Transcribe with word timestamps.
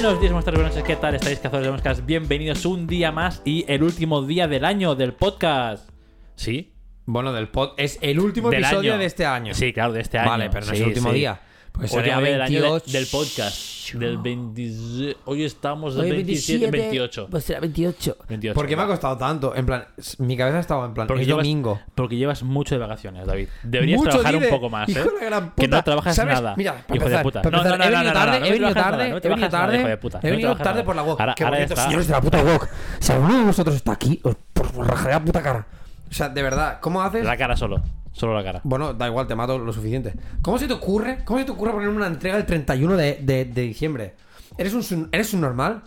Buenos 0.00 0.20
días, 0.20 0.30
buenas 0.32 0.44
tardes, 0.44 0.60
buenas 0.60 0.76
noches, 0.76 0.86
¿qué 0.86 0.94
tal? 0.94 1.14
¿Estáis 1.16 1.38
cazadores 1.40 1.66
de 1.66 1.72
moscas? 1.72 2.06
Bienvenidos 2.06 2.64
un 2.66 2.86
día 2.86 3.10
más 3.10 3.42
y 3.44 3.64
el 3.66 3.82
último 3.82 4.22
día 4.22 4.46
del 4.46 4.64
año 4.64 4.94
del 4.94 5.12
podcast. 5.12 5.90
¿Sí? 6.36 6.72
Bueno, 7.04 7.32
del 7.32 7.48
pod 7.48 7.70
es 7.78 7.98
el 8.00 8.20
último 8.20 8.48
Del 8.48 8.62
episodio 8.62 8.92
año. 8.92 9.00
de 9.00 9.06
este 9.06 9.26
año. 9.26 9.54
Sí, 9.54 9.72
claro, 9.72 9.92
de 9.92 10.00
este 10.02 10.18
año. 10.18 10.30
Vale, 10.30 10.50
pero 10.50 10.66
no 10.66 10.70
es 10.72 10.78
Sí, 10.78 10.84
el 10.84 10.88
último 10.90 11.08
sí. 11.10 11.16
día. 11.16 11.40
Pues 11.72 11.92
Último 11.92 12.00
sería 12.02 12.18
día 12.18 12.32
del 12.32 12.42
año 12.42 12.54
de- 12.62 12.70
28. 12.70 12.92
del 12.92 13.06
podcast. 13.06 13.78
Del 13.94 14.18
20... 14.18 15.16
Hoy 15.24 15.44
estamos 15.44 15.94
del 15.94 16.04
Hoy 16.04 16.10
27, 16.10 16.70
28. 16.70 17.28
Pues 17.30 17.44
será 17.44 17.60
28. 17.60 18.16
28. 18.28 18.54
¿Por 18.54 18.66
qué 18.66 18.76
me 18.76 18.82
ha 18.82 18.86
costado 18.86 19.16
tanto? 19.16 19.54
En 19.54 19.64
plan, 19.64 19.86
mi 20.18 20.36
cabeza 20.36 20.58
estaba 20.58 20.84
en 20.86 20.92
plan, 20.92 21.06
Porque 21.06 21.22
es 21.22 21.28
llevas, 21.28 21.42
domingo. 21.44 21.80
porque 21.94 22.16
llevas 22.16 22.42
mucho 22.42 22.74
de 22.74 22.80
vacaciones, 22.80 23.26
David. 23.26 23.48
Deberías 23.62 23.96
Mucho 23.98 24.10
trabajar 24.10 24.34
libre. 24.34 24.48
un 24.48 24.54
poco 24.54 24.68
más, 24.68 24.88
¿eh? 24.90 24.92
Hijo 24.92 25.04
de 25.04 25.50
Que 25.56 25.68
no 25.68 25.82
trabajas 25.84 26.14
¿Sabes? 26.16 26.34
nada. 26.34 26.54
Mira, 26.58 26.84
para 26.86 26.96
hijo 27.00 27.08
de 27.08 27.18
puta. 27.20 27.40
para 27.42 27.56
No, 27.56 27.64
no, 27.64 27.68
no, 27.70 27.74
he 27.74 27.78
no, 27.78 27.84
venido 27.84 28.02
no, 28.02 28.08
no, 28.08 28.12
tarde, 28.12 28.40
no 28.40 28.46
he 28.46 28.50
venido 28.50 28.74
tarde, 28.74 28.90
nada, 28.90 29.08
no 29.10 29.16
he 29.16 29.20
venido 29.28 29.48
tarde, 29.48 29.78
hijo 29.78 29.88
de 29.88 29.96
puta. 29.96 30.20
he 30.22 30.30
venido 30.30 30.56
tarde 30.56 30.70
nada. 30.72 30.84
por 30.84 30.96
la 30.96 31.02
web. 31.04 31.16
Ahora- 31.18 31.34
Que 31.34 31.44
ahora 31.44 31.56
bonito, 31.56 31.72
está. 31.74 31.84
señores 31.86 32.06
de 32.08 32.12
la 32.12 32.20
puta 32.20 32.42
web. 32.42 32.60
Si 33.00 33.12
alguno 33.12 33.38
de 33.38 33.44
vosotros 33.44 33.76
está 33.76 33.92
aquí, 33.92 34.20
os 34.22 34.36
os 34.60 34.86
rajaré 34.86 35.14
la 35.14 35.24
puta 35.24 35.42
cara. 35.42 35.66
O 36.10 36.12
sea, 36.12 36.28
de 36.28 36.42
verdad, 36.42 36.78
¿cómo 36.80 37.00
haces? 37.00 37.24
La 37.24 37.36
cara 37.38 37.56
solo. 37.56 37.82
Solo 38.18 38.34
la 38.34 38.42
cara. 38.42 38.60
Bueno, 38.64 38.92
da 38.94 39.06
igual, 39.06 39.26
te 39.26 39.34
mato 39.34 39.58
lo 39.58 39.72
suficiente. 39.72 40.12
¿Cómo 40.42 40.58
se 40.58 40.66
te 40.66 40.72
ocurre? 40.74 41.18
¿Cómo 41.24 41.38
se 41.38 41.44
te 41.44 41.52
ocurre 41.52 41.72
poner 41.72 41.88
una 41.88 42.06
entrega 42.08 42.36
el 42.36 42.44
31 42.46 42.96
de, 42.96 43.18
de- 43.22 43.44
de 43.44 43.62
diciembre? 43.62 44.14
¿Eres 44.56 44.74
un, 44.74 45.08
¿Eres 45.12 45.32
un 45.34 45.40
normal? 45.40 45.82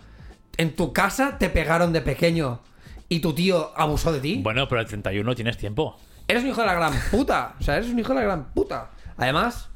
¿En 0.57 0.75
tu 0.75 0.93
casa 0.93 1.37
te 1.37 1.49
pegaron 1.49 1.91
de 1.91 2.01
pequeño 2.01 2.61
y 3.09 3.19
tu 3.19 3.33
tío 3.33 3.71
abusó 3.75 4.13
de 4.13 4.19
ti? 4.21 4.39
Bueno, 4.41 4.67
pero 4.69 4.79
el 4.81 4.87
31 4.87 5.35
tienes 5.35 5.57
tiempo. 5.57 5.97
Eres 6.27 6.43
un 6.43 6.49
hijo 6.49 6.61
de 6.61 6.67
la 6.67 6.73
gran 6.75 6.93
puta. 7.11 7.55
O 7.59 7.63
sea, 7.63 7.75
eres 7.77 7.89
un 7.89 7.99
hijo 7.99 8.09
de 8.13 8.15
la 8.21 8.21
gran 8.25 8.45
puta. 8.53 8.91
Además, 9.17 9.69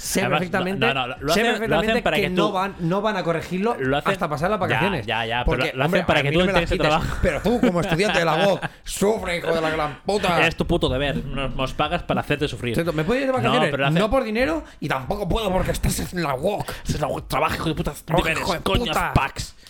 sé 0.00 0.20
Además, 0.20 0.38
perfectamente, 0.38 0.86
no, 0.86 0.94
no, 0.94 1.06
lo 1.20 1.32
sé 1.34 1.40
hacen- 1.42 1.68
lo 1.70 1.78
hacen 1.78 2.02
para 2.02 2.16
que, 2.16 2.22
que 2.22 2.30
no, 2.30 2.52
van, 2.52 2.74
no 2.80 3.02
van 3.02 3.16
a 3.18 3.22
corregirlo 3.22 3.76
Lo 3.78 3.98
hacen- 3.98 4.12
hasta 4.12 4.28
pasar 4.28 4.50
las 4.50 4.58
vacaciones. 4.58 5.04
Ya, 5.06 5.26
ya, 5.26 5.40
ya, 5.40 5.44
pero 5.44 5.58
lo 5.58 5.64
hacen 5.64 5.80
hombre, 5.82 6.04
para 6.04 6.22
que 6.22 6.32
tú 6.32 6.40
quites. 6.40 6.78
trabajo. 6.78 7.16
Pero 7.20 7.40
tú, 7.42 7.60
como 7.60 7.80
estudiante 7.80 8.18
de 8.18 8.24
la 8.24 8.46
voz, 8.46 8.60
sufre, 8.84 9.38
hijo 9.38 9.52
de 9.54 9.60
la 9.60 9.70
gran 9.70 9.98
puta. 10.06 10.46
Es 10.46 10.56
tu 10.56 10.66
puto 10.66 10.88
deber. 10.88 11.16
Nos, 11.24 11.54
nos 11.54 11.74
pagas 11.74 12.02
para 12.02 12.20
hacerte 12.22 12.48
sufrir. 12.48 12.74
Cierto, 12.74 12.92
¿Me 12.92 13.04
puedo 13.04 13.20
ir 13.20 13.26
de 13.26 13.32
vacaciones? 13.32 13.70
No, 13.70 13.70
pero 13.76 13.90
No, 13.90 14.00
hace- 14.00 14.08
por 14.08 14.24
dinero 14.24 14.64
y 14.80 14.88
tampoco 14.88 15.28
puedo 15.28 15.52
porque 15.52 15.72
estás 15.72 16.12
en 16.12 16.22
la 16.22 16.34
WOC. 16.34 16.70
Ese 16.84 16.94
es 16.94 17.00
la- 17.00 17.08
trabajo, 17.28 17.54
hijo 17.56 17.68
de 17.68 17.74
puta. 17.74 17.92
Trabajo, 18.04 18.52
de 18.54 18.60
coñas, 18.60 18.96
packs. 19.14 19.54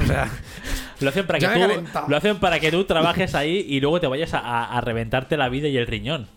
O 0.00 0.06
sea, 0.06 0.28
Lo 1.00 1.08
hacen 1.08 1.26
para 1.26 1.38
que 1.38 1.48
tú. 1.48 1.84
Lo 2.08 2.16
hacen 2.16 2.38
para 2.38 2.60
que 2.60 2.70
tú 2.70 2.84
trabajes 2.84 3.34
ahí 3.34 3.64
y 3.68 3.80
luego 3.80 3.98
te 3.98 4.06
vayas 4.06 4.34
a, 4.34 4.38
a- 4.38 4.76
a 4.78 4.80
reventarte 4.80 5.36
la 5.36 5.48
vida 5.48 5.66
y 5.68 5.76
el 5.76 5.86
riñón. 5.86 6.28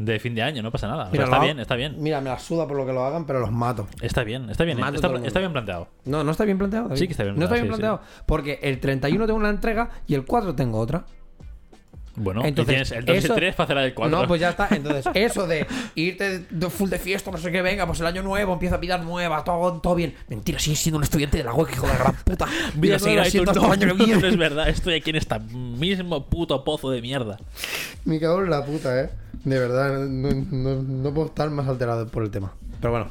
De 0.00 0.18
fin 0.18 0.34
de 0.34 0.40
año, 0.42 0.62
no 0.62 0.70
pasa 0.72 0.88
nada. 0.88 1.02
O 1.02 1.10
sea, 1.10 1.12
mira, 1.12 1.24
está 1.24 1.38
bien, 1.40 1.60
está 1.60 1.76
bien. 1.76 1.96
Mira, 1.98 2.22
me 2.22 2.30
la 2.30 2.38
suda 2.38 2.66
por 2.66 2.74
lo 2.74 2.86
que 2.86 2.92
lo 2.94 3.04
hagan, 3.04 3.26
pero 3.26 3.38
los 3.38 3.52
mato. 3.52 3.86
Está 4.00 4.24
bien, 4.24 4.48
está 4.48 4.64
bien. 4.64 4.80
Mato 4.80 4.94
Está, 4.94 5.40
bien 5.40 5.52
planteado. 5.52 5.88
No, 6.06 6.24
no 6.24 6.30
está 6.30 6.46
bien 6.46 6.56
planteado. 6.56 6.88
David. 6.88 6.98
Sí 6.98 7.06
que 7.06 7.12
está 7.12 7.24
bien 7.24 7.36
No 7.36 7.44
está 7.44 7.56
bien 7.56 7.66
planteado, 7.66 7.98
sí, 7.98 8.02
planteado. 8.04 8.24
Porque 8.24 8.58
el 8.62 8.80
31 8.80 9.26
tengo 9.26 9.38
una 9.38 9.50
entrega 9.50 9.90
y 10.06 10.14
el 10.14 10.24
4 10.24 10.54
tengo 10.54 10.78
otra. 10.78 11.04
Bueno, 12.16 12.44
Entonces, 12.44 12.90
y 12.90 12.94
el 12.94 13.04
2 13.04 13.14
y 13.14 13.18
el 13.18 13.24
eso- 13.24 13.34
3 13.34 13.54
para 13.54 13.64
hacer 13.64 13.76
del 13.78 13.94
4. 13.94 14.20
No, 14.20 14.26
pues 14.26 14.40
ya 14.40 14.50
está. 14.50 14.68
Entonces, 14.70 15.06
eso 15.14 15.46
de 15.46 15.66
irte 15.94 16.40
de 16.50 16.70
full 16.70 16.88
de 16.90 16.98
fiesta, 16.98 17.30
no 17.30 17.38
sé 17.38 17.50
qué, 17.52 17.62
venga, 17.62 17.86
pues 17.86 18.00
el 18.00 18.06
año 18.06 18.22
nuevo, 18.22 18.52
empieza 18.54 18.74
a 18.74 18.78
vida 18.78 18.98
nueva, 18.98 19.42
todo, 19.44 19.80
todo 19.80 19.94
bien. 19.94 20.14
Mentira, 20.28 20.58
sigues 20.58 20.80
siendo 20.80 20.98
un 20.98 21.04
estudiante 21.04 21.38
de 21.38 21.44
la 21.44 21.54
web, 21.54 21.68
hijo 21.72 21.86
de 21.86 21.92
la 21.92 21.98
gran 21.98 22.14
puta. 22.16 22.46
Y 22.76 22.80
Vida 22.80 22.94
lo 22.94 22.98
seguirás 22.98 23.04
nueva 23.04 23.26
y 23.26 23.30
tú, 23.30 23.30
siendo 23.30 23.50
hasta 23.52 23.66
el 23.66 23.72
año 23.72 23.80
que 23.96 23.98
no, 23.98 24.06
viene. 24.06 24.28
es 24.28 24.36
verdad, 24.36 24.68
estoy 24.68 24.94
aquí 24.94 25.10
en 25.10 25.16
este 25.16 25.38
mismo 25.38 26.26
puto 26.26 26.64
pozo 26.64 26.90
de 26.90 27.00
mierda. 27.00 27.38
Me 28.04 28.18
cago 28.18 28.42
en 28.42 28.50
la 28.50 28.64
puta, 28.64 29.00
eh. 29.00 29.10
De 29.44 29.58
verdad, 29.58 29.98
no, 30.06 30.30
no- 30.50 30.82
no 30.82 31.14
puedo 31.14 31.28
estar 31.28 31.48
más 31.50 31.66
alterado 31.68 32.06
por 32.08 32.22
el 32.24 32.30
tema. 32.30 32.52
Pero 32.80 32.90
bueno. 32.92 33.08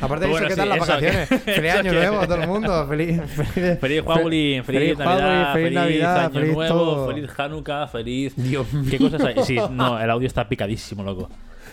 Aparte 0.00 0.26
de 0.26 0.32
eso, 0.32 0.46
¿qué 0.48 0.56
tal 0.56 0.64
sí, 0.64 0.68
las 0.70 0.78
vacaciones? 0.88 1.28
que- 1.28 1.38
feliz 1.38 1.72
año 1.72 1.92
nuevo 1.92 2.20
a 2.20 2.26
todo 2.26 2.40
el 2.42 2.48
mundo. 2.48 2.86
Feliz, 2.88 3.20
feliz, 3.30 3.78
Feliz 3.78 4.02
feliz, 4.04 4.64
feliz 4.64 4.98
Navidad, 4.98 5.52
feliz 5.52 5.72
Navidad, 5.72 6.20
Año 6.24 6.30
feliz 6.30 6.54
Nuevo, 6.54 6.74
todo. 6.74 7.06
feliz 7.08 7.30
Hanukkah, 7.38 7.86
feliz. 7.88 8.32
Dios 8.36 8.66
¿Qué 8.90 8.98
cosas 8.98 9.22
hay? 9.22 9.34
Sí, 9.44 9.58
no, 9.70 10.00
el 10.00 10.10
audio 10.10 10.26
está 10.26 10.48
picadísimo, 10.48 11.02
loco. 11.02 11.28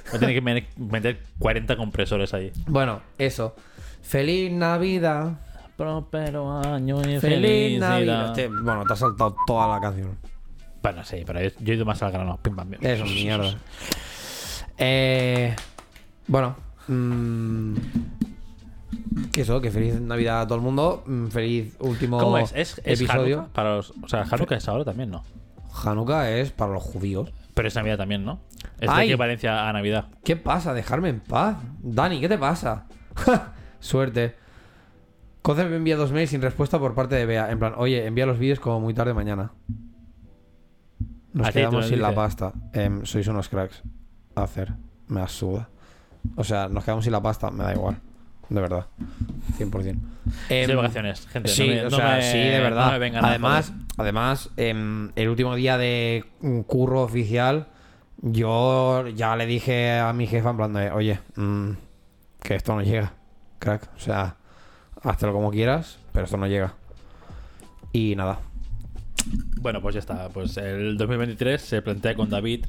Voy 0.08 0.16
a 0.16 0.20
tener 0.20 0.36
que 0.36 0.42
me- 0.42 0.68
meter 0.78 1.20
40 1.40 1.78
compresores 1.78 2.34
ahí. 2.34 2.52
Bueno, 2.68 3.02
eso. 3.18 3.56
Feliz 4.02 4.52
Navidad. 4.52 5.34
Próspero 5.78 6.60
año 6.60 7.00
y 7.00 7.20
Feliz 7.20 7.22
felicidad. 7.22 7.90
Navidad. 7.90 8.36
Bueno, 8.62 8.84
te 8.86 8.94
has 8.94 9.00
saltado 9.00 9.36
toda 9.48 9.68
la 9.74 9.80
canción. 9.82 10.18
Bueno, 10.84 11.04
sí, 11.04 11.24
pero 11.26 11.42
yo 11.42 11.50
yo 11.60 11.74
he 11.74 11.76
ido 11.76 11.86
más 11.86 12.04
al 12.04 12.12
grano. 12.12 12.38
Pim, 12.42 12.56
pam, 12.56 12.70
pim. 12.70 12.80
Eso, 12.86 13.04
mierda. 13.06 13.56
Eh, 14.78 15.56
bueno. 16.28 16.56
Mm, 16.88 17.76
que 19.32 19.42
eso, 19.42 19.62
que 19.62 19.72
feliz 19.72 20.00
Navidad 20.00 20.42
a 20.42 20.48
todo 20.48 20.58
el 20.58 20.64
mundo. 20.64 21.04
mm, 21.06 21.28
Feliz 21.28 21.76
último 21.80 22.18
¿Cómo 22.20 22.38
es? 22.38 22.52
¿Es, 22.56 22.82
es 22.84 23.00
episodio. 23.02 23.40
Hanukkah? 23.40 23.54
Para 23.54 23.76
los, 23.76 23.92
o 24.04 24.08
sea, 24.08 24.24
Hanukkah 24.30 24.56
es 24.56 24.68
ahora 24.68 24.86
también, 24.86 25.10
¿no? 25.12 25.24
Hanukkah 25.84 26.30
es 26.32 26.52
para 26.52 26.74
los 26.74 26.84
judíos. 26.84 27.32
Pero 27.54 27.68
es 27.68 27.76
Navidad 27.76 27.98
también, 27.98 28.24
¿no? 28.26 28.40
Es 28.80 28.90
de 28.90 28.96
Ay. 28.96 29.08
equivalencia 29.10 29.68
a 29.70 29.74
Navidad. 29.74 30.08
¿Qué 30.24 30.36
pasa? 30.36 30.74
Dejarme 30.74 31.10
en 31.10 31.20
paz. 31.20 31.58
Dani, 31.82 32.20
¿qué 32.22 32.30
te 32.30 32.38
pasa? 32.38 32.88
Suerte. 33.80 34.36
Conce 35.42 35.66
me 35.66 35.76
envía 35.78 35.98
dos 35.98 36.12
mails 36.12 36.30
sin 36.30 36.42
respuesta 36.42 36.78
por 36.80 36.94
parte 36.94 37.16
de 37.16 37.26
Bea. 37.26 37.52
En 37.52 37.58
plan, 37.60 37.74
oye, 37.78 38.06
envía 38.06 38.26
los 38.26 38.38
vídeos 38.38 38.60
como 38.60 38.80
muy 38.80 38.94
tarde 38.94 39.14
mañana. 39.14 39.52
Nos 41.34 41.48
Así 41.48 41.60
quedamos 41.60 41.88
sin 41.88 42.02
la 42.02 42.14
pasta. 42.14 42.54
Em, 42.74 43.04
sois 43.06 43.28
unos 43.28 43.50
cracks. 43.50 43.82
Hacer. 44.36 44.74
Me 45.08 45.22
asuda. 45.22 45.70
O 46.36 46.44
sea, 46.44 46.68
nos 46.70 46.84
quedamos 46.84 47.04
sin 47.04 47.12
la 47.14 47.22
pasta. 47.22 47.52
Me 47.52 47.64
da 47.64 47.74
igual. 47.74 47.98
De 48.50 48.60
verdad. 48.62 48.86
100%. 49.58 49.98
Estoy 50.50 50.58
Em, 50.58 50.68
de 50.68 50.76
vacaciones, 50.76 51.28
gente. 51.28 51.50
Sí, 51.50 51.68
no 51.68 51.74
me- 51.74 51.82
o 51.82 51.90
no 51.90 51.98
sea, 51.98 52.16
me- 52.18 52.22
sí, 52.22 52.38
de 52.38 52.58
no 52.58 52.64
verdad. 52.64 53.00
me 53.00 53.18
además, 53.18 53.74
además 53.98 54.50
em, 54.58 55.12
el 55.16 55.30
último 55.30 55.56
día 55.56 55.78
de 55.78 56.26
curro 56.68 57.02
oficial, 57.04 57.68
yo 58.22 59.08
ya 59.08 59.36
le 59.36 59.46
dije 59.46 59.98
a 60.00 60.12
mi 60.14 60.28
jefa 60.28 60.50
en 60.52 60.58
plan 60.58 60.74
de, 60.74 60.92
oye, 60.92 61.20
mm, 61.38 61.70
que 62.44 62.56
esto 62.56 62.76
no 62.76 62.82
llega, 62.82 63.14
crack. 63.60 63.90
O 63.96 64.00
sea, 64.00 64.36
hazlo 65.02 65.32
como 65.34 65.50
quieras, 65.50 65.98
pero 66.12 66.26
esto 66.26 66.38
no 66.38 66.46
llega. 66.48 66.74
Y 67.94 68.16
nada. 68.16 68.40
Bueno, 69.60 69.82
pues 69.82 69.94
ya 69.96 70.00
está. 70.00 70.30
Pues 70.30 70.58
el 70.58 70.98
2023 70.98 71.62
se 71.62 71.82
plantea 71.82 72.16
con 72.16 72.30
David 72.30 72.66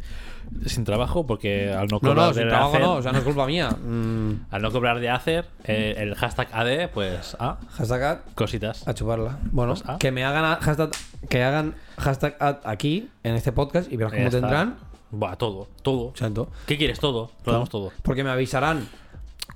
sin 0.66 0.84
trabajo 0.84 1.26
porque 1.26 1.72
al 1.72 1.86
no 1.88 1.96
No, 1.96 2.00
cobrar 2.00 2.16
no, 2.16 2.28
de 2.28 2.40
sin 2.40 2.48
trabajo 2.48 2.74
Acer- 2.74 2.80
no, 2.82 2.92
o 2.94 3.02
sea, 3.02 3.12
no 3.12 3.18
es 3.18 3.24
culpa 3.24 3.46
mía. 3.46 3.70
Mm, 3.82 4.46
al 4.50 4.62
no 4.62 4.70
cobrar 4.70 5.00
de 5.00 5.08
hacer 5.10 5.46
el 5.64 6.14
hashtag 6.14 6.48
AD, 6.52 6.88
pues 6.92 7.36
ah, 7.40 7.58
hashtag 7.70 8.02
ad, 8.02 8.18
cositas. 8.34 8.86
a 8.86 8.94
chuparla. 8.94 9.38
Bueno, 9.52 9.72
Pues, 9.74 9.84
ah. 9.86 9.96
que 9.98 10.10
me 10.12 10.24
hagan 10.24 10.44
a- 10.44 10.56
hashtag, 10.56 10.90
que 11.28 11.42
hagan 11.42 11.74
hashtag 11.98 12.36
ad 12.40 12.56
aquí, 12.64 13.08
en 13.22 13.34
este 13.34 13.52
podcast, 13.52 13.90
y 13.90 13.96
verás 13.96 14.12
cómo 14.12 14.28
tendrán. 14.30 14.76
Buah, 15.10 15.36
todo, 15.36 15.68
todo. 15.82 16.12
Santo. 16.14 16.48
¿Qué 16.66 16.76
quieres? 16.78 16.98
Todo. 17.00 17.30
Lo 17.44 17.52
damos 17.52 17.68
todo. 17.70 17.92
Porque 18.02 18.24
me 18.24 18.30
avisarán 18.30 18.86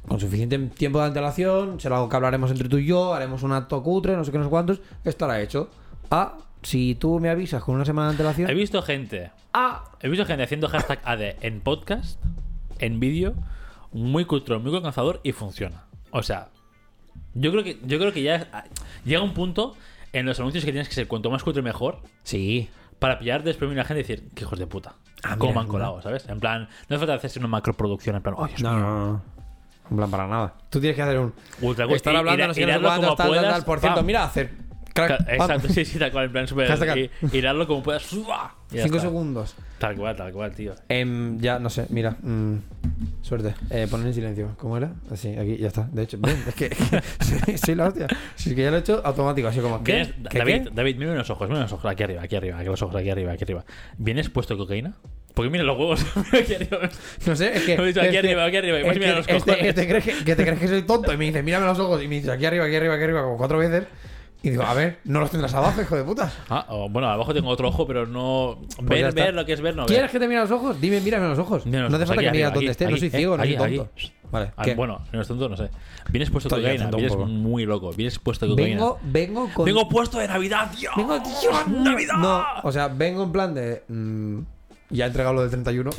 con 0.06 0.20
suficiente 0.20 0.58
tiempo 0.58 1.00
de 1.00 1.06
antelación, 1.06 1.80
será 1.80 1.96
algo 1.96 2.08
que 2.08 2.16
hablaremos 2.16 2.50
entre 2.50 2.68
tú 2.68 2.78
y 2.78 2.86
yo, 2.86 3.12
haremos 3.14 3.42
un 3.42 3.52
acto 3.52 3.82
cutre, 3.82 4.16
no 4.16 4.24
sé 4.24 4.32
qué, 4.32 4.38
no 4.38 4.44
sé 4.44 4.50
cuántos, 4.50 4.80
estará 5.04 5.40
hecho. 5.40 5.68
Ah, 6.10 6.36
si 6.66 6.97
tú 6.97 7.21
me 7.21 7.31
avisas 7.31 7.62
con 7.62 7.77
una 7.77 7.84
semana 7.84 8.09
de 8.09 8.10
antelación. 8.15 8.50
He 8.50 8.54
visto 8.54 8.82
gente. 8.82 9.31
Ah, 9.53 9.84
He 10.00 10.09
visto 10.09 10.27
gente 10.27 10.43
haciendo 10.43 10.69
hashtag 10.69 10.99
AD 11.04 11.37
en 11.41 11.60
podcast, 11.60 12.21
en 12.81 12.99
vídeo, 12.99 13.34
muy 13.93 14.25
cultural, 14.25 14.60
muy 14.60 14.75
alcanzador 14.75 15.21
y 15.22 15.31
funciona. 15.31 15.84
O 16.10 16.25
sea, 16.25 16.49
yo 17.34 17.53
creo 17.53 17.62
que, 17.62 17.78
yo 17.84 17.99
creo 18.00 18.12
que 18.12 18.22
ya 18.25 18.65
llega 19.05 19.22
un 19.22 19.32
punto 19.32 19.76
en 20.12 20.26
los 20.26 20.41
anuncios 20.41 20.65
que 20.65 20.72
tienes 20.72 20.88
que 20.88 20.94
ser 20.97 21.06
cuanto 21.06 21.31
más 21.31 21.44
culto 21.44 21.62
mejor 21.62 22.00
sí. 22.25 22.69
para 22.99 23.20
pillar 23.20 23.44
desprevenido 23.44 23.82
a 23.82 23.85
la 23.85 23.88
gente 23.88 24.00
y 24.00 24.02
decir, 24.02 24.29
que 24.35 24.43
hijos 24.43 24.58
de 24.58 24.67
puta. 24.67 24.96
Ah, 25.23 25.37
¿Cómo 25.38 25.61
han 25.61 25.69
colado, 25.69 26.02
sabes? 26.02 26.29
En 26.29 26.40
plan, 26.40 26.62
no 26.88 26.96
hace 26.96 26.99
falta 26.99 27.14
hacerse 27.14 27.38
una 27.38 27.49
macroproducción, 27.49 28.17
en 28.17 28.23
plan, 28.23 28.35
oh, 28.37 28.46
Dios 28.49 28.61
No, 28.61 28.73
mío. 28.73 28.81
no, 28.81 29.06
no. 29.12 29.23
En 29.88 29.96
plan, 29.99 30.11
para 30.11 30.26
nada. 30.26 30.55
Tú 30.69 30.81
tienes 30.81 30.96
que 30.96 31.02
hacer 31.02 31.17
un. 31.20 31.32
Ultra 31.62 31.87
Estar 31.87 32.17
hablando, 32.17 32.49
no 32.49 32.55
sé 32.55 32.67
qué, 32.67 32.73
como 32.75 32.88
tal, 33.14 33.17
tal, 33.17 33.43
tal. 33.43 33.64
Por 33.64 33.79
cierto, 33.79 33.99
pam. 33.99 34.06
mira, 34.06 34.25
hacer. 34.25 34.65
Crack. 34.96 35.20
Exacto, 35.28 35.69
sí, 35.69 35.84
sí, 35.84 35.98
tal 35.98 36.10
cual, 36.12 36.25
en 36.26 36.32
plan, 36.32 36.46
Hashtag. 36.46 36.98
y, 36.98 37.10
y 37.32 37.40
darlo 37.40 37.66
como 37.66 37.82
puedas. 37.82 38.10
Ya 38.10 38.82
Cinco 38.82 38.96
está. 38.96 39.00
segundos. 39.08 39.54
Tal 39.78 39.94
cual, 39.94 40.16
tal 40.16 40.32
cual, 40.32 40.52
tío. 40.52 40.75
Em, 40.88 41.38
ya, 41.38 41.58
no 41.58 41.69
sé, 41.70 41.87
mira. 41.90 42.16
mm, 42.22 42.56
suerte. 43.22 43.54
Eh, 43.70 43.87
poner 43.90 44.06
en 44.08 44.14
silencio. 44.14 44.54
¿Cómo 44.58 44.76
era? 44.76 44.93
Así, 45.10 45.37
aquí, 45.37 45.56
ya 45.58 45.69
está. 45.69 45.88
De 45.93 46.02
hecho, 46.02 46.19
ven, 46.20 46.43
es 46.48 46.54
que, 46.54 46.75
soy, 47.44 47.58
soy 47.58 47.75
la 47.75 47.87
hostia. 47.88 48.06
Si 48.34 48.50
es 48.50 48.56
que 48.56 48.62
ya 48.62 48.70
lo 48.70 48.78
he 48.78 48.81
hecho 48.81 49.02
automático, 49.04 49.46
así 49.48 49.60
como. 49.60 49.84
¿qué? 49.84 49.93
¿Vienes- 49.93 50.14
¿Qué, 50.31 50.38
David, 50.38 50.62
qué? 50.64 50.70
David, 50.75 50.96
mira 50.96 51.14
los 51.14 51.28
ojos, 51.31 51.49
mira 51.49 51.60
los 51.60 51.72
ojos, 51.72 51.90
aquí 51.90 52.02
arriba, 52.02 52.22
aquí 52.22 52.34
arriba, 52.37 52.58
aquí 52.58 52.66
los 52.66 52.82
ojos, 52.82 52.96
aquí 52.96 53.10
arriba, 53.10 53.32
aquí 53.32 53.44
arriba. 53.44 53.64
¿Vienes 53.99 54.31
puesto 54.31 54.54
de 54.54 54.58
cocaína? 54.58 54.94
Porque 55.34 55.50
mira 55.50 55.64
los 55.64 55.78
huevos, 55.78 56.04
mira 56.16 56.38
aquí 56.44 56.54
arriba. 56.54 56.88
No 57.26 57.37
sé, 57.37 57.56
es 57.56 57.62
que. 57.64 57.76
Lo 57.76 57.84
he 57.84 57.88
dicho 57.88 58.00
aquí 58.00 58.16
arriba, 58.16 58.44
aquí 58.46 58.56
arriba, 58.56 58.78
y 58.78 58.81
es 58.81 58.87
pues 58.87 58.99
mira 58.99 59.10
que- 59.10 59.16
los 59.16 59.28
es 59.28 59.34
que- 59.34 59.38
cojones. 59.40 59.62
que 59.62 59.72
te 59.75 59.88
crees 59.88 60.04
que, 60.04 60.25
que 60.25 60.37
te 60.37 60.42
crees 60.44 60.58
que 60.58 60.69
soy 60.69 60.82
tonto 60.82 61.12
y 61.12 61.16
me 61.19 61.26
dices, 61.26 61.44
mírame 61.44 61.66
los 61.66 61.78
ojos 61.78 62.02
y 62.02 62.08
me 62.08 62.14
dices 62.16 62.31
aquí 62.31 62.46
arriba, 62.46 62.64
aquí 62.64 62.75
arriba, 62.76 62.94
aquí 62.94 63.04
arriba, 63.04 63.22
como 63.22 63.37
cuatro 63.37 63.58
veces. 63.58 63.84
Y 64.46 64.50
digo, 64.50 64.62
a 64.62 64.75
ver, 64.75 65.00
no 65.02 65.19
los 65.19 65.28
tendrás 65.28 65.52
abajo, 65.54 65.82
hijo 65.82 65.96
de 65.96 66.04
puta. 66.04 66.32
Ah, 66.48 66.66
oh, 66.69 66.88
bueno, 66.88 67.08
abajo 67.08 67.34
tengo 67.34 67.48
otro 67.48 67.66
ojo, 67.66 67.84
pero 67.84 68.06
no. 68.06 68.60
Pues 68.87 69.12
ver, 69.12 69.34
lo 69.34 69.44
que 69.44 69.54
es 69.54 69.60
ver, 69.60 69.75
no 69.75 69.82
ver. 69.82 69.88
¿Quieres 69.88 70.12
que 70.12 70.20
te 70.20 70.28
mire 70.28 70.38
los 70.38 70.52
ojos? 70.52 70.81
Dime, 70.81 71.00
mírame 71.00 71.26
los 71.26 71.38
ojos. 71.40 71.66
Mira 71.66 71.82
los 71.82 71.90
no 71.90 71.96
hace 71.96 72.06
falta 72.06 72.22
que 72.22 72.28
arriba, 72.28 72.50
dónde 72.50 72.70
estés, 72.70 72.88
no 72.88 72.96
soy 72.96 73.08
eh, 73.08 73.10
ciego, 73.10 73.37
no 73.37 73.43
soy 73.43 73.56
aquí. 73.56 73.76
tonto. 73.76 73.90
Vale. 74.31 74.52
Ah, 74.56 74.64
bueno, 74.76 75.00
no 75.12 75.20
es 75.20 75.26
tonto, 75.26 75.48
no 75.48 75.56
sé. 75.56 75.69
Vienes 76.10 76.31
puesto 76.31 76.48
de 76.48 76.62
cocaína, 76.62 76.90
vienes 76.93 77.16
muy 77.16 77.66
loco. 77.66 77.90
Vienes 77.90 78.20
puesto 78.20 78.46
de 78.46 78.50
cocaína. 78.52 78.76
vengo, 78.76 78.98
vengo 79.02 79.50
con. 79.52 79.64
Vengo 79.64 79.88
puesto 79.88 80.20
de 80.20 80.28
Navidad, 80.28 80.70
tío. 80.70 80.90
Vengo, 80.96 81.20
Navidad. 81.66 82.14
No, 82.19 82.44
o 82.62 82.70
sea, 82.70 82.87
vengo 82.87 83.25
en 83.25 83.32
plan 83.32 83.52
de. 83.52 83.82
mm, 83.88 84.38
ya 84.91 85.05
he 85.05 85.09
entregado 85.09 85.35
lo 85.35 85.41
del 85.43 85.50
31. 85.50 85.91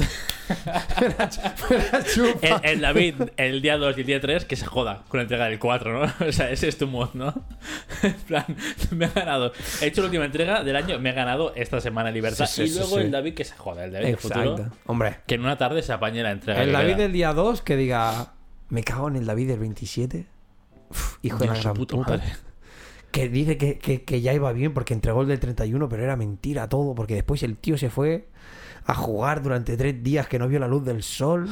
Me 1.02 1.10
la 1.10 1.30
ch- 1.30 1.70
me 1.70 1.78
la 1.78 2.04
chupa. 2.04 2.58
El, 2.64 2.76
el 2.76 2.82
David, 2.82 3.16
el 3.38 3.62
día 3.62 3.78
2 3.78 3.98
y 3.98 4.02
el 4.02 4.08
día 4.08 4.22
3, 4.22 4.46
que 4.46 4.56
se 4.56 4.66
joda 4.66 5.04
con 5.10 5.18
la 5.18 5.24
entrega 5.24 5.46
del 5.46 5.60
4, 5.60 6.06
¿no? 6.06 6.14
O 6.28 6.32
sea, 6.32 6.50
ese 6.52 6.68
es 6.70 6.78
tu 6.78 6.88
mod, 6.88 7.10
¿no? 7.14 7.34
En 8.04 8.14
plan, 8.14 8.46
me 8.92 9.06
ha 9.06 9.10
ganado. 9.10 9.52
He 9.82 9.88
hecho 9.88 10.02
la 10.02 10.08
última 10.08 10.26
entrega 10.26 10.64
del 10.64 10.76
año, 10.76 11.00
me 11.00 11.10
ha 11.10 11.14
ganado 11.14 11.54
esta 11.56 11.82
semana 11.82 12.12
libertad. 12.12 12.46
Sí, 12.46 12.68
sí, 12.68 12.74
y 12.74 12.78
luego 12.80 12.96
sí. 12.98 13.02
el 13.04 13.12
David 13.12 13.34
que 13.34 13.44
se 13.44 13.56
joda, 13.56 13.84
el 13.86 13.92
David 13.92 14.06
del 14.06 14.18
futuro. 14.18 14.52
Exacto. 14.58 14.78
Hombre, 14.86 15.18
Que 15.28 15.36
en 15.36 15.42
una 15.42 15.58
tarde 15.58 15.82
se 15.82 15.92
apañe 15.94 16.24
la 16.24 16.32
entrega. 16.32 16.64
el 16.64 16.72
David 16.72 16.96
del 16.96 17.12
día 17.12 17.34
2 17.34 17.62
que 17.62 17.76
diga. 17.76 18.34
Me 18.70 18.84
cago 18.84 19.08
en 19.08 19.16
el 19.16 19.26
David 19.26 19.48
del 19.50 19.60
27. 19.60 20.26
Uf, 20.90 21.18
hijo 21.24 21.38
de 21.38 21.48
la 21.48 21.54
gran 21.56 21.74
puta 21.74 21.96
puta. 21.96 22.12
madre. 22.12 22.26
Que 23.12 23.30
dice 23.30 23.58
que, 23.58 23.80
que- 23.80 24.04
que 24.04 24.20
ya 24.22 24.34
iba 24.34 24.52
bien 24.52 24.74
porque 24.74 24.94
entregó 24.94 25.22
el 25.22 25.28
del 25.30 25.40
31, 25.40 25.88
pero 25.88 26.04
era 26.04 26.18
mentira 26.18 26.68
todo. 26.68 26.94
Porque 26.94 27.16
después 27.16 27.42
el 27.44 27.56
tío 27.58 27.78
se 27.78 27.90
fue 27.90 28.28
a 28.88 28.94
jugar 28.96 29.44
durante 29.44 29.78
tres 29.78 30.02
días 30.02 30.28
que 30.28 30.40
no 30.40 30.48
vio 30.48 30.60
la 30.60 30.68
luz 30.68 30.84
del 30.86 31.04
sol. 31.04 31.48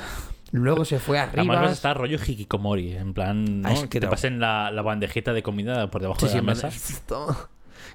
Luego 0.52 0.86
se 0.86 1.00
fue 1.00 1.20
Además 1.20 1.38
arriba. 1.40 1.62
vas 1.62 1.70
a 1.72 1.74
estar 1.74 1.98
rollo 1.98 2.18
hikikomori, 2.26 2.94
en 2.94 3.14
plan, 3.14 3.62
¿no? 3.62 3.68
Ah, 3.70 3.74
es 3.74 3.82
que 3.82 3.90
que 3.90 4.00
te 4.00 4.06
no. 4.06 4.10
pasen 4.12 4.40
la, 4.40 4.72
la 4.72 4.82
bandejita 4.82 5.34
de 5.34 5.44
comida 5.44 5.92
por 5.92 6.02
debajo 6.02 6.20
Sí, 6.22 6.28
de 6.28 6.32
sí, 6.32 6.38
la 6.38 6.42
me- 6.44 6.54
mesa. 6.54 6.70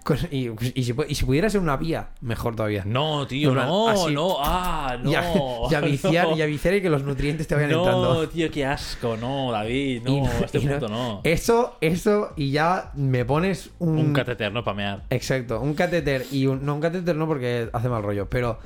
Con- 0.04 0.16
y, 0.30 0.48
y 0.74 0.84
si, 0.84 0.94
y 1.08 1.14
si 1.14 1.24
pudiera 1.24 1.50
ser 1.50 1.60
una 1.60 1.76
vía, 1.76 2.10
mejor 2.22 2.56
todavía. 2.56 2.84
No, 2.86 3.26
tío, 3.26 3.52
plan, 3.52 3.66
no, 3.66 3.88
así. 3.88 4.14
no, 4.14 4.36
ah, 4.40 4.96
no. 5.02 5.10
y, 5.10 5.14
a, 5.14 5.86
y 5.86 5.90
viciar, 5.90 6.28
no. 6.28 6.36
y 6.36 6.42
a 6.42 6.46
viciar 6.46 6.74
y 6.74 6.80
que 6.82 6.88
los 6.88 7.02
nutrientes 7.02 7.46
te 7.46 7.54
vayan 7.54 7.70
No, 7.72 7.78
entrando. 7.78 8.28
tío, 8.28 8.50
qué 8.50 8.64
asco, 8.64 9.16
no, 9.18 9.52
David, 9.52 10.02
no, 10.04 10.26
a 10.26 10.30
este 10.44 10.60
punto 10.60 10.88
no. 10.88 11.20
Eso, 11.24 11.76
eso, 11.82 12.32
y 12.36 12.50
ya 12.50 12.92
me 12.94 13.24
pones 13.26 13.70
un. 13.78 13.98
Un 13.98 14.12
catéter, 14.14 14.52
¿no? 14.52 14.64
Pamear. 14.64 15.04
Exacto, 15.10 15.60
un 15.60 15.74
catéter 15.74 16.26
y 16.30 16.46
un. 16.46 16.64
No, 16.64 16.74
un 16.74 16.80
catéter 16.80 17.16
no 17.16 17.26
porque 17.26 17.68
hace 17.72 17.88
mal 17.90 18.02
rollo, 18.02 18.28
pero 18.30 18.58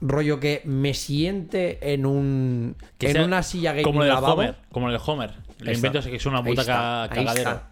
rollo 0.00 0.40
que 0.40 0.62
me 0.64 0.94
siente 0.94 1.92
en 1.92 2.06
un. 2.06 2.76
Que 2.98 3.06
en 3.08 3.12
sea 3.14 3.24
una 3.24 3.42
silla 3.42 3.72
gay 3.72 3.82
Como 3.82 4.02
el 4.02 4.08
lavabo. 4.08 4.34
Homer, 4.34 4.56
como 4.70 4.88
el 4.90 4.98
Homer. 5.04 5.32
El 5.60 5.74
invento 5.74 5.98
es 6.00 6.06
que 6.06 6.16
es 6.16 6.26
una 6.26 6.38
Ahí 6.38 6.44
puta 6.44 6.60
está, 6.62 6.74
ca- 6.74 7.02
ahí 7.04 7.08
cagadero. 7.24 7.50
está. 7.50 7.68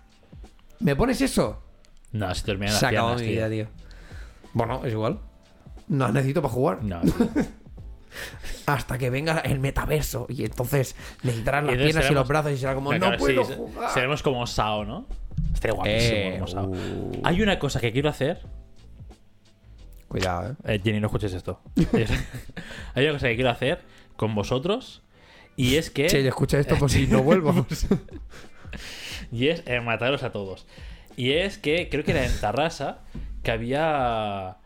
¿Me 0.80 0.96
pones 0.96 1.20
eso? 1.20 1.62
No, 2.12 2.34
se 2.34 2.44
termina 2.44 2.70
las 2.72 2.80
Se 2.80 2.86
acabó 2.86 3.14
mi 3.16 3.26
vida, 3.26 3.48
tío. 3.50 3.66
Bueno, 4.52 4.82
es 4.84 4.92
igual. 4.92 5.18
No 5.88 6.08
necesito 6.12 6.40
para 6.40 6.54
jugar. 6.54 6.82
No. 6.82 7.00
Hasta 8.66 8.96
que 8.96 9.10
venga 9.10 9.40
el 9.40 9.58
metaverso. 9.60 10.26
Y 10.28 10.44
entonces 10.44 10.94
necesitarás 11.22 11.64
las 11.64 11.72
Y 11.72 11.74
entonces 11.74 11.92
piernas 11.94 12.10
y 12.10 12.14
los 12.14 12.28
brazos 12.28 12.52
y 12.52 12.56
será 12.56 12.74
como, 12.74 12.92
no 12.94 13.16
puedo 13.16 13.44
jugar. 13.44 13.90
Seremos 13.90 14.22
como 14.22 14.46
Sao, 14.46 14.84
¿no? 14.84 15.06
Estaría 15.52 15.74
guapísimo 15.74 16.16
Eh, 16.16 16.32
como 16.38 16.46
Sao. 16.46 16.66
uh. 16.70 17.12
Hay 17.24 17.42
una 17.42 17.58
cosa 17.58 17.80
que 17.80 17.92
quiero 17.92 18.08
hacer. 18.08 18.40
Cuidado, 20.14 20.50
eh. 20.64 20.74
Eh, 20.74 20.80
Jenny, 20.82 21.00
no 21.00 21.08
escuches 21.08 21.32
esto. 21.32 21.60
Hay 22.94 23.04
una 23.04 23.14
cosa 23.14 23.28
que 23.28 23.34
quiero 23.34 23.50
hacer 23.50 23.80
con 24.16 24.32
vosotros. 24.34 25.02
Y 25.56 25.74
es 25.74 25.90
que. 25.90 26.06
Che, 26.06 26.26
escucha 26.26 26.58
esto 26.60 26.76
por 26.78 26.88
si 26.90 27.06
no 27.08 27.22
vuelvo. 27.24 27.66
Y 29.32 29.48
es 29.48 29.62
eh, 29.66 29.80
mataros 29.80 30.22
a 30.22 30.30
todos. 30.30 30.66
Y 31.16 31.32
es 31.32 31.58
que 31.58 31.88
creo 31.88 32.04
que 32.04 32.12
era 32.12 32.24
en 32.24 32.40
Tarrasa 32.40 32.98
que 33.42 33.50
había 33.50 34.56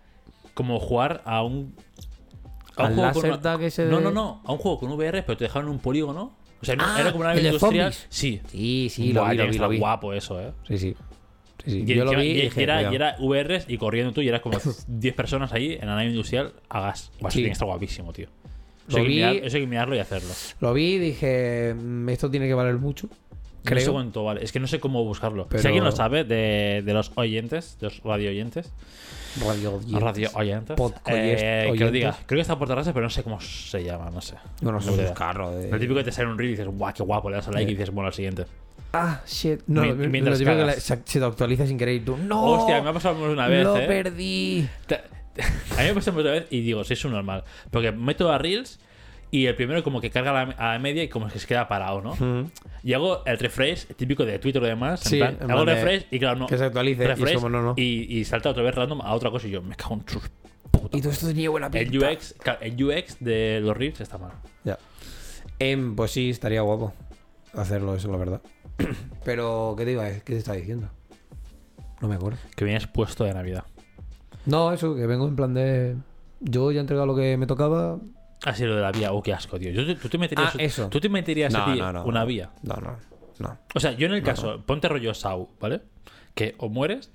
como 0.54 0.80
jugar 0.80 1.22
a 1.24 1.42
un. 1.42 1.74
a 2.76 2.84
un 2.84 2.88
¿Al 2.88 2.94
juego 2.94 3.12
con 3.20 3.24
una- 3.30 3.40
tag 3.40 3.62
ese 3.62 3.86
No, 3.86 4.00
no, 4.00 4.10
no. 4.10 4.42
A 4.44 4.52
un 4.52 4.58
juego 4.58 4.78
con 4.80 4.90
VR, 4.92 5.22
pero 5.22 5.36
te 5.38 5.44
dejaron 5.44 5.68
un 5.70 5.78
polígono. 5.78 6.36
O 6.60 6.64
sea, 6.64 6.74
Ah, 6.78 6.96
era 7.00 7.10
como 7.12 7.20
una 7.22 7.30
nave 7.30 7.40
de 7.42 7.48
industrial. 7.48 7.92
Sí. 7.92 8.40
Sí, 8.50 8.88
sí, 8.90 9.12
lo 9.12 9.24
vi, 9.26 9.36
lo 9.36 9.44
que 9.44 9.50
vi, 9.50 9.58
lo 9.58 9.68
vi. 9.70 9.78
guapo 9.78 10.12
eso, 10.12 10.40
eh. 10.40 10.52
Sí, 10.66 10.76
sí. 10.78 10.96
Sí. 11.68 11.84
Y, 11.86 11.94
Yo 11.94 12.04
lo 12.04 12.12
vi 12.12 12.26
y 12.32 12.40
era, 12.40 12.54
cuidado. 12.54 12.92
y 12.92 12.96
era 12.96 13.16
VRs 13.18 13.64
y 13.68 13.78
corriendo 13.78 14.12
tú 14.12 14.20
y 14.22 14.28
eras 14.28 14.40
como 14.40 14.58
10 14.88 15.14
personas 15.14 15.52
ahí 15.52 15.72
en 15.80 15.86
la 15.86 15.94
nave 15.96 16.06
industrial 16.06 16.52
a 16.68 16.80
gas. 16.80 17.10
Eso 17.18 17.30
Sí. 17.30 17.44
estar 17.44 17.66
guapísimo, 17.66 18.12
tío. 18.12 18.28
Lo 18.88 18.90
Eso 18.90 18.98
hay, 18.98 19.02
que 19.04 19.08
vi- 19.08 19.14
mirar- 19.16 19.36
eso 19.44 19.56
hay 19.56 19.62
que 19.62 19.68
mirarlo 19.68 19.94
y 19.96 19.98
hacerlo. 19.98 20.30
Lo 20.60 20.72
vi 20.72 20.94
y 20.94 20.98
dije, 20.98 21.74
mm, 21.74 22.08
esto 22.08 22.30
tiene 22.30 22.46
que 22.48 22.54
valer 22.54 22.76
mucho. 22.76 23.06
No 23.08 23.70
sé 23.76 23.82
Creo. 23.82 23.92
cuánto 23.92 24.24
vale. 24.24 24.42
Es 24.42 24.50
que 24.52 24.60
no 24.60 24.66
sé 24.66 24.80
cómo 24.80 25.04
buscarlo. 25.04 25.46
Pero- 25.48 25.60
Si 25.60 25.66
alguien 25.66 25.84
lo 25.84 25.92
sabe 25.92 26.24
de, 26.24 26.82
de 26.84 26.94
los 26.94 27.12
oyentes, 27.16 27.76
de 27.80 27.86
los 27.88 28.00
radio 28.02 28.30
oyentes, 28.30 28.72
Radio. 29.42 29.80
radio 29.94 30.30
oyentes, 30.34 30.76
eh, 31.06 31.62
que 31.62 31.64
lo 31.66 31.72
oyentes. 31.72 31.92
diga. 31.92 32.16
Creo 32.26 32.38
que 32.38 32.40
está 32.42 32.58
por 32.58 32.66
terraza, 32.66 32.94
pero 32.94 33.04
no 33.04 33.10
sé 33.10 33.22
cómo 33.22 33.40
se 33.40 33.84
llama, 33.84 34.10
no 34.10 34.20
sé. 34.22 34.36
Bueno, 34.62 34.80
No 34.80 34.94
idea. 34.94 35.08
buscarlo. 35.10 35.50
De... 35.54 35.70
Lo 35.70 35.78
típico 35.78 35.96
que 35.98 36.04
te 36.04 36.12
sale 36.12 36.28
un 36.30 36.38
reel 36.38 36.48
y 36.50 36.52
dices, 36.52 36.66
guau, 36.68 36.94
qué 36.94 37.02
guapo, 37.02 37.28
le 37.28 37.36
das 37.36 37.48
a 37.48 37.52
like 37.52 37.70
y 37.70 37.74
dices, 37.74 37.90
bueno, 37.90 38.06
al 38.08 38.14
siguiente. 38.14 38.46
Ah, 38.92 39.22
shit. 39.26 39.60
No, 39.66 39.84
lo 39.84 39.94
mientras 39.94 40.38
típico 40.38 40.56
que 40.56 40.60
cagas. 40.60 40.76
la- 40.76 40.80
se, 40.80 41.02
se 41.04 41.18
te 41.18 41.24
actualiza 41.24 41.66
sin 41.66 41.76
querer 41.78 41.96
y 41.96 42.00
tú. 42.00 42.16
¡No! 42.16 42.44
Hostia, 42.44 42.80
me 42.82 42.90
ha 42.90 42.92
pasado 42.92 43.30
una 43.30 43.46
vez, 43.46 43.64
Lo 43.64 43.76
eh. 43.76 43.86
perdí. 43.86 44.68
A 45.78 45.82
mí 45.82 45.88
me 45.88 45.94
pasó 45.94 46.10
una 46.10 46.30
vez 46.30 46.46
y 46.50 46.62
digo, 46.62 46.82
si 46.84 46.94
es 46.94 47.04
un 47.04 47.12
normal. 47.12 47.44
Porque 47.70 47.92
meto 47.92 48.30
a 48.32 48.38
Reels 48.38 48.80
y 49.30 49.46
el 49.46 49.54
primero 49.54 49.84
como 49.84 50.00
que 50.00 50.10
carga 50.10 50.40
a 50.40 50.72
la, 50.72 50.78
media 50.78 51.02
y 51.02 51.08
como 51.08 51.28
que 51.28 51.38
se 51.38 51.46
queda 51.46 51.68
parado, 51.68 52.00
¿no? 52.00 52.14
Mm. 52.14 52.50
Y 52.82 52.92
hago 52.94 53.22
el 53.24 53.38
refresh, 53.38 53.86
típico 53.94 54.24
de 54.24 54.38
Twitter 54.38 54.62
o 54.62 54.66
demás. 54.66 55.00
Sí, 55.00 55.20
en 55.20 55.36
plan, 55.36 55.38
en 55.42 55.50
hago 55.50 55.60
el 55.60 55.66
refresh 55.68 56.06
y 56.10 56.18
claro, 56.18 56.38
no. 56.38 56.46
que 56.46 56.58
se 56.58 56.64
actualice, 56.64 57.02
y 57.02 57.06
es 57.06 57.18
refresh 57.18 57.34
como, 57.34 57.50
no, 57.50 57.62
no. 57.62 57.74
Y, 57.76 58.18
y 58.18 58.24
salta 58.24 58.50
otra 58.50 58.62
vez 58.62 58.74
random 58.74 59.00
a 59.02 59.14
otra 59.14 59.30
cosa 59.30 59.46
y 59.46 59.50
yo 59.50 59.62
me 59.62 59.76
cago 59.76 59.94
en 59.96 60.04
sus 60.08 60.28
putas. 60.70 60.98
Y 60.98 61.02
todo 61.02 61.12
esto 61.12 61.28
tenía 61.28 61.50
buena 61.50 61.70
pinta. 61.70 62.10
El 62.10 62.14
UX, 62.16 62.34
el 62.60 62.84
UX 62.84 63.16
de 63.20 63.60
los 63.62 63.76
Reels 63.76 64.00
está 64.00 64.18
mal. 64.18 64.32
Ya. 64.64 64.78
Em, 65.58 65.94
pues 65.94 66.10
sí, 66.10 66.30
estaría 66.30 66.62
guapo 66.62 66.94
hacerlo, 67.54 67.94
eso, 67.94 68.10
la 68.10 68.18
verdad. 68.18 68.40
Pero, 69.24 69.74
¿qué 69.76 69.84
te 69.84 69.92
iba 69.92 70.04
a 70.04 70.10
¿Qué 70.12 70.20
te 70.20 70.36
estaba 70.38 70.56
diciendo? 70.56 70.88
No 72.00 72.08
me 72.08 72.14
acuerdo. 72.14 72.38
Que 72.56 72.64
vienes 72.64 72.86
puesto 72.86 73.24
de 73.24 73.34
Navidad. 73.34 73.64
No, 74.46 74.72
eso, 74.72 74.94
que 74.94 75.06
vengo 75.06 75.26
en 75.26 75.36
plan 75.36 75.52
de. 75.54 75.96
Yo 76.40 76.70
ya 76.70 76.78
he 76.78 76.80
entregado 76.80 77.06
lo 77.06 77.16
que 77.16 77.36
me 77.36 77.46
tocaba. 77.46 77.98
Así 78.44 78.64
lo 78.64 78.76
de 78.76 78.82
la 78.82 78.92
vía. 78.92 79.12
Oh, 79.12 79.22
qué 79.22 79.32
asco, 79.32 79.58
tío. 79.58 79.70
Yo, 79.72 79.96
tú 79.98 80.08
te 80.08 80.16
meterías, 80.16 80.54
Ah, 80.54 80.58
eso. 80.62 80.88
¿tú 80.88 81.00
te 81.00 81.08
meterías 81.08 81.54
a 81.54 81.64
ti 81.64 81.78
no, 81.78 81.92
no. 81.92 82.04
una 82.04 82.24
vía. 82.24 82.50
No, 82.62 82.76
no, 82.76 82.96
no. 83.40 83.58
O 83.74 83.80
sea, 83.80 83.92
yo 83.92 84.06
en 84.06 84.12
el 84.12 84.22
caso, 84.22 84.62
ponte 84.64 84.88
rollo 84.88 85.12
Sau, 85.12 85.48
¿vale? 85.60 85.80
Que 86.34 86.54
o 86.58 86.68
mueres, 86.68 87.10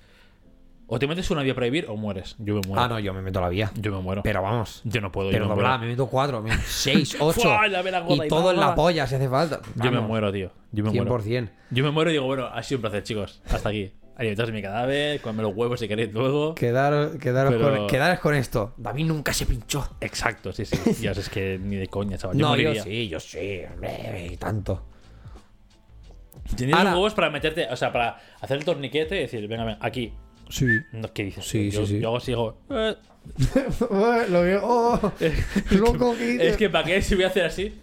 o 0.86 0.98
te 0.98 1.06
metes 1.06 1.30
una 1.30 1.42
vía 1.42 1.54
para 1.54 1.64
vivir 1.64 1.86
o 1.88 1.96
mueres. 1.96 2.36
Yo 2.38 2.54
me 2.54 2.60
muero. 2.66 2.82
Ah, 2.82 2.88
no, 2.88 2.98
yo 2.98 3.14
me 3.14 3.22
meto 3.22 3.38
a 3.38 3.42
la 3.42 3.48
vía. 3.48 3.70
Yo 3.74 3.92
me 3.92 4.00
muero. 4.00 4.22
Pero 4.22 4.42
vamos. 4.42 4.82
yo 4.84 5.00
no 5.00 5.10
puedo. 5.10 5.30
Pero 5.30 5.44
yo 5.44 5.48
me 5.48 5.54
doblada, 5.54 5.78
muero. 5.78 5.86
me 5.88 5.92
meto 5.94 6.06
cuatro, 6.06 6.42
me- 6.42 6.56
seis, 6.66 7.16
ocho. 7.18 7.48
La 7.68 7.82
y 8.08 8.26
y 8.26 8.28
todo 8.28 8.50
en 8.50 8.60
la 8.60 8.74
polla 8.74 9.06
si 9.06 9.14
hace 9.14 9.28
falta. 9.28 9.60
Yo 9.76 9.90
me 9.90 10.00
muero, 10.00 10.32
tío. 10.32 10.50
Yo 10.72 10.84
me 10.84 10.90
muero. 10.90 11.18
100%. 11.18 11.50
Yo 11.70 11.84
me 11.84 11.90
muero 11.90 12.10
y 12.10 12.14
digo, 12.14 12.26
bueno, 12.26 12.46
ha 12.46 12.62
sido 12.62 12.78
un 12.78 12.82
placer, 12.82 13.02
chicos. 13.02 13.40
Hasta 13.48 13.68
aquí. 13.68 13.92
Alimentaos 14.16 14.52
mi 14.52 14.62
cadáver, 14.62 15.20
comerme 15.20 15.42
los 15.42 15.56
huevos 15.56 15.80
si 15.80 15.88
queréis 15.88 16.12
luego. 16.12 16.54
Quedar, 16.54 17.18
quedaros, 17.18 17.52
Pero- 17.52 17.76
con, 17.78 17.86
quedaros 17.88 18.20
con 18.20 18.34
esto. 18.34 18.72
David 18.76 19.06
nunca 19.06 19.32
se 19.32 19.44
pinchó. 19.44 19.88
Exacto, 20.00 20.52
sí, 20.52 20.64
sí. 20.64 20.76
Dios, 21.00 21.18
es 21.18 21.28
que 21.28 21.58
ni 21.60 21.74
de 21.74 21.88
coña, 21.88 22.16
chaval. 22.16 22.36
Yo 22.36 22.42
no, 22.44 22.50
moriría. 22.50 22.74
yo 22.74 22.82
sí, 22.84 23.08
yo 23.08 23.18
sí. 23.18 23.62
Y 24.30 24.36
tanto. 24.36 24.84
Los 26.58 26.84
huevos 26.84 27.14
para 27.14 27.30
meterte, 27.30 27.66
o 27.70 27.76
sea, 27.76 27.92
para 27.92 28.18
hacer 28.40 28.58
el 28.58 28.64
torniquete 28.64 29.16
y 29.16 29.20
decir, 29.20 29.48
venga, 29.48 29.64
venga, 29.64 29.78
aquí. 29.80 30.12
Sí. 30.50 30.66
No, 30.92 31.12
¿Qué 31.12 31.24
dices? 31.24 31.44
Sí, 31.46 31.70
yo, 31.70 31.86
sí, 31.86 31.94
sí. 31.94 32.00
yo 32.00 32.08
hago 32.08 32.16
así, 32.18 32.32
digo, 32.32 32.56
eh. 32.70 32.96
Lo 34.30 34.42
veo. 34.42 34.60
Oh, 34.62 35.12
loco, 35.70 36.14
¿qué 36.18 36.26
dices? 36.26 36.46
Es 36.52 36.56
que 36.56 36.68
para 36.70 36.84
qué 36.84 37.00
si 37.02 37.14
voy 37.14 37.24
a 37.24 37.28
hacer 37.28 37.44
así. 37.46 37.80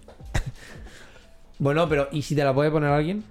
Bueno, 1.60 1.88
pero 1.90 2.08
¿y 2.12 2.22
si 2.22 2.36
te 2.36 2.44
la 2.44 2.54
puede 2.54 2.72
poner 2.72 2.90
alguien? 2.90 3.24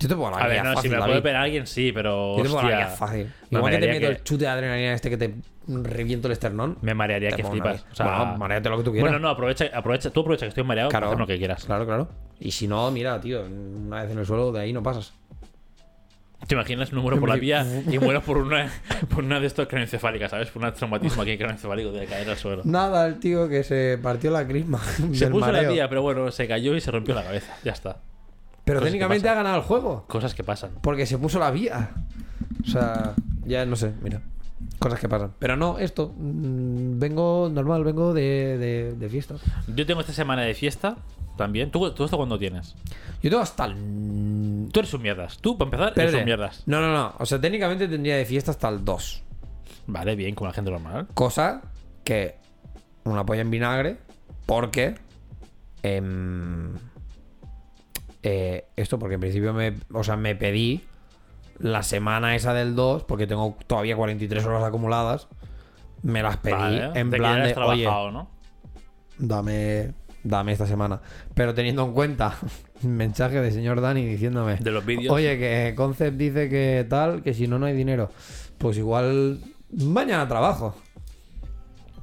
Yo 0.00 0.08
te 0.08 0.14
pongo 0.16 0.30
la 0.32 0.38
A 0.38 0.48
ver, 0.48 0.62
no, 0.64 0.74
fácil, 0.74 0.90
si 0.90 0.94
me 0.94 1.00
la 1.00 1.06
puede 1.06 1.22
pegar 1.22 1.42
alguien, 1.42 1.66
sí, 1.66 1.92
pero. 1.92 2.36
Yo 2.36 2.42
te 2.42 2.48
pongo 2.50 2.62
la 2.68 2.88
fácil. 2.88 3.32
me 3.50 3.58
Igual 3.58 3.72
que 3.72 3.78
te 3.78 3.86
meto 3.86 4.00
que- 4.00 4.06
el 4.06 4.22
chute 4.24 4.44
de 4.44 4.50
adrenalina 4.50 4.92
este 4.92 5.08
que 5.08 5.16
te 5.16 5.34
reviento 5.66 6.28
el 6.28 6.32
esternón. 6.32 6.76
Me 6.82 6.92
marearía 6.94 7.30
que 7.30 7.44
flipas. 7.44 7.86
O 7.92 7.94
sea, 7.94 8.06
bueno, 8.18 8.36
mareate 8.38 8.68
lo 8.68 8.76
que 8.78 8.82
tú 8.84 8.90
quieras. 8.92 9.10
bueno, 9.10 9.18
no, 9.22 9.30
aprovecha, 9.30 9.66
aprovecha, 9.72 10.10
tú 10.10 10.20
aprovecha 10.20 10.44
que 10.46 10.48
estoy 10.50 10.64
mareado 10.64 10.90
Claro. 10.90 11.04
para 11.06 11.12
hacer 11.12 11.20
lo 11.20 11.26
que 11.26 11.38
quieras. 11.38 11.64
Claro, 11.64 11.86
claro. 11.86 12.08
Y 12.40 12.50
si 12.50 12.66
no, 12.66 12.90
mira, 12.90 13.18
tío, 13.20 13.44
una 13.46 14.02
vez 14.02 14.10
en 14.10 14.18
el 14.18 14.26
suelo, 14.26 14.52
de 14.52 14.60
ahí 14.60 14.72
no 14.72 14.82
pasas. 14.82 15.14
¿Te 16.46 16.54
imaginas? 16.54 16.92
No 16.92 17.00
muero 17.02 17.18
por 17.18 17.28
la 17.28 17.36
vía 17.36 17.66
y 17.90 17.98
muero 17.98 18.20
por 18.22 18.36
una, 18.38 18.70
por 19.08 19.24
una 19.24 19.40
de 19.40 19.46
estas 19.46 19.66
craneoencefálicas, 19.66 20.30
¿sabes? 20.30 20.50
Por 20.50 20.62
un 20.62 20.72
traumatismo 20.72 21.22
aquí 21.22 21.36
craneoencefálico 21.36 21.92
de 21.92 22.06
caer 22.06 22.28
al 22.28 22.36
suelo. 22.36 22.62
Nada, 22.64 23.06
el 23.06 23.18
tío 23.18 23.48
que 23.48 23.64
se 23.64 23.98
partió 24.02 24.30
la 24.30 24.46
crisma. 24.46 24.78
Se 25.12 25.28
puso 25.28 25.50
la 25.50 25.62
vía, 25.62 25.88
pero 25.88 26.02
bueno, 26.02 26.30
se 26.30 26.46
cayó 26.46 26.74
y 26.76 26.80
se 26.80 26.90
rompió 26.90 27.14
la 27.14 27.22
cabeza. 27.24 27.54
Ya 27.64 27.72
está. 27.72 27.98
Pero 28.64 28.78
Cosas 28.80 28.92
técnicamente 28.92 29.28
ha 29.28 29.34
ganado 29.34 29.56
el 29.56 29.62
juego. 29.62 30.04
Cosas 30.08 30.34
que 30.34 30.42
pasan. 30.42 30.70
Porque 30.80 31.06
se 31.06 31.18
puso 31.18 31.38
la 31.38 31.50
vía. 31.50 31.90
O 32.64 32.66
sea, 32.66 33.12
ya 33.46 33.66
no 33.66 33.76
sé, 33.76 33.92
mira. 34.02 34.22
Cosas 34.78 34.98
que 34.98 35.08
pasan. 35.08 35.32
Pero 35.38 35.56
no, 35.56 35.78
esto. 35.78 36.14
mm, 36.16 36.98
vengo 36.98 37.50
normal, 37.52 37.84
vengo 37.84 38.14
de, 38.14 38.56
de, 38.58 38.92
de 38.94 39.08
fiesta. 39.08 39.34
Yo 39.74 39.84
tengo 39.84 40.00
esta 40.00 40.12
semana 40.14 40.42
de 40.42 40.54
fiesta 40.54 40.96
también. 41.36 41.70
¿Tú, 41.70 41.90
tú 41.92 42.04
esto 42.04 42.16
cuándo 42.16 42.38
tienes? 42.38 42.74
Yo 43.22 43.30
tengo 43.30 43.42
hasta 43.42 43.66
el. 43.66 44.68
Tú 44.72 44.80
eres 44.80 44.94
un 44.94 45.02
mierdas. 45.02 45.38
Tú, 45.38 45.56
para 45.58 45.66
empezar, 45.66 45.92
eres 45.96 46.14
un 46.14 46.24
mierdas. 46.24 46.62
No, 46.66 46.80
no, 46.80 46.92
no. 46.92 47.14
O 47.18 47.26
sea, 47.26 47.40
técnicamente 47.40 47.88
tendría 47.88 48.16
de 48.16 48.24
fiesta 48.24 48.50
hasta 48.50 48.68
el 48.68 48.84
2. 48.84 49.22
Vale, 49.86 50.16
bien, 50.16 50.34
como 50.34 50.48
la 50.48 50.54
gente 50.54 50.70
normal. 50.70 51.08
Cosa 51.14 51.62
que 52.04 52.36
una 53.04 53.24
polla 53.24 53.42
en 53.42 53.50
vinagre. 53.50 53.98
Porque 54.46 54.94
em, 55.82 56.74
eh, 58.22 58.66
esto 58.76 58.98
porque 58.98 59.14
en 59.14 59.20
principio 59.20 59.54
me, 59.54 59.74
o 59.92 60.04
sea, 60.04 60.16
me 60.16 60.34
pedí 60.34 60.84
la 61.58 61.82
semana 61.82 62.34
esa 62.34 62.52
del 62.52 62.74
2, 62.74 63.04
porque 63.04 63.26
tengo 63.26 63.56
todavía 63.66 63.96
43 63.96 64.44
horas 64.44 64.64
acumuladas. 64.64 65.28
Me 66.02 66.22
las 66.22 66.36
pedí 66.36 66.52
Vale, 66.52 66.90
en 66.94 67.10
plan 67.10 67.36
de, 67.36 67.42
oye, 67.44 67.54
trabajado, 67.54 68.10
¿no? 68.10 68.34
dame, 69.18 69.94
dame 70.24 70.52
esta 70.52 70.66
semana. 70.66 71.00
Pero 71.34 71.54
teniendo 71.54 71.84
en 71.84 71.92
cuenta 71.92 72.36
mensaje 72.82 73.40
de 73.40 73.52
señor 73.52 73.80
Dani 73.80 74.04
diciéndome, 74.04 74.56
De 74.56 74.70
los 74.72 74.84
vídeos. 74.84 75.14
oye, 75.14 75.38
que 75.38 75.74
Concept 75.76 76.16
dice 76.16 76.48
que 76.48 76.84
tal, 76.88 77.22
que 77.22 77.34
si 77.34 77.46
no, 77.46 77.58
no 77.58 77.66
hay 77.66 77.74
dinero. 77.74 78.10
Pues 78.58 78.76
igual 78.78 79.38
mañana 79.70 80.26
trabajo. 80.26 80.74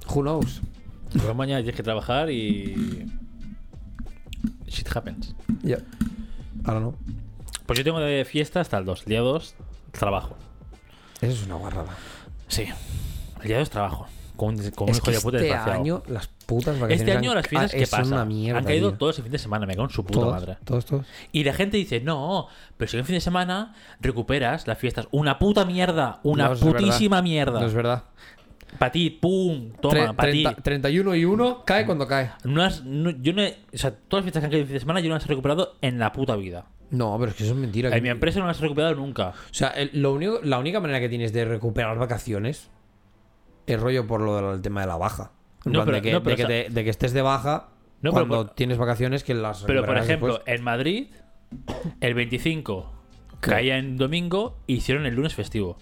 Who 0.08 0.22
knows? 0.22 0.62
Luego 1.13 1.34
mañana 1.34 1.60
tienes 1.60 1.75
que 1.75 1.84
trabajar 1.84 2.30
y. 2.30 3.06
Shit 4.68 4.96
happens. 4.96 5.36
Ya. 5.62 5.78
Ahora 6.63 6.80
no. 6.80 6.96
Pues 7.66 7.78
yo 7.78 7.84
tengo 7.84 8.00
de 8.00 8.24
fiesta 8.25 8.62
hasta 8.62 8.78
el 8.78 8.86
2. 8.86 9.01
El 9.01 9.06
día 9.08 9.20
2, 9.20 9.56
trabajo. 9.92 10.36
Eso 11.22 11.34
es 11.34 11.46
una 11.46 11.56
guarrada. 11.56 11.96
Sí. 12.48 12.66
El 13.42 13.48
día 13.48 13.60
2 13.60 13.70
trabajo. 13.70 14.08
Con 14.75 14.86
un 14.86 14.91
Es 14.91 14.98
hijo 14.98 15.05
que 15.05 15.12
de 15.12 15.21
puta 15.21 15.38
este 15.38 15.48
desgraciado. 15.48 15.79
año 15.81 16.03
las 16.07 16.27
putas 16.27 16.75
vacaciones 16.79 17.00
Este 17.00 17.12
año 17.12 17.29
han- 17.31 17.36
las 17.38 17.48
fiestas, 17.48 17.71
ah, 17.74 17.77
¿qué 17.77 17.86
son 17.86 18.00
pasa? 18.01 18.15
una 18.15 18.25
mierda, 18.25 18.60
han 18.60 18.65
caído 18.65 18.89
tío. 18.89 18.98
todos 18.98 19.17
el 19.19 19.24
fin 19.24 19.31
de 19.31 19.39
semana, 19.39 19.65
me 19.65 19.74
cago 19.75 19.88
en 19.88 19.93
su 19.93 20.03
puta 20.03 20.19
todos, 20.19 20.31
madre. 20.33 20.57
todos, 20.65 20.86
todos. 20.86 21.05
Y 21.31 21.43
la 21.43 21.53
gente 21.53 21.77
dice, 21.77 22.00
no, 22.01 22.48
pero 22.77 22.89
si 22.91 22.98
en 22.98 23.05
fin 23.05 23.15
de 23.15 23.21
semana 23.21 23.74
recuperas 24.00 24.67
las 24.67 24.77
fiestas. 24.77 25.07
Una 25.12 25.38
puta 25.39 25.65
mierda, 25.65 26.19
una 26.24 26.50
No, 26.50 26.55
putísima 26.55 27.17
verdad. 27.17 27.24
mierda. 27.24 27.60
No 27.62 27.67
es 27.67 27.74
verdad. 27.74 28.03
Para 28.79 28.91
ti, 28.91 29.10
pum, 29.10 29.71
toma, 29.81 30.13
para 30.13 30.31
ti. 30.31 30.43
30 30.43 30.62
31 30.62 31.13
y 31.15 31.25
1 31.25 31.63
cae 31.65 31.86
cuando 31.86 32.07
cae. 32.07 32.31
No 32.45 32.63
has- 32.63 32.83
no- 32.86 33.12
yo 33.12 33.33
no 33.33 33.41
he- 33.41 33.57
o 33.74 33.77
sea, 33.77 33.91
todas 33.91 34.24
las 34.24 34.31
fiestas 34.31 34.41
que 34.41 34.45
han 34.45 34.51
caído 34.51 34.62
el 34.62 34.67
fin 34.67 34.74
de 34.75 34.79
semana 34.79 35.00
yo 35.01 35.10
no 35.10 35.15
las 35.15 35.25
he 35.25 35.27
recuperado 35.27 35.75
en 35.81 36.00
la 36.00 36.12
puta 36.13 36.36
vida. 36.36 36.65
No, 36.89 37.15
pero 37.19 37.31
es 37.31 37.38
que 37.38 37.43
eso 37.43 37.53
es 37.53 37.60
mentira. 37.60 37.95
En 37.95 38.01
mi 38.03 38.10
empresa 38.10 38.39
no 38.39 38.48
las 38.48 38.57
he 38.60 38.62
recuperado 38.63 38.95
nunca. 38.95 39.29
O 39.29 39.53
sea, 39.53 39.69
el- 39.69 39.91
lo 39.93 40.13
único, 40.13 40.39
la 40.43 40.57
única 40.57 40.79
manera 40.79 41.00
que 41.00 41.10
tienes 41.10 41.31
de 41.33 41.45
recuperar 41.45 41.98
vacaciones 41.98 42.69
es 43.75 43.80
rollo 43.80 44.08
por 44.08 44.22
lo 44.22 44.51
del 44.54 44.62
tema 44.62 44.82
de 44.82 44.88
la 44.88 44.98
baja. 44.98 45.32
En 45.66 45.72
No, 45.74 45.84
plan, 45.84 45.86
pero- 45.86 45.96
de, 45.98 46.01
que, 46.01 46.12
no, 46.13 46.24
pero, 46.24 46.30
de, 46.32 46.36
que 46.38 46.44
o 46.44 46.48
sea- 46.48 46.63
te- 46.68 46.70
de 46.74 46.84
que 46.84 46.90
estés 46.90 47.13
de 47.13 47.22
baja 47.22 47.68
No, 48.01 48.12
cuando 48.12 48.48
tienes 48.48 48.78
vacaciones 48.78 49.24
que 49.24 49.34
las 49.34 49.63
Pero, 49.63 49.86
por 49.86 49.98
ejemplo, 49.98 50.34
después. 50.36 50.58
en 50.58 50.63
Madrid, 50.63 51.08
el 52.00 52.13
25 52.13 52.92
¿Qué? 53.42 53.50
caía 53.51 53.78
en 53.78 53.98
domingo 53.98 54.58
e 54.68 54.74
hicieron 54.74 55.06
el 55.06 55.16
lunes 55.16 55.36
festivo. 55.36 55.78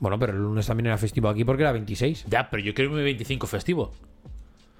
Bueno, 0.00 0.18
pero 0.18 0.32
el 0.32 0.38
lunes 0.38 0.66
también 0.66 0.86
era 0.86 0.98
festivo 0.98 1.28
aquí 1.28 1.44
porque 1.44 1.62
era 1.62 1.72
26. 1.72 2.26
Ya, 2.28 2.48
pero 2.50 2.62
yo 2.62 2.74
quiero 2.74 2.90
mi 2.90 3.02
25 3.02 3.46
festivo. 3.46 3.90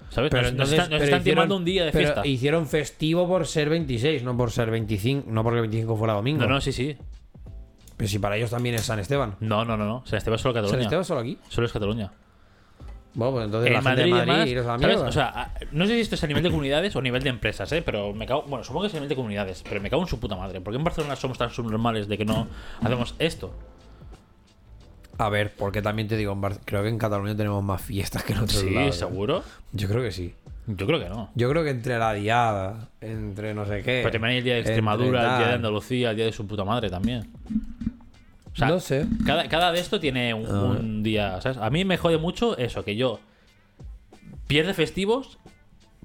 ¿Sabes? 0.09 0.31
Pero 0.31 0.41
nos, 0.43 0.53
nos 0.53 0.71
entonces- 0.71 0.79
están, 0.79 0.91
nos 0.91 1.01
están 1.03 1.19
hicieron- 1.21 1.51
un 1.51 1.65
día 1.65 1.85
de 1.85 1.91
pero 1.91 2.03
fiesta. 2.05 2.25
hicieron 2.27 2.67
festivo 2.67 3.27
por 3.27 3.45
ser 3.45 3.69
26, 3.69 4.23
no 4.23 4.35
por 4.37 4.51
ser 4.51 4.71
25, 4.71 5.25
no 5.29 5.43
porque 5.43 5.57
el 5.57 5.61
25 5.63 5.95
fuera 5.97 6.13
domingo. 6.13 6.41
No, 6.41 6.47
no, 6.47 6.61
sí, 6.61 6.71
sí. 6.71 6.97
Pero 7.97 8.07
si 8.07 8.17
para 8.17 8.37
ellos 8.37 8.49
también 8.49 8.75
es 8.75 8.83
San 8.83 8.97
Esteban. 8.99 9.35
No, 9.41 9.65
no, 9.65 9.75
no, 9.75 9.85
no. 9.85 10.03
San 10.05 10.17
Esteban 10.17 10.35
es 10.37 10.41
solo 10.41 10.53
¿San 10.53 10.63
Cataluña. 10.63 10.83
Esteban 10.85 11.05
solo 11.05 11.19
aquí? 11.19 11.37
Solo 11.49 11.67
es 11.67 11.73
Cataluña. 11.73 12.11
Bueno, 13.15 13.33
pues 13.33 13.45
entonces 13.45 13.67
En 13.67 13.73
la 13.73 13.81
gente 13.81 14.07
Madrid, 14.07 14.45
mierda. 14.45 15.07
O 15.07 15.11
sea, 15.11 15.53
no 15.71 15.85
sé 15.87 15.93
si 15.95 15.99
esto 16.01 16.15
es 16.15 16.23
a 16.23 16.27
nivel 16.27 16.43
de 16.43 16.49
comunidades 16.51 16.95
o 16.95 16.99
a 16.99 17.01
nivel 17.01 17.23
de 17.23 17.29
empresas, 17.29 17.71
¿eh? 17.71 17.81
Pero 17.81 18.13
me 18.13 18.25
cago. 18.27 18.43
Bueno, 18.43 18.63
supongo 18.63 18.83
que 18.83 18.87
es 18.87 18.93
a 18.93 18.97
nivel 18.97 19.09
de 19.09 19.15
comunidades, 19.15 19.63
pero 19.67 19.81
me 19.81 19.89
cago 19.89 20.01
en 20.03 20.07
su 20.07 20.19
puta 20.19 20.35
madre. 20.35 20.61
¿Por 20.61 20.71
qué 20.73 20.77
en 20.77 20.83
Barcelona 20.83 21.15
somos 21.15 21.37
tan 21.37 21.49
subnormales 21.49 22.07
de 22.07 22.17
que 22.17 22.25
no 22.25 22.47
hacemos 22.81 23.15
esto? 23.19 23.51
A 25.17 25.27
ver, 25.29 25.51
porque 25.57 25.81
también 25.81 26.07
te 26.07 26.15
digo, 26.15 26.31
en 26.31 26.39
Bar- 26.39 26.59
creo 26.63 26.81
que 26.83 26.87
en 26.89 26.97
Cataluña 26.97 27.35
tenemos 27.35 27.61
más 27.61 27.81
fiestas 27.81 28.23
que 28.23 28.31
en 28.33 28.39
otros 28.39 28.59
Sí, 28.61 28.69
lados. 28.69 28.95
¿eh? 28.95 28.99
seguro. 28.99 29.43
Yo 29.73 29.89
creo 29.89 30.01
que 30.01 30.11
sí. 30.11 30.33
Yo 30.67 30.85
creo 30.87 30.99
que 30.99 31.09
no. 31.09 31.29
Yo 31.35 31.49
creo 31.49 31.63
que 31.63 31.71
entre 31.71 31.97
la 31.97 32.13
diada, 32.13 32.89
entre 33.01 33.53
no 33.53 33.65
sé 33.65 33.77
qué. 33.81 34.01
Pero 34.03 34.11
también 34.11 34.31
hay 34.31 34.37
el 34.37 34.43
día 34.45 34.53
de 34.53 34.59
Extremadura, 34.61 35.23
el 35.33 35.37
día 35.39 35.47
de. 35.49 35.53
Andalucía, 35.55 36.11
el 36.11 36.15
día 36.15 36.25
de 36.25 36.31
su 36.31 36.47
puta 36.47 36.63
madre 36.63 36.89
también. 36.89 37.27
Sea, 38.59 38.67
no 38.67 38.79
sé. 38.79 39.07
Cada, 39.25 39.47
cada 39.47 39.71
de 39.71 39.79
esto 39.79 39.99
tiene 39.99 40.33
un, 40.33 41.01
día, 41.01 41.39
¿sabes? 41.41 41.57
A 41.57 41.69
mí 41.69 41.85
me 41.85 41.97
jode 41.97 42.17
mucho 42.17 42.57
eso, 42.57 42.83
que 42.83 42.95
yo 42.95 43.19
pierde 44.47 44.73
festivos 44.73 45.37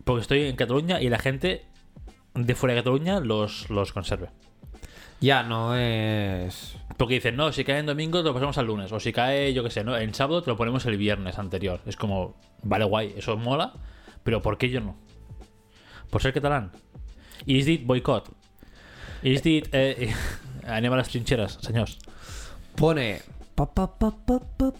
porque 0.04 0.22
estoy 0.22 0.42
en 0.42 0.56
Cataluña 0.56 1.00
y 1.00 1.08
la 1.08 1.18
gente 1.18 1.64
de 2.34 2.54
fuera 2.54 2.74
de 2.74 2.80
Cataluña 2.80 3.20
los, 3.20 3.68
los 3.70 3.92
conserve. 3.92 4.28
Ya 5.20 5.42
no 5.42 5.76
es. 5.76 6.76
Porque 6.96 7.14
dicen, 7.14 7.36
no, 7.36 7.50
si 7.50 7.64
cae 7.64 7.78
en 7.78 7.86
domingo 7.86 8.18
te 8.18 8.28
lo 8.28 8.34
pasamos 8.34 8.58
al 8.58 8.66
lunes. 8.66 8.92
O 8.92 9.00
si 9.00 9.12
cae, 9.12 9.52
yo 9.54 9.64
qué 9.64 9.70
sé, 9.70 9.82
¿no? 9.82 9.96
En 9.96 10.14
sábado 10.14 10.42
te 10.42 10.50
lo 10.50 10.56
ponemos 10.56 10.84
el 10.86 10.96
viernes 10.96 11.38
anterior. 11.38 11.80
Es 11.86 11.96
como, 11.96 12.36
vale, 12.62 12.84
guay, 12.84 13.14
eso 13.16 13.36
mola, 13.36 13.72
pero 14.22 14.42
¿por 14.42 14.58
qué 14.58 14.70
yo 14.70 14.80
no? 14.80 14.96
¿Por 16.10 16.22
ser 16.22 16.32
catalán? 16.32 16.70
Is 17.46 17.66
it 17.66 17.86
boicot? 17.86 18.28
Is 19.22 19.44
it 19.46 19.68
eh, 19.72 20.12
anem 20.66 20.92
a 20.92 20.96
las 20.96 21.08
trincheras, 21.08 21.58
señores? 21.60 21.98
Pone. 22.76 23.20
pa, 23.54 23.66
pa, 23.72 23.88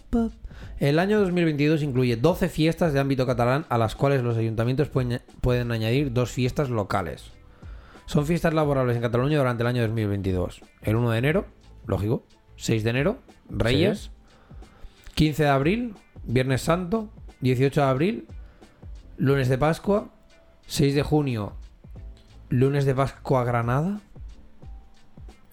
pa. 0.09 0.29
El 0.79 0.99
año 0.99 1.19
2022 1.19 1.83
incluye 1.83 2.17
12 2.17 2.49
fiestas 2.49 2.93
de 2.93 2.99
ámbito 2.99 3.25
catalán 3.25 3.65
a 3.69 3.77
las 3.77 3.95
cuales 3.95 4.23
los 4.23 4.37
ayuntamientos 4.37 4.89
pueden, 4.89 5.21
pueden 5.41 5.71
añadir 5.71 6.11
dos 6.11 6.31
fiestas 6.31 6.69
locales. 6.69 7.31
Son 8.05 8.25
fiestas 8.25 8.53
laborables 8.53 8.95
en 8.95 9.01
Cataluña 9.01 9.37
durante 9.37 9.63
el 9.63 9.67
año 9.67 9.81
2022. 9.81 10.61
El 10.83 10.95
1 10.95 11.11
de 11.11 11.17
enero, 11.17 11.45
lógico. 11.87 12.23
6 12.57 12.83
de 12.83 12.89
enero, 12.89 13.17
Reyes. 13.49 14.11
15 15.15 15.43
de 15.43 15.49
abril, 15.49 15.95
Viernes 16.23 16.61
Santo. 16.61 17.09
18 17.41 17.81
de 17.81 17.87
abril, 17.87 18.27
lunes 19.17 19.49
de 19.49 19.57
Pascua. 19.57 20.09
6 20.67 20.95
de 20.95 21.03
junio, 21.03 21.53
lunes 22.49 22.85
de 22.85 22.95
Pascua 22.95 23.43
Granada. 23.43 24.01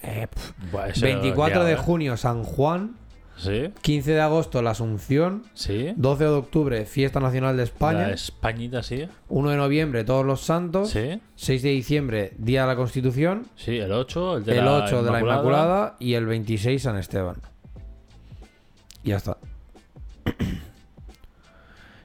Eh, 0.02 0.26
pf. 0.32 0.52
Buah, 0.72 0.88
eso 0.88 1.04
24 1.04 1.60
ya, 1.60 1.64
de 1.64 1.76
junio, 1.76 2.16
San 2.16 2.42
Juan. 2.44 2.96
Sí, 3.36 3.70
15 3.80 4.12
de 4.12 4.20
agosto, 4.20 4.60
la 4.62 4.70
Asunción. 4.72 5.44
sí. 5.54 5.94
12 5.96 6.24
de 6.24 6.30
octubre, 6.30 6.84
Fiesta 6.86 7.18
Nacional 7.18 7.56
de 7.56 7.62
España. 7.64 8.08
La 8.08 8.12
Españita, 8.12 8.82
sí. 8.82 9.08
1 9.30 9.50
de 9.50 9.56
noviembre, 9.56 10.04
Todos 10.04 10.24
los 10.24 10.42
Santos. 10.42 10.90
Sí, 10.90 11.20
6 11.36 11.62
de 11.62 11.68
diciembre, 11.70 12.32
Día 12.36 12.62
de 12.62 12.66
la 12.68 12.76
Constitución. 12.76 13.46
sí, 13.56 13.78
el 13.78 13.90
8, 13.90 14.36
el 14.38 14.44
de 14.44 14.58
el 14.58 14.64
la 14.64 14.84
8 14.84 15.02
de 15.02 15.10
la 15.10 15.20
Inmaculada. 15.20 15.96
Y 15.98 16.14
el 16.14 16.26
26, 16.26 16.82
San 16.82 16.98
Esteban. 16.98 17.36
Y 19.02 19.08
ya 19.10 19.16
está. 19.16 19.38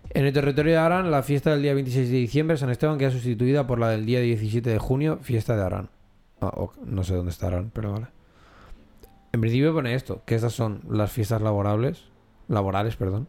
En 0.10 0.26
el 0.26 0.34
territorio 0.34 0.72
de 0.72 0.78
Arán, 0.80 1.12
la 1.12 1.22
fiesta 1.22 1.52
del 1.52 1.62
día 1.62 1.74
26 1.76 2.10
de 2.10 2.16
diciembre, 2.18 2.58
San 2.58 2.70
Esteban, 2.72 2.98
queda 2.98 3.12
sustituida 3.12 3.68
por 3.68 3.78
la 3.78 3.90
del 3.90 4.06
día 4.06 4.20
17 4.20 4.68
de 4.68 4.80
junio, 4.80 5.20
fiesta 5.22 5.56
de 5.56 5.62
Arán. 5.64 5.90
Ah, 6.42 6.54
No 6.86 7.04
sé 7.04 7.14
dónde 7.16 7.32
está 7.32 7.48
Arán, 7.48 7.72
pero 7.74 7.94
vale. 7.94 8.08
En 9.34 9.42
principio 9.42 9.74
pone 9.74 9.94
esto, 9.94 10.22
que 10.26 10.36
estas 10.36 10.54
son 10.54 10.82
las 10.90 11.12
fiestas 11.12 11.42
laborables, 11.42 12.06
laborales, 12.48 12.96
perdón, 12.96 13.28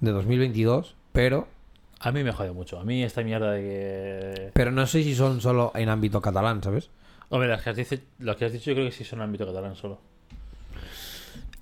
de 0.00 0.10
2022, 0.10 0.96
pero, 1.12 1.46
A 2.00 2.12
mí 2.12 2.22
me 2.24 2.32
jode 2.32 2.52
mucho. 2.52 2.78
A 2.78 2.84
mí 2.84 3.02
esta 3.02 3.22
mierda 3.22 3.52
de 3.52 3.60
que... 3.62 4.50
pero 4.52 4.70
no 4.70 4.86
sé 4.86 5.02
si 5.02 5.14
son 5.14 5.40
solo 5.40 5.72
en 5.74 5.88
ámbito 5.88 6.20
catalán, 6.20 6.62
¿sabes? 6.62 6.90
Hombre, 7.30 7.48
las 7.48 7.62
que 7.62 7.70
has 7.70 7.76
dicho, 7.76 7.96
las 8.18 8.36
que 8.36 8.44
has 8.44 8.52
dicho 8.52 8.70
yo 8.70 8.74
creo 8.74 8.86
que 8.86 8.92
sí 8.92 9.04
son 9.04 9.22
ámbito 9.22 9.46
catalán 9.46 9.74
solo. 9.76 10.00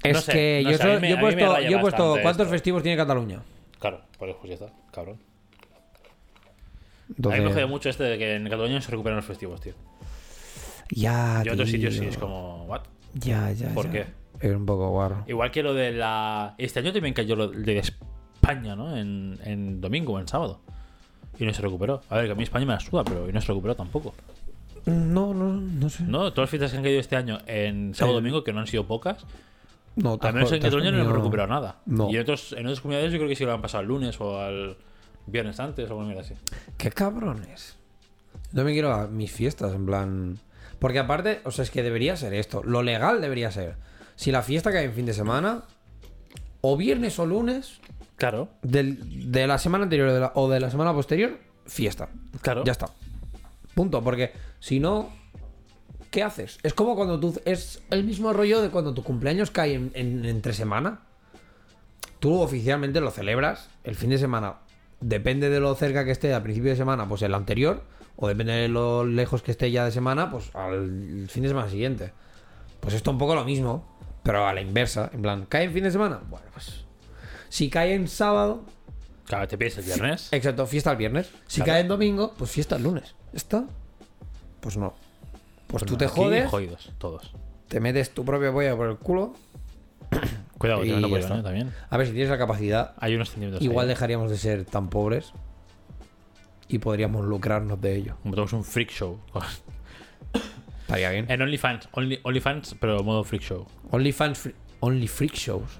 Es 0.02 0.14
No 0.14 0.21
sé, 0.21 0.33
que 0.33 0.62
no 0.64 0.71
yo, 0.73 0.76
sé, 0.78 0.83
a 0.83 0.87
mí 0.87 0.92
solo- 0.92 1.00
me- 1.00 1.09
yo 1.11 1.16
he 1.16 1.21
puesto, 1.21 1.61
yo 1.61 1.76
he 1.76 1.81
puesto 1.81 2.12
¿cuántos 2.23 2.45
esto. 2.47 2.50
festivos 2.50 2.83
tiene 2.83 2.97
Cataluña? 2.97 3.40
Claro, 3.78 4.00
por 4.19 4.28
eso 4.28 4.40
ya 4.45 4.54
está, 4.54 4.73
cabrón. 4.90 5.19
A 7.09 7.09
mí 7.09 7.14
Entonces, 7.16 7.45
me 7.45 7.50
jode 7.52 7.66
mucho 7.66 7.88
este 7.90 8.04
de 8.04 8.19
que 8.19 8.35
en 8.37 8.45
Cataluña 8.45 8.75
no 8.76 8.81
se 8.81 8.90
recuperan 8.90 9.16
los 9.16 9.25
festivos, 9.26 9.61
tío. 9.61 9.75
Ya, 10.94 11.42
Y 11.44 11.49
en 11.49 11.54
otros 11.54 11.70
sitios 11.70 11.94
sí, 11.94 12.04
es 12.04 12.18
como... 12.18 12.64
¿What? 12.66 12.82
Ya, 13.14 13.50
ya, 13.52 13.68
¿Por 13.75 13.87
ya. 13.87 13.92
qué? 13.92 14.06
Es 14.46 14.54
un 14.54 14.66
poco 14.66 14.90
guarro. 14.90 15.25
Igual 15.26 15.50
que 15.50 15.62
lo 15.62 15.72
de 15.75 15.92
la... 15.92 16.54
Este 16.58 16.80
año 16.80 16.92
también 16.92 17.14
cayó 17.14 17.34
lo 17.37 17.49
de 17.49 17.78
España, 17.78 18.76
¿no? 18.76 18.96
En, 18.96 19.38
en 19.44 19.80
domingo 19.80 20.14
o 20.14 20.18
en 20.20 20.28
sábado. 20.28 20.61
Y 21.38 21.44
no 21.46 21.54
se 21.54 21.62
recuperó. 21.62 22.02
A 22.11 22.16
ver, 22.16 22.26
que 22.26 22.32
a 22.32 22.34
mí 22.34 22.42
España 22.42 22.66
me 22.66 22.72
la 22.75 22.80
suda, 22.80 23.04
pero 23.04 23.28
y 23.28 23.32
no 23.32 23.40
se 23.40 23.46
recuperó 23.49 23.75
tampoco. 23.75 24.14
No, 24.87 25.32
no, 25.32 25.52
no 25.54 25.88
sé. 25.88 26.02
No, 26.04 26.30
todas 26.32 26.38
las 26.44 26.50
fiestas 26.50 26.70
que 26.72 26.76
han 26.76 26.82
caído 26.82 27.00
este 27.00 27.16
año 27.16 27.38
en 27.46 27.94
sábado 27.94 28.16
y 28.16 28.18
El- 28.18 28.22
domingo, 28.25 28.44
que 28.44 28.52
no 28.52 28.61
han 28.61 28.66
sido 28.66 28.87
pocas, 28.87 29.25
No, 29.96 30.18
al 30.20 30.34
menos 30.34 30.50
en 30.52 30.61
Cataluña 30.61 30.90
no 30.90 30.96
hemos 30.99 31.06
comido- 31.08 31.16
recuperado 31.22 31.49
nada. 31.49 31.76
No. 31.87 32.11
Y 32.11 32.16
en, 32.16 32.22
otros, 32.22 32.52
en 32.52 32.66
otras 32.66 32.80
comunidades 32.80 33.12
yo 33.12 33.18
creo 33.18 33.28
que 33.28 33.37
sí 33.37 33.44
lo 33.44 33.52
han 33.52 33.62
pasado 33.62 33.80
al 33.82 33.87
lunes 33.88 34.20
o 34.20 34.40
al 34.40 34.76
viernes 35.26 35.58
antes 35.61 35.88
o 35.90 36.00
algo 36.00 36.18
así. 36.20 36.34
Qué 36.76 36.90
cabrones. 36.90 37.76
No 38.52 38.64
me 38.64 38.72
quiero 38.72 38.92
a 38.92 39.06
mis 39.06 39.30
fiestas, 39.30 39.72
en 39.75 39.87
plan. 39.87 40.38
Porque 40.82 40.98
aparte, 40.98 41.40
o 41.44 41.52
sea, 41.52 41.62
es 41.62 41.70
que 41.70 41.84
debería 41.84 42.16
ser 42.16 42.34
esto. 42.34 42.62
Lo 42.64 42.82
legal 42.82 43.20
debería 43.20 43.52
ser. 43.52 43.76
Si 44.16 44.32
la 44.32 44.42
fiesta 44.42 44.72
cae 44.72 44.82
en 44.84 44.92
fin 44.94 45.06
de 45.06 45.14
semana, 45.14 45.62
o 46.60 46.76
viernes 46.76 47.18
o 47.20 47.24
lunes, 47.26 47.78
Claro, 48.16 48.48
del- 48.62 49.30
de 49.30 49.46
la 49.46 49.58
semana 49.58 49.84
anterior 49.84 50.08
o 50.08 50.12
de 50.12 50.20
la, 50.20 50.32
o 50.34 50.50
de 50.50 50.58
la 50.58 50.70
semana 50.72 50.92
posterior, 50.92 51.38
fiesta. 51.66 52.08
claro. 52.40 52.64
Ya 52.64 52.72
está. 52.72 52.88
Punto. 53.76 54.02
Porque 54.02 54.32
si 54.58 54.80
no, 54.80 55.10
¿qué 56.10 56.24
haces? 56.24 56.58
Es 56.64 56.74
como 56.74 56.96
cuando 56.96 57.20
tú. 57.20 57.40
Es 57.44 57.80
el 57.90 58.02
mismo 58.02 58.32
rollo 58.32 58.60
de 58.60 58.70
cuando 58.70 58.92
tu 58.92 59.04
cumpleaños 59.04 59.52
cae 59.52 59.74
en, 59.74 59.92
en- 59.94 60.24
entre 60.24 60.52
semana. 60.52 61.00
Tú 62.18 62.40
oficialmente 62.40 63.00
lo 63.00 63.10
celebras 63.12 63.68
el 63.84 63.94
fin 63.94 64.10
de 64.10 64.18
semana. 64.18 64.56
Depende 65.00 65.48
de 65.48 65.60
lo 65.60 65.74
cerca 65.76 66.04
que 66.04 66.10
esté 66.10 66.34
al 66.34 66.42
principio 66.42 66.70
de 66.70 66.76
semana, 66.76 67.08
pues 67.08 67.22
el 67.22 67.34
anterior. 67.34 67.82
O 68.16 68.28
depende 68.28 68.52
de 68.52 68.69
lo 68.69 69.04
lejos 69.04 69.42
que 69.42 69.50
esté 69.50 69.71
ya 69.71 69.85
de 69.85 69.90
semana, 69.92 70.31
pues 70.31 70.50
al 70.54 71.26
fin 71.28 71.42
de 71.42 71.49
semana 71.49 71.69
siguiente. 71.69 72.12
Pues 72.81 72.95
esto 72.95 73.11
un 73.11 73.19
poco 73.19 73.35
lo 73.35 73.45
mismo, 73.45 73.85
pero 74.23 74.47
a 74.47 74.52
la 74.52 74.61
inversa. 74.61 75.11
En 75.12 75.23
plan, 75.23 75.47
¿cae 75.49 75.64
en 75.64 75.73
fin 75.73 75.85
de 75.85 75.90
semana? 75.90 76.21
Bueno, 76.28 76.47
pues. 76.52 76.85
Si 77.49 77.69
cae 77.71 77.95
en 77.95 78.09
sábado, 78.09 78.64
Claro, 79.26 79.47
te 79.49 79.57
pides 79.57 79.78
el 79.78 79.85
viernes. 79.85 80.28
exacto, 80.33 80.66
fiesta 80.66 80.90
el 80.90 80.97
viernes. 80.97 81.31
Si 81.47 81.57
Claro. 81.61 81.73
cae 81.73 81.81
en 81.83 81.88
domingo, 81.88 82.35
pues 82.37 82.50
fiesta 82.50 82.76
el 82.76 82.83
lunes. 82.83 83.14
¿Está? 83.33 83.64
Pues 84.61 84.76
no. 84.76 84.95
Pues, 85.69 85.85
tú 85.85 85.92
no, 85.95 85.99
te 85.99 86.07
jodes, 86.09 86.50
Jodidos, 86.50 86.92
todos. 86.99 87.33
te 87.69 87.81
metes 87.81 88.11
tu 88.11 88.25
propia 88.25 88.52
polla 88.52 88.76
por 88.76 88.88
el 88.88 88.97
culo. 88.99 89.33
Cuidado, 90.59 90.85
Y 90.85 90.90
te 90.90 90.97
meto. 90.97 91.35
¿eh? 91.38 91.42
También. 91.42 91.73
A 91.88 91.97
ver, 91.97 92.07
si 92.07 92.12
tienes 92.12 92.31
la 92.31 92.38
capacidad, 92.38 92.92
Hay 92.99 93.14
unos 93.14 93.31
centímetros. 93.31 93.62
igual 93.62 93.85
ahí. 93.87 93.88
dejaríamos 93.88 94.31
de 94.31 94.37
ser 94.37 94.64
tan 94.64 94.88
pobres 94.90 95.33
y 96.73 96.79
podríamos 96.79 97.25
lucrarnos 97.25 97.81
de 97.81 97.97
ello. 97.97 98.17
Montamos 98.25 98.52
un 98.52 98.64
freak 98.64 98.91
show. 98.91 99.19
Estaría 100.83 101.11
bien. 101.11 101.26
en 101.31 101.41
OnlyFans. 101.43 101.88
Only, 101.93 102.21
OnlyFans, 102.23 102.76
pero 102.81 103.02
modo 103.02 103.25
freak 103.25 103.43
show. 103.43 103.67
OnlyFans, 103.91 104.38
fri- 104.38 104.55
Only 104.81 105.07
Freak 105.09 105.35
Shows. 105.35 105.79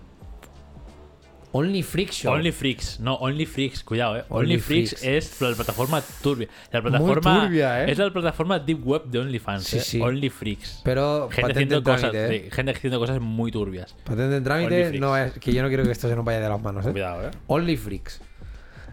Only 1.55 1.83
Freak 1.83 2.11
Show. 2.13 2.33
Only 2.33 2.51
Freaks, 2.51 2.99
no, 2.99 3.17
Only 3.17 3.45
Freaks, 3.45 3.85
cuidado, 3.85 4.17
eh. 4.17 4.25
Only 4.31 4.55
Only, 4.55 4.59
Freaks, 4.61 5.01
Freaks. 5.01 5.35
es 5.35 5.41
la 5.43 5.55
plataforma 5.55 6.01
turbia. 6.23 6.49
La 6.71 6.81
plataforma 6.81 7.43
turbia, 7.43 7.85
¿eh? 7.85 7.91
es 7.93 7.99
la 7.99 8.11
plataforma 8.11 8.59
deep 8.59 8.87
web 8.87 9.05
de 9.05 9.19
OnlyFans, 9.19 9.65
Sí, 9.65 9.77
eh. 9.77 9.81
sí. 9.81 10.01
Only 10.01 10.31
Freaks. 10.31 10.81
Pero 10.83 11.29
Gente 11.31 11.53
haciendo 11.53 11.77
en 11.79 11.83
cosas, 11.83 12.11
¿eh? 12.15 12.49
gente 12.51 12.71
haciendo 12.73 12.99
cosas 12.99 13.21
muy 13.21 13.51
turbias. 13.53 13.95
Patente 14.05 14.37
en 14.37 14.45
trámite, 14.45 14.99
no 14.99 15.15
es 15.15 15.33
que 15.33 15.53
yo 15.53 15.61
no 15.63 15.69
quiero 15.69 15.83
que 15.85 15.91
esto 15.91 16.09
se 16.09 16.17
nos 16.17 16.25
vaya 16.25 16.41
de 16.41 16.49
las 16.49 16.63
manos, 16.63 16.87
¿eh? 16.87 16.91
Cuidado, 16.93 17.29
eh. 17.29 17.31
Only 17.49 17.77
Freaks. 17.77 18.23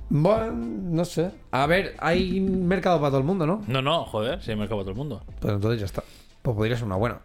Bueno, 0.09 0.51
no 0.53 1.05
sé. 1.05 1.31
A 1.51 1.65
ver, 1.67 1.95
hay 1.99 2.39
mercado 2.41 2.97
para 2.99 3.09
todo 3.11 3.19
el 3.19 3.25
mundo, 3.25 3.45
¿no? 3.45 3.63
No, 3.67 3.81
no, 3.81 4.05
joder, 4.05 4.41
si 4.41 4.51
hay 4.51 4.57
mercado 4.57 4.77
para 4.77 4.85
todo 4.85 4.91
el 4.91 4.97
mundo. 4.97 5.23
Pues 5.39 5.53
entonces 5.53 5.79
ya 5.79 5.85
está. 5.85 6.03
Pues 6.41 6.55
podría 6.55 6.75
ser 6.75 6.85
una 6.85 6.95
buena. 6.95 7.19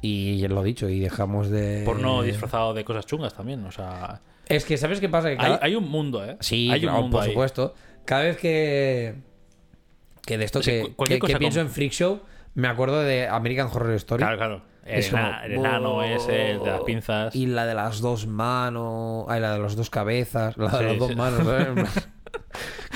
Y 0.00 0.38
ya 0.38 0.48
lo 0.48 0.62
dicho, 0.64 0.88
y 0.88 0.98
dejamos 0.98 1.48
de. 1.48 1.82
Porno 1.84 2.22
disfrazado 2.22 2.74
de 2.74 2.84
cosas 2.84 3.06
chungas 3.06 3.34
también, 3.34 3.64
o 3.64 3.70
sea. 3.70 4.20
Es 4.46 4.64
que, 4.64 4.76
¿sabes 4.76 4.98
qué 4.98 5.08
pasa? 5.08 5.28
Que 5.28 5.34
Hay, 5.34 5.38
cada- 5.38 5.60
hay 5.62 5.76
un 5.76 5.88
mundo, 5.88 6.24
eh. 6.24 6.36
Sí, 6.40 6.70
hay 6.72 6.80
claro, 6.80 6.96
un 6.96 7.02
mundo 7.04 7.18
por 7.18 7.24
ahí. 7.24 7.30
supuesto. 7.30 7.74
Cada 8.04 8.24
vez 8.24 8.36
que. 8.36 9.14
Que 10.26 10.38
de 10.38 10.44
esto 10.44 10.58
O 10.58 10.62
sea, 10.62 10.82
que, 11.06 11.18
que- 11.20 11.36
pienso 11.38 11.60
en 11.60 11.68
Freak 11.68 11.92
Show, 11.92 12.20
me 12.54 12.68
acuerdo 12.68 13.00
de 13.02 13.28
American 13.28 13.68
Horror 13.72 13.92
Story. 13.94 14.20
Claro, 14.22 14.36
claro. 14.36 14.62
El, 14.84 14.98
Es 14.98 15.12
enano 15.12 15.96
"Oh". 15.96 16.02
ese, 16.02 16.50
el 16.52 16.58
de 16.60 16.70
las 16.70 16.80
pinzas. 16.82 17.36
Y 17.36 17.46
la 17.46 17.66
de 17.66 17.74
las 17.74 18.00
dos 18.00 18.26
manos. 18.26 19.26
Ay, 19.28 19.40
la 19.40 19.52
de 19.52 19.60
las 19.60 19.76
dos 19.76 19.90
cabezas. 19.90 20.56
La 20.56 20.68
de 20.70 20.78
Sí, 20.78 20.84
las 20.84 20.98
dos 20.98 21.08
sí. 21.10 21.14
manos. 21.16 21.44
¿sabes? 21.46 22.08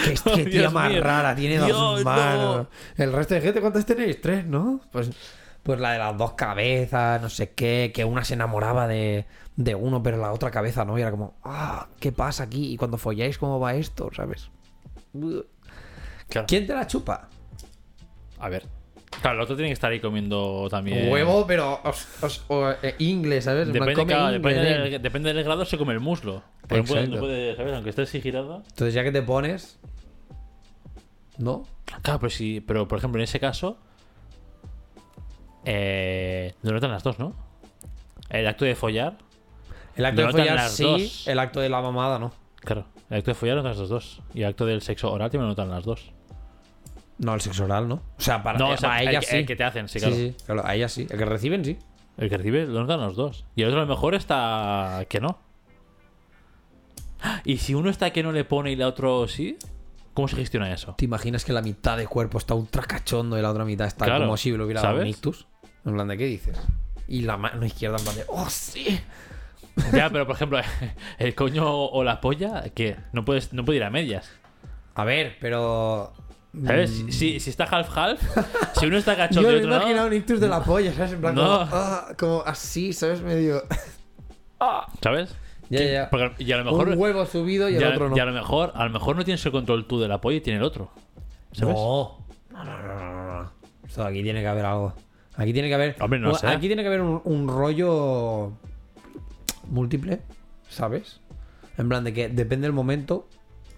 qué, 0.04 0.14
qué 0.14 0.30
Oh, 0.30 0.34
tía 0.34 0.44
Dios 0.62 0.72
más 0.72 0.90
mío. 0.90 1.02
rara. 1.02 1.34
Tiene 1.36 1.58
dos 1.58 1.98
no. 1.98 2.04
manos. 2.04 2.66
El 2.96 3.12
resto 3.12 3.34
de 3.34 3.40
gente, 3.40 3.60
¿cuántas 3.60 3.86
tenéis? 3.86 4.20
Tres, 4.20 4.44
¿no? 4.46 4.80
Pues, 4.90 5.10
pues 5.62 5.78
la 5.78 5.92
de 5.92 5.98
las 5.98 6.16
dos 6.18 6.32
cabezas, 6.32 7.22
no 7.22 7.28
sé 7.28 7.52
qué. 7.52 7.92
Que 7.94 8.04
una 8.04 8.24
se 8.24 8.34
enamoraba 8.34 8.88
de, 8.88 9.26
de 9.54 9.74
uno, 9.76 10.02
pero 10.02 10.16
la 10.16 10.32
otra 10.32 10.50
cabeza 10.50 10.84
no. 10.84 10.98
Y 10.98 11.02
era 11.02 11.12
como, 11.12 11.36
ah, 11.44 11.86
¿qué 12.00 12.10
pasa 12.10 12.42
aquí? 12.44 12.72
Y 12.72 12.76
cuando 12.76 12.98
folláis, 12.98 13.38
¿cómo 13.38 13.60
va 13.60 13.74
esto? 13.74 14.10
¿Sabes? 14.12 14.50
Claro. 16.28 16.46
¿Quién 16.48 16.66
te 16.66 16.74
la 16.74 16.86
chupa? 16.88 17.28
A 18.40 18.48
ver. 18.48 18.66
Claro, 19.20 19.36
el 19.38 19.42
otro 19.42 19.56
tiene 19.56 19.68
que 19.70 19.72
estar 19.74 19.90
ahí 19.90 19.98
comiendo 20.00 20.68
también. 20.70 21.10
Huevo, 21.10 21.46
pero 21.46 21.80
os- 21.84 22.22
os- 22.22 22.44
o, 22.48 22.70
eh, 22.82 22.94
ingle, 22.98 23.40
¿sabes? 23.40 23.66
Depende, 23.72 23.94
come 23.94 24.14
depende, 24.32 24.62
nen. 24.62 24.90
del, 24.90 25.02
depende 25.02 25.32
del 25.32 25.42
grado, 25.44 25.64
se 25.64 25.78
come 25.78 25.92
el 25.94 26.00
muslo. 26.00 26.42
Pero 26.68 26.82
no 26.82 26.88
puede, 26.88 27.00
Exacto. 27.00 27.16
no 27.16 27.20
puede, 27.26 27.56
¿sabes? 27.56 27.72
Aunque 27.74 27.90
esté 27.90 28.02
así. 28.02 28.20
Entonces, 28.24 28.94
ya 28.94 29.02
que 29.02 29.12
te 29.12 29.22
pones. 29.22 29.78
¿No? 31.38 31.64
Claro, 32.02 32.20
pero 32.20 32.30
sí. 32.30 32.62
Pero 32.66 32.86
por 32.88 32.98
ejemplo, 32.98 33.20
en 33.20 33.24
ese 33.24 33.40
caso. 33.40 33.78
Eh, 35.64 36.54
notan 36.62 36.90
las 36.90 37.02
dos, 37.02 37.18
¿no? 37.18 37.34
El 38.30 38.46
acto 38.46 38.64
de 38.64 38.74
follar. 38.74 39.18
El 39.96 40.04
acto 40.04 40.20
de 40.20 40.26
notan 40.26 40.40
follar 40.42 40.56
las 40.56 40.72
sí, 40.72 40.82
dos. 40.84 41.26
el 41.28 41.38
acto 41.38 41.60
de 41.60 41.68
la 41.68 41.80
mamada 41.80 42.18
no. 42.18 42.32
Claro. 42.60 42.84
El 43.10 43.18
acto 43.18 43.30
de 43.30 43.34
follar 43.34 43.56
notan 43.56 43.78
las 43.78 43.88
dos. 43.88 44.20
Y 44.34 44.42
el 44.42 44.48
acto 44.48 44.66
del 44.66 44.82
sexo 44.82 45.10
oral 45.10 45.30
también 45.30 45.44
lo 45.44 45.48
notan 45.48 45.70
las 45.70 45.84
dos. 45.84 46.12
No, 47.18 47.34
el 47.34 47.40
sexo 47.40 47.64
oral 47.64 47.88
no. 47.88 47.94
O 48.18 48.20
sea, 48.20 48.42
para 48.42 48.58
No, 48.58 48.70
o 48.70 48.76
sea, 48.76 48.92
a 48.94 49.02
el 49.02 49.08
ella 49.08 49.20
que- 49.20 49.26
sí. 49.26 49.36
el 49.36 49.46
que 49.46 49.56
te 49.56 49.64
hacen, 49.64 49.88
sí, 49.88 49.98
sí, 49.98 50.06
claro. 50.06 50.16
sí, 50.16 50.34
claro, 50.44 50.66
a 50.66 50.74
ella 50.74 50.88
sí. 50.88 51.06
El 51.10 51.18
que 51.18 51.24
reciben 51.24 51.64
sí. 51.64 51.78
El 52.18 52.28
que 52.28 52.36
recibe 52.36 52.66
lo 52.66 52.80
notan 52.80 53.00
los 53.00 53.16
dos. 53.16 53.44
Y 53.54 53.62
el 53.62 53.68
otro 53.68 53.80
a 53.80 53.84
lo 53.84 53.88
mejor 53.88 54.14
está 54.14 55.04
que 55.08 55.20
no. 55.20 55.38
Y 57.44 57.58
si 57.58 57.74
uno 57.74 57.90
está 57.90 58.10
que 58.10 58.22
no 58.22 58.32
le 58.32 58.44
pone 58.44 58.72
y 58.72 58.76
la 58.76 58.86
otro 58.86 59.26
sí, 59.28 59.56
¿cómo 60.14 60.28
se 60.28 60.36
gestiona 60.36 60.72
eso? 60.72 60.94
¿Te 60.96 61.04
imaginas 61.06 61.44
que 61.44 61.52
la 61.52 61.62
mitad 61.62 61.96
del 61.96 62.08
cuerpo 62.08 62.38
está 62.38 62.54
ultra 62.54 62.82
cachondo 62.82 63.38
y 63.38 63.42
la 63.42 63.50
otra 63.50 63.64
mitad 63.64 63.86
está 63.86 64.04
Claro, 64.04 64.24
como 64.24 64.36
si 64.36 64.50
lo 64.52 64.64
hubiera 64.64 64.82
dado 64.82 65.00
un. 65.00 65.06
En 65.06 65.94
plan, 65.94 66.08
¿de 66.08 66.16
qué 66.18 66.26
dices? 66.26 66.58
Y 67.08 67.22
la 67.22 67.36
mano 67.36 67.64
izquierda 67.64 67.96
en 67.98 68.04
plan 68.04 68.16
de, 68.16 68.24
¡oh, 68.28 68.48
sí! 68.50 69.00
Ya, 69.92 70.10
pero 70.10 70.26
por 70.26 70.36
ejemplo, 70.36 70.58
el 71.18 71.34
coño 71.34 71.64
o 71.68 72.02
la 72.04 72.20
polla, 72.20 72.64
que 72.74 72.96
no 73.12 73.24
puedes, 73.24 73.52
no 73.52 73.64
puede 73.64 73.76
ir 73.78 73.84
a 73.84 73.90
medias. 73.90 74.30
A 74.94 75.04
ver, 75.04 75.36
pero. 75.40 76.12
¿Sabes? 76.64 77.04
Si, 77.10 77.38
si 77.40 77.50
está 77.50 77.64
half 77.64 77.96
half, 77.96 78.20
si 78.78 78.86
uno 78.86 78.96
está 78.96 79.12
Yo 79.14 79.18
cachondo 79.18 79.50
y 79.50 79.52
me 79.52 79.58
he 79.58 79.58
otro 79.58 79.70
no. 79.70 79.76
imaginado 79.76 80.06
un 80.08 80.12
ictus 80.14 80.40
de 80.40 80.48
la 80.48 80.62
polla, 80.64 80.92
¿sabes? 80.94 81.12
En 81.12 81.20
plan, 81.20 81.34
No. 81.34 81.42
como, 81.42 81.68
ah, 81.72 82.08
como 82.18 82.42
así, 82.46 82.92
¿sabes? 82.92 83.20
Medio. 83.20 83.62
¿Sabes? 85.02 85.34
Ya, 85.68 85.82
ya. 85.82 86.10
porque- 86.10 86.44
y 86.44 86.52
a 86.52 86.58
lo 86.58 86.64
mejor. 86.64 86.88
un 86.88 86.98
huevo 86.98 87.26
subido 87.26 87.68
y 87.68 87.76
el 87.76 87.84
a- 87.84 87.90
otro 87.90 88.08
no. 88.08 88.16
y 88.16 88.20
a 88.20 88.24
lo 88.24 88.32
mejor, 88.32 88.72
a 88.74 88.84
lo 88.84 88.90
mejor 88.90 89.16
no 89.16 89.24
tienes 89.24 89.44
el 89.44 89.52
control 89.52 89.86
tú 89.86 89.98
de 90.00 90.08
la 90.08 90.20
polla 90.20 90.36
y 90.36 90.40
tiene 90.40 90.58
el 90.58 90.64
otro. 90.64 90.90
¿Sabes? 91.52 91.74
No. 91.74 92.18
No, 92.52 92.64
no, 92.64 92.78
no, 92.82 92.94
no, 92.94 93.42
no. 93.42 93.52
Esto 93.86 94.04
aquí 94.04 94.22
tiene 94.22 94.40
que 94.40 94.46
haber 94.48 94.64
algo. 94.64 94.94
Aquí 95.36 95.52
tiene 95.52 95.68
que 95.68 95.74
haber. 95.74 95.96
Hombre, 96.00 96.18
no 96.20 96.30
o- 96.30 96.34
sé. 96.38 96.46
Aquí 96.46 96.68
tiene 96.68 96.82
que 96.82 96.88
haber 96.88 97.02
un, 97.02 97.20
un 97.24 97.48
rollo 97.48 98.52
múltiple, 99.68 100.20
¿sabes? 100.68 101.20
En 101.76 101.88
plan 101.88 102.04
de 102.04 102.12
que 102.14 102.28
depende 102.28 102.66
del 102.66 102.72
momento, 102.72 103.28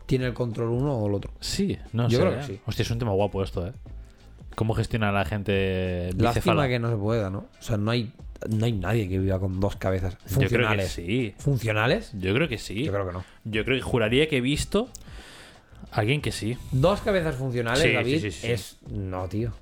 tiene 0.09 0.25
el 0.27 0.33
control 0.35 0.71
uno 0.71 0.95
o 0.95 1.07
el 1.07 1.15
otro. 1.15 1.31
Sí, 1.39 1.79
no 1.93 2.09
Yo 2.09 2.19
sé. 2.19 2.25
creo 2.25 2.35
que 2.39 2.41
¿eh? 2.41 2.47
sí. 2.47 2.61
Hostia, 2.67 2.83
es 2.83 2.91
un 2.91 2.99
tema 2.99 3.13
guapo 3.13 3.43
esto, 3.45 3.67
¿eh? 3.67 3.73
¿Cómo 4.57 4.73
gestiona 4.75 5.13
la 5.13 5.25
gente 5.27 6.07
Lástima 6.17 6.31
bicefala? 6.31 6.69
que 6.69 6.79
no 6.79 6.91
se 6.91 6.97
pueda, 6.97 7.29
¿no? 7.31 7.41
O 7.61 7.63
sea, 7.63 7.77
no 7.77 7.91
hay, 7.91 8.11
no 8.49 8.65
hay 8.65 8.73
nadie 8.73 9.07
que 9.09 9.19
viva 9.19 9.39
con 9.39 9.61
dos 9.61 9.77
cabezas 9.77 10.15
Yo 10.15 10.19
creo 10.25 10.39
que 10.39 10.47
funcionales. 10.49 10.91
sí. 10.93 11.35
¿Funcionales? 11.39 12.11
Yo 12.19 12.35
creo 12.35 12.49
que 12.49 12.57
sí. 12.59 12.85
Yo 12.85 12.93
creo 12.93 13.07
que 13.07 13.13
no. 13.13 13.25
Yo 13.45 13.65
creo 13.65 13.77
que 13.77 13.83
juraría 13.83 14.29
que 14.29 14.39
he 14.39 14.41
visto 14.41 14.89
a 15.93 16.01
alguien 16.01 16.23
que 16.23 16.33
sí. 16.33 16.57
Dos 16.73 17.03
cabezas 17.03 17.37
funcionales, 17.37 17.83
Sí, 17.83 17.93
David, 17.93 18.21
sí, 18.21 18.31
sí, 18.33 18.41
sí. 18.41 18.51
es. 18.51 18.79
No, 18.91 19.29
tío. 19.29 19.53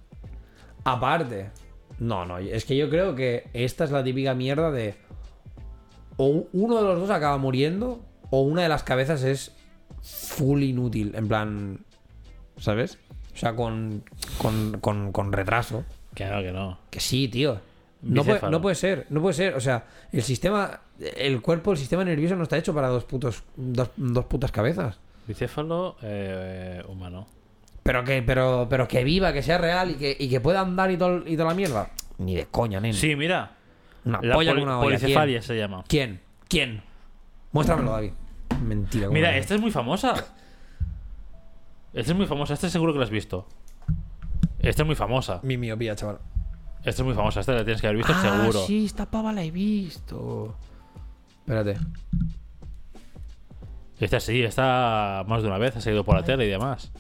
Aparte. 0.85 1.51
No, 1.99 2.25
no. 2.25 2.39
Es 2.39 2.65
que 2.65 2.77
yo 2.77 2.89
creo 2.89 3.15
que 3.15 3.49
esta 3.53 3.85
es 3.85 3.91
la 3.91 4.05
típica 4.05 4.35
mierda 4.35 4.71
de. 4.71 4.95
O 6.17 6.47
uno 6.53 6.77
de 6.77 6.83
los 6.85 7.01
dos 7.01 7.11
acaba 7.11 7.37
muriendo, 7.39 8.01
o 8.31 8.43
una 8.43 8.63
de 8.63 8.69
las 8.69 8.83
cabezas 8.83 9.23
es 9.25 9.53
full 10.07 10.63
inútil. 10.63 11.13
En 11.15 11.29
plan. 11.29 11.79
¿Sabes? 12.59 12.99
O 13.35 13.39
sea, 13.39 13.55
con. 13.55 14.03
con, 14.39 14.79
con, 14.81 15.13
con 15.13 15.33
retraso. 15.33 15.85
Claro 16.15 16.43
que 16.43 16.53
no. 16.53 16.79
Que 16.91 17.01
sí, 17.01 17.29
tío. 17.29 17.61
No 18.03 18.25
puede, 18.25 18.41
no 18.51 18.61
puede 18.63 18.75
ser, 18.77 19.07
no 19.11 19.21
puede 19.21 19.35
ser. 19.35 19.55
O 19.55 19.61
sea, 19.61 19.85
el 20.13 20.23
sistema. 20.23 20.81
El 20.99 21.43
cuerpo, 21.43 21.73
el 21.73 21.79
sistema 21.79 22.05
nervioso 22.05 22.37
no 22.37 22.45
está 22.45 22.57
hecho 22.57 22.73
para 22.73 22.89
dos 22.89 23.05
putos. 23.05 23.43
dos, 23.57 23.91
dos 23.97 24.25
putas 24.27 24.51
cabezas. 24.53 24.99
Bicéfalo 25.27 25.97
eh, 26.03 26.83
humano. 26.89 27.27
Pero 27.83 28.03
que, 28.05 28.23
pero, 28.23 28.67
pero 28.71 28.87
que 28.89 29.05
viva, 29.05 29.33
que 29.33 29.43
sea 29.43 29.59
real 29.59 29.91
y 29.93 29.95
que, 29.95 30.17
y 30.19 30.29
que 30.29 30.41
pueda 30.41 30.61
andar 30.61 30.91
y, 30.91 30.97
todo, 30.97 31.23
y 31.27 31.37
toda 31.37 31.51
la 31.51 31.55
mierda. 31.55 31.91
Ni 32.19 32.35
de 32.35 32.47
coña, 32.47 32.81
nen. 32.81 32.95
Sí, 32.95 33.15
mira. 33.17 33.57
Una 34.05 34.21
La 34.23 34.35
polla 34.35 34.51
poli- 34.53 34.61
con 34.63 34.69
una 34.69 34.79
olla. 34.79 34.97
policefalia 34.99 35.43
se 35.43 35.57
llama. 35.57 35.85
¿Quién? 35.89 36.21
¿Quién? 36.49 36.83
Muéstramelo, 37.53 37.91
David. 37.93 38.13
Mentira. 38.63 39.07
¿cómo 39.07 39.15
Mira, 39.15 39.37
esta 39.37 39.55
es 39.55 39.61
muy 39.61 39.71
famosa. 39.71 40.15
Esta 41.93 42.13
es 42.13 42.17
muy 42.17 42.27
famosa. 42.27 42.55
Esta 42.55 42.69
seguro 42.69 42.93
que 42.93 42.99
la 42.99 43.05
has 43.05 43.11
visto. 43.11 43.47
Esta 44.59 44.83
es 44.83 44.87
muy 44.87 44.97
famosa. 44.97 45.41
Mi 45.43 45.57
miopía, 45.57 45.95
chaval. 45.95 46.19
Esta 46.85 47.03
es 47.03 47.07
muy 47.07 47.15
famosa. 47.15 47.41
Esta 47.41 47.53
la 47.53 47.65
tienes 47.65 47.81
que 47.81 47.87
haber 47.87 47.99
visto 47.99 48.15
seguro. 48.15 48.61
Ah, 48.63 48.67
sí, 48.67 48.85
esta 48.85 49.11
pava 49.11 49.33
la 49.33 49.43
he 49.43 49.51
visto. 49.51 50.57
Espérate. 51.41 51.79
Esta 53.99 54.21
sí, 54.21 54.43
esta 54.43 55.25
más 55.27 55.43
de 55.43 55.49
una 55.49 55.59
vez 55.59 55.77
ha 55.77 55.81
salido 55.81 56.05
por 56.05 56.17
la 56.17 56.23
tele 56.23 56.47
y 56.47 56.49
demás. 56.51 56.93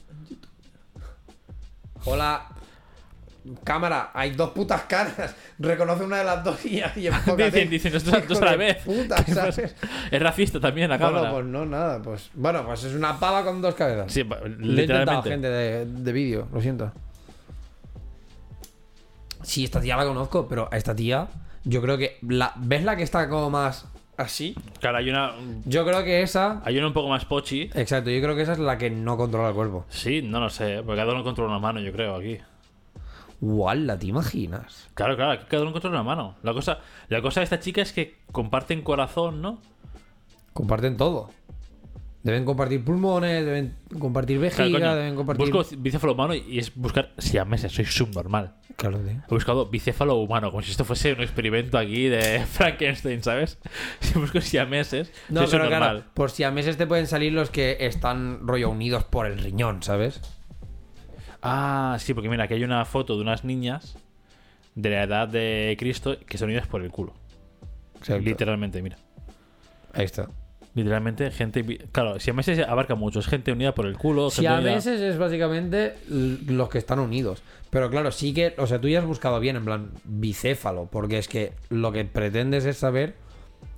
Hola. 2.04 2.56
Cámara, 3.64 4.11
hay 4.14 4.30
dos 4.32 4.50
putas 4.50 4.82
caras. 4.82 5.35
Reconoce 5.59 6.04
una 6.04 6.18
de 6.18 6.24
las 6.24 6.42
dos 6.44 6.64
y, 6.66 6.82
y 6.96 7.06
enfócate. 7.06 7.44
Dicen, 7.50 7.70
dicen, 7.70 7.94
esto 7.96 8.11
es- 8.11 8.16
esto 8.22 8.32
es 8.32 8.38
Hijo 8.38 8.48
a 8.48 8.50
la 8.50 8.56
vez. 8.56 8.76
Puta, 8.85 9.16
¿sabes? 9.35 9.74
Es 10.11 10.22
racista 10.22 10.59
también 10.61 10.90
la 10.90 10.98
cámara. 10.98 11.30
Bueno, 11.30 11.35
pues 11.35 11.44
no, 11.46 11.66
nada. 11.66 12.02
Pues, 12.02 12.30
bueno, 12.35 12.64
pues 12.66 12.85
es 12.85 12.94
una 12.94 13.18
pava 13.20 13.44
con 13.44 13.62
dos 13.62 13.74
cabezas. 13.74 14.12
Sí, 14.12 14.20
intentado 14.20 14.46
literalmente. 14.48 15.30
gente 15.30 15.48
de, 15.48 15.87
de 15.87 16.12
vídeo, 16.12 16.48
lo 16.52 16.61
siento. 16.61 16.92
Sí, 19.42 19.64
esta 19.64 19.80
tía 19.80 19.96
la 19.96 20.04
conozco, 20.04 20.48
pero 20.48 20.68
a 20.72 20.76
esta 20.76 20.94
tía, 20.94 21.28
yo 21.64 21.80
creo 21.82 21.96
que. 21.98 22.18
La, 22.22 22.52
¿Ves 22.56 22.85
la 22.85 22.96
que 22.96 23.02
está 23.04 23.28
como 23.28 23.48
más 23.50 23.87
así. 24.16 24.56
Claro, 24.80 24.98
hay 24.98 25.09
una. 25.11 25.32
Yo 25.64 25.87
creo 25.87 26.02
que 26.02 26.22
esa. 26.22 26.62
Hay 26.64 26.76
una 26.78 26.88
un 26.88 26.92
poco 26.92 27.09
más 27.09 27.24
pochi. 27.26 27.70
Exacto, 27.74 28.11
yo 28.11 28.20
creo 28.20 28.35
que 28.35 28.42
esa 28.42 28.52
es 28.52 28.59
la 28.59 28.76
que 28.78 28.90
no 28.90 29.16
controla 29.16 29.50
el 29.50 29.54
cuerpo. 29.54 29.85
Sí, 29.88 30.22
no 30.22 30.40
lo 30.40 30.50
sé. 30.50 30.82
Porque 30.85 31.00
cada 31.00 31.12
uno 31.12 31.22
controla 31.22 31.50
una 31.50 31.61
mano, 31.61 31.80
yo 31.80 31.92
creo, 31.92 32.16
aquí. 32.16 32.38
Walla, 33.40 33.99
¿te 33.99 34.07
imaginas? 34.07 34.88
Claro, 34.94 35.16
claro, 35.16 35.33
aquí 35.33 35.44
cada 35.49 35.62
uno 35.62 35.72
controla 35.72 36.01
una 36.01 36.05
mano. 36.05 36.37
La 36.42 36.53
cosa, 36.53 36.79
la 37.09 37.20
cosa 37.20 37.40
de 37.40 37.44
esta 37.44 37.61
chica 37.61 37.83
es 37.83 37.92
que 37.92 38.16
comparten 38.33 38.83
corazón, 38.83 39.42
¿no? 39.42 39.61
Comparten 40.53 40.96
todo. 40.96 41.31
Deben 42.22 42.44
compartir 42.44 42.83
pulmones, 42.83 43.44
deben 43.44 43.77
compartir 44.01 44.40
vejiga, 44.40 44.79
Claro, 44.79 44.96
deben 44.96 45.14
compartir. 45.14 45.49
Busco 45.53 45.77
bicéfalo 45.79 46.14
humano 46.14 46.35
y 46.35 46.59
es 46.59 46.75
buscar 46.75 47.12
siameses, 47.18 47.70
soy 47.70 47.85
subnormal. 47.85 48.57
Claro, 48.75 48.99
tío. 48.99 49.12
He 49.31 49.35
buscado 49.35 49.66
bicéfalo 49.66 50.16
humano, 50.16 50.51
como 50.51 50.61
si 50.62 50.72
esto 50.72 50.85
fuese 50.85 51.12
un 51.12 51.20
experimento 51.20 51.79
aquí 51.79 52.09
de 52.09 52.44
Frankenstein, 52.51 53.22
¿sabes? 53.22 53.59
Si 54.01 54.18
busco 54.18 54.40
siameses, 54.40 55.12
No, 55.29 55.42
soy 55.42 55.51
pero 55.53 55.64
subnormal. 55.66 55.90
claro, 55.99 56.05
por 56.14 56.31
si 56.33 56.42
a 56.42 56.51
meses 56.51 56.77
te 56.77 56.87
pueden 56.88 57.07
salir 57.07 57.33
los 57.33 57.51
que 57.51 57.77
están 57.81 58.44
rollo 58.49 58.70
unidos 58.70 59.05
por 59.05 59.27
el 59.27 59.38
riñón, 59.38 59.85
¿sabes? 59.85 60.20
Ah, 61.42 61.96
sí, 62.01 62.14
porque 62.14 62.29
mira, 62.29 62.44
aquí 62.44 62.55
hay 62.55 62.64
una 62.64 62.85
foto 62.85 63.14
de 63.16 63.22
unas 63.22 63.44
niñas 63.44 63.96
de 64.75 64.90
la 64.90 65.03
edad 65.05 65.29
de 65.29 65.77
Cristo 65.79 66.16
que 66.27 66.38
son 66.38 66.46
unidas 66.49 66.66
por 66.66 66.83
el 66.83 66.90
culo. 66.90 67.14
Exacto. 67.99 68.22
Literalmente, 68.22 68.83
mira. 68.83 68.96
Ahí 69.94 70.05
está. 70.05 70.29
Literalmente, 70.75 71.31
gente. 71.31 71.64
Claro, 71.90 72.20
si 72.20 72.31
a 72.31 72.35
meses 72.35 72.59
abarca 72.59 72.94
mucho, 72.94 73.20
es 73.20 73.27
gente 73.27 73.51
unida 73.51 73.75
por 73.75 73.87
el 73.87 73.96
culo. 73.96 74.29
Si 74.29 74.44
a 74.44 74.57
unida- 74.59 74.75
meses 74.75 75.01
es 75.01 75.16
básicamente 75.16 75.94
los 76.09 76.68
que 76.68 76.77
están 76.79 76.99
unidos. 76.99 77.42
Pero 77.70 77.88
claro, 77.90 78.11
sí 78.12 78.35
que, 78.35 78.55
o 78.59 78.66
sea, 78.66 78.79
tú 78.81 78.88
ya 78.88 78.99
has 78.99 79.07
buscado 79.07 79.40
bien, 79.40 79.57
en 79.57 79.64
plan, 79.64 79.90
bicéfalo, 80.05 80.87
porque 80.90 81.16
es 81.18 81.29
que 81.29 81.53
lo 81.70 81.92
que 81.92 82.05
pretendes 82.05 82.66
es 82.66 82.77
saber 82.77 83.14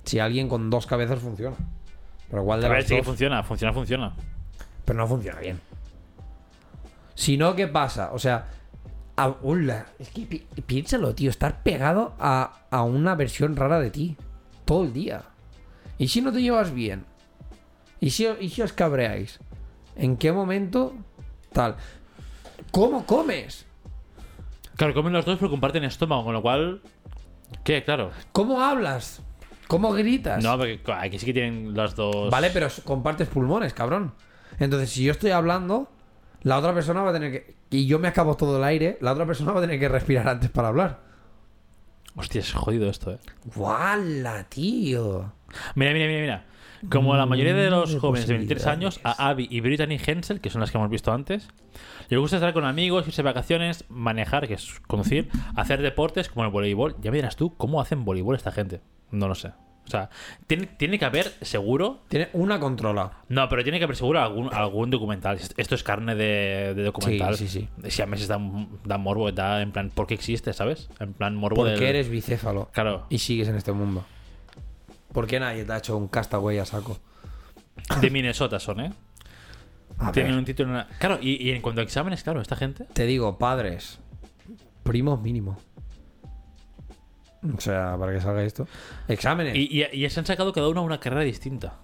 si 0.03 0.19
alguien 0.19 0.49
con 0.49 0.69
dos 0.69 0.85
cabezas 0.87 1.19
funciona. 1.19 1.55
Pero 2.29 2.41
igual 2.41 2.59
de 2.59 2.65
A 2.67 2.69
ver, 2.69 2.79
las 2.79 2.87
sí 2.89 2.95
que 2.97 3.03
funciona, 3.03 3.43
funciona, 3.43 3.73
funciona. 3.73 4.13
pero 4.83 4.99
no 4.99 5.07
funciona 5.07 5.39
bien. 5.39 5.59
Si 7.19 7.35
no, 7.35 7.53
¿qué 7.53 7.67
pasa? 7.67 8.11
O 8.13 8.17
sea, 8.19 8.47
a- 9.17 9.35
hola, 9.43 9.87
es 9.99 10.07
que 10.09 10.21
pi- 10.21 10.45
piénsalo, 10.65 11.13
tío, 11.13 11.29
estar 11.29 11.63
pegado 11.63 12.15
a, 12.17 12.61
a 12.71 12.83
una 12.83 13.13
versión 13.15 13.57
rara 13.57 13.77
de 13.81 13.91
ti 13.91 14.15
todo 14.63 14.83
el 14.85 14.93
día. 14.93 15.23
¿Y 15.97 16.07
si 16.07 16.21
no 16.21 16.31
te 16.31 16.41
llevas 16.41 16.73
bien? 16.73 17.03
¿Y 17.99 18.11
si, 18.11 18.25
y 18.39 18.47
si 18.47 18.61
os 18.61 18.71
cabreáis? 18.71 19.41
¿En 19.97 20.15
qué 20.15 20.31
momento? 20.31 20.93
Tal. 21.51 21.75
¿Cómo 22.71 23.05
comes? 23.05 23.65
Claro, 24.77 24.93
comen 24.93 25.11
los 25.11 25.25
dos 25.25 25.37
pero 25.39 25.51
comparten 25.51 25.83
estómago, 25.83 26.23
con 26.23 26.33
lo 26.33 26.41
cual. 26.41 26.81
¿Qué? 27.65 27.83
Claro. 27.83 28.11
¿Cómo 28.31 28.61
hablas? 28.61 29.21
¿Cómo 29.67 29.91
gritas? 29.91 30.41
No, 30.41 30.57
porque 30.57 30.79
aquí 30.93 31.19
sí 31.19 31.25
que 31.25 31.33
tienen 31.33 31.75
las 31.75 31.97
dos. 31.97 32.31
Vale, 32.31 32.49
pero 32.51 32.69
compartes 32.85 33.27
pulmones, 33.27 33.73
cabrón. 33.73 34.13
Entonces, 34.57 34.89
si 34.89 35.03
yo 35.03 35.11
estoy 35.11 35.31
hablando, 35.31 35.91
la 36.41 36.57
otra 36.57 36.73
persona 36.73 37.01
va 37.01 37.09
a 37.11 37.13
tener 37.13 37.31
que. 37.31 37.55
Y 37.69 37.85
yo 37.85 37.99
me 37.99 38.07
acabo 38.07 38.35
todo 38.35 38.57
el 38.57 38.63
aire, 38.63 38.97
la 39.01 39.11
otra 39.11 39.25
persona 39.25 39.51
va 39.51 39.59
a 39.59 39.61
tener 39.61 39.79
que 39.79 39.89
respirar 39.89 40.27
antes 40.27 40.49
para 40.49 40.69
hablar. 40.69 40.99
Hostia, 42.15 42.41
es 42.41 42.53
jodido 42.53 42.89
esto, 42.89 43.11
eh. 43.11 43.19
¡Guala, 43.55 44.43
tío! 44.49 45.31
Mira, 45.75 45.93
mira, 45.93 46.07
mira, 46.07 46.21
mira. 46.21 46.45
Como 46.89 47.15
la 47.15 47.25
mayoría 47.25 47.53
de 47.53 47.69
los 47.69 47.93
de 47.93 47.99
jóvenes 47.99 48.27
de 48.27 48.35
23 48.35 48.67
años, 48.67 48.99
a 49.03 49.29
Abby 49.29 49.47
y 49.51 49.59
Brittany 49.59 49.97
Hensel, 50.05 50.39
que 50.39 50.49
son 50.49 50.61
las 50.61 50.71
que 50.71 50.77
hemos 50.77 50.89
visto 50.89 51.11
antes, 51.11 51.49
les 52.07 52.19
gusta 52.19 52.37
estar 52.37 52.53
con 52.53 52.63
amigos, 52.63 53.05
irse 53.05 53.21
de 53.21 53.25
vacaciones, 53.25 53.83
manejar, 53.89 54.47
que 54.47 54.53
es 54.53 54.79
conducir, 54.87 55.29
hacer 55.55 55.81
deportes 55.81 56.29
como 56.29 56.45
el 56.45 56.51
voleibol. 56.51 56.95
Ya 57.01 57.11
me 57.11 57.17
dirás 57.17 57.35
tú 57.35 57.55
cómo 57.57 57.81
hacen 57.81 58.05
voleibol 58.05 58.35
esta 58.35 58.51
gente. 58.51 58.81
No 59.11 59.27
lo 59.27 59.35
sé. 59.35 59.51
O 59.89 59.91
sea, 59.91 60.11
tiene, 60.45 60.67
tiene 60.67 60.99
que 60.99 61.05
haber 61.05 61.33
seguro. 61.41 62.01
Tiene 62.09 62.29
una 62.33 62.59
controla. 62.59 63.11
No, 63.27 63.49
pero 63.49 63.63
tiene 63.63 63.79
que 63.79 63.85
haber 63.85 63.95
seguro 63.95 64.21
algún, 64.21 64.53
algún 64.53 64.91
documental. 64.91 65.39
Esto 65.57 65.73
es 65.73 65.81
carne 65.83 66.13
de, 66.13 66.75
de 66.75 66.83
documental. 66.83 67.35
Sí, 67.35 67.47
sí, 67.47 67.67
Si 67.87 68.03
a 68.03 68.05
meses 68.05 68.27
da, 68.27 68.39
da 68.85 68.99
morbo, 68.99 69.31
da 69.31 69.63
en 69.63 69.71
plan, 69.71 69.89
¿por 69.89 70.05
qué 70.05 70.13
existe, 70.13 70.53
sabes? 70.53 70.89
En 70.99 71.13
plan, 71.13 71.35
morbo 71.35 71.55
Porque 71.55 71.71
del- 71.71 71.83
eres 71.83 72.07
bicéfalo. 72.09 72.69
Claro, 72.71 73.07
Y 73.09 73.17
sigues 73.17 73.47
en 73.47 73.55
este 73.55 73.71
mundo. 73.71 74.05
¿Por 75.11 75.25
qué 75.25 75.39
nadie 75.39 75.65
te 75.65 75.73
ha 75.73 75.77
hecho 75.79 75.97
un 75.97 76.07
castaway 76.07 76.59
a 76.59 76.65
saco? 76.65 76.99
de 77.99 78.09
Minnesota 78.11 78.59
son, 78.59 78.81
¿eh? 78.81 78.93
A 79.97 80.11
Tienen 80.11 80.33
ver, 80.33 80.39
un 80.39 80.45
título 80.45 80.69
en 80.69 80.75
la- 80.77 80.87
Claro, 80.99 81.17
y, 81.19 81.43
y 81.43 81.49
en 81.51 81.63
cuanto 81.63 81.81
a 81.81 81.83
exámenes, 81.83 82.21
claro, 82.21 82.41
esta 82.41 82.55
gente. 82.55 82.85
te 82.93 83.05
digo, 83.07 83.39
padres. 83.39 83.97
Primos 84.83 85.19
mínimo. 85.21 85.57
O 87.57 87.59
sea, 87.61 87.95
para 87.97 88.11
que 88.13 88.19
salga 88.21 88.43
esto. 88.43 88.67
Exámenes. 89.07 89.55
Y, 89.55 89.81
y, 89.81 90.05
y 90.05 90.09
se 90.09 90.19
han 90.19 90.25
sacado 90.25 90.51
cada 90.53 90.67
uno 90.67 90.83
una 90.83 90.99
carrera 90.99 91.21
distinta. 91.23 91.75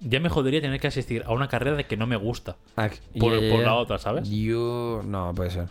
Ya 0.00 0.18
me 0.18 0.28
jodería 0.28 0.60
tener 0.60 0.80
que 0.80 0.88
asistir 0.88 1.22
a 1.26 1.32
una 1.32 1.46
carrera 1.48 1.76
de 1.76 1.84
que 1.84 1.96
no 1.96 2.06
me 2.08 2.16
gusta. 2.16 2.56
Ac- 2.76 2.98
por- 3.20 3.32
la 3.62 3.74
otra, 3.74 3.98
¿sabes? 3.98 4.28
Yo... 4.28 5.02
No, 5.04 5.32
puede 5.34 5.50
ser. 5.50 5.68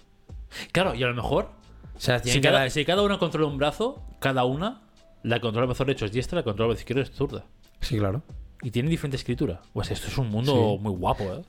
Claro, 0.71 0.95
y 0.95 1.03
a 1.03 1.07
lo 1.07 1.13
mejor, 1.13 1.49
O 1.95 1.99
sea, 1.99 2.21
tiene 2.21 2.35
si 2.35 2.41
cada, 2.41 2.59
dar- 2.59 2.71
si 2.71 2.85
cada 2.85 3.01
una 3.01 3.19
controla 3.19 3.47
un 3.47 3.57
brazo, 3.57 4.01
cada 4.19 4.45
una, 4.45 4.81
la 5.23 5.41
controla 5.41 5.65
el 5.65 5.67
brazo 5.67 5.83
derecho 5.83 6.05
es 6.05 6.13
diestra, 6.13 6.37
la 6.37 6.43
controla 6.43 6.67
el 6.67 6.69
brazo 6.75 6.81
izquierdo 6.81 7.01
es 7.03 7.11
zurda. 7.11 7.43
Sí, 7.81 7.97
claro. 7.97 8.21
Y 8.63 8.71
tiene 8.71 8.89
diferente 8.89 9.17
escritura. 9.17 9.59
Pues 9.73 9.91
esto 9.91 10.07
es 10.07 10.17
un 10.17 10.29
mundo 10.29 10.53
Sí. 10.77 10.83
muy 10.83 10.93
guapo, 10.93 11.23
¿eh? 11.25 11.41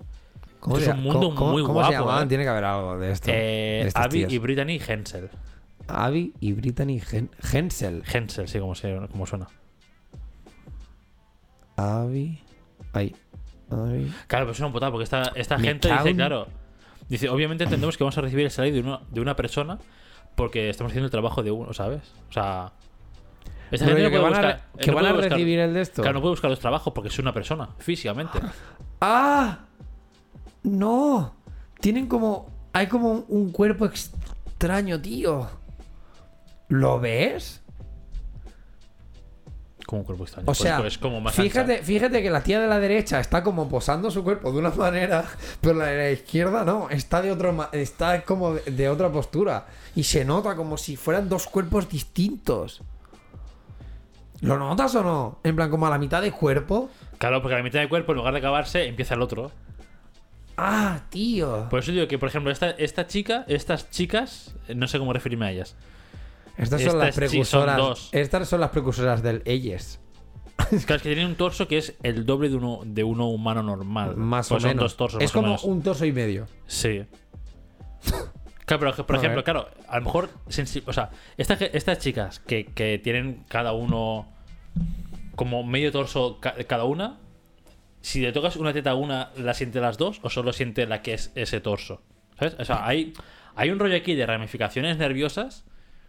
¿Cómo 0.58 0.78
es 0.78 0.84
se- 0.84 0.90
un 0.90 1.02
mundo 1.02 1.34
cómo- 1.36 1.52
muy 1.52 1.62
cómo 1.62 1.74
guapo, 1.74 1.88
se 1.92 1.98
llamaban? 1.98 2.24
¿eh? 2.24 2.28
Tiene 2.28 2.42
que 2.44 2.50
haber 2.50 2.64
algo 2.64 2.98
de 2.98 3.12
esto. 3.12 3.30
Eh, 3.32 3.82
de 3.84 3.92
Abby 3.94 4.18
tías. 4.18 4.32
y 4.32 4.38
Brittany 4.38 4.80
Hensel. 4.84 5.30
Abby 5.88 6.32
y 6.40 6.52
Brittany 6.52 7.00
Hen- 7.00 7.30
Hensel. 7.52 8.02
Hensel, 8.12 8.48
sí, 8.48 8.58
como, 8.58 8.74
se, 8.74 8.98
como 9.10 9.26
suena. 9.26 9.48
Abby. 11.76 12.38
Ay. 12.92 13.14
Abby. 13.70 14.12
Claro, 14.26 14.44
pero 14.46 14.52
es 14.52 14.60
una 14.60 14.72
putada 14.72 14.90
porque 14.90 15.04
esta, 15.04 15.32
esta 15.34 15.58
gente 15.58 15.90
dice, 15.92 16.14
claro. 16.14 16.46
Dice, 17.08 17.28
obviamente 17.28 17.64
entendemos 17.64 17.96
que 17.96 18.04
vamos 18.04 18.16
a 18.18 18.20
recibir 18.20 18.44
el 18.44 18.50
salario 18.50 18.74
de 18.74 18.80
una, 18.88 19.00
de 19.10 19.20
una 19.20 19.36
persona 19.36 19.78
porque 20.34 20.70
estamos 20.70 20.92
haciendo 20.92 21.06
el 21.06 21.10
trabajo 21.10 21.42
de 21.42 21.50
uno, 21.50 21.72
¿sabes? 21.72 22.02
O 22.28 22.32
sea. 22.32 22.72
Esta 23.70 23.86
gente 23.86 24.02
no 24.02 24.10
que 24.10 24.18
puede 24.18 24.22
van 24.30 24.34
a, 24.34 24.36
buscar. 24.48 24.70
re- 24.74 24.80
que 24.84 24.90
no 24.90 24.96
van 24.96 25.06
a 25.06 25.08
puede 25.08 25.22
buscar- 25.22 25.38
recibir 25.38 25.58
el 25.58 25.74
de 25.74 25.80
esto. 25.80 26.02
Claro, 26.02 26.14
no 26.14 26.20
puede 26.20 26.32
buscar 26.32 26.50
los 26.50 26.60
trabajos 26.60 26.92
porque 26.92 27.08
es 27.08 27.18
una 27.18 27.32
persona, 27.32 27.68
físicamente. 27.78 28.38
¡Ah! 29.00 29.60
¡No! 30.62 31.34
Tienen 31.80 32.06
como. 32.06 32.50
Hay 32.74 32.86
como 32.86 33.24
un 33.28 33.50
cuerpo 33.50 33.86
extraño, 33.86 35.00
tío. 35.00 35.48
¿Lo 36.68 37.00
ves? 37.00 37.60
Como 39.86 40.00
un 40.00 40.06
cuerpo 40.06 40.24
extraño. 40.24 40.44
O 40.44 40.46
Pues- 40.46 40.58
sea, 40.58 40.78
pues 40.78 40.96
como 40.96 41.20
más 41.20 41.34
fíjate, 41.34 41.74
ancha. 41.74 41.84
fíjate 41.84 42.22
que 42.22 42.30
la 42.30 42.42
tía 42.42 42.60
de 42.60 42.68
la 42.68 42.78
derecha 42.78 43.20
está 43.20 43.42
como 43.42 43.68
posando 43.68 44.10
su 44.10 44.22
cuerpo 44.24 44.52
de 44.52 44.58
una 44.58 44.70
manera, 44.76 45.24
pero 45.60 45.74
la 45.74 45.86
de 45.86 45.96
la 45.96 46.10
izquierda 46.10 46.64
no, 46.64 46.88
está 46.88 47.20
de 47.20 47.32
otro 47.32 47.68
está 47.72 48.22
como 48.22 48.54
de, 48.54 48.70
de 48.70 48.88
otra 48.88 49.10
postura 49.10 49.66
y 49.94 50.04
se 50.04 50.24
nota 50.24 50.54
como 50.56 50.78
si 50.78 50.96
fueran 50.96 51.28
dos 51.28 51.46
cuerpos 51.46 51.88
distintos. 51.88 52.82
¿Lo 54.40 54.58
notas 54.58 54.94
o 54.94 55.02
no? 55.02 55.38
En 55.44 55.54
plan 55.56 55.70
como 55.70 55.86
a 55.86 55.90
la 55.90 55.98
mitad 55.98 56.22
de 56.22 56.32
cuerpo. 56.32 56.88
Claro, 57.18 57.40
porque 57.42 57.54
a 57.54 57.58
la 57.58 57.62
mitad 57.64 57.78
del 57.78 57.88
cuerpo, 57.88 58.10
en 58.12 58.18
lugar 58.18 58.32
de 58.32 58.38
acabarse, 58.40 58.86
empieza 58.86 59.14
el 59.14 59.22
otro. 59.22 59.52
Ah, 60.56 61.02
tío. 61.10 61.68
Por 61.70 61.78
eso 61.78 61.92
digo 61.92 62.08
que, 62.08 62.18
por 62.18 62.28
ejemplo, 62.28 62.50
esta, 62.50 62.70
esta 62.70 63.06
chica, 63.06 63.44
estas 63.46 63.90
chicas, 63.90 64.54
no 64.74 64.88
sé 64.88 64.98
cómo 64.98 65.12
referirme 65.12 65.46
a 65.46 65.50
ellas. 65.52 65.76
Estas 66.56 66.82
son 66.82 66.98
las 66.98 67.08
estas 67.08 67.30
sí 67.30 67.44
son 67.44 67.62
precursoras. 67.64 67.76
dos. 67.76 68.08
Estas 68.12 68.48
son 68.48 68.60
las 68.60 68.70
precursoras 68.70 69.22
del 69.22 69.42
ellas. 69.44 70.00
Claro, 70.56 70.76
es 70.76 70.84
que 70.86 70.98
tienen 71.14 71.26
un 71.26 71.34
torso 71.34 71.66
que 71.66 71.78
es 71.78 71.94
el 72.02 72.24
doble 72.26 72.48
de 72.48 72.56
uno, 72.56 72.80
de 72.84 73.02
uno 73.04 73.28
humano 73.28 73.62
normal. 73.62 74.16
Más 74.16 74.48
Pues 74.48 74.58
o 74.58 74.60
son 74.60 74.68
menos. 74.70 74.82
dos 74.84 74.96
torsos, 74.96 75.22
es 75.22 75.32
como 75.32 75.48
menos. 75.48 75.64
un 75.64 75.82
torso 75.82 76.04
y 76.04 76.12
medio. 76.12 76.46
Sí. 76.66 77.04
Claro, 78.64 78.92
pero 78.94 79.06
por 79.06 79.16
ejemplo, 79.16 79.42
claro, 79.44 79.68
a 79.88 79.98
lo 79.98 80.04
mejor, 80.04 80.30
o 80.86 80.92
sea, 80.92 81.10
estas 81.36 81.98
chicas 81.98 82.38
que, 82.40 82.66
que 82.66 82.98
tienen 83.02 83.44
cada 83.48 83.72
uno 83.72 84.28
como 85.34 85.64
medio 85.64 85.90
torso 85.90 86.38
ca- 86.40 86.54
cada 86.66 86.84
una, 86.84 87.18
si 88.00 88.20
le 88.20 88.32
tocas 88.32 88.56
una 88.56 88.72
teta 88.72 88.90
a 88.90 88.94
una, 88.94 89.30
¿la 89.36 89.54
siente 89.54 89.80
las 89.80 89.98
dos 89.98 90.20
o 90.22 90.30
solo 90.30 90.52
siente 90.52 90.86
la 90.86 91.02
que 91.02 91.14
es 91.14 91.32
ese 91.34 91.60
torso? 91.60 92.02
¿Sabes? 92.38 92.56
O 92.60 92.64
sea, 92.64 92.86
hay, 92.86 93.12
hay 93.56 93.70
un 93.70 93.78
rollo 93.78 93.96
aquí 93.96 94.14
de 94.14 94.26
ramificaciones 94.26 94.96
nerviosas 94.96 95.64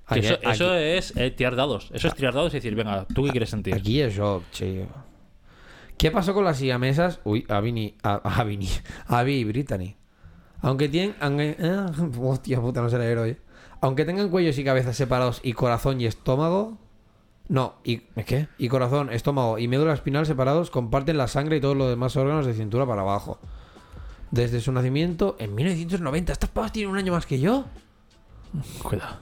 que 0.08 0.16
Aquí- 0.20 0.26
eso, 0.28 0.36
eso 0.42 0.72
aquí- 0.74 0.84
es 0.84 1.14
eh, 1.18 1.32
tirar 1.32 1.56
dados. 1.56 1.90
Eso 1.94 2.08
es 2.08 2.16
tirar 2.16 2.34
dados 2.34 2.54
y 2.54 2.58
decir, 2.58 2.76
venga, 2.76 3.06
¿tú 3.14 3.24
qué 3.24 3.32
quieres 3.32 3.50
sentir? 3.50 3.74
Aquí 3.74 4.02
es 4.02 4.14
shock, 4.16 4.44
tío. 4.52 4.88
¿Qué 5.98 6.12
pasó 6.12 6.34
con 6.34 6.44
las 6.44 6.58
siamesas? 6.58 7.20
Uy, 7.24 7.46
Abby, 7.48 7.72
ni- 7.72 7.96
a- 8.04 8.22
Abby, 8.42 8.58
ni- 8.58 8.70
Abby 9.08 9.34
y 9.36 9.44
Brittany. 9.44 9.96
Aunque 10.62 10.90
tienen... 10.90 11.16
aunque- 11.20 11.58
ah, 11.62 11.92
hostia 12.22 12.60
puta, 12.60 12.82
no 12.82 12.90
sé 12.90 12.98
leer 12.98 13.18
hoy. 13.18 13.38
Aunque 13.82 14.06
tengan 14.06 14.30
cuellos 14.30 14.58
y 14.58 14.64
cabezas 14.64 14.96
separados 14.96 15.40
y 15.44 15.54
corazón 15.54 16.00
y 16.02 16.06
estómago... 16.06 16.78
No, 17.50 17.76
y... 17.84 17.98
¿Qué? 18.26 18.48
Y 18.58 18.70
corazón, 18.70 19.12
estómago 19.12 19.60
y 19.60 19.68
médula 19.68 19.94
espinal 19.94 20.26
separados 20.26 20.72
comparten 20.72 21.18
la 21.18 21.28
sangre 21.28 21.58
y 21.58 21.62
todos 21.62 21.76
los 21.76 21.90
demás 21.90 22.16
órganos 22.16 22.46
de 22.46 22.54
cintura 22.54 22.86
para 22.86 23.02
abajo. 23.02 23.38
Desde 24.32 24.62
su 24.62 24.72
nacimiento 24.72 25.36
en 25.40 25.54
1990. 25.54 26.32
¿Estas 26.32 26.50
pavas 26.50 26.72
tienen 26.72 26.92
un 26.92 26.98
año 26.98 27.12
más 27.12 27.26
que 27.26 27.40
yo? 27.42 27.66
Cuidado. 28.82 29.18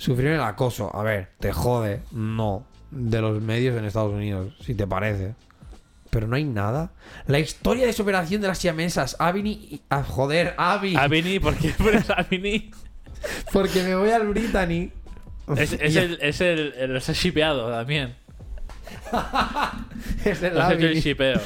Sufrieron 0.00 0.36
el 0.40 0.44
acoso. 0.46 0.90
A 0.96 1.02
ver, 1.02 1.28
te 1.38 1.52
jode. 1.52 2.00
No. 2.12 2.64
de 2.90 3.20
los 3.20 3.40
medios 3.42 3.76
en 3.78 3.84
Estados 3.84 4.12
Unidos, 4.14 4.54
si 4.64 4.74
te 4.74 4.86
parece. 4.86 5.34
Pero 6.08 6.26
no 6.26 6.36
hay 6.36 6.44
nada. 6.44 6.90
La 7.26 7.38
historia 7.38 7.84
de 7.86 7.92
superación 7.92 8.40
de 8.40 8.48
las 8.48 8.56
siamesas. 8.58 9.14
Avini. 9.18 9.50
y- 9.52 9.82
ah, 9.90 10.02
joder, 10.02 10.54
Avi. 10.56 10.96
Avini, 10.96 11.38
¿por 11.38 11.54
qué 11.56 11.68
pones 11.76 12.08
Avini? 12.10 12.70
Porque 13.52 13.82
me 13.82 13.94
voy 13.94 14.10
al 14.10 14.26
Brittany. 14.26 14.90
Es, 15.56 15.74
es 15.74 15.94
el, 15.96 16.18
es 16.22 16.40
el, 16.40 16.72
el, 16.78 16.96
el 16.96 17.00
shipeado 17.02 17.70
también. 17.70 18.16
Es 20.24 20.42
el 20.42 20.46
Es 20.46 20.54
el, 20.54 20.60
Avini. 20.60 21.00
shipeo. 21.00 21.40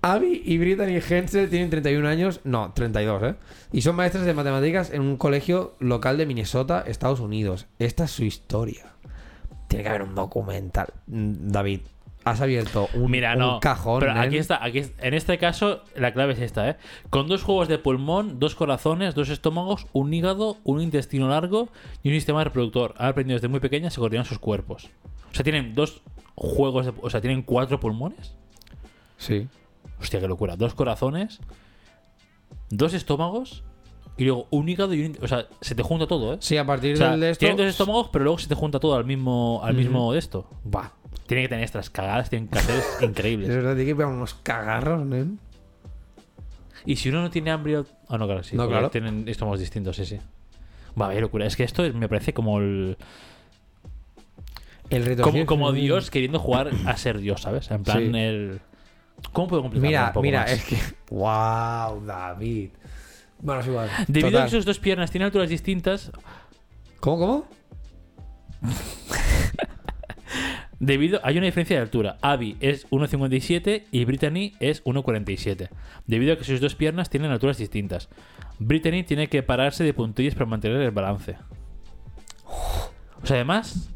Abby 0.00 0.42
y 0.44 0.58
Brittany 0.58 0.96
Hensel 0.96 1.50
tienen 1.50 1.70
31 1.70 2.08
años, 2.08 2.40
no, 2.44 2.72
32, 2.72 3.22
¿eh? 3.24 3.34
Y 3.72 3.82
son 3.82 3.96
maestras 3.96 4.24
de 4.24 4.34
matemáticas 4.34 4.92
en 4.92 5.02
un 5.02 5.16
colegio 5.16 5.74
local 5.80 6.16
de 6.16 6.26
Minnesota, 6.26 6.84
Estados 6.86 7.20
Unidos. 7.20 7.66
Esta 7.78 8.04
es 8.04 8.12
su 8.12 8.24
historia. 8.24 8.86
Tiene 9.66 9.82
que 9.82 9.88
haber 9.88 10.02
un 10.02 10.14
documental. 10.14 10.88
Mm, 11.08 11.50
David, 11.50 11.80
has 12.24 12.40
abierto 12.40 12.88
un, 12.94 13.10
Mira, 13.10 13.32
un 13.32 13.38
no. 13.38 13.60
cajón. 13.60 14.00
Pero 14.00 14.12
aquí 14.12 14.38
está, 14.38 14.62
aquí 14.64 14.82
en 14.98 15.14
este 15.14 15.38
caso, 15.38 15.82
la 15.96 16.12
clave 16.12 16.34
es 16.34 16.40
esta, 16.40 16.68
¿eh? 16.70 16.76
Con 17.10 17.26
dos 17.26 17.42
juegos 17.42 17.68
de 17.68 17.78
pulmón, 17.78 18.38
dos 18.38 18.54
corazones, 18.54 19.14
dos 19.14 19.28
estómagos, 19.30 19.86
un 19.92 20.12
hígado, 20.14 20.58
un 20.64 20.80
intestino 20.80 21.28
largo 21.28 21.68
y 22.02 22.10
un 22.10 22.14
sistema 22.14 22.44
reproductor. 22.44 22.94
Han 22.98 23.08
aprendido 23.08 23.36
desde 23.36 23.48
muy 23.48 23.60
pequeñas 23.60 23.94
se 23.94 24.00
coordinan 24.00 24.24
sus 24.24 24.38
cuerpos. 24.38 24.90
O 25.30 25.34
sea, 25.34 25.42
tienen 25.42 25.74
dos 25.74 26.02
juegos 26.34 26.86
de, 26.86 26.92
O 27.02 27.10
sea, 27.10 27.20
tienen 27.20 27.42
cuatro 27.42 27.80
pulmones. 27.80 28.34
Sí. 29.16 29.48
Hostia, 30.00 30.20
qué 30.20 30.28
locura. 30.28 30.56
Dos 30.56 30.74
corazones, 30.74 31.40
dos 32.70 32.94
estómagos 32.94 33.64
y 34.16 34.24
luego 34.24 34.46
un 34.50 34.68
hígado 34.68 34.94
y 34.94 35.04
un. 35.06 35.18
O 35.22 35.28
sea, 35.28 35.46
se 35.60 35.74
te 35.74 35.82
junta 35.82 36.06
todo, 36.06 36.34
¿eh? 36.34 36.38
Sí, 36.40 36.56
a 36.56 36.64
partir 36.66 36.94
O 36.94 36.96
sea, 36.96 37.10
del 37.12 37.20
de 37.20 37.30
esto. 37.30 37.40
tienen 37.40 37.56
dos 37.56 37.66
estómagos, 37.66 38.08
pero 38.12 38.24
luego 38.24 38.38
se 38.38 38.48
te 38.48 38.54
junta 38.54 38.78
todo 38.80 38.94
al 38.96 39.04
mismo, 39.04 39.60
al 39.62 39.74
mismo 39.74 40.12
de 40.12 40.18
esto. 40.18 40.48
Buah. 40.64 40.90
Tienen 41.26 41.44
que 41.44 41.48
tener 41.50 41.64
estas 41.64 41.90
cagadas, 41.90 42.30
tienen 42.30 42.48
que 42.48 42.58
hacer 42.58 42.76
Es 42.98 43.02
increíbles. 43.02 43.48
verdad, 43.48 43.74
tiene 43.74 43.90
que 43.90 43.94
pegar 43.96 44.10
unos 44.12 44.34
cagarros, 44.34 45.04
nen. 45.04 45.38
Y 46.86 46.96
si 46.96 47.08
uno 47.10 47.20
no 47.22 47.30
tiene 47.30 47.50
hambre. 47.50 47.82
Ah, 48.08 48.16
no, 48.18 48.26
claro, 48.26 48.42
sí. 48.42 48.56
No, 48.56 48.62
porque 48.62 48.72
claro. 48.74 48.90
Tienen 48.90 49.28
estómagos 49.28 49.60
distintos, 49.60 49.96
sí, 49.96 50.06
sí. 50.06 50.18
Va, 51.00 51.12
qué 51.12 51.20
locura. 51.20 51.44
Es 51.44 51.54
que 51.56 51.64
esto 51.64 51.84
es- 51.84 51.94
me 51.94 52.08
parece 52.08 52.32
como 52.32 52.58
el. 52.60 52.96
El 54.90 55.04
reto 55.04 55.22
Como, 55.22 55.44
como. 55.44 55.72
Dios 55.72 56.10
queriendo 56.10 56.38
jugar 56.38 56.70
a 56.86 56.96
ser 56.96 57.18
Dios, 57.18 57.42
¿sabes? 57.42 57.70
En 57.70 57.82
plan, 57.82 57.98
Sí. 58.10 58.18
el. 58.18 58.60
¿Cómo 59.32 59.48
puedo 59.48 59.62
complicarlo 59.62 59.88
Mira, 59.88 60.06
un 60.06 60.12
poco 60.12 60.22
mira, 60.22 60.40
más? 60.40 60.52
es 60.52 60.64
que. 60.64 60.76
¡Wow, 61.10 62.04
David! 62.06 62.70
Bueno, 63.40 63.60
es 63.60 63.66
igual. 63.66 63.90
Debido 64.08 64.40
a 64.40 64.44
que 64.44 64.50
sus 64.50 64.64
dos 64.64 64.78
piernas 64.78 65.10
tienen 65.10 65.26
alturas 65.26 65.48
distintas, 65.48 66.10
¿Cómo, 67.00 67.18
cómo? 67.18 67.48
Debido, 70.80 71.20
hay 71.24 71.36
una 71.36 71.46
diferencia 71.46 71.76
de 71.76 71.82
altura. 71.82 72.18
Abby 72.22 72.56
es 72.60 72.88
1,57 72.90 73.84
y 73.90 74.04
Brittany 74.04 74.52
es 74.60 74.84
1,47. 74.84 75.70
Debido 76.06 76.34
a 76.34 76.38
que 76.38 76.44
sus 76.44 76.60
dos 76.60 76.76
piernas 76.76 77.10
tienen 77.10 77.32
alturas 77.32 77.58
distintas. 77.58 78.08
Brittany 78.60 79.02
tiene 79.02 79.28
que 79.28 79.42
pararse 79.42 79.82
de 79.82 79.92
puntillas 79.92 80.34
para 80.34 80.46
mantener 80.46 80.80
el 80.80 80.92
balance. 80.92 81.36
O 83.22 83.26
sea, 83.26 83.36
además, 83.36 83.90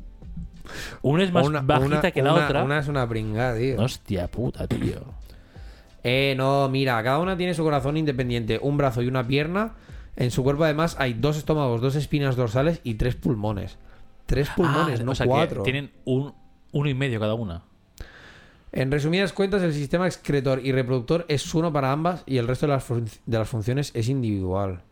una 1.02 1.24
es 1.24 1.32
más 1.32 1.46
Una- 1.46 1.60
bajita 1.60 1.86
una- 1.98 2.10
que 2.10 2.22
la 2.22 2.32
una- 2.34 2.44
otra. 2.46 2.62
Una 2.64 2.78
es 2.78 2.88
una 2.88 3.08
pringada, 3.08 3.56
tío. 3.58 3.80
Hostia 3.80 4.28
puta, 4.28 4.66
tío. 4.66 5.00
Eh, 6.04 6.34
no, 6.36 6.68
mira, 6.68 7.02
cada 7.02 7.18
una 7.20 7.36
tiene 7.36 7.54
su 7.54 7.62
corazón 7.62 7.96
independiente, 7.96 8.58
un 8.60 8.76
brazo 8.76 9.02
y 9.02 9.08
una 9.08 9.26
pierna. 9.26 9.72
En 10.16 10.30
su 10.30 10.42
cuerpo, 10.42 10.64
además, 10.64 10.96
hay 10.98 11.14
dos 11.14 11.36
estómagos, 11.36 11.80
dos 11.80 11.94
espinas 11.96 12.36
dorsales 12.36 12.80
y 12.84 12.94
tres 12.94 13.14
pulmones. 13.14 13.78
Tres 14.26 14.50
pulmones, 14.50 15.00
Ah, 15.00 15.04
no 15.04 15.12
o 15.12 15.14
sea, 15.14 15.24
que 15.26 15.30
cuatro. 15.30 15.62
tienen 15.62 15.90
un, 16.04 16.34
uno 16.72 16.88
y 16.88 16.94
medio 16.94 17.18
cada 17.20 17.34
una. 17.34 17.62
En 18.72 18.90
resumidas 18.90 19.32
cuentas, 19.32 19.62
el 19.62 19.72
sistema 19.74 20.06
excretor 20.06 20.60
y 20.64 20.72
reproductor 20.72 21.24
es 21.28 21.54
uno 21.54 21.72
para 21.72 21.92
ambas 21.92 22.22
y 22.26 22.38
el 22.38 22.48
resto 22.48 22.66
de 22.66 22.72
las, 22.72 22.88
de 22.88 23.38
las 23.38 23.48
funciones 23.48 23.90
es 23.94 24.08
individual. 24.08 24.82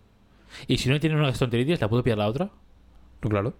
Y 0.67 0.79
si 0.79 0.89
no 0.91 1.01
tiene 1.01 1.17
una 1.17 1.27
gastroenteritis, 1.27 1.81
¿la 1.81 1.89
puedo 1.89 2.03
pillar 2.03 2.19
la 2.19 2.27
otra? 2.29 2.51
¿No, 3.23 3.29
claro? 3.31 3.55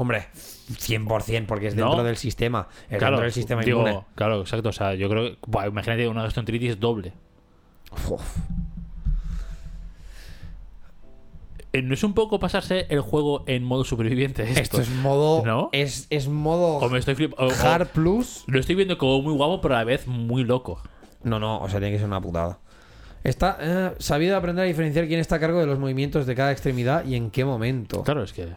Hombre, 0.00 0.28
100%, 0.34 1.46
porque 1.46 1.66
es 1.66 1.74
No. 1.74 1.86
dentro 1.88 2.04
del 2.04 2.16
sistema. 2.16 2.68
Es 2.88 3.00
dentro 3.00 3.20
del 3.20 3.32
sistema 3.32 3.62
digo, 3.62 3.80
inmune. 3.80 4.04
Claro, 4.14 4.40
exacto. 4.40 4.68
O 4.70 4.72
sea, 4.72 4.94
yo 4.94 5.08
creo 5.10 5.32
que. 5.32 5.66
imagínate 5.68 6.06
una 6.08 6.22
gastroenteritis 6.22 6.78
doble. 6.80 7.12
Uf. 8.08 8.22
Eh, 11.72 11.82
¿No 11.82 11.92
es 11.94 12.02
un 12.02 12.14
poco 12.14 12.38
pasarse 12.38 12.86
el 12.88 13.00
juego 13.00 13.44
en 13.46 13.62
modo 13.64 13.84
superviviente 13.84 14.42
esto? 14.44 14.60
Esto 14.60 14.80
es 14.80 14.88
modo. 14.88 15.44
¿No? 15.44 15.68
Es, 15.72 16.06
es 16.10 16.28
modo. 16.28 16.76
O 16.78 16.88
me 16.88 16.98
estoy 16.98 17.14
flip- 17.14 17.34
o- 17.36 17.46
o- 17.48 17.50
Hard 17.50 17.88
Plus. 17.88 18.44
Lo 18.46 18.58
estoy 18.58 18.74
viendo 18.74 18.96
como 18.96 19.20
muy 19.20 19.34
guapo, 19.34 19.60
pero 19.60 19.74
a 19.74 19.78
la 19.78 19.84
vez 19.84 20.06
muy 20.06 20.44
loco. 20.44 20.80
No, 21.24 21.38
no, 21.38 21.58
o 21.60 21.68
sea, 21.68 21.78
tiene 21.80 21.92
que 21.92 21.98
ser 21.98 22.06
una 22.06 22.20
putada. 22.20 22.58
Está 23.24 23.58
eh, 23.60 23.90
sabido 23.98 24.36
aprender 24.36 24.64
a 24.64 24.68
diferenciar 24.68 25.08
quién 25.08 25.20
está 25.20 25.36
a 25.36 25.40
cargo 25.40 25.58
de 25.58 25.66
los 25.66 25.78
movimientos 25.78 26.24
de 26.24 26.34
cada 26.34 26.52
extremidad 26.52 27.04
y 27.04 27.16
en 27.16 27.30
qué 27.30 27.44
momento. 27.44 28.02
Claro, 28.04 28.22
es 28.22 28.32
que. 28.32 28.48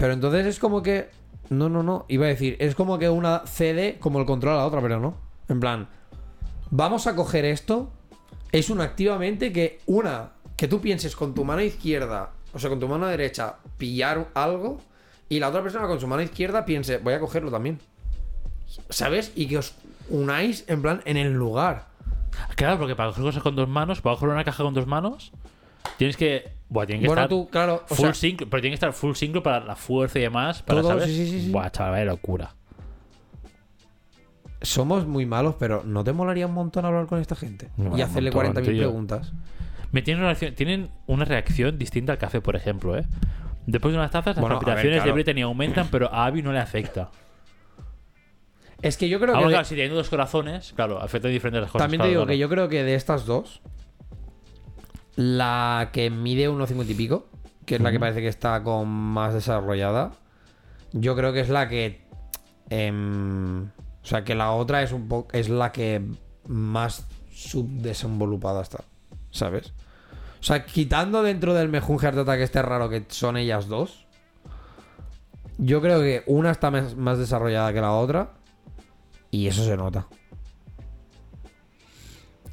Pero 0.00 0.14
entonces 0.14 0.46
es 0.46 0.58
como 0.58 0.82
que. 0.82 1.10
No, 1.50 1.68
no, 1.68 1.82
no. 1.82 2.06
Iba 2.08 2.24
a 2.24 2.30
decir, 2.30 2.56
es 2.58 2.74
como 2.74 2.98
que 2.98 3.10
una 3.10 3.40
cede 3.46 3.98
como 4.00 4.18
el 4.18 4.24
control 4.24 4.54
a 4.54 4.56
la 4.56 4.66
otra, 4.66 4.80
pero 4.80 4.98
no. 4.98 5.14
En 5.48 5.60
plan, 5.60 5.88
vamos 6.70 7.06
a 7.06 7.14
coger 7.14 7.44
esto. 7.44 7.92
Es 8.50 8.70
una 8.70 8.84
activamente 8.84 9.52
que 9.52 9.80
una. 9.84 10.32
Que 10.56 10.68
tú 10.68 10.80
pienses 10.80 11.14
con 11.14 11.34
tu 11.34 11.44
mano 11.44 11.60
izquierda, 11.60 12.30
o 12.52 12.58
sea, 12.58 12.70
con 12.70 12.80
tu 12.80 12.88
mano 12.88 13.06
derecha, 13.06 13.56
pillar 13.76 14.28
algo. 14.34 14.80
Y 15.28 15.38
la 15.38 15.48
otra 15.50 15.62
persona 15.62 15.86
con 15.86 16.00
su 16.00 16.06
mano 16.06 16.22
izquierda 16.22 16.64
piense, 16.64 16.98
voy 16.98 17.14
a 17.14 17.20
cogerlo 17.20 17.50
también. 17.50 17.78
¿Sabes? 18.88 19.32
Y 19.36 19.48
que 19.48 19.58
os 19.58 19.74
unáis 20.08 20.64
en 20.66 20.80
plan 20.80 21.02
en 21.04 21.18
el 21.18 21.32
lugar. 21.32 21.88
Claro, 22.56 22.78
porque 22.78 22.96
para 22.96 23.10
coger 23.10 23.24
cosas 23.24 23.42
con 23.42 23.54
dos 23.54 23.68
manos, 23.68 24.00
para 24.00 24.16
coger 24.16 24.30
una 24.30 24.44
caja 24.44 24.64
con 24.64 24.72
dos 24.72 24.86
manos, 24.86 25.32
tienes 25.98 26.16
que. 26.16 26.52
Buah, 26.70 26.86
tiene 26.86 27.02
que 27.02 27.06
Bueno, 27.08 27.22
estar. 27.22 27.28
tú, 27.28 27.48
claro, 27.50 27.82
o 27.90 27.94
full 27.94 28.04
sea, 28.06 28.14
sync, 28.14 28.38
pero 28.48 28.60
tiene 28.62 28.70
que 28.70 28.74
estar 28.74 28.92
full 28.92 29.12
sync 29.14 29.42
para 29.42 29.60
la 29.60 29.76
fuerza 29.76 30.18
y 30.18 30.22
demás. 30.22 30.62
Para, 30.62 30.80
Todo, 30.80 30.90
¿sabes? 30.92 31.06
sí, 31.06 31.16
sí, 31.16 31.26
sí, 31.30 31.40
sí. 31.46 31.50
Buah, 31.50 31.68
chaval, 31.70 31.92
vaya 31.92 32.04
locura. 32.06 32.54
somos 34.62 35.06
muy 35.06 35.24
malos, 35.26 35.56
pero 35.58 35.82
¿no 35.84 36.04
te 36.04 36.12
molaría 36.12 36.46
un 36.46 36.54
montón 36.54 36.84
hablar 36.84 37.06
con 37.06 37.18
esta 37.20 37.34
gente? 37.34 37.68
Y 37.96 38.02
hacerle 38.02 38.30
un 38.30 38.36
montón, 38.36 38.62
40.000 38.64 38.70
tío. 38.72 38.78
preguntas. 38.82 39.32
Me 39.92 40.02
tienen, 40.02 40.20
una 40.22 40.28
reacción, 40.28 40.54
tienen 40.54 40.90
una 41.06 41.24
reacción 41.24 41.78
distinta 41.78 42.12
al 42.12 42.18
café, 42.18 42.40
por 42.40 42.54
ejemplo, 42.56 42.96
¿eh? 42.96 43.04
Después 43.66 43.92
de 43.92 43.98
unas 43.98 44.10
tazas, 44.10 44.36
las 44.36 44.40
Bueno, 44.40 44.56
palpitaciones 44.56 44.98
claro. 44.98 45.06
de 45.08 45.12
Brittany 45.14 45.42
aumentan, 45.42 45.88
pero 45.90 46.12
a 46.12 46.26
Abby 46.26 46.42
no 46.42 46.52
le 46.52 46.58
afecta. 46.60 47.10
Es 48.82 48.96
que 48.96 49.08
yo 49.08 49.18
creo 49.18 49.34
Ahora, 49.34 49.40
que. 49.40 49.46
de- 49.46 49.52
claro, 49.54 49.64
si 49.64 49.74
teniendo 49.74 49.96
dos 49.96 50.08
corazones, 50.08 50.72
claro, 50.74 51.00
afecta 51.00 51.28
diferentes 51.28 51.62
las 51.62 51.70
cosas. 51.70 51.84
También 51.84 52.02
te 52.02 52.08
digo 52.08 52.20
claro. 52.20 52.28
que 52.30 52.38
yo 52.38 52.48
creo 52.48 52.68
que 52.68 52.82
de 52.84 52.94
estas 52.94 53.26
dos, 53.26 53.60
la 55.20 55.90
que 55.92 56.08
mide 56.08 56.48
1,50 56.48 56.88
y 56.88 56.94
pico, 56.94 57.26
que 57.66 57.74
es 57.74 57.80
la 57.82 57.92
que 57.92 58.00
parece 58.00 58.22
que 58.22 58.28
está 58.28 58.62
con 58.62 58.88
más 58.88 59.34
desarrollada, 59.34 60.12
yo 60.92 61.14
creo 61.14 61.34
que 61.34 61.40
es 61.40 61.50
la 61.50 61.68
que. 61.68 62.00
em, 62.70 63.64
o 63.64 64.06
sea, 64.06 64.24
que 64.24 64.34
la 64.34 64.52
otra 64.52 64.82
es 64.82 64.92
un 64.92 65.08
poco. 65.08 65.28
es 65.32 65.50
la 65.50 65.72
que 65.72 66.02
más 66.46 67.06
subdesenvolupada 67.30 68.62
está. 68.62 68.84
¿Sabes? 69.30 69.74
O 70.40 70.42
sea, 70.42 70.64
quitando 70.64 71.22
dentro 71.22 71.52
del 71.52 71.68
mejun 71.68 71.98
Heart 71.98 72.18
Attack 72.18 72.40
este 72.40 72.62
raro 72.62 72.88
que 72.88 73.04
son 73.08 73.36
ellas 73.36 73.68
dos. 73.68 74.06
Yo 75.58 75.82
creo 75.82 76.00
que 76.00 76.22
una 76.26 76.50
está 76.50 76.70
más 76.70 77.18
desarrollada 77.18 77.74
que 77.74 77.82
la 77.82 77.92
otra. 77.92 78.30
Y 79.30 79.48
eso 79.48 79.64
se 79.64 79.76
nota. 79.76 80.06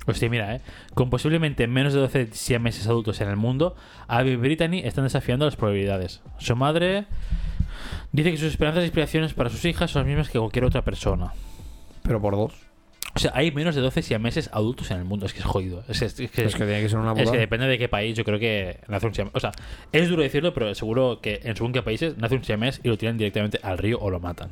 Hostia, 0.07 0.29
mira, 0.29 0.55
¿eh? 0.55 0.61
Con 0.93 1.09
posiblemente 1.09 1.67
menos 1.67 1.93
de 1.93 1.99
12 1.99 2.29
siameses 2.31 2.87
adultos 2.87 3.19
en 3.21 3.27
el 3.29 3.35
mundo, 3.35 3.75
Abby 4.07 4.31
y 4.31 4.35
Brittany 4.37 4.79
están 4.79 5.03
desafiando 5.03 5.45
las 5.45 5.55
probabilidades. 5.57 6.21
Su 6.39 6.55
madre 6.55 7.05
dice 8.11 8.31
que 8.31 8.37
sus 8.37 8.47
esperanzas 8.51 8.83
e 8.83 8.85
inspiraciones 8.85 9.33
para 9.33 9.49
sus 9.49 9.63
hijas 9.65 9.91
son 9.91 10.01
las 10.03 10.07
mismas 10.07 10.29
que 10.29 10.39
cualquier 10.39 10.65
otra 10.65 10.83
persona. 10.83 11.33
Pero 12.03 12.21
por 12.21 12.35
dos. 12.35 12.53
O 13.15 13.19
sea, 13.19 13.31
hay 13.33 13.51
menos 13.51 13.73
de 13.73 13.81
12 13.81 14.01
siameses 14.03 14.49
adultos 14.53 14.91
en 14.91 14.97
el 14.99 15.03
mundo. 15.05 15.25
Es 15.25 15.33
que 15.33 15.39
es 15.39 15.45
jodido. 15.45 15.83
Es, 15.87 16.01
es- 16.03 16.19
es 16.19 16.29
que, 16.31 16.45
Es 16.45 16.53
que 16.55 16.65
tiene 16.65 16.81
que 16.81 16.89
ser 16.89 16.99
una 16.99 17.13
es 17.13 17.31
que 17.31 17.37
depende 17.39 17.65
de 17.67 17.77
qué 17.79 17.89
país. 17.89 18.15
Yo 18.15 18.23
creo 18.23 18.37
que 18.39 18.79
nace 18.87 19.07
un 19.07 19.13
siamés. 19.15 19.33
O 19.35 19.39
sea, 19.39 19.51
es 19.91 20.07
duro 20.07 20.21
decirlo, 20.21 20.53
pero 20.53 20.73
seguro 20.75 21.19
que 21.19 21.41
en 21.43 21.55
según 21.55 21.73
qué 21.73 21.81
países 21.81 22.15
nace 22.17 22.35
un 22.35 22.43
siamés 22.43 22.79
y 22.83 22.89
lo 22.89 22.97
tiran 22.97 23.17
directamente 23.17 23.59
al 23.63 23.77
río 23.79 23.97
o 23.99 24.09
lo 24.11 24.19
matan. 24.19 24.51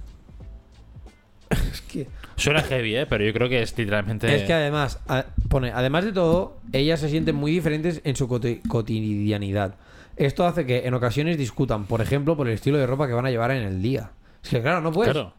Que, 2.03 2.07
Suena 2.35 2.61
heavy, 2.61 2.95
¿eh? 2.95 3.05
Pero 3.05 3.23
yo 3.23 3.33
creo 3.33 3.49
que 3.49 3.61
es 3.61 3.77
literalmente. 3.77 4.33
es 4.35 4.43
que 4.43 4.53
además, 4.53 4.99
a- 5.07 5.25
pone, 5.49 5.71
además 5.71 6.03
de 6.05 6.11
todo, 6.13 6.57
ellas 6.73 6.99
se 6.99 7.09
sienten 7.09 7.35
muy 7.35 7.51
diferentes 7.51 8.01
en 8.03 8.15
su 8.15 8.27
coti- 8.27 8.61
cotidianidad. 8.67 9.75
Esto 10.17 10.45
hace 10.45 10.65
que 10.65 10.85
en 10.87 10.93
ocasiones 10.93 11.37
discutan, 11.37 11.85
por 11.85 12.01
ejemplo, 12.01 12.37
por 12.37 12.47
el 12.47 12.53
estilo 12.53 12.77
de 12.77 12.87
ropa 12.87 13.07
que 13.07 13.13
van 13.13 13.25
a 13.25 13.31
llevar 13.31 13.51
en 13.51 13.63
el 13.63 13.81
día. 13.81 14.11
Es 14.43 14.49
que 14.49 14.61
claro, 14.61 14.81
no 14.81 14.91
puedes. 14.91 15.13
Claro. 15.13 15.33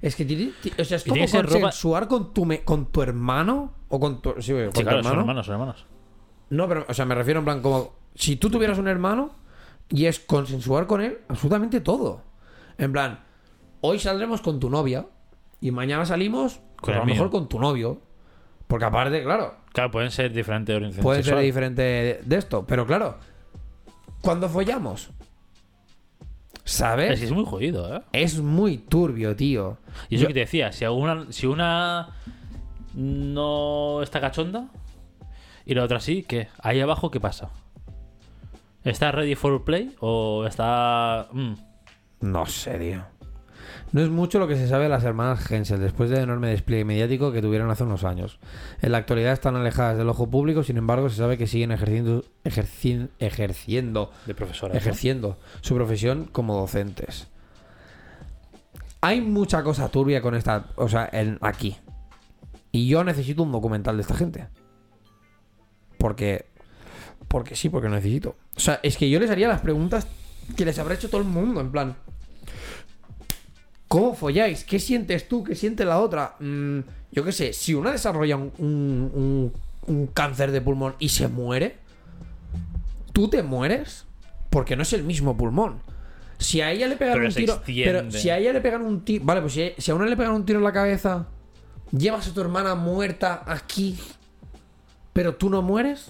Es 0.00 0.16
que 0.16 0.24
tiene- 0.24 0.52
o 0.78 0.84
sea, 0.84 0.96
es 0.98 1.04
como 1.04 1.16
ropa- 1.26 1.42
consensuar 1.50 2.08
con 2.08 2.32
tu 2.34 2.44
me- 2.44 2.62
con 2.62 2.86
tu 2.92 3.02
hermano 3.02 3.72
o 3.88 3.98
con 4.00 4.20
tu, 4.22 4.30
sí, 4.40 4.52
con 4.52 4.64
Sí, 4.66 4.68
tu 4.72 4.80
claro, 4.82 4.98
son 5.02 5.06
hermano. 5.12 5.20
hermanos, 5.20 5.46
son 5.46 5.52
hermanos. 5.54 5.86
No, 6.50 6.68
pero, 6.68 6.84
o 6.88 6.94
sea, 6.94 7.04
me 7.06 7.14
refiero 7.14 7.40
en 7.40 7.44
plan 7.46 7.60
como 7.62 7.94
si 8.14 8.36
tú 8.36 8.50
tuvieras 8.50 8.78
un 8.78 8.86
hermano 8.88 9.30
y 9.88 10.06
es 10.06 10.20
consensuar 10.20 10.86
con 10.86 11.00
él 11.00 11.18
absolutamente 11.28 11.80
todo. 11.80 12.22
En 12.78 12.92
plan, 12.92 13.20
hoy 13.80 13.98
saldremos 13.98 14.40
con 14.42 14.60
tu 14.60 14.68
novia 14.70 15.06
y 15.64 15.70
mañana 15.70 16.04
salimos 16.04 16.60
Con 16.80 16.94
a 16.94 16.98
lo 16.98 17.06
mejor 17.06 17.30
con 17.30 17.48
tu 17.48 17.58
novio. 17.58 18.00
Porque 18.66 18.84
aparte, 18.84 19.22
claro, 19.22 19.54
Claro, 19.72 19.90
pueden 19.90 20.10
ser 20.10 20.32
diferentes 20.32 20.74
orientaciones 20.74 21.02
puede 21.04 21.18
ser 21.18 21.24
sexuales. 21.24 21.46
diferente 21.46 21.82
de, 21.82 22.20
de 22.24 22.36
esto. 22.36 22.64
Pero 22.66 22.86
claro, 22.86 23.18
cuando 24.20 24.48
follamos, 24.48 25.10
¿sabes? 26.64 27.12
Es 27.12 27.20
que 27.20 27.26
es 27.26 27.32
muy 27.32 27.44
jodido, 27.44 27.96
¿eh? 27.96 28.00
Es 28.12 28.38
muy 28.40 28.78
turbio, 28.78 29.34
tío. 29.36 29.78
Y 30.08 30.16
eso 30.16 30.22
Yo- 30.22 30.28
que 30.28 30.34
te 30.34 30.40
decía, 30.40 30.72
si 30.72 30.84
una, 30.86 31.26
si 31.30 31.46
una 31.46 32.08
no 32.94 34.02
está 34.02 34.20
cachonda 34.20 34.68
y 35.66 35.74
la 35.74 35.84
otra 35.84 36.00
sí, 36.00 36.22
¿qué? 36.22 36.48
Ahí 36.60 36.80
abajo, 36.80 37.10
¿qué 37.10 37.20
pasa? 37.20 37.50
¿Está 38.84 39.12
ready 39.12 39.34
for 39.34 39.64
play 39.64 39.94
o 40.00 40.44
está... 40.46 41.28
mm, 41.32 41.54
No 42.20 42.46
sé, 42.46 42.78
tío. 42.78 43.02
No 43.94 44.02
es 44.02 44.10
mucho 44.10 44.40
lo 44.40 44.48
que 44.48 44.56
se 44.56 44.66
sabe 44.66 44.82
de 44.84 44.88
las 44.88 45.04
hermanas 45.04 45.48
Hensel 45.48 45.78
después 45.78 46.10
del 46.10 46.24
enorme 46.24 46.48
despliegue 46.48 46.84
mediático 46.84 47.30
que 47.30 47.40
tuvieron 47.40 47.70
hace 47.70 47.84
unos 47.84 48.02
años. 48.02 48.40
En 48.82 48.90
la 48.90 48.98
actualidad 48.98 49.32
están 49.32 49.54
alejadas 49.54 49.96
del 49.96 50.08
ojo 50.08 50.28
público, 50.28 50.64
sin 50.64 50.78
embargo, 50.78 51.08
se 51.08 51.16
sabe 51.16 51.38
que 51.38 51.46
siguen 51.46 51.70
ejerciendo, 51.70 52.24
ejerci- 52.44 53.08
ejerciendo, 53.20 54.10
de 54.26 54.34
profesora? 54.34 54.74
¿no? 54.74 54.78
ejerciendo 54.80 55.38
su 55.60 55.76
profesión 55.76 56.24
como 56.24 56.56
docentes. 56.56 57.28
Hay 59.00 59.20
mucha 59.20 59.62
cosa 59.62 59.88
turbia 59.88 60.20
con 60.20 60.34
esta, 60.34 60.66
o 60.74 60.88
sea, 60.88 61.08
en, 61.12 61.38
aquí. 61.40 61.76
Y 62.72 62.88
yo 62.88 63.04
necesito 63.04 63.44
un 63.44 63.52
documental 63.52 63.94
de 63.96 64.02
esta 64.02 64.16
gente. 64.16 64.48
Porque, 65.98 66.46
porque 67.28 67.54
sí, 67.54 67.68
porque 67.68 67.88
lo 67.88 67.94
necesito. 67.94 68.34
O 68.56 68.60
sea, 68.60 68.80
es 68.82 68.96
que 68.96 69.08
yo 69.08 69.20
les 69.20 69.30
haría 69.30 69.46
las 69.46 69.60
preguntas 69.60 70.08
que 70.56 70.64
les 70.64 70.80
habrá 70.80 70.94
hecho 70.94 71.08
todo 71.08 71.20
el 71.20 71.28
mundo, 71.28 71.60
en 71.60 71.70
plan. 71.70 71.96
¿Cómo 73.94 74.14
folláis? 74.14 74.64
¿Qué 74.64 74.78
sientes 74.80 75.28
tú? 75.28 75.44
¿Qué 75.44 75.54
siente 75.54 75.84
la 75.84 76.00
otra? 76.00 76.34
Mm, 76.40 76.80
yo 77.12 77.24
qué 77.24 77.30
sé, 77.32 77.52
si 77.52 77.74
una 77.74 77.92
desarrolla 77.92 78.36
un, 78.36 78.50
un- 78.58 79.10
un- 79.14 79.52
un 79.86 80.06
cáncer 80.08 80.50
de 80.50 80.60
pulmón 80.60 80.94
y 80.98 81.10
se 81.10 81.28
muere, 81.28 81.76
¿tú 83.12 83.28
te 83.28 83.42
mueres? 83.42 84.04
Porque 84.50 84.74
no 84.76 84.82
es 84.82 84.92
el 84.94 85.04
mismo 85.04 85.36
pulmón. 85.36 85.78
Si 86.38 86.60
a 86.60 86.72
ella 86.72 86.88
le 86.88 86.96
pegan 86.96 87.14
Pero 87.14 87.28
un 87.28 87.34
tiro. 87.34 87.62
Pero 87.64 88.10
si 88.10 88.30
a 88.30 88.38
ella 88.38 88.52
le 88.52 88.60
pegan 88.60 88.82
un 88.82 89.04
tiro. 89.04 89.24
Vale, 89.24 89.40
pues 89.40 89.52
si, 89.52 89.72
si 89.78 89.90
a 89.90 89.94
una 89.94 90.06
le 90.06 90.16
pegan 90.16 90.32
un 90.32 90.44
tiro 90.44 90.58
en 90.58 90.64
la 90.64 90.72
cabeza, 90.72 91.26
llevas 91.96 92.26
a 92.28 92.34
tu 92.34 92.40
hermana 92.40 92.74
muerta 92.74 93.44
aquí, 93.46 93.96
pero 95.12 95.36
tú 95.36 95.48
no 95.50 95.62
mueres. 95.62 96.08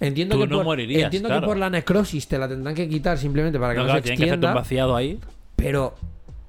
Entiendo, 0.00 0.36
Tú 0.36 0.42
que, 0.42 0.46
no 0.48 0.56
por, 0.56 0.64
morirías, 0.66 1.04
entiendo 1.04 1.28
claro. 1.28 1.40
que 1.40 1.46
por 1.46 1.56
la 1.56 1.70
necrosis 1.70 2.28
te 2.28 2.38
la 2.38 2.46
tendrán 2.48 2.74
que 2.74 2.88
quitar 2.88 3.16
simplemente 3.18 3.58
para 3.58 3.72
que 3.72 3.78
No, 3.78 3.84
no, 3.84 3.86
claro, 3.88 3.98
se 4.00 4.02
tienen 4.02 4.18
que 4.18 4.24
hacerte 4.26 4.46
un 4.46 4.50
extienda. 4.50 4.60
vaciado 4.60 4.94
ahí. 4.96 5.18
Pero 5.56 5.94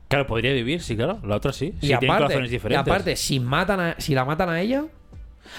Claro, 0.09 0.27
podría 0.27 0.51
vivir, 0.53 0.81
sí, 0.81 0.95
claro. 0.97 1.19
La 1.23 1.35
otra 1.37 1.53
sí. 1.53 1.75
y 1.81 1.87
Sí, 1.87 1.93
tienen 1.99 2.11
aparte, 2.11 2.37
y 2.37 2.47
diferentes. 2.47 2.81
aparte, 2.81 3.15
si 3.15 3.39
matan 3.39 3.79
a, 3.79 3.95
si 3.99 4.13
la 4.15 4.25
matan 4.25 4.49
a 4.49 4.59
ella, 4.59 4.83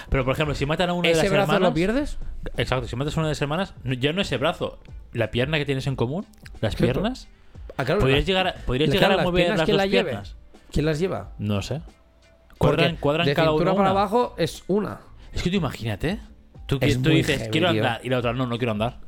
Pero, 0.09 0.23
por 0.25 0.33
ejemplo, 0.33 0.53
si 0.55 0.65
matan 0.65 0.89
a 0.89 0.93
una 0.93 1.07
de 1.07 1.13
ese 1.13 1.23
las 1.23 1.31
brazo 1.31 1.51
hermanas... 1.53 1.69
lo 1.69 1.73
pierdes. 1.73 2.17
Exacto, 2.57 2.87
si 2.87 2.95
matas 2.95 3.15
a 3.17 3.19
una 3.21 3.27
de 3.29 3.31
las 3.31 3.41
hermanas, 3.41 3.73
ya 3.83 4.13
no 4.13 4.21
ese 4.21 4.37
brazo. 4.37 4.79
La 5.13 5.31
pierna 5.31 5.57
que 5.57 5.65
tienes 5.65 5.87
en 5.87 5.95
común, 5.95 6.25
las 6.59 6.75
piernas... 6.75 7.27
Ah, 7.77 7.85
claro, 7.85 8.01
¿Podrías 8.01 8.25
llegar 8.25 8.47
a, 8.47 8.53
podrías 8.65 8.89
llegar 8.89 9.13
a 9.13 9.15
las 9.15 9.25
mover 9.25 9.43
piernas, 9.45 9.57
las 9.59 9.65
¿quién 9.65 9.77
dos 9.77 9.87
piernas? 9.87 10.35
¿Quién 10.71 10.85
las 10.85 10.99
lleva? 10.99 11.31
No 11.39 11.61
sé. 11.61 11.81
Cuadran, 12.57 12.97
cuadran 12.97 13.25
de 13.25 13.33
cada 13.33 13.53
uno 13.53 13.75
para 13.75 13.89
abajo 13.89 14.35
es 14.37 14.63
una. 14.67 14.99
Es 15.33 15.41
que 15.43 15.49
tú 15.49 15.55
imagínate. 15.55 16.19
Tú, 16.65 16.77
Es 16.81 17.01
tú 17.01 17.09
dices, 17.09 17.37
heavy, 17.39 17.51
quiero 17.51 17.71
tío. 17.71 17.81
andar. 17.81 18.01
Y 18.05 18.09
la 18.09 18.19
otra, 18.19 18.33
no, 18.33 18.45
no 18.45 18.57
quiero 18.57 18.71
andar. 18.73 18.99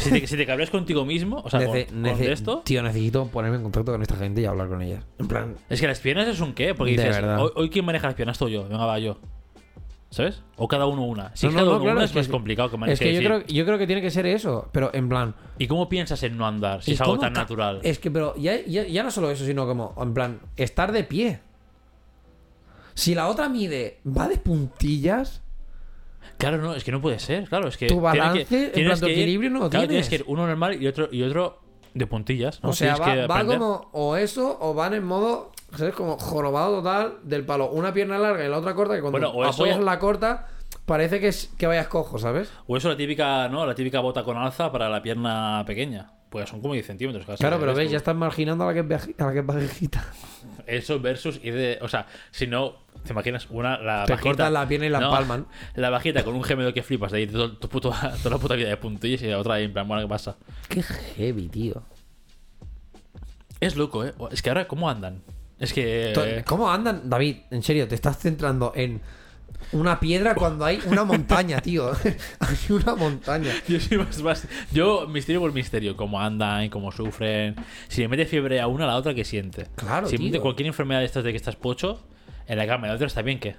Si 0.00 0.10
te, 0.10 0.26
si 0.26 0.36
te 0.36 0.46
cabreas 0.46 0.70
contigo 0.70 1.04
mismo, 1.04 1.40
o 1.44 1.48
sea, 1.50 1.64
con, 1.64 1.76
Nece- 1.76 1.86
con 1.86 2.02
nece- 2.02 2.32
esto. 2.32 2.62
Tío, 2.64 2.82
necesito 2.82 3.26
ponerme 3.28 3.56
en 3.58 3.62
contacto 3.62 3.92
con 3.92 4.02
esta 4.02 4.16
gente 4.16 4.40
y 4.40 4.44
hablar 4.44 4.68
con 4.68 4.82
ellas. 4.82 5.04
En 5.18 5.28
plan, 5.28 5.54
Es 5.70 5.80
que 5.80 5.86
las 5.86 6.00
piernas 6.00 6.26
es 6.26 6.40
un 6.40 6.54
qué. 6.54 6.74
Porque 6.74 6.96
De 6.96 7.04
dices, 7.04 7.14
verdad. 7.20 7.40
hoy, 7.40 7.50
hoy 7.54 7.70
quién 7.70 7.84
maneja 7.84 8.08
las 8.08 8.16
piernas 8.16 8.36
tú 8.38 8.48
yo. 8.48 8.64
Venga, 8.68 8.84
va 8.84 8.98
yo. 8.98 9.18
¿Sabes? 10.10 10.42
O 10.56 10.66
cada 10.68 10.86
uno 10.86 11.02
una. 11.04 11.30
Si 11.36 11.46
No, 11.46 11.50
es 11.50 11.54
no, 11.54 11.60
cada 11.60 11.64
no, 11.66 11.70
uno 11.76 11.82
claro, 11.82 11.96
una 11.98 12.04
es 12.04 12.10
es 12.10 12.14
que- 12.14 12.18
más 12.20 12.28
complicado 12.28 12.68
que 12.70 12.74
es 12.76 12.80
manejar. 12.80 12.98
que 13.06 13.14
yo 13.14 13.20
creo, 13.20 13.46
yo 13.46 13.64
creo 13.64 13.78
que 13.78 13.86
tiene 13.86 14.02
que 14.02 14.10
ser 14.10 14.26
eso. 14.26 14.68
Pero 14.72 14.90
en 14.92 15.08
plan, 15.08 15.34
¿Y 15.58 15.66
cómo 15.68 15.88
piensas 15.88 16.22
en 16.24 16.36
no 16.36 16.46
andar? 16.46 16.82
Si 16.82 16.90
¿y 16.90 16.94
es 16.94 17.00
algo 17.00 17.18
tan 17.18 17.32
natural. 17.32 17.80
Es 17.82 17.98
que, 17.98 18.10
pero 18.10 18.34
ya, 18.36 18.56
ya, 18.66 18.84
ya 18.86 19.02
no 19.04 19.10
solo 19.10 19.30
eso, 19.30 19.44
sino 19.44 19.66
como, 19.66 19.94
en 20.00 20.14
plan, 20.14 20.40
estar 20.56 20.90
de 20.92 21.04
pie. 21.04 21.40
Si 22.94 23.14
la 23.14 23.28
otra 23.28 23.48
mide, 23.48 24.00
va 24.06 24.26
de 24.28 24.38
puntillas. 24.38 25.42
Claro, 26.38 26.58
no, 26.58 26.74
es 26.74 26.84
que 26.84 26.92
no 26.92 27.00
puede 27.00 27.18
ser. 27.18 27.48
Claro, 27.48 27.68
es 27.68 27.76
que. 27.76 27.86
Tu 27.86 28.00
balance, 28.00 28.44
que- 28.46 28.64
en 28.66 28.72
tienes 28.72 29.00
que 29.00 29.06
ir- 29.06 29.12
equilibrio 29.12 29.50
no 29.50 29.58
lo 29.60 29.70
claro, 29.70 29.86
tienes. 29.86 30.08
tienes 30.08 30.24
que 30.24 30.28
ir 30.28 30.32
uno 30.34 30.46
normal 30.46 30.80
y 30.82 30.86
otro, 30.86 31.08
y 31.10 31.22
otro 31.22 31.60
de 31.94 32.06
puntillas. 32.06 32.62
¿no? 32.62 32.70
O 32.70 32.72
sea, 32.72 32.94
que 32.94 33.26
va, 33.26 33.44
como 33.44 33.88
o 33.92 34.16
eso 34.16 34.58
o 34.60 34.74
van 34.74 34.94
en 34.94 35.04
modo, 35.04 35.52
¿sabes? 35.74 35.94
Como 35.94 36.18
jorobado 36.18 36.78
total 36.78 37.14
del 37.22 37.44
palo. 37.44 37.70
Una 37.70 37.92
pierna 37.92 38.18
larga 38.18 38.44
y 38.44 38.48
la 38.48 38.58
otra 38.58 38.74
corta, 38.74 38.94
que 38.94 39.00
cuando 39.00 39.18
Bueno, 39.18 39.30
o 39.34 39.42
eso- 39.44 39.62
apoyas 39.62 39.80
la 39.80 39.98
corta, 39.98 40.46
parece 40.84 41.20
que, 41.20 41.28
es, 41.28 41.50
que 41.56 41.66
vayas 41.66 41.88
cojo, 41.88 42.18
¿sabes? 42.18 42.50
O 42.66 42.76
eso 42.76 42.88
la 42.88 42.96
típica, 42.96 43.48
¿no? 43.48 43.64
La 43.64 43.74
típica 43.74 44.00
bota 44.00 44.22
con 44.24 44.36
alza 44.36 44.70
para 44.70 44.88
la 44.90 45.00
pierna 45.02 45.64
pequeña. 45.66 46.12
Pues 46.28 46.48
son 46.50 46.60
como 46.60 46.74
10 46.74 46.84
centímetros 46.86 47.24
casi. 47.24 47.38
Claro, 47.38 47.58
pero 47.58 47.72
¿ves 47.72 47.86
tú? 47.86 47.92
ya 47.92 47.98
estás 47.98 48.14
marginando 48.16 48.64
a 48.68 48.72
la 48.72 48.74
que 48.82 48.94
es, 48.94 49.08
a 49.18 49.24
la 49.26 49.32
que 49.32 49.38
es 49.38 49.46
bajita. 49.46 50.04
Eso 50.66 51.00
versus 51.00 51.40
ir 51.42 51.54
de. 51.54 51.78
O 51.80 51.88
sea, 51.88 52.06
si 52.30 52.46
no, 52.46 52.74
te 53.04 53.12
imaginas 53.12 53.46
una. 53.50 53.78
La 53.78 54.04
Te 54.04 54.14
bajita, 54.14 54.50
la 54.50 54.66
pierna 54.66 54.86
y 54.86 54.90
la 54.90 55.00
no, 55.00 55.06
empalman. 55.06 55.46
La 55.74 55.90
bajita 55.90 56.24
con 56.24 56.34
un 56.34 56.42
gemelo 56.42 56.74
que 56.74 56.82
flipas 56.82 57.12
de 57.12 57.20
ir 57.22 57.32
todo, 57.32 57.56
tu 57.56 57.68
puto- 57.68 57.90
toda 58.22 58.30
la 58.36 58.38
puta 58.38 58.54
vida 58.54 58.68
de 58.68 58.76
puntillas 58.76 59.22
y 59.22 59.26
la 59.28 59.38
otra 59.38 59.54
ahí 59.54 59.64
en 59.64 59.72
plan, 59.72 59.86
bueno, 59.86 60.02
¿qué 60.02 60.08
pasa? 60.08 60.36
Qué 60.68 60.82
heavy, 60.82 61.48
tío. 61.48 61.82
Es 63.60 63.76
loco, 63.76 64.04
¿eh? 64.04 64.12
Es 64.30 64.42
que 64.42 64.50
ahora, 64.50 64.66
¿cómo 64.68 64.90
andan? 64.90 65.22
Es 65.58 65.72
que. 65.72 66.42
¿Cómo 66.46 66.70
andan, 66.70 67.08
David? 67.08 67.36
En 67.50 67.62
serio, 67.62 67.88
te 67.88 67.94
estás 67.94 68.18
centrando 68.18 68.72
en 68.74 69.00
una 69.72 69.98
piedra 70.00 70.34
cuando 70.34 70.64
hay 70.64 70.80
una 70.86 71.04
montaña, 71.04 71.60
tío. 71.60 71.90
hay 72.40 72.56
una 72.72 72.94
montaña. 72.94 73.50
Yo 73.68 73.80
soy 73.80 73.98
más, 73.98 74.22
más- 74.22 74.48
Yo, 74.72 75.06
misterio 75.08 75.40
por 75.40 75.52
misterio. 75.52 75.96
Cómo 75.96 76.20
andan, 76.20 76.68
cómo 76.70 76.92
sufren. 76.92 77.56
Si 77.88 78.00
le 78.02 78.08
mete 78.08 78.26
fiebre 78.26 78.60
a 78.60 78.66
una, 78.66 78.86
la 78.86 78.96
otra, 78.96 79.14
¿qué 79.14 79.24
siente? 79.24 79.66
Claro, 79.76 80.06
Si 80.08 80.18
mete 80.18 80.40
cualquier 80.40 80.66
enfermedad 80.68 81.00
de 81.00 81.06
estas 81.06 81.24
de 81.24 81.30
que 81.32 81.36
estás 81.36 81.56
pocho, 81.56 82.00
en 82.46 82.58
la 82.58 82.66
cama, 82.66 82.86
la 82.86 82.94
otra 82.94 83.06
está 83.06 83.22
bien, 83.22 83.38
¿qué? 83.40 83.56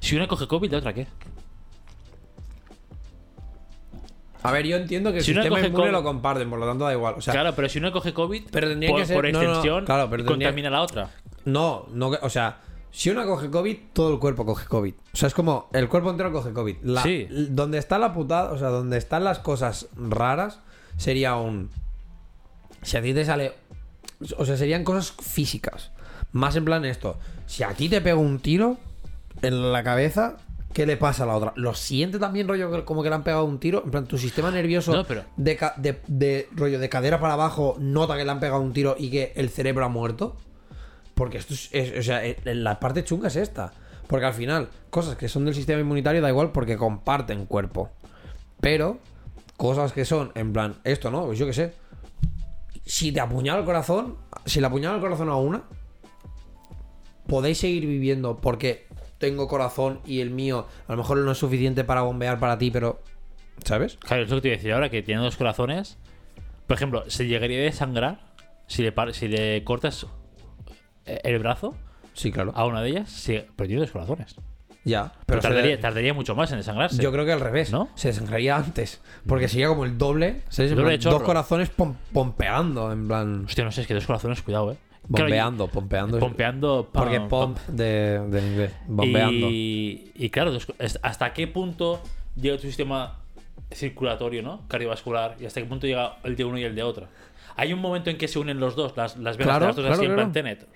Si 0.00 0.16
una 0.16 0.26
coge 0.28 0.46
COVID, 0.46 0.70
la 0.70 0.78
otra, 0.78 0.92
¿qué? 0.92 1.06
A 4.44 4.50
ver, 4.50 4.66
yo 4.66 4.76
entiendo 4.76 5.12
que 5.12 5.18
el 5.18 5.24
Si 5.24 5.30
uno 5.30 5.42
sistema 5.42 5.58
coge 5.60 5.68
inmune 5.68 5.92
lo 5.92 6.02
comparten, 6.02 6.50
por 6.50 6.58
lo 6.58 6.66
tanto 6.66 6.84
da 6.84 6.92
igual. 6.92 7.14
O 7.16 7.20
sea, 7.20 7.32
claro, 7.32 7.54
pero 7.54 7.68
si 7.68 7.78
una 7.78 7.92
coge 7.92 8.12
COVID, 8.12 8.44
Pero 8.50 8.68
tendría 8.68 8.90
por, 8.90 9.00
que 9.00 9.06
ser- 9.06 9.14
por 9.16 9.30
no, 9.32 9.40
extensión, 9.40 9.84
claro, 9.84 10.10
pero 10.10 10.24
tendría- 10.24 10.48
contamina 10.48 10.68
a 10.68 10.72
la 10.72 10.82
otra. 10.82 11.10
no, 11.44 11.86
no, 11.92 12.10
que- 12.10 12.18
o 12.22 12.28
sea, 12.28 12.58
si 12.92 13.10
una 13.10 13.24
coge 13.24 13.50
COVID, 13.50 13.76
todo 13.94 14.12
el 14.14 14.20
cuerpo 14.20 14.44
coge 14.46 14.66
COVID. 14.68 14.94
O 15.12 15.16
sea, 15.16 15.26
es 15.26 15.34
como 15.34 15.68
el 15.72 15.88
cuerpo 15.88 16.10
entero 16.10 16.30
coge 16.32 16.52
COVID. 16.52 16.76
La- 16.84 17.02
Sí. 17.02 17.26
Donde 17.50 17.78
está 17.78 17.98
la 17.98 18.12
putada, 18.12 18.52
o 18.52 18.58
sea, 18.58 18.68
donde 18.68 18.98
están 18.98 19.24
las 19.24 19.38
cosas 19.40 19.88
raras, 19.96 20.60
sería 20.98 21.34
un. 21.36 21.70
Si 22.82 22.96
a 22.96 23.02
ti 23.02 23.12
te 23.14 23.24
sale. 23.24 23.52
O 24.36 24.44
sea, 24.44 24.56
serían 24.56 24.84
cosas 24.84 25.12
físicas. 25.20 25.90
Más 26.32 26.54
en 26.56 26.64
plan 26.64 26.84
esto. 26.84 27.18
Si 27.46 27.62
a 27.64 27.70
ti 27.74 27.88
te 27.88 28.00
pega 28.00 28.16
un 28.16 28.38
tiro 28.38 28.76
en 29.42 29.72
la 29.72 29.82
cabeza, 29.82 30.36
¿qué 30.72 30.86
le 30.86 30.96
pasa 30.96 31.24
a 31.24 31.26
la 31.26 31.36
otra? 31.36 31.52
¿Lo 31.56 31.74
siente 31.74 32.18
también, 32.18 32.46
rollo, 32.48 32.84
como 32.84 33.02
que 33.02 33.08
le 33.08 33.14
han 33.16 33.24
pegado 33.24 33.44
un 33.44 33.58
tiro? 33.58 33.82
En 33.84 33.90
plan, 33.90 34.06
tu 34.06 34.16
sistema 34.18 34.50
nervioso 34.50 34.92
No, 34.94 35.04
pero- 35.04 35.24
de, 35.36 35.56
ca- 35.56 35.74
de, 35.76 36.00
de 36.06 36.48
rollo 36.54 36.78
de 36.78 36.88
cadera 36.88 37.18
para 37.20 37.34
abajo 37.34 37.76
nota 37.80 38.16
que 38.16 38.24
le 38.24 38.30
han 38.30 38.40
pegado 38.40 38.60
un 38.60 38.72
tiro 38.72 38.94
y 38.98 39.10
que 39.10 39.32
el 39.36 39.50
cerebro 39.50 39.84
ha 39.84 39.88
muerto. 39.88 40.36
Porque 41.14 41.38
esto 41.38 41.54
es, 41.54 41.98
o 41.98 42.02
sea, 42.02 42.24
eh, 42.24 42.36
la 42.44 42.80
parte 42.80 43.04
chunga 43.04 43.28
es 43.28 43.36
esta. 43.36 43.72
Porque 44.06 44.26
al 44.26 44.34
final, 44.34 44.68
cosas 44.90 45.16
que 45.16 45.28
son 45.28 45.44
del 45.44 45.54
sistema 45.54 45.80
inmunitario 45.80 46.20
da 46.20 46.28
igual 46.28 46.52
porque 46.52 46.76
comparten 46.76 47.46
cuerpo. 47.46 47.90
Pero, 48.60 48.98
cosas 49.56 49.92
que 49.92 50.04
son, 50.04 50.32
en 50.34 50.52
plan, 50.52 50.76
esto, 50.84 51.10
¿no? 51.10 51.26
Pues 51.26 51.38
yo 51.38 51.46
qué 51.46 51.52
sé. 51.52 51.74
Si 52.84 53.12
te 53.12 53.20
apuñala 53.20 53.60
el 53.60 53.64
corazón, 53.64 54.16
si 54.44 54.60
le 54.60 54.66
apuñala 54.66 54.96
el 54.96 55.00
corazón 55.00 55.28
a 55.28 55.36
una, 55.36 55.62
podéis 57.26 57.58
seguir 57.58 57.86
viviendo 57.86 58.40
porque 58.40 58.86
tengo 59.18 59.46
corazón 59.46 60.00
y 60.04 60.20
el 60.20 60.30
mío 60.30 60.66
a 60.88 60.92
lo 60.92 60.98
mejor 60.98 61.18
no 61.18 61.30
es 61.30 61.38
suficiente 61.38 61.84
para 61.84 62.02
bombear 62.02 62.38
para 62.38 62.58
ti, 62.58 62.70
pero. 62.70 63.00
¿Sabes? 63.64 63.96
Claro, 63.98 64.24
es 64.24 64.30
lo 64.30 64.36
que 64.36 64.42
te 64.42 64.48
iba 64.48 64.54
a 64.54 64.58
decir 64.58 64.72
ahora, 64.72 64.90
que 64.90 65.02
tiene 65.02 65.22
dos 65.22 65.36
corazones. 65.36 65.96
Por 66.66 66.76
ejemplo, 66.76 67.08
¿se 67.08 67.26
llegaría 67.26 67.58
a 67.58 67.62
desangrar 67.62 68.20
si 68.66 68.82
le, 68.82 68.92
si 69.12 69.28
le 69.28 69.62
cortas 69.62 70.04
eh, 70.04 70.06
el 71.06 71.38
brazo 71.38 71.74
Sí, 72.14 72.30
claro. 72.32 72.52
a 72.54 72.66
una 72.66 72.82
de 72.82 72.90
ellas? 72.90 73.10
Sí, 73.10 73.40
pero 73.56 73.66
tiene 73.68 73.82
dos 73.82 73.90
corazones. 73.90 74.36
Ya. 74.84 75.12
Pero, 75.26 75.40
se 75.40 75.46
tardaría, 75.48 75.70
le- 75.70 75.78
tardaría 75.78 76.12
mucho 76.12 76.34
más 76.34 76.50
en 76.50 76.58
desangrarse. 76.58 77.00
Yo 77.00 77.12
creo 77.12 77.24
que 77.24 77.32
al 77.32 77.40
revés, 77.40 77.70
¿No? 77.70 77.88
Se 77.94 78.08
desangraría 78.08 78.56
antes. 78.56 79.00
Porque 79.26 79.46
sería 79.48 79.68
como 79.68 79.84
el 79.84 79.96
doble. 79.96 80.42
dos 81.00 81.22
corazones 81.22 81.70
pom- 81.76 81.94
pompeando, 82.12 82.90
en 82.92 83.06
plan. 83.06 83.44
Hostia, 83.46 83.64
no 83.64 83.70
sé, 83.72 83.82
es 83.82 83.86
que 83.86 83.94
dos 83.94 84.06
corazones, 84.06 84.42
cuidado, 84.42 84.72
eh. 84.72 84.76
Claro, 85.12 85.24
Bombeando, 85.26 85.66
pompeando. 85.68 86.18
pompeando. 86.20 86.88
pam, 86.92 87.02
Porque 87.02 87.18
pam. 87.20 87.28
pomp 87.28 87.58
de, 87.68 88.20
de 88.28 88.46
inglés. 88.46 88.72
Bombeando. 88.86 89.48
Y, 89.50 90.12
y 90.14 90.30
claro, 90.30 90.56
¿hasta 91.02 91.32
qué 91.32 91.46
punto 91.48 92.00
llega 92.36 92.56
tu 92.56 92.62
sistema 92.62 93.18
circulatorio, 93.72 94.42
¿no? 94.42 94.62
Cardiovascular. 94.68 95.36
Y 95.40 95.46
hasta 95.46 95.60
qué 95.60 95.66
punto 95.66 95.86
llega 95.86 96.16
el 96.24 96.36
de 96.36 96.44
uno 96.44 96.58
y 96.58 96.64
el 96.64 96.74
de 96.74 96.82
otro. 96.82 97.06
Hay 97.56 97.72
un 97.72 97.80
momento 97.80 98.10
en 98.10 98.18
que 98.18 98.28
se 98.28 98.38
unen 98.38 98.58
los 98.60 98.76
dos, 98.76 98.96
las, 98.96 99.16
las 99.16 99.36
Claro, 99.36 99.60
de 99.60 99.66
las 99.66 99.76
dos 99.76 99.84
claro, 99.84 99.94
así 99.94 100.04
en 100.04 100.12
claro. 100.14 100.22
plan 100.22 100.32
Tenet. 100.32 100.68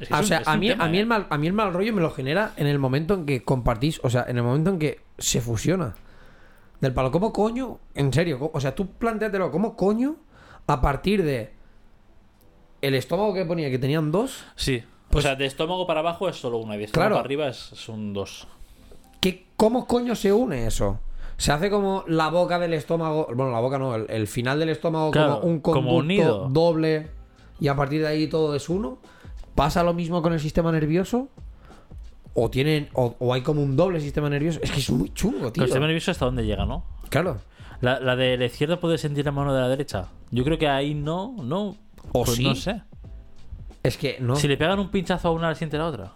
Es 0.00 0.08
que 0.08 0.14
Ah, 0.14 0.20
es 0.20 0.20
o 0.20 0.20
un- 0.20 0.24
sea, 0.24 0.42
a 0.46 0.56
mí, 0.56 0.68
tema, 0.68 0.84
a, 0.84 0.88
mí 0.88 0.96
¿eh? 0.96 1.00
el 1.00 1.06
mal, 1.06 1.26
a 1.28 1.36
mí 1.38 1.46
el 1.46 1.52
mal 1.52 1.72
rollo 1.74 1.92
me 1.92 2.00
lo 2.00 2.10
genera 2.10 2.52
en 2.56 2.66
el 2.66 2.78
momento 2.78 3.14
en 3.14 3.26
que 3.26 3.42
compartís, 3.42 4.00
o 4.02 4.08
sea, 4.10 4.24
en 4.28 4.36
el 4.38 4.42
momento 4.42 4.70
en 4.70 4.78
que 4.78 5.00
se 5.18 5.40
fusiona. 5.40 5.94
Del 6.80 6.94
palo, 6.94 7.10
¿cómo 7.10 7.32
coño? 7.32 7.78
En 7.94 8.10
serio, 8.12 8.50
o 8.54 8.60
sea, 8.60 8.74
tú 8.74 8.86
plantéatelo, 8.92 9.50
¿cómo 9.50 9.76
coño? 9.76 10.16
A 10.66 10.80
partir 10.80 11.22
de 11.22 11.52
el 12.80 12.94
estómago 12.94 13.34
que 13.34 13.44
ponía 13.44 13.68
que 13.70 13.78
tenían 13.78 14.10
dos, 14.10 14.44
Sí. 14.56 14.82
Pues- 15.10 15.24
o 15.24 15.28
sea, 15.28 15.36
de 15.36 15.44
estómago 15.44 15.86
para 15.86 16.00
abajo 16.00 16.28
es 16.28 16.36
solo 16.36 16.58
una 16.58 16.76
y 16.76 16.78
de 16.78 16.84
estómago 16.84 17.08
Claro. 17.08 17.14
para 17.16 17.26
arriba 17.26 17.48
es, 17.48 17.72
es 17.72 17.88
un 17.88 18.12
dos. 18.14 18.46
¿qué, 19.20 19.44
¿cómo 19.56 19.86
coño 19.86 20.14
se 20.14 20.32
une 20.32 20.66
eso? 20.66 20.98
Se 21.40 21.52
hace 21.52 21.70
como 21.70 22.04
la 22.06 22.28
boca 22.28 22.58
del 22.58 22.74
estómago, 22.74 23.26
bueno, 23.34 23.50
la 23.50 23.60
boca 23.60 23.78
no, 23.78 23.94
el, 23.94 24.04
el 24.10 24.26
final 24.26 24.58
del 24.58 24.68
estómago 24.68 25.10
Claro, 25.10 25.40
como 25.40 25.52
un 25.52 25.60
como 25.60 25.74
conducto 25.80 25.96
unido. 26.04 26.48
doble 26.50 27.08
y 27.58 27.68
a 27.68 27.74
partir 27.76 28.02
de 28.02 28.08
ahí 28.08 28.26
todo 28.28 28.54
es 28.54 28.68
uno. 28.68 28.98
¿Pasa 29.54 29.82
lo 29.82 29.94
mismo 29.94 30.20
con 30.20 30.34
el 30.34 30.40
sistema 30.40 30.70
nervioso? 30.70 31.28
¿O 32.34 32.50
tienen 32.50 32.88
o, 32.92 33.16
o 33.18 33.32
hay 33.32 33.40
como 33.40 33.62
un 33.62 33.74
doble 33.74 34.00
sistema 34.00 34.28
nervioso? 34.28 34.60
Es 34.62 34.70
que 34.70 34.80
es 34.80 34.90
muy 34.90 35.08
chungo, 35.14 35.50
tío. 35.50 35.62
el 35.64 35.68
sistema 35.68 35.86
nervioso 35.86 36.10
hasta 36.10 36.26
dónde 36.26 36.44
llega, 36.44 36.66
¿no? 36.66 36.84
Claro. 37.08 37.38
La, 37.80 37.98
la 38.00 38.16
de 38.16 38.36
la 38.36 38.44
izquierda 38.44 38.78
puede 38.78 38.98
sentir 38.98 39.24
la 39.24 39.32
mano 39.32 39.54
de 39.54 39.60
la 39.62 39.68
derecha. 39.68 40.08
Yo 40.30 40.44
creo 40.44 40.58
que 40.58 40.68
ahí 40.68 40.94
no, 40.94 41.34
no. 41.42 41.76
¿O 42.12 42.24
Pues 42.24 42.36
sí? 42.36 42.44
No 42.44 42.54
sé. 42.54 42.82
Es 43.82 43.96
que 43.96 44.18
no. 44.20 44.36
Si 44.36 44.46
le 44.46 44.58
pegan 44.58 44.78
un 44.78 44.90
pinchazo 44.90 45.28
a 45.28 45.30
una, 45.30 45.48
la 45.48 45.54
siente 45.54 45.78
la 45.78 45.86
otra. 45.86 46.12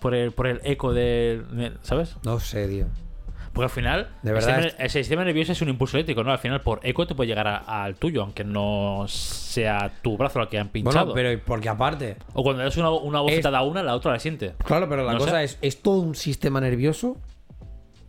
Por 0.00 0.14
el, 0.14 0.32
por 0.32 0.46
el 0.46 0.60
eco 0.64 0.94
del- 0.94 1.76
¿Sabes? 1.82 2.16
No 2.24 2.40
sé, 2.40 2.66
tío. 2.66 2.86
Porque 3.54 3.64
al 3.64 3.70
final. 3.70 4.08
De 4.22 4.32
el 4.32 4.36
sistema- 4.42 4.66
El, 4.78 4.90
sistema 4.90 5.24
nervioso 5.24 5.52
es 5.52 5.62
un 5.62 5.68
impulso 5.70 5.96
eléctrico, 5.96 6.22
¿no? 6.24 6.32
Al 6.32 6.38
final, 6.38 6.60
por 6.60 6.80
eco 6.82 7.06
te 7.06 7.14
puede 7.14 7.28
llegar 7.28 7.46
al 7.66 7.94
tuyo, 7.94 8.22
aunque 8.22 8.44
no 8.44 9.04
sea 9.08 9.92
tu 10.02 10.16
brazo 10.18 10.40
el 10.40 10.48
que 10.48 10.58
han 10.58 10.68
pinchado. 10.68 11.12
Bueno, 11.12 11.14
pero 11.14 11.40
porque 11.46 11.68
aparte. 11.68 12.16
O 12.34 12.42
cuando 12.42 12.62
das 12.64 12.76
una, 12.76 12.90
una 12.90 13.20
bofetada 13.20 13.58
a 13.58 13.62
una, 13.62 13.82
la 13.82 13.94
otra 13.94 14.12
la 14.12 14.18
siente. 14.18 14.54
Claro, 14.64 14.88
pero 14.88 15.04
la 15.04 15.12
No 15.12 15.18
cosa 15.20 15.42
es, 15.42 15.58
¿es 15.62 15.80
todo 15.80 16.00
un 16.00 16.14
sistema 16.14 16.60
nervioso? 16.60 17.16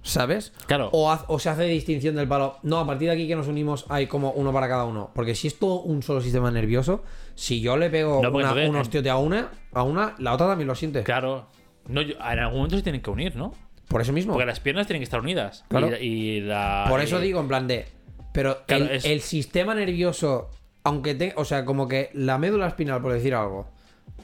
¿Sabes? 0.02 0.54
Claro. 0.68 0.90
O, 0.92 1.10
haz- 1.12 1.26
o 1.28 1.40
se 1.40 1.50
hace 1.50 1.64
distinción 1.64 2.16
del 2.16 2.28
palo. 2.28 2.58
No, 2.62 2.80
a 2.80 2.86
partir 2.86 3.08
de 3.10 3.16
aquí 3.16 3.28
que 3.28 3.36
nos 3.36 3.48
unimos 3.48 3.86
hay 3.90 4.06
como 4.06 4.32
uno 4.32 4.54
para 4.54 4.68
cada 4.68 4.86
uno. 4.86 5.10
Porque 5.16 5.34
si 5.34 5.48
es 5.48 5.58
todo 5.58 5.82
un 5.82 6.04
solo 6.04 6.22
sistema 6.22 6.52
nervioso, 6.52 7.04
si 7.34 7.60
yo 7.60 7.76
le 7.76 7.90
pego 7.90 8.22
No, 8.22 8.30
una- 8.30 8.54
un 8.54 8.76
hostiote 8.76 9.10
a 9.10 9.18
una, 9.18 9.50
a 9.74 9.82
una, 9.84 10.14
la 10.20 10.34
otra 10.34 10.46
también 10.48 10.68
lo 10.68 10.76
siente. 10.76 11.02
Claro. 11.02 11.48
No, 11.88 12.02
yo- 12.02 12.16
en 12.16 12.40
algún 12.40 12.58
momento 12.58 12.78
se 12.78 12.84
tienen 12.84 13.02
que 13.02 13.10
unir, 13.10 13.36
¿no? 13.36 13.54
Por 13.88 14.02
eso 14.02 14.12
mismo. 14.14 14.34
Porque 14.34 14.46
las 14.48 14.60
piernas 14.60 14.88
tienen 14.88 15.02
que 15.02 15.06
estar 15.06 15.20
unidas. 15.20 15.64
Claro. 15.68 15.90
Y, 16.00 16.06
y 16.06 16.42
la. 16.42 16.86
Por 16.90 17.02
eso 17.02 17.20
y- 17.20 17.24
digo, 17.26 17.40
en 17.40 17.48
plan 17.48 17.68
de. 17.68 17.86
Pero 18.34 18.64
Claro, 18.66 18.86
el, 18.86 18.92
es- 18.92 19.06
el 19.06 19.22
sistema 19.22 19.74
nervioso, 19.76 20.50
aunque 20.84 21.16
te. 21.16 21.34
O 21.38 21.46
sea, 21.46 21.66
como 21.66 21.88
que 21.88 22.10
la 22.14 22.38
médula 22.38 22.68
espinal, 22.68 23.02
por 23.02 23.14
decir 23.14 23.34
algo, 23.36 23.68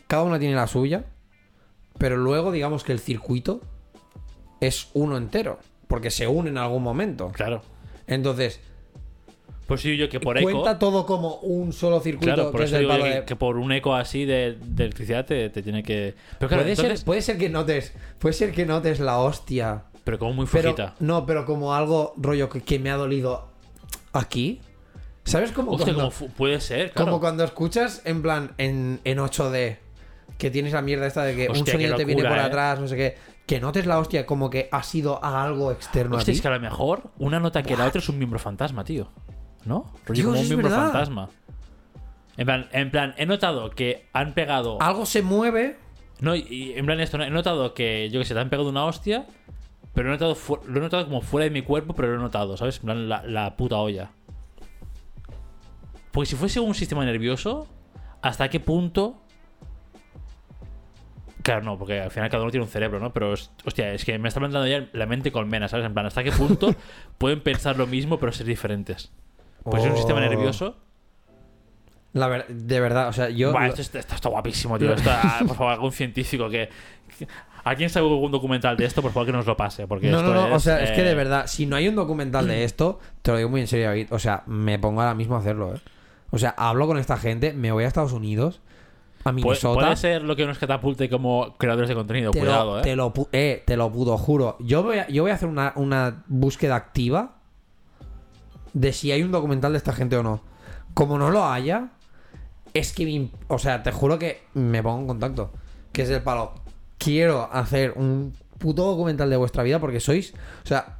cada 0.07 0.24
una 0.24 0.39
tiene 0.39 0.55
la 0.55 0.68
suya. 0.68 1.05
Pero 1.97 2.18
luego, 2.18 2.51
digamos 2.51 2.84
que 2.84 2.91
el 2.93 2.99
circuito 2.99 3.62
es 4.59 4.89
uno 4.93 5.18
entero. 5.18 5.59
Porque 5.88 6.09
se 6.09 6.26
une 6.28 6.49
en 6.49 6.57
algún 6.57 6.82
momento. 6.84 7.32
Claro. 7.34 7.62
Entonces, 8.07 8.62
Pues 9.72 9.82
sí, 9.82 9.95
yo 9.95 10.09
que 10.09 10.19
por 10.19 10.38
eco. 10.38 10.49
cuenta 10.51 10.78
todo 10.78 11.05
como 11.05 11.36
un 11.38 11.72
solo 11.72 11.99
circuito 12.01 12.34
Claro, 12.34 12.51
por 12.51 12.59
que 12.59 12.65
es 12.65 12.69
eso 12.72 12.76
del 12.78 12.84
digo 12.88 12.93
yo 12.93 12.99
palo 12.99 13.13
que, 13.13 13.19
de. 13.22 13.26
que 13.26 13.36
por 13.38 13.57
un 13.57 13.72
eco 13.72 13.95
así 13.95 14.26
de, 14.26 14.57
de 14.61 14.84
electricidad 14.84 15.26
te, 15.26 15.49
te 15.49 15.61
tiene 15.63 15.82
que. 15.82 16.13
Pero 16.39 16.49
claro, 16.49 16.63
puede, 16.63 16.72
entonces- 16.72 16.99
ser, 16.99 17.05
puede 17.05 17.22
ser 17.22 17.38
que 17.38 17.49
notes. 17.49 17.93
Puede 18.19 18.34
ser 18.34 18.51
que 18.51 18.65
notes 18.65 18.99
la 18.99 19.19
hostia. 19.19 19.84
Pero 20.03 20.19
como 20.19 20.34
muy 20.34 20.45
flojita. 20.47 20.95
no, 20.99 21.26
pero 21.26 21.45
como 21.45 21.74
algo 21.74 22.13
rollo 22.17 22.49
que, 22.49 22.61
que 22.61 22.80
me 22.80 22.89
ha 22.91 22.95
dolido 22.97 23.47
aquí. 24.13 24.61
¿Sabes 25.24 25.51
cómo 25.51 25.72
Hostia, 25.74 25.93
cuando- 25.93 26.11
como 26.11 26.32
puede 26.34 26.59
ser, 26.59 26.91
claro. 26.91 27.05
Como 27.11 27.19
cuando 27.22 27.43
escuchas 27.43 28.01
en 28.05 28.22
plan 28.24 28.51
en, 28.57 28.99
en 29.03 29.19
8D 29.19 29.78
que 30.38 30.49
tienes 30.49 30.74
la 30.74 30.82
mierda 30.82 31.05
esta 31.05 31.24
de 31.24 31.36
que 31.36 31.45
un 31.47 31.51
Hostia, 31.57 31.74
sonido 31.74 31.95
te 31.95 32.05
viene 32.05 32.24
por 32.24 32.38
¿eh? 32.38 32.41
atrás, 32.41 32.80
no 32.80 32.88
sé 32.88 32.95
qué. 32.97 33.15
Que 33.45 33.59
notes 33.59 33.86
la 33.86 33.99
hostia 33.99 34.26
como 34.26 34.49
que 34.49 34.67
ha 34.72 34.82
sido 34.82 35.24
a 35.24 35.43
algo 35.43 35.72
externo 35.72 36.15
Hostia, 36.17 36.32
a 36.32 36.34
ti. 36.34 36.38
es 36.38 36.41
que 36.41 36.47
a 36.47 36.51
lo 36.51 36.59
mejor 36.59 37.03
una 37.19 37.39
nota 37.39 37.61
que 37.63 37.78
la 37.78 37.86
otra 37.86 37.99
es 38.01 38.09
un 38.09 38.17
miembro 38.17 38.39
fantasma, 38.39 38.84
tío. 38.84 39.09
¿No? 39.66 39.91
Rollo 40.05 40.14
Dios, 40.16 40.26
como 40.26 40.39
un 40.41 40.47
miembro 40.47 40.70
verdad. 40.70 40.84
fantasma. 40.91 41.30
En 42.38 42.45
plan, 42.45 42.68
en 42.72 42.91
plan, 42.91 43.14
he 43.18 43.26
notado 43.26 43.70
que 43.72 44.07
han 44.14 44.34
pegado. 44.34 44.82
Algo 44.82 45.05
se 45.05 45.22
mueve. 45.22 45.78
No, 46.20 46.36
y- 46.36 46.45
y 46.49 46.74
en 46.78 46.86
plan 46.86 46.99
esto, 46.99 47.18
¿no? 47.18 47.24
he 47.24 47.30
notado 47.30 47.74
que, 47.74 48.09
yo 48.09 48.20
que 48.20 48.26
sé, 48.26 48.34
te 48.34 48.39
han 48.39 48.49
pegado 48.49 48.70
una 48.70 48.86
hostia, 48.86 49.26
pero 49.93 50.07
lo 50.09 50.16
he 50.16 50.18
notado, 50.18 50.38
lo 50.68 50.78
he 50.78 50.82
notado 50.82 51.05
como 51.05 51.22
fuera 51.22 51.43
de 51.45 51.51
mi 51.51 51.62
cuerpo, 51.62 51.93
pero 51.93 52.09
lo 52.09 52.16
he 52.16 52.20
notado, 52.22 52.55
¿sabes? 52.57 52.78
En 52.78 52.84
plan, 52.86 53.09
la, 53.09 53.24
la 53.26 53.55
puta 53.57 53.78
olla. 53.78 54.09
Porque 56.12 56.28
si 56.30 56.36
fuese 56.36 56.59
un 56.59 56.74
sistema 56.76 57.05
nervioso, 57.05 57.68
¿hasta 58.22 58.49
qué 58.49 58.59
punto? 58.59 59.18
Claro, 61.43 61.64
no, 61.64 61.78
porque 61.78 61.99
al 61.99 62.12
final 62.12 62.30
cada 62.30 62.43
uno 62.43 62.51
tiene 62.51 62.66
un 62.66 62.72
cerebro, 62.72 62.99
¿no? 62.99 63.14
Pero, 63.14 63.32
hostia, 63.34 63.93
es 63.93 64.05
que 64.05 64.18
me 64.20 64.28
está 64.28 64.39
planteando 64.39 64.68
ya 64.68 64.88
la 64.93 65.07
mente 65.07 65.32
colmena, 65.32 65.68
¿sabes? 65.68 65.86
En 65.88 65.93
plan, 65.93 66.05
¿hasta 66.05 66.24
qué 66.24 66.32
punto 66.32 66.76
pueden 67.18 67.41
pensar 67.41 67.78
lo 67.78 67.88
mismo 67.88 68.20
pero 68.20 68.32
ser 68.32 68.45
diferentes? 68.45 69.12
Pues 69.64 69.84
es 69.84 69.91
un 69.91 69.97
sistema 69.97 70.20
Oh. 70.20 70.22
nervioso. 70.30 70.76
La 72.14 72.28
ver- 72.28 72.47
de 72.47 72.80
verdad, 72.82 73.07
o 73.07 73.14
sea, 73.14 73.30
yo. 73.30 73.57
Esto, 73.62 73.82
está, 73.82 73.99
esto 73.99 74.16
está 74.16 74.30
guapísimo, 74.30 74.78
tío. 74.78 74.93
Esto, 74.93 75.09
ah, 75.12 75.39
por 75.47 75.55
favor, 75.55 75.74
algún 75.74 75.91
científico 75.91 76.49
que. 76.49 76.70
que- 77.18 77.28
¿Alguien 77.64 77.89
sabe 77.91 78.07
algún 78.09 78.32
documental 78.32 78.76
de 78.76 78.86
esto? 78.86 79.01
Por 79.03 79.12
favor, 79.12 79.28
que 79.28 79.32
nos 79.34 79.45
lo 79.45 79.55
pase. 79.55 79.86
Porque 79.88 80.09
no, 80.09 80.18
esto 80.18 80.34
no, 80.34 80.49
no, 80.49 80.55
o 80.55 80.59
sea, 80.59 80.82
es 80.82 80.91
que 80.91 81.03
de 81.03 81.12
eh, 81.12 81.16
verdad, 81.16 81.45
si 81.45 81.68
no 81.68 81.76
hay 81.76 81.88
un 81.88 81.95
documental 81.95 82.47
de 82.47 82.64
esto, 82.64 82.99
te 83.22 83.32
lo 83.32 83.38
digo 83.38 83.49
muy 83.49 83.62
en 83.62 83.68
serio, 83.68 83.86
David. 83.88 84.07
O 84.09 84.18
sea, 84.20 84.43
me 84.47 84.80
pongo 84.80 84.99
ahora 85.01 85.14
mismo 85.14 85.36
a 85.36 85.39
hacerlo, 85.39 85.76
¿eh? 85.76 85.80
O 86.32 86.38
sea, 86.39 86.55
hablo 86.57 86.88
con 86.88 86.97
esta 86.97 87.18
gente, 87.18 87.53
me 87.53 87.72
voy 87.72 87.84
a 87.84 87.88
Estados 87.88 88.14
Unidos, 88.14 88.62
a 89.24 89.32
Minnesota. 89.32 89.80
puede 89.80 89.95
ser 89.95 90.24
lo 90.24 90.36
que 90.36 90.45
nos 90.47 90.57
catapulte 90.57 91.07
como 91.07 91.55
creadores 91.57 91.88
de 91.88 91.93
contenido. 91.95 92.32
Te 92.32 92.39
Cuidado, 92.39 92.74
lo, 92.74 92.80
eh. 92.80 92.82
te 92.82 92.95
lo, 92.95 93.14
eh, 93.32 93.64
te 93.68 93.78
lo 93.78 93.91
puto 93.91 94.18
juro. 94.18 94.57
Yo 94.59 94.82
voy 94.82 94.97
a, 94.97 95.07
yo 95.07 95.22
voy 95.22 95.32
a 95.32 95.36
hacer 95.36 95.47
una, 95.47 95.72
una 95.76 96.24
búsqueda 96.28 96.76
activa 96.76 97.36
de 98.74 98.93
si 98.93 99.11
hay 99.11 99.24
un 99.24 99.32
documental 99.32 99.72
de 99.74 99.78
esta 99.78 99.93
gente 99.93 100.15
o 100.17 100.24
no. 100.24 100.41
Como 100.93 101.17
no 101.17 101.30
lo 101.32 101.45
haya, 101.45 101.89
es 102.74 102.93
que, 102.93 103.30
o 103.47 103.59
sea, 103.59 103.84
te 103.84 103.91
juro 103.91 104.17
que 104.19 104.43
me 104.53 104.82
pongo 104.84 105.01
en 105.01 105.07
contacto. 105.07 105.51
Que 105.91 106.03
es 106.03 106.09
del 106.09 106.22
palo. 106.22 106.53
Quiero 106.97 107.49
hacer 107.51 107.93
un 107.95 108.34
puto 108.57 108.84
documental 108.86 109.30
de 109.30 109.38
vuestra 109.38 109.63
vida 109.63 109.80
porque 109.80 109.99
sois, 109.99 110.34
o 110.63 110.67
sea, 110.67 110.97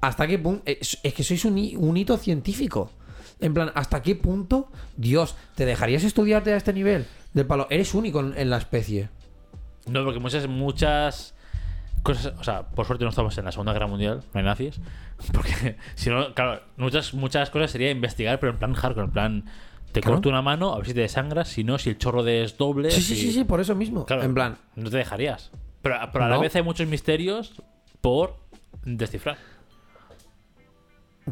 hasta 0.00 0.26
qué 0.26 0.38
punto, 0.38 0.62
es, 0.66 0.98
que 1.02 1.22
sois 1.22 1.44
un 1.44 1.96
hito 1.96 2.16
científico. 2.18 2.90
En 3.40 3.54
plan, 3.54 3.70
¿hasta 3.74 4.02
qué 4.02 4.14
punto, 4.16 4.68
Dios, 4.96 5.34
te 5.54 5.64
dejarías 5.66 6.04
estudiarte 6.04 6.52
a 6.52 6.56
este 6.56 6.72
nivel? 6.72 7.06
Del 7.32 7.46
palo, 7.46 7.66
eres 7.70 7.94
único 7.94 8.20
en- 8.20 8.36
en 8.36 8.50
la 8.50 8.58
especie. 8.58 9.08
No, 9.86 10.04
porque 10.04 10.20
muchas, 10.20 10.46
muchas 10.48 11.34
cosas. 12.04 12.32
O 12.38 12.44
sea, 12.44 12.68
por 12.68 12.86
suerte 12.86 13.02
no 13.04 13.10
estamos 13.10 13.36
en 13.38 13.44
la 13.46 13.50
Segunda 13.50 13.72
Guerra 13.72 13.88
Mundial, 13.88 14.22
no 14.32 14.38
hay 14.38 14.44
nazis. 14.46 14.80
Porque 15.32 15.76
si 15.96 16.10
no, 16.10 16.32
claro, 16.34 16.60
muchas, 16.76 17.12
muchas 17.14 17.50
cosas 17.50 17.72
sería 17.72 17.90
investigar, 17.90 18.38
pero 18.38 18.52
en 18.52 18.58
plan 18.58 18.74
hardcore, 18.74 19.06
en 19.06 19.10
plan. 19.12 19.44
Te 19.92 20.00
Claro. 20.00 20.16
corto 20.16 20.28
una 20.28 20.42
mano, 20.42 20.72
a 20.72 20.76
ver 20.78 20.86
si 20.86 20.94
te 20.94 21.00
desangras, 21.00 21.48
si 21.48 21.62
no, 21.62 21.78
si 21.78 21.90
el 21.90 21.98
chorro 21.98 22.22
de 22.24 22.42
es 22.42 22.56
doble. 22.58 22.90
Sí, 22.90 23.00
sí, 23.00 23.14
si- 23.14 23.20
sí, 23.22 23.32
sí, 23.32 23.44
por 23.44 23.60
eso 23.60 23.74
mismo. 23.76 24.04
Claro, 24.06 24.22
En 24.24 24.34
plan, 24.34 24.56
No 24.76 24.90
te 24.90 24.96
dejarías. 24.96 25.50
Pero, 25.82 25.96
pero 26.12 26.24
a 26.24 26.28
la 26.28 26.38
vez 26.38 26.54
hay 26.56 26.62
muchos 26.62 26.86
misterios 26.88 27.52
por 28.00 28.36
descifrar. 28.84 29.36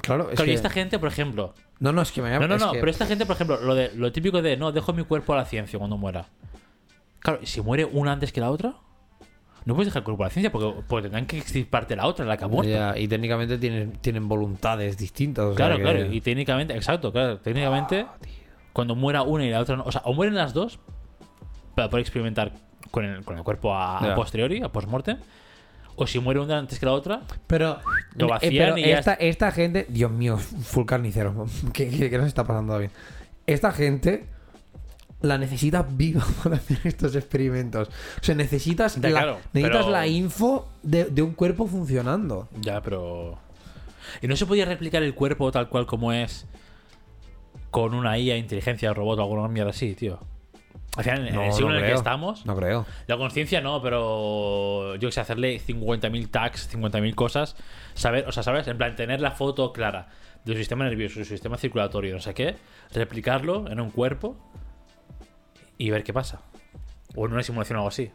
claro, 0.01 0.31
es 0.31 0.37
Claro, 0.37 0.45
que... 0.47 0.53
y 0.53 0.55
esta 0.55 0.71
gente, 0.71 0.99
por 0.99 1.09
ejemplo. 1.09 1.55
No, 1.81 1.93
no, 1.93 2.03
es 2.03 2.13
que 2.13 2.23
me 2.23 2.31
No, 2.39 2.47
no, 2.47 2.57
no, 2.59 2.73
que- 2.73 2.79
pero 2.79 2.91
esta 2.91 3.07
gente, 3.07 3.27
por 3.27 3.35
ejemplo, 3.35 3.61
lo, 3.61 3.75
de, 3.75 3.91
lo 3.97 4.13
típico 4.13 4.41
de 4.43 4.57
no, 4.57 4.71
dejo 4.73 4.93
mi 4.93 5.03
cuerpo 5.05 5.33
a 5.33 5.37
la 5.37 5.45
ciencia 5.45 5.79
cuando 5.79 5.97
muera. 5.97 6.27
Claro, 7.19 7.41
¿y 7.43 7.47
si 7.47 7.61
muere 7.61 7.85
una 7.85 8.13
antes 8.13 8.33
que 8.33 8.41
la 8.41 8.51
otra? 8.51 8.75
No 9.65 9.75
puedes 9.75 9.87
dejar 9.89 10.01
el 10.01 10.05
cuerpo 10.05 10.25
a 10.25 10.27
la 10.27 10.31
ciencia 10.31 10.51
porque, 10.51 10.83
porque 10.89 11.03
tendrán 11.05 11.27
que 11.27 11.39
extirparte 11.39 11.95
la 11.97 12.07
otra, 12.07 12.25
la 12.25 12.37
que 12.37 12.45
ha 12.45 12.49
muerto. 12.49 12.71
Ya, 12.73 12.97
y 12.99 13.07
técnicamente 13.09 13.59
tienen, 13.59 13.93
tienen 14.01 14.29
voluntades 14.29 14.97
distintas. 14.97 15.45
o 15.45 15.49
sea 15.49 15.57
Claro, 15.57 15.77
que- 15.77 15.83
claro. 15.83 16.13
Y 16.13 16.21
técnicamente, 16.21 16.75
exacto, 16.75 17.13
claro. 17.13 17.39
Técnicamente, 17.39 18.07
cuando 18.73 18.95
muera 18.97 19.23
una 19.23 19.45
y 19.45 19.51
la 19.51 19.61
otra 19.61 19.77
no. 19.77 19.85
O 19.85 19.93
sea, 19.93 20.03
o 20.05 20.13
mueren 20.15 20.35
las 20.35 20.53
dos 20.53 20.79
para 21.75 21.89
poder 21.89 22.03
experimentar 22.03 22.53
con 22.91 23.05
el, 23.05 23.25
con 23.25 23.37
el 23.39 23.45
cuerpo 23.45 23.75
a, 23.75 24.15
posteriori, 24.15 24.63
a 24.63 24.69
post-mortem. 24.71 25.19
O 25.95 26.07
si 26.07 26.19
muere 26.19 26.41
una 26.41 26.59
antes 26.59 26.79
que 26.81 26.87
la 26.87 26.93
otra, 26.93 27.21
Pero, 27.47 27.79
Lo 28.17 28.27
eh, 28.27 28.31
vacían 28.31 28.75
pero 28.75 28.79
y 28.79 28.89
ya 28.89 28.99
esta, 29.19 29.51
gente, 29.53 29.87
Dios 29.91 30.11
mío, 30.11 30.39
full 30.39 30.87
carnicero. 30.87 31.47
¿Qué, 31.73 31.89
qué, 31.91 32.09
qué 32.11 32.19
nos 32.19 32.27
está 32.27 32.45
pasando 32.45 32.79
bien? 32.79 32.91
Esta 33.47 33.73
gente 33.73 34.27
la 35.23 35.39
necesita 35.39 35.83
viva 35.89 36.25
para 36.43 36.57
hacer 36.57 36.79
estos 36.85 37.15
experimentos. 37.17 37.89
O 37.89 38.25
sea, 38.25 38.35
necesitas, 38.35 38.97
Ya, 38.97 39.09
la, 39.09 39.21
claro, 39.21 39.39
necesitas 39.53 39.81
pero- 39.87 39.91
la 39.93 40.07
info 40.07 40.69
de, 40.83 41.05
de 41.07 41.23
un 41.23 41.33
cuerpo 41.35 41.67
funcionando. 41.67 42.49
Ya, 42.61 42.81
pero. 42.83 43.39
¿Y 44.21 44.27
no 44.29 44.37
se 44.37 44.47
podía 44.47 44.65
replicar 44.65 45.03
el 45.03 45.15
cuerpo 45.15 45.51
tal 45.53 45.69
cual 45.69 45.87
como 45.87 46.13
es 46.13 46.47
con 47.71 47.95
una 47.95 48.19
IA, 48.19 48.37
inteligencia, 48.37 48.93
robot 48.93 49.19
o 49.19 49.23
alguna 49.23 49.49
mierda 49.49 49.71
así, 49.71 49.95
tío? 49.95 50.19
Al 50.97 51.05
final, 51.05 51.27
en 51.29 51.35
No, 51.35 51.43
el 51.45 51.53
siglo 51.53 51.69
no 51.71 51.77
en 51.79 51.85
el 51.85 51.89
que 51.91 51.95
estamos, 51.97 52.45
No 52.45 52.55
creo. 52.55 52.85
la 53.07 53.17
conciencia 53.17 53.63
no, 53.63 53.81
pero 53.81 54.97
yo 54.97 55.09
que 55.09 55.13
sé, 55.13 55.21
hacerle 55.23 55.59
50.000 55.59 56.31
tags, 56.31 56.69
50.000 56.75 57.15
cosas, 57.15 57.57
saber, 57.95 58.29
o 58.29 58.33
sea, 58.33 58.43
¿sabes? 58.43 58.69
En 58.69 58.77
plan, 58.77 58.95
tener 58.95 59.23
la 59.23 59.31
foto 59.31 59.73
clara 59.73 60.09
de 60.45 60.53
su 60.53 60.59
sistema 60.59 60.85
nervioso, 60.85 61.15
su 61.15 61.25
sistema 61.25 61.57
circulatorio, 61.57 62.13
no 62.15 62.21
sé 62.21 62.35
qué, 62.35 62.57
replicarlo 62.93 63.71
en 63.71 63.81
un 63.81 63.91
cuerpo 63.91 64.37
y 65.79 65.91
ver 65.91 66.05
qué 66.05 66.13
pasa. 66.13 66.41
O 67.15 67.27
en 67.27 67.33
una 67.33 67.43
simulación 67.43 67.77
o 67.77 67.81
algo 67.81 67.89
así. 67.89 68.11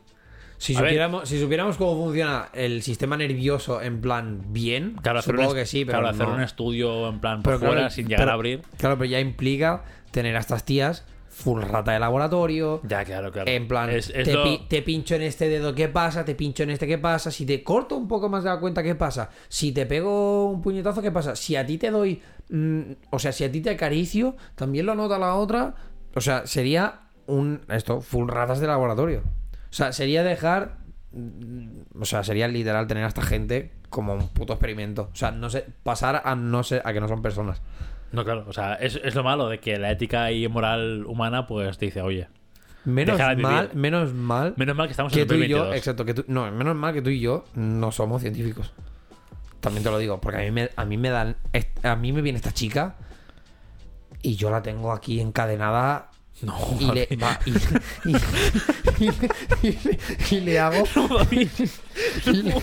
Si 0.60 0.76
A 0.76 0.82
ver. 0.82 0.90
supiéramos, 0.90 1.30
si 1.30 1.40
supiéramos 1.40 1.78
cómo 1.78 2.04
funciona 2.06 2.50
el 2.54 2.82
sistema 2.82 3.16
nervioso 3.16 3.80
en 3.82 4.02
plan 4.02 4.42
bien, 4.48 4.96
Claro, 5.04 5.22
supongo 5.22 5.50
un, 5.50 5.56
que 5.56 5.66
sí, 5.68 5.86
pero 5.86 6.00
claro, 6.00 6.16
hacer 6.16 6.28
un 6.28 6.42
estudio 6.42 7.08
en 7.10 7.20
plan 7.20 7.44
por 7.44 7.54
Pero 7.54 7.60
claro, 7.60 7.74
fuera 7.76 7.90
sin 7.92 8.08
llegar 8.08 8.22
pero- 8.22 8.32
a 8.32 8.34
abrir. 8.34 8.62
Claro, 8.78 8.98
pero 8.98 9.08
ya 9.10 9.20
implica 9.20 9.84
tener 10.10 10.36
a 10.36 10.40
estas 10.40 10.64
tías 10.66 11.06
full 11.30 11.62
rata 11.62 11.92
de 11.92 12.00
laboratorio. 12.00 12.82
Ya, 12.88 13.06
claro, 13.06 13.32
claro. 13.32 13.52
En 13.52 13.68
plan, 13.68 13.92
Es- 13.92 14.10
es 14.10 14.24
te, 14.24 14.34
lo- 14.34 14.44
pi- 14.44 14.62
te 14.68 14.82
pincho 14.82 15.14
en 15.14 15.22
este 15.22 15.48
dedo, 15.48 15.76
¿qué 15.76 15.90
pasa? 15.90 16.26
Te 16.26 16.34
pincho 16.34 16.64
en 16.64 16.72
este, 16.72 16.88
¿qué 16.88 16.98
pasa? 16.98 17.30
Si 17.30 17.46
te 17.46 17.64
corto 17.64 17.96
un 17.96 18.08
poco 18.08 18.28
más 18.28 18.44
de 18.44 18.50
la 18.50 18.60
cuenta, 18.60 18.82
¿qué 18.82 18.96
pasa? 18.96 19.30
Si 19.48 19.72
te 19.72 19.86
pego 19.86 20.50
un 20.50 20.64
puñetazo, 20.64 21.04
¿qué 21.04 21.12
pasa? 21.12 21.36
Si 21.36 21.56
a 21.56 21.64
ti 21.68 21.78
te 21.78 21.92
doy. 21.92 22.20
mm, 22.50 22.82
o 23.12 23.20
sea, 23.20 23.32
si 23.32 23.44
a 23.44 23.52
ti 23.52 23.62
te 23.62 23.70
acaricio, 23.70 24.36
también 24.56 24.88
lo 24.88 24.96
nota 24.96 25.20
la 25.20 25.36
otra. 25.36 25.76
O 26.16 26.22
sea, 26.22 26.48
sería 26.48 27.02
un. 27.28 27.62
Esto, 27.70 28.02
full 28.02 28.28
ratas 28.30 28.60
de 28.60 28.68
laboratorio. 28.68 29.22
O 29.70 29.74
sea, 29.74 29.92
sería 29.92 30.24
dejar. 30.24 30.78
mm, 31.12 32.02
O 32.02 32.06
sea, 32.06 32.24
sería 32.24 32.48
literal 32.48 32.88
tener 32.88 33.04
a 33.04 33.08
esta 33.08 33.22
gente 33.22 33.72
como 33.90 34.14
un 34.14 34.30
puto 34.30 34.54
experimento. 34.54 35.10
O 35.14 35.16
sea, 35.16 35.32
no 35.32 35.50
sé, 35.50 35.66
pasar 35.84 36.22
a 36.26 36.36
no 36.36 36.64
sé, 36.64 36.82
a 36.84 36.94
que 36.94 37.00
no 37.00 37.08
son 37.08 37.22
personas. 37.22 37.62
No, 38.12 38.24
claro, 38.24 38.46
o 38.48 38.54
sea, 38.54 38.76
es, 38.76 39.00
es 39.04 39.16
lo 39.16 39.24
malo 39.24 39.50
de 39.50 39.60
que 39.60 39.78
la 39.78 39.92
ética 39.92 40.32
y 40.32 40.48
moral 40.48 41.06
humana 41.06 41.46
pues 41.46 41.78
te 41.78 41.86
dice, 41.88 42.02
oye, 42.02 42.30
Menos 42.86 43.20
mal, 43.38 43.72
menos 43.74 44.14
mal 44.14 44.54
menos 44.56 44.74
mal 44.78 44.88
que 44.88 44.92
estamos 44.92 45.12
que 45.12 45.24
en 45.24 45.28
tú 45.28 45.34
y 45.34 45.50
yo, 45.50 45.58
2022. 45.58 45.76
exacto, 45.78 46.06
que 46.06 46.14
tú, 46.14 46.24
no, 46.30 46.50
menos 46.54 46.74
mal 46.74 46.94
que 46.94 47.02
tú 47.02 47.10
y 47.10 47.20
yo 47.20 47.44
no 47.54 47.92
somos 47.92 48.22
científicos. 48.22 48.74
También 49.60 49.84
te 49.84 49.90
lo 49.92 49.98
digo, 49.98 50.22
porque 50.22 50.38
a 50.40 50.42
mí 50.44 50.52
me, 50.52 50.70
a 50.74 50.86
mí 50.86 50.96
me 50.96 51.10
dan, 51.10 51.36
a 51.84 51.96
mí 51.98 52.14
me 52.14 52.22
viene 52.22 52.38
esta 52.38 52.54
chica 52.54 52.96
y 54.22 54.36
yo 54.38 54.50
la 54.50 54.62
tengo 54.62 54.94
aquí 54.94 55.20
encadenada 55.20 56.10
No, 56.42 56.56
y 56.80 56.86
le, 56.92 57.08
va- 57.18 57.40
y, 57.46 57.52
y- 57.52 58.16
y- 59.64 59.70
y- 59.70 60.36
y 60.36 60.40
le 60.42 60.60
hago, 60.60 60.84
y 61.32 61.46
le- 61.46 62.54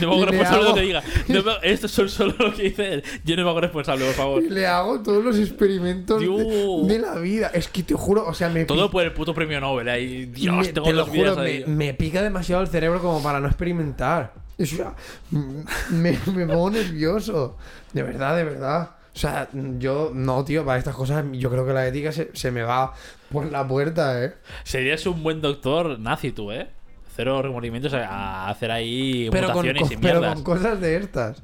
No 0.00 0.08
me 0.08 0.14
hago 0.14 0.16
y 0.16 0.20
le 0.20 0.26
responsable 0.26 0.58
de 0.58 0.62
lo 0.62 0.68
hago- 0.68 0.74
que 0.74 0.80
diga. 0.80 1.02
No 1.28 1.42
me- 1.42 1.52
esto 1.62 1.86
es 1.86 1.92
solo 2.12 2.34
lo 2.38 2.54
que 2.54 2.62
dice 2.62 2.94
él. 2.94 3.04
Yo 3.24 3.36
no 3.36 3.44
me 3.44 3.50
hago 3.50 3.60
responsable, 3.60 4.04
por 4.06 4.14
favor. 4.14 4.42
y 4.42 4.48
le 4.50 4.66
hago 4.66 5.00
todos 5.02 5.24
los 5.24 5.38
experimentos 5.38 6.20
de, 6.20 6.98
la 6.98 7.14
vida. 7.16 7.50
Es 7.52 7.68
que 7.68 7.82
te 7.82 7.94
juro, 7.94 8.26
o 8.26 8.34
sea, 8.34 8.48
me 8.48 8.64
Todo 8.64 8.90
por 8.90 9.02
el 9.02 9.12
puto 9.12 9.34
premio 9.34 9.60
Nobel. 9.60 9.88
Ahí, 9.88 10.26
Dios, 10.26 10.56
me- 10.56 10.72
tengo 10.72 10.86
te 10.86 10.92
lo 10.92 11.06
juro, 11.06 11.36
me, 11.66 11.94
pica 11.94 12.22
demasiado 12.22 12.62
el 12.62 12.68
cerebro 12.68 13.00
como 13.00 13.22
para 13.22 13.40
no 13.40 13.48
experimentar. 13.48 14.32
O 14.60 14.66
sea, 14.66 14.94
m- 15.32 15.64
me, 15.90 16.18
me 16.34 16.46
pongo 16.46 16.70
nervioso. 16.70 17.56
De 17.92 18.02
verdad, 18.02 18.36
de 18.36 18.44
verdad. 18.44 18.90
O 19.18 19.20
sea, 19.20 19.48
yo, 19.52 20.12
no, 20.14 20.44
tío, 20.44 20.64
para 20.64 20.78
estas 20.78 20.94
cosas, 20.94 21.24
yo 21.32 21.50
creo 21.50 21.66
que 21.66 21.72
la 21.72 21.84
ética 21.88 22.12
se, 22.12 22.30
se 22.34 22.52
me 22.52 22.62
va 22.62 22.92
por 23.32 23.50
la 23.50 23.66
puerta, 23.66 24.22
¿eh? 24.24 24.34
Serías 24.62 25.04
un 25.06 25.24
buen 25.24 25.40
doctor 25.40 25.98
nazi 25.98 26.30
tú, 26.30 26.52
¿eh? 26.52 26.68
Cero 27.16 27.42
remordimientos 27.42 27.92
a, 27.94 28.48
hacer 28.48 28.70
ahí 28.70 29.28
Pero 29.32 29.48
con, 29.48 29.66
mutaciones 29.66 29.82
con- 29.82 29.92
y 29.92 29.96
pero 29.96 30.20
mierdas. 30.20 30.34
con 30.36 30.44
cosas 30.44 30.80
de 30.80 30.96
estas. 30.98 31.42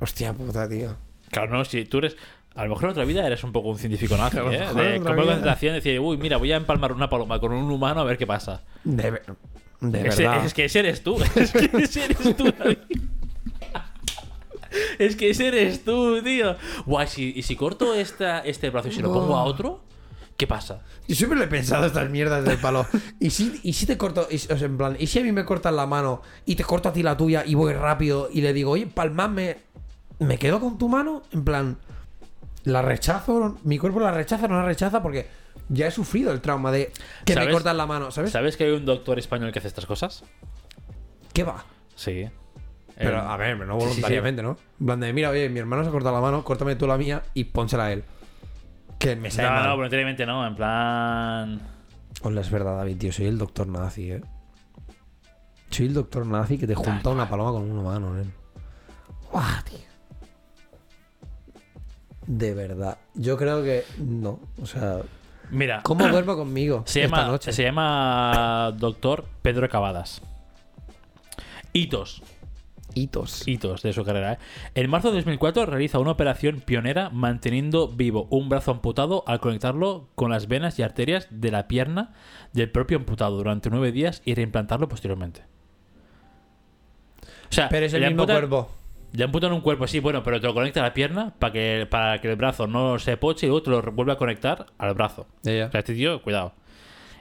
Hostia 0.00 0.32
puta, 0.32 0.68
tío. 0.68 0.96
Claro, 1.30 1.56
no, 1.56 1.64
si 1.64 1.84
tú 1.84 1.98
eres. 1.98 2.16
A 2.56 2.64
lo 2.64 2.70
mejor 2.70 2.86
en 2.86 2.90
otra 2.90 3.04
vida 3.04 3.24
eres 3.24 3.44
un 3.44 3.52
poco 3.52 3.68
un 3.68 3.78
científico 3.78 4.16
nazi, 4.16 4.38
¿eh? 4.38 4.66
De 4.74 4.98
vida. 4.98 5.14
concentración, 5.14 5.74
decir, 5.74 6.00
uy, 6.00 6.16
mira, 6.16 6.38
voy 6.38 6.50
a 6.50 6.56
empalmar 6.56 6.90
una 6.92 7.08
paloma 7.08 7.38
con 7.38 7.52
un 7.52 7.70
humano 7.70 8.00
a 8.00 8.04
ver 8.04 8.18
qué 8.18 8.26
pasa. 8.26 8.64
De, 8.82 9.12
ver- 9.12 9.22
de 9.80 10.08
Ese- 10.08 10.24
verdad. 10.24 10.44
es 10.44 10.54
que 10.54 10.64
ese 10.64 10.80
eres 10.80 11.04
tú. 11.04 11.18
Es 11.36 11.52
que 11.52 11.70
ese 11.84 12.06
eres 12.06 12.36
tú, 12.36 12.52
David. 12.58 12.78
Es 14.98 15.16
que 15.16 15.30
ese 15.30 15.48
eres 15.48 15.84
tú, 15.84 16.22
tío. 16.22 16.56
Guay, 16.86 17.06
si, 17.08 17.32
y 17.34 17.42
si 17.42 17.56
corto 17.56 17.94
esta, 17.94 18.40
este 18.40 18.70
brazo 18.70 18.88
y 18.88 18.92
se 18.92 19.02
lo 19.02 19.12
pongo 19.12 19.36
a 19.36 19.44
otro, 19.44 19.80
¿qué 20.36 20.46
pasa? 20.46 20.82
Yo 21.06 21.14
siempre 21.14 21.38
lo 21.38 21.44
he 21.44 21.48
pensado 21.48 21.86
estas 21.86 22.10
mierdas 22.10 22.44
del 22.44 22.58
palo. 22.58 22.86
¿Y 23.20 23.30
si, 23.30 23.60
y 23.62 23.72
si 23.72 23.86
te 23.86 23.96
corto, 23.96 24.26
y, 24.30 24.36
o 24.36 24.38
sea, 24.38 24.66
en 24.66 24.76
plan, 24.76 24.96
y 24.98 25.06
si 25.06 25.18
a 25.18 25.22
mí 25.22 25.32
me 25.32 25.44
cortan 25.44 25.76
la 25.76 25.86
mano 25.86 26.22
y 26.46 26.56
te 26.56 26.64
corto 26.64 26.88
a 26.88 26.92
ti 26.92 27.02
la 27.02 27.16
tuya 27.16 27.44
y 27.46 27.54
voy 27.54 27.72
rápido 27.72 28.28
y 28.32 28.40
le 28.40 28.52
digo, 28.52 28.72
oye, 28.72 28.86
palmadme, 28.86 29.58
¿me 30.18 30.38
quedo 30.38 30.60
con 30.60 30.78
tu 30.78 30.88
mano? 30.88 31.22
En 31.32 31.44
plan, 31.44 31.78
¿la 32.64 32.82
rechazo? 32.82 33.56
¿Mi 33.64 33.78
cuerpo 33.78 34.00
la 34.00 34.10
rechaza 34.10 34.46
o 34.46 34.48
no 34.48 34.56
la 34.56 34.64
rechaza? 34.64 35.02
Porque 35.02 35.28
ya 35.68 35.86
he 35.86 35.90
sufrido 35.90 36.32
el 36.32 36.40
trauma 36.40 36.72
de 36.72 36.92
que 37.24 37.36
me 37.36 37.50
cortan 37.50 37.76
la 37.76 37.86
mano, 37.86 38.10
¿sabes? 38.10 38.30
¿Sabes 38.30 38.56
que 38.56 38.64
hay 38.64 38.70
un 38.72 38.84
doctor 38.84 39.18
español 39.18 39.52
que 39.52 39.58
hace 39.58 39.68
estas 39.68 39.86
cosas? 39.86 40.24
¿Qué 41.32 41.44
va? 41.44 41.64
Sí. 41.94 42.28
Pero, 42.98 43.16
Eh, 43.18 43.22
a 43.26 43.36
ver, 43.36 43.56
no 43.58 43.76
voluntariamente, 43.76 44.42
¿no? 44.42 44.56
En 44.80 44.86
plan 44.86 44.98
de, 45.00 45.12
mira, 45.12 45.30
oye, 45.30 45.48
mi 45.48 45.60
hermano 45.60 45.84
se 45.84 45.88
ha 45.88 45.92
cortado 45.92 46.14
la 46.16 46.20
mano, 46.20 46.42
córtame 46.42 46.74
tú 46.74 46.86
la 46.88 46.98
mía 46.98 47.22
y 47.32 47.44
pónsela 47.44 47.84
a 47.86 47.92
él. 47.92 48.02
Que 48.98 49.14
me 49.14 49.30
sale 49.30 49.48
No, 49.48 49.54
mal. 49.54 49.64
no, 49.68 49.76
voluntariamente 49.76 50.26
no. 50.26 50.44
En 50.46 50.56
plan. 50.56 51.60
Hola, 52.22 52.40
es 52.40 52.50
verdad, 52.50 52.76
David, 52.78 52.96
tío. 52.98 53.12
Soy 53.12 53.26
el 53.26 53.38
doctor 53.38 53.68
nazi, 53.68 54.10
eh. 54.10 54.20
Soy 55.70 55.86
el 55.86 55.94
doctor 55.94 56.26
nazi 56.26 56.58
que 56.58 56.66
te 56.66 56.74
junta 56.74 57.10
una 57.10 57.28
paloma 57.28 57.52
con 57.52 57.70
una 57.70 57.82
mano, 57.82 58.18
eh. 58.20 58.24
Guau, 59.30 59.44
tío. 59.64 59.78
De 62.26 62.54
verdad. 62.54 62.98
Yo 63.14 63.36
creo 63.36 63.62
que 63.62 63.84
no. 63.98 64.40
O 64.60 64.66
sea, 64.66 64.98
Mira. 65.50 65.80
¿cómo 65.82 66.06
duermo 66.08 66.36
conmigo 66.36 66.82
Se 66.86 67.04
esta 67.04 67.16
llama, 67.18 67.28
noche? 67.30 67.52
se 67.52 67.62
llama 67.62 68.72
Doctor 68.76 69.24
Pedro 69.42 69.68
Cavadas. 69.68 70.20
Hitos. 71.72 72.22
Hitos. 72.94 73.46
hitos 73.46 73.82
de 73.82 73.92
su 73.92 74.04
carrera. 74.04 74.32
¿eh? 74.34 74.38
En 74.74 74.90
marzo 74.90 75.10
de 75.10 75.16
2004 75.16 75.66
realiza 75.66 75.98
una 75.98 76.10
operación 76.12 76.60
pionera 76.60 77.10
manteniendo 77.10 77.88
vivo 77.88 78.26
un 78.30 78.48
brazo 78.48 78.70
amputado 78.72 79.24
al 79.26 79.40
conectarlo 79.40 80.08
con 80.14 80.30
las 80.30 80.48
venas 80.48 80.78
y 80.78 80.82
arterias 80.82 81.28
de 81.30 81.50
la 81.50 81.68
pierna 81.68 82.14
del 82.52 82.70
propio 82.70 82.96
amputado 82.98 83.36
durante 83.36 83.70
nueve 83.70 83.92
días 83.92 84.22
y 84.24 84.34
reimplantarlo 84.34 84.88
posteriormente. 84.88 85.42
O 87.50 87.54
sea, 87.54 87.68
Pero 87.68 87.86
es 87.86 87.94
el 87.94 88.02
mismo 88.02 88.22
amputan- 88.24 88.36
cuerpo. 88.36 88.70
Le 89.12 89.24
amputan 89.24 89.52
un 89.52 89.62
cuerpo, 89.62 89.86
sí, 89.86 90.00
bueno, 90.00 90.22
pero 90.22 90.38
te 90.38 90.46
lo 90.46 90.52
conecta 90.52 90.80
a 90.80 90.82
la 90.82 90.92
pierna 90.92 91.32
para 91.38 91.50
que, 91.52 91.86
para 91.90 92.20
que 92.20 92.28
el 92.30 92.36
brazo 92.36 92.66
no 92.66 92.98
se 92.98 93.16
poche 93.16 93.46
y 93.46 93.48
luego 93.48 93.62
te 93.62 93.70
lo 93.70 93.80
vuelve 93.92 94.12
a 94.12 94.16
conectar 94.16 94.66
al 94.76 94.92
brazo. 94.92 95.26
Ya, 95.42 95.52
ya. 95.52 95.66
O 95.66 95.70
sea, 95.70 95.80
este 95.80 95.94
tío, 95.94 96.20
cuidado. 96.20 96.52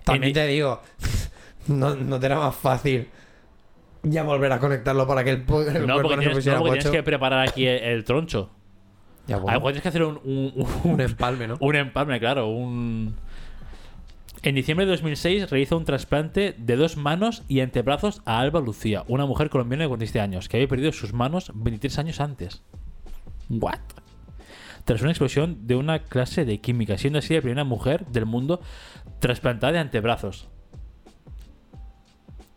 También 0.03 0.29
En- 0.29 0.33
te 0.33 0.47
digo, 0.47 0.81
no, 1.67 1.95
no 1.95 2.19
te 2.19 2.25
era 2.25 2.39
más 2.39 2.55
fácil 2.55 3.07
ya 4.11 4.23
volver 4.23 4.51
a 4.51 4.59
conectarlo 4.59 5.07
para 5.07 5.23
que 5.23 5.31
el, 5.31 5.37
el 5.75 5.87
No, 5.87 6.01
porque, 6.01 6.17
tienes, 6.17 6.45
no, 6.45 6.57
porque 6.59 6.79
tienes 6.79 6.89
que 6.89 7.03
preparar 7.03 7.47
aquí 7.47 7.65
el, 7.67 7.83
el 7.83 8.03
troncho. 8.03 8.51
Ya, 9.27 9.39
pues 9.41 9.59
tienes 9.61 9.81
que 9.81 9.89
hacer 9.89 10.03
un, 10.03 10.19
un- 10.23 10.53
un- 10.55 10.91
un 10.93 11.01
empalme, 11.01 11.47
¿no? 11.47 11.57
Un 11.59 11.75
empalme, 11.75 12.19
claro. 12.19 12.47
Un... 12.47 13.15
En 14.43 14.55
diciembre 14.55 14.85
de 14.85 14.91
2006 14.91 15.49
realiza 15.49 15.75
un 15.75 15.83
trasplante 15.83 16.53
de 16.57 16.75
dos 16.75 16.95
manos 16.95 17.43
y 17.47 17.59
antebrazos 17.59 18.21
a 18.25 18.39
Alba 18.39 18.61
Lucía, 18.61 19.03
una 19.07 19.25
mujer 19.25 19.49
colombiana 19.49 19.83
de 19.83 19.87
47 19.89 20.19
años, 20.21 20.47
que 20.47 20.57
había 20.57 20.67
perdido 20.67 20.91
sus 20.93 21.11
manos 21.11 21.51
23 21.55 21.99
años 21.99 22.21
antes. 22.21 22.61
¿What? 23.49 23.79
Tras 24.85 25.01
una 25.01 25.09
explosión 25.11 25.67
de 25.67 25.75
una 25.75 25.99
clase 26.03 26.45
de 26.45 26.61
química, 26.61 26.97
siendo 26.97 27.19
así 27.19 27.33
la 27.33 27.41
primera 27.41 27.63
mujer 27.65 28.05
del 28.07 28.25
mundo 28.25 28.61
trasplantada 29.19 29.73
de 29.73 29.79
antebrazos. 29.79 30.47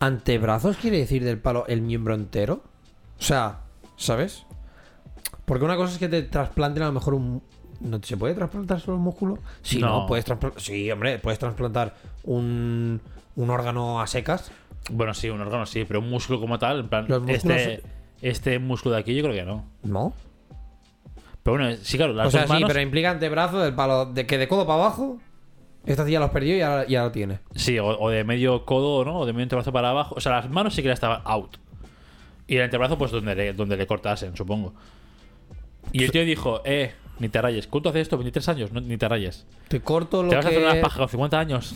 ¿Antebrazos 0.01 0.77
quiere 0.77 0.97
decir 0.97 1.23
del 1.23 1.37
palo 1.37 1.65
el 1.67 1.81
miembro 1.83 2.15
entero? 2.15 2.63
O 3.19 3.23
sea, 3.23 3.59
¿sabes? 3.97 4.47
Porque 5.45 5.63
una 5.63 5.75
cosa 5.75 5.93
es 5.93 5.99
que 5.99 6.09
te 6.09 6.23
trasplanten 6.23 6.81
a 6.81 6.87
lo 6.87 6.91
mejor 6.93 7.13
un... 7.13 7.43
¿No 7.79 7.99
se 8.01 8.17
puede 8.17 8.33
trasplantar 8.33 8.79
solo 8.79 8.97
un 8.97 9.03
músculo? 9.03 9.37
Sí, 9.61 9.77
no, 9.79 10.01
No. 10.01 10.05
puedes 10.07 10.25
trasplantar... 10.25 10.59
Sí, 10.59 10.89
hombre, 10.89 11.19
puedes 11.19 11.37
trasplantar 11.37 11.95
un, 12.23 12.99
un 13.35 13.49
órgano 13.51 14.01
a 14.01 14.07
secas. 14.07 14.51
Bueno, 14.89 15.13
sí, 15.13 15.29
un 15.29 15.39
órgano 15.39 15.67
sí, 15.67 15.85
pero 15.87 15.99
un 15.99 16.09
músculo 16.09 16.39
como 16.39 16.57
tal, 16.57 16.79
en 16.79 16.89
plan, 16.89 17.05
Los 17.07 17.27
este, 17.29 17.83
este 18.23 18.57
músculo 18.57 18.95
de 18.95 19.01
aquí 19.01 19.13
yo 19.13 19.21
creo 19.21 19.35
que 19.35 19.45
no. 19.45 19.65
¿No? 19.83 20.13
Pero 21.43 21.57
bueno, 21.57 21.77
sí, 21.83 21.97
claro, 21.97 22.13
las 22.13 22.27
o 22.27 22.31
sea, 22.31 22.45
dos 22.47 22.57
sí, 22.57 22.63
pero 22.67 22.81
implica 22.81 23.11
antebrazo 23.11 23.59
del 23.59 23.75
palo 23.75 24.05
de 24.07 24.25
que 24.25 24.39
de 24.39 24.47
codo 24.47 24.65
para 24.65 24.83
abajo. 24.83 25.19
Esta 25.85 26.05
tía 26.05 26.19
los 26.19 26.29
perdió 26.29 26.55
y 26.57 26.61
ahora, 26.61 26.85
y 26.87 26.95
ahora 26.95 27.07
lo 27.07 27.11
tiene. 27.11 27.39
Sí, 27.55 27.79
o, 27.79 27.87
o 27.87 28.09
de 28.09 28.23
medio 28.23 28.65
codo, 28.65 29.03
¿no? 29.03 29.19
O 29.19 29.25
de 29.25 29.33
medio 29.33 29.43
antebrazo 29.43 29.71
para 29.73 29.89
abajo. 29.89 30.15
O 30.15 30.21
sea, 30.21 30.33
las 30.33 30.49
manos 30.49 30.75
sí 30.75 30.81
que 30.81 30.89
ya 30.89 30.93
estaban 30.93 31.21
out. 31.25 31.57
Y 32.47 32.57
el 32.57 32.63
antebrazo, 32.63 32.97
pues 32.97 33.11
donde 33.11 33.33
le, 33.35 33.53
donde 33.53 33.77
le 33.77 33.87
cortasen, 33.87 34.35
supongo. 34.35 34.73
Y 35.91 36.03
el 36.03 36.11
tío 36.11 36.23
dijo, 36.23 36.61
eh, 36.65 36.93
ni 37.19 37.29
te 37.29 37.41
rayes. 37.41 37.65
¿Cuánto 37.67 37.89
hace 37.89 38.01
esto? 38.01 38.17
23 38.17 38.49
años, 38.49 38.71
no, 38.71 38.79
ni 38.81 38.97
te 38.97 39.07
rayes. 39.07 39.45
Te 39.69 39.79
corto 39.81 40.21
lo 40.21 40.29
¿Te 40.29 40.35
vas 40.35 40.45
a 40.45 40.49
que... 40.49 40.55
hacer 40.57 40.69
una 40.71 40.81
paja 40.81 40.99
con 40.99 41.09
50 41.09 41.39
años? 41.39 41.75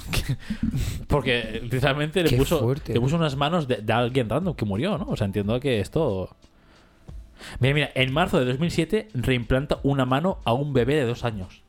Porque 1.07 1.61
literalmente 1.63 2.21
le 2.23 2.29
Qué 2.29 2.37
puso, 2.37 2.59
fuerte. 2.59 2.93
le 2.93 2.99
puso 2.99 3.15
unas 3.15 3.35
manos 3.35 3.67
de, 3.67 3.77
de 3.77 3.93
alguien 3.93 4.29
random 4.29 4.55
que 4.55 4.65
murió, 4.65 4.97
¿no? 4.97 5.05
O 5.09 5.15
sea, 5.17 5.25
entiendo 5.25 5.59
que 5.59 5.79
esto... 5.79 6.29
Mira, 7.59 7.73
mira, 7.73 7.91
en 7.95 8.13
marzo 8.13 8.39
de 8.39 8.45
2007 8.45 9.09
reimplanta 9.13 9.79
una 9.83 10.05
mano 10.05 10.39
a 10.45 10.53
un 10.53 10.73
bebé 10.73 10.95
de 10.95 11.03
dos 11.05 11.23
años. 11.25 11.63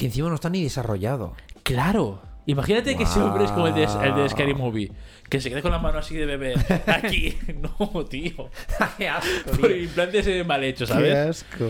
Que 0.00 0.06
encima 0.06 0.28
no 0.28 0.34
está 0.34 0.48
ni 0.48 0.62
desarrollado. 0.62 1.34
Claro. 1.62 2.22
Imagínate 2.46 2.96
que 2.96 3.02
ese 3.02 3.20
hombre 3.20 3.44
es 3.44 3.50
como 3.52 3.66
el 3.68 3.74
de, 3.74 3.84
el 3.84 4.14
de 4.14 4.28
Scary 4.28 4.54
Movie. 4.54 4.90
Que 5.28 5.40
se 5.40 5.50
quede 5.50 5.60
con 5.62 5.70
la 5.70 5.78
mano 5.78 5.98
así 5.98 6.16
de 6.16 6.24
bebé. 6.26 6.54
Aquí. 6.86 7.36
No, 7.60 8.04
tío. 8.06 8.48
Qué 8.98 9.08
asco, 9.08 9.50
Por 9.60 9.70
implantes 9.70 10.46
mal 10.46 10.64
hechos, 10.64 10.88
¿sabes? 10.88 11.14
asco. 11.14 11.66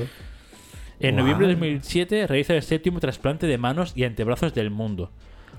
En 1.00 1.16
noviembre 1.16 1.46
de 1.48 1.54
2007 1.54 2.26
realiza 2.28 2.54
el 2.54 2.62
séptimo 2.62 3.00
trasplante 3.00 3.46
de 3.46 3.58
manos 3.58 3.92
y 3.96 4.04
antebrazos 4.04 4.54
del 4.54 4.70
mundo. 4.70 5.10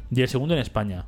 Y 0.09 0.21
el 0.21 0.27
segundo 0.29 0.53
en 0.53 0.61
España. 0.61 1.05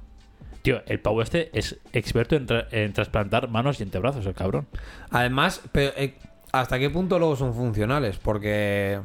Tío, 0.63 0.81
el 0.85 0.99
pavo 0.99 1.21
este 1.21 1.49
es 1.57 1.79
experto 1.93 2.35
en, 2.35 2.47
tra- 2.47 2.67
en 2.71 2.93
trasplantar 2.93 3.47
manos 3.49 3.79
y 3.79 3.83
antebrazos, 3.83 4.25
el 4.25 4.33
cabrón. 4.33 4.67
Además, 5.11 5.61
pero, 5.71 5.93
eh, 5.97 6.15
¿hasta 6.51 6.77
qué 6.79 6.89
punto 6.89 7.19
luego 7.19 7.35
son 7.35 7.53
funcionales? 7.53 8.17
Porque 8.17 8.99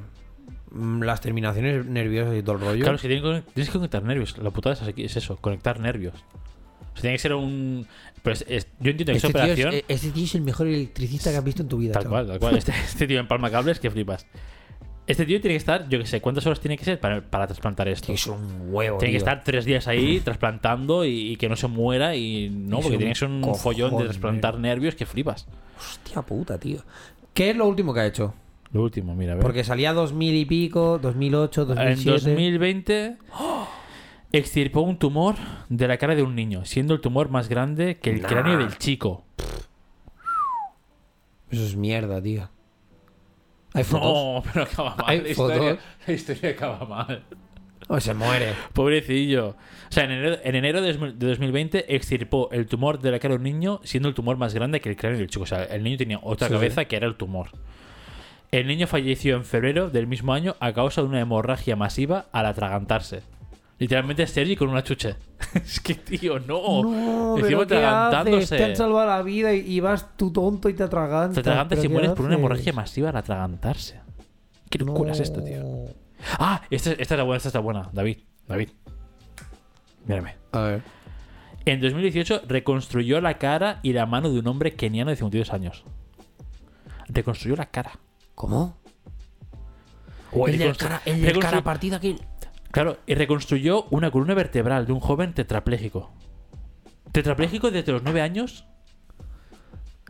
las 1.01 1.21
terminaciones 1.21 1.87
nerviosas 1.87 2.37
y 2.37 2.43
todo 2.43 2.57
el 2.57 2.61
rollo. 2.61 2.81
Claro, 2.83 2.97
es 2.97 3.03
que 3.03 3.09
tienen 3.09 3.25
que- 3.25 3.51
tienes 3.53 3.71
que 3.71 3.79
conectar 3.79 4.03
nervios. 4.03 4.37
La 4.39 4.51
putada 4.51 4.75
es, 4.75 4.83
así- 4.83 4.93
es 5.05 5.17
eso, 5.17 5.37
conectar 5.37 5.79
nervios. 5.81 6.15
O 6.15 6.95
sea, 6.95 7.03
tiene 7.03 7.15
que 7.17 7.23
ser 7.23 7.35
un... 7.35 7.87
Pues 8.23 8.45
es- 8.49 8.67
yo 8.81 8.91
entiendo 8.91 9.13
que 9.13 9.19
esa 9.19 9.29
este, 9.29 9.39
tío 9.41 9.47
es, 9.53 9.59
operación... 9.59 9.75
eh, 9.75 9.85
este 9.89 10.11
tío 10.11 10.25
es 10.25 10.35
el 10.35 10.43
mejor 10.43 10.67
electricista 10.67 11.31
que 11.31 11.37
has 11.37 11.45
visto 11.45 11.63
en 11.63 11.69
tu 11.69 11.79
vida. 11.79 11.93
Tal 11.93 12.09
cual, 12.09 12.27
tal 12.27 12.39
cual. 12.39 12.57
Este, 12.59 12.73
este 12.85 13.07
tío 13.07 13.21
empalma 13.21 13.51
cables 13.51 13.79
que 13.81 13.91
flipas. 13.91 14.27
Este 15.07 15.25
tío 15.25 15.41
tiene 15.41 15.55
que 15.55 15.59
estar, 15.59 15.89
yo 15.89 15.99
que 15.99 16.05
sé, 16.05 16.21
¿cuántas 16.21 16.45
horas 16.45 16.61
tiene 16.61 16.77
que 16.77 16.85
ser 16.85 17.01
para, 17.01 17.23
para 17.23 17.47
trasplantar 17.47 17.89
esto? 17.89 18.13
Es 18.13 18.27
un 18.27 18.69
huevo. 18.71 18.99
Tiene 18.99 19.13
que 19.13 19.17
estar 19.19 19.43
tres 19.43 19.65
días 19.65 19.89
ahí 19.89 20.21
trasplantando 20.21 21.03
y, 21.07 21.31
y 21.33 21.37
que 21.37 21.49
no 21.49 21.57
se 21.57 21.67
muera 21.67 22.15
y 22.15 22.51
no, 22.51 22.79
Es 22.79 22.83
porque 22.83 22.99
tiene 22.99 23.13
que 23.15 23.19
ser 23.19 23.29
un 23.29 23.41
cojón, 23.41 23.59
follón 23.59 23.97
de 23.99 24.05
trasplantar 24.05 24.59
nervios 24.59 24.95
que 24.97 25.07
flipas. 25.07 25.47
Hostia 25.79 26.21
puta, 26.21 26.59
tío. 26.59 26.81
¿Qué 27.33 27.49
es 27.51 27.57
lo 27.57 27.67
último 27.67 27.95
que 27.95 28.01
ha 28.01 28.07
hecho? 28.07 28.35
Lo 28.73 28.83
último, 28.83 29.15
mira, 29.15 29.33
a 29.33 29.37
ver. 29.37 29.43
Porque 29.45 29.65
salía 29.65 29.93
2000 29.93 30.35
y 30.35 30.45
pico, 30.45 30.99
2008, 31.01 31.63
en 31.63 31.69
2007. 31.69 32.31
2020 32.31 33.17
extirpó 34.33 34.83
un 34.83 34.99
tumor 34.99 35.37
de 35.71 35.89
la 35.89 35.97
cara 35.97 36.15
de 36.15 36.23
un 36.23 36.35
niño, 36.35 36.65
siendo 36.67 36.93
el 36.95 37.01
tumor 37.01 37.31
más 37.31 37.49
grande 37.49 37.97
que 37.99 38.11
el 38.11 38.21
Nah. 38.23 38.29
cráneo 38.29 38.59
del 38.59 38.77
chico. 38.77 39.25
Eso 41.51 41.65
es 41.65 41.77
mierda, 41.77 42.21
tío. 42.23 42.51
Hay 43.73 43.85
fotos. 43.85 44.03
No, 44.05 44.43
pero 44.53 44.65
acaba 44.65 44.97
mal. 44.97 45.05
Hay 45.07 45.21
La 45.23 45.29
historia, 45.31 45.79
la 46.07 46.13
historia 46.13 46.51
acaba 46.51 46.85
mal. 46.85 47.23
Oh, 47.91 48.01
se 48.01 48.13
muere. 48.13 48.53
Pobrecillo. 48.75 49.49
O 49.51 49.57
sea, 49.93 50.05
en 50.05 50.11
enero, 50.11 50.37
en 50.45 50.55
enero 50.57 50.83
de 50.83 50.93
2000 50.93 51.19
de 51.19 51.27
2020 51.29 51.95
extirpó 51.95 52.51
el 52.53 52.67
tumor 52.67 52.99
de 52.99 53.11
la 53.11 53.19
cara 53.19 53.33
de 53.33 53.39
un 53.39 53.45
niño, 53.45 53.81
siendo 53.83 54.11
el 54.11 54.15
tumor 54.15 54.37
más 54.37 54.53
grande 54.53 54.81
que 54.83 54.91
el 54.91 54.97
cráneo 54.97 55.19
del 55.19 55.29
chico. 55.29 55.45
O 55.45 55.47
sea, 55.47 55.65
el 55.65 55.83
niño 55.83 55.97
tenía 55.97 56.19
otra 56.23 56.49
Sí, 56.49 56.53
cabeza 56.55 56.85
que 56.85 56.97
era 56.97 57.07
el 57.07 57.15
tumor. 57.17 57.49
El 58.51 58.67
niño 58.67 58.87
falleció 58.87 59.37
en 59.37 59.45
febrero 59.45 59.91
del 59.91 60.07
mismo 60.07 60.33
año 60.33 60.57
a 60.61 60.73
causa 60.73 61.03
de 61.03 61.09
una 61.09 61.21
hemorragia 61.21 61.77
masiva 61.77 62.27
al 62.33 62.47
atragantarse. 62.47 63.23
Literalmente 63.79 64.27
Sergi 64.27 64.57
con 64.57 64.69
una 64.69 64.83
chuche. 64.83 65.17
es 65.55 65.81
que, 65.81 65.95
tío, 65.95 66.41
no. 66.41 66.83
No, 66.83 67.39
Encima 67.39 67.65
pero 67.67 67.81
¿qué 67.81 67.87
haces? 68.37 68.49
Te 68.49 68.65
han 68.65 68.77
salvado 68.77 69.07
la 69.07 69.23
vida 69.23 69.55
y, 69.55 69.61
y 69.61 69.81
vas 69.81 70.17
tú 70.17 70.33
tonto 70.33 70.69
y 70.69 70.75
te 70.75 70.83
atragantas. 70.83 71.35
Te 71.35 71.41
atragantas 71.41 71.79
¿Pero 71.79 71.91
y 71.91 71.93
mueres 71.93 72.11
por 72.13 72.27
una 72.27 72.35
hemorragia 72.35 72.73
masiva 72.73 73.11
al 73.11 73.17
atragantarse. 73.17 74.01
¿Qué 74.69 74.79
locura 74.79 75.13
es 75.13 75.21
esto, 75.21 75.43
tío? 75.43 75.63
Ah, 76.39 76.63
esta, 76.71 76.91
esta 76.93 77.03
está 77.03 77.23
buena, 77.23 77.37
esta 77.37 77.49
está 77.51 77.61
buena. 77.61 77.89
David, 77.93 78.19
David. 78.49 78.71
Mírame. 80.07 80.35
A 80.53 80.61
ver. 80.63 80.83
En 81.65 81.81
2018 81.81 82.43
reconstruyó 82.49 83.21
la 83.21 83.39
cara 83.39 83.79
y 83.83 83.93
la 83.93 84.07
mano 84.07 84.31
de 84.31 84.39
un 84.39 84.47
hombre 84.49 84.75
keniano 84.75 85.11
de 85.11 85.17
52 85.17 85.53
años. 85.53 85.85
Reconstruyó 87.09 87.57
la 87.57 87.67
cara. 87.67 87.93
¿Cómo? 88.39 88.77
O 90.31 90.47
el 90.47 90.59
del 90.59 90.77
cara, 90.77 91.03
el 91.05 91.21
del 91.21 91.35
reconstru- 91.35 91.41
cara 91.43 91.65
partida 91.65 91.97
aquel. 91.97 92.21
Claro, 92.71 92.99
y 93.05 93.15
reconstruyó 93.17 93.87
una 93.91 94.13
columna 94.13 94.35
vertebral 94.35 94.87
de 94.87 94.93
un 94.93 95.01
joven 95.01 95.35
tetrapléjico. 95.35 96.13
¿Tetrapléjico 97.11 97.73
desde 97.73 97.91
los 97.91 98.05
9 98.05 98.21
años? 98.23 98.65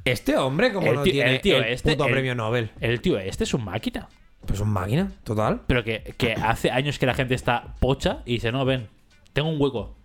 Este 0.05 0.37
hombre, 0.37 0.75
como 0.75 0.89
El 0.89 0.97
no 0.97 1.03
tío- 1.05 1.13
tiene 1.15 1.37
el 1.37 1.41
tío 1.41 1.57
el 1.57 1.65
este, 1.73 1.93
puto 1.93 2.05
el- 2.05 2.13
premio 2.13 2.35
Nobel. 2.35 2.71
El 2.81 3.01
tío 3.01 3.19
este 3.19 3.45
es 3.45 3.55
un 3.55 3.65
máquina. 3.65 4.11
Pues 4.47 4.61
un 4.61 4.69
máquina, 4.69 5.11
total. 5.25 5.63
Pero 5.67 5.83
que, 5.83 6.15
que 6.19 6.35
hace 6.35 6.71
años 6.71 6.99
que 6.99 7.07
la 7.07 7.15
gente 7.15 7.35
está 7.35 7.77
pocha 7.81 8.21
y 8.27 8.35
dice, 8.35 8.53
no, 8.53 8.67
ven, 8.67 8.89
tengo 9.33 9.49
un 9.49 9.59
hueco. 9.59 9.97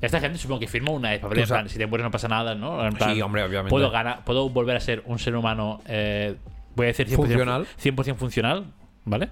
Esta 0.00 0.20
gente 0.20 0.38
supongo 0.38 0.60
que 0.60 0.66
firma 0.68 0.90
una 0.90 1.10
de 1.10 1.18
papel, 1.18 1.40
en 1.40 1.46
plan, 1.46 1.68
si 1.68 1.78
te 1.78 1.86
mueres 1.86 2.04
no 2.04 2.10
pasa 2.10 2.28
nada, 2.28 2.54
¿no? 2.54 2.84
En 2.86 2.94
plan, 2.94 3.14
Sí, 3.14 3.22
hombre, 3.22 3.42
obviamente. 3.44 3.70
Puedo, 3.70 3.90
ganar, 3.90 4.24
puedo 4.24 4.48
volver 4.48 4.76
a 4.76 4.80
ser 4.80 5.02
un 5.06 5.18
ser 5.18 5.36
humano, 5.36 5.80
eh, 5.86 6.36
voy 6.74 6.86
a 6.86 6.88
decir 6.88 7.08
100%, 7.08 7.16
Funcional. 7.16 7.66
100% 7.82 8.14
funcional, 8.16 8.72
¿vale? 9.04 9.28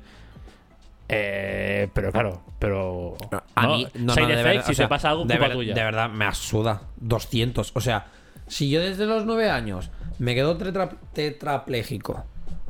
Eh, 1.09 1.88
pero 1.92 2.11
claro, 2.11 2.42
pero... 2.59 3.16
A 3.55 3.62
¿no? 3.66 3.76
mí, 3.76 3.86
no, 3.94 4.12
Side 4.12 4.22
no, 4.22 4.28
de 4.36 4.42
verdad, 4.42 4.64
si 4.66 4.72
o 4.72 4.74
sea, 4.74 4.86
te 4.86 4.88
pasa 4.88 5.11
algo, 5.11 5.24
de, 5.24 5.38
ver- 5.38 5.53
tuya. 5.53 5.74
de 5.74 5.82
verdad, 5.84 6.11
me 6.11 6.24
asuda. 6.24 6.82
200. 6.97 7.72
O 7.74 7.80
sea, 7.80 8.07
si 8.49 8.70
yo 8.70 8.80
desde 8.80 9.07
los 9.07 9.24
9 9.24 9.49
años 9.51 9.90
me 10.18 10.34
quedo 10.34 10.57
tetra- 10.59 10.97
tetrapléjico 11.12 12.24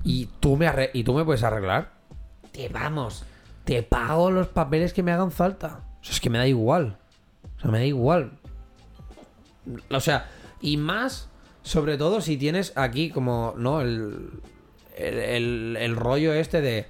y 0.05 0.27
tú, 0.41 0.57
me 0.57 0.71
y 0.93 1.05
tú 1.05 1.15
me 1.15 1.25
puedes 1.25 1.43
arreglar, 1.45 1.93
te 2.53 2.69
vamos. 2.69 3.25
Te 3.65 3.83
pago 3.83 4.31
los 4.31 4.49
papeles 4.49 4.93
que 4.93 5.03
me 5.03 5.13
hagan 5.13 5.31
falta. 5.33 5.81
O 6.01 6.05
sea, 6.05 6.13
es 6.13 6.21
que 6.21 6.31
me 6.31 6.39
da 6.39 6.47
igual. 6.47 6.99
O 7.59 7.61
sea, 7.63 7.71
me 7.71 7.79
da 7.79 7.85
igual. 7.85 8.39
O 9.91 10.01
sea, 10.01 10.29
y 10.61 10.77
más, 10.77 11.29
sobre 11.63 11.97
todo 11.97 12.21
si 12.21 12.37
tienes 12.37 12.73
aquí 12.77 13.11
como, 13.11 13.55
¿no? 13.57 13.81
El, 13.81 14.31
el, 14.97 15.77
el- 15.79 15.97
rollo 15.97 16.33
este 16.35 16.61
de, 16.61 16.87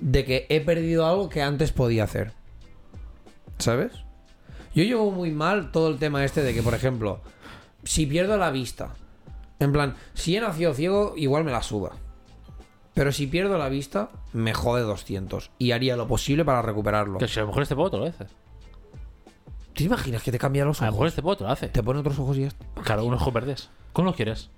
de 0.00 0.24
que 0.24 0.46
he 0.48 0.60
perdido 0.60 1.06
algo 1.06 1.28
que 1.28 1.42
antes 1.42 1.72
podía 1.72 2.04
hacer. 2.04 2.32
¿Sabes? 3.58 3.92
Yo 4.74 4.84
llevo 4.84 5.10
muy 5.10 5.30
mal 5.30 5.70
todo 5.72 5.88
el 5.88 5.98
tema 5.98 6.24
este 6.24 6.42
de 6.42 6.54
que, 6.54 6.62
por 6.62 6.74
ejemplo, 6.74 7.20
si 7.84 8.06
pierdo 8.06 8.36
la 8.38 8.50
vista, 8.50 8.94
en 9.58 9.72
plan, 9.72 9.94
si 10.14 10.36
he 10.36 10.40
nacido 10.40 10.72
ciego, 10.74 11.14
igual 11.16 11.44
me 11.44 11.52
la 11.52 11.62
suda. 11.62 11.90
Pero 12.94 13.12
si 13.12 13.26
pierdo 13.26 13.56
la 13.58 13.68
vista, 13.68 14.10
me 14.32 14.52
jode 14.54 14.82
200. 14.82 15.50
Y 15.58 15.72
haría 15.72 15.96
lo 15.96 16.06
posible 16.08 16.44
para 16.44 16.62
recuperarlo. 16.62 17.18
Que 17.18 17.28
si 17.28 17.38
a 17.38 17.42
lo 17.42 17.48
mejor 17.48 17.62
este 17.62 17.74
pavo 17.74 17.90
te 17.90 17.96
lo 17.98 18.04
hace. 18.06 18.26
¿Te 19.74 19.84
imaginas 19.84 20.22
que 20.22 20.30
te 20.32 20.38
cambia 20.38 20.64
los 20.64 20.80
A 20.82 20.86
lo 20.86 20.92
mejor 20.92 21.06
ojos? 21.06 21.18
este 21.18 21.22
te 21.36 21.44
lo 21.44 21.50
hace. 21.50 21.68
Te 21.68 21.82
pone 21.82 22.00
otros 22.00 22.18
ojos 22.18 22.36
y 22.36 22.42
ya 22.42 22.48
está. 22.48 22.64
Claro, 22.82 23.04
unos 23.04 23.20
ojos 23.22 23.32
verdes. 23.34 23.70
¿Cómo 23.92 24.06
los 24.06 24.16
quieres? 24.16 24.50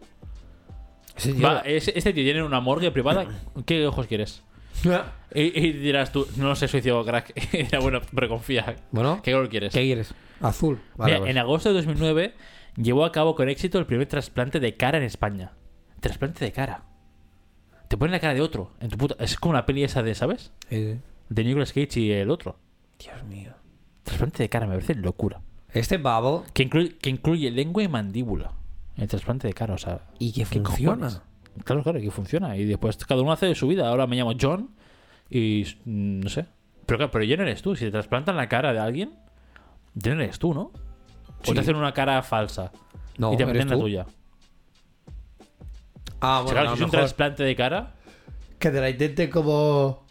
Ese 1.16 1.32
tío- 1.32 1.46
Va, 1.46 1.60
ese- 1.60 1.92
este 1.96 2.12
tío 2.12 2.24
tiene 2.24 2.42
una 2.42 2.60
morgue 2.60 2.90
privada. 2.90 3.26
¿Qué 3.66 3.86
ojos 3.86 4.06
quieres? 4.06 4.42
Y, 5.36 5.40
y 5.66 5.72
dirás 5.72 6.12
tú, 6.12 6.28
no 6.36 6.54
sé, 6.54 6.68
soy 6.68 6.80
ciego, 6.80 7.04
crack. 7.04 7.32
Y 7.52 7.64
dirá, 7.64 7.80
bueno, 7.80 8.00
pero 8.14 8.28
confía. 8.28 8.76
Bueno, 8.92 9.20
¿Qué 9.22 9.32
color 9.32 9.48
quieres? 9.48 9.72
¿qué 9.72 9.80
quieres? 9.82 10.14
Azul. 10.40 10.80
Vale, 10.96 11.10
Mira, 11.12 11.18
pues. 11.22 11.30
En 11.32 11.38
agosto 11.38 11.68
de 11.70 11.74
2009 11.76 12.34
llevó 12.76 13.04
a 13.04 13.10
cabo 13.10 13.34
con 13.34 13.48
éxito 13.48 13.80
el 13.80 13.86
primer 13.86 14.06
trasplante 14.06 14.60
de 14.60 14.76
cara 14.76 14.98
en 14.98 15.04
España. 15.04 15.52
Trasplante 16.00 16.44
de 16.44 16.52
cara. 16.52 16.84
Te 17.88 17.96
ponen 17.96 18.12
la 18.12 18.20
cara 18.20 18.34
de 18.34 18.40
otro. 18.42 18.70
En 18.80 18.90
tu 18.90 18.96
puta... 18.96 19.16
Es 19.18 19.36
como 19.36 19.54
la 19.54 19.66
peli 19.66 19.82
esa 19.82 20.02
de, 20.04 20.14
¿sabes? 20.14 20.52
De 20.70 21.44
Nicolas 21.44 21.72
Cage 21.72 21.98
y 22.00 22.12
el 22.12 22.30
otro. 22.30 22.58
Dios 23.00 23.22
mío. 23.24 23.54
Trasplante 24.04 24.42
de 24.42 24.48
cara 24.48 24.66
me 24.66 24.74
parece 24.74 24.94
locura. 24.94 25.40
Este 25.72 25.98
babo 25.98 26.44
Que 26.52 26.62
incluye, 26.62 26.96
que 26.98 27.10
incluye 27.10 27.50
lengua 27.50 27.82
y 27.82 27.88
mandíbula. 27.88 28.52
El 28.96 29.08
trasplante 29.08 29.48
de 29.48 29.54
cara, 29.54 29.74
o 29.74 29.78
sea. 29.78 30.02
y 30.20 30.32
que 30.32 30.44
¿qué 30.44 30.60
funciona. 30.60 30.94
cojones? 31.08 31.22
Claro, 31.64 31.82
claro, 31.82 32.00
que 32.00 32.10
funciona. 32.10 32.56
Y 32.56 32.64
después 32.64 32.96
cada 33.04 33.22
uno 33.22 33.32
hace 33.32 33.46
de 33.46 33.54
su 33.56 33.66
vida. 33.66 33.88
Ahora 33.88 34.06
me 34.06 34.14
llamo 34.16 34.32
John 34.40 34.70
y 35.30 35.64
mm, 35.84 36.20
no 36.20 36.28
sé. 36.28 36.46
Pero 36.86 36.98
claro, 36.98 37.10
pero 37.10 37.24
ya 37.24 37.36
no 37.36 37.42
eres 37.42 37.62
tú. 37.62 37.74
Si 37.74 37.84
te 37.86 37.90
trasplantan 37.90 38.36
la 38.36 38.48
cara 38.48 38.72
de 38.72 38.78
alguien, 38.78 39.14
ya 39.94 40.14
no 40.14 40.22
eres 40.22 40.38
tú, 40.38 40.54
¿no? 40.54 40.60
O 41.40 41.46
Sí. 41.46 41.54
te 41.54 41.60
hacen 41.60 41.76
una 41.76 41.92
cara 41.92 42.22
falsa 42.22 42.70
No, 43.18 43.32
y 43.32 43.36
te 43.36 43.44
meten 43.46 43.68
la 43.68 43.78
tuya. 43.78 44.06
Ah, 46.20 46.40
O 46.40 46.42
sea, 46.42 46.42
bueno, 46.44 46.50
claro, 46.52 46.68
a 46.70 46.72
si 46.72 46.74
es 46.74 46.80
un 46.80 46.86
mejor 46.86 47.00
trasplante 47.00 47.42
de 47.42 47.56
cara, 47.56 47.94
que 48.58 48.70
te 48.70 48.80
la 48.80 48.90
intente 48.90 49.28
como... 49.30 50.03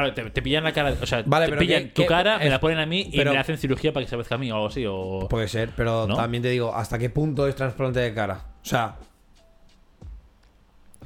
claro, 0.00 0.14
te, 0.14 0.30
te 0.30 0.42
pillan 0.42 0.64
la 0.64 0.72
cara. 0.72 0.94
O 1.00 1.06
sea, 1.06 1.22
Vale, 1.26 1.46
te 1.46 1.50
pero 1.50 1.60
pillan 1.60 1.82
¿qué- 1.84 1.88
tu 1.90 2.06
cara, 2.06 2.38
me 2.38 2.44
es- 2.46 2.50
la 2.50 2.60
ponen 2.60 2.78
a 2.78 2.86
mí 2.86 3.08
y 3.12 3.18
me 3.24 3.38
hacen 3.38 3.58
cirugía 3.58 3.92
para 3.92 4.04
que 4.04 4.10
se 4.10 4.16
parezca 4.16 4.34
a 4.36 4.38
mí 4.38 4.50
o 4.50 4.54
algo 4.54 4.66
así. 4.68 4.84
O... 4.88 5.26
Puede 5.28 5.48
ser, 5.48 5.70
pero 5.76 6.06
¿No? 6.06 6.16
también 6.16 6.42
te 6.42 6.48
digo, 6.50 6.74
¿hasta 6.74 6.98
qué 6.98 7.10
punto 7.10 7.46
es 7.48 7.54
trasplante 7.54 8.00
de 8.00 8.14
cara? 8.14 8.40
O 8.62 8.64
sea, 8.64 8.96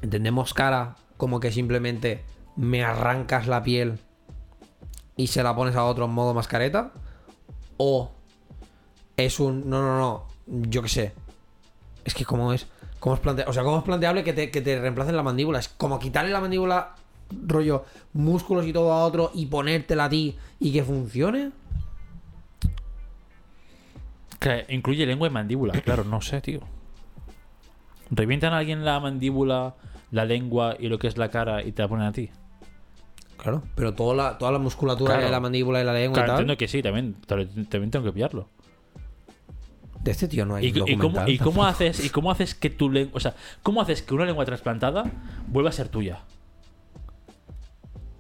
¿entendemos 0.03 0.55
cara 0.55 0.97
como 1.17 1.41
que 1.41 1.53
simplemente 1.53 2.25
me 2.57 2.85
arrancas 2.85 3.47
la 3.47 3.63
piel 3.63 3.99
y 5.17 5.29
se 5.29 5.43
la 5.43 5.55
pones 5.55 5.77
a 5.77 5.85
otro 5.85 6.07
en 6.07 6.11
modo 6.13 6.35
mascareta? 6.35 6.93
¿O 7.77 8.13
es 9.17 9.41
un... 9.41 9.69
No, 9.69 9.81
no, 9.83 9.99
no, 9.99 10.27
yo 10.69 10.83
qué 10.83 10.89
sé. 10.89 11.13
Es 12.05 12.15
que 12.15 12.25
cómo 12.25 12.53
es... 12.53 12.67
¿Cómo 12.99 13.17
es 13.17 13.21
plantea- 13.21 13.47
O 13.49 13.53
sea, 13.53 13.63
¿cómo 13.65 13.79
es 13.79 13.85
planteable 13.85 14.23
que 14.23 14.33
te, 14.33 14.51
que 14.51 14.61
te 14.61 14.81
reemplacen 14.81 15.17
la 15.17 15.23
mandíbula? 15.25 15.59
Es 15.59 15.69
como 15.69 15.99
quitarle 15.99 16.31
la 16.31 16.41
mandíbula, 16.41 16.95
rollo, 17.47 17.85
músculos 18.13 18.67
y 18.67 18.73
todo 18.73 18.93
a 18.93 19.05
otro 19.05 19.31
y 19.35 19.47
ponértela 19.47 20.05
a 20.07 20.09
ti 20.11 20.37
y 20.61 20.73
que 20.73 20.83
funcione. 20.85 21.51
Que 24.39 24.67
incluye 24.71 25.07
lengua 25.07 25.29
y 25.29 25.31
mandíbula. 25.31 25.73
Claro, 25.85 26.05
no 26.05 26.21
sé, 26.21 26.41
tío. 26.41 26.61
¿Revientan 28.11 28.53
a 28.53 28.59
alguien 28.59 28.85
la 28.85 29.01
mandíbula, 29.01 29.75
la 30.11 30.25
lengua 30.25 30.77
y 30.79 30.89
lo 30.89 30.99
que 30.99 31.07
es 31.07 31.17
la 31.17 31.31
cara 31.31 31.63
y 31.63 31.73
te 31.73 31.83
la 31.83 31.89
ponen 31.89 32.07
a 32.07 32.13
ti? 32.13 32.31
Claro, 33.39 33.63
pero 33.75 33.95
toda 33.95 34.15
la, 34.15 34.39
toda 34.39 34.53
la 34.53 34.59
musculatura 34.59 35.15
Claro. 35.15 35.25
de 35.27 35.31
la 35.33 35.41
mandíbula 35.41 35.81
y 35.81 35.85
la 35.85 35.93
lengua 35.95 36.15
Claro, 36.15 36.27
y 36.27 36.29
tal. 36.29 36.41
entiendo 36.41 36.59
que 36.59 36.69
sí, 36.69 36.83
también, 36.83 37.15
también 37.27 37.91
tengo 37.91 38.05
que 38.05 38.13
pillarlo. 38.13 38.49
De 40.01 40.11
este 40.11 40.29
tío 40.29 40.45
no 40.45 40.57
hay 40.57 40.67
¿Y, 40.67 40.69
y 40.69 40.97
cómo, 40.97 41.27
y 41.29 41.39
cómo 41.39 41.65
haces, 41.65 42.05
¿Y 42.05 42.11
cómo 42.11 42.31
haces 42.31 42.55
que 42.55 42.71
tu 42.71 42.91
lengua. 42.91 43.13
O 43.17 43.21
sea, 43.21 43.35
¿cómo 43.63 43.81
haces 43.81 44.03
que 44.03 44.15
una 44.15 44.25
lengua 44.27 44.45
trasplantada 44.45 45.05
vuelva 45.49 45.71
a 45.71 45.73
ser 45.73 45.89
tuya? 45.89 46.21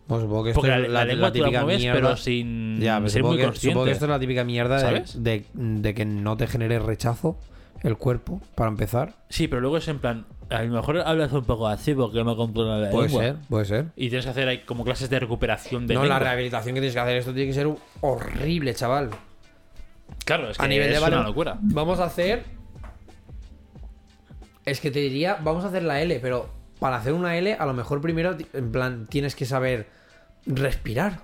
Pues 0.06 0.20
supongo 0.22 0.44
que 0.44 0.50
esto 0.50 0.60
Porque 0.60 0.76
la, 0.76 0.84
es 0.86 0.90
la 0.92 1.04
lengua 1.04 1.28
la 1.28 1.32
típica 1.32 1.62
mueves, 1.62 1.80
mierda. 1.80 2.00
pero 2.00 2.16
sin 2.16 2.80
Ya, 2.80 2.96
pero 2.98 3.08
ser 3.08 3.20
supongo, 3.20 3.32
muy 3.32 3.38
que, 3.38 3.44
consciente. 3.44 3.72
supongo 3.72 3.84
que 3.86 3.90
esto 3.92 4.04
es 4.04 4.10
la 4.10 4.18
típica 4.20 4.44
mierda 4.44 4.74
de, 4.76 4.80
¿Sabes? 4.82 5.22
de, 5.22 5.44
de 5.54 5.94
que 5.94 6.04
no 6.04 6.36
te 6.36 6.46
genere 6.46 6.78
rechazo 6.80 7.38
el 7.82 7.96
cuerpo, 7.96 8.40
para 8.54 8.68
empezar. 8.70 9.14
Sí, 9.28 9.48
pero 9.48 9.60
luego 9.60 9.76
es 9.78 9.88
en 9.88 9.98
plan. 9.98 10.24
A 10.50 10.62
lo 10.62 10.72
mejor 10.74 10.98
hablas 10.98 11.32
un 11.32 11.44
poco 11.44 11.66
así 11.66 11.94
porque 11.94 12.22
no 12.22 12.36
controla 12.36 12.78
la 12.78 12.90
Puede 12.90 13.06
lengua. 13.08 13.22
ser, 13.24 13.36
puede 13.48 13.64
ser. 13.64 13.86
Y 13.96 14.08
tienes 14.08 14.24
que 14.26 14.30
hacer 14.30 14.46
ahí 14.48 14.58
como 14.64 14.84
clases 14.84 15.08
de 15.08 15.18
recuperación 15.18 15.86
de 15.86 15.94
No, 15.94 16.02
lengua. 16.02 16.18
la 16.18 16.24
rehabilitación 16.24 16.74
que 16.74 16.80
tienes 16.80 16.94
que 16.94 17.00
hacer, 17.00 17.16
esto 17.16 17.32
tiene 17.32 17.48
que 17.48 17.54
ser 17.54 17.68
horrible, 18.02 18.74
chaval. 18.74 19.10
Claro, 20.26 20.50
es 20.50 20.58
que 20.58 20.64
a 20.64 20.68
nivel 20.68 20.92
es 20.92 21.00
de 21.00 21.06
una 21.08 21.22
locura. 21.22 21.58
Vamos 21.62 21.98
a 22.00 22.04
hacer. 22.04 22.44
Es 24.64 24.80
que 24.80 24.90
te 24.90 25.00
diría, 25.00 25.38
vamos 25.42 25.64
a 25.64 25.68
hacer 25.68 25.82
la 25.82 26.00
L, 26.02 26.18
pero 26.20 26.48
para 26.82 26.96
hacer 26.96 27.12
una 27.12 27.36
L, 27.36 27.54
a 27.54 27.64
lo 27.64 27.74
mejor 27.74 28.00
primero, 28.00 28.36
en 28.52 28.72
plan, 28.72 29.06
tienes 29.06 29.36
que 29.36 29.46
saber 29.46 29.86
respirar. 30.46 31.20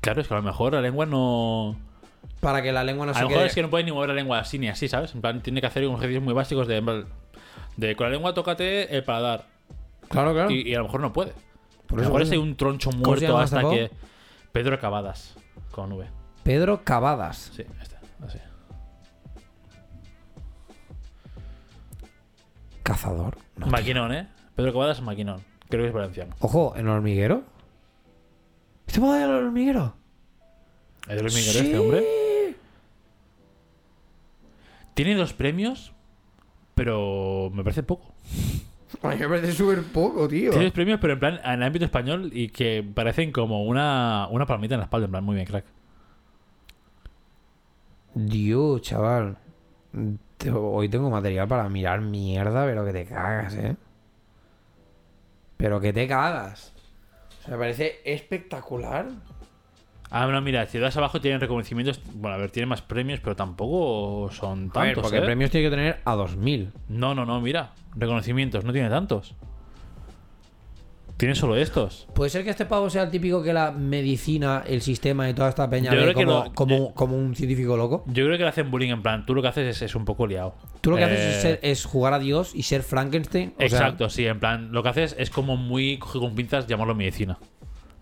Claro, 0.00 0.20
es 0.20 0.28
que 0.28 0.34
a 0.34 0.36
lo 0.36 0.44
mejor 0.44 0.74
la 0.74 0.80
lengua 0.80 1.04
no. 1.04 1.76
Para 2.38 2.62
que 2.62 2.70
la 2.70 2.84
lengua 2.84 3.06
no 3.06 3.10
a 3.10 3.14
se 3.16 3.22
lo 3.22 3.26
mejor 3.26 3.40
quede. 3.40 3.48
es 3.48 3.54
que 3.56 3.62
no 3.62 3.70
puedes 3.70 3.84
ni 3.84 3.90
mover 3.90 4.10
la 4.10 4.14
lengua 4.14 4.38
así 4.38 4.60
ni 4.60 4.68
así, 4.68 4.86
¿sabes? 4.86 5.12
En 5.12 5.20
plan, 5.20 5.42
tiene 5.42 5.60
que 5.60 5.66
hacer 5.66 5.84
unos 5.84 5.98
ejercicios 5.98 6.22
muy 6.22 6.32
básicos 6.32 6.68
de. 6.68 7.04
de 7.76 7.96
con 7.96 8.06
la 8.06 8.12
lengua 8.12 8.34
tócate 8.34 8.96
el 8.96 9.02
paladar. 9.02 9.46
Claro, 10.08 10.32
claro. 10.32 10.48
Y, 10.52 10.68
y 10.68 10.74
a 10.76 10.78
lo 10.78 10.84
mejor 10.84 11.00
no 11.00 11.12
puede. 11.12 11.32
Por 11.88 11.98
a 11.98 12.02
lo 12.02 12.08
mejor 12.08 12.22
es 12.22 12.30
un 12.30 12.54
troncho 12.54 12.92
muerto 12.92 13.36
hasta 13.36 13.62
este 13.62 13.74
que. 13.74 13.90
Pedro 14.52 14.78
Cavadas, 14.78 15.34
con 15.72 15.90
V. 15.90 16.06
Pedro 16.44 16.84
Cavadas. 16.84 17.50
Sí, 17.56 17.64
este, 17.82 17.96
así. 18.24 18.38
Cazador. 22.84 23.38
No. 23.56 23.66
Maquinón, 23.66 24.14
¿eh? 24.14 24.28
Pedro 24.60 24.74
Cavadas 24.74 24.98
es 24.98 25.02
maquinón. 25.02 25.40
Creo 25.70 25.84
que 25.84 25.88
es 25.88 25.94
valenciano. 25.94 26.34
Ojo, 26.38 26.74
¿en 26.76 26.82
el 26.82 26.88
hormiguero? 26.88 27.44
¿Este 28.86 29.00
puede 29.00 29.24
al 29.24 29.30
hormiguero? 29.30 29.94
¿Es 31.08 31.16
del 31.16 31.24
hormiguero 31.24 31.60
este 31.60 31.78
hombre? 31.78 32.56
Tiene 34.92 35.14
dos 35.14 35.32
premios, 35.32 35.94
pero 36.74 37.50
me 37.54 37.64
parece 37.64 37.82
poco. 37.82 38.12
A 39.02 39.08
mí 39.08 39.16
me 39.16 39.28
parece 39.28 39.52
súper 39.52 39.82
poco, 39.82 40.28
tío. 40.28 40.50
Tiene 40.50 40.66
dos 40.66 40.74
premios, 40.74 40.98
pero 41.00 41.14
en 41.14 41.20
plan, 41.20 41.40
en 41.42 41.52
el 41.52 41.62
ámbito 41.62 41.86
español 41.86 42.28
y 42.30 42.48
que 42.48 42.82
parecen 42.82 43.32
como 43.32 43.64
una, 43.64 44.28
una 44.30 44.44
palmita 44.44 44.74
en 44.74 44.80
la 44.80 44.84
espalda. 44.84 45.06
En 45.06 45.10
plan, 45.12 45.24
muy 45.24 45.36
bien, 45.36 45.46
crack. 45.46 45.64
Dios, 48.12 48.82
chaval. 48.82 49.38
Hoy 50.52 50.88
tengo 50.90 51.08
material 51.08 51.48
para 51.48 51.66
mirar 51.70 52.02
mierda, 52.02 52.66
pero 52.66 52.84
que 52.84 52.92
te 52.92 53.06
cagas, 53.06 53.54
¿eh? 53.54 53.74
Pero 55.60 55.80
que 55.80 55.92
te 55.92 56.08
cagas. 56.08 56.72
O 57.40 57.42
sea, 57.42 57.52
me 57.52 57.58
parece 57.58 58.00
espectacular. 58.04 59.06
Ah, 60.10 60.26
no, 60.26 60.40
mira, 60.40 60.66
Ciudades 60.66 60.96
Abajo 60.96 61.20
tienen 61.20 61.40
reconocimientos. 61.40 62.00
Bueno, 62.14 62.34
a 62.34 62.38
ver, 62.38 62.50
tienen 62.50 62.68
más 62.68 62.82
premios, 62.82 63.20
pero 63.20 63.36
tampoco 63.36 64.28
son 64.32 64.70
A 64.74 64.80
ver, 64.80 64.94
tantos. 64.94 65.02
porque 65.02 65.18
¿eh? 65.18 65.22
premios 65.22 65.50
tiene 65.50 65.66
que 65.66 65.70
tener 65.76 66.00
a 66.04 66.14
2000. 66.14 66.72
No, 66.88 67.14
no, 67.14 67.24
no, 67.24 67.40
mira. 67.40 67.70
Reconocimientos, 67.94 68.64
no 68.64 68.72
tiene 68.72 68.88
tantos. 68.88 69.34
Tiene 71.20 71.34
solo 71.34 71.54
estos. 71.54 72.08
¿Puede 72.14 72.30
ser 72.30 72.44
que 72.44 72.50
este 72.50 72.64
pavo 72.64 72.88
sea 72.88 73.02
el 73.02 73.10
típico 73.10 73.42
que 73.42 73.52
la 73.52 73.72
medicina, 73.72 74.64
el 74.66 74.80
sistema 74.80 75.28
y 75.28 75.34
toda 75.34 75.50
esta 75.50 75.68
peña 75.68 75.90
Yo 75.92 75.98
ve 75.98 76.02
creo 76.04 76.14
que 76.14 76.24
como, 76.24 76.44
lo- 76.46 76.52
como, 76.54 76.78
yo- 76.88 76.94
como 76.94 77.16
un 77.18 77.36
científico 77.36 77.76
loco? 77.76 78.04
Yo 78.06 78.24
creo 78.24 78.38
que 78.38 78.42
le 78.44 78.48
hacen 78.48 78.70
bullying 78.70 78.88
en 78.88 79.02
plan, 79.02 79.26
tú 79.26 79.34
lo 79.34 79.42
que 79.42 79.48
haces 79.48 79.76
es, 79.76 79.82
es 79.82 79.94
un 79.94 80.06
poco 80.06 80.26
liado. 80.26 80.54
Tú 80.80 80.90
lo 80.90 80.96
que 80.96 81.02
Eh, 81.02 81.04
haces 81.04 81.20
es, 81.36 81.42
ser- 81.42 81.60
es 81.62 81.84
jugar 81.84 82.14
a 82.14 82.18
Dios 82.18 82.52
y 82.54 82.62
ser 82.62 82.82
Frankenstein. 82.82 83.50
o 83.54 83.58
sea, 83.58 83.66
Exacto, 83.66 84.08
sí, 84.08 84.24
en 84.26 84.40
plan, 84.40 84.72
lo 84.72 84.82
que 84.82 84.88
haces 84.88 85.14
es 85.18 85.28
como 85.28 85.58
muy 85.58 85.98
coge 85.98 86.18
con 86.20 86.34
pinzas 86.34 86.66
llamarlo 86.66 86.94
medicina. 86.94 87.38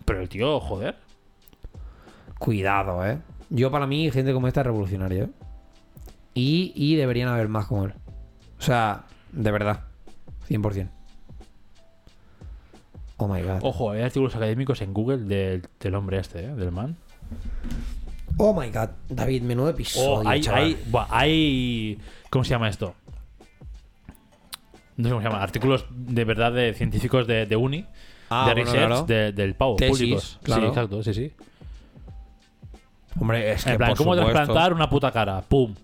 Pero 0.05 0.21
el 0.21 0.29
tío, 0.29 0.57
joder. 0.61 0.95
Cuidado, 2.37 3.05
¿eh? 3.05 3.19
Yo, 3.49 3.69
para 3.69 3.85
mí, 3.85 4.09
gente 4.11 4.31
como 4.33 4.47
esta 4.47 4.61
es 4.61 4.65
revolucionaria, 4.67 5.23
¿eh? 5.23 5.29
Y, 6.35 6.71
y 6.75 6.95
deberían 6.95 7.27
haber 7.27 7.49
más 7.49 7.65
como 7.65 7.83
él. 7.85 7.93
O 8.59 8.61
sea, 8.61 9.03
de 9.33 9.51
verdad. 9.51 9.81
100%. 10.47 10.89
Oh 13.21 13.27
my 13.27 13.41
god. 13.41 13.59
Ojo, 13.61 13.91
hay 13.91 14.01
artículos 14.01 14.35
académicos 14.35 14.81
en 14.81 14.93
Google 14.93 15.17
del, 15.19 15.63
del 15.79 15.95
hombre 15.95 16.19
este, 16.19 16.39
¿eh? 16.45 16.55
del 16.55 16.71
man. 16.71 16.95
Oh 18.37 18.53
my 18.59 18.69
god. 18.69 18.89
David, 19.09 19.41
menudo 19.43 19.69
episodio, 19.69 20.09
Oh, 20.21 20.27
hay, 20.27 20.41
chaval. 20.41 20.63
hay, 20.63 20.77
buah, 20.87 21.07
hay. 21.09 21.99
¿Cómo 22.29 22.43
se 22.45 22.51
llama 22.51 22.69
esto? 22.69 22.95
No 24.97 25.03
sé 25.05 25.09
cómo 25.11 25.21
se 25.21 25.27
llama. 25.29 25.43
Artículos 25.43 25.85
de 25.91 26.25
verdad 26.25 26.51
de 26.53 26.73
científicos 26.73 27.27
de, 27.27 27.45
de 27.45 27.55
uni, 27.55 27.85
Ah, 28.29 28.45
de 28.47 28.53
bueno, 28.53 28.71
research, 28.71 28.87
claro. 28.87 29.05
de- 29.05 29.31
del 29.33 29.55
pavo, 29.55 29.75
Tesis, 29.75 29.97
públicos. 29.97 30.39
claro. 30.43 30.61
Sí, 30.61 30.67
exacto, 30.67 31.03
sí, 31.03 31.13
sí. 31.13 31.33
Hombre, 33.19 33.51
es 33.51 33.63
que 33.63 33.71
En 33.71 33.77
plan, 33.77 33.89
por 33.89 33.97
¿cómo 33.97 34.13
supuesto. 34.15 34.33
trasplantar 34.33 34.73
una 34.73 34.89
puta 34.89 35.11
cara? 35.11 35.41
¡Pum! 35.41 35.75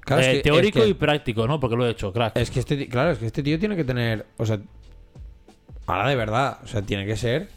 Claro, 0.00 0.22
es 0.22 0.28
Eh, 0.28 0.32
que- 0.38 0.42
teórico 0.42 0.78
es 0.80 0.84
que- 0.84 0.90
y 0.90 0.94
práctico, 0.94 1.46
¿no? 1.46 1.60
Porque 1.60 1.76
lo 1.76 1.86
he 1.86 1.90
hecho, 1.90 2.12
crack. 2.12 2.36
Es 2.36 2.50
que 2.50 2.60
este, 2.60 2.88
claro, 2.88 3.12
es 3.12 3.18
que 3.18 3.26
este 3.26 3.42
tío 3.42 3.58
tiene 3.58 3.76
que 3.76 3.84
tener, 3.84 4.26
o 4.36 4.44
sea, 4.44 4.58
ahora 5.90 6.08
de 6.08 6.16
verdad, 6.16 6.58
o 6.62 6.66
sea, 6.66 6.82
tiene 6.82 7.06
que 7.06 7.16
ser 7.16 7.48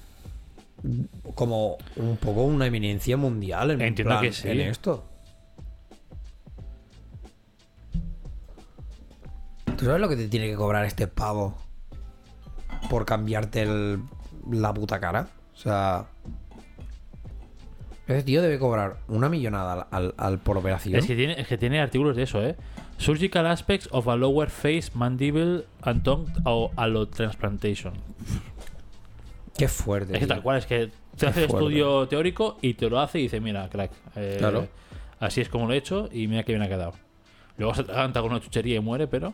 como 1.35 1.77
un 1.95 2.17
poco 2.17 2.43
una 2.43 2.65
eminencia 2.67 3.15
mundial 3.17 3.71
en, 3.71 3.81
Entiendo 3.81 4.11
plan, 4.15 4.21
que 4.23 4.31
sí. 4.33 4.49
en 4.49 4.59
esto. 4.61 5.05
¿Tú 9.77 9.85
sabes 9.85 10.01
lo 10.01 10.09
que 10.09 10.15
te 10.15 10.27
tiene 10.27 10.47
que 10.47 10.55
cobrar 10.55 10.85
este 10.85 11.07
pavo 11.07 11.57
por 12.89 13.05
cambiarte 13.05 13.63
el- 13.63 14.01
la 14.51 14.73
puta 14.73 14.99
cara? 14.99 15.27
O 15.53 15.57
sea, 15.57 16.05
ese 18.07 18.23
tío 18.23 18.41
debe 18.41 18.59
cobrar 18.59 18.97
una 19.07 19.29
millonada 19.29 19.73
al, 19.73 19.87
al- 19.91 20.13
al 20.17 20.39
por 20.39 20.57
operación. 20.57 20.95
Es 20.95 21.05
que, 21.05 21.15
tiene, 21.15 21.39
es 21.39 21.47
que 21.47 21.57
tiene 21.57 21.79
artículos 21.81 22.15
de 22.15 22.23
eso, 22.23 22.41
¿eh? 22.43 22.55
Surgical 23.03 23.45
aspects 23.47 23.89
of 23.91 24.07
a 24.07 24.15
lower 24.15 24.49
face, 24.49 24.91
mandible 24.95 25.65
and 25.81 26.03
tongue 26.03 26.31
o 26.45 26.71
allotransplantation. 26.77 27.93
Qué 29.57 29.67
fuerte. 29.67 30.13
Es 30.13 30.19
que 30.21 30.27
tal 30.27 30.41
cual, 30.41 30.59
es 30.59 30.65
que 30.65 30.89
te 31.17 31.27
hace 31.27 31.43
el 31.43 31.49
estudio 31.49 32.07
teórico 32.07 32.57
y 32.61 32.75
te 32.75 32.89
lo 32.89 33.01
hace 33.01 33.19
y 33.19 33.23
dice, 33.23 33.41
mira, 33.41 33.67
crack, 33.69 33.91
eh, 34.15 34.37
Claro. 34.39 34.69
así 35.19 35.41
es 35.41 35.49
como 35.49 35.67
lo 35.67 35.73
he 35.73 35.77
hecho 35.77 36.07
y 36.13 36.27
mira 36.27 36.43
qué 36.43 36.53
bien 36.53 36.61
ha 36.63 36.69
quedado. 36.69 36.93
Luego 37.57 37.75
se 37.75 37.81
atraganta 37.81 38.21
con 38.21 38.31
una 38.31 38.39
chuchería 38.39 38.77
y 38.77 38.79
muere, 38.79 39.07
pero 39.07 39.33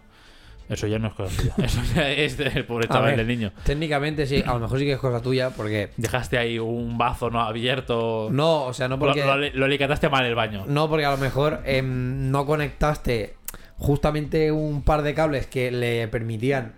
eso 0.68 0.88
ya 0.88 0.98
no 1.00 1.08
es 1.08 1.14
cosa 1.14 1.30
suya. 1.36 1.54
Eso 1.64 1.82
ya 1.96 2.12
es 2.12 2.38
del 2.38 2.66
pobre 2.66 2.88
chaval 2.88 3.16
del 3.18 3.28
niño. 3.28 3.52
Técnicamente 3.64 4.26
sí, 4.28 4.44
a 4.46 4.54
lo 4.54 4.60
mejor 4.60 4.78
sí 4.80 4.86
que 4.86 4.94
es 4.94 5.00
cosa 5.00 5.22
tuya 5.22 5.52
porque... 5.52 5.92
Dejaste 5.98 6.38
ahí 6.38 6.60
un 6.60 6.98
bazo 6.98 7.30
no 7.32 7.42
abierto. 7.42 8.30
No, 8.32 8.66
o 8.66 8.74
sea, 8.74 8.88
no 8.88 9.00
porque... 9.00 9.24
lo, 9.24 9.36
lo 9.38 9.66
alicataste 9.66 10.10
mal 10.10 10.26
el 10.26 10.36
baño. 10.36 10.66
No, 10.68 10.88
porque 10.90 11.06
a 11.06 11.12
lo 11.12 11.18
mejor 11.18 11.62
em, 11.66 12.30
no 12.30 12.46
conectaste 12.46 13.39
justamente 13.80 14.52
un 14.52 14.84
par 14.84 15.02
de 15.02 15.14
cables 15.16 15.48
que 15.48 15.72
le 15.72 16.08
permitían 16.08 16.74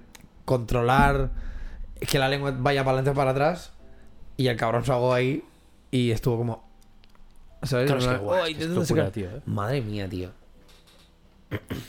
controlar 0.45 1.31
que 1.99 2.17
la 2.19 2.29
lengua 2.29 2.51
vaya 2.57 2.83
para 2.83 2.97
adelante 2.99 3.11
o 3.11 3.13
para 3.13 3.31
atrás 3.31 3.73
y 4.37 4.47
el 4.47 4.55
cabrón 4.55 4.85
se 4.85 4.91
ahogó 4.91 5.13
ahí 5.13 5.43
y 5.91 6.11
estuvo 6.11 6.37
como... 6.37 6.63
¿Sabes? 7.63 7.91
Claro, 7.91 7.99
es 7.99 8.05
que, 8.07 8.11
En 8.13 8.17
plan, 8.19 8.23
guau, 8.25 8.43
"Ay, 8.43 8.51
es 8.53 8.57
que 8.57 8.63
es 8.63 8.69
intentando 8.69 8.81
locura, 8.81 9.01
sacar". 9.03 9.11
tío, 9.13 9.37
eh. 9.37 9.41
Madre 9.45 9.81
mía, 9.81 10.09
tío. 10.09 10.31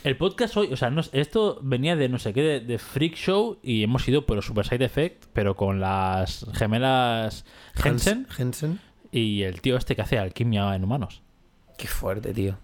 El 0.03 0.17
podcast 0.17 0.57
hoy, 0.57 0.71
o 0.73 0.75
sea, 0.77 0.89
no- 0.89 1.01
esto 1.13 1.57
venía 1.63 1.95
de 1.95 2.09
no 2.09 2.19
sé 2.19 2.33
qué, 2.33 2.41
de, 2.41 2.59
de 2.59 2.77
Freak 2.77 3.15
Show 3.15 3.59
y 3.63 3.81
hemos 3.83 4.05
ido 4.07 4.25
por 4.25 4.41
Super 4.43 4.67
Side 4.67 4.83
Effect, 4.85 5.25
pero 5.31 5.55
con 5.55 5.79
las 5.79 6.45
gemelas 6.53 7.45
Hans- 7.75 8.27
Jensen. 8.35 8.79
y 9.11 9.43
el 9.43 9.61
tío 9.61 9.77
este 9.77 9.95
que 9.95 10.01
hace 10.01 10.19
alquimia 10.19 10.75
en 10.75 10.83
humanos. 10.83 11.21
Qué 11.77 11.87
fuerte, 11.87 12.33
tío. 12.33 12.57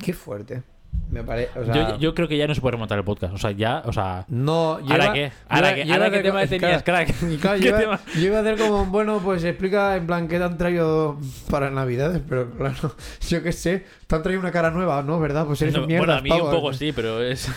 Qué 0.00 0.12
fuerte. 0.14 0.62
Me 1.10 1.22
parece... 1.24 1.58
O 1.58 1.64
sea, 1.64 1.74
yo, 1.92 1.98
yo 1.98 2.14
creo 2.14 2.28
que 2.28 2.36
ya 2.36 2.46
no 2.46 2.54
se 2.54 2.60
puede 2.60 2.72
remontar 2.72 2.98
el 2.98 3.04
podcast. 3.04 3.32
O 3.32 3.38
sea, 3.38 3.50
ya, 3.52 3.82
o 3.86 3.94
sea. 3.94 4.26
No, 4.28 4.78
¿Ahora 4.90 5.10
qué? 5.14 5.32
¿Ahora 5.48 5.74
qué? 5.74 5.90
¿Ahora 5.90 6.10
qué 6.10 6.18
tema 6.20 6.46
tenías, 6.46 6.82
crack? 6.82 7.14
Claro, 7.40 7.58
¿Qué 7.60 7.64
yo, 7.64 7.68
iba, 7.70 7.78
tema? 7.78 8.00
yo 8.14 8.20
iba 8.20 8.36
a 8.36 8.40
hacer 8.42 8.58
como, 8.58 8.84
bueno, 8.84 9.18
pues 9.24 9.42
explica 9.42 9.96
en 9.96 10.06
plan 10.06 10.28
qué 10.28 10.36
te 10.36 10.44
han 10.44 10.58
traído 10.58 11.18
para 11.50 11.70
Navidades, 11.70 12.20
pero 12.28 12.50
claro, 12.50 12.94
yo 13.26 13.42
qué 13.42 13.52
sé, 13.52 13.86
te 14.06 14.16
han 14.16 14.22
traído 14.22 14.42
una 14.42 14.52
cara 14.52 14.70
nueva, 14.70 15.02
¿no? 15.02 15.18
¿Verdad? 15.18 15.46
Pues 15.46 15.62
eres 15.62 15.74
No, 15.76 15.86
mierda. 15.86 16.04
bueno, 16.04 16.18
a 16.18 16.20
mí 16.20 16.30
un 16.30 16.50
poco 16.50 16.74
sí, 16.74 16.92
pero 16.92 17.22
es. 17.22 17.50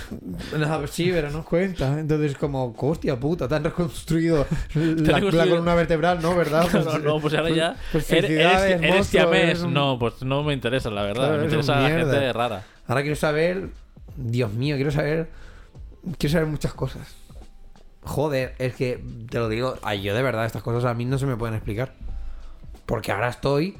sí, 0.89 1.09
pero 1.11 1.29
no 1.29 1.43
cuenta. 1.43 1.99
Entonces, 1.99 2.37
como, 2.37 2.73
hostia 2.77 3.19
puta, 3.19 3.49
te 3.49 3.55
han 3.55 3.65
reconstruido 3.65 4.45
la, 4.75 5.19
la 5.19 5.45
columna 5.45 5.75
vertebral, 5.75 6.21
¿no? 6.21 6.37
¿Verdad? 6.37 6.67
No, 6.73 6.99
no, 6.99 7.19
pues 7.19 7.33
ahora 7.33 7.49
ya. 7.49 7.75
pues 7.91 8.09
eres, 8.13 8.31
eres, 8.31 8.61
eres 8.63 8.81
monstruo, 8.81 9.03
siamés. 9.03 9.43
eres 9.43 9.61
un- 9.63 9.73
No, 9.73 9.99
pues 9.99 10.21
no 10.23 10.41
me 10.41 10.53
interesa, 10.53 10.89
la 10.89 11.03
verdad. 11.03 11.25
Claro, 11.27 11.37
me 11.39 11.43
interesa 11.43 11.81
la 11.81 11.89
gente 11.89 12.31
rara. 12.31 12.63
Ahora 12.91 13.03
quiero 13.03 13.15
saber, 13.15 13.69
Dios 14.17 14.51
mío, 14.51 14.75
quiero 14.75 14.91
saber, 14.91 15.29
quiero 16.17 16.33
saber 16.33 16.47
muchas 16.49 16.73
cosas. 16.73 17.15
Joder, 18.03 18.53
es 18.59 18.75
que 18.75 19.01
te 19.29 19.37
lo 19.39 19.47
digo, 19.47 19.75
ay, 19.81 20.01
yo 20.01 20.13
de 20.13 20.21
verdad, 20.21 20.45
estas 20.45 20.61
cosas 20.61 20.83
a 20.83 20.93
mí 20.93 21.05
no 21.05 21.17
se 21.17 21.25
me 21.25 21.37
pueden 21.37 21.55
explicar. 21.55 21.93
Porque 22.85 23.13
ahora 23.13 23.29
estoy. 23.29 23.77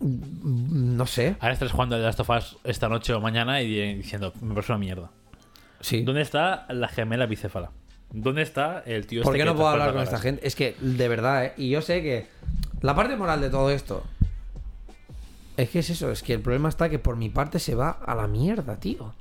mm, 0.00 0.96
No 0.96 1.06
sé. 1.06 1.36
Ahora 1.40 1.54
estás 1.54 1.72
jugando 1.72 1.96
The 1.96 2.02
Last 2.02 2.20
of 2.20 2.28
Us 2.28 2.58
esta 2.64 2.90
noche 2.90 3.14
o 3.14 3.22
mañana 3.22 3.62
y 3.62 3.94
diciendo, 3.94 4.34
me 4.42 4.52
parece 4.52 4.72
una 4.72 4.78
mierda. 4.78 5.10
Sí. 5.80 6.02
¿Dónde 6.02 6.20
está 6.20 6.66
la 6.68 6.88
gemela 6.88 7.24
bicéfala? 7.24 7.70
¿Dónde 8.10 8.42
está 8.42 8.82
el 8.84 9.06
tío 9.06 9.22
¿Por 9.22 9.34
este 9.34 9.44
qué 9.44 9.50
no 9.50 9.56
puedo 9.56 9.70
hablar 9.70 9.94
con 9.94 10.02
esta 10.02 10.18
gente? 10.18 10.46
Es 10.46 10.54
que, 10.56 10.76
de 10.78 11.08
verdad, 11.08 11.46
¿eh? 11.46 11.52
Y 11.56 11.70
yo 11.70 11.80
sé 11.80 12.02
que. 12.02 12.26
La 12.82 12.94
parte 12.94 13.16
moral 13.16 13.40
de 13.40 13.48
todo 13.48 13.70
esto. 13.70 14.04
Es 15.62 15.70
que 15.70 15.78
es 15.78 15.90
eso, 15.90 16.10
es 16.10 16.24
que 16.24 16.32
el 16.32 16.40
problema 16.40 16.68
está 16.68 16.88
que 16.88 16.98
por 16.98 17.14
mi 17.14 17.28
parte 17.28 17.60
se 17.60 17.76
va 17.76 17.90
a 17.90 18.16
la 18.16 18.26
mierda, 18.26 18.80
tío. 18.80 19.14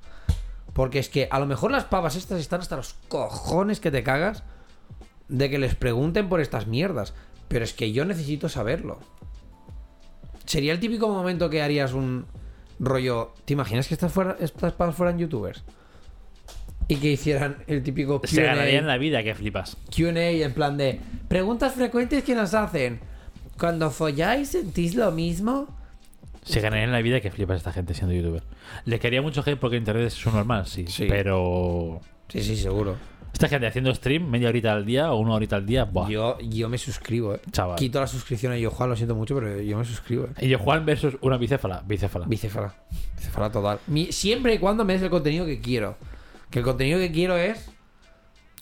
Porque 0.73 0.97
es 0.97 1.07
que 1.07 1.27
a 1.29 1.39
lo 1.39 1.45
mejor 1.45 1.69
las 1.69 1.83
pavas 1.83 2.15
estas 2.15 2.39
están 2.39 2.61
hasta 2.61 2.77
los 2.77 2.95
cojones 3.09 3.79
que 3.79 3.91
te 3.91 4.01
cagas 4.01 4.41
de 5.27 5.51
que 5.51 5.59
les 5.59 5.75
pregunten 5.75 6.29
por 6.29 6.41
estas 6.41 6.65
mierdas. 6.65 7.13
Pero 7.47 7.63
es 7.63 7.73
que 7.73 7.91
yo 7.91 8.05
necesito 8.05 8.49
saberlo. 8.49 8.97
Sería 10.47 10.73
el 10.73 10.79
típico 10.79 11.09
momento 11.09 11.47
que 11.51 11.61
harías 11.61 11.93
un 11.93 12.25
rollo. 12.79 13.35
¿Te 13.45 13.53
imaginas 13.53 13.87
que 13.87 13.93
estas, 13.93 14.11
fuera, 14.11 14.35
estas 14.39 14.73
pavas 14.73 14.95
fueran 14.95 15.19
youtubers? 15.19 15.63
Y 16.87 16.95
que 16.95 17.11
hicieran 17.11 17.57
el 17.67 17.83
típico 17.83 18.19
Se 18.23 18.41
ganaría 18.41 18.79
en 18.79 18.85
Q&A 18.85 18.87
la 18.87 18.97
vida 18.97 19.21
que 19.21 19.35
flipas. 19.35 19.77
Q&A 19.95 20.31
en 20.31 20.53
plan 20.53 20.75
de 20.75 20.99
preguntas 21.27 21.75
frecuentes 21.75 22.23
que 22.23 22.33
nos 22.33 22.55
hacen. 22.55 22.99
Cuando 23.59 23.91
folláis 23.91 24.49
sentís 24.49 24.95
lo 24.95 25.11
mismo. 25.11 25.80
Se 26.43 26.59
ganaría 26.59 26.85
en 26.85 26.91
la 26.91 27.01
vida 27.01 27.21
que 27.21 27.29
flipas 27.31 27.57
esta 27.57 27.71
gente 27.71 27.93
siendo 27.93 28.13
youtuber. 28.15 28.43
Le 28.85 28.99
quería 28.99 29.21
mucho 29.21 29.41
hate 29.45 29.57
porque 29.59 29.77
internet 29.77 30.07
es 30.07 30.13
su 30.13 30.31
normal, 30.31 30.65
sí. 30.65 30.85
Sí. 30.87 31.05
Pero. 31.07 32.01
Sí, 32.29 32.41
sí, 32.41 32.55
seguro. 32.57 32.95
Esta 33.33 33.47
gente 33.47 33.65
haciendo 33.67 33.93
stream 33.95 34.29
media 34.29 34.49
horita 34.49 34.73
al 34.73 34.85
día 34.85 35.11
o 35.13 35.19
una 35.19 35.33
horita 35.35 35.55
al 35.55 35.65
día, 35.65 35.85
buah. 35.85 36.09
Yo, 36.09 36.37
yo 36.41 36.67
me 36.67 36.77
suscribo, 36.77 37.35
eh. 37.35 37.41
Chaval. 37.51 37.77
Quito 37.77 37.99
la 37.99 38.07
suscripción 38.07 38.51
a 38.51 38.57
yo 38.57 38.69
Juan, 38.71 38.89
lo 38.89 38.95
siento 38.95 39.15
mucho, 39.15 39.35
pero 39.35 39.61
yo 39.61 39.77
me 39.77 39.85
suscribo, 39.85 40.27
eh. 40.37 40.47
Yo 40.47 40.59
Juan 40.59 40.85
versus 40.85 41.17
una 41.21 41.37
bicéfala. 41.37 41.81
Bicéfala. 41.85 42.25
Bicéfala. 42.27 42.73
Bicéfala 43.17 43.51
total. 43.51 43.79
Mi- 43.87 44.11
siempre 44.11 44.53
y 44.55 44.57
cuando 44.59 44.83
me 44.83 44.93
des 44.93 45.01
el 45.03 45.09
contenido 45.09 45.45
que 45.45 45.61
quiero. 45.61 45.95
Que 46.49 46.59
el 46.59 46.65
contenido 46.65 46.99
que 46.99 47.11
quiero 47.11 47.37
es. 47.37 47.71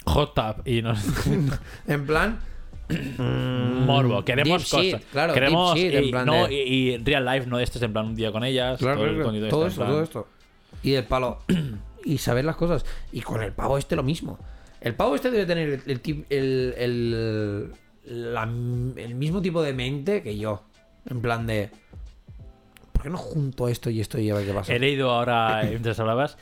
Hot 0.05 0.33
tub. 0.35 0.61
Y 0.67 0.81
nos. 0.81 1.03
En 1.87 2.05
plan. 2.05 2.39
Morbo. 3.17 4.23
Queremos 4.25 4.69
deep 4.71 4.81
shit, 4.83 4.91
cosas. 4.93 5.07
claro, 5.11 5.33
Queremos. 5.33 5.75
deep 5.75 5.85
shit, 5.91 5.95
en 5.95 6.03
y, 6.05 6.11
plan 6.11 6.25
no, 6.25 6.47
de- 6.47 6.53
y, 6.53 6.89
y 6.93 6.97
real 6.97 7.25
life, 7.25 7.45
no 7.47 7.59
estés 7.59 7.81
en 7.81 7.93
plan 7.93 8.07
un 8.07 8.15
día 8.15 8.31
con 8.31 8.43
ellas. 8.43 8.79
Claro, 8.79 8.97
todo 8.99 9.13
claro, 9.13 9.31
este, 9.35 9.67
esto, 9.67 9.75
plan- 9.77 9.89
todo 9.89 10.03
esto. 10.03 10.27
Y 10.83 10.93
el 10.93 11.03
palo. 11.05 11.39
y 12.03 12.17
saber 12.17 12.45
las 12.45 12.55
cosas. 12.55 12.85
Y 13.11 13.21
con 13.21 13.41
el 13.43 13.51
pavo 13.53 13.77
este 13.77 13.95
lo 13.95 14.03
mismo. 14.03 14.39
El 14.81 14.95
pavo 14.95 15.15
este 15.15 15.29
debe 15.31 15.45
tener 15.45 15.81
el, 15.85 16.01
el, 16.01 16.25
el, 16.29 16.73
el- 16.77 18.33
la- 18.33 18.43
el 18.43 19.15
mismo 19.15 19.41
tipo 19.41 19.61
de 19.61 19.73
mente 19.73 20.23
que 20.23 20.37
yo. 20.37 20.63
En 21.09 21.21
plan 21.21 21.45
de. 21.47 21.69
¿Por 22.93 23.03
qué 23.03 23.09
no 23.09 23.17
junto 23.17 23.67
esto 23.69 23.89
y 23.89 24.01
esto 24.01 24.19
y 24.19 24.29
a 24.29 24.35
ver 24.35 24.45
qué 24.45 24.53
pasa? 24.53 24.73
He 24.73 24.79
leído 24.79 25.11
ahora, 25.11 25.61
mientras 25.69 25.99
hablabas, 25.99 26.37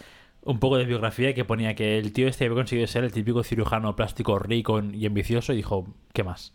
un 0.47 0.59
poco 0.59 0.77
de 0.77 0.85
biografía 0.85 1.33
que 1.33 1.43
ponía 1.43 1.75
que 1.75 1.99
el 1.99 2.13
tío 2.13 2.27
este 2.27 2.45
había 2.45 2.55
conseguido 2.55 2.87
ser 2.87 3.03
el 3.03 3.11
típico 3.11 3.43
cirujano 3.43 3.95
plástico 3.95 4.39
rico 4.39 4.81
y 4.81 5.05
ambicioso 5.05 5.51
y 5.51 5.57
dijo, 5.57 5.85
¿qué 6.13 6.23
más? 6.23 6.53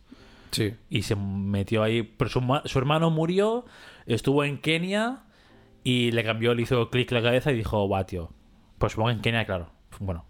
Sí. 0.51 0.75
Y 0.89 1.03
se 1.03 1.15
metió 1.15 1.83
ahí. 1.83 2.03
Pero 2.03 2.31
su, 2.31 2.41
su 2.65 2.79
hermano 2.79 3.11
murió, 3.11 3.67
estuvo 4.07 4.45
en 4.45 4.59
Kenia 4.59 5.25
y 5.85 6.11
le 6.13 6.25
cambió, 6.25 6.55
le 6.55 6.63
hizo 6.63 6.89
clic 6.89 7.11
la 7.13 7.23
cabeza 7.23 7.53
y 7.53 7.57
dijo, 7.57 7.87
va, 7.89 8.07
tío. 8.07 8.31
Pues 8.79 8.93
supongo 8.93 9.11
en 9.11 9.21
Kenia, 9.21 9.45
claro. 9.45 9.69
Bueno. 10.01 10.25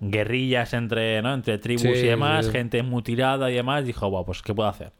Guerrillas 0.00 0.74
entre, 0.74 1.22
¿no? 1.22 1.32
entre 1.32 1.58
tribus 1.58 1.82
Sí, 1.82 1.88
y 1.88 2.02
demás, 2.08 2.46
sí. 2.46 2.52
gente 2.52 2.82
mutilada 2.82 3.50
y 3.50 3.54
demás. 3.54 3.86
Dijo, 3.86 4.10
va, 4.10 4.24
pues 4.24 4.42
¿qué 4.42 4.52
puedo 4.52 4.68
hacer? 4.68 4.92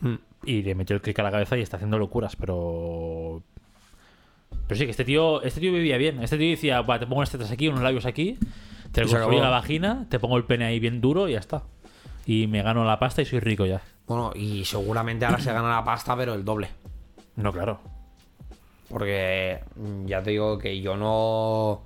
Hmm. 0.00 0.16
Y 0.44 0.62
le 0.62 0.74
metió 0.74 0.94
el 0.96 1.02
clic 1.02 1.18
a 1.18 1.22
la 1.24 1.30
cabeza 1.30 1.58
y 1.58 1.60
está 1.60 1.76
haciendo 1.76 1.98
locuras, 1.98 2.36
pero. 2.36 3.42
Pero 4.66 4.78
sí, 4.78 4.84
que 4.84 4.90
este 4.90 5.04
tío, 5.04 5.42
este 5.42 5.60
tío 5.60 5.72
vivía 5.72 5.96
bien. 5.96 6.22
Este 6.22 6.38
tío 6.38 6.50
decía, 6.50 6.80
va, 6.82 6.98
te 6.98 7.06
pongo 7.06 7.18
unas 7.18 7.30
tetas 7.30 7.50
aquí, 7.50 7.68
unos 7.68 7.82
labios 7.82 8.06
aquí, 8.06 8.38
te 8.92 9.04
Y 9.04 9.08
se 9.08 9.16
construyo 9.16 9.42
la 9.42 9.50
vagina, 9.50 10.06
te 10.08 10.18
pongo 10.18 10.36
el 10.36 10.44
pene 10.44 10.64
ahí 10.64 10.80
bien 10.80 11.00
duro 11.00 11.28
y 11.28 11.32
ya 11.32 11.38
está. 11.38 11.62
Y 12.24 12.48
me 12.48 12.62
gano 12.62 12.84
la 12.84 12.98
pasta 12.98 13.22
y 13.22 13.24
soy 13.24 13.40
rico 13.40 13.66
ya. 13.66 13.82
Bueno, 14.06 14.32
y 14.34 14.64
seguramente 14.64 15.24
ahora 15.24 15.38
se 15.38 15.52
gana 15.52 15.68
la 15.70 15.84
pasta, 15.84 16.16
pero 16.16 16.34
el 16.34 16.44
doble. 16.44 16.68
No, 17.36 17.52
claro. 17.52 17.80
Porque 18.88 19.60
mm, 19.76 20.06
ya 20.06 20.22
te 20.22 20.30
digo 20.30 20.58
que 20.58 20.80
yo 20.80 20.96
no. 20.96 21.82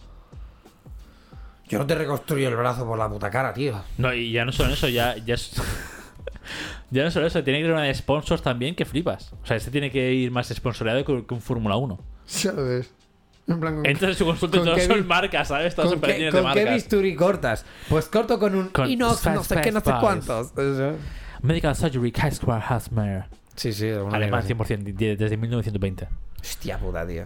Yo 1.68 1.78
no 1.78 1.86
te 1.86 1.94
reconstruyo 1.94 2.48
el 2.48 2.56
brazo 2.56 2.84
por 2.86 2.98
la 2.98 3.08
puta 3.08 3.30
cara, 3.30 3.52
tío. 3.52 3.80
No, 3.98 4.12
y 4.12 4.32
ya 4.32 4.44
no 4.44 4.52
solo 4.52 4.72
eso, 4.72 4.88
ya, 4.88 5.16
ya 5.18 5.34
es. 5.34 5.52
ya 6.90 7.04
no 7.04 7.11
solo 7.11 7.26
eso, 7.26 7.44
tiene 7.44 7.61
que 7.61 7.66
ir 7.66 7.72
una 7.72 7.82
de 7.82 7.94
sponsors 7.94 8.42
también 8.42 8.74
que 8.74 8.84
flipas. 8.84 9.32
O 9.42 9.46
sea, 9.46 9.56
este 9.56 9.70
tiene 9.70 9.90
que 9.90 10.12
ir 10.12 10.30
más 10.30 10.48
sponsoreado 10.48 11.04
que 11.04 11.34
un 11.34 11.40
Fórmula 11.40 11.76
1. 11.76 11.98
¿Sabes? 12.31 12.91
En 13.49 13.59
plan, 13.59 13.85
Entra 13.85 14.09
en 14.11 14.14
su 14.14 14.24
consulta 14.24 14.57
y 14.57 14.61
¿Con 14.61 14.66
todos 14.68 14.78
qué 14.78 14.87
son 14.87 15.07
marcas, 15.09 15.49
¿sabes? 15.49 15.74
Todas 15.74 15.91
¿Con, 15.91 16.01
son 16.01 16.09
qué, 16.09 16.18
de 16.24 16.31
con 16.31 16.41
qué 16.41 16.45
marcas. 16.45 16.74
bisturí 16.74 17.16
cortas? 17.16 17.64
Pues 17.89 18.07
corto 18.07 18.39
con 18.39 18.55
un 18.55 18.68
Con 18.68 18.89
inox, 18.89 19.26
no 19.26 19.43
sé 19.43 19.61
qué, 19.61 19.72
no 19.72 19.81
sé 19.81 19.93
cuántos. 20.01 20.53
Eso. 20.57 20.93
Medical 21.43 21.74
Surgery 21.74 22.12
Kaisquar 22.12 22.62
Hasmer. 22.68 23.24
Sí, 23.57 23.72
sí, 23.72 23.89
Alemán 23.89 24.31
manera. 24.31 24.43
100%, 24.43 24.95
de- 24.95 25.16
desde 25.16 25.37
1920. 25.37 26.07
Hostia 26.41 26.78
puta, 26.78 27.05
tío. 27.07 27.24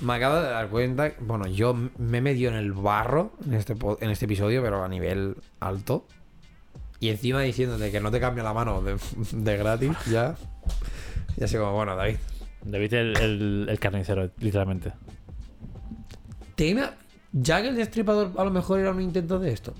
Me 0.00 0.14
acabo 0.14 0.36
de 0.36 0.48
dar 0.50 0.68
cuenta, 0.68 1.12
bueno, 1.20 1.46
yo 1.46 1.74
me 1.98 2.18
he 2.18 2.20
metido 2.20 2.50
en 2.52 2.56
el 2.58 2.72
barro 2.72 3.32
en 3.44 3.54
este, 3.54 3.74
en 4.00 4.10
este 4.10 4.26
episodio, 4.26 4.62
pero 4.62 4.84
a 4.84 4.88
nivel 4.88 5.36
alto. 5.58 6.06
Y 7.00 7.08
encima 7.08 7.40
diciéndote 7.40 7.90
que 7.90 8.00
no 8.00 8.10
te 8.10 8.20
cambia 8.20 8.44
la 8.44 8.52
mano 8.54 8.80
de, 8.82 8.96
de 9.32 9.56
gratis, 9.56 9.90
ya. 10.10 10.36
Ya 11.36 11.48
sé 11.48 11.58
como, 11.58 11.72
bueno, 11.72 11.96
David. 11.96 12.16
David 12.64 12.94
el, 12.94 13.16
el, 13.18 13.66
el 13.68 13.78
carnicero, 13.78 14.30
literalmente. 14.38 14.92
¿Te 16.54 16.68
ima- 16.70 16.92
ya 17.32 17.60
que 17.62 17.68
el 17.68 17.76
destripador 17.76 18.32
a 18.36 18.44
lo 18.44 18.50
mejor 18.50 18.80
era 18.80 18.90
un 18.90 19.00
intento 19.00 19.38
de 19.38 19.52
esto? 19.52 19.74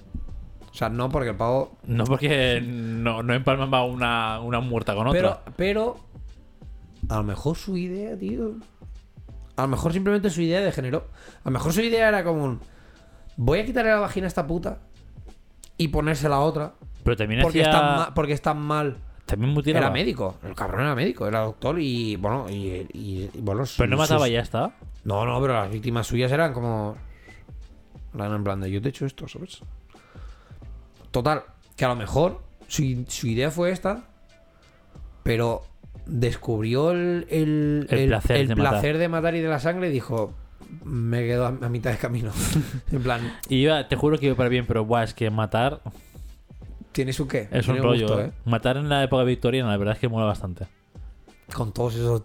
O 0.71 0.75
sea, 0.75 0.89
no 0.91 1.09
porque 1.09 1.31
el 1.31 1.37
pavo. 1.37 1.79
No 1.87 2.05
porque 2.05 2.61
no, 2.63 3.23
no 3.23 3.33
empalmaba 3.35 3.85
una, 3.85 4.41
una 4.41 4.61
muerta 4.61 4.95
con 4.95 5.07
otra. 5.07 5.43
Pero, 5.45 5.55
pero. 5.57 5.97
A 7.09 7.17
lo 7.19 7.23
mejor 7.25 7.57
su 7.57 7.77
idea, 7.77 8.17
tío. 8.19 8.57
A 9.57 9.63
lo 9.63 9.69
mejor 9.69 9.93
simplemente 9.93 10.29
su 10.29 10.43
idea 10.43 10.61
degeneró. 10.61 11.09
A 11.45 11.47
lo 11.47 11.51
mejor 11.53 11.73
su 11.73 11.81
idea 11.81 12.09
era 12.09 12.23
como 12.25 12.45
un. 12.45 12.61
Voy 13.39 13.61
a 13.61 13.65
quitarle 13.65 13.91
la 13.91 14.01
vagina 14.01 14.27
a 14.27 14.29
esta 14.29 14.47
puta. 14.47 14.81
Y 15.79 15.89
ponérsela 15.89 16.37
a 16.37 16.41
otra. 16.41 16.75
Pero 17.05 17.17
también 17.17 17.41
Porque, 17.43 17.61
hacía... 17.63 17.71
está 17.73 17.83
ma- 17.97 18.15
porque 18.15 18.33
está 18.35 18.53
mal. 18.55 18.99
También 19.27 19.53
mutilaba. 19.53 19.87
Era 19.87 19.93
médico. 19.93 20.39
El 20.45 20.55
cabrón 20.55 20.83
era 20.83 20.95
médico. 20.95 21.27
Era 21.27 21.41
doctor 21.41 21.79
y. 21.81 22.17
Bueno, 22.17 22.47
y. 22.49 22.87
y- 22.93 23.31
y, 23.35 23.41
bueno, 23.41 23.65
Pero 23.77 23.91
no 23.91 23.97
sus- 23.97 24.09
mataba 24.11 24.29
y 24.29 24.33
ya 24.33 24.41
está. 24.41 24.77
No, 25.05 25.25
no, 25.27 25.41
pero 25.41 25.53
las 25.55 25.71
víctimas 25.71 26.07
suyas 26.07 26.31
eran 26.33 26.53
como. 26.53 26.97
Eran 28.15 28.35
en 28.35 28.45
plan 28.45 28.61
de 28.61 28.71
yo 28.71 28.81
te 28.81 28.89
he 28.89 28.91
hecho 28.91 29.05
esto, 29.05 29.29
¿sabes? 29.29 29.61
Total, 31.11 31.43
que 31.77 31.85
a 31.85 31.89
lo 31.89 31.97
mejor 31.97 32.41
su, 32.69 33.05
su 33.09 33.27
idea 33.27 33.51
fue 33.51 33.71
esta, 33.71 34.05
pero 35.23 35.63
descubrió 36.07 36.91
el, 36.93 37.27
el, 37.31 37.87
El 37.91 38.09
placer 38.09 38.37
el 38.37 38.49
de 38.49 38.55
matar. 38.57 38.71
placer 38.73 38.99
de 38.99 39.09
matar 39.09 39.35
y 39.35 39.41
de 39.41 39.49
la 39.49 39.59
sangre 39.61 39.89
y 39.89 39.93
dijo: 39.93 40.35
Me 40.85 41.27
quedo 41.27 41.47
a, 41.47 41.49
a 41.49 41.69
mitad 41.69 41.91
de 41.91 41.99
camino. 41.99 42.31
en 42.93 43.03
plan, 43.03 43.39
Y 43.49 43.57
iba, 43.57 43.89
te 43.89 43.97
juro 43.97 44.19
que 44.19 44.27
iba 44.27 44.35
para 44.37 44.49
bien, 44.49 44.67
pero 44.67 44.85
buah, 44.85 45.03
es 45.05 45.15
que 45.15 45.31
matar 45.31 45.81
¿tiene 46.97 47.13
su 47.13 47.29
qué? 47.29 47.49
es 47.53 47.69
un 47.69 47.75
Tiene 47.75 47.81
rollo. 47.81 48.07
gusto, 48.09 48.23
¿eh? 48.23 48.33
Matar 48.47 48.79
en 48.79 48.89
la 48.89 49.05
época 49.05 49.23
victoriana, 49.23 49.69
la 49.71 49.77
verdad 49.77 49.95
es 49.95 50.01
que 50.01 50.09
mola 50.09 50.25
bastante. 50.25 50.67
Con 51.53 51.71
todos 51.73 51.95
esos. 51.95 52.23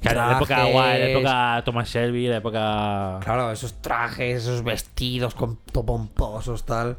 Claro, 0.00 0.20
la 0.30 0.36
época 0.38 0.54
trajes. 0.56 0.72
guay, 0.72 0.98
la 0.98 1.08
época 1.10 1.62
Thomas 1.66 1.88
Shelby, 1.90 2.28
la 2.28 2.36
época. 2.38 3.20
Claro, 3.22 3.52
esos 3.52 3.80
trajes, 3.82 4.42
esos 4.42 4.64
vestidos 4.64 5.34
con 5.34 5.56
pomposos, 5.56 6.64
tal. 6.64 6.96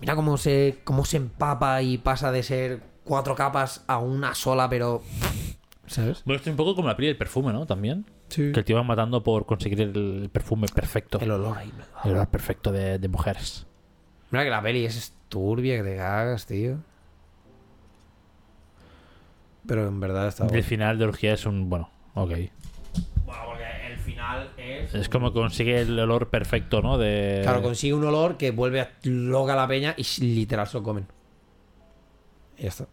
Mira 0.00 0.14
cómo 0.14 0.36
se, 0.36 0.80
cómo 0.84 1.04
se 1.06 1.16
empapa 1.16 1.80
y 1.80 1.96
pasa 1.96 2.30
de 2.30 2.42
ser 2.42 2.82
cuatro 3.04 3.34
capas 3.34 3.82
a 3.86 3.98
una 3.98 4.34
sola, 4.34 4.68
pero. 4.68 5.02
¿Sabes? 5.86 6.22
Bueno, 6.26 6.36
esto 6.36 6.50
es 6.50 6.52
un 6.52 6.56
poco 6.58 6.74
como 6.76 6.88
la 6.88 6.96
peli 6.96 7.08
del 7.08 7.16
perfume, 7.16 7.52
¿no? 7.52 7.66
También. 7.66 8.04
Sí. 8.28 8.52
Que 8.52 8.60
el 8.60 8.64
tío 8.64 8.76
va 8.76 8.82
matando 8.82 9.22
por 9.22 9.46
conseguir 9.46 9.80
el 9.80 10.28
perfume 10.32 10.66
perfecto. 10.68 11.18
El 11.20 11.30
olor 11.32 11.56
ahí. 11.58 11.72
El 12.04 12.12
olor 12.12 12.28
perfecto 12.28 12.70
de, 12.70 12.98
de 12.98 13.08
mujeres. 13.08 13.66
Mira 14.30 14.44
que 14.44 14.50
la 14.50 14.62
peli 14.62 14.84
es 14.86 15.14
turbia 15.32 15.78
que 15.78 15.82
te 15.82 15.96
cagas, 15.96 16.46
tío. 16.46 16.76
Pero 19.66 19.86
en 19.88 20.00
verdad 20.00 20.28
está 20.28 20.46
El 20.46 20.62
final 20.64 20.98
de 20.98 21.04
orgía 21.06 21.34
es 21.34 21.46
un. 21.46 21.70
Bueno, 21.70 21.88
ok. 22.14 22.30
Bueno, 23.24 23.42
porque 23.46 23.64
el 23.90 23.98
final 23.98 24.50
es. 24.56 24.94
Es 24.94 25.08
como 25.08 25.32
consigue 25.32 25.80
el 25.80 25.98
olor 25.98 26.28
perfecto, 26.28 26.82
¿no? 26.82 26.98
De. 26.98 27.40
Claro, 27.42 27.62
consigue 27.62 27.94
un 27.94 28.04
olor 28.04 28.36
que 28.36 28.50
vuelve 28.50 28.80
a 28.80 28.90
loca 29.04 29.54
la 29.56 29.66
peña 29.68 29.94
y 29.96 30.04
literal 30.24 30.66
se 30.66 30.78
lo 30.78 30.82
comen. 30.82 31.06
Y 32.58 32.62
ya 32.62 32.68
está. 32.68 32.86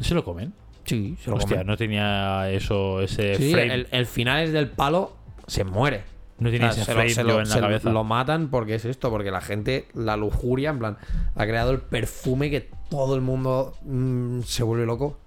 ¿Se 0.00 0.14
lo 0.14 0.24
comen? 0.24 0.54
Sí, 0.84 1.16
se 1.20 1.30
lo 1.30 1.36
Hostia, 1.36 1.56
comen. 1.56 1.66
no 1.66 1.76
tenía 1.76 2.50
eso, 2.50 3.02
ese 3.02 3.34
Sí, 3.34 3.52
frame. 3.52 3.74
el, 3.74 3.88
el 3.90 4.06
final 4.06 4.44
es 4.44 4.52
del 4.52 4.68
palo, 4.68 5.12
se 5.48 5.64
muere. 5.64 6.04
No 6.38 6.48
O 6.48 6.50
tiene 6.50 6.72
sea, 6.72 6.82
ese 6.82 6.84
se 6.84 6.90
lo- 6.92 6.94
flame 6.94 7.10
se 7.10 7.20
yo 7.22 7.26
lo- 7.26 7.40
en 7.42 7.48
la 7.48 7.60
cabeza. 7.60 7.90
lo 7.90 8.04
matan 8.04 8.48
porque 8.48 8.76
es 8.76 8.84
esto, 8.84 9.10
porque 9.10 9.30
la 9.30 9.40
gente, 9.40 9.88
la 9.94 10.16
lujuria, 10.16 10.70
en 10.70 10.78
plan, 10.78 10.98
ha 11.34 11.44
creado 11.46 11.72
el 11.72 11.78
perfume 11.80 12.48
que 12.50 12.68
todo 12.90 13.14
el 13.16 13.20
mundo 13.22 13.74
mm, 13.84 14.40
se 14.42 14.62
vuelve 14.62 14.86
loco. 14.86 15.18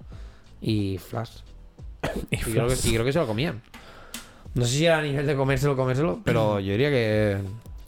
Y 0.62 0.97
Flash. 0.99 1.39
Y 2.32 2.36
Y 2.36 2.38
creo, 2.39 2.68
que, 2.68 2.74
y 2.74 2.91
creo 2.93 3.03
que 3.05 3.12
se 3.14 3.20
lo 3.20 3.28
comían. 3.28 3.62
No 4.53 4.64
sé 4.66 4.78
si 4.78 4.86
era 4.86 4.99
a 4.99 5.01
nivel 5.01 5.26
de 5.28 5.36
comérselo, 5.36 5.76
comérselo, 5.76 6.20
pero 6.24 6.59
yo 6.62 6.72
diría 6.72 6.89
que. 6.89 7.38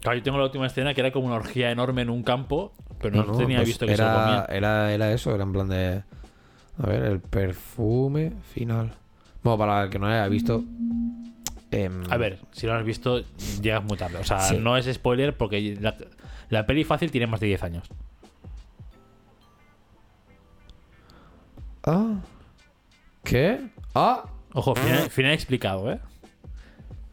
Claro, 0.01 0.17
yo 0.17 0.24
tengo 0.24 0.38
la 0.38 0.43
última 0.45 0.67
escena 0.67 0.93
que 0.93 0.99
era 1.01 1.11
como 1.13 1.28
una 1.28 1.36
orgía 1.36 1.71
enorme 1.71 2.01
en 2.01 2.09
un 2.09 2.24
campo, 2.24 2.74
pero 2.99 3.15
no, 3.15 3.24
no, 3.32 3.38
tenía 3.38 3.59
pues 3.59 3.69
visto 3.69 3.86
que 3.88 3.95
se 3.95 4.01
lo 4.01 4.07
era, 4.09 4.19
comían. 4.21 4.45
era, 4.49 4.93
era 4.93 5.11
eso, 5.13 5.34
era 5.34 5.43
en 5.43 5.53
plan 5.53 5.69
de. 5.69 6.03
A 6.78 6.86
ver, 6.88 7.03
el 7.03 7.21
perfume 7.21 8.34
final. 8.53 8.93
Bueno, 9.43 9.57
para 9.57 9.84
el 9.84 9.89
que 9.89 9.97
no 9.99 10.07
lo 10.07 10.11
haya 10.13 10.28
visto. 10.28 10.63
Em, 11.74 12.03
A 12.11 12.17
ver, 12.17 12.39
si 12.51 12.65
lo 12.67 12.74
has 12.74 12.84
visto, 12.86 13.21
llegas 13.61 13.84
muy 13.84 13.97
tarde. 13.97 14.17
O 14.17 14.24
sea, 14.24 14.39
Sí. 14.39 14.57
no 14.57 14.78
es 14.78 14.86
spoiler 14.93 15.36
porque 15.38 15.78
la, 15.80 15.95
la 16.49 16.65
peli 16.65 16.84
fácil 16.84 17.11
tiene 17.11 17.28
más 17.28 17.39
de 17.39 17.47
10 17.47 17.63
años. 17.63 17.89
Ah. 21.86 22.15
¿Qué? 23.24 23.69
Ah. 23.93 24.26
Ojo, 24.53 24.76
final, 24.76 25.09
final 25.09 25.32
explicado, 25.32 25.91
¿eh? 25.91 25.99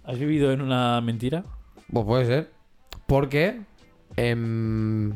¿Has 0.05 0.19
vivido 0.19 0.53
en 0.53 0.61
una 0.61 1.01
mentira? 1.01 1.45
Pues 1.93 2.05
puede 2.07 2.27
ser. 2.27 2.51
Porque. 3.07 3.61
em, 4.17 5.11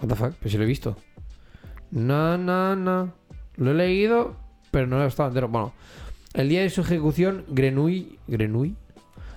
what 0.00 0.08
the 0.08 0.14
fuck, 0.14 0.34
pero 0.38 0.50
si 0.50 0.56
lo 0.58 0.64
he 0.64 0.66
visto. 0.66 0.96
No, 1.90 2.36
no, 2.38 2.76
no. 2.76 3.12
Lo 3.56 3.70
he 3.70 3.74
leído, 3.74 4.36
pero 4.70 4.86
no 4.86 4.98
lo 4.98 5.04
he 5.04 5.08
estado 5.08 5.28
entero. 5.30 5.48
Bueno, 5.48 5.72
el 6.36 6.48
día 6.48 6.60
de 6.62 6.70
su 6.70 6.82
ejecución, 6.82 7.44
Grenouille. 7.48 8.18
Grenouille. 8.28 8.74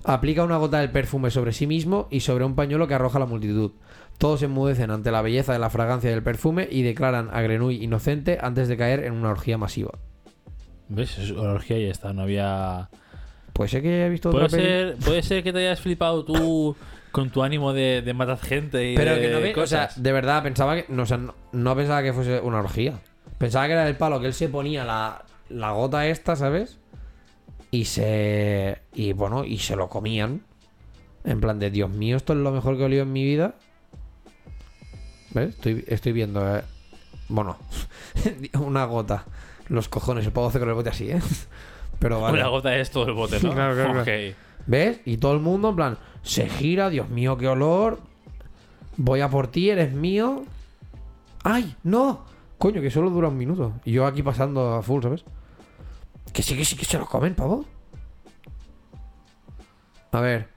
Aplica 0.03 0.43
una 0.43 0.57
gota 0.57 0.79
del 0.79 0.91
perfume 0.91 1.29
sobre 1.31 1.51
sí 1.51 1.67
mismo 1.67 2.07
y 2.09 2.21
sobre 2.21 2.45
un 2.45 2.55
pañuelo 2.55 2.87
que 2.87 2.93
arroja 2.93 3.17
a 3.17 3.21
la 3.21 3.25
multitud. 3.25 3.71
Todos 4.17 4.39
se 4.39 4.45
enmudecen 4.47 4.91
ante 4.91 5.11
la 5.11 5.21
belleza 5.21 5.53
de 5.53 5.59
la 5.59 5.69
fragancia 5.69 6.09
del 6.09 6.23
perfume 6.23 6.67
y 6.69 6.81
declaran 6.83 7.29
a 7.31 7.41
Grenouille 7.41 7.83
inocente 7.83 8.37
antes 8.41 8.67
de 8.67 8.77
caer 8.77 9.03
en 9.03 9.13
una 9.13 9.29
orgía 9.29 9.57
masiva. 9.57 9.91
¿Ves? 10.87 11.17
Es 11.19 11.31
una 11.31 11.51
orgía 11.53 11.77
y 11.77 11.85
ya 11.85 11.91
está. 11.91 12.13
No 12.13 12.23
había. 12.23 12.89
Puede 13.53 13.69
ser 13.69 13.81
que 13.81 13.93
haya 13.95 14.09
visto 14.09 14.31
Puede 14.31 14.45
otra 14.45 14.57
peli. 14.57 14.69
ser, 14.69 14.95
puede 14.97 15.21
ser 15.23 15.43
que 15.43 15.53
te 15.53 15.59
hayas 15.59 15.81
flipado 15.81 16.25
tú 16.25 16.75
con 17.11 17.29
tu 17.29 17.43
ánimo 17.43 17.73
de, 17.73 18.01
de 18.01 18.13
matar 18.13 18.39
gente 18.39 18.91
y 18.91 18.95
Pero 18.95 19.15
de 19.15 19.21
que 19.21 19.29
no 19.29 19.39
ve, 19.41 19.51
o 19.55 19.67
sea, 19.67 19.87
cosas. 19.87 20.01
de 20.01 20.11
verdad 20.11 20.41
pensaba 20.43 20.75
que 20.75 20.85
no, 20.89 21.03
o 21.03 21.05
sea, 21.05 21.17
no, 21.17 21.35
no 21.51 21.75
pensaba 21.75 22.01
que 22.03 22.13
fuese 22.13 22.39
una 22.39 22.59
orgía. 22.59 22.99
Pensaba 23.37 23.67
que 23.67 23.73
era 23.73 23.87
el 23.87 23.95
palo 23.97 24.19
que 24.19 24.27
él 24.27 24.33
se 24.33 24.49
ponía 24.49 24.83
la, 24.83 25.23
la 25.49 25.71
gota 25.71 26.07
esta, 26.07 26.35
¿sabes? 26.35 26.78
Y 27.71 27.85
se 27.85 28.79
y 28.93 29.13
bueno, 29.13 29.45
y 29.45 29.59
se 29.59 29.75
lo 29.75 29.89
comían. 29.89 30.41
En 31.23 31.41
plan 31.41 31.59
de, 31.59 31.69
Dios 31.69 31.89
mío, 31.89 32.17
esto 32.17 32.33
es 32.33 32.39
lo 32.39 32.51
mejor 32.51 32.75
que 32.75 32.83
he 32.83 32.85
olido 32.85 33.03
en 33.03 33.13
mi 33.13 33.23
vida. 33.23 33.55
¿Ves? 35.31 35.49
Estoy, 35.49 35.83
estoy 35.87 36.11
viendo, 36.11 36.57
eh. 36.57 36.63
Bueno, 37.27 37.57
una 38.59 38.85
gota. 38.85 39.25
Los 39.67 39.87
cojones, 39.87 40.25
el 40.25 40.31
puedo 40.31 40.47
hacer 40.47 40.61
con 40.61 40.69
el 40.69 40.75
bote 40.75 40.89
así, 40.89 41.11
¿eh? 41.11 41.21
Pero 41.99 42.21
vale. 42.21 42.39
Una 42.39 42.47
gota 42.47 42.75
es 42.75 42.89
todo 42.89 43.05
el 43.05 43.13
bote, 43.13 43.39
¿no? 43.41 43.51
Claro, 43.53 43.75
claro, 43.75 43.93
claro. 43.93 44.01
Ok. 44.01 44.35
¿Ves? 44.65 45.01
Y 45.05 45.17
todo 45.17 45.33
el 45.33 45.39
mundo, 45.39 45.69
en 45.69 45.75
plan, 45.75 45.97
se 46.23 46.49
gira, 46.49 46.89
Dios 46.89 47.09
mío, 47.09 47.37
qué 47.37 47.47
olor. 47.47 47.99
Voy 48.97 49.21
a 49.21 49.29
por 49.29 49.47
ti, 49.47 49.69
eres 49.69 49.93
mío. 49.93 50.43
¡Ay! 51.43 51.75
¡No! 51.83 52.25
Coño, 52.57 52.81
que 52.81 52.91
solo 52.91 53.09
dura 53.09 53.29
un 53.29 53.37
minuto. 53.37 53.73
Y 53.85 53.93
yo 53.93 54.05
aquí 54.05 54.21
pasando 54.21 54.73
a 54.73 54.81
full, 54.81 55.01
¿sabes? 55.01 55.23
Que 56.33 56.43
sí, 56.43 56.55
que 56.57 56.65
sí, 56.65 56.75
que 56.75 56.85
se 56.85 56.97
lo 56.97 57.05
comen, 57.05 57.35
pavo. 57.35 57.65
A 60.11 60.19
ver. 60.21 60.49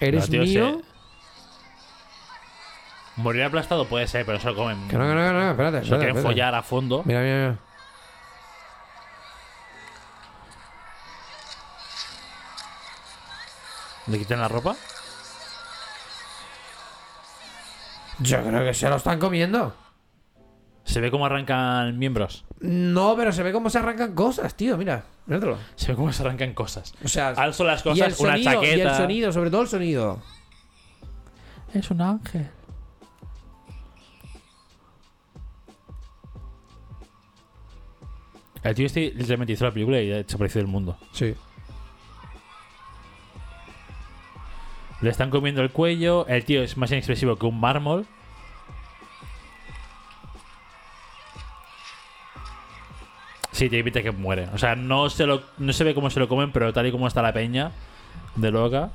¿Eres 0.00 0.28
tío, 0.28 0.42
mío? 0.42 0.80
se- 0.80 0.96
Morir 3.22 3.44
aplastado 3.44 3.88
puede 3.88 4.06
ser, 4.06 4.26
pero 4.26 4.38
se 4.38 4.46
lo 4.48 4.54
comen. 4.54 4.88
Que 4.88 4.96
no, 4.98 5.04
que 5.06 5.14
no, 5.14 5.26
que 5.26 5.32
no, 5.32 5.50
espérate. 5.50 5.78
Se 5.78 5.82
espérate, 5.84 5.88
quieren 6.04 6.16
espérate. 6.16 6.22
follar 6.22 6.54
a 6.54 6.62
fondo. 6.62 7.02
Mira, 7.04 7.20
mira, 7.22 7.34
mira. 7.36 7.58
¿Le 14.06 14.18
quitan 14.18 14.40
la 14.40 14.48
ropa? 14.48 14.76
Yo 18.18 18.42
creo 18.42 18.64
que 18.64 18.72
se 18.74 18.88
lo 18.88 18.96
están 18.96 19.18
comiendo. 19.18 19.74
Se 20.86 21.00
ve 21.00 21.10
cómo 21.10 21.26
arrancan 21.26 21.98
miembros. 21.98 22.44
No, 22.60 23.16
pero 23.16 23.32
se 23.32 23.42
ve 23.42 23.52
cómo 23.52 23.68
se 23.70 23.78
arrancan 23.78 24.14
cosas, 24.14 24.56
tío. 24.56 24.78
Mira, 24.78 25.04
míratelo. 25.26 25.58
Se 25.74 25.88
ve 25.88 25.96
cómo 25.96 26.12
se 26.12 26.22
arrancan 26.22 26.54
cosas. 26.54 26.94
O 27.04 27.08
sea, 27.08 27.30
Alzo 27.30 27.64
las 27.64 27.84
y 27.84 27.88
el 27.90 27.94
cosas, 27.96 28.20
una 28.20 28.32
sonido, 28.32 28.52
chaqueta. 28.52 28.76
y 28.76 28.80
el 28.80 28.94
sonido, 28.94 29.32
sobre 29.32 29.50
todo 29.50 29.62
el 29.62 29.68
sonido. 29.68 30.22
Es 31.74 31.90
un 31.90 32.00
ángel. 32.00 32.48
El 38.62 38.74
tío 38.74 38.86
este 38.86 39.12
literalmente 39.14 39.52
hizo 39.52 39.64
la 39.64 39.72
película 39.72 40.00
y 40.00 40.08
ya 40.08 40.16
desapareció 40.16 40.60
del 40.60 40.68
mundo. 40.68 40.96
Sí. 41.12 41.34
Le 45.00 45.10
están 45.10 45.30
comiendo 45.30 45.62
el 45.62 45.70
cuello. 45.70 46.26
El 46.28 46.44
tío 46.44 46.62
es 46.62 46.76
más 46.76 46.90
inexpresivo 46.92 47.36
que 47.36 47.46
un 47.46 47.58
mármol. 47.60 48.06
Sí, 53.56 53.70
tiene 53.70 53.84
pinta 53.84 54.02
que 54.02 54.10
muere. 54.12 54.48
O 54.52 54.58
sea, 54.58 54.76
no 54.76 55.08
se, 55.08 55.24
lo, 55.26 55.42
no 55.56 55.72
se 55.72 55.82
ve 55.82 55.94
cómo 55.94 56.10
se 56.10 56.20
lo 56.20 56.28
comen, 56.28 56.52
pero 56.52 56.72
tal 56.74 56.86
y 56.86 56.92
como 56.92 57.08
está 57.08 57.22
la 57.22 57.32
peña 57.32 57.72
de 58.34 58.50
loca, 58.50 58.90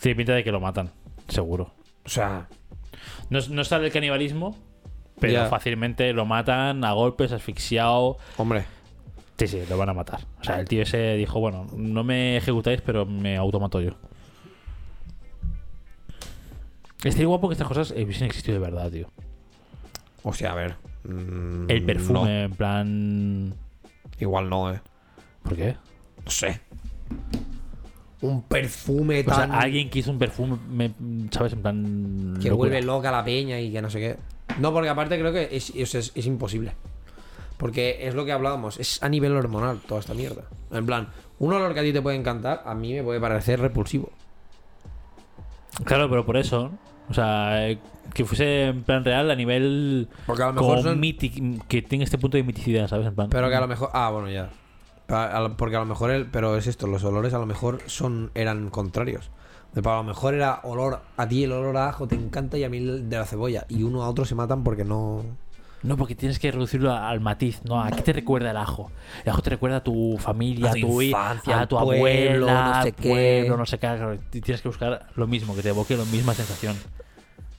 tiene 0.00 0.14
pinta 0.16 0.34
de 0.34 0.44
que 0.44 0.52
lo 0.52 0.60
matan. 0.60 0.90
Seguro. 1.28 1.72
O 2.04 2.08
sea, 2.10 2.48
No, 3.30 3.38
no 3.48 3.64
sale 3.64 3.86
el 3.86 3.92
canibalismo, 3.92 4.58
pero 5.18 5.32
Ya. 5.32 5.46
fácilmente 5.46 6.12
lo 6.12 6.26
matan 6.26 6.84
a 6.84 6.92
golpes, 6.92 7.32
asfixiado. 7.32 8.18
hombre. 8.36 8.64
Sí, 9.38 9.48
sí, 9.48 9.62
lo 9.70 9.78
van 9.78 9.88
a 9.88 9.94
matar. 9.94 10.20
O 10.40 10.44
sea, 10.44 10.60
el 10.60 10.68
tío 10.68 10.82
ese 10.82 11.14
dijo, 11.16 11.40
bueno, 11.40 11.66
no 11.74 12.04
me 12.04 12.36
ejecutáis, 12.36 12.82
pero 12.82 13.06
me 13.06 13.36
automato 13.38 13.80
yo. 13.80 13.92
Estaría 17.02 17.26
guapo 17.26 17.48
que 17.48 17.54
estas 17.54 17.66
cosas 17.68 17.90
hubiesen 17.92 18.26
existido 18.26 18.54
de 18.60 18.60
verdad, 18.70 18.90
tío. 18.90 19.08
O 20.22 20.32
sea, 20.32 20.52
a 20.52 20.54
ver. 20.54 20.76
mm, 21.04 21.64
El 21.70 21.82
perfume, 21.84 22.20
no. 22.20 22.28
en 22.28 22.52
plan... 22.52 23.54
Igual 24.22 24.48
no, 24.48 24.72
eh. 24.72 24.80
¿Por 25.42 25.56
qué? 25.56 25.76
No 26.24 26.30
sé. 26.30 26.60
Un 28.20 28.42
perfume 28.42 29.20
O 29.20 29.24
sea, 29.24 29.48
tan. 29.48 29.52
alguien 29.52 29.90
que 29.90 29.98
hizo 29.98 30.12
un 30.12 30.18
perfume, 30.18 30.56
me- 30.70 30.94
¿sabes? 31.32 31.54
En 31.54 31.62
plan... 31.62 32.34
que 32.40 32.48
locura. 32.50 32.68
vuelve 32.70 32.82
loca 32.82 33.10
la 33.10 33.24
peña 33.24 33.58
y 33.58 33.72
que 33.72 33.82
no 33.82 33.90
sé 33.90 33.98
qué. 33.98 34.16
No, 34.60 34.72
porque 34.72 34.88
aparte 34.88 35.18
creo 35.18 35.32
que 35.32 35.48
es, 35.50 35.70
es, 35.74 35.94
es- 35.96 36.12
es 36.14 36.26
imposible. 36.26 36.72
Porque 37.56 38.06
es 38.06 38.14
lo 38.14 38.24
que 38.24 38.30
hablábamos, 38.32 38.78
es 38.78 39.02
a 39.02 39.08
nivel 39.08 39.32
hormonal 39.36 39.78
toda 39.88 40.00
esta 40.00 40.14
mierda. 40.14 40.44
En 40.70 40.86
plan, 40.86 41.08
un 41.40 41.52
olor 41.52 41.74
que 41.74 41.80
a 41.80 41.82
ti 41.82 41.92
te 41.92 42.00
puede 42.00 42.16
encantar, 42.16 42.62
a 42.64 42.74
mí 42.74 42.92
me 42.94 43.02
puede 43.02 43.18
parecer 43.20 43.58
repulsivo. 43.60 44.10
Claro, 45.84 46.08
pero 46.08 46.24
por 46.24 46.36
eso... 46.36 46.70
O 47.10 47.14
sea, 47.14 47.76
que 48.14 48.24
fuese 48.24 48.66
en 48.68 48.82
plan 48.82 49.04
real 49.04 49.30
a 49.30 49.34
nivel... 49.34 50.08
Porque 50.26 50.42
a 50.42 50.46
lo 50.46 50.52
mejor 50.54 50.82
son- 50.82 51.00
que 51.68 51.82
tenga 51.82 52.04
este 52.04 52.18
punto 52.18 52.36
de 52.36 52.42
miticidad, 52.42 52.88
¿sabes? 52.88 53.06
En 53.06 53.14
plan... 53.14 53.28
Pero 53.30 53.48
que 53.48 53.54
a 53.56 53.60
lo 53.60 53.68
mejor. 53.68 53.90
Ah, 53.92 54.10
bueno, 54.10 54.30
ya. 54.30 54.50
Pero 55.06 55.56
Porque 55.56 55.76
a 55.76 55.80
lo 55.80 55.86
mejor. 55.86 56.10
El, 56.10 56.26
pero 56.26 56.56
es 56.56 56.66
esto, 56.66 56.86
los 56.86 57.04
olores 57.04 57.34
a 57.34 57.38
lo 57.38 57.46
mejor 57.46 57.80
son 57.86 58.30
eran 58.34 58.70
contrarios. 58.70 59.30
Para 59.74 59.96
a 59.96 59.98
lo 60.02 60.04
mejor 60.04 60.34
era 60.34 60.60
olor. 60.64 61.00
A 61.16 61.26
ti 61.28 61.44
el 61.44 61.52
olor 61.52 61.76
a 61.76 61.88
ajo 61.88 62.06
te 62.06 62.14
encanta 62.14 62.58
y 62.58 62.64
a 62.64 62.68
mí 62.68 62.78
el 62.78 63.08
de 63.08 63.16
la 63.18 63.24
cebolla. 63.24 63.64
Y 63.68 63.82
uno 63.82 64.02
a 64.02 64.08
otro 64.08 64.24
se 64.24 64.34
matan 64.34 64.64
porque 64.64 64.84
no. 64.84 65.22
No, 65.82 65.96
porque 65.96 66.14
tienes 66.14 66.38
que 66.38 66.50
reducirlo 66.52 66.92
al 66.94 67.18
matiz, 67.20 67.60
¿no? 67.64 67.80
¿A 67.82 67.90
qué 67.90 68.02
te 68.02 68.12
recuerda 68.12 68.52
el 68.52 68.56
ajo? 68.56 68.92
El 69.24 69.30
ajo 69.32 69.42
te 69.42 69.50
recuerda 69.50 69.78
a 69.78 69.82
tu 69.82 70.16
familia, 70.18 70.70
A 70.70 70.74
tu 70.74 70.80
tu, 70.80 71.02
infancia, 71.02 71.60
a 71.60 71.66
tu 71.66 71.76
pueblo, 71.76 72.48
abuela, 72.48 72.74
no 72.76 72.82
sé 72.84 72.92
qué. 72.92 73.08
pueblo, 73.08 73.56
no 73.56 73.66
sé 73.66 73.78
qué. 73.78 74.18
Tienes 74.40 74.62
que 74.62 74.68
buscar 74.68 75.06
lo 75.16 75.26
mismo, 75.26 75.56
que 75.56 75.62
te 75.62 75.70
evoque 75.70 75.96
la 75.96 76.04
misma 76.04 76.34
sensación. 76.34 76.76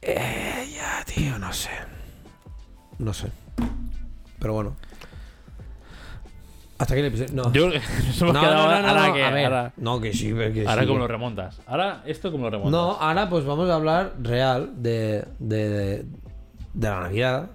Eh, 0.01 0.69
ya, 0.73 1.03
tío, 1.05 1.37
no 1.37 1.51
sé. 1.51 1.69
No 2.99 3.13
sé. 3.13 3.27
Pero 4.39 4.53
bueno. 4.53 4.75
Hasta 6.77 6.93
aquí 6.93 7.01
el 7.01 7.07
episodio. 7.07 7.33
No. 7.33 7.51
Yo 7.53 7.67
nos 7.69 8.21
hemos 8.21 8.33
no, 8.33 8.39
quedado 8.39 8.55
no, 8.71 8.81
no, 8.81 8.87
ahora 8.87 9.13
que- 9.13 9.23
a 9.23 9.29
ver. 9.31 9.45
ahora, 9.45 9.73
No, 9.77 10.01
que 10.01 10.13
sí, 10.13 10.33
que 10.33 10.65
ahora 10.67 10.81
sí. 10.81 10.87
cómo 10.87 10.99
lo 10.99 11.07
remontas. 11.07 11.59
Ahora, 11.67 12.03
¿esto 12.05 12.31
cómo 12.31 12.45
lo 12.45 12.49
remontas? 12.51 12.71
No, 12.71 12.91
ahora 12.93 13.29
pues 13.29 13.45
vamos 13.45 13.69
a 13.69 13.75
hablar 13.75 14.13
real 14.21 14.71
de, 14.81 15.25
de, 15.39 16.05
de 16.73 16.89
la 16.89 16.99
Navidad. 17.01 17.49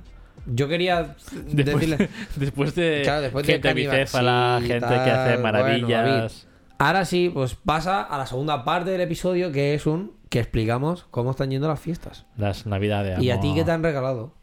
Yo 0.51 0.69
quería 0.69 1.15
Después, 1.33 1.81
decirle... 1.81 2.09
después 2.37 2.75
de 2.75 3.01
Claro, 3.05 3.21
después 3.23 3.47
de 3.47 3.53
gente 3.55 3.69
Cannibal, 3.69 4.01
bicéfala, 4.01 4.59
sí, 4.61 4.67
gente 4.67 4.87
tal, 4.87 5.05
que 5.05 5.11
hace 5.11 5.31
bueno, 5.37 5.43
maravillas. 5.43 6.47
Ahora 6.79 7.05
sí, 7.05 7.31
pues 7.33 7.55
pasa 7.55 8.03
a 8.03 8.19
la 8.19 8.27
segunda 8.27 8.65
parte 8.65 8.91
del 8.91 9.01
episodio 9.01 9.53
que 9.53 9.75
es 9.75 9.87
un... 9.87 10.17
Que 10.29 10.39
explicamos 10.41 11.07
cómo 11.11 11.31
están 11.31 11.51
yendo 11.51 11.69
las 11.69 11.81
fiestas. 11.81 12.27
las 12.37 12.67
navidades. 12.67 13.21
¿Y 13.21 13.31
a 13.31 13.41
ti 13.41 13.53
qué 13.55 13.65
te 13.65 13.71
han 13.71 13.83
regalado? 13.83 14.35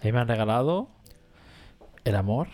A 0.00 0.04
mí 0.04 0.12
me 0.12 0.18
han 0.18 0.28
regalado 0.28 0.88
el 2.04 2.16
amor. 2.16 2.48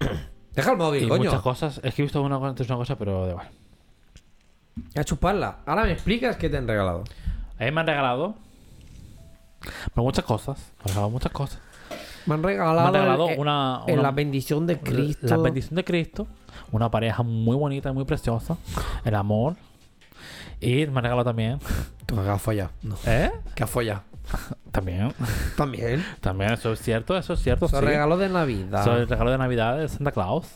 Deja 0.54 0.72
el 0.72 0.78
móvil, 0.78 1.04
y 1.04 1.08
coño. 1.08 1.24
muchas 1.24 1.42
cosas. 1.42 1.80
Es 1.82 1.94
que 1.94 2.02
he 2.02 2.04
visto 2.04 2.22
una, 2.22 2.36
antes 2.36 2.66
una 2.68 2.76
cosa, 2.76 2.96
pero 2.96 3.26
da 3.26 3.30
igual. 3.30 3.48
A 4.96 5.04
chuparla. 5.04 5.58
Ahora 5.66 5.84
me 5.84 5.92
explicas 5.92 6.36
qué 6.36 6.48
te 6.48 6.56
han 6.56 6.66
regalado. 6.66 7.04
A 7.58 7.64
mí 7.64 7.70
me 7.70 7.80
han 7.80 7.86
regalado. 7.86 8.36
Pero 9.94 10.04
muchas 10.04 10.24
cosas. 10.24 10.58
Me 10.58 10.82
han 10.82 10.88
regalado 10.88 11.10
muchas 11.10 11.32
cosas. 11.32 11.58
Me 12.26 12.34
han 12.34 12.42
regalado, 12.42 12.80
Me 12.80 12.86
han 12.86 12.94
regalado 12.94 13.28
el- 13.30 13.38
una, 13.40 13.80
en 13.86 13.94
una- 13.94 14.02
la 14.02 14.10
bendición 14.12 14.66
de 14.66 14.78
Cristo. 14.78 15.26
La 15.26 15.36
bendición 15.38 15.74
de 15.76 15.84
Cristo. 15.84 16.26
Una 16.70 16.90
pareja 16.90 17.22
muy 17.22 17.56
bonita 17.56 17.90
y 17.90 17.92
muy 17.92 18.04
preciosa. 18.04 18.56
El 19.04 19.14
amor. 19.14 19.56
Y 20.60 20.86
me 20.86 20.98
han 20.98 21.02
regalado 21.04 21.24
también. 21.24 21.58
Tú 22.06 22.14
que 22.22 22.28
has 22.28 22.40
follado. 22.40 22.70
No. 22.82 22.96
¿Eh? 23.06 23.30
Que 23.54 23.64
has 23.64 23.70
follado. 23.78 24.02
También. 24.70 25.12
También. 25.56 26.04
También, 26.20 26.52
eso 26.52 26.72
es 26.72 26.80
cierto, 26.80 27.16
eso 27.18 27.32
es 27.34 27.40
cierto. 27.42 27.68
Son 27.68 27.80
sí. 27.80 27.86
regalos 27.86 28.18
de 28.20 28.28
Navidad. 28.28 28.80
Eso 28.82 28.96
es 28.96 29.08
regalo 29.08 29.30
de 29.32 29.38
Navidad 29.38 29.76
de 29.78 29.88
Santa 29.88 30.12
Claus. 30.12 30.46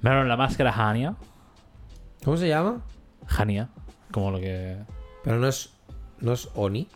Me 0.00 0.10
dieron 0.10 0.28
la 0.28 0.36
máscara 0.36 0.72
Hania. 0.72 1.14
¿Cómo 2.24 2.36
se 2.38 2.48
llama? 2.48 2.80
Hania. 3.28 3.68
Como 4.10 4.30
lo 4.30 4.40
que. 4.40 4.78
Pero 5.22 5.38
no 5.38 5.46
es. 5.46 5.70
No 6.20 6.32
es 6.32 6.48
Oni. 6.54 6.88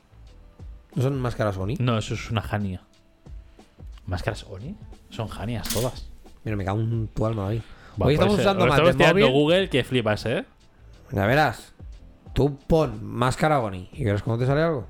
¿No 0.99 1.05
son 1.05 1.21
máscaras 1.21 1.57
Oni? 1.57 1.77
No, 1.79 1.97
eso 1.97 2.15
es 2.15 2.29
una 2.29 2.41
Hania. 2.51 2.83
¿Máscaras 4.07 4.45
Oni? 4.51 4.75
Son 5.11 5.29
Hanias 5.31 5.69
todas. 5.69 6.09
Mira, 6.43 6.57
me 6.57 6.65
cago 6.65 6.81
en 6.81 7.07
tu 7.07 7.25
alma 7.25 7.47
ahí. 7.49 7.63
Va, 8.01 8.07
Hoy 8.07 8.15
estamos 8.15 8.37
usando 8.37 8.67
más 8.67 8.97
de 8.97 9.07
móvil. 9.07 9.27
Google 9.31 9.71
que 9.71 9.85
flipas, 9.85 10.27
¿eh? 10.27 10.45
Ya 11.13 11.25
verás. 11.27 11.73
Tú 12.35 12.59
pon 12.67 12.99
máscara 13.05 13.61
Oni. 13.61 13.89
¿Y 13.93 14.03
crees 14.03 14.23
cómo 14.25 14.37
te 14.39 14.45
sale 14.47 14.63
algo? 14.63 14.89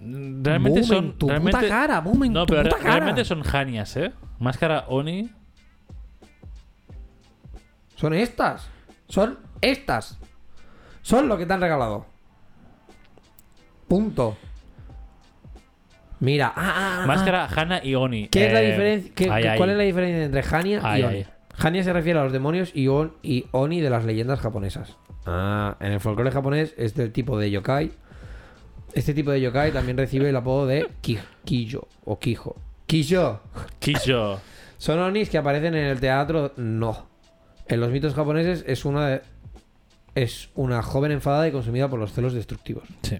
Realmente 0.00 0.80
Boom 0.80 0.84
son. 0.88 1.04
en 1.06 1.12
tu 1.18 1.28
realmente... 1.28 1.58
puta 1.58 1.68
cara, 1.68 2.00
boom 2.00 2.24
en 2.24 2.32
no, 2.32 2.46
tu 2.46 2.52
pero 2.52 2.64
puta 2.64 2.76
re- 2.76 2.82
cara. 2.82 2.94
realmente 2.96 3.24
son 3.24 3.42
Hanias, 3.52 3.96
¿eh? 3.96 4.12
Máscara 4.38 4.84
Oni. 4.88 5.30
Son 7.96 8.12
estas. 8.12 8.68
Son 9.08 9.38
estas. 9.62 10.18
Son 11.02 11.26
lo 11.26 11.36
que 11.38 11.46
te 11.46 11.52
han 11.54 11.60
regalado. 11.60 12.06
Punto. 13.88 14.36
Mira. 16.20 16.52
Ah, 16.54 16.74
ah, 16.76 17.00
ah. 17.02 17.06
Máscara 17.06 17.46
Hana 17.46 17.80
y 17.82 17.94
Oni. 17.94 18.28
¿Qué 18.28 18.46
es 18.48 18.52
la 18.52 18.62
Eh, 18.62 18.66
diferencia? 18.70 19.12
qué- 19.14 19.30
ay, 19.30 19.42
qué- 19.42 19.48
ay. 19.50 19.58
¿Cuál 19.58 19.70
es 19.70 19.76
la 19.76 19.82
diferencia 19.84 20.24
entre 20.24 20.42
Hania 20.56 20.80
Ay, 20.82 21.00
y 21.00 21.04
Oni? 21.04 21.24
Hania 21.60 21.82
se 21.84 21.92
refiere 21.92 22.18
a 22.18 22.22
los 22.24 22.32
demonios 22.32 22.70
y, 22.74 22.88
on- 22.88 23.14
y 23.22 23.46
Oni 23.52 23.80
de 23.80 23.90
las 23.90 24.04
leyendas 24.04 24.40
japonesas. 24.40 24.96
Ah, 25.26 25.76
en 25.80 25.92
el 25.92 26.00
folclore 26.00 26.30
japonés 26.30 26.74
es 26.76 26.94
del 26.94 27.12
tipo 27.12 27.38
de 27.38 27.50
yokai. 27.50 27.92
Este 28.94 29.14
tipo 29.14 29.30
de 29.30 29.40
yokai 29.40 29.72
también 29.72 29.96
recibe 29.96 30.28
el 30.30 30.36
apodo 30.36 30.66
de 30.66 30.88
ki- 31.02 31.18
Kijo 31.44 31.86
o 32.04 32.18
Kijo. 32.18 32.56
Kijo. 32.86 33.40
Kisho. 33.78 34.40
Son 34.78 34.98
Onis 34.98 35.28
que 35.30 35.38
aparecen 35.38 35.74
en 35.74 35.84
el 35.86 36.00
teatro. 36.00 36.52
No. 36.56 37.06
En 37.68 37.80
los 37.80 37.90
mitos 37.90 38.14
japoneses 38.14 38.64
es 38.66 38.84
una 38.84 39.06
de- 39.08 39.22
es 40.14 40.48
una 40.54 40.82
joven 40.82 41.12
enfadada 41.12 41.46
y 41.46 41.52
consumida 41.52 41.88
por 41.88 41.98
los 42.00 42.12
celos 42.12 42.32
destructivos. 42.32 42.84
Sí. 43.02 43.18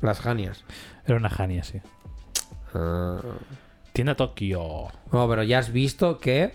Las 0.00 0.24
Hanias. 0.26 0.64
Era 1.06 1.16
una 1.16 1.28
Hania, 1.28 1.62
sí. 1.64 1.80
Tienda 3.92 4.14
Tokio. 4.14 4.86
No, 5.12 5.28
pero 5.28 5.42
ya 5.42 5.58
has 5.58 5.72
visto 5.72 6.18
que 6.18 6.52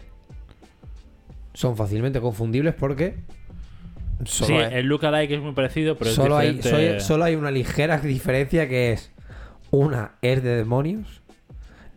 son 1.53 1.75
fácilmente 1.77 2.21
confundibles 2.21 2.73
porque 2.73 3.17
solo 4.25 4.47
sí, 4.47 4.53
hay, 4.53 4.73
el 4.79 4.87
lookalike 4.87 5.31
es 5.35 5.41
muy 5.41 5.53
parecido, 5.53 5.97
pero 5.97 6.09
es 6.09 6.15
solo, 6.15 6.37
hay, 6.37 6.53
diferente. 6.55 6.99
soy- 6.99 7.07
solo 7.07 7.23
hay 7.25 7.35
una 7.35 7.51
ligera 7.51 7.97
diferencia 7.99 8.67
que 8.67 8.93
es 8.93 9.11
una 9.71 10.13
es 10.21 10.41
de 10.43 10.55
demonios 10.55 11.21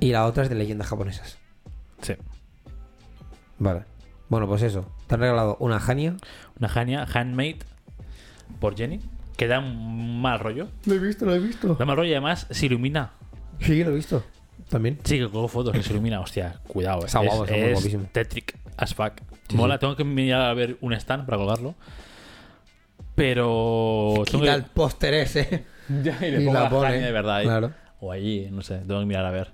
y 0.00 0.12
la 0.12 0.26
otra 0.26 0.42
es 0.44 0.48
de 0.48 0.54
leyendas 0.56 0.88
japonesas. 0.88 1.38
Sí. 2.02 2.14
Vale. 3.58 3.84
Bueno, 4.28 4.46
pues 4.46 4.62
eso. 4.62 4.84
Te 5.06 5.14
han 5.14 5.20
regalado 5.20 5.56
una 5.60 5.78
Hania. 5.78 6.16
Una 6.60 6.68
Hania 6.72 7.04
handmade 7.12 7.58
por 8.60 8.76
Jenny. 8.76 9.00
Que 9.38 9.46
da 9.46 9.60
un 9.60 10.20
mal 10.20 10.38
rollo. 10.40 10.68
Lo 10.84 10.94
he 10.94 10.98
visto, 10.98 11.24
lo 11.24 11.34
he 11.34 11.38
visto. 11.38 11.74
Da 11.76 11.84
mal 11.86 11.96
rollo 11.96 12.10
y 12.10 12.12
además 12.12 12.46
se 12.50 12.66
ilumina. 12.66 13.12
Sí, 13.60 13.82
lo 13.84 13.92
he 13.92 13.94
visto. 13.94 14.22
También. 14.68 14.98
Sí, 15.04 15.18
que 15.18 15.30
cojo 15.30 15.48
fotos 15.48 15.72
que 15.72 15.82
se 15.82 15.92
ilumina. 15.92 16.20
Hostia, 16.20 16.56
cuidado. 16.66 17.02
eh. 17.02 17.06
Está 17.06 17.20
guapo, 17.20 17.44
está 17.44 17.56
muy 17.56 17.64
es 17.66 17.72
guapísimo. 17.72 18.08
Tetric 18.12 18.58
as 18.76 18.94
fuck. 18.94 19.12
Sí, 19.48 19.56
Mola, 19.56 19.76
sí. 19.76 19.80
tengo 19.80 19.96
que 19.96 20.04
mirar 20.04 20.42
a 20.42 20.52
ver 20.54 20.76
un 20.82 20.92
stand 20.92 21.24
para 21.24 21.38
colgarlo. 21.38 21.74
Pero. 23.14 24.22
Quita 24.26 24.38
que- 24.42 24.50
el 24.50 24.64
póster 24.64 25.14
ese. 25.14 25.64
Ya, 26.02 26.18
y 26.20 26.26
y 26.26 26.30
le 26.32 26.38
pongo 26.40 26.52
la 26.52 26.60
la, 26.64 26.68
pone. 26.68 27.00
De 27.00 27.12
verdad. 27.12 27.36
ahí. 27.36 27.46
Claro. 27.46 27.72
O 28.00 28.12
allí, 28.12 28.48
no 28.50 28.60
sé, 28.60 28.76
tengo 28.86 29.00
que 29.00 29.06
mirar 29.06 29.24
a 29.24 29.30
ver. 29.30 29.50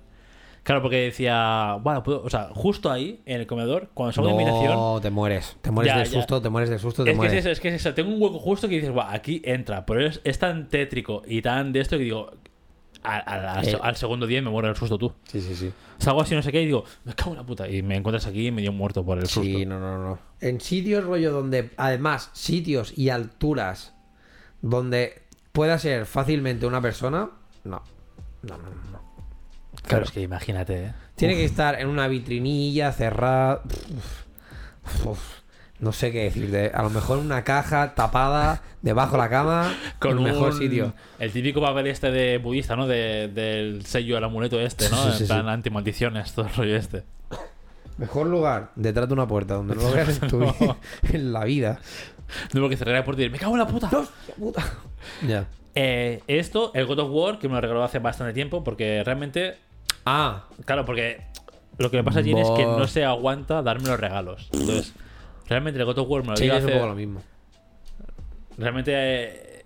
Claro, 0.65 0.81
porque 0.81 0.97
decía, 0.97 1.77
bueno, 1.81 2.01
puedo- 2.01 2.23
o 2.23 2.29
sea, 2.29 2.49
justo 2.53 2.91
ahí, 2.91 3.21
en 3.27 3.39
el 3.39 3.45
comedor, 3.47 3.89
cuando 3.93 4.11
salgo 4.13 4.29
de 4.29 4.41
invitación, 4.41 4.73
No, 4.73 4.99
te 4.99 5.11
mueres. 5.11 5.55
Te 5.61 5.69
mueres 5.69 5.93
Ya, 5.93 5.99
de 5.99 6.05
ya. 6.05 6.11
susto, 6.11 6.41
te 6.41 6.49
mueres 6.49 6.71
de 6.71 6.79
susto, 6.79 7.03
te 7.03 7.11
es 7.11 7.19
que 7.19 7.27
es 7.27 7.33
eso, 7.33 7.49
es 7.51 7.59
que 7.59 7.67
es 7.69 7.75
eso, 7.75 7.93
tengo 7.93 8.09
un 8.11 8.19
hueco 8.21 8.39
justo 8.39 8.67
que 8.67 8.75
dices, 8.75 8.91
"Buah, 8.91 9.13
aquí 9.13 9.41
entra, 9.45 9.85
pero 9.85 10.03
es, 10.05 10.21
es 10.23 10.39
tan 10.39 10.67
tétrico 10.67 11.21
y 11.27 11.43
tan 11.43 11.71
de 11.71 11.81
esto 11.81 11.97
que 11.99 12.03
digo, 12.05 12.31
al, 13.03 13.21
al- 13.27 13.45
al- 13.47 13.67
Eh. 13.67 13.77
al 13.79 13.95
segundo 13.95 14.25
día 14.25 14.41
me 14.41 14.49
muero 14.49 14.67
del 14.67 14.75
susto 14.75 14.97
tú. 14.97 15.13
Sí, 15.25 15.39
sí, 15.39 15.55
sí. 15.55 15.71
Salgo 15.99 16.21
así, 16.21 16.33
no 16.33 16.41
sé 16.41 16.51
qué, 16.51 16.63
y 16.63 16.65
digo, 16.65 16.83
me 17.03 17.13
cago 17.13 17.31
en 17.33 17.37
la 17.37 17.43
puta. 17.45 17.69
Y 17.69 17.83
me 17.83 17.95
encuentras 17.97 18.25
aquí 18.25 18.47
y 18.47 18.51
me 18.51 18.63
dio 18.63 18.73
muerto 18.73 19.05
por 19.05 19.19
el 19.19 19.27
susto. 19.27 19.43
Sí, 19.43 19.67
no, 19.67 19.79
no, 19.79 19.99
no. 20.03 20.19
En 20.41 20.59
sitios, 20.59 21.03
rollo, 21.03 21.31
donde, 21.31 21.69
además, 21.77 22.31
sitios 22.33 22.97
y 22.97 23.09
alturas 23.09 23.93
donde 24.63 25.21
pueda 25.51 25.77
ser 25.77 26.07
fácilmente 26.07 26.65
una 26.65 26.81
persona, 26.81 27.29
no. 27.63 27.83
No, 28.41 28.57
no, 28.57 28.63
no, 28.91 29.04
no. 29.83 29.87
Claro, 29.89 30.05
es 30.05 30.11
que 30.11 30.21
imagínate, 30.21 30.85
¿eh? 30.85 30.93
Tiene 31.15 31.35
que 31.35 31.45
estar 31.45 31.79
en 31.79 31.87
una 31.87 32.07
vitrinilla 32.07 32.91
cerrada. 32.91 33.61
Uf, 33.95 35.05
uf, 35.05 35.19
no 35.79 35.91
sé 35.91 36.11
qué 36.11 36.23
decirte. 36.23 36.71
A 36.73 36.83
lo 36.83 36.89
mejor 36.89 37.17
una 37.19 37.43
caja 37.43 37.93
tapada 37.95 38.61
debajo 38.81 39.13
de 39.13 39.17
la 39.19 39.29
cama. 39.29 39.73
Con 39.99 40.17
el 40.17 40.23
mejor 40.23 40.51
un- 40.53 40.57
sitio. 40.59 40.93
El 41.19 41.31
típico 41.31 41.61
papel 41.61 41.87
este 41.87 42.11
de 42.11 42.37
budista, 42.37 42.75
¿no? 42.75 42.87
De- 42.87 43.27
del 43.29 43.85
sello, 43.85 44.17
el 44.17 44.23
amuleto 44.23 44.59
este, 44.59 44.89
¿no? 44.89 44.97
Sí, 44.97 45.03
sí, 45.03 45.09
en 45.11 45.17
sí. 45.19 45.25
plan 45.25 45.47
anti-maldiciones, 45.49 46.33
todo 46.33 46.47
el 46.47 46.53
rollo 46.53 46.75
este. 46.75 47.03
Mejor 47.97 48.27
lugar, 48.27 48.71
detrás 48.75 49.07
de 49.07 49.13
una 49.13 49.25
puerta, 49.27 49.53
donde 49.53 49.73
no 49.75 49.81
lo 49.83 49.91
veas 49.93 50.21
en, 50.21 50.27
tu 50.29 50.39
No. 50.39 50.53
vida- 50.59 50.75
en 51.13 51.31
la 51.31 51.45
vida. 51.45 51.79
No, 52.53 52.61
porque 52.61 52.75
cerré 52.75 52.91
la 52.93 53.05
puerta 53.05 53.21
y 53.23 53.29
me 53.29 53.37
cago 53.37 53.53
en 53.53 53.59
la 53.59 53.67
puta. 53.67 53.89
puta! 54.37 54.63
Ya. 55.25 55.47
Eh, 55.75 56.21
esto, 56.27 56.71
el 56.73 56.85
God 56.87 56.99
of 56.99 57.09
War, 57.11 57.39
que 57.39 57.47
me 57.47 57.53
lo 57.55 57.61
regaló 57.61 57.83
hace 57.83 57.99
bastante 57.99 58.33
tiempo, 58.33 58.63
porque 58.65 59.01
realmente, 59.05 59.57
Ah, 60.05 60.45
claro, 60.65 60.85
porque 60.85 61.21
lo 61.77 61.89
que 61.91 61.97
me 61.97 62.03
pasa, 62.03 62.23
Jenny, 62.23 62.41
es 62.41 62.49
que 62.51 62.65
no 62.65 62.87
se 62.87 63.03
aguanta 63.05 63.61
darme 63.61 63.87
los 63.89 63.99
regalos. 63.99 64.49
Entonces, 64.53 64.93
realmente 65.47 65.79
el 65.79 65.85
God 65.85 65.97
of 65.99 66.09
War 66.09 66.21
me 66.23 66.29
lo 66.29 66.37
sí, 66.37 66.43
dio 66.43 66.53
es 66.55 66.63
un 66.63 66.69
hace- 66.69 66.77
poco 66.77 66.87
lo 66.89 66.95
mismo. 66.95 67.21
Realmente, 68.57 68.91
eh, 68.93 69.65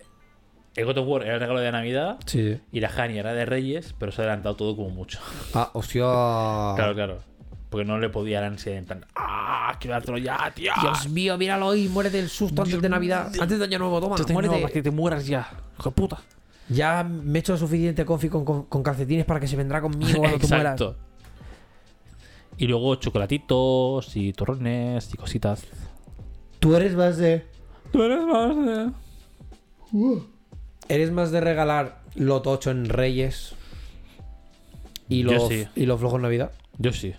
el 0.75 0.85
God 0.85 0.97
of 0.99 1.07
War 1.07 1.23
era 1.23 1.35
el 1.35 1.39
regalo 1.39 1.59
de 1.59 1.71
Navidad 1.71 2.17
Sí. 2.25 2.59
y 2.71 2.79
la 2.79 2.89
Hani 2.89 3.19
era 3.19 3.33
de 3.33 3.45
Reyes, 3.45 3.93
pero 3.99 4.11
se 4.11 4.21
ha 4.21 4.25
adelantado 4.25 4.55
todo 4.55 4.75
como 4.75 4.89
mucho. 4.89 5.19
Ah, 5.53 5.69
hostia. 5.73 6.03
Claro, 6.75 6.95
claro. 6.95 7.19
Porque 7.69 7.85
no 7.85 7.99
le 7.99 8.09
podía 8.09 8.41
la 8.41 8.47
ansiedad 8.47 8.79
en 8.79 8.85
plan, 8.85 9.05
¡ah! 9.15 9.75
Quiero 9.79 9.93
dártelo 9.93 10.17
ya, 10.17 10.51
tío. 10.55 10.71
Dios 10.81 11.07
mío, 11.09 11.37
míralo 11.37 11.75
y 11.75 11.87
muere 11.87 12.09
del 12.09 12.27
susto 12.27 12.63
antes 12.63 12.81
de 12.81 12.89
Navidad. 12.89 13.31
Antes 13.39 13.59
de 13.59 13.65
Año 13.65 13.77
Nuevo, 13.77 14.01
toma, 14.01 14.15
Te 14.15 14.33
muérete. 14.33 14.59
para 14.59 14.73
que 14.73 14.81
te 14.81 14.89
mueras 14.89 15.27
ya, 15.27 15.47
hijo 15.77 15.89
de 15.91 15.95
puta. 15.95 16.17
Ya 16.69 17.03
me 17.03 17.39
he 17.39 17.41
hecho 17.41 17.57
suficiente 17.57 18.05
confi 18.05 18.29
con, 18.29 18.45
con- 18.45 18.63
con 18.65 18.83
calcetines 18.83 19.25
para 19.25 19.39
que 19.39 19.47
se 19.47 19.55
vendrá 19.55 19.81
conmigo 19.81 20.19
cuando 20.19 20.37
tú 20.39 20.47
mueras. 20.47 20.73
Exacto. 20.79 20.97
Y 22.57 22.67
luego 22.67 22.95
chocolatitos 22.95 24.15
y 24.15 24.33
torrones 24.33 25.13
y 25.13 25.17
cositas. 25.17 25.63
Tú 26.59 26.75
eres 26.75 26.93
más 26.95 27.17
de. 27.17 27.45
Tú 27.91 28.03
eres 28.03 28.23
más 28.25 28.55
de... 28.55 28.91
¿Eres 30.87 31.11
más 31.11 31.31
de 31.31 31.41
regalar 31.41 32.01
lo 32.15 32.41
tocho 32.41 32.69
en 32.71 32.89
Reyes 32.89 33.53
y 35.07 35.23
Yo 35.23 35.31
lo, 35.31 35.47
sí. 35.47 35.65
y 35.75 35.85
lo 35.85 35.97
flojo 35.97 36.17
en 36.17 36.23
Navidad? 36.23 36.51
Yo 36.77 36.91
sí. 36.93 37.13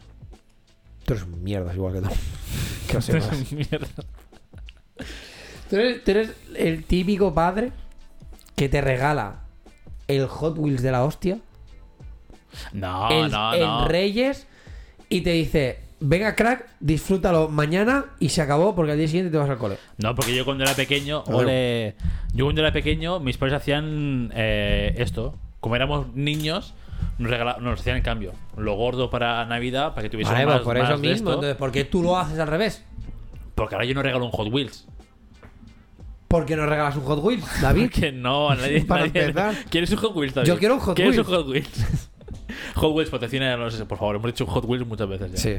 Tú 1.04 1.14
eres 1.14 1.24
un 1.24 1.42
mierdas 1.42 1.74
igual 1.74 1.94
que 1.94 2.00
tú. 2.02 2.08
que 2.88 2.94
lo 2.94 3.00
sepas. 3.00 3.52
Mierda. 3.52 3.88
¿Tú 5.68 5.76
eres, 5.76 6.04
tú 6.04 6.10
eres 6.10 6.30
el 6.56 6.84
típico 6.84 7.32
padre 7.32 7.72
que 8.60 8.68
te 8.68 8.82
regala 8.82 9.40
el 10.06 10.26
Hot 10.26 10.58
Wheels 10.58 10.82
de 10.82 10.92
la 10.92 11.02
hostia 11.02 11.38
No, 12.74 13.10
en, 13.10 13.30
no, 13.30 13.54
en 13.54 13.60
no. 13.62 13.88
Reyes 13.88 14.46
y 15.08 15.22
te 15.22 15.30
dice, 15.30 15.78
venga 15.98 16.34
crack, 16.36 16.66
disfrútalo 16.78 17.48
mañana 17.48 18.04
y 18.18 18.28
se 18.28 18.42
acabó 18.42 18.74
porque 18.74 18.92
al 18.92 18.98
día 18.98 19.06
siguiente 19.08 19.30
te 19.32 19.38
vas 19.38 19.48
al 19.48 19.56
cole. 19.56 19.78
No, 19.96 20.14
porque 20.14 20.34
yo 20.36 20.44
cuando 20.44 20.64
era 20.64 20.74
pequeño, 20.74 21.22
ole, 21.28 21.94
yo 22.34 22.44
cuando 22.44 22.60
era 22.60 22.70
pequeño, 22.70 23.18
mis 23.18 23.38
padres 23.38 23.56
hacían 23.56 24.30
eh, 24.34 24.92
esto. 24.98 25.34
Como 25.60 25.74
éramos 25.76 26.14
niños, 26.14 26.74
nos, 27.16 27.30
regala- 27.30 27.56
nos 27.60 27.80
hacían 27.80 27.96
el 27.96 28.02
cambio. 28.02 28.32
Lo 28.58 28.74
gordo 28.74 29.08
para 29.08 29.42
Navidad, 29.46 29.90
para 29.94 30.02
que 30.02 30.10
tuviese 30.10 30.32
Vale, 30.32 30.44
más, 30.44 30.56
pues 30.56 30.64
por 30.64 30.78
más 30.78 30.88
eso 30.90 30.98
de 31.00 31.08
mismo. 31.08 31.14
esto. 31.30 31.32
Entonces, 31.32 31.56
¿por 31.56 31.72
qué 31.72 31.84
tú 31.84 32.02
lo 32.02 32.18
haces 32.18 32.38
al 32.38 32.48
revés? 32.48 32.84
Porque 33.54 33.74
ahora 33.74 33.86
yo 33.86 33.94
no 33.94 34.02
regalo 34.02 34.26
un 34.26 34.32
Hot 34.32 34.52
Wheels. 34.52 34.86
¿Por 36.30 36.46
qué 36.46 36.54
no 36.54 36.64
regalas 36.64 36.94
un 36.94 37.02
Hot 37.02 37.18
Wheels, 37.24 37.60
David? 37.60 37.90
Que 37.92 38.12
no, 38.12 38.54
nadie, 38.54 38.84
Para 38.84 39.06
nadie- 39.06 39.20
empezar. 39.26 39.54
¿Quieres 39.68 39.90
un 39.90 39.96
Hot 39.98 40.14
Wheels, 40.16 40.32
David? 40.34 40.46
Yo 40.48 40.58
quiero 40.58 40.74
un 40.74 40.80
Hot 40.80 40.94
¿Quieres 40.94 41.16
Wheels. 41.16 41.28
un 41.28 41.34
Hot 41.34 41.48
Wheels? 41.48 42.08
Hot 42.76 42.94
Wheels 42.94 43.10
patrocina, 43.10 43.56
no 43.56 43.68
sé, 43.68 43.84
por 43.84 43.98
favor, 43.98 44.14
hemos 44.14 44.26
dicho 44.30 44.46
Hot 44.46 44.64
Wheels 44.64 44.86
muchas 44.86 45.08
veces 45.08 45.32
ya. 45.32 45.36
Sí. 45.38 45.56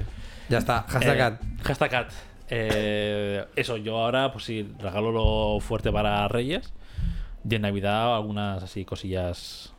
Ya 0.47 0.59
está. 0.59 0.83
Hashtag 0.87 1.17
Eh, 1.17 1.21
ad. 1.23 1.33
hashtag 1.63 1.95
ad. 1.95 2.05
Eh, 2.49 3.45
eso, 3.57 3.75
yo 3.77 3.97
ahora, 3.97 4.31
pues 4.31 4.45
sí, 4.45 4.65
regalo 4.79 5.11
lo 5.11 5.59
fuerte 5.59 5.91
para 5.91 6.25
Reyes. 6.29 6.73
Y 7.49 7.55
en 7.55 7.63
Navidad 7.63 8.15
algunas 8.15 8.63
así 8.63 8.85
cosillas 8.85 9.73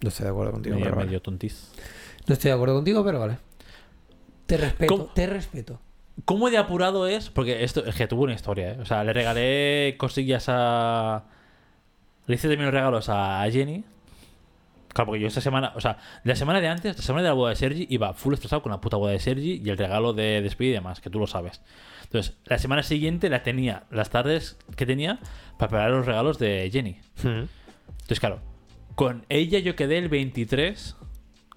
No 0.00 0.08
estoy 0.08 0.24
de 0.24 0.30
acuerdo 0.30 0.52
contigo, 0.52 0.76
medio, 0.76 0.84
pero 0.86 0.96
vale. 0.96 1.06
medio 1.06 1.20
tontiz. 1.20 1.70
No 2.26 2.32
estoy 2.32 2.48
de 2.50 2.54
acuerdo 2.54 2.76
contigo, 2.76 3.04
pero 3.04 3.20
vale. 3.20 3.36
Te 4.46 4.56
respeto, 4.56 4.94
¿Cómo? 4.94 5.04
te 5.12 5.26
respeto. 5.26 5.80
¿Cómo 6.24 6.50
de 6.50 6.58
apurado 6.58 7.06
es? 7.06 7.30
Porque 7.30 7.64
esto 7.64 7.84
es 7.84 7.94
que 7.94 8.06
tuvo 8.06 8.24
una 8.24 8.34
historia, 8.34 8.72
¿eh? 8.72 8.78
O 8.80 8.84
sea, 8.84 9.04
le 9.04 9.12
regalé 9.12 9.96
cosillas 9.98 10.46
a. 10.48 11.24
Le 12.26 12.34
hice 12.34 12.48
también 12.48 12.66
los 12.66 12.74
regalos 12.74 13.08
a 13.08 13.44
Jenny. 13.50 13.84
Claro, 14.92 15.06
porque 15.06 15.20
yo 15.20 15.28
esta 15.28 15.40
semana, 15.40 15.72
o 15.76 15.80
sea, 15.80 15.98
la 16.24 16.34
semana 16.34 16.60
de 16.60 16.66
antes, 16.66 16.96
la 16.96 17.02
semana 17.02 17.22
de 17.22 17.28
la 17.28 17.34
boda 17.34 17.50
de 17.50 17.56
Sergi, 17.56 17.86
iba 17.90 18.12
full 18.12 18.34
estresado 18.34 18.60
con 18.60 18.72
la 18.72 18.80
puta 18.80 18.96
boda 18.96 19.12
de 19.12 19.20
Sergi 19.20 19.62
y 19.64 19.70
el 19.70 19.78
regalo 19.78 20.12
de 20.12 20.42
despedida 20.42 20.72
y 20.72 20.74
demás, 20.74 21.00
que 21.00 21.10
tú 21.10 21.20
lo 21.20 21.28
sabes. 21.28 21.62
Entonces, 22.02 22.36
la 22.44 22.58
semana 22.58 22.82
siguiente 22.82 23.30
la 23.30 23.44
tenía, 23.44 23.84
las 23.90 24.10
tardes 24.10 24.58
que 24.76 24.86
tenía, 24.86 25.20
para 25.58 25.68
preparar 25.68 25.90
los 25.92 26.06
regalos 26.06 26.40
de 26.40 26.68
Jenny. 26.72 26.98
Entonces, 27.22 28.18
claro, 28.18 28.40
con 28.96 29.24
ella 29.28 29.60
yo 29.60 29.76
quedé 29.76 29.98
el 29.98 30.08
23. 30.08 30.96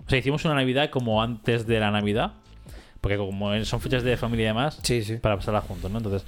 O 0.06 0.10
sea, 0.10 0.19
hicimos 0.19 0.45
una 0.45 0.53
Navidad 0.53 0.91
como 0.91 1.23
antes 1.23 1.65
de 1.65 1.80
la 1.80 1.90
Navidad. 1.90 2.34
Porque 3.03 3.17
como 3.17 3.53
son 3.65 3.81
fechas 3.81 4.01
de 4.03 4.15
familia 4.15 4.45
y 4.45 4.47
demás, 4.47 4.80
Sí, 4.81 5.03
sí. 5.03 5.17
para 5.17 5.35
pasarla 5.35 5.59
juntos, 5.59 5.91
¿no? 5.91 5.97
Entonces, 5.97 6.25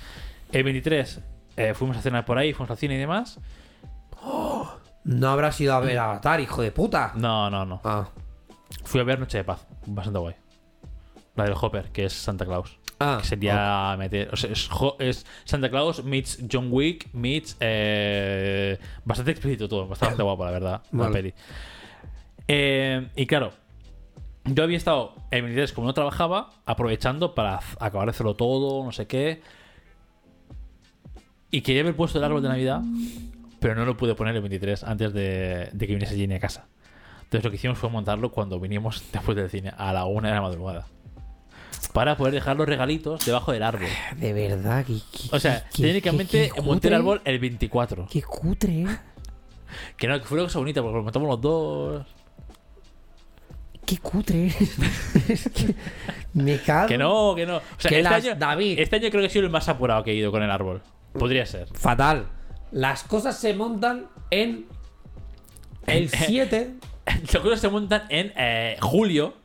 el 0.52 0.64
23 0.66 1.22
eh, 1.56 1.74
fuimos 1.74 1.96
a 1.96 2.02
cenar 2.02 2.26
por 2.26 2.38
ahí, 2.38 2.52
fuimos 2.52 2.70
al 2.70 2.78
cine 2.78 2.96
y 2.96 2.98
demás. 2.98 3.40
No 5.06 5.30
habrás 5.30 5.60
ido 5.62 5.74
a 5.74 5.80
ver 5.80 5.98
Avatar, 6.00 6.42
hijo 6.42 6.62
de 6.62 6.72
puta. 6.72 7.14
No, 7.16 7.50
no, 7.50 7.66
no. 7.66 7.80
Ah. 7.84 8.10
Fui 8.84 9.00
a 9.00 9.04
ver 9.04 9.20
Noche 9.20 9.38
de 9.38 9.44
Paz, 9.46 9.66
bastante 9.86 10.20
guay. 10.20 10.36
La 11.36 11.44
del 11.46 11.54
Hopper, 11.60 11.92
que 11.92 12.06
es 12.06 12.14
Santa 12.14 12.46
Claus. 12.46 12.78
Ah. 13.00 13.20
Que 13.22 13.28
sería 13.28 13.96
meter. 13.98 14.30
O 14.34 14.36
sea, 14.36 14.50
es, 15.00 15.26
Santa 15.46 15.70
Claus 15.70 16.04
meets 16.04 16.40
John 16.52 16.68
Wick 16.72 17.10
meets. 17.14 17.56
eh, 17.60 18.78
bastante 19.06 19.32
explícito 19.32 19.70
todo, 19.70 19.88
bastante 19.88 20.22
guapo, 20.24 20.44
la 20.44 20.52
verdad. 20.52 20.82
La 20.92 20.98
Vale. 21.04 21.14
peli. 21.14 21.34
Eh, 22.48 23.08
y 23.16 23.26
claro, 23.28 23.52
yo 24.46 24.64
había 24.64 24.78
estado 24.78 25.16
el 25.32 25.42
23, 25.44 25.74
como 25.74 25.88
no 25.88 25.94
trabajaba, 25.94 26.52
aprovechando 26.66 27.34
para 27.36 27.60
acabar 27.80 28.08
de 28.08 28.12
hacerlo 28.12 28.36
todo, 28.36 28.84
no 28.84 28.92
sé 28.92 29.08
qué. 29.08 29.42
Y 31.52 31.62
quería 31.62 31.82
haber 31.82 31.96
puesto 31.96 32.18
el 32.18 32.24
árbol 32.24 32.42
de 32.42 32.50
Navidad, 32.50 32.82
pero 33.60 33.76
no 33.76 33.86
lo 33.86 33.96
pude 33.98 34.16
poner 34.16 34.36
el 34.36 34.42
23 34.42 34.84
antes 34.84 35.14
de, 35.14 35.70
de 35.72 35.88
que 35.88 35.94
viniese 35.94 36.16
Jenny 36.18 36.36
a 36.36 36.40
casa. 36.40 36.68
Entonces 37.24 37.44
lo 37.44 37.50
que 37.50 37.56
hicimos 37.58 37.78
fue 37.78 37.90
montarlo 37.90 38.32
cuando 38.32 38.60
vinimos 38.60 39.04
después 39.14 39.36
del 39.38 39.50
cine, 39.50 39.72
a 39.78 39.94
la 39.94 40.06
una 40.06 40.30
de 40.30 40.36
la 40.36 40.42
madrugada. 40.42 40.88
Para 41.94 42.18
poder 42.18 42.34
dejar 42.34 42.58
los 42.58 42.68
regalitos 42.68 43.26
debajo 43.26 43.52
del 43.54 43.64
árbol. 43.64 43.88
De 44.18 44.34
verdad, 44.34 44.86
que. 44.86 44.98
O 45.32 45.40
sea, 45.40 45.66
que- 45.74 45.82
técnicamente 45.84 46.50
que- 46.50 46.52
que 46.54 46.62
monté 46.62 46.90
el 46.90 46.96
árbol 46.96 47.22
el 47.24 47.40
24. 47.40 48.08
Qué 48.12 48.22
cutre. 48.22 48.86
Que 49.96 50.08
no, 50.08 50.20
que 50.20 50.26
fue 50.26 50.38
una 50.38 50.48
cosa 50.48 50.60
bonita 50.60 50.82
porque 50.82 50.98
lo 50.98 51.04
montamos 51.04 51.28
los 51.30 51.42
dos. 51.42 52.06
Qué 53.86 53.98
cutre. 54.00 54.48
es 55.28 55.50
que 55.50 55.76
me 56.34 56.58
cago. 56.60 56.88
Que 56.88 56.98
no, 56.98 57.34
que 57.36 57.46
no. 57.46 57.58
O 57.58 57.62
sea, 57.78 57.90
Que 57.90 58.00
este, 58.00 58.04
las- 58.04 58.26
año, 58.26 58.36
David. 58.36 58.80
este 58.80 58.96
año 58.96 59.10
creo 59.10 59.22
que 59.22 59.28
ha 59.28 59.30
sido 59.30 59.46
el 59.46 59.52
más 59.52 59.70
apurado 59.70 60.04
que 60.04 60.12
he 60.12 60.16
ido 60.16 60.32
con 60.32 60.42
el 60.44 60.50
árbol. 60.52 60.82
Podría 61.14 61.46
ser. 61.46 61.68
Fatal. 61.74 62.26
Las 62.72 63.04
cosas 63.04 63.38
se 63.40 63.54
montan 63.54 64.08
en. 64.32 64.66
El 65.88 66.10
7. 66.10 66.74
Las 67.32 67.42
cosas 67.44 67.60
se 67.62 67.70
montan 67.70 68.04
en 68.10 68.34
eh, 68.36 68.78
julio. 68.82 69.36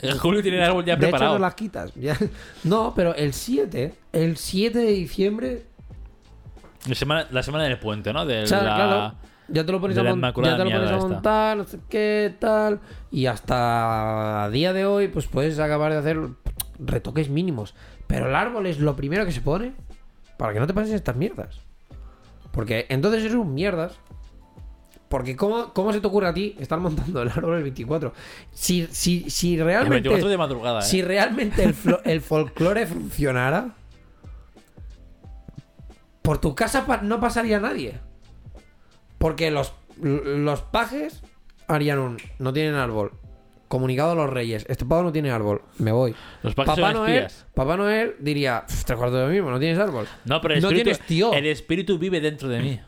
En 0.00 0.16
julio 0.18 0.42
tiene 0.42 0.56
el 0.56 0.64
árbol 0.64 0.84
ya 0.84 0.96
de 0.96 1.00
hecho, 1.06 1.10
preparado. 1.12 1.34
no 1.34 1.38
las 1.40 1.54
quitas. 1.54 1.92
Ya- 1.94 2.16
No, 2.64 2.92
pero 2.96 3.14
el 3.14 3.32
7. 3.34 3.94
El 4.12 4.36
7 4.38 4.78
de 4.78 4.90
diciembre. 4.90 5.62
La, 6.88 6.94
semana, 6.96 7.28
la 7.30 7.42
semana 7.42 7.64
del 7.64 7.78
puente, 7.78 8.12
¿no? 8.12 8.24
De 8.26 8.42
O 8.42 8.46
sea, 8.46 8.62
la- 8.62 8.74
claro, 8.74 9.14
ya 9.48 9.64
te 9.66 9.72
lo 9.72 9.80
pones, 9.80 9.96
a, 9.98 10.02
mon- 10.10 10.20
ya 10.50 10.56
te 10.56 10.64
lo 10.64 10.70
pones 10.78 10.90
a 10.90 10.96
montar, 11.14 11.56
no 11.56 11.64
sé 11.64 11.78
qué, 11.88 12.34
tal. 12.38 12.80
Y 13.10 13.26
hasta 13.26 14.48
día 14.50 14.72
de 14.72 14.86
hoy, 14.86 15.08
pues 15.08 15.26
puedes 15.26 15.58
acabar 15.58 15.92
de 15.92 15.98
hacer 15.98 16.18
retoques 16.78 17.28
mínimos. 17.28 17.74
Pero 18.06 18.28
el 18.28 18.34
árbol 18.34 18.66
es 18.66 18.78
lo 18.78 18.96
primero 18.96 19.24
que 19.24 19.32
se 19.32 19.40
pone 19.40 19.72
para 20.36 20.52
que 20.52 20.60
no 20.60 20.66
te 20.66 20.74
pases 20.74 20.92
estas 20.94 21.16
mierdas. 21.16 21.60
Porque 22.50 22.86
entonces 22.88 23.22
eres 23.22 23.34
un 23.34 23.54
mierdas. 23.54 23.92
Porque 25.08 25.36
¿cómo, 25.36 25.74
¿cómo 25.74 25.92
se 25.92 26.00
te 26.00 26.06
ocurre 26.06 26.28
a 26.28 26.32
ti 26.34 26.56
estar 26.58 26.78
montando 26.80 27.20
el 27.22 27.28
árbol 27.28 27.56
el 27.58 27.62
24? 27.64 28.12
Si, 28.50 28.86
si, 28.90 29.28
si 29.28 29.56
el 29.58 29.64
realmente... 29.64 30.08
24 30.08 30.28
de 30.30 30.38
madrugada, 30.38 30.78
¿eh? 30.80 30.82
Si 30.82 31.02
realmente 31.02 31.64
el, 31.64 31.74
el 32.04 32.20
folclore 32.22 32.86
funcionara, 32.86 33.74
por 36.22 36.38
tu 36.38 36.54
casa 36.54 36.86
pa- 36.86 36.98
no 37.02 37.20
pasaría 37.20 37.60
nadie. 37.60 38.00
Porque 39.22 39.50
los, 39.50 39.72
los 40.02 40.60
pajes 40.62 41.22
harían 41.68 41.98
un. 41.98 42.18
No 42.38 42.52
tienen 42.52 42.74
árbol. 42.74 43.12
Comunicado 43.68 44.12
a 44.12 44.14
los 44.14 44.28
reyes. 44.28 44.66
Este 44.68 44.84
pavo 44.84 45.02
no 45.04 45.12
tiene 45.12 45.30
árbol. 45.30 45.62
Me 45.78 45.92
voy. 45.92 46.14
Los 46.42 46.54
pajes 46.54 46.74
Papá 46.74 46.92
son 46.92 47.00
Noel, 47.04 47.14
espías. 47.24 47.46
Papá 47.54 47.76
Noel 47.78 48.16
diría: 48.18 48.64
"Pff, 48.66 48.84
Tres 48.84 48.98
cuartos 48.98 49.18
de 49.20 49.26
lo 49.26 49.32
mismo, 49.32 49.50
no 49.50 49.58
tienes 49.58 49.78
árbol. 49.78 50.06
No, 50.26 50.40
pero 50.42 50.54
el 50.54 50.60
no 50.60 50.68
espíritu, 50.68 50.84
tienes 50.90 51.06
tío. 51.06 51.32
el 51.32 51.46
espíritu 51.46 51.98
vive 51.98 52.20
dentro 52.20 52.48
de 52.48 52.60
mí. 52.60 52.80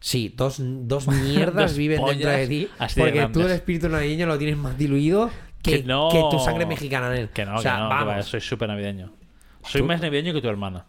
Sí, 0.00 0.32
dos, 0.36 0.56
dos 0.60 1.08
mierdas 1.08 1.54
Dos 1.72 1.76
viven 1.76 2.02
dentro 2.04 2.30
de 2.30 2.46
ti. 2.46 2.68
así 2.78 3.00
de 3.00 3.06
Porque 3.06 3.28
tú 3.32 3.40
el 3.42 3.50
espíritu 3.50 3.88
navideño 3.88 4.26
lo 4.26 4.38
tienes 4.38 4.56
más 4.56 4.78
diluido 4.78 5.30
que, 5.62 5.80
Que 5.80 5.82
no. 5.84 6.08
que 6.10 6.22
tu 6.30 6.38
sangre 6.38 6.64
mexicana 6.64 7.08
en 7.14 7.22
él. 7.22 7.28
Que 7.30 7.44
no, 7.44 7.56
o 7.56 7.58
sea, 7.60 7.72
que 7.76 7.80
no, 7.82 7.88
que 7.88 7.94
vamos. 7.94 8.14
va, 8.14 8.22
soy 8.22 8.40
súper 8.40 8.68
navideño. 8.68 9.12
Soy 9.64 9.82
más 9.82 10.00
navideño 10.00 10.32
que 10.32 10.40
tu 10.40 10.48
hermana. 10.48 10.86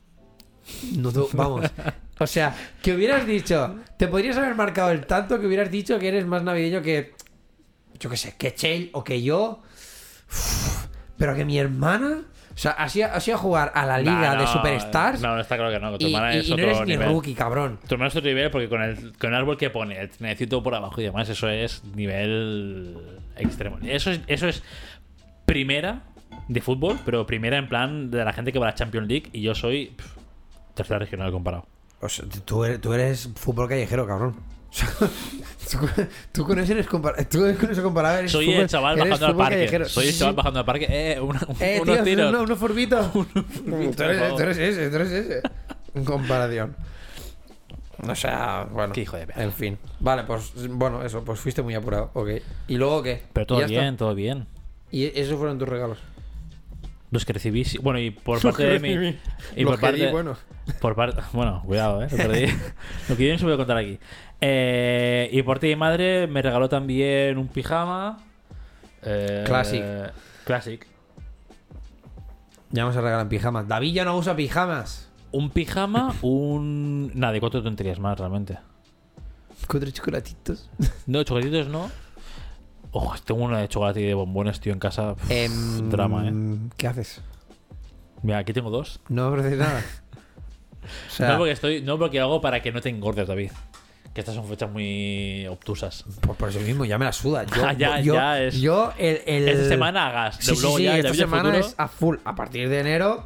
No 0.95 1.11
tú- 1.11 1.27
vamos. 1.33 1.65
O 2.19 2.27
sea, 2.27 2.55
que 2.81 2.93
hubieras 2.93 3.25
dicho, 3.27 3.75
te 3.97 4.07
podrías 4.07 4.37
haber 4.37 4.55
marcado 4.55 4.91
el 4.91 5.05
tanto 5.05 5.39
que 5.39 5.45
hubieras 5.47 5.69
dicho 5.71 5.99
que 5.99 6.07
eres 6.07 6.25
más 6.25 6.43
navideño 6.43 6.81
que, 6.81 7.13
yo 7.99 8.09
qué 8.09 8.17
sé, 8.17 8.35
que 8.37 8.53
Chell 8.55 8.89
o 8.93 9.03
que 9.03 9.21
yo. 9.21 9.61
Uf, 10.29 10.87
pero 11.17 11.35
que 11.35 11.45
mi 11.45 11.57
hermana, 11.57 12.23
o 12.53 12.57
sea, 12.57 12.71
has 12.71 12.95
ido, 12.95 13.07
has 13.11 13.27
ido 13.27 13.37
a 13.37 13.39
jugar 13.39 13.71
a 13.75 13.85
la 13.85 13.97
liga 13.99 14.33
Nah, 14.35 14.39
de 14.41 14.47
Superstars 14.47 15.21
No, 15.21 15.35
no 15.35 15.41
está 15.41 15.55
claro 15.57 15.71
que 15.71 15.79
no. 15.79 15.91
que 15.93 15.97
Tu 15.99 16.07
y, 16.07 16.13
hermana 16.15 16.35
y- 16.35 16.39
es 16.39 16.45
y 16.47 16.49
no 16.49 16.55
otro 16.55 16.65
eres 16.67 16.79
ni 16.81 16.85
nivel. 16.87 17.09
rookie, 17.09 17.33
cabrón. 17.33 17.79
Tu 17.87 17.95
hermana 17.95 18.09
es 18.09 18.15
otro 18.15 18.29
nivel 18.29 18.51
porque 18.51 18.69
con 18.69 18.81
el, 18.81 19.17
con 19.17 19.29
el 19.31 19.35
árbol 19.35 19.57
que 19.57 19.69
pone, 19.69 19.99
el 19.99 20.09
trenecito 20.09 20.61
por 20.63 20.75
abajo 20.75 20.99
y 21.01 21.03
demás, 21.05 21.29
eso 21.29 21.49
es 21.49 21.83
nivel 21.95 22.97
extremo. 23.35 23.77
Eso 23.83 24.11
es, 24.11 24.21
eso 24.27 24.47
es 24.47 24.63
primera 25.45 26.03
de 26.47 26.61
fútbol, 26.61 26.99
pero 27.05 27.25
primera 27.25 27.57
en 27.57 27.67
plan 27.69 28.11
de 28.11 28.23
la 28.25 28.33
gente 28.33 28.51
que 28.51 28.59
va 28.59 28.67
a 28.67 28.69
la 28.71 28.75
Champions 28.75 29.07
League 29.07 29.29
y 29.33 29.41
yo 29.41 29.55
soy 29.55 29.87
pff, 29.95 30.17
tercera 30.75 30.99
regional 30.99 31.31
comparado. 31.31 31.67
O 32.01 32.09
sea, 32.09 32.25
tú 32.45 32.63
eres, 32.63 32.79
tú 32.81 32.93
eres 32.93 33.29
fútbol 33.35 33.67
callejero, 33.67 34.05
cabrón. 34.07 34.35
Tú, 36.31 36.43
con 36.45 36.59
eso 36.59 36.71
eres 36.73 36.87
compar- 36.87 37.27
tú 37.27 37.39
con 37.59 37.71
eso 37.71 37.83
comparado 37.83 38.19
eres 38.19 38.31
Soy 38.31 38.45
fútbol- 38.47 38.59
el 38.61 38.67
chaval 38.69 38.97
bajando 38.97 39.25
al 39.25 39.35
parque. 39.35 39.55
callejero. 39.55 39.89
Soy 39.89 40.07
el 40.07 40.13
Sí, 40.13 40.19
chaval 40.19 40.33
sí. 40.33 40.37
bajando 40.37 40.59
al 40.59 40.65
parque. 40.65 40.87
Eh, 40.89 41.19
una- 41.19 41.39
Eh, 41.59 41.79
unos 41.81 41.95
tío, 41.95 42.03
tiros. 42.03 42.29
unos, 42.29 42.41
unos 42.45 42.57
forbitos. 42.59 43.11
tú, 43.11 43.25
eres, 44.03 44.19
favor. 44.19 44.35
tú 44.37 44.43
eres 44.43 44.57
ese, 44.57 44.89
tú 44.89 44.95
eres 44.97 45.11
ese. 45.11 45.41
En 45.95 46.05
comparación. 46.05 46.75
O 48.07 48.15
sea, 48.15 48.67
bueno. 48.71 48.93
Qué 48.93 49.01
hijo 49.01 49.17
de 49.17 49.25
perra. 49.27 49.43
En 49.43 49.51
fin. 49.51 49.77
Vale, 49.99 50.23
pues 50.23 50.53
bueno, 50.69 51.03
eso, 51.03 51.23
pues 51.25 51.39
fuiste 51.39 51.61
muy 51.63 51.73
apurado. 51.73 52.11
Ok. 52.13 52.29
¿Y 52.67 52.77
luego 52.77 53.01
qué? 53.03 53.23
Pero 53.33 53.43
¿Y 53.43 53.47
todo 53.47 53.65
bien, 53.67 53.83
está? 53.85 53.97
todo 53.97 54.15
bien. 54.15 54.47
Y 54.91 55.05
esos 55.19 55.37
fueron 55.37 55.57
tus 55.57 55.67
regalos. 55.67 55.97
Los 57.09 57.23
que 57.25 57.33
recibí, 57.33 57.63
sí. 57.63 57.77
bueno, 57.77 57.99
y 57.99 58.11
por 58.11 58.41
parte 58.41 58.63
de 58.65 58.79
mi. 58.79 58.89
Y 59.55 59.63
Los 59.63 59.71
por 59.73 59.79
parte, 59.79 60.05
di, 60.05 60.11
bueno. 60.11 60.35
Por 60.81 60.95
parte. 60.95 61.21
Bueno, 61.33 61.63
cuidado, 61.65 62.03
¿eh? 62.03 62.07
Lo 63.09 63.15
que 63.15 63.27
yo 63.27 63.33
no 63.33 63.39
se 63.39 63.45
voy 63.45 63.53
a 63.53 63.57
contar 63.57 63.77
aquí. 63.77 63.97
Eh, 64.41 65.29
y 65.31 65.41
por 65.41 65.55
parte 65.55 65.67
de 65.67 65.75
mi 65.75 65.79
madre 65.79 66.27
me 66.27 66.41
regaló 66.41 66.67
también 66.69 67.37
un 67.37 67.47
pijama. 67.47 68.19
eh, 69.03 69.43
Classic. 69.45 69.83
Classic. 70.45 70.85
Ya 72.71 72.83
vamos 72.83 72.97
a 72.97 73.01
regalar 73.01 73.29
pijamas. 73.29 73.67
David 73.67 73.93
ya 73.93 74.03
no 74.05 74.17
usa 74.17 74.35
pijamas. 74.35 75.09
Un 75.31 75.49
pijama, 75.49 76.13
un. 76.21 77.11
Nada, 77.15 77.33
de 77.33 77.39
cuatro 77.39 77.63
tonterías 77.63 77.99
más, 77.99 78.19
realmente. 78.19 78.57
Cuatro 79.67 79.89
chocolatitos. 79.91 80.69
No, 81.05 81.23
chocolatitos 81.23 81.67
no. 81.67 81.89
Ojo, 82.97 83.13
tengo 83.23 83.43
una 83.43 83.59
de 83.59 83.67
chocolate 83.67 84.01
y 84.01 84.05
de 84.05 84.13
bombones, 84.15 84.59
tío, 84.59 84.73
en 84.73 84.79
casa. 84.79 85.13
Pff, 85.15 85.29
Em, 85.31 85.89
drama, 85.89 86.27
¿eh? 86.27 86.33
¿Qué 86.77 86.87
haces? 86.87 87.21
Mira, 88.23 88.39
aquí 88.39 88.53
tengo 88.53 88.71
dos. 88.71 88.99
No 89.09 89.27
ofreces 89.27 89.57
nada. 89.57 89.83
O 91.07 91.11
sea, 91.11 91.31
no, 91.33 91.37
porque 91.39 91.51
estoy, 91.51 91.81
no 91.81 91.99
porque 91.99 92.19
hago 92.21 92.39
para 92.39 92.61
que 92.61 92.71
no 92.71 92.79
te 92.81 92.87
engordes, 92.89 93.27
David. 93.27 93.51
Que 94.13 94.21
estas 94.21 94.33
son 94.35 94.47
fechas 94.47 94.71
muy 94.71 95.45
obtusas. 95.47 96.05
Por, 96.21 96.35
por 96.37 96.47
eso 96.49 96.59
mismo, 96.61 96.85
ya 96.85 96.97
me 96.97 97.03
la 97.05 97.11
suda. 97.11 97.43
Yo, 97.55 97.71
ya, 97.73 97.99
yo, 97.99 98.13
ya 98.15 98.41
es- 98.41 98.59
yo 98.61 98.93
el, 98.97 99.21
el- 99.27 99.49
Esta 99.49 99.67
semana 99.67 100.07
hagas. 100.07 100.37
Sí, 100.39 100.55
sí, 100.55 100.61
luego 100.61 100.77
sí, 100.77 100.83
ya, 100.85 100.91
el 100.93 100.97
esta 100.99 101.09
David 101.09 101.19
semana 101.19 101.49
futuro- 101.49 101.67
es 101.67 101.75
a 101.77 101.87
full. 101.89 102.15
A 102.23 102.35
partir 102.35 102.69
de 102.69 102.79
enero, 102.79 103.25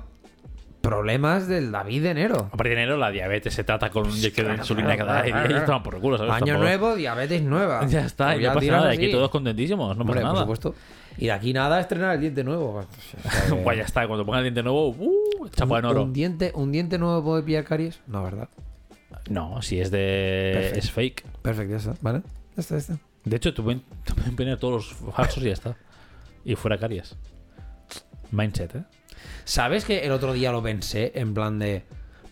problemas 0.81 1.47
del 1.47 1.71
David 1.71 2.03
de 2.03 2.09
enero. 2.09 2.49
A 2.51 2.57
partir 2.57 2.75
de 2.75 2.83
enero 2.83 2.97
la 2.97 3.11
diabetes 3.11 3.53
se 3.53 3.63
trata 3.63 3.89
con 3.89 4.07
un 4.07 4.11
inyección 4.17 4.47
de 4.47 4.55
insulina 4.55 4.97
cada 4.97 5.21
día 5.23 5.45
y 5.49 5.65
toman 5.65 5.83
por 5.83 5.95
el 5.95 6.01
culo, 6.01 6.17
¿sabes? 6.17 6.33
Año 6.33 6.45
Tampoco- 6.45 6.63
nuevo, 6.63 6.95
diabetes 6.95 7.41
nueva. 7.43 7.85
Ya 7.87 8.05
está, 8.05 8.33
Pues 8.33 8.39
y 8.39 8.43
no 8.47 8.53
pasa 8.53 8.65
nada. 8.71 8.89
así. 8.89 8.97
Aquí 8.97 9.11
todos 9.11 9.29
contentísimos, 9.29 9.95
no 9.95 10.01
Hombre, 10.01 10.15
pasa 10.15 10.27
por 10.27 10.33
nada. 10.33 10.43
supuesto. 10.45 10.75
Y 11.17 11.25
de 11.25 11.31
aquí 11.33 11.53
nada 11.53 11.79
estrenar 11.79 12.15
el 12.15 12.21
diente 12.21 12.43
nuevo. 12.43 12.83
Guay, 13.63 13.77
ya 13.77 13.83
está. 13.83 14.07
Cuando 14.07 14.25
ponga 14.25 14.39
el 14.39 14.45
diente 14.45 14.63
nuevo, 14.63 14.89
uh, 14.89 15.49
chapa 15.49 15.79
en 15.79 15.85
oro. 15.85 16.03
un 16.03 16.13
diente, 16.13 16.51
¿Un 16.55 16.71
diente 16.71 16.97
nuevo 16.97 17.23
puede 17.23 17.43
pillar 17.43 17.63
caries? 17.63 17.99
No, 18.07 18.23
¿verdad? 18.23 18.49
No, 19.29 19.61
si 19.61 19.79
es 19.79 19.91
de. 19.91 20.71
Es 20.75 20.89
fake. 20.89 21.23
Perfecto, 21.41 21.71
ya 21.71 21.77
está. 21.77 21.93
¿Vale? 22.01 22.21
Ya 22.55 22.61
está, 22.61 22.75
ya 22.75 22.79
está. 22.79 22.97
De 23.23 23.35
hecho, 23.35 23.53
pueden, 23.53 23.83
te 24.03 24.13
pueden 24.15 24.35
poner 24.35 24.57
todos 24.57 24.73
los 25.01 25.13
falsos 25.15 25.43
y 25.43 25.47
ya 25.47 25.53
está. 25.53 25.75
Y 26.43 26.55
fuera 26.55 26.77
caries. 26.79 27.15
Mindset, 28.31 28.75
¿eh? 28.75 28.83
¿Sabes 29.51 29.83
que 29.83 30.05
el 30.05 30.13
otro 30.13 30.31
día 30.31 30.53
lo 30.53 30.63
pensé? 30.63 31.11
En 31.13 31.33
plan 31.33 31.59
de. 31.59 31.83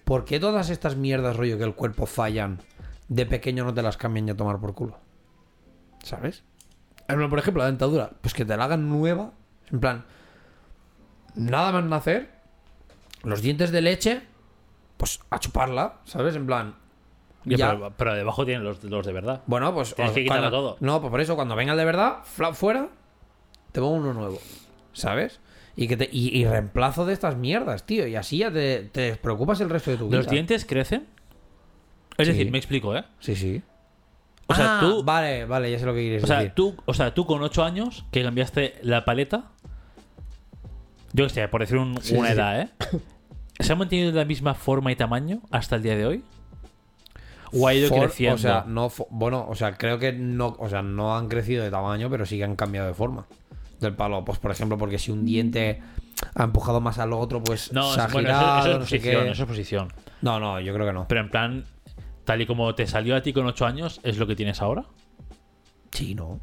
¿Por 0.05 0.23
qué 0.23 0.39
todas 0.39 0.69
estas 0.69 0.95
mierdas, 0.95 1.35
rollo, 1.35 1.57
que 1.57 1.65
el 1.65 1.75
cuerpo 1.75 2.05
fallan, 2.05 2.61
de 3.09 3.25
pequeño 3.25 3.65
no 3.65 3.73
te 3.73 3.81
las 3.81 3.97
cambian 3.97 4.25
ya 4.25 4.31
a 4.31 4.37
tomar 4.37 4.57
por 4.61 4.73
culo? 4.73 4.97
¿Sabes? 6.01 6.45
Por 7.07 7.37
ejemplo, 7.37 7.61
la 7.61 7.67
dentadura. 7.67 8.11
Pues 8.21 8.33
que 8.33 8.45
te 8.45 8.55
la 8.55 8.63
hagan 8.63 8.87
nueva. 8.87 9.33
En 9.69 9.81
plan. 9.81 10.05
Nada 11.35 11.73
más 11.73 11.83
nacer. 11.83 12.29
Los 13.23 13.41
dientes 13.41 13.71
de 13.71 13.81
leche. 13.81 14.21
Pues 14.95 15.19
a 15.29 15.39
chuparla. 15.41 15.95
¿Sabes? 16.05 16.37
En 16.37 16.45
plan. 16.45 16.75
Ya, 17.43 17.57
Ya. 17.57 17.71
Pero, 17.71 17.93
pero 17.97 18.13
debajo 18.15 18.45
tienen 18.45 18.63
los, 18.63 18.81
los 18.85 19.05
de 19.05 19.11
verdad. 19.11 19.41
Bueno, 19.45 19.73
pues. 19.73 19.93
Tienes 19.93 20.13
que 20.13 20.23
quitarlo 20.23 20.43
cuando- 20.49 20.57
todo. 20.69 20.77
No, 20.79 21.01
pues 21.01 21.11
por 21.11 21.19
eso, 21.19 21.35
cuando 21.35 21.57
venga 21.57 21.73
el 21.73 21.79
de 21.79 21.83
verdad, 21.83 22.19
fuera, 22.53 22.87
te 23.73 23.81
pongo 23.81 23.95
uno 23.95 24.13
nuevo. 24.13 24.39
¿Sabes? 24.93 25.41
Y, 25.81 25.87
que 25.87 25.95
te, 25.95 26.09
y, 26.11 26.37
y 26.37 26.45
reemplazo 26.45 27.05
de 27.05 27.13
estas 27.13 27.37
mierdas, 27.37 27.85
tío. 27.85 28.05
Y 28.05 28.15
así 28.17 28.39
ya 28.39 28.51
te, 28.51 28.89
te 28.91 29.01
despreocupas 29.01 29.61
el 29.61 29.69
resto 29.69 29.91
de 29.91 29.97
tu 29.97 30.07
vida. 30.07 30.17
¿Los 30.17 30.27
dientes 30.29 30.65
crecen? 30.65 31.07
Es 32.17 32.27
Sí. 32.27 32.33
decir, 32.33 32.51
me 32.51 32.57
explico, 32.57 32.95
¿eh? 32.97 33.05
Sí, 33.19 33.35
sí. 33.35 33.61
O 34.47 34.53
sea, 34.55 34.77
Ah, 34.77 34.79
tú- 34.81 35.03
Vale, 35.03 35.45
vale, 35.45 35.71
ya 35.71 35.79
sé 35.79 35.85
lo 35.85 35.93
que 35.93 36.01
quieres 36.01 36.23
O 36.23 36.27
sea, 36.27 36.37
decir. 36.39 36.53
tú, 36.53 36.75
o 36.85 36.93
sea, 36.93 37.13
tú 37.13 37.25
con 37.25 37.41
8 37.43 37.63
años 37.63 38.03
que 38.11 38.21
cambiaste 38.23 38.75
la 38.81 39.05
paleta, 39.05 39.45
yo 41.13 41.25
que 41.27 41.29
sé, 41.33 41.47
por 41.47 41.61
decir 41.61 41.77
un- 41.77 41.97
Sí, 42.01 42.15
una 42.15 42.27
sí. 42.29 42.33
edad, 42.33 42.61
¿eh? 42.61 42.69
¿Se 43.59 43.71
ha 43.73 43.75
mantenido 43.75 44.11
de 44.11 44.17
la 44.17 44.25
misma 44.25 44.53
forma 44.55 44.91
y 44.91 44.95
tamaño 44.95 45.41
hasta 45.51 45.75
el 45.77 45.83
día 45.83 45.95
de 45.95 46.05
hoy? 46.05 46.23
¿O 47.53 47.67
ha 47.67 47.73
ido 47.73 47.89
For- 47.89 47.99
creciendo? 48.05 48.35
O 48.35 48.37
sea, 48.37 48.63
no, 48.67 48.91
bueno, 49.09 49.45
o 49.47 49.55
sea, 49.55 49.77
creo 49.77 49.97
que 49.97 50.11
no, 50.13 50.55
o 50.59 50.67
sea, 50.69 50.81
no 50.81 51.15
han 51.15 51.29
crecido 51.29 51.63
de 51.63 51.71
tamaño, 51.71 52.09
pero 52.09 52.25
sí 52.25 52.37
que 52.37 52.43
han 52.43 52.55
cambiado 52.55 52.87
de 52.87 52.93
forma. 52.93 53.25
Del 53.79 53.95
palo, 53.95 54.25
pues 54.25 54.39
por 54.39 54.51
ejemplo, 54.51 54.77
porque 54.77 54.99
si 54.99 55.11
un 55.11 55.25
diente 55.25 55.81
ha 56.35 56.43
empujado 56.43 56.81
más 56.81 56.97
al 56.99 57.13
otro, 57.13 57.41
pues 57.41 57.71
no, 57.71 57.93
se 57.93 58.01
ha 58.01 58.07
bueno, 58.07 58.27
girado, 58.29 58.59
eso, 58.59 58.59
eso 58.59 58.71
es 58.71 58.79
no 58.79 58.85
sé 58.85 58.97
posición, 58.97 59.27
eso 59.27 59.43
es 59.43 59.47
posición. 59.49 59.93
No, 60.21 60.39
no, 60.39 60.59
yo 60.59 60.73
creo 60.73 60.85
que 60.85 60.93
no. 60.93 61.07
Pero 61.07 61.21
en 61.21 61.29
plan, 61.31 61.65
tal 62.25 62.41
y 62.41 62.45
como 62.45 62.75
te 62.75 62.87
salió 62.87 63.15
a 63.15 63.21
ti 63.21 63.31
con 63.31 63.45
8 63.45 63.65
años, 63.65 64.01
¿es 64.03 64.17
lo 64.17 64.27
que 64.27 64.35
tienes 64.35 64.61
ahora? 64.61 64.85
Sí, 65.91 66.15
no. 66.15 66.39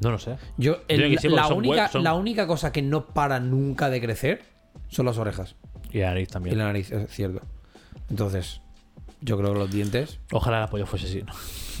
No 0.00 0.10
lo 0.10 0.18
sé. 0.18 0.36
Yo, 0.56 0.78
el- 0.88 1.18
Yo 1.18 1.30
la, 1.30 1.44
son 1.44 1.58
única, 1.58 1.74
web- 1.82 1.90
son- 1.90 2.04
la 2.04 2.14
única 2.14 2.46
cosa 2.46 2.72
que 2.72 2.82
no 2.82 3.06
para 3.06 3.38
nunca 3.38 3.90
de 3.90 4.00
crecer 4.00 4.42
son 4.88 5.06
las 5.06 5.18
orejas 5.18 5.56
Y 5.92 5.98
la 5.98 6.08
nariz 6.08 6.28
y 6.28 6.32
también. 6.32 6.58
la 6.58 6.64
nariz, 6.64 6.90
es 6.90 7.10
cierto. 7.10 7.42
Entonces, 8.08 8.62
yo 9.22 9.36
creo 9.38 9.52
que 9.52 9.58
los 9.58 9.70
dientes. 9.70 10.18
Ojalá 10.32 10.58
el 10.58 10.64
apoyo 10.64 10.86
fuese 10.86 11.06
así. 11.06 11.22
¿no? 11.22 11.32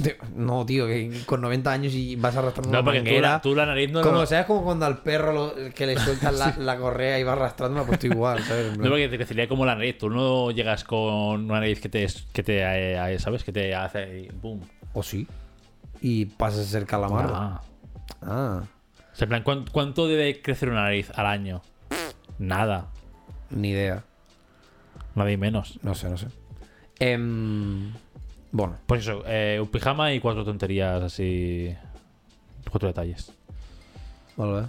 Tío, 0.02 0.14
No, 0.34 0.64
tío, 0.66 0.86
que 0.86 1.22
con 1.26 1.40
90 1.42 1.70
años 1.72 1.92
y 1.94 2.16
vas 2.16 2.34
arrastrando 2.36 2.70
No, 2.72 2.80
una 2.80 2.84
porque 2.84 3.02
tú 3.14 3.20
la, 3.20 3.40
tú 3.42 3.54
la 3.54 3.66
nariz 3.66 3.90
no 3.92 4.00
como, 4.02 4.14
no- 4.20 4.26
¿Sabes? 4.26 4.46
Como 4.46 4.64
cuando 4.64 4.86
al 4.86 4.98
perro 4.98 5.32
lo- 5.32 5.54
que 5.74 5.86
le 5.86 5.98
sueltas 5.98 6.34
la, 6.38 6.54
la 6.58 6.78
correa 6.78 7.18
y 7.18 7.22
va 7.22 7.32
arrastrándola, 7.32 7.86
pues 7.86 7.98
tú 7.98 8.06
igual, 8.06 8.42
¿sabes? 8.42 8.76
No, 8.78 8.88
porque 8.88 9.08
te 9.08 9.16
crecería 9.16 9.46
como 9.48 9.66
la 9.66 9.74
nariz. 9.74 9.98
Tú 9.98 10.08
no 10.10 10.50
llegas 10.52 10.84
con 10.84 11.44
una 11.44 11.60
nariz 11.60 11.80
que 11.80 11.88
te, 11.88 12.06
que 12.32 12.42
te 12.42 12.60
eh, 12.62 13.18
¿sabes? 13.18 13.44
Que 13.44 13.52
te 13.52 13.74
hace 13.74 14.30
boom. 14.40 14.60
O 14.94 15.02
sí. 15.02 15.26
Y 16.00 16.24
pasas 16.26 16.60
a 16.60 16.64
ser 16.70 16.86
calamardo. 16.86 17.34
Ah. 17.36 17.62
Ah, 18.22 18.62
O 19.12 19.16
sea, 19.16 19.24
en 19.26 19.28
plan, 19.28 19.42
¿cuán- 19.42 19.64
¿cuánto 19.70 20.08
debe 20.08 20.40
crecer 20.40 20.70
una 20.70 20.82
nariz 20.82 21.10
al 21.14 21.26
año? 21.26 21.60
Nada. 22.38 22.86
ni 23.50 23.70
idea. 23.70 24.04
Nada 25.14 25.30
y 25.30 25.36
menos. 25.36 25.78
No 25.82 25.94
sé, 25.94 26.08
no 26.08 26.16
sé. 26.16 26.28
Em, 27.00 27.92
bueno, 28.52 28.76
Pues 28.86 29.00
eso, 29.02 29.22
eh, 29.26 29.58
un 29.60 29.68
pijama 29.68 30.12
y 30.12 30.20
cuatro 30.20 30.44
tonterías 30.44 31.02
así. 31.02 31.74
Cuatro 32.70 32.88
detalles. 32.88 33.32
vale. 34.36 34.68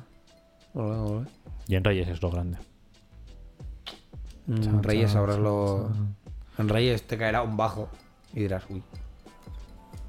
Vale, 0.73 0.89
vale. 1.13 1.27
Y 1.67 1.75
en 1.75 1.83
Reyes 1.83 2.07
es 2.07 2.21
lo 2.21 2.31
grande. 2.31 2.57
Mm, 4.47 4.61
Chan, 4.61 4.83
Reyes 4.83 5.13
chan, 5.13 5.43
lo. 5.43 5.91
En 6.57 6.69
Reyes 6.69 7.03
te 7.05 7.17
caerá 7.17 7.41
un 7.43 7.57
bajo. 7.57 7.89
Y 8.33 8.41
dirás, 8.41 8.63
uy. 8.69 8.81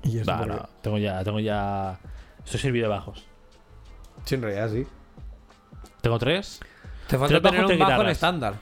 Y 0.04 0.16
no, 0.16 0.44
qué. 0.44 0.62
tengo 0.80 0.98
ya, 0.98 1.22
tengo 1.24 1.40
ya. 1.40 1.98
Estoy 2.44 2.60
servido 2.60 2.84
de 2.88 2.94
bajos. 2.94 3.24
Sí, 4.24 4.36
en 4.36 4.42
realidad 4.42 4.70
sí. 4.70 4.86
Tengo 6.00 6.18
tres. 6.18 6.60
Te 7.08 7.18
falta 7.18 7.40
Tres 7.40 7.42
tener 7.42 7.60
bajos, 7.62 7.72
un 7.72 7.78
bajo 7.78 8.02
en 8.02 8.08
estándar. 8.08 8.54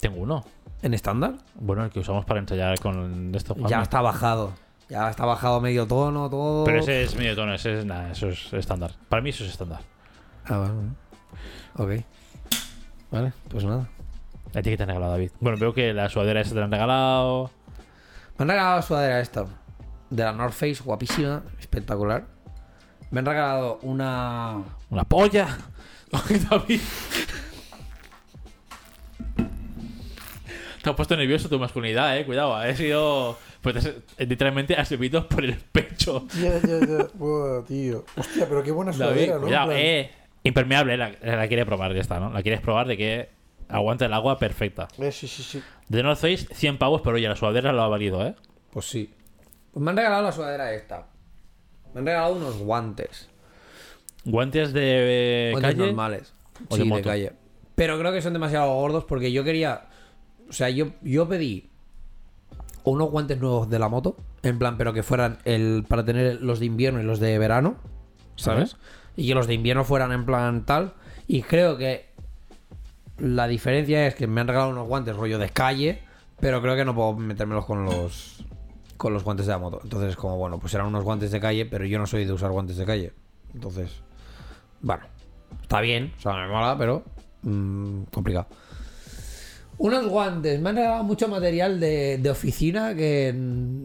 Tengo 0.00 0.20
uno. 0.20 0.44
¿En 0.84 0.92
estándar? 0.92 1.36
Bueno, 1.54 1.82
el 1.82 1.90
que 1.90 2.00
usamos 2.00 2.26
para 2.26 2.40
ensayar 2.40 2.78
con 2.78 3.34
esto. 3.34 3.56
Ya 3.68 3.80
está 3.80 4.02
bajado. 4.02 4.52
Ya 4.90 5.08
está 5.08 5.24
bajado 5.24 5.58
medio 5.62 5.86
tono, 5.86 6.28
todo. 6.28 6.64
Pero 6.64 6.80
ese 6.80 7.04
es 7.04 7.16
medio 7.16 7.34
tono, 7.34 7.54
ese 7.54 7.78
es 7.78 7.86
nada, 7.86 8.10
eso 8.10 8.28
es 8.28 8.52
estándar. 8.52 8.92
Para 9.08 9.22
mí 9.22 9.30
eso 9.30 9.44
es 9.44 9.52
estándar. 9.52 9.80
Ah, 10.44 10.58
vale. 10.58 10.74
Ok. 11.78 12.04
Vale, 13.10 13.32
pues 13.48 13.64
nada. 13.64 13.88
¿A 14.54 14.60
ti 14.60 14.68
qué 14.68 14.76
te 14.76 14.82
han 14.82 14.90
regalado, 14.90 15.12
David? 15.12 15.30
Bueno, 15.40 15.56
veo 15.56 15.72
que 15.72 15.94
la 15.94 16.10
sudadera 16.10 16.42
esa 16.42 16.50
te 16.50 16.58
la 16.58 16.66
han 16.66 16.72
regalado. 16.72 17.50
Me 18.36 18.42
han 18.42 18.48
regalado 18.50 18.76
la 18.76 18.82
sudadera 18.82 19.20
esta. 19.20 19.46
De 20.10 20.22
la 20.22 20.32
North 20.32 20.52
Face, 20.52 20.82
guapísima, 20.84 21.44
espectacular. 21.60 22.26
Me 23.10 23.20
han 23.20 23.26
regalado 23.26 23.78
una. 23.80 24.62
¡Una 24.90 25.04
polla! 25.04 25.48
David. 26.50 26.80
Te 30.84 30.90
has 30.90 30.96
puesto 30.96 31.16
nervioso 31.16 31.48
tu 31.48 31.58
masculinidad, 31.58 32.16
eh. 32.18 32.24
Cuidado, 32.26 32.62
he 32.62 32.76
sido. 32.76 33.36
Pues 33.62 33.74
te 33.74 33.78
has- 33.88 34.28
literalmente 34.28 34.76
has 34.76 34.88
bebido 34.90 35.26
por 35.28 35.42
el 35.44 35.56
pecho. 35.56 36.26
Ya, 36.40 36.58
ya, 36.60 36.78
ya. 36.86 37.08
Buah, 37.14 37.64
tío. 37.66 38.04
Hostia, 38.16 38.46
pero 38.48 38.62
qué 38.62 38.70
buena 38.70 38.92
sudadera, 38.92 39.36
¿no? 39.36 39.40
Cuidado, 39.42 39.66
plan- 39.68 39.78
eh. 39.80 40.10
Impermeable, 40.42 40.96
la, 40.98 41.10
la 41.22 41.48
quiere 41.48 41.64
probar, 41.64 41.94
ya 41.94 42.02
está, 42.02 42.20
¿no? 42.20 42.30
La 42.30 42.42
quieres 42.42 42.60
probar 42.60 42.86
de 42.86 42.98
que 42.98 43.30
aguanta 43.68 44.04
el 44.04 44.12
agua 44.12 44.38
perfecta. 44.38 44.88
Eh, 44.98 45.10
sí, 45.10 45.26
sí, 45.26 45.42
sí. 45.42 45.62
De 45.88 46.02
North 46.02 46.18
Face, 46.20 46.46
100 46.54 46.76
pavos, 46.76 47.00
pero 47.02 47.16
oye, 47.16 47.26
la 47.26 47.34
sudadera 47.34 47.72
lo 47.72 47.82
ha 47.82 47.88
valido, 47.88 48.26
¿eh? 48.26 48.34
Pues 48.70 48.84
sí. 48.84 49.10
Pues 49.72 49.82
me 49.82 49.90
han 49.90 49.96
regalado 49.96 50.22
la 50.22 50.32
sudadera 50.32 50.74
esta. 50.74 51.06
Me 51.94 52.00
han 52.00 52.06
regalado 52.06 52.34
unos 52.34 52.58
guantes. 52.58 53.30
Guantes 54.26 54.72
de 54.74 55.48
guantes 55.52 55.74
calle. 55.74 55.86
normales. 55.86 56.32
o 56.68 56.76
sí, 56.76 56.90
de 56.90 57.02
calle. 57.02 57.32
Pero 57.74 57.98
creo 57.98 58.12
que 58.12 58.20
son 58.22 58.32
demasiado 58.34 58.72
gordos 58.74 59.04
porque 59.04 59.32
yo 59.32 59.44
quería. 59.44 59.86
O 60.48 60.52
sea, 60.52 60.70
yo, 60.70 60.88
yo 61.02 61.28
pedí 61.28 61.70
unos 62.84 63.10
guantes 63.10 63.40
nuevos 63.40 63.68
de 63.68 63.78
la 63.78 63.88
moto. 63.88 64.16
En 64.42 64.58
plan, 64.58 64.76
pero 64.76 64.92
que 64.92 65.02
fueran 65.02 65.38
el 65.44 65.84
para 65.88 66.04
tener 66.04 66.40
los 66.42 66.60
de 66.60 66.66
invierno 66.66 67.00
y 67.00 67.04
los 67.04 67.20
de 67.20 67.38
verano. 67.38 67.76
¿Sabes? 68.36 68.76
Y 69.16 69.28
que 69.28 69.34
los 69.34 69.46
de 69.46 69.54
invierno 69.54 69.84
fueran 69.84 70.12
en 70.12 70.26
plan 70.26 70.66
tal. 70.66 70.94
Y 71.26 71.42
creo 71.42 71.76
que 71.76 72.06
la 73.18 73.46
diferencia 73.46 74.06
es 74.06 74.14
que 74.14 74.26
me 74.26 74.40
han 74.40 74.48
regalado 74.48 74.70
unos 74.70 74.88
guantes 74.88 75.16
rollo 75.16 75.38
de 75.38 75.48
calle. 75.48 76.02
Pero 76.40 76.60
creo 76.60 76.76
que 76.76 76.84
no 76.84 76.94
puedo 76.94 77.14
metérmelos 77.14 77.64
con 77.64 77.84
los. 77.84 78.44
Con 78.96 79.12
los 79.12 79.24
guantes 79.24 79.46
de 79.46 79.52
la 79.52 79.58
moto. 79.58 79.80
Entonces, 79.82 80.10
es 80.10 80.16
como, 80.16 80.36
bueno, 80.36 80.58
pues 80.58 80.72
eran 80.74 80.86
unos 80.86 81.04
guantes 81.04 81.30
de 81.30 81.40
calle, 81.40 81.66
pero 81.66 81.84
yo 81.84 81.98
no 81.98 82.06
soy 82.06 82.24
de 82.24 82.32
usar 82.32 82.50
guantes 82.50 82.76
de 82.76 82.84
calle. 82.84 83.12
Entonces, 83.52 84.02
bueno, 84.80 85.04
está 85.62 85.80
bien, 85.80 86.12
o 86.18 86.20
sea, 86.20 86.34
me 86.34 86.48
mola, 86.48 86.76
pero 86.76 87.04
mm, 87.42 88.02
complicado. 88.12 88.46
Unos 89.76 90.06
guantes, 90.06 90.60
me 90.60 90.70
han 90.70 90.76
regalado 90.76 91.02
mucho 91.04 91.26
material 91.28 91.80
de, 91.80 92.18
de 92.18 92.30
oficina 92.30 92.94
que 92.94 93.34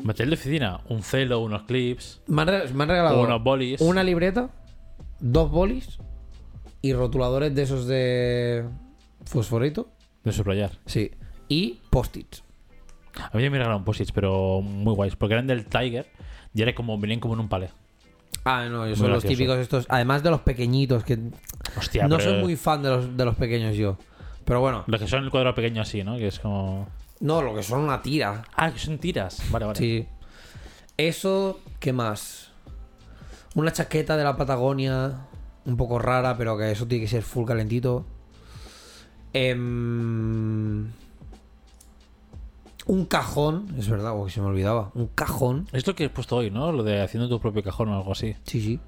Material 0.03 0.29
de 0.29 0.35
oficina, 0.35 0.81
un 0.89 1.01
celo, 1.01 1.39
unos 1.39 1.63
clips, 1.63 2.21
me 2.27 2.43
han, 2.43 2.47
re- 2.47 2.73
me 2.73 2.83
han 2.83 2.89
regalado 2.89 3.21
unos 3.23 3.43
bolis. 3.43 3.81
una 3.81 4.03
libreta, 4.03 4.49
dos 5.19 5.49
bolis 5.49 5.97
y 6.81 6.93
rotuladores 6.93 7.53
de 7.55 7.61
esos 7.63 7.87
de 7.87 8.65
fosforito, 9.25 9.89
De 10.23 10.31
subrayar. 10.31 10.71
sí, 10.85 11.11
y 11.47 11.79
post-its. 11.89 12.43
A 13.31 13.35
mí 13.35 13.43
me 13.49 13.57
regalaron 13.57 13.83
posits, 13.83 14.11
pero 14.11 14.61
muy 14.61 14.93
guays, 14.93 15.15
porque 15.15 15.33
eran 15.33 15.47
del 15.47 15.65
Tiger 15.65 16.05
y 16.53 16.61
era 16.61 16.73
como, 16.75 16.97
venían 16.99 17.19
como 17.19 17.33
en 17.33 17.39
un 17.41 17.49
palé. 17.49 17.69
Ah, 18.45 18.67
no, 18.69 18.85
Muy 18.85 18.95
son 18.95 19.11
los 19.11 19.23
típicos 19.25 19.57
estos, 19.57 19.85
además 19.89 20.23
de 20.23 20.29
los 20.29 20.41
pequeñitos, 20.41 21.03
que 21.03 21.17
Hostia, 21.77 22.07
no 22.07 22.17
pero 22.17 22.29
soy 22.31 22.41
muy 22.41 22.55
fan 22.55 22.81
de 22.83 22.89
los, 22.89 23.17
de 23.17 23.25
los 23.25 23.35
pequeños 23.35 23.75
yo. 23.75 23.97
Pero 24.49 24.59
bueno, 24.61 24.83
Los 24.87 24.99
que 24.99 25.07
son 25.07 25.23
el 25.23 25.29
cuadro 25.29 25.53
pequeño 25.55 25.81
así, 25.83 26.03
¿no? 26.03 26.17
Que 26.17 26.27
es 26.27 26.39
como... 26.39 26.87
no, 27.21 27.41
lo 27.41 27.53
que 27.55 27.63
son 27.63 27.79
una 27.81 28.01
tira. 28.01 28.41
Ah, 28.55 28.71
que 28.71 28.79
son 28.79 28.97
tiras. 28.97 29.41
Vale, 29.51 29.65
vale. 29.65 29.77
Sí. 29.79 30.07
Eso, 30.97 31.59
¿qué 31.79 31.93
más? 31.93 32.51
Una 33.55 33.71
chaqueta 33.71 34.17
de 34.17 34.23
la 34.25 34.35
Patagonia, 34.35 35.27
un 35.65 35.77
poco 35.77 35.99
rara, 35.99 36.35
pero 36.37 36.57
que 36.57 36.71
eso 36.71 36.85
tiene 36.87 37.03
que 37.05 37.09
ser 37.09 37.21
full 37.23 37.45
calentito. 37.45 38.05
Em, 39.33 40.87
Un 42.87 43.05
cajón, 43.05 43.67
es 43.77 43.87
verdad, 43.87 44.19
o 44.19 44.25
que 44.25 44.31
se 44.31 44.41
me 44.41 44.47
olvidaba. 44.47 44.89
Un 44.95 45.07
cajón. 45.07 45.67
Es 45.71 45.85
lo 45.85 45.93
que 45.93 46.05
he 46.05 46.09
puesto 46.09 46.37
hoy, 46.37 46.49
¿no? 46.49 46.71
Lo 46.71 46.81
de 46.83 47.01
haciendo 47.03 47.29
tu 47.29 47.39
propio 47.39 47.61
cajón 47.61 47.89
o 47.89 47.95
algo 47.97 48.11
así. 48.13 48.35
Sí, 48.45 48.59
sí. 48.61 48.79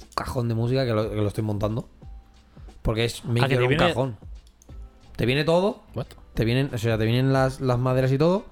Un 0.00 0.08
cajón 0.14 0.48
de 0.48 0.54
música 0.54 0.86
que 0.86 0.92
lo, 0.92 1.10
que 1.10 1.16
lo 1.16 1.26
estoy 1.26 1.42
montando. 1.42 1.88
Porque 2.82 3.04
es 3.04 3.20
Ah, 3.20 3.22
que 3.34 3.40
maker 3.40 3.58
te 3.58 3.62
un 3.64 3.68
viene- 3.68 3.88
cajón. 3.88 4.16
Te 5.18 5.26
viene 5.26 5.42
todo, 5.44 5.82
What? 5.94 6.06
te 6.34 6.44
vienen, 6.44 6.70
o 6.72 6.78
sea, 6.78 6.96
te 6.96 7.04
vienen 7.04 7.32
las, 7.32 7.60
las 7.60 7.76
maderas 7.78 8.12
y 8.12 8.18
todo, 8.18 8.46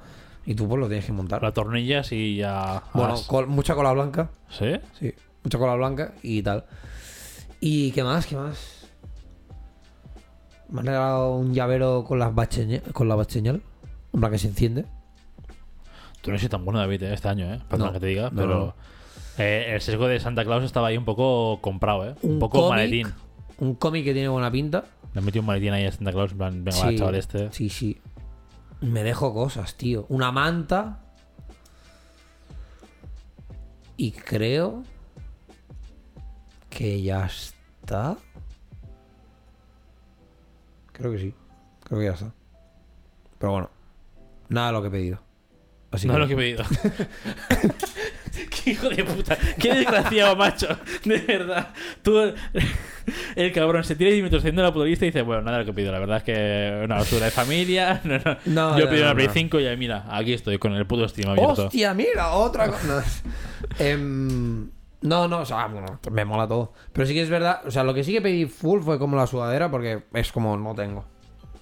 y 0.44 0.54
tú 0.56 0.68
pues 0.68 0.80
lo 0.80 0.88
tienes 0.88 1.06
que 1.06 1.12
montar. 1.12 1.40
La 1.42 1.52
tornillas 1.52 2.10
y 2.12 2.36
ya. 2.36 2.82
Bueno, 2.92 3.14
has- 3.14 3.22
col- 3.22 3.46
mucha 3.46 3.74
cola 3.76 3.92
blanca. 3.92 4.30
¿Sí? 4.50 4.72
Sí, 4.98 5.14
mucha 5.44 5.58
cola 5.58 5.76
blanca 5.76 6.12
y 6.22 6.42
tal. 6.42 6.64
¿Y 7.60 7.92
qué 7.92 8.02
más? 8.02 8.26
¿Qué 8.26 8.34
más? 8.36 8.88
Me 10.68 10.80
han 10.80 10.86
regalado 10.86 11.36
un 11.36 11.54
llavero 11.54 12.04
con, 12.04 12.18
las 12.18 12.32
bacheñe- 12.34 12.82
con 12.92 13.08
la 13.08 13.14
bacheñal. 13.14 13.62
Que 14.30 14.38
se 14.38 14.48
enciende. 14.48 14.86
Tú 16.22 16.30
no 16.30 16.36
eres 16.36 16.48
tan 16.50 16.64
bueno, 16.64 16.80
David, 16.80 17.02
¿eh? 17.04 17.12
este 17.14 17.28
año, 17.28 17.52
¿eh? 17.52 17.60
Perdón 17.68 17.88
No, 17.88 17.92
que 17.92 18.00
te 18.00 18.06
diga, 18.06 18.30
no, 18.30 18.36
pero. 18.36 18.46
no. 18.58 18.74
eh, 19.38 19.72
el 19.74 19.80
sesgo 19.82 20.08
de 20.08 20.18
Santa 20.18 20.42
Claus 20.44 20.64
estaba 20.64 20.88
ahí 20.88 20.96
un 20.96 21.04
poco 21.04 21.60
comprado, 21.60 22.08
¿eh? 22.08 22.14
Un, 22.22 22.32
Un 22.32 22.38
poco 22.40 22.58
cómic. 22.62 22.70
maletín. 22.70 23.06
Un 23.58 23.74
cómic 23.74 24.04
que 24.04 24.12
tiene 24.14 24.28
buena 24.28 24.50
pinta. 24.50 24.84
Le 25.16 25.22
metí 25.22 25.38
un 25.38 25.46
maletín 25.46 25.72
ahí 25.72 25.86
a 25.86 25.92
Santa 25.92 26.12
Claus, 26.12 26.32
en 26.32 26.36
plan, 26.36 26.62
venga, 26.62 26.78
va, 26.78 26.90
Sí, 26.90 26.98
chaval, 26.98 27.14
este. 27.14 27.50
Sí, 27.50 27.70
sí. 27.70 27.98
Me 28.82 29.02
dejo 29.02 29.32
cosas, 29.32 29.74
tío. 29.74 30.04
Una 30.10 30.30
manta. 30.30 31.00
Y 33.96 34.12
creo 34.12 34.82
que 36.68 37.00
ya 37.00 37.24
está. 37.24 38.18
Creo 40.92 41.12
que 41.12 41.18
sí. 41.18 41.34
Creo 41.84 42.00
que 42.00 42.04
ya 42.04 42.12
está. 42.12 42.34
Pero 43.38 43.52
bueno. 43.52 43.70
Nada 44.50 44.66
de 44.66 44.72
lo 44.74 44.82
que 44.82 44.88
he 44.88 44.90
pedido. 44.90 45.18
Así 45.92 46.08
que... 46.08 46.12
es 46.12 46.18
lo 46.18 46.26
que 46.26 46.34
he 46.34 46.36
pedido. 46.36 46.62
Qué 48.64 48.70
hijo 48.70 48.88
de 48.88 49.04
puta. 49.04 49.36
Qué 49.58 49.74
desgraciado, 49.74 50.36
macho. 50.36 50.68
De 51.04 51.18
verdad. 51.18 51.68
Tú, 52.02 52.32
el 53.36 53.52
cabrón, 53.52 53.84
se 53.84 53.94
tira 53.96 54.10
10 54.10 54.22
minutos 54.22 54.40
haciendo 54.40 54.62
la 54.62 54.72
puta 54.72 54.86
y 54.88 54.94
dice, 54.96 55.22
bueno, 55.22 55.42
nada 55.42 55.58
de 55.58 55.62
lo 55.62 55.66
que 55.66 55.70
he 55.70 55.74
pedido. 55.74 55.92
La 55.92 55.98
verdad 55.98 56.18
es 56.18 56.22
que 56.24 56.82
una 56.84 56.96
basura 56.96 57.26
de 57.26 57.30
familia. 57.30 58.00
No, 58.06 58.18
no. 58.18 58.36
No, 58.72 58.78
Yo 58.78 58.90
no, 58.90 58.96
una 59.02 59.14
Play 59.14 59.26
no. 59.28 59.32
5 59.32 59.60
y 59.60 59.66
ahí, 59.66 59.76
mira, 59.76 60.04
aquí 60.10 60.32
estoy 60.32 60.58
con 60.58 60.72
el 60.74 60.86
puto 60.86 61.08
Steam 61.08 61.30
abierto. 61.30 61.66
¡Hostia, 61.66 61.94
mira! 61.94 62.30
Otra 62.32 62.68
cosa. 62.68 63.04
Em, 63.78 64.70
no, 65.02 65.28
no, 65.28 65.40
o 65.40 65.44
sea, 65.44 65.66
bueno, 65.66 66.00
me 66.10 66.24
mola 66.24 66.46
todo. 66.48 66.72
Pero 66.92 67.06
sí 67.06 67.14
que 67.14 67.22
es 67.22 67.30
verdad, 67.30 67.60
o 67.66 67.70
sea, 67.70 67.84
lo 67.84 67.94
que 67.94 68.04
sí 68.04 68.12
que 68.12 68.20
pedí 68.22 68.46
full 68.46 68.80
fue 68.82 68.98
como 68.98 69.16
la 69.16 69.26
sudadera, 69.26 69.70
porque 69.70 70.04
es 70.14 70.32
como 70.32 70.56
no 70.56 70.74
tengo. 70.74 71.04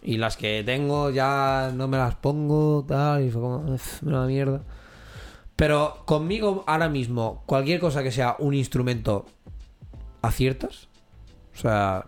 Y 0.03 0.19
las 0.19 0.37
que 0.37 0.63
tengo 0.65 1.11
ya 1.11 1.71
no 1.75 1.89
me 1.89 1.97
las 1.97 2.15
pongo, 2.17 2.85
tal, 2.87 3.25
y 3.25 3.31
fue 3.31 3.41
como, 3.41 3.73
"Uf, 3.75 4.03
una 4.03 4.27
mierda. 4.27 4.63
Pero 5.57 6.03
conmigo 6.05 6.65
ahora 6.67 6.89
mismo, 6.89 7.43
cualquier 7.47 7.81
cosa 7.81 8.03
que 8.03 8.11
sea 8.11 8.37
un 8.39 8.55
instrumento, 8.55 9.27
aciertas. 10.23 10.89
O 11.55 11.59
sea, 11.59 12.07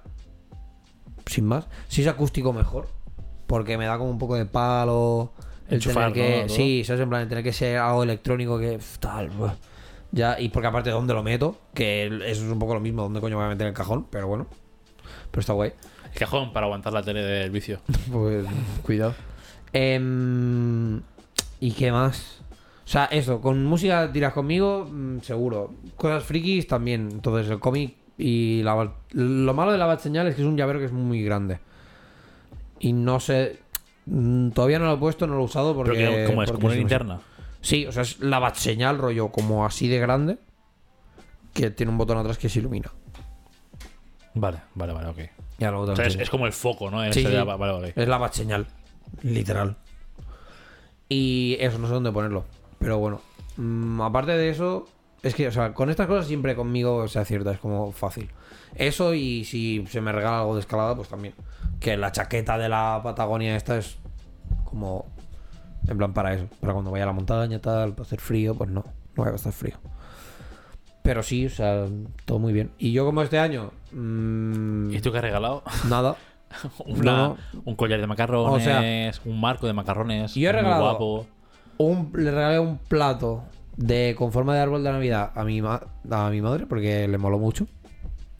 sin 1.26 1.46
más. 1.46 1.66
Si 1.88 2.02
es 2.02 2.08
acústico, 2.08 2.52
mejor. 2.52 2.88
Porque 3.46 3.78
me 3.78 3.86
da 3.86 3.98
como 3.98 4.10
un 4.10 4.18
poco 4.18 4.34
de 4.34 4.46
palo. 4.46 5.32
El 5.68 5.74
Enchufar, 5.74 6.12
tener 6.12 6.46
que. 6.46 6.48
Sí, 6.48 6.82
¿sabes? 6.84 7.02
En 7.02 7.08
plan, 7.08 7.28
tener 7.28 7.44
que 7.44 7.52
ser 7.52 7.78
algo 7.78 8.02
electrónico 8.02 8.58
que. 8.58 8.78
Tal. 8.98 9.30
Ya, 10.12 10.40
y 10.40 10.48
porque 10.48 10.68
aparte, 10.68 10.90
¿dónde 10.90 11.14
lo 11.14 11.22
meto? 11.22 11.58
Que 11.74 12.06
eso 12.06 12.44
es 12.44 12.50
un 12.50 12.58
poco 12.58 12.74
lo 12.74 12.80
mismo, 12.80 13.02
¿dónde 13.02 13.20
coño 13.20 13.36
voy 13.36 13.44
a 13.44 13.48
meter 13.48 13.66
el 13.66 13.74
cajón? 13.74 14.06
Pero 14.10 14.26
bueno. 14.26 14.46
Pero 15.30 15.40
está 15.40 15.52
guay. 15.52 15.72
El 16.12 16.18
cajón 16.18 16.52
para 16.52 16.66
aguantar 16.66 16.92
la 16.92 17.02
tele 17.02 17.22
del 17.22 17.50
vicio. 17.50 17.80
Pues 18.10 18.46
cuidado. 18.82 19.14
Em, 19.72 21.02
¿Y 21.60 21.72
qué 21.72 21.92
más? 21.92 22.40
O 22.86 22.88
sea, 22.88 23.06
eso, 23.06 23.40
con 23.40 23.64
música 23.64 24.12
tiras 24.12 24.32
conmigo, 24.32 24.88
mm, 24.88 25.18
seguro. 25.20 25.74
Cosas 25.96 26.22
frikis 26.22 26.68
también. 26.68 27.08
Entonces, 27.10 27.50
el 27.50 27.58
cómic 27.58 27.96
y 28.16 28.62
la 28.62 28.92
Lo 29.10 29.54
malo 29.54 29.72
de 29.72 29.78
la 29.78 29.86
bat 29.86 29.98
señal 29.98 30.28
es 30.28 30.36
que 30.36 30.42
es 30.42 30.46
un 30.46 30.56
llavero 30.56 30.78
que 30.78 30.84
es 30.84 30.92
muy 30.92 31.24
grande. 31.24 31.58
Y 32.78 32.92
no 32.92 33.18
sé. 33.18 33.58
mm, 34.06 34.50
Todavía 34.50 34.78
no 34.78 34.86
lo 34.86 34.94
he 34.94 34.98
puesto, 34.98 35.26
no 35.26 35.34
lo 35.34 35.40
he 35.40 35.44
usado 35.44 35.74
porque. 35.74 35.94
Pero 35.94 36.12
que, 36.12 36.24
¿cómo 36.26 36.42
es? 36.44 36.48
porque 36.48 36.60
¿Como 36.60 36.68
una 36.68 36.76
linterna? 36.76 37.20
Sí, 37.60 37.86
o 37.86 37.90
sea, 37.90 38.02
es 38.02 38.20
la 38.20 38.38
bat 38.38 38.54
señal, 38.54 38.98
rollo, 38.98 39.32
como 39.32 39.66
así 39.66 39.88
de 39.88 39.98
grande. 39.98 40.38
Que 41.52 41.70
tiene 41.72 41.90
un 41.90 41.98
botón 41.98 42.18
atrás 42.18 42.38
que 42.38 42.48
se 42.48 42.60
ilumina. 42.60 42.92
Vale, 44.34 44.58
vale, 44.76 44.92
vale, 44.92 45.08
ok. 45.08 45.18
Ya 45.58 45.70
luego 45.72 45.90
O 45.90 45.96
sea, 45.96 46.06
es, 46.06 46.30
como 46.30 46.46
el 46.46 46.52
foco, 46.52 46.88
¿no? 46.88 47.02
Sí, 47.12 47.24
sí. 47.24 47.34
Vale, 47.34 47.56
vale. 47.56 47.92
Es 47.96 48.06
la 48.06 48.32
señal, 48.32 48.66
literal. 49.22 49.76
Y 51.08 51.56
eso, 51.58 51.78
no 51.78 51.88
sé 51.88 51.94
dónde 51.94 52.12
ponerlo. 52.12 52.44
Pero 52.86 52.98
bueno, 52.98 53.20
mm, 53.56 54.00
aparte 54.00 54.30
de 54.30 54.48
eso, 54.48 54.86
es 55.24 55.34
que, 55.34 55.48
o 55.48 55.50
sea, 55.50 55.74
con 55.74 55.90
estas 55.90 56.06
cosas 56.06 56.28
siempre 56.28 56.54
conmigo 56.54 57.08
se 57.08 57.18
acierta, 57.18 57.50
es 57.50 57.58
como 57.58 57.90
fácil. 57.90 58.30
Eso 58.76 59.12
y 59.12 59.44
si 59.44 59.84
se 59.88 60.00
me 60.00 60.12
regala 60.12 60.38
algo 60.38 60.54
de 60.54 60.60
escalada, 60.60 60.94
pues 60.94 61.08
también. 61.08 61.34
Que 61.80 61.96
la 61.96 62.12
chaqueta 62.12 62.58
de 62.58 62.68
la 62.68 63.00
Patagonia 63.02 63.56
esta 63.56 63.76
es 63.76 63.96
como, 64.64 65.04
en 65.88 65.98
plan 65.98 66.12
para 66.12 66.32
eso, 66.34 66.46
para 66.60 66.74
cuando 66.74 66.92
vaya 66.92 67.02
a 67.02 67.08
la 67.08 67.12
montaña, 67.12 67.58
tal, 67.60 67.90
para 67.94 68.02
hacer 68.06 68.20
frío, 68.20 68.54
pues 68.54 68.70
no, 68.70 68.84
no 69.16 69.24
va 69.24 69.30
a 69.30 69.34
estar 69.34 69.52
frío. 69.52 69.74
Pero 71.02 71.24
sí, 71.24 71.46
o 71.46 71.50
sea, 71.50 71.86
todo 72.24 72.38
muy 72.38 72.52
bien. 72.52 72.70
Y 72.78 72.92
yo 72.92 73.04
como 73.04 73.20
este 73.22 73.40
año, 73.40 73.72
mm, 73.90 74.92
¿Y 74.94 75.00
tú 75.00 75.10
qué 75.10 75.18
has 75.18 75.24
regalado? 75.24 75.64
nada. 75.88 76.14
Una- 76.86 77.02
No. 77.12 77.36
Un 77.64 77.74
collar 77.74 78.00
de 78.00 78.06
macarrones, 78.06 78.62
O 78.62 78.64
sea, 78.64 79.12
un 79.24 79.40
marco 79.40 79.66
de 79.66 79.72
macarrones. 79.72 80.34
yo 80.36 80.48
he 80.50 80.52
regalado- 80.52 80.82
guapo. 80.82 81.26
Un, 81.78 82.12
le 82.14 82.30
regalé 82.30 82.58
un 82.58 82.78
plato 82.78 83.44
de 83.76 84.14
con 84.16 84.32
forma 84.32 84.54
de 84.54 84.60
árbol 84.60 84.82
de 84.82 84.90
Navidad 84.92 85.32
a 85.34 85.44
mi, 85.44 85.60
ma- 85.60 85.82
a 86.10 86.30
mi 86.30 86.40
madre 86.40 86.66
porque 86.66 87.06
le 87.08 87.18
moló 87.18 87.38
mucho 87.38 87.66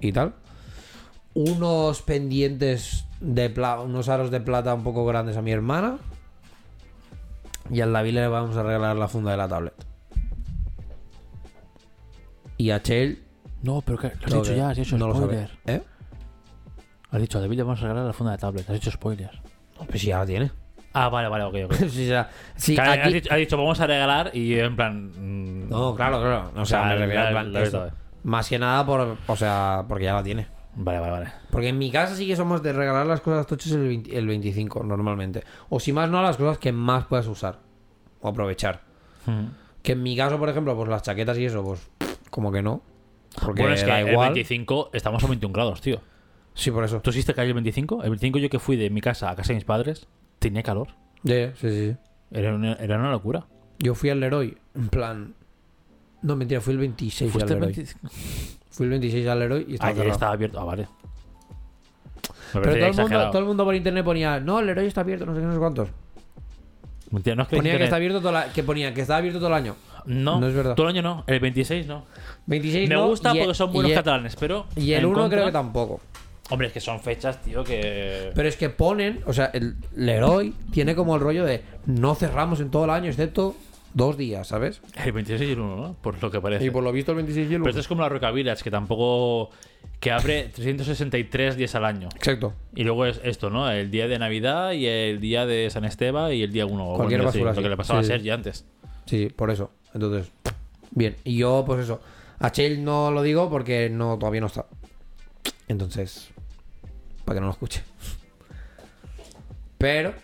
y 0.00 0.12
tal. 0.12 0.34
Unos 1.34 2.00
pendientes 2.02 3.04
de 3.20 3.50
plata, 3.50 3.82
unos 3.82 4.08
aros 4.08 4.30
de 4.30 4.40
plata 4.40 4.72
un 4.74 4.82
poco 4.82 5.04
grandes 5.04 5.36
a 5.36 5.42
mi 5.42 5.50
hermana. 5.52 5.98
Y 7.70 7.80
al 7.80 7.92
David 7.92 8.14
le 8.14 8.28
vamos 8.28 8.56
a 8.56 8.62
regalar 8.62 8.96
la 8.96 9.08
funda 9.08 9.32
de 9.32 9.36
la 9.36 9.48
tablet. 9.48 9.74
Y 12.56 12.70
a 12.70 12.80
Chell. 12.82 13.22
No, 13.62 13.82
pero 13.82 13.98
que 13.98 14.08
lo 14.08 14.14
has 14.14 14.32
dicho 14.32 14.42
que 14.42 14.56
ya, 14.56 14.70
has 14.70 14.78
hecho 14.78 14.96
no 14.96 15.08
lo 15.08 15.14
spoiler. 15.14 15.50
¿Eh? 15.66 15.82
Has 17.10 17.20
dicho, 17.20 17.38
a 17.38 17.40
David 17.40 17.56
le 17.58 17.62
vamos 17.64 17.80
a 17.80 17.82
regalar 17.82 18.04
la 18.06 18.12
funda 18.12 18.32
de 18.32 18.38
tablet. 18.38 18.70
Has 18.70 18.76
hecho 18.76 18.90
spoiler. 18.90 19.30
No, 19.78 19.86
pues 19.86 20.00
sí, 20.00 20.06
ya 20.08 20.18
la 20.18 20.26
tiene. 20.26 20.50
Ah, 20.98 21.08
vale, 21.10 21.28
vale, 21.28 21.44
ok, 21.44 21.54
ok. 21.66 21.74
sí, 21.90 22.04
o 22.04 22.08
sea, 22.08 22.30
sí, 22.54 22.76
aquí- 22.78 23.00
has, 23.00 23.12
dicho, 23.12 23.30
has 23.32 23.38
dicho, 23.38 23.56
vamos 23.58 23.78
a 23.80 23.86
regalar 23.86 24.30
y 24.34 24.58
en 24.58 24.74
plan. 24.76 25.10
mm, 25.14 25.68
No, 25.68 25.94
claro, 25.94 26.20
claro. 26.20 26.50
O 26.56 26.64
sea, 26.64 26.84
me 26.84 26.96
refiero 26.96 27.24
en 27.26 27.30
plan 27.32 27.52
visto, 27.52 27.86
eh. 27.86 27.90
Más 28.24 28.48
que 28.48 28.58
nada 28.58 28.84
por, 28.86 29.16
o 29.26 29.36
sea, 29.36 29.84
porque 29.86 30.04
ya 30.04 30.14
la 30.14 30.22
tiene. 30.22 30.46
Vale, 30.74 30.98
vale, 30.98 31.12
vale. 31.12 31.32
Porque 31.50 31.68
en 31.68 31.78
mi 31.78 31.90
casa 31.90 32.14
sí 32.16 32.26
que 32.26 32.34
somos 32.36 32.62
de 32.62 32.72
regalar 32.72 33.06
las 33.06 33.20
cosas 33.20 33.46
tochas 33.46 33.72
el, 33.72 33.86
20 33.88 34.16
el 34.18 34.26
25 34.26 34.82
normalmente. 34.84 35.42
O 35.68 35.80
si 35.80 35.92
más 35.92 36.08
no, 36.10 36.22
las 36.22 36.36
cosas 36.36 36.58
que 36.58 36.72
más 36.72 37.04
puedas 37.06 37.26
usar 37.26 37.58
o 38.20 38.28
aprovechar. 38.28 38.80
Mm. 39.26 39.46
Que 39.82 39.92
en 39.92 40.02
mi 40.02 40.16
caso, 40.16 40.38
por 40.38 40.48
ejemplo, 40.48 40.74
pues 40.76 40.88
las 40.88 41.02
chaquetas 41.02 41.38
y 41.38 41.44
eso, 41.46 41.62
pues 41.62 41.88
como 42.30 42.50
que 42.50 42.62
no. 42.62 42.82
Porque 43.42 43.62
Bueno, 43.62 43.74
es 43.74 43.84
que 43.84 43.90
da 43.90 44.00
el 44.00 44.08
igual. 44.12 44.28
25 44.30 44.90
estamos 44.92 45.22
a 45.22 45.26
21 45.28 45.52
grados, 45.52 45.80
tío. 45.80 46.00
Sí, 46.54 46.70
por 46.70 46.84
eso. 46.84 47.00
¿Tú 47.00 47.10
hiciste 47.10 47.34
calle 47.34 47.48
el 47.48 47.54
25? 47.54 48.02
El 48.02 48.10
25 48.10 48.38
yo 48.38 48.48
que 48.50 48.58
fui 48.58 48.76
de 48.76 48.88
mi 48.90 49.00
casa 49.00 49.30
a 49.30 49.36
casa 49.36 49.48
de 49.48 49.56
mis 49.56 49.64
padres, 49.64 50.08
tenía 50.38 50.62
calor. 50.62 50.88
Ya, 51.22 51.54
sí, 51.56 51.68
sí, 51.70 51.90
sí. 51.90 51.96
Era 52.30 52.54
una, 52.54 52.74
era 52.74 52.98
una 52.98 53.10
locura. 53.10 53.46
Yo 53.78 53.94
fui 53.94 54.10
al 54.10 54.20
Leroy, 54.20 54.56
en 54.74 54.88
plan. 54.88 55.34
No, 56.22 56.34
mentira, 56.36 56.60
fui 56.60 56.72
el 56.72 56.78
26 56.78 57.34
al 57.34 57.40
Leroy. 57.48 57.60
25. 57.72 58.08
Fui 58.70 58.84
el 58.84 58.90
26 58.90 59.26
al 59.28 59.38
Leroy 59.38 59.66
y 59.68 59.74
estaba 59.74 59.90
Ayer 59.92 60.06
estaba 60.08 60.32
abierto. 60.32 60.60
Ah, 60.60 60.64
vale. 60.64 60.88
Me 62.54 62.60
Pero 62.60 62.74
todo 62.74 62.74
el, 62.86 62.94
mundo, 62.96 63.30
todo 63.30 63.38
el 63.40 63.44
mundo 63.44 63.64
por 63.64 63.74
internet 63.74 64.04
ponía, 64.04 64.40
no, 64.40 64.60
el 64.60 64.66
Leroy 64.66 64.86
está 64.86 65.02
abierto, 65.02 65.26
no 65.26 65.34
sé 65.34 65.40
qué, 65.40 65.46
no 65.46 65.52
sé 65.52 65.58
cuántos. 65.58 65.88
Mentira, 67.10 67.36
no 67.36 67.42
es 67.42 67.48
que 67.48 67.56
Ponía 67.56 67.76
que 67.78 67.84
está 67.84 67.96
abierto 67.96 68.20
todo 68.20 68.32
la- 68.32 68.52
que 68.52 68.62
ponía 68.64 68.92
que 68.92 69.00
estaba 69.02 69.18
abierto 69.18 69.38
todo 69.38 69.48
el 69.48 69.54
año. 69.54 69.76
No, 70.06 70.40
no 70.40 70.46
es 70.48 70.54
verdad. 70.54 70.74
Todo 70.74 70.88
el 70.88 70.94
año 70.96 71.02
no. 71.02 71.24
El 71.26 71.40
26 71.40 71.86
no. 71.86 72.04
26 72.46 72.88
Me 72.88 72.94
no, 72.94 73.08
gusta 73.08 73.30
porque 73.30 73.44
el- 73.44 73.54
son 73.54 73.72
buenos 73.72 73.90
el- 73.92 73.96
catalanes, 73.98 74.36
pero. 74.36 74.66
Y 74.76 74.92
el 74.92 75.00
en 75.00 75.06
1 75.06 75.18
contra- 75.20 75.36
creo 75.38 75.46
que 75.46 75.52
tampoco. 75.52 76.00
Hombre, 76.50 76.68
es 76.68 76.72
que 76.72 76.80
son 76.80 77.00
fechas, 77.00 77.42
tío, 77.42 77.64
que. 77.64 78.30
Pero 78.34 78.48
es 78.48 78.56
que 78.56 78.70
ponen, 78.70 79.20
o 79.26 79.32
sea, 79.32 79.46
el 79.46 79.76
Leroy 79.96 80.54
tiene 80.72 80.94
como 80.94 81.14
el 81.16 81.20
rollo 81.20 81.44
de 81.44 81.62
no 81.86 82.14
cerramos 82.14 82.60
en 82.60 82.70
todo 82.70 82.84
el 82.84 82.90
año, 82.90 83.08
excepto 83.10 83.56
dos 83.94 84.16
días, 84.16 84.46
¿sabes? 84.48 84.80
El 85.04 85.12
26 85.12 85.48
y 85.48 85.52
el 85.54 85.60
1, 85.60 85.76
¿no? 85.76 85.96
Por 86.02 86.22
lo 86.22 86.30
que 86.30 86.40
parece. 86.40 86.64
Y 86.64 86.70
por 86.70 86.84
lo 86.84 86.92
visto 86.92 87.12
el 87.12 87.16
26 87.16 87.50
y 87.50 87.54
el 87.54 87.60
Pero 87.62 87.70
esto 87.70 87.80
es 87.80 87.88
como 87.88 88.02
la 88.02 88.08
Roca 88.10 88.30
Village, 88.30 88.62
que 88.62 88.70
tampoco. 88.70 89.50
que 89.98 90.12
abre 90.12 90.50
363 90.54 91.56
días 91.56 91.74
al 91.74 91.84
año. 91.84 92.08
Exacto. 92.14 92.52
Y 92.74 92.84
luego 92.84 93.06
es 93.06 93.20
esto, 93.24 93.50
¿no? 93.50 93.68
El 93.70 93.90
día 93.90 94.06
de 94.06 94.18
Navidad 94.18 94.72
y 94.72 94.86
el 94.86 95.18
día 95.18 95.46
de 95.46 95.68
San 95.70 95.84
Esteban 95.84 96.32
y 96.32 96.42
el 96.42 96.52
día 96.52 96.66
1. 96.66 96.92
Cualquier 96.94 97.22
basura, 97.22 97.54
Lo 97.54 97.62
que 97.62 97.68
le 97.70 97.76
pasaba 97.76 98.00
Sí, 98.02 98.04
a 98.04 98.06
sí. 98.06 98.12
Sergi 98.12 98.30
antes. 98.30 98.66
Sí, 99.06 99.30
por 99.34 99.50
eso. 99.50 99.70
Entonces, 99.94 100.30
bien. 100.90 101.16
Y 101.24 101.38
yo, 101.38 101.64
pues 101.66 101.80
eso. 101.80 102.00
A 102.38 102.52
Chell 102.52 102.84
no 102.84 103.10
lo 103.10 103.22
digo 103.22 103.48
porque 103.48 103.88
no 103.90 104.18
todavía 104.18 104.42
no 104.42 104.48
está. 104.48 104.66
Entonces, 105.68 106.28
para 107.26 107.36
que 107.36 107.40
no 107.40 107.46
lo 107.48 107.52
escuche. 107.52 107.82
Pero, 109.78 110.14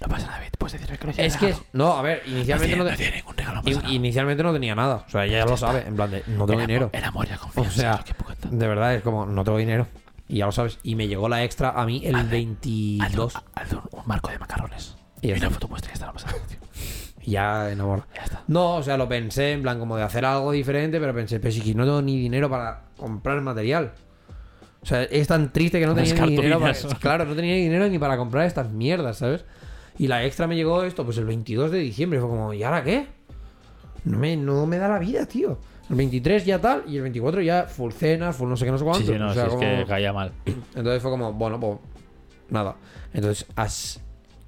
No 0.00 0.06
pasa 0.08 0.26
nada, 0.26 0.38
David. 0.38 0.52
Puedes 0.58 0.72
decirme 0.74 0.98
que 0.98 1.06
lo 1.06 1.12
Es 1.16 1.36
que, 1.36 1.54
no, 1.72 1.92
a 1.94 2.02
ver, 2.02 2.22
inicialmente 2.26 2.76
no, 2.76 2.84
no 2.84 2.90
te- 2.90 2.96
tiene 2.96 3.16
ningún 3.16 3.36
regalo. 3.36 3.62
no 3.62 3.68
in- 3.68 3.74
pasa 3.74 3.82
nada. 3.82 3.94
inicialmente 3.94 4.42
no 4.42 4.52
tenía 4.52 4.74
nada. 4.74 5.04
O 5.06 5.10
sea, 5.10 5.24
ella 5.26 5.38
ya 5.38 5.44
lo 5.46 5.56
sabe, 5.56 5.84
en 5.86 5.96
plan 5.96 6.10
de, 6.10 6.22
no 6.28 6.46
tengo 6.46 6.60
El 6.60 6.66
dinero. 6.66 6.84
amor- 6.86 6.96
El 6.96 7.04
amor 7.04 7.26
y 7.26 7.30
la 7.30 7.36
O 7.36 7.40
confianza. 7.40 7.80
sea, 7.80 8.04
que 8.04 8.14
cuenta. 8.14 8.48
de 8.50 8.66
verdad, 8.68 8.94
es 8.94 9.02
como, 9.02 9.26
no 9.26 9.44
tengo 9.44 9.58
dinero. 9.58 9.86
Y 10.28 10.38
ya 10.38 10.46
lo 10.46 10.52
sabes. 10.52 10.78
Y 10.82 10.94
me 10.94 11.08
llegó 11.08 11.28
la 11.28 11.42
extra 11.44 11.70
a 11.70 11.84
mí 11.84 12.02
el 12.04 12.14
Hazle- 12.14 12.30
22. 12.30 13.34
Hazle, 13.36 13.48
hazle 13.54 13.78
un, 13.78 13.98
un 14.00 14.06
marco 14.06 14.30
de 14.30 14.38
macarrones. 14.38 14.94
Y 15.20 15.32
una 15.32 15.50
foto 15.50 15.66
vuestra 15.68 15.90
y 15.90 15.92
ya 15.92 15.94
está, 15.94 16.06
no 16.06 16.12
pasa 16.12 16.26
nada, 16.28 16.38
tío. 16.46 16.58
Ya 17.26 17.70
enamorado. 17.70 18.06
Ya 18.14 18.22
está. 18.22 18.42
No, 18.46 18.76
o 18.76 18.82
sea, 18.82 18.96
lo 18.96 19.08
pensé 19.08 19.52
en 19.52 19.62
plan 19.62 19.78
como 19.78 19.96
de 19.96 20.02
hacer 20.04 20.24
algo 20.24 20.52
diferente, 20.52 20.98
pero 21.00 21.12
pensé, 21.14 21.40
pero 21.40 21.52
si 21.52 21.60
que 21.60 21.74
no 21.74 21.84
tengo 21.84 22.00
ni 22.02 22.16
dinero 22.18 22.48
para 22.48 22.84
comprar 22.96 23.40
material. 23.40 23.92
O 24.88 24.90
sea, 24.90 25.02
es 25.02 25.28
tan 25.28 25.52
triste 25.52 25.78
que 25.78 25.84
no 25.86 25.94
tenía 25.94 26.14
ni 26.30 26.36
dinero 26.42 26.60
para. 26.60 26.72
Claro, 26.98 27.24
no 27.26 27.34
tenía 27.36 27.54
dinero 27.56 27.86
ni 27.88 27.98
para 27.98 28.16
comprar 28.16 28.46
estas 28.46 28.70
mierdas, 28.70 29.18
¿sabes? 29.18 29.44
Y 29.98 30.06
la 30.06 30.24
extra 30.24 30.46
me 30.46 30.56
llegó 30.56 30.82
esto, 30.82 31.04
pues 31.04 31.18
el 31.18 31.26
22 31.26 31.70
de 31.70 31.78
diciembre. 31.78 32.20
Fue 32.20 32.28
como, 32.30 32.54
¿y 32.54 32.62
ahora 32.62 32.82
qué? 32.82 33.06
No 34.04 34.18
me, 34.18 34.34
no 34.36 34.64
me 34.64 34.78
da 34.78 34.88
la 34.88 34.98
vida, 34.98 35.26
tío. 35.26 35.58
El 35.90 35.96
23 35.96 36.46
ya 36.46 36.58
tal, 36.58 36.84
y 36.86 36.96
el 36.96 37.02
24 37.02 37.42
ya 37.42 37.64
full 37.64 37.92
cena, 37.92 38.32
full 38.32 38.48
no 38.48 38.56
sé 38.56 38.64
qué, 38.64 38.70
no 38.70 38.78
sé 38.78 38.84
cuánto. 38.84 39.04
Sí, 39.04 39.12
sí, 39.12 39.18
no, 39.18 39.28
O 39.30 39.34
sea, 39.34 39.44
si 39.50 39.54
es 39.56 39.60
que 39.60 39.84
caía 39.86 40.12
mal. 40.14 40.32
Entonces 40.74 41.02
fue 41.02 41.10
como, 41.10 41.34
bueno, 41.34 41.60
pues 41.60 41.78
nada. 42.48 42.76
Entonces 43.12 43.44
as- 43.56 44.00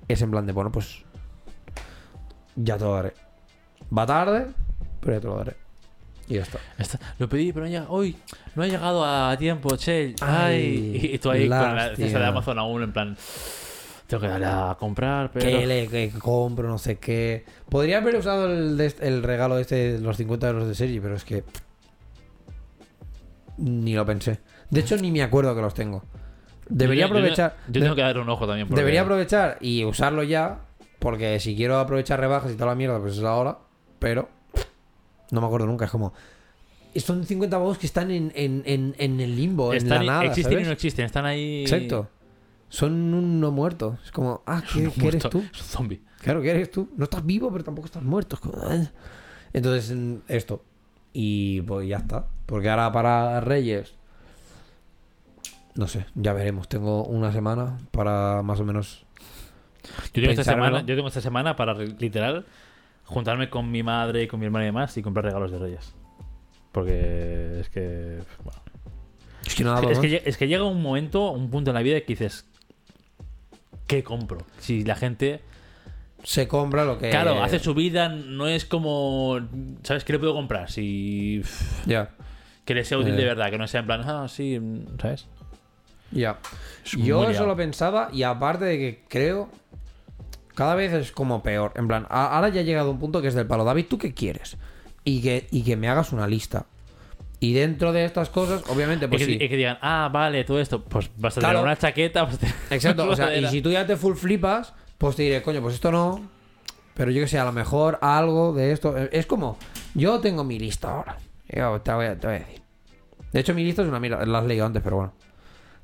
es 0.08 0.22
en 0.22 0.30
plan 0.30 0.46
de, 0.46 0.52
bueno, 0.54 0.72
pues 0.72 1.04
ya 2.56 2.78
te 2.78 2.84
lo 2.84 2.94
daré. 2.94 3.12
Va 3.96 4.06
tarde, 4.06 4.46
pero 5.00 5.12
ya 5.16 5.20
te 5.20 5.26
lo 5.26 5.36
daré. 5.36 5.56
Y 6.30 6.34
ya 6.36 6.42
está. 6.42 6.58
Está- 6.78 6.98
Lo 7.18 7.28
pedí, 7.28 7.52
pero 7.52 7.66
no 7.68 7.86
hoy 7.90 8.16
no 8.54 8.62
ha 8.62 8.66
llegado 8.66 9.04
a 9.04 9.36
tiempo, 9.36 9.76
che. 9.76 10.14
Ay, 10.22 10.92
Ay, 11.02 11.10
y 11.14 11.18
tú 11.18 11.30
ahí 11.30 11.40
con 11.48 11.58
la 11.58 11.74
lástima. 11.74 11.96
cesta 12.06 12.18
de 12.20 12.24
Amazon 12.26 12.58
aún 12.58 12.82
en 12.84 12.92
plan. 12.92 13.16
Tengo 14.06 14.20
que 14.22 14.28
darle 14.28 14.46
a 14.46 14.76
comprar, 14.78 15.30
pero. 15.32 15.44
Que 15.46 15.66
le 15.66 15.88
que 15.88 16.10
compro, 16.18 16.68
no 16.68 16.78
sé 16.78 16.98
qué. 16.98 17.44
Podría 17.68 17.98
haber 17.98 18.16
usado 18.16 18.46
el, 18.50 18.76
de 18.76 18.86
este- 18.86 19.06
el 19.08 19.22
regalo 19.22 19.58
este, 19.58 19.98
los 19.98 20.16
50 20.16 20.48
euros 20.48 20.68
de 20.68 20.74
Sergi, 20.74 21.00
pero 21.00 21.16
es 21.16 21.24
que. 21.24 21.44
Ni 23.58 23.94
lo 23.94 24.06
pensé. 24.06 24.40
De 24.70 24.80
hecho, 24.80 24.96
ni 24.96 25.10
me 25.10 25.22
acuerdo 25.22 25.54
que 25.54 25.60
los 25.60 25.74
tengo. 25.74 26.02
Debería 26.68 27.02
Yo- 27.06 27.06
aprovechar. 27.08 27.56
Yo, 27.68 27.80
tengo 27.82 27.94
que 27.94 28.02
darle 28.02 28.22
un 28.22 28.28
ojo 28.28 28.46
también. 28.46 28.68
porque- 28.68 28.80
Debería 28.80 29.02
aprovechar 29.02 29.58
y 29.60 29.84
usarlo 29.84 30.22
ya. 30.22 30.60
Porque 30.98 31.40
si 31.40 31.56
quiero 31.56 31.78
aprovechar 31.78 32.20
rebajas 32.20 32.52
y 32.52 32.54
toda 32.54 32.66
la 32.66 32.74
mierda, 32.74 33.00
pues 33.00 33.16
es 33.18 33.24
ahora. 33.24 33.58
Pero 33.98 34.28
no 35.30 35.40
me 35.40 35.46
acuerdo 35.46 35.66
nunca. 35.66 35.84
Es 35.84 35.90
como. 35.90 36.12
Son 36.96 37.24
50 37.24 37.56
pavos 37.56 37.78
que 37.78 37.86
están 37.86 38.10
en, 38.10 38.32
en, 38.34 38.62
en, 38.66 38.96
en 38.98 39.20
el 39.20 39.36
limbo, 39.36 39.72
Están, 39.72 40.00
en 40.00 40.06
la 40.06 40.12
nada. 40.14 40.24
existen 40.24 40.52
¿sabes? 40.52 40.64
y 40.64 40.66
no 40.66 40.72
existen, 40.72 41.04
están 41.04 41.24
ahí. 41.24 41.62
Exacto. 41.62 42.08
Son 42.68 42.92
un 42.92 43.40
no 43.40 43.50
muerto. 43.52 43.98
Es 44.04 44.10
como, 44.10 44.42
ah, 44.46 44.62
¿qué, 44.72 44.90
eres 45.06 45.22
tú? 45.28 45.38
Es 45.52 45.60
un 45.60 45.66
zombie. 45.66 46.02
Claro, 46.20 46.42
¿qué 46.42 46.50
eres 46.50 46.70
tú? 46.70 46.88
No 46.96 47.04
estás 47.04 47.24
vivo, 47.24 47.50
pero 47.52 47.64
tampoco 47.64 47.86
estás 47.86 48.02
muerto. 48.02 48.36
Es 48.36 48.40
como, 48.40 48.58
ah. 48.62 48.90
Entonces, 49.52 49.96
esto. 50.28 50.64
Y 51.12 51.62
pues 51.62 51.88
ya 51.88 51.98
está. 51.98 52.26
Porque 52.46 52.68
ahora 52.68 52.90
para 52.92 53.40
Reyes. 53.40 53.94
No 55.74 55.86
sé, 55.86 56.06
ya 56.14 56.32
veremos. 56.32 56.68
Tengo 56.68 57.04
una 57.04 57.32
semana 57.32 57.78
para 57.92 58.42
más 58.42 58.60
o 58.60 58.64
menos. 58.64 59.06
Yo 60.12 60.22
tengo, 60.22 60.30
esta 60.30 60.44
semana, 60.44 60.80
yo 60.80 60.94
tengo 60.94 61.08
esta 61.08 61.20
semana 61.20 61.56
para 61.56 61.74
literal 61.74 62.44
juntarme 63.10 63.50
con 63.50 63.70
mi 63.70 63.82
madre 63.82 64.22
y 64.22 64.26
con 64.28 64.40
mi 64.40 64.46
hermana 64.46 64.64
y 64.64 64.68
demás 64.68 64.96
y 64.96 65.02
comprar 65.02 65.24
regalos 65.26 65.50
de 65.50 65.58
Reyes. 65.58 65.94
Porque 66.72 67.58
es 67.60 67.68
que. 67.68 68.18
bueno, 68.44 68.60
Es 69.44 69.54
que 69.54 69.64
no 69.64 69.72
da 69.80 69.90
es, 69.90 69.98
que, 69.98 70.22
es 70.24 70.36
que 70.36 70.46
llega 70.48 70.64
un 70.64 70.80
momento, 70.82 71.32
un 71.32 71.50
punto 71.50 71.70
en 71.70 71.74
la 71.74 71.82
vida 71.82 72.00
que 72.00 72.06
dices. 72.06 72.46
¿Qué 73.86 74.02
compro? 74.04 74.38
Si 74.58 74.84
la 74.84 74.94
gente. 74.94 75.40
Se 76.22 76.46
compra 76.46 76.84
lo 76.84 76.98
que. 76.98 77.10
Claro, 77.10 77.42
hace 77.42 77.58
su 77.58 77.74
vida, 77.74 78.08
no 78.08 78.46
es 78.46 78.64
como. 78.64 79.40
¿Sabes 79.82 80.04
qué 80.04 80.12
le 80.12 80.18
puedo 80.20 80.34
comprar? 80.34 80.70
Si. 80.70 81.42
Ya, 81.86 82.10
Que 82.64 82.74
le 82.74 82.84
sea 82.84 82.98
útil 82.98 83.14
Eh. 83.14 83.16
de 83.16 83.24
verdad, 83.24 83.50
que 83.50 83.58
no 83.58 83.66
sea 83.66 83.80
en 83.80 83.86
plan, 83.86 84.02
ah, 84.04 84.28
sí, 84.28 84.60
¿sabes? 85.00 85.26
ya. 86.12 86.38
Muy 86.96 87.06
Yo 87.06 87.22
eso 87.22 87.30
liado. 87.32 87.46
lo 87.46 87.56
pensaba 87.56 88.10
y 88.12 88.22
aparte 88.22 88.64
de 88.66 88.78
que 88.78 89.04
creo. 89.08 89.50
Cada 90.60 90.74
vez 90.74 90.92
es 90.92 91.10
como 91.10 91.42
peor. 91.42 91.72
En 91.74 91.88
plan, 91.88 92.06
a- 92.10 92.36
ahora 92.36 92.50
ya 92.50 92.60
ha 92.60 92.64
llegado 92.64 92.90
un 92.90 92.98
punto 92.98 93.22
que 93.22 93.28
es 93.28 93.34
del 93.34 93.46
palo. 93.46 93.64
David, 93.64 93.86
¿tú 93.88 93.96
qué 93.96 94.12
quieres? 94.12 94.58
Y 95.04 95.22
que, 95.22 95.46
y 95.50 95.62
que 95.62 95.74
me 95.74 95.88
hagas 95.88 96.12
una 96.12 96.26
lista. 96.26 96.66
Y 97.38 97.54
dentro 97.54 97.94
de 97.94 98.04
estas 98.04 98.28
cosas, 98.28 98.62
obviamente, 98.68 99.08
pues 99.08 99.22
y, 99.22 99.24
que, 99.26 99.32
sí. 99.38 99.38
y 99.42 99.48
que 99.48 99.56
digan, 99.56 99.78
ah, 99.80 100.10
vale, 100.12 100.44
todo 100.44 100.60
esto, 100.60 100.84
pues 100.84 101.08
vas 101.16 101.38
a 101.38 101.40
Claro. 101.40 101.60
tener 101.60 101.64
una 101.64 101.76
chaqueta. 101.78 102.24
vas 102.24 102.34
a 102.34 102.36
tener 102.36 102.54
Exacto, 102.68 103.04
una 103.04 103.12
o 103.12 103.16
sea, 103.16 103.24
y 103.28 103.28
sudadera. 103.28 103.50
si 103.50 103.62
tú 103.62 103.70
ya 103.70 103.86
te 103.86 103.96
full 103.96 104.14
flipas, 104.16 104.74
pues 104.98 105.16
te 105.16 105.22
diré, 105.22 105.40
coño, 105.40 105.62
pues 105.62 105.76
esto 105.76 105.90
no. 105.90 106.28
Pero 106.92 107.10
yo 107.10 107.22
que 107.22 107.28
sé, 107.28 107.38
a 107.38 107.46
lo 107.46 107.52
mejor 107.52 107.98
algo 108.02 108.52
de 108.52 108.72
esto. 108.72 108.98
eh, 108.98 109.08
Es 109.14 109.24
como, 109.24 109.56
yo 109.94 110.20
tengo 110.20 110.44
mi 110.44 110.58
lista 110.58 110.90
ahora. 110.92 111.16
Yo 111.48 111.80
te 111.80 111.90
voy 111.94 112.04
a, 112.04 112.20
te 112.20 112.26
voy 112.26 112.36
a 112.36 112.38
decir. 112.40 112.60
De 113.32 113.40
hecho, 113.40 113.54
mi 113.54 113.64
lista 113.64 113.80
es 113.80 113.88
una 113.88 113.98
mierda, 113.98 114.26
la 114.26 114.40
has 114.40 114.44
leído 114.44 114.66
antes, 114.66 114.82
pero 114.82 114.96
bueno. 114.96 115.12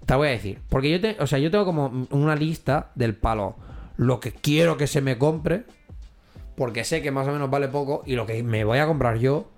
Te 0.05 0.15
voy 0.15 0.29
a 0.29 0.33
decir. 0.33 0.59
Porque 0.69 0.91
yo 0.91 1.01
te, 1.01 1.17
o 1.19 1.27
sea, 1.27 1.39
yo 1.39 1.51
tengo 1.51 1.65
como 1.65 2.07
una 2.11 2.37
lista 2.37 2.91
del 2.95 3.15
palo. 3.15 3.57
Lo 3.97 4.21
que 4.21 4.33
quiero 4.33 4.77
que 4.77 4.87
se 4.87 5.01
me 5.01 5.19
compre. 5.19 5.65
Porque 6.57 6.85
sé 6.85 7.03
que 7.03 7.11
más 7.11 7.29
o 7.29 7.33
menos 7.33 7.51
vale 7.51 7.69
poco. 7.69 8.03
Y 8.07 8.15
lo 8.15 8.27
que 8.27 8.43
me 8.43 8.65
voy 8.65 8.79
a 8.79 8.87
comprar 8.87 9.19
yo. 9.19 9.51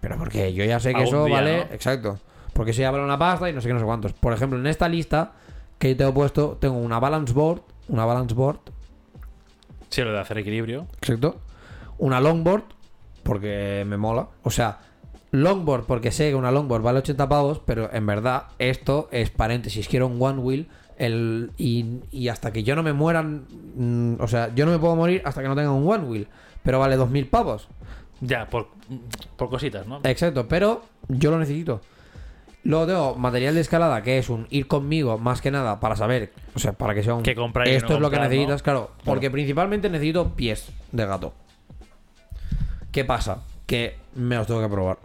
Pero 0.00 0.18
porque 0.18 0.52
yo 0.52 0.64
ya 0.64 0.80
sé 0.80 0.94
que 0.94 1.04
eso 1.04 1.26
día, 1.26 1.36
vale. 1.36 1.56
¿no? 1.58 1.74
Exacto. 1.74 2.18
Porque 2.52 2.72
eso 2.72 2.82
ya 2.82 2.90
vale 2.90 3.04
una 3.04 3.18
pasta 3.18 3.48
y 3.48 3.52
no 3.52 3.60
sé 3.60 3.68
qué, 3.68 3.74
no 3.74 3.80
sé 3.80 3.86
cuántos. 3.86 4.12
Por 4.12 4.32
ejemplo, 4.32 4.58
en 4.58 4.66
esta 4.66 4.88
lista 4.88 5.32
que 5.78 5.90
yo 5.90 5.96
tengo 5.96 6.12
puesto, 6.12 6.58
tengo 6.60 6.76
una 6.76 6.98
balance 6.98 7.32
board. 7.32 7.62
Una 7.88 8.04
balance 8.04 8.34
board. 8.34 8.58
Sí, 9.90 10.02
lo 10.02 10.12
de 10.12 10.20
hacer 10.20 10.38
equilibrio. 10.38 10.86
Exacto. 10.98 11.40
Una 11.98 12.20
longboard. 12.20 12.64
Porque 13.22 13.84
me 13.86 13.96
mola. 13.96 14.28
O 14.42 14.50
sea, 14.50 14.80
longboard 15.30 15.84
porque 15.84 16.10
sé 16.10 16.30
que 16.30 16.34
una 16.34 16.50
longboard 16.50 16.82
vale 16.82 16.98
80 16.98 17.28
pavos. 17.28 17.60
Pero 17.64 17.88
en 17.92 18.04
verdad, 18.04 18.48
esto 18.58 19.08
es 19.12 19.30
paréntesis. 19.30 19.86
Quiero 19.86 20.08
un 20.08 20.20
one 20.20 20.40
wheel. 20.40 20.68
El, 21.04 21.50
y, 21.58 22.00
y 22.10 22.28
hasta 22.28 22.52
que 22.52 22.62
yo 22.62 22.74
no 22.76 22.82
me 22.82 22.92
mueran. 22.92 23.44
mm, 23.76 24.20
o 24.20 24.28
sea, 24.28 24.54
yo 24.54 24.64
no 24.66 24.72
me 24.72 24.78
puedo 24.78 24.94
morir 24.96 25.22
hasta 25.24 25.42
que 25.42 25.48
no 25.48 25.56
tenga 25.56 25.70
un 25.72 25.88
one 25.88 26.04
wheel. 26.04 26.28
Pero 26.62 26.78
vale 26.78 26.96
2.000 26.96 27.28
pavos. 27.28 27.68
Ya, 28.20 28.48
por, 28.48 28.68
por 29.36 29.48
cositas, 29.50 29.86
¿no? 29.86 30.00
Exacto, 30.04 30.46
pero 30.46 30.82
yo 31.08 31.30
lo 31.32 31.38
necesito. 31.38 31.80
Luego 32.64 32.86
tengo 32.86 33.14
material 33.16 33.56
de 33.56 33.60
escalada, 33.62 34.02
que 34.02 34.18
es 34.18 34.28
un 34.30 34.46
ir 34.50 34.68
conmigo 34.68 35.18
más 35.18 35.40
que 35.40 35.50
nada 35.50 35.80
para 35.80 35.96
saber, 35.96 36.32
o 36.54 36.60
sea, 36.60 36.72
para 36.72 36.94
que 36.94 37.02
sea 37.02 37.14
un... 37.14 37.24
Qué 37.24 37.34
comprar 37.34 37.66
y 37.66 37.72
Esto 37.72 37.88
no 37.88 37.94
es 37.96 38.00
lo 38.02 38.10
que 38.10 38.20
necesitas, 38.20 38.60
¿no? 38.60 38.62
claro, 38.64 38.90
Porque 39.04 39.28
principalmente 39.32 39.90
necesito 39.90 40.36
pies 40.36 40.70
de 40.92 41.04
gato. 41.04 41.34
¿Qué 42.92 43.04
pasa? 43.04 43.38
Que 43.66 43.96
me 44.14 44.36
los 44.36 44.46
tengo 44.46 44.60
que 44.62 44.68
probar. 44.68 44.98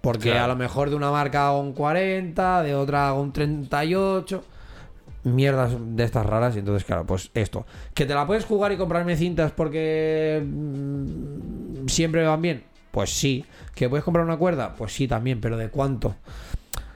Porque 0.00 0.30
Claro. 0.30 0.44
a 0.44 0.48
lo 0.48 0.56
mejor 0.56 0.88
de 0.88 0.96
una 0.96 1.10
marca 1.10 1.48
hago 1.48 1.60
un 1.60 1.74
40, 1.74 2.62
de 2.62 2.74
otra 2.74 3.08
hago 3.08 3.20
un 3.20 3.32
38. 3.32 4.44
Mierdas 5.24 5.76
de 5.78 6.04
estas 6.04 6.24
raras. 6.24 6.56
Y 6.56 6.60
entonces, 6.60 6.84
claro, 6.84 7.06
pues 7.06 7.30
esto. 7.34 7.66
Que 7.94 8.06
te 8.06 8.14
la 8.14 8.26
puedes 8.26 8.44
jugar 8.44 8.72
y 8.72 8.76
comprarme 8.76 9.16
cintas 9.16 9.52
porque 9.52 10.42
mm, 10.44 11.86
siempre 11.86 12.26
van 12.26 12.42
bien. 12.42 12.64
Pues 12.90 13.10
sí. 13.10 13.44
Que 13.74 13.88
puedes 13.88 14.04
comprar 14.04 14.24
una 14.24 14.36
cuerda. 14.36 14.74
Pues 14.74 14.92
sí, 14.92 15.08
también. 15.08 15.40
Pero 15.40 15.56
¿de 15.56 15.68
cuánto? 15.68 16.16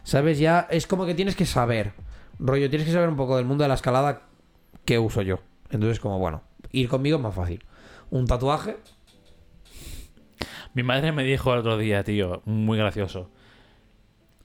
¿Sabes? 0.02 0.38
Ya 0.38 0.66
es 0.70 0.86
como 0.86 1.06
que 1.06 1.14
tienes 1.14 1.36
que 1.36 1.46
saber. 1.46 1.92
Rollo, 2.38 2.68
tienes 2.68 2.86
que 2.86 2.92
saber 2.92 3.08
un 3.08 3.16
poco 3.16 3.36
del 3.36 3.44
mundo 3.44 3.62
de 3.64 3.68
la 3.68 3.74
escalada 3.74 4.22
que 4.84 4.98
uso 4.98 5.22
yo. 5.22 5.40
Entonces, 5.70 6.00
como 6.00 6.18
bueno, 6.18 6.42
ir 6.70 6.88
conmigo 6.88 7.16
es 7.16 7.22
más 7.22 7.34
fácil. 7.34 7.64
Un 8.10 8.26
tatuaje. 8.26 8.76
Mi 10.74 10.82
madre 10.82 11.12
me 11.12 11.22
dijo 11.22 11.52
el 11.52 11.60
otro 11.60 11.76
día, 11.76 12.02
tío, 12.02 12.42
muy 12.44 12.78
gracioso. 12.78 13.30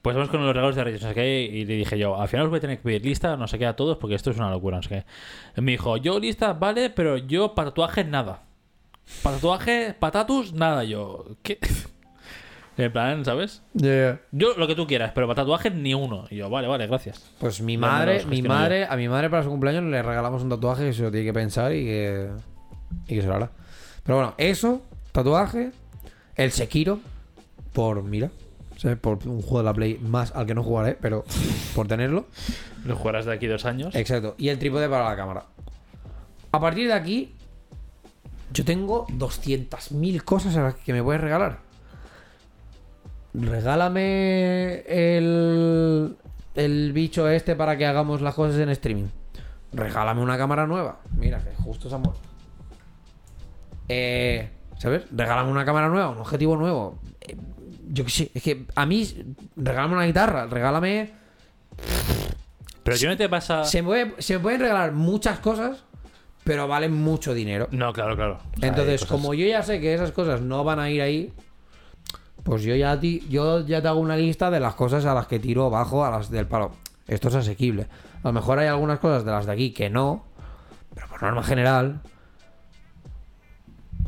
Pues 0.02 0.15
vamos 0.15 0.30
con 0.30 0.45
los 0.45 0.56
regalos 0.56 0.76
de 0.76 0.84
Reyes, 0.84 1.02
no 1.02 1.10
sé 1.10 1.15
qué, 1.15 1.41
y 1.41 1.65
le 1.65 1.76
dije 1.76 1.98
yo, 1.98 2.19
al 2.19 2.28
final 2.28 2.45
os 2.45 2.49
voy 2.49 2.57
a 2.57 2.61
tener 2.61 2.78
que 2.78 2.84
pedir 2.84 3.03
lista, 3.03 3.36
no 3.36 3.48
sé 3.48 3.57
qué, 3.57 3.65
a 3.65 3.76
todos, 3.76 3.98
porque 3.98 4.15
esto 4.15 4.32
es 4.32 4.38
una 4.38 4.52
locura, 4.52 4.78
no 4.78 4.84
sé 4.84 4.90
qué. 5.56 5.61
Me 5.61 5.72
dijo, 5.72 5.98
yo 5.98 6.19
lista, 6.19 6.53
vale, 6.53 6.90
pero 6.90 7.18
yo 7.18 7.56
para 7.56 7.72
tatuajes 7.72 8.07
nada. 8.07 8.44
Para 9.24 9.36
tatuajes, 9.38 9.94
patatus, 9.95 10.53
nada, 10.53 10.84
yo. 10.84 11.26
¿Qué? 11.41 11.60
En 12.78 12.91
plan, 12.91 13.26
¿sabes? 13.26 13.64
Yo 13.74 14.53
lo 14.56 14.68
que 14.68 14.76
tú 14.76 14.86
quieras, 14.86 15.11
pero 15.15 15.26
para 15.26 15.41
tatuajes 15.41 15.74
ni 15.74 15.95
uno. 15.95 16.28
Y 16.30 16.36
yo, 16.36 16.48
vale, 16.48 16.68
vale, 16.68 16.86
gracias. 16.86 17.28
Pues 17.40 17.60
mi 17.60 17.76
madre, 17.76 18.24
mi 18.26 18.44
madre, 18.44 18.86
a 18.86 18.95
mi 18.95 19.10
madre 19.10 19.32
para 19.32 19.41
su 19.41 19.49
cumpleaños 19.49 19.84
le 19.86 20.03
regalamos 20.03 20.44
un 20.44 20.49
tatuaje 20.49 20.86
que 20.86 20.94
se 20.94 21.02
lo 21.02 21.10
tiene 21.10 21.26
que 21.26 21.34
pensar 21.34 21.74
y 21.74 21.86
que, 21.86 22.30
y 23.07 23.15
que 23.15 23.22
se 23.22 23.28
lo 23.28 23.34
hará. 23.34 23.49
Pero 24.03 24.18
bueno, 24.18 24.36
eso, 24.38 24.84
tatuaje, 25.11 25.72
el 26.36 26.52
Sekiro, 26.52 26.99
por, 27.74 28.03
mira, 28.03 28.30
¿sabes? 28.78 28.98
por 28.98 29.20
un 29.28 29.41
juego 29.41 29.60
de 29.60 29.64
la 29.66 29.74
Play 29.74 29.98
más 29.99 30.32
al 30.34 30.45
que 30.45 30.56
no 30.56 30.64
jugaré, 30.64 30.98
pero 30.99 31.26
por 31.76 31.88
tenerlo. 31.88 32.26
Lo 32.86 32.95
jugarás 32.95 33.26
de 33.26 33.34
aquí 33.34 33.48
dos 33.48 33.66
años. 33.66 33.94
Exacto, 33.95 34.36
y 34.38 34.49
el 34.49 34.60
trípode 34.60 34.88
para 34.88 35.10
la 35.10 35.16
cámara. 35.16 35.45
A 36.52 36.60
partir 36.60 36.88
de 36.88 36.94
aquí, 36.94 37.34
yo 38.52 38.64
tengo 38.64 39.06
200.000 39.08 40.24
cosas 40.24 40.56
a 40.56 40.64
las 40.64 40.76
que 40.76 40.94
me 40.94 41.04
puedes 41.04 41.22
regalar. 41.22 41.60
Regálame 43.34 44.80
el, 44.88 46.16
el 46.56 46.94
bicho 46.94 47.28
este 47.30 47.56
para 47.56 47.78
que 47.78 47.86
hagamos 47.86 48.22
las 48.22 48.34
cosas 48.34 48.60
en 48.60 48.70
streaming. 48.70 49.08
regálame 49.74 50.22
una 50.22 50.38
cámara 50.38 50.66
nueva. 50.66 50.99
Mira, 51.16 51.40
que 51.40 51.54
justo 51.56 51.90
se 51.90 51.95
ha 51.95 51.98
muerto. 51.98 52.22
Eh, 53.90 54.49
¿Sabes? 54.78 55.04
Regálame 55.12 55.52
una 55.52 55.66
cámara 55.66 55.90
nueva, 55.90 56.10
un 56.10 56.20
objetivo 56.20 56.56
nuevo. 56.56 56.99
Eh, 57.22 57.36
yo 57.92 58.04
qué 58.06 58.12
sé, 58.12 58.32
es 58.34 58.44
que 58.44 58.66
a 58.76 58.86
mí, 58.86 59.08
regálame 59.56 59.94
una 59.96 60.06
guitarra, 60.06 60.46
regálame. 60.48 61.12
Pero 62.84 62.98
yo 62.98 63.10
no 63.10 63.18
te 63.18 63.28
pasa. 63.30 63.64
Se 63.66 63.82
me, 63.82 63.88
puede- 63.88 64.22
se 64.22 64.34
me 64.36 64.40
pueden 64.40 64.62
regalar 64.62 64.94
muchas 64.94 65.40
cosas, 65.40 65.84
pero 66.44 66.68
valen 66.68 66.94
mucho 66.94 67.34
dinero. 67.34 67.68
No, 67.72 67.92
claro, 67.94 68.16
claro. 68.16 68.34
O 68.36 68.40
sea, 68.40 68.50
hay 68.64 68.70
Entonces, 68.70 69.02
cosas- 69.02 69.12
como 69.12 69.34
yo 69.34 69.46
ya 69.46 69.62
sé 69.64 69.80
que 69.82 69.94
esas 69.94 70.12
cosas 70.12 70.42
no 70.42 70.64
van 70.64 70.80
a 70.80 70.90
ir 70.90 71.02
ahí, 71.02 71.34
pues 72.44 72.64
yo 72.64 72.74
ya, 72.76 72.98
ti- 73.00 73.26
yo 73.30 73.66
ya 73.66 73.82
te 73.82 73.88
hago 73.90 74.00
una 74.00 74.16
lista 74.16 74.50
de 74.50 74.60
las 74.62 74.74
cosas 74.76 75.04
a 75.06 75.14
las 75.14 75.28
que 75.28 75.40
tiro 75.40 75.70
bajo 75.70 76.06
a 76.06 76.12
las 76.12 76.30
del 76.32 76.48
palo. 76.48 76.72
Esto 77.08 77.28
es 77.28 77.36
asequible. 77.36 77.88
A 78.24 78.28
lo 78.30 78.34
mejor 78.34 78.60
hay 78.60 78.68
algunas 78.68 79.00
cosas 79.00 79.26
de 79.26 79.32
las 79.32 79.46
de 79.46 79.52
aquí 79.52 79.72
que 79.72 79.90
no, 79.90 80.26
pero 80.96 81.08
por 81.10 81.22
norma 81.24 81.44
general, 81.44 82.00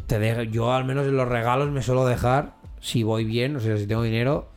te 0.07 0.19
dejo- 0.19 0.43
yo 0.43 0.71
al 0.73 0.85
menos 0.85 1.05
en 1.05 1.17
los 1.17 1.27
regalos 1.27 1.69
me 1.69 1.81
suelo 1.81 2.05
dejar, 2.05 2.53
si 2.79 3.03
voy 3.03 3.23
bien, 3.25 3.55
o 3.55 3.59
sea, 3.59 3.77
si 3.77 3.85
tengo 3.87 4.03
dinero, 4.03 4.47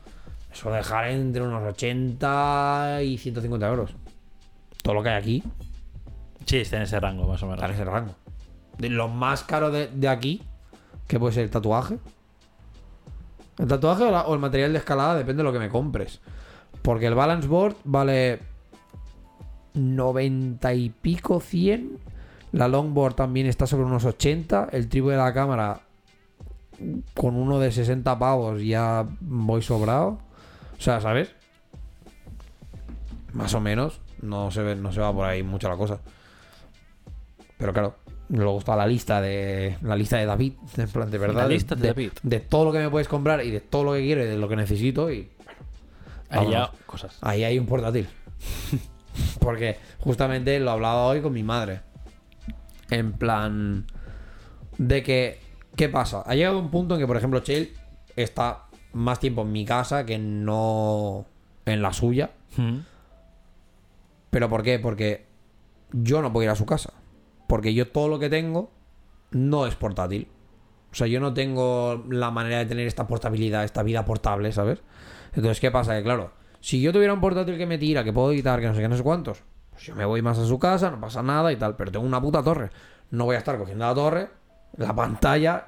suelo 0.53 0.77
dejar 0.77 1.09
entre 1.11 1.43
unos 1.43 1.63
80 1.63 3.03
y 3.03 3.19
150 3.19 3.69
euros. 3.69 3.91
Todo 4.83 4.95
lo 4.95 5.03
que 5.03 5.09
hay 5.11 5.17
aquí 5.21 5.43
Sí, 6.45 6.57
está 6.59 6.77
en 6.77 6.83
ese 6.83 6.99
rango, 6.99 7.27
más 7.29 7.41
o 7.43 7.47
menos. 7.47 7.59
Está 7.63 7.67
en 7.69 7.75
ese 7.75 7.85
rango. 7.85 8.15
De 8.77 8.89
lo 8.89 9.07
más 9.09 9.45
caro 9.45 9.71
de, 9.71 9.87
de 9.87 10.09
aquí, 10.09 10.43
que 11.07 11.19
puede 11.21 11.33
ser 11.35 11.45
el 11.45 11.51
tatuaje. 11.51 11.99
El 13.59 13.69
tatuaje 13.69 14.03
o, 14.03 14.11
la- 14.11 14.23
o 14.27 14.35
el 14.35 14.41
material 14.41 14.73
de 14.73 14.79
escalada, 14.79 15.15
depende 15.15 15.43
de 15.43 15.45
lo 15.45 15.53
que 15.53 15.61
me 15.61 15.69
compres. 15.69 16.21
Porque 16.83 17.07
el 17.07 17.15
balance 17.15 17.47
board 17.47 17.77
vale 17.85 18.41
90 19.75 20.75
y 20.75 20.91
pico, 20.91 21.41
100. 21.41 21.99
La 22.53 22.69
longboard 22.69 23.15
también 23.15 23.47
está 23.47 23.67
sobre 23.67 23.85
unos 23.85 24.05
80. 24.05 24.69
El 24.73 24.89
trípode 24.89 25.15
de 25.17 25.23
la 25.23 25.33
cámara 25.33 25.81
con 27.15 27.37
uno 27.37 27.59
de 27.59 27.73
60 27.73 28.19
pavos 28.19 28.63
ya 28.63 29.07
voy 29.21 29.63
sobrado. 29.63 30.19
O 30.79 30.81
sea, 30.81 31.01
¿sabes? 31.01 31.33
Más 33.33 33.55
o 33.55 33.61
menos. 33.61 34.01
No 34.21 34.51
se, 34.51 34.63
ve, 34.63 34.77
no 34.77 34.93
se 34.93 35.01
va 35.01 35.13
por 35.13 35.25
ahí 35.27 35.43
mucho 35.43 35.69
la 35.69 35.77
cosa. 35.77 36.01
Pero 37.59 37.73
claro, 37.73 37.97
luego 38.29 38.59
está 38.59 38.77
la 38.77 38.87
lista 38.87 39.21
de 39.21 39.77
la 39.83 39.97
lista 39.97 40.17
de 40.17 40.27
David, 40.27 40.55
en 40.77 40.89
plan 40.89 41.11
de 41.11 41.19
verdad, 41.19 41.43
La 41.43 41.49
lista 41.49 41.75
de 41.75 41.83
de, 41.83 41.89
David. 41.89 42.13
de 42.23 42.41
todo 42.41 42.65
lo 42.67 42.73
que 42.73 42.79
me 42.79 42.89
puedes 42.91 43.09
comprar 43.09 43.45
y 43.45 43.51
de 43.51 43.61
todo 43.61 43.85
lo 43.85 43.93
que 43.95 44.01
quiero 44.03 44.23
y 44.25 44.27
de 44.27 44.37
lo 44.39 44.49
que 44.49 44.57
necesito 44.57 45.11
y 45.11 45.31
ya 46.31 46.37
vámonos. 46.39 46.71
cosas. 46.87 47.19
ahí 47.21 47.45
hay 47.45 47.59
un 47.59 47.67
portátil. 47.67 48.09
Porque 49.41 49.77
justamente 49.99 50.59
lo 50.61 50.71
hablaba 50.71 51.07
hoy 51.07 51.21
con 51.21 51.33
mi 51.33 51.43
madre. 51.43 51.81
En 52.91 53.13
plan 53.13 53.87
de 54.79 55.03
que 55.03 55.39
¿qué 55.77 55.89
pasa? 55.89 56.23
Ha 56.27 56.35
llegado 56.35 56.59
un 56.59 56.71
punto 56.71 56.95
en 56.95 57.01
que 57.01 57.07
por 57.07 57.17
ejemplo 57.17 57.41
Chell 57.41 57.73
está 58.17 58.67
más 58.93 59.21
tiempo 59.21 59.43
en 59.43 59.53
mi 59.53 59.65
casa 59.65 60.05
que 60.05 60.19
no 60.19 61.27
en 61.65 61.83
la 61.83 61.93
suya. 61.93 62.33
Mm. 62.57 62.79
¿Pero 64.31 64.49
por 64.49 64.63
qué? 64.63 64.79
Porque 64.79 65.27
yo 65.93 66.23
no 66.23 66.33
puedo 66.33 66.45
ir 66.45 66.51
a 66.51 66.57
su 66.57 66.67
casa. 66.67 66.93
Porque 67.47 67.75
yo 67.75 67.89
todo 67.89 68.09
lo 68.09 68.19
que 68.19 68.31
tengo 68.31 68.71
no 69.31 69.67
es 69.67 69.75
portátil. 69.75 70.29
O 70.91 70.95
sea, 70.95 71.07
yo 71.07 71.21
no 71.21 71.33
tengo 71.33 72.05
la 72.11 72.31
manera 72.31 72.59
de 72.59 72.67
tener 72.67 72.87
esta 72.87 73.07
portabilidad, 73.07 73.65
esta 73.65 73.83
vida 73.83 74.05
portable, 74.05 74.53
¿sabes? 74.53 74.83
Entonces, 75.35 75.61
¿qué 75.61 75.71
pasa? 75.71 75.97
Que 75.97 76.03
claro, 76.03 76.33
si 76.61 76.81
yo 76.81 76.93
tuviera 76.93 77.15
un 77.15 77.21
portátil 77.21 77.57
que 77.57 77.67
me 77.67 77.79
tira, 77.79 78.05
que 78.05 78.13
puedo 78.13 78.33
editar, 78.33 78.61
que 78.61 78.67
no 78.67 78.75
sé 78.75 78.83
qué, 78.83 78.89
no 78.89 78.97
sé 78.97 79.03
cuántos, 79.03 79.43
pues 79.71 79.85
yo 79.85 79.95
me 79.95 80.05
voy 80.05 80.21
más 80.21 80.39
a 80.39 80.47
su 80.47 80.59
casa, 80.59 80.91
no 80.91 81.01
pasa 81.01 81.23
nada 81.23 81.51
y 81.51 81.57
tal, 81.57 81.77
pero 81.77 81.91
tengo 81.91 82.05
una 82.07 82.21
puta 82.21 82.43
torre. 82.43 82.71
No 83.11 83.25
voy 83.25 83.37
a 83.37 83.39
estar 83.39 83.59
cogiendo 83.59 83.87
la 83.87 83.95
torre, 83.95 84.29
la 84.77 84.95
pantalla, 84.95 85.67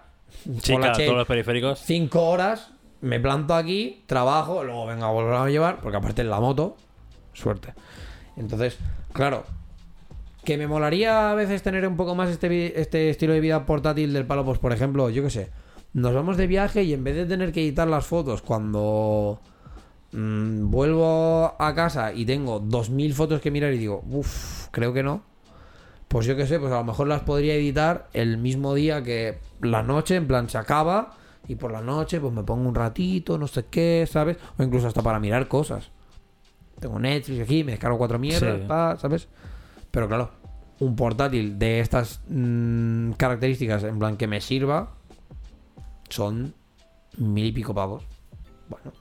la 0.68 0.92
todos 0.92 1.16
los 1.16 1.26
periféricos. 1.26 1.80
cinco 1.80 2.28
horas, 2.28 2.70
me 3.00 3.20
planto 3.20 3.54
aquí, 3.54 4.02
trabajo, 4.06 4.64
luego 4.64 4.86
vengo 4.86 5.04
a 5.04 5.10
volver 5.10 5.34
a 5.34 5.48
llevar, 5.48 5.80
porque 5.80 5.96
aparte 5.96 6.22
en 6.22 6.30
la 6.30 6.40
moto, 6.40 6.76
suerte. 7.32 7.74
Entonces, 8.36 8.78
claro, 9.12 9.44
que 10.44 10.58
me 10.58 10.66
molaría 10.66 11.30
a 11.30 11.34
veces 11.34 11.62
tener 11.62 11.86
un 11.86 11.96
poco 11.96 12.14
más 12.14 12.30
este, 12.30 12.80
este 12.80 13.10
estilo 13.10 13.32
de 13.32 13.40
vida 13.40 13.66
portátil 13.66 14.12
del 14.12 14.26
palo, 14.26 14.44
pues 14.44 14.58
por 14.58 14.72
ejemplo, 14.72 15.10
yo 15.10 15.22
qué 15.22 15.30
sé, 15.30 15.50
nos 15.94 16.14
vamos 16.14 16.36
de 16.36 16.46
viaje 16.46 16.82
y 16.82 16.92
en 16.92 17.04
vez 17.04 17.16
de 17.16 17.26
tener 17.26 17.52
que 17.52 17.62
editar 17.62 17.88
las 17.88 18.06
fotos 18.06 18.42
cuando 18.42 19.40
mm, 20.12 20.70
vuelvo 20.70 21.54
a 21.58 21.74
casa 21.74 22.12
y 22.12 22.26
tengo 22.26 22.60
2000 22.60 23.14
fotos 23.14 23.40
que 23.40 23.50
mirar 23.50 23.72
y 23.72 23.78
digo, 23.78 24.02
uff, 24.10 24.68
creo 24.70 24.92
que 24.92 25.02
no. 25.02 25.22
Pues 26.08 26.26
yo 26.26 26.36
qué 26.36 26.46
sé, 26.46 26.60
pues 26.60 26.72
a 26.72 26.76
lo 26.76 26.84
mejor 26.84 27.08
las 27.08 27.22
podría 27.22 27.54
editar 27.54 28.08
el 28.12 28.38
mismo 28.38 28.74
día 28.74 29.02
que 29.02 29.38
la 29.60 29.82
noche, 29.82 30.16
en 30.16 30.26
plan 30.26 30.48
se 30.48 30.58
acaba 30.58 31.14
y 31.48 31.56
por 31.56 31.72
la 31.72 31.80
noche 31.80 32.20
pues 32.20 32.32
me 32.32 32.42
pongo 32.44 32.68
un 32.68 32.74
ratito, 32.74 33.36
no 33.36 33.46
sé 33.48 33.66
qué, 33.66 34.06
¿sabes? 34.10 34.36
O 34.58 34.62
incluso 34.62 34.86
hasta 34.86 35.02
para 35.02 35.18
mirar 35.18 35.48
cosas. 35.48 35.90
Tengo 36.78 36.98
Netflix 36.98 37.40
aquí, 37.42 37.64
me 37.64 37.72
descargo 37.72 37.98
cuatro 37.98 38.18
mierdas, 38.18 38.60
Sí. 38.60 38.66
pa, 38.66 38.96
¿sabes? 38.96 39.28
Pero 39.90 40.06
claro, 40.08 40.30
un 40.80 40.94
portátil 40.96 41.58
de 41.58 41.80
estas 41.80 42.20
mm, 42.28 43.12
características, 43.12 43.82
en 43.84 43.98
plan 43.98 44.16
que 44.16 44.26
me 44.26 44.40
sirva, 44.40 44.90
son 46.08 46.54
mil 47.16 47.46
y 47.46 47.52
pico 47.52 47.74
pavos. 47.74 48.04
Bueno, 48.68 48.92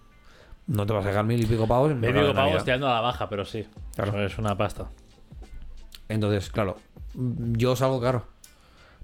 no 0.68 0.86
te 0.86 0.94
vas 0.94 1.06
a 1.06 1.10
dejar 1.10 1.26
mil 1.26 1.42
y 1.42 1.46
pico 1.46 1.68
pavos 1.68 1.92
en 1.92 2.00
Medio 2.00 2.14
regalo 2.14 2.28
de 2.30 2.34
pavos 2.34 2.64
tirando 2.64 2.88
a 2.88 2.94
la 2.96 3.02
baja, 3.02 3.30
pero 3.30 3.46
sí. 3.46 3.68
Claro. 3.96 4.12
Eso 4.12 4.24
es 4.24 4.38
una 4.38 4.58
pasta. 4.58 4.88
Entonces, 6.10 6.50
claro, 6.50 6.78
yo 7.14 7.76
salgo 7.76 8.00
caro. 8.02 8.26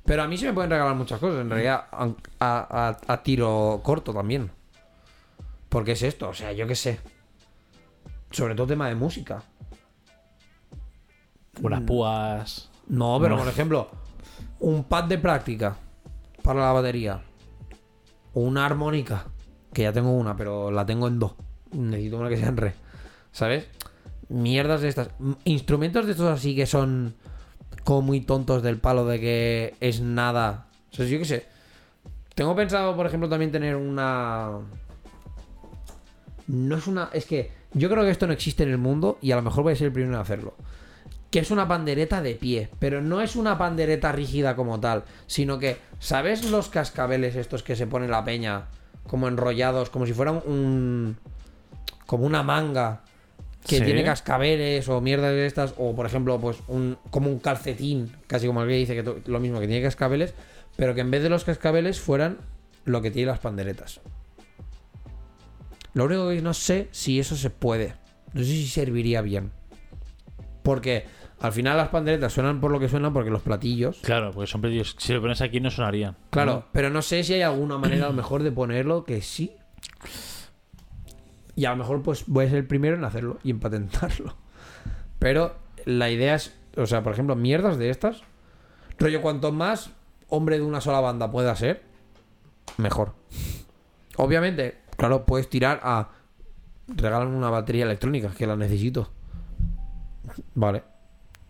Pero 0.05 0.23
a 0.23 0.27
mí 0.27 0.37
se 0.37 0.47
me 0.47 0.53
pueden 0.53 0.71
regalar 0.71 0.95
muchas 0.95 1.19
cosas, 1.19 1.41
en 1.41 1.49
realidad, 1.49 1.85
a, 1.91 2.03
a- 2.39 2.87
a- 2.89 2.97
a 3.13 3.23
tiro 3.23 3.81
corto 3.83 4.13
también. 4.13 4.49
Porque 5.69 5.91
es 5.91 6.01
esto, 6.03 6.29
o 6.29 6.33
sea, 6.33 6.51
yo 6.51 6.65
qué 6.67 6.75
sé. 6.75 6.99
Sobre 8.31 8.55
todo 8.55 8.67
tema 8.67 8.87
de 8.87 8.95
música. 8.95 9.43
Unas 11.61 11.81
púas. 11.81 12.69
No, 12.87 13.19
pero 13.21 13.35
No. 13.35 13.41
por 13.43 13.51
ejemplo, 13.51 13.89
un 14.59 14.83
pad 14.83 15.03
de 15.05 15.17
práctica 15.17 15.75
para 16.41 16.61
la 16.61 16.71
batería. 16.71 17.21
Una 18.33 18.65
armónica, 18.65 19.25
que 19.73 19.83
ya 19.83 19.91
tengo 19.93 20.11
una, 20.11 20.35
pero 20.35 20.71
la 20.71 20.85
tengo 20.85 21.07
en 21.07 21.19
do. 21.19 21.35
Necesito 21.71 22.17
una 22.17 22.29
que 22.29 22.37
sea 22.37 22.47
en 22.49 22.57
re. 22.57 22.73
¿Sabes? 23.31 23.67
Mierdas 24.29 24.81
de 24.81 24.87
estas. 24.89 25.09
Instrumentos 25.43 26.05
de 26.05 26.11
estos 26.13 26.27
así 26.29 26.55
que 26.55 26.65
son 26.65 27.15
como 27.83 28.01
muy 28.01 28.21
tontos 28.21 28.63
del 28.63 28.77
palo 28.77 29.05
de 29.05 29.19
que 29.19 29.75
es 29.79 30.01
nada. 30.01 30.67
O 30.91 30.95
sea, 30.95 31.05
yo 31.05 31.23
sé. 31.25 31.45
Tengo 32.35 32.55
pensado, 32.55 32.95
por 32.95 33.05
ejemplo, 33.05 33.29
también 33.29 33.51
tener 33.51 33.75
una. 33.75 34.51
No 36.47 36.77
es 36.77 36.87
una. 36.87 37.09
Es 37.13 37.25
que 37.25 37.51
yo 37.73 37.89
creo 37.89 38.03
que 38.03 38.11
esto 38.11 38.27
no 38.27 38.33
existe 38.33 38.63
en 38.63 38.69
el 38.69 38.77
mundo 38.77 39.17
y 39.21 39.31
a 39.31 39.35
lo 39.35 39.41
mejor 39.41 39.63
voy 39.63 39.73
a 39.73 39.75
ser 39.75 39.87
el 39.87 39.93
primero 39.93 40.15
en 40.15 40.21
hacerlo 40.21 40.55
que 41.31 41.39
es 41.39 41.51
una 41.51 41.67
pandereta 41.67 42.21
de 42.21 42.35
pie, 42.35 42.69
pero 42.79 43.01
no 43.01 43.21
es 43.21 43.35
una 43.35 43.57
pandereta 43.57 44.11
rígida 44.11 44.55
como 44.55 44.79
tal, 44.79 45.03
sino 45.27 45.59
que, 45.59 45.77
¿sabes 45.99 46.49
los 46.49 46.69
cascabeles 46.69 47.35
estos 47.35 47.61
que 47.61 47.75
se 47.75 47.87
pone 47.87 48.07
la 48.07 48.23
peña 48.23 48.65
como 49.05 49.27
enrollados, 49.27 49.89
como 49.89 50.05
si 50.05 50.13
fueran 50.13 50.41
un 50.45 51.17
como 52.05 52.25
una 52.25 52.41
manga 52.41 53.01
que 53.67 53.77
Sí. 53.77 53.83
tiene 53.83 54.03
cascabeles 54.03 54.87
o 54.89 55.01
mierdas 55.01 55.31
de 55.31 55.45
estas 55.45 55.73
o 55.77 55.95
por 55.95 56.05
ejemplo, 56.05 56.39
pues 56.39 56.57
un 56.67 56.97
como 57.11 57.29
un 57.29 57.39
calcetín, 57.39 58.11
casi 58.27 58.47
como 58.47 58.61
el 58.63 58.69
que 58.69 58.75
dice 58.75 58.95
que 58.95 59.21
lo 59.29 59.39
mismo 59.39 59.59
que 59.59 59.67
tiene 59.67 59.83
cascabeles, 59.83 60.33
pero 60.75 60.95
que 60.95 61.01
en 61.01 61.11
vez 61.11 61.21
de 61.23 61.29
los 61.29 61.43
cascabeles 61.43 61.99
fueran 61.99 62.37
lo 62.85 63.01
que 63.01 63.11
tiene 63.11 63.27
las 63.31 63.39
panderetas. 63.39 63.99
Lo 65.93 66.05
único 66.05 66.29
que 66.29 66.41
no 66.41 66.53
sé 66.53 66.87
si 66.91 67.19
eso 67.19 67.35
se 67.35 67.49
puede. 67.49 67.95
No 68.33 68.41
sé 68.41 68.47
si 68.47 68.67
serviría 68.67 69.21
bien. 69.21 69.51
Porque 70.63 71.05
al 71.39 71.51
final 71.51 71.77
las 71.77 71.89
panderetas 71.89 72.31
suenan 72.33 72.61
por 72.61 72.71
lo 72.71 72.79
que 72.79 72.87
suenan 72.89 73.11
porque 73.11 73.31
los 73.31 73.41
platillos. 73.41 73.99
Claro, 74.03 74.31
porque 74.31 74.47
son 74.49 74.61
platillos. 74.61 74.95
Si 74.99 75.13
lo 75.13 75.21
pones 75.21 75.41
aquí 75.41 75.59
no 75.59 75.71
sonarían. 75.71 76.15
Claro, 76.29 76.67
pero 76.71 76.89
no 76.89 77.01
sé 77.01 77.23
si 77.23 77.33
hay 77.33 77.41
alguna 77.41 77.77
manera 77.77 78.05
a 78.05 78.09
lo 78.09 78.13
mejor 78.15 78.43
de 78.43 78.51
ponerlo 78.51 79.03
que 79.03 79.21
sí. 79.21 79.51
Y 81.59 81.65
a 81.65 81.71
lo 81.71 81.75
mejor 81.75 82.01
pues 82.01 82.23
voy 82.25 82.45
a 82.45 82.49
ser 82.49 82.59
el 82.59 82.67
primero 82.67 82.95
en 82.95 83.03
hacerlo 83.03 83.37
y 83.43 83.51
en 83.51 83.59
patentarlo. 83.59 84.33
Pero 85.19 85.57
la 85.83 86.09
idea 86.09 86.35
es, 86.35 86.57
o 86.77 86.85
sea, 86.85 87.03
por 87.03 87.11
ejemplo, 87.11 87.35
mierdas 87.35 87.77
de 87.77 87.89
estas. 87.89 88.21
Rollo, 88.97 89.21
cuanto 89.21 89.51
más 89.51 89.89
hombre 90.29 90.57
de 90.57 90.63
una 90.63 90.79
sola 90.79 91.01
banda 91.01 91.29
pueda 91.29 91.53
ser, 91.57 91.83
mejor. 92.77 93.13
Obviamente, 94.15 94.77
claro, 94.95 95.25
puedes 95.25 95.49
tirar 95.49 95.81
a... 95.83 96.11
Regalan 96.87 97.27
una 97.27 97.49
batería 97.49 97.83
electrónica, 97.83 98.29
que 98.29 98.47
la 98.47 98.55
necesito. 98.55 99.11
Vale. 100.55 100.83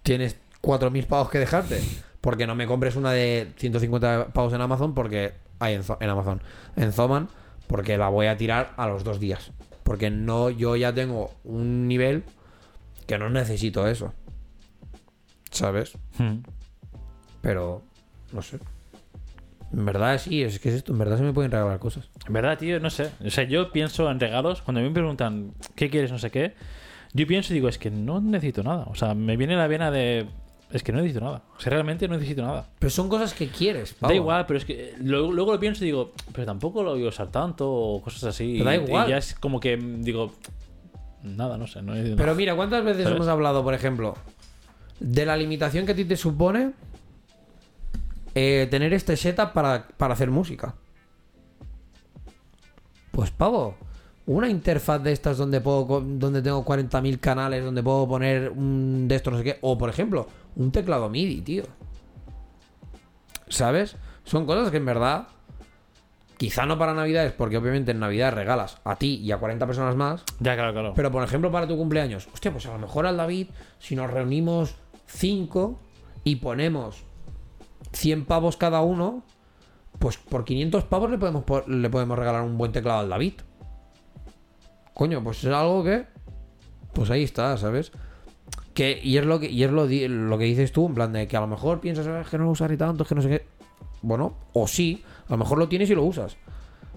Tienes 0.01 0.37
4.000 0.63 1.05
pavos 1.05 1.29
que 1.29 1.37
dejarte. 1.37 1.83
Porque 2.19 2.47
no 2.47 2.55
me 2.55 2.65
compres 2.65 2.95
una 2.95 3.11
de 3.11 3.53
150 3.57 4.29
pavos 4.33 4.53
en 4.53 4.61
Amazon 4.61 4.95
porque... 4.95 5.35
Hay 5.59 5.75
en, 5.75 5.83
en 5.99 6.09
Amazon. 6.09 6.41
En 6.75 6.93
Zoman. 6.93 7.29
Porque 7.67 7.95
la 7.95 8.09
voy 8.09 8.25
a 8.25 8.37
tirar 8.37 8.73
a 8.75 8.87
los 8.87 9.03
dos 9.03 9.19
días. 9.19 9.51
Porque 9.89 10.11
no, 10.11 10.51
yo 10.51 10.75
ya 10.75 10.93
tengo 10.93 11.31
un 11.43 11.87
nivel 11.87 12.23
que 13.07 13.17
no 13.17 13.27
necesito 13.31 13.87
eso. 13.87 14.13
¿sabes? 15.49 15.97
Hmm. 16.19 16.43
Pero, 17.41 17.81
no 18.31 18.43
sé. 18.43 18.59
En 19.73 19.85
verdad 19.85 20.19
sí, 20.19 20.43
es 20.43 20.59
que 20.59 20.69
es 20.69 20.75
esto, 20.75 20.91
en 20.91 20.99
verdad 20.99 21.17
se 21.17 21.23
me 21.23 21.33
pueden 21.33 21.49
regalar 21.49 21.79
cosas. 21.79 22.07
En 22.27 22.33
verdad, 22.33 22.59
tío, 22.59 22.79
no 22.79 22.91
sé. 22.91 23.09
O 23.25 23.31
sea, 23.31 23.45
yo 23.45 23.71
pienso 23.71 24.11
en 24.11 24.19
regalos. 24.19 24.61
Cuando 24.61 24.79
me 24.79 24.91
preguntan 24.91 25.55
qué 25.75 25.89
quieres, 25.89 26.11
no 26.11 26.19
sé 26.19 26.29
qué, 26.29 26.53
yo 27.13 27.25
pienso 27.25 27.51
y 27.51 27.55
digo, 27.55 27.67
es 27.67 27.79
que 27.79 27.89
no 27.89 28.21
necesito 28.21 28.61
nada. 28.61 28.85
O 28.91 28.93
sea, 28.93 29.15
me 29.15 29.37
viene 29.37 29.55
la 29.55 29.65
vena 29.65 29.89
de. 29.89 30.27
Es 30.71 30.83
que 30.83 30.91
no 30.91 30.99
necesito 30.99 31.25
nada. 31.25 31.41
O 31.57 31.59
sea, 31.59 31.71
realmente 31.71 32.07
no 32.07 32.13
necesito 32.15 32.43
nada. 32.43 32.67
Pero 32.77 32.89
son 32.91 33.09
cosas 33.09 33.33
que 33.33 33.47
quieres, 33.47 33.93
Da 33.93 34.01
pavo. 34.01 34.13
igual, 34.13 34.45
pero 34.45 34.59
es 34.59 34.65
que 34.65 34.93
luego, 34.99 35.31
luego 35.31 35.53
lo 35.53 35.59
pienso 35.59 35.83
y 35.83 35.87
digo, 35.87 36.11
pero 36.31 36.45
tampoco 36.45 36.83
lo 36.83 36.91
voy 36.91 37.05
a 37.05 37.09
usar 37.09 37.29
tanto 37.31 37.67
o 37.71 38.01
cosas 38.01 38.23
así. 38.25 38.55
Pero 38.59 38.65
da 38.69 38.75
igual. 38.75 39.07
Y 39.07 39.09
ya 39.11 39.17
es 39.17 39.33
como 39.33 39.59
que 39.59 39.77
digo, 39.77 40.31
nada, 41.23 41.57
no 41.57 41.65
sé, 41.65 41.81
no 41.81 41.93
Pero 41.93 42.15
nada. 42.17 42.33
mira, 42.35 42.55
¿cuántas 42.55 42.83
veces 42.83 43.03
¿Sabes? 43.03 43.15
hemos 43.15 43.27
hablado, 43.27 43.63
por 43.63 43.73
ejemplo, 43.73 44.15
de 44.99 45.25
la 45.25 45.35
limitación 45.35 45.87
que 45.87 45.93
a 45.93 45.95
ti 45.95 46.05
te 46.05 46.15
supone 46.17 46.71
eh, 48.35 48.67
tener 48.69 48.93
este 48.93 49.17
setup 49.17 49.53
para, 49.53 49.87
para 49.97 50.13
hacer 50.13 50.29
música? 50.29 50.75
Pues 53.11 53.31
pavo, 53.31 53.75
una 54.27 54.47
interfaz 54.49 55.01
de 55.01 55.11
estas 55.11 55.37
donde 55.37 55.59
puedo 55.61 56.01
donde 56.01 56.41
tengo 56.41 56.63
40.000 56.63 57.19
canales, 57.19 57.63
donde 57.65 57.81
puedo 57.81 58.07
poner 58.07 58.51
un 58.51 59.07
de 59.07 59.15
estos 59.15 59.33
no 59.33 59.39
sé 59.39 59.43
qué, 59.43 59.57
o 59.61 59.77
por 59.77 59.89
ejemplo, 59.89 60.27
un 60.55 60.71
teclado 60.71 61.09
MIDI, 61.09 61.41
tío. 61.41 61.63
¿Sabes? 63.47 63.95
Son 64.23 64.45
cosas 64.45 64.69
que 64.71 64.77
en 64.77 64.85
verdad 64.85 65.27
quizá 66.37 66.65
no 66.65 66.77
para 66.77 66.93
Navidades, 66.93 67.33
porque 67.33 67.57
obviamente 67.57 67.91
en 67.91 67.99
Navidad 67.99 68.33
regalas 68.33 68.77
a 68.85 68.95
ti 68.95 69.15
y 69.15 69.31
a 69.31 69.37
40 69.37 69.65
personas 69.65 69.95
más, 69.95 70.23
Ya, 70.39 70.55
claro, 70.55 70.71
claro. 70.71 70.93
pero 70.95 71.11
por 71.11 71.23
ejemplo, 71.23 71.51
para 71.51 71.67
tu 71.67 71.75
cumpleaños, 71.75 72.29
hostia, 72.33 72.51
pues 72.51 72.65
a 72.67 72.71
lo 72.71 72.79
mejor 72.79 73.05
al 73.05 73.17
David, 73.17 73.47
si 73.79 73.95
nos 73.95 74.09
reunimos 74.09 74.75
5 75.07 75.79
y 76.23 76.37
ponemos 76.37 77.03
100 77.91 78.25
pavos 78.25 78.55
cada 78.55 78.81
uno, 78.81 79.23
pues 79.97 80.17
por 80.17 80.45
500 80.45 80.85
pavos 80.85 81.09
le 81.11 81.17
podemos, 81.17 81.43
po- 81.43 81.63
le 81.67 81.89
podemos 81.89 82.17
regalar 82.17 82.43
un 82.43 82.57
buen 82.57 82.71
teclado 82.71 82.99
al 82.99 83.09
David. 83.09 83.33
Coño, 84.93 85.21
pues 85.23 85.43
es 85.43 85.51
algo 85.53 85.83
que. 85.83 86.05
Pues 86.93 87.09
ahí 87.09 87.23
está, 87.23 87.57
¿sabes? 87.57 87.91
Que, 88.73 88.99
y 89.03 89.17
es 89.17 89.25
lo 89.25 89.39
que, 89.39 89.49
y 89.49 89.63
es 89.63 89.71
lo, 89.71 89.85
lo 89.87 90.37
que 90.37 90.45
dices 90.45 90.71
tú, 90.71 90.87
en 90.87 90.95
plan 90.95 91.11
de 91.11 91.27
que 91.27 91.35
a 91.35 91.41
lo 91.41 91.47
mejor 91.47 91.79
piensas 91.79 92.07
"Ah, 92.07 92.23
que 92.29 92.37
no 92.37 92.45
lo 92.45 92.51
usaré 92.51 92.77
tanto, 92.77 93.03
que 93.03 93.15
no 93.15 93.21
sé 93.21 93.29
qué. 93.29 93.45
Bueno, 94.01 94.33
o 94.53 94.67
sí, 94.67 95.03
a 95.27 95.31
lo 95.31 95.37
mejor 95.37 95.57
lo 95.57 95.67
tienes 95.67 95.89
y 95.89 95.95
lo 95.95 96.03
usas. 96.03 96.37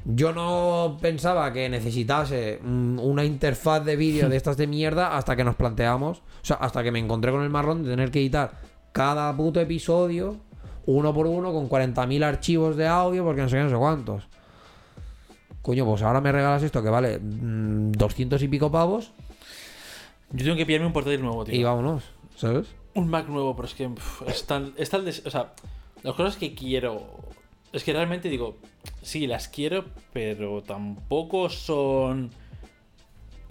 Yo 0.04 0.32
no 0.32 0.98
pensaba 1.00 1.52
que 1.52 1.68
necesitase 1.68 2.58
mm, 2.62 2.98
una 2.98 3.24
interfaz 3.24 3.84
de 3.84 3.96
vídeo 3.96 4.28
de 4.28 4.36
estas 4.38 4.56
de 4.56 4.66
mierda 4.66 5.16
hasta 5.16 5.34
que 5.36 5.44
nos 5.44 5.56
planteamos, 5.56 6.18
o 6.18 6.44
sea, 6.44 6.56
hasta 6.56 6.82
que 6.82 6.90
me 6.92 6.98
encontré 6.98 7.32
con 7.32 7.42
el 7.42 7.50
marrón 7.50 7.82
de 7.82 7.90
tener 7.90 8.10
que 8.10 8.20
editar 8.20 8.52
cada 8.92 9.34
puto 9.36 9.60
episodio 9.60 10.36
uno 10.84 11.14
por 11.14 11.28
uno 11.28 11.52
con 11.52 11.68
40.000 11.68 12.24
archivos 12.24 12.76
de 12.76 12.88
audio 12.88 13.24
porque 13.24 13.42
no 13.42 13.48
sé 13.48 13.56
qué, 13.56 13.62
no 13.62 13.70
sé 13.70 13.76
cuántos. 13.76 14.28
Coño, 15.62 15.84
pues 15.86 16.02
ahora 16.02 16.20
me 16.20 16.32
regalas 16.32 16.64
esto 16.64 16.82
que 16.82 16.90
vale 16.90 17.18
mm, 17.20 17.92
200 17.92 18.42
y 18.42 18.48
pico 18.48 18.70
pavos 18.70 19.12
Yo 20.32 20.44
tengo 20.44 20.56
que 20.56 20.66
pillarme 20.66 20.86
un 20.86 20.92
portátil 20.92 21.20
nuevo, 21.22 21.44
tío. 21.44 21.54
y 21.54 21.62
vámonos, 21.62 22.04
¿sabes? 22.36 22.68
Un 22.94 23.08
Mac 23.08 23.28
nuevo, 23.28 23.54
pero 23.56 23.66
es 23.68 23.74
que 23.74 23.88
pf, 23.88 24.24
es 24.28 24.46
tan, 24.46 24.72
es 24.76 24.90
tan 24.90 25.04
des- 25.04 25.22
O 25.26 25.30
sea, 25.30 25.52
las 26.02 26.14
cosas 26.14 26.36
que 26.36 26.54
quiero. 26.54 27.06
Es 27.72 27.84
que 27.84 27.92
realmente 27.92 28.28
digo, 28.28 28.58
sí, 29.00 29.26
las 29.26 29.48
quiero, 29.48 29.86
pero 30.12 30.62
tampoco 30.62 31.48
son 31.48 32.30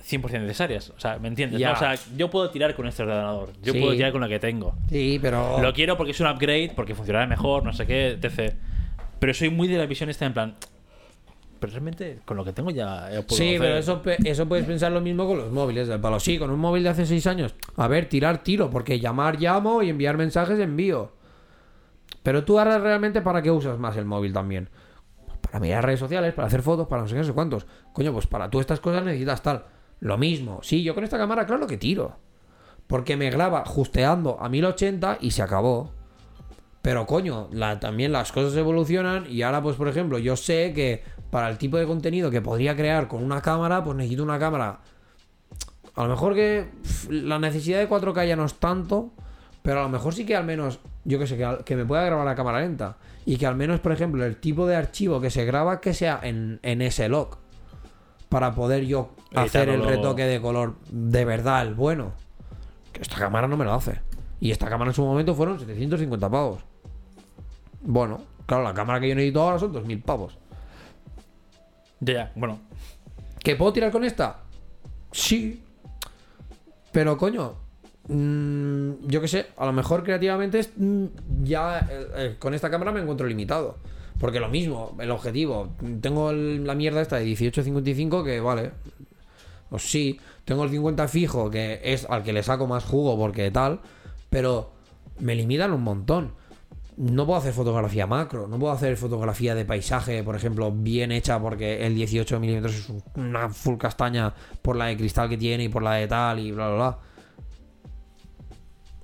100% 0.08 0.42
necesarias. 0.42 0.92
O 0.96 1.00
sea, 1.00 1.18
¿me 1.20 1.28
entiendes? 1.28 1.60
Ya. 1.60 1.70
no? 1.70 1.74
O 1.74 1.78
sea, 1.80 1.96
yo 2.16 2.30
puedo 2.30 2.50
tirar 2.52 2.76
con 2.76 2.88
este 2.88 3.02
ordenador. 3.04 3.52
Yo 3.64 3.74
Sí. 3.74 3.80
puedo 3.80 3.94
tirar 3.94 4.12
con 4.12 4.22
lo 4.22 4.28
que 4.28 4.40
tengo. 4.40 4.74
Sí, 4.90 5.18
pero... 5.22 5.60
Lo 5.62 5.74
quiero 5.74 5.98
porque 5.98 6.12
es 6.12 6.20
un 6.20 6.28
upgrade, 6.28 6.72
porque 6.76 6.94
funcionará 6.96 7.26
mejor, 7.28 7.64
no 7.64 7.74
sé 7.74 7.88
qué, 7.88 8.10
etc. 8.22 8.54
Pero 9.20 9.34
soy 9.34 9.50
muy 9.50 9.68
de 9.68 9.78
la 9.78 9.86
visión 9.88 10.10
esta 10.10 10.26
en 10.28 10.34
plan. 10.34 10.56
Pero 11.62 11.72
realmente 11.72 12.20
con 12.26 12.36
lo 12.36 12.44
que 12.44 12.52
tengo 12.52 12.72
ya 12.72 13.08
puedo 13.22 13.38
Sí, 13.38 13.56
hacer. 13.56 13.60
pero 13.60 13.78
eso, 13.78 14.02
eso 14.26 14.48
puedes 14.50 14.66
pensar 14.66 14.92
lo 14.92 15.00
mismo 15.00 15.26
con 15.28 15.38
los 15.38 15.52
móviles 15.52 15.88
palo. 16.02 16.20
Sí, 16.20 16.38
con 16.38 16.50
un 16.50 16.60
móvil 16.60 16.84
de 16.84 16.90
hace 16.90 17.06
6 17.06 17.26
años. 17.28 17.56
A 17.78 17.88
ver, 17.88 18.10
tirar 18.10 18.44
tiro, 18.44 18.70
porque 18.70 19.00
llamar 19.00 19.40
llamo 19.40 19.82
y 19.84 19.90
enviar 19.90 20.18
mensajes 20.18 20.60
envío. 20.60 21.14
Pero 22.24 22.44
tú 22.44 22.60
ahora 22.60 22.78
realmente 22.80 23.22
para 23.22 23.42
qué 23.42 23.52
usas 23.52 23.80
más 23.80 23.96
el 23.96 24.06
móvil 24.06 24.34
también. 24.34 24.70
Para 25.42 25.60
mirar 25.60 25.86
redes 25.86 26.00
sociales, 26.00 26.34
para 26.34 26.48
hacer 26.48 26.62
fotos, 26.64 26.88
para 26.88 27.04
no 27.04 27.08
sé 27.08 27.14
qué, 27.14 27.20
no 27.22 27.26
sé 27.28 27.34
cuántos. 27.34 27.66
Coño, 27.94 28.12
pues 28.12 28.28
para 28.28 28.50
tú 28.50 28.60
estas 28.60 28.80
cosas 28.80 29.04
necesitas 29.06 29.42
tal. 29.44 29.64
Lo 30.00 30.18
mismo. 30.18 30.60
Sí, 30.64 30.82
yo 30.84 30.96
con 30.96 31.04
esta 31.04 31.18
cámara, 31.18 31.46
claro 31.46 31.68
que 31.68 31.78
tiro. 31.78 32.18
Porque 32.88 33.16
me 33.18 33.30
graba 33.30 33.66
justeando 33.66 34.38
a 34.42 34.50
1080 34.50 35.20
y 35.22 35.32
se 35.32 35.42
acabó. 35.44 35.92
Pero 36.82 37.06
coño, 37.06 37.50
la- 37.52 37.80
también 37.80 38.12
las 38.12 38.32
cosas 38.32 38.56
evolucionan 38.58 39.26
y 39.30 39.44
ahora 39.44 39.62
pues 39.62 39.76
por 39.76 39.88
ejemplo 39.88 40.18
yo 40.18 40.36
sé 40.36 40.74
que 40.74 41.04
para 41.32 41.50
el 41.50 41.58
tipo 41.58 41.78
de 41.78 41.88
contenido 41.88 42.30
que 42.30 42.42
podría 42.42 42.76
crear 42.76 43.08
con 43.08 43.24
una 43.24 43.42
cámara 43.42 43.84
pues 43.84 43.98
necesito 43.98 44.22
una 44.22 44.38
cámara 44.38 44.82
a 45.96 46.04
lo 46.04 46.10
mejor 46.10 46.34
que 46.34 46.70
la 47.10 47.40
necesidad 47.40 47.80
de 47.80 47.90
4K 47.90 48.28
ya 48.28 48.36
no 48.36 48.46
es 48.46 48.56
tanto, 48.56 49.12
pero 49.62 49.82
a 49.82 49.84
lo 49.84 49.90
mejor 49.90 50.14
sí 50.14 50.26
que 50.26 50.36
al 50.36 50.46
menos, 50.46 50.80
yo 51.04 51.20
que 51.20 51.28
sé, 51.28 51.38
que, 51.66 51.76
me 51.76 51.86
pueda 51.86 52.04
grabar 52.04 52.28
a 52.28 52.36
cámara 52.36 52.62
lenta. 52.62 52.98
Y 53.26 53.38
que 53.38 53.46
al 53.46 53.56
menos, 53.56 53.80
por 53.82 53.92
ejemplo, 53.92 54.26
el 54.26 54.38
tipo 54.38 54.66
de 54.66 54.76
archivo 54.76 55.20
que 55.20 55.30
se 55.30 55.46
graba 55.46 55.82
que 55.82 55.94
sea 55.94 56.20
en, 56.24 56.60
en 56.64 56.82
ese 56.82 57.10
log. 57.10 57.38
Para 58.30 58.56
poder 58.56 58.86
yo 58.86 59.12
hacer 59.36 59.68
el 59.68 59.84
retoque 59.84 60.24
de 60.24 60.42
color 60.42 60.76
de 60.90 61.26
verdad, 61.26 61.64
el 61.64 61.76
bueno. 61.76 62.14
Que 62.94 63.02
esta 63.02 63.18
cámara 63.18 63.48
no 63.48 63.58
me 63.58 63.66
lo 63.66 63.74
hace. 63.74 64.00
Y 64.40 64.52
esta 64.52 64.70
cámara 64.70 64.92
en 64.92 64.96
su 64.96 65.04
momento 65.04 65.36
fueron 65.36 65.60
750 65.60 66.30
pavos. 66.30 66.64
Bueno, 67.82 68.22
claro, 68.46 68.64
la 68.64 68.74
cámara 68.74 69.02
que 69.02 69.10
yo 69.10 69.16
necesito 69.16 69.42
ahora 69.42 69.60
son 69.60 69.74
2000 69.74 70.02
pavos. 70.02 70.41
Ya, 72.02 72.32
bueno. 72.36 72.60
¿Que 73.40 73.56
puedo 73.56 73.72
tirar 73.72 73.92
con 73.92 74.04
esta? 74.04 74.42
Sí. 75.12 75.62
Pero 76.92 77.18
coño, 77.18 77.56
mm, 78.08 79.08
yo 79.08 79.22
qué 79.22 79.28
sé, 79.28 79.48
a 79.56 79.66
lo 79.66 79.72
mejor 79.72 80.04
creativamente 80.04 80.62
mm, 80.76 81.06
ya 81.44 81.80
eh, 81.90 82.08
eh, 82.16 82.36
con 82.38 82.54
esta 82.54 82.70
cámara 82.70 82.92
me 82.92 83.02
encuentro 83.02 83.28
limitado. 83.28 83.78
Porque 84.20 84.40
lo 84.40 84.50
mismo, 84.50 84.96
el 85.00 85.10
objetivo, 85.10 85.74
tengo 86.00 86.32
la 86.32 86.76
mierda 86.76 87.02
esta 87.02 87.16
de 87.16 87.26
18-55 87.26 88.24
que 88.24 88.40
vale. 88.40 88.72
Pues 89.70 89.84
sí, 89.84 90.20
tengo 90.46 90.64
el 90.64 90.70
50 90.70 91.08
fijo 91.08 91.50
que 91.50 91.80
es 91.84 92.06
al 92.10 92.22
que 92.24 92.34
le 92.34 92.44
saco 92.44 92.68
más 92.68 92.84
jugo 92.84 93.18
porque 93.18 93.50
tal, 93.50 93.80
pero 94.30 94.74
me 95.20 95.34
limitan 95.34 95.72
un 95.74 95.82
montón. 95.82 96.34
No 97.02 97.26
puedo 97.26 97.40
hacer 97.40 97.52
fotografía 97.52 98.06
macro, 98.06 98.48
no 98.48 98.60
puedo 98.60 98.72
hacer 98.72 98.96
fotografía 98.96 99.56
de 99.56 99.66
paisaje, 99.66 100.22
por 100.24 100.36
ejemplo, 100.36 100.72
bien 100.72 101.12
hecha 101.12 101.40
porque 101.40 101.84
el 101.84 101.96
18 101.96 102.40
milímetros 102.40 102.76
es 102.76 102.90
un- 102.90 103.02
una 103.16 103.50
full 103.50 103.78
castaña 103.78 104.36
por 104.62 104.76
la 104.76 104.86
de 104.86 104.98
cristal 104.98 105.28
que 105.28 105.36
tiene 105.36 105.64
y 105.64 105.70
por 105.70 105.82
la 105.82 105.94
de 105.94 106.08
tal 106.08 106.38
y 106.38 106.52
bla, 106.52 106.68
bla, 106.68 106.76
bla. 106.76 106.98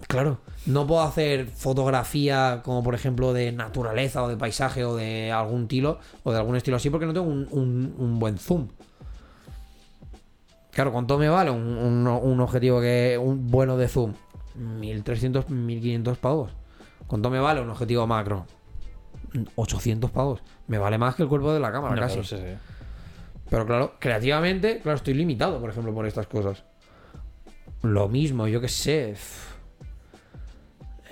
Claro, 0.08 0.38
no 0.68 0.86
puedo 0.86 1.02
hacer 1.02 1.48
fotografía 1.48 2.62
como 2.64 2.84
por 2.84 2.94
ejemplo 2.94 3.34
de 3.34 3.52
naturaleza 3.52 4.22
o 4.22 4.28
de 4.28 4.38
paisaje 4.38 4.86
o 4.86 4.96
de 4.96 5.32
algún 5.32 5.64
estilo 5.64 5.98
o 6.24 6.32
de 6.32 6.38
algún 6.38 6.56
estilo 6.56 6.78
así 6.78 6.92
porque 6.92 7.08
no 7.08 7.14
tengo 7.14 7.26
un, 7.26 8.20
buen 8.20 8.38
zoom. 8.38 8.68
Claro, 10.70 10.92
¿cuánto 10.92 11.18
me 11.18 11.30
vale 11.30 11.50
un 11.50 12.40
objetivo 12.42 12.80
que 12.80 13.18
un 13.20 13.48
bueno 13.50 13.76
de 13.76 13.88
zoom? 13.88 14.14
1300, 14.54 15.50
1500 15.50 16.20
pavos. 16.20 16.52
¿Cuánto 17.08 17.30
me 17.30 17.40
vale 17.40 17.62
un 17.62 17.70
objetivo 17.70 18.06
macro? 18.06 18.46
800 19.56 20.12
pavos. 20.12 20.42
Me 20.68 20.78
vale 20.78 20.98
más 20.98 21.16
que 21.16 21.24
el 21.24 21.30
cuerpo 21.30 21.54
de 21.54 21.60
la 21.60 21.72
cámara, 21.72 21.96
No, 21.96 22.02
casi. 22.02 22.16
claro, 22.20 22.28
sí, 22.28 22.38
sí. 22.38 22.58
Pero 23.50 23.66
claro, 23.66 23.94
creativamente, 24.00 24.80
claro, 24.82 24.98
estoy 24.98 25.14
limitado, 25.14 25.60
por 25.60 25.70
ejemplo, 25.70 25.94
por 25.94 26.06
estas 26.06 26.28
cosas. 26.28 26.64
Lo 27.84 28.10
mismo, 28.10 28.48
yo 28.48 28.60
qué 28.60 28.68
sé. 28.68 29.16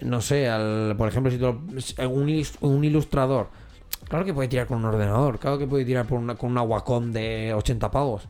No 0.02 0.20
sé, 0.22 0.50
al- 0.50 0.96
por 0.98 1.08
ejemplo, 1.08 1.32
si 1.32 1.38
tú 1.38 1.48
un, 2.10 2.44
un 2.62 2.84
ilustrador. 2.84 3.50
Claro 4.10 4.26
que 4.26 4.34
puede 4.34 4.50
tirar 4.50 4.68
con 4.68 4.80
un 4.80 4.86
ordenador, 4.86 5.40
claro 5.40 5.58
que 5.58 5.66
puede 5.68 5.86
tirar 5.86 6.06
por 6.06 6.20
una- 6.20 6.36
con 6.36 6.52
una 6.52 6.62
Wacom 6.62 7.12
de 7.12 7.54
80 7.56 7.90
pavos. 7.90 8.28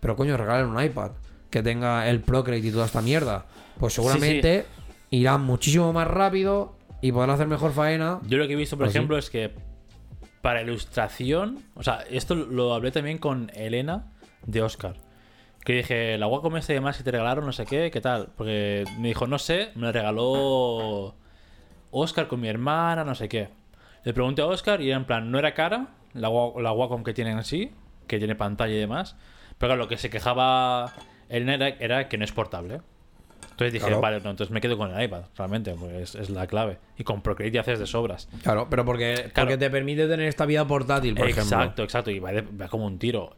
Pero 0.00 0.14
coño, 0.14 0.36
regalen 0.36 0.66
un 0.66 0.80
iPad 0.82 1.12
que 1.50 1.62
tenga 1.62 2.08
el 2.08 2.20
Procreate 2.20 2.66
y 2.66 2.70
toda 2.70 2.84
esta 2.86 3.00
mierda. 3.00 3.46
Pues 3.80 3.94
seguramente 3.94 4.66
irá 5.10 5.38
muchísimo 5.38 5.92
más 5.92 6.06
rápido 6.06 6.75
y 7.00 7.12
podrán 7.12 7.30
hacer 7.30 7.46
mejor 7.46 7.72
faena. 7.72 8.20
Yo 8.26 8.38
lo 8.38 8.46
que 8.46 8.54
he 8.54 8.56
visto, 8.56 8.76
por 8.76 8.86
sí. 8.86 8.96
ejemplo, 8.96 9.18
es 9.18 9.30
que 9.30 9.52
para 10.40 10.62
ilustración, 10.62 11.64
o 11.74 11.82
sea, 11.82 12.04
esto 12.10 12.34
lo 12.34 12.74
hablé 12.74 12.90
también 12.92 13.18
con 13.18 13.50
Elena 13.54 14.12
de 14.46 14.62
Oscar. 14.62 14.94
Que 15.64 15.72
dije, 15.72 16.18
la 16.18 16.28
Wacom 16.28 16.56
esta 16.56 16.72
y 16.72 16.76
demás 16.76 16.96
que 16.96 17.02
te 17.02 17.10
regalaron, 17.10 17.44
no 17.44 17.52
sé 17.52 17.64
qué, 17.66 17.90
¿qué 17.90 18.00
tal? 18.00 18.28
Porque 18.36 18.84
me 18.98 19.08
dijo, 19.08 19.26
no 19.26 19.38
sé, 19.38 19.72
me 19.74 19.86
la 19.86 19.92
regaló 19.92 21.16
Oscar 21.90 22.28
con 22.28 22.40
mi 22.40 22.48
hermana, 22.48 23.04
no 23.04 23.16
sé 23.16 23.28
qué. 23.28 23.48
Le 24.04 24.14
pregunté 24.14 24.42
a 24.42 24.46
Oscar 24.46 24.80
y 24.80 24.88
era 24.88 24.96
en 24.96 25.04
plan, 25.04 25.32
no 25.32 25.38
era 25.40 25.54
cara 25.54 25.88
la, 26.14 26.28
la 26.28 26.72
Wacom 26.72 27.02
que 27.02 27.12
tienen 27.12 27.38
así, 27.38 27.72
que 28.06 28.18
tiene 28.18 28.36
pantalla 28.36 28.74
y 28.74 28.78
demás. 28.78 29.16
Pero 29.58 29.70
claro, 29.70 29.82
lo 29.82 29.88
que 29.88 29.98
se 29.98 30.10
quejaba 30.10 30.92
Elena 31.28 31.54
era, 31.54 31.68
era 31.80 32.08
que 32.08 32.18
no 32.18 32.24
es 32.24 32.32
portable. 32.32 32.82
Entonces 33.56 33.72
dije, 33.72 33.86
Claro. 33.86 34.02
vale, 34.02 34.20
no, 34.20 34.30
entonces 34.30 34.50
me 34.52 34.60
quedo 34.60 34.76
con 34.76 34.94
el 34.94 35.02
iPad, 35.02 35.22
realmente, 35.34 35.72
pues 35.72 35.94
es, 35.94 36.14
es 36.14 36.28
la 36.30 36.46
clave. 36.46 36.76
Y 36.98 37.04
con 37.04 37.22
Procreate 37.22 37.54
ya 37.54 37.62
haces 37.62 37.78
de 37.78 37.86
sobras. 37.86 38.28
Claro, 38.42 38.66
pero 38.68 38.84
porque, 38.84 39.14
Claro. 39.32 39.48
porque 39.48 39.56
te 39.56 39.70
permite 39.70 40.06
tener 40.06 40.28
esta 40.28 40.44
vida 40.44 40.66
portátil, 40.66 41.14
por 41.14 41.26
exacto, 41.26 41.54
ejemplo. 41.56 41.84
exacto. 41.84 42.10
Y 42.10 42.18
va, 42.18 42.32
de- 42.32 42.42
va 42.42 42.68
como 42.68 42.84
un 42.84 42.98
tiro. 42.98 43.34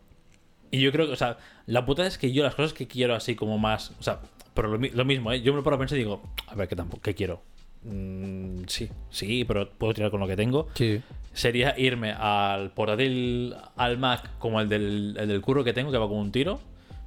Y 0.73 0.81
yo 0.81 0.91
creo 0.91 1.07
que, 1.07 1.13
o 1.13 1.17
sea, 1.17 1.39
la 1.67 1.87
puta 1.87 2.05
es 2.05 2.19
que 2.19 2.33
yo 2.33 2.43
las 2.43 2.57
cosas 2.57 2.73
que 2.73 2.89
quiero 2.89 3.15
así 3.15 3.37
como 3.37 3.59
más. 3.59 3.93
O 4.01 4.03
sea, 4.03 4.19
pero 4.55 4.67
lo, 4.69 4.79
mi- 4.81 4.91
lo 4.91 5.05
mismo, 5.05 5.31
¿eh? 5.33 5.41
Yo 5.41 5.53
me 5.53 5.59
lo 5.59 5.63
paro 5.63 5.77
a 5.77 5.79
pensar 5.79 5.97
y 5.97 6.01
digo, 6.03 6.21
a 6.49 6.55
ver, 6.57 6.67
¿qué, 6.67 6.75
tampoco, 6.75 7.01
qué 7.01 7.15
quiero? 7.15 7.41
Mm, 7.85 8.65
sí, 8.67 8.91
sí, 9.11 9.45
pero 9.45 9.71
puedo 9.71 9.95
tirar 9.95 10.11
con 10.11 10.19
lo 10.21 10.27
que 10.27 10.35
tengo. 10.37 10.67
Sí. 10.75 11.01
Sería 11.33 11.79
irme 11.79 12.13
al 12.13 12.71
portátil, 12.73 13.55
al 13.77 13.99
Mac, 13.99 14.31
como 14.41 14.61
el 14.61 14.69
del, 14.69 15.17
el 15.19 15.29
del 15.29 15.41
curro 15.41 15.63
que 15.63 15.73
tengo, 15.73 15.93
que 15.93 15.99
va 15.99 16.09
como 16.09 16.21
un 16.21 16.33
tiro. 16.33 16.59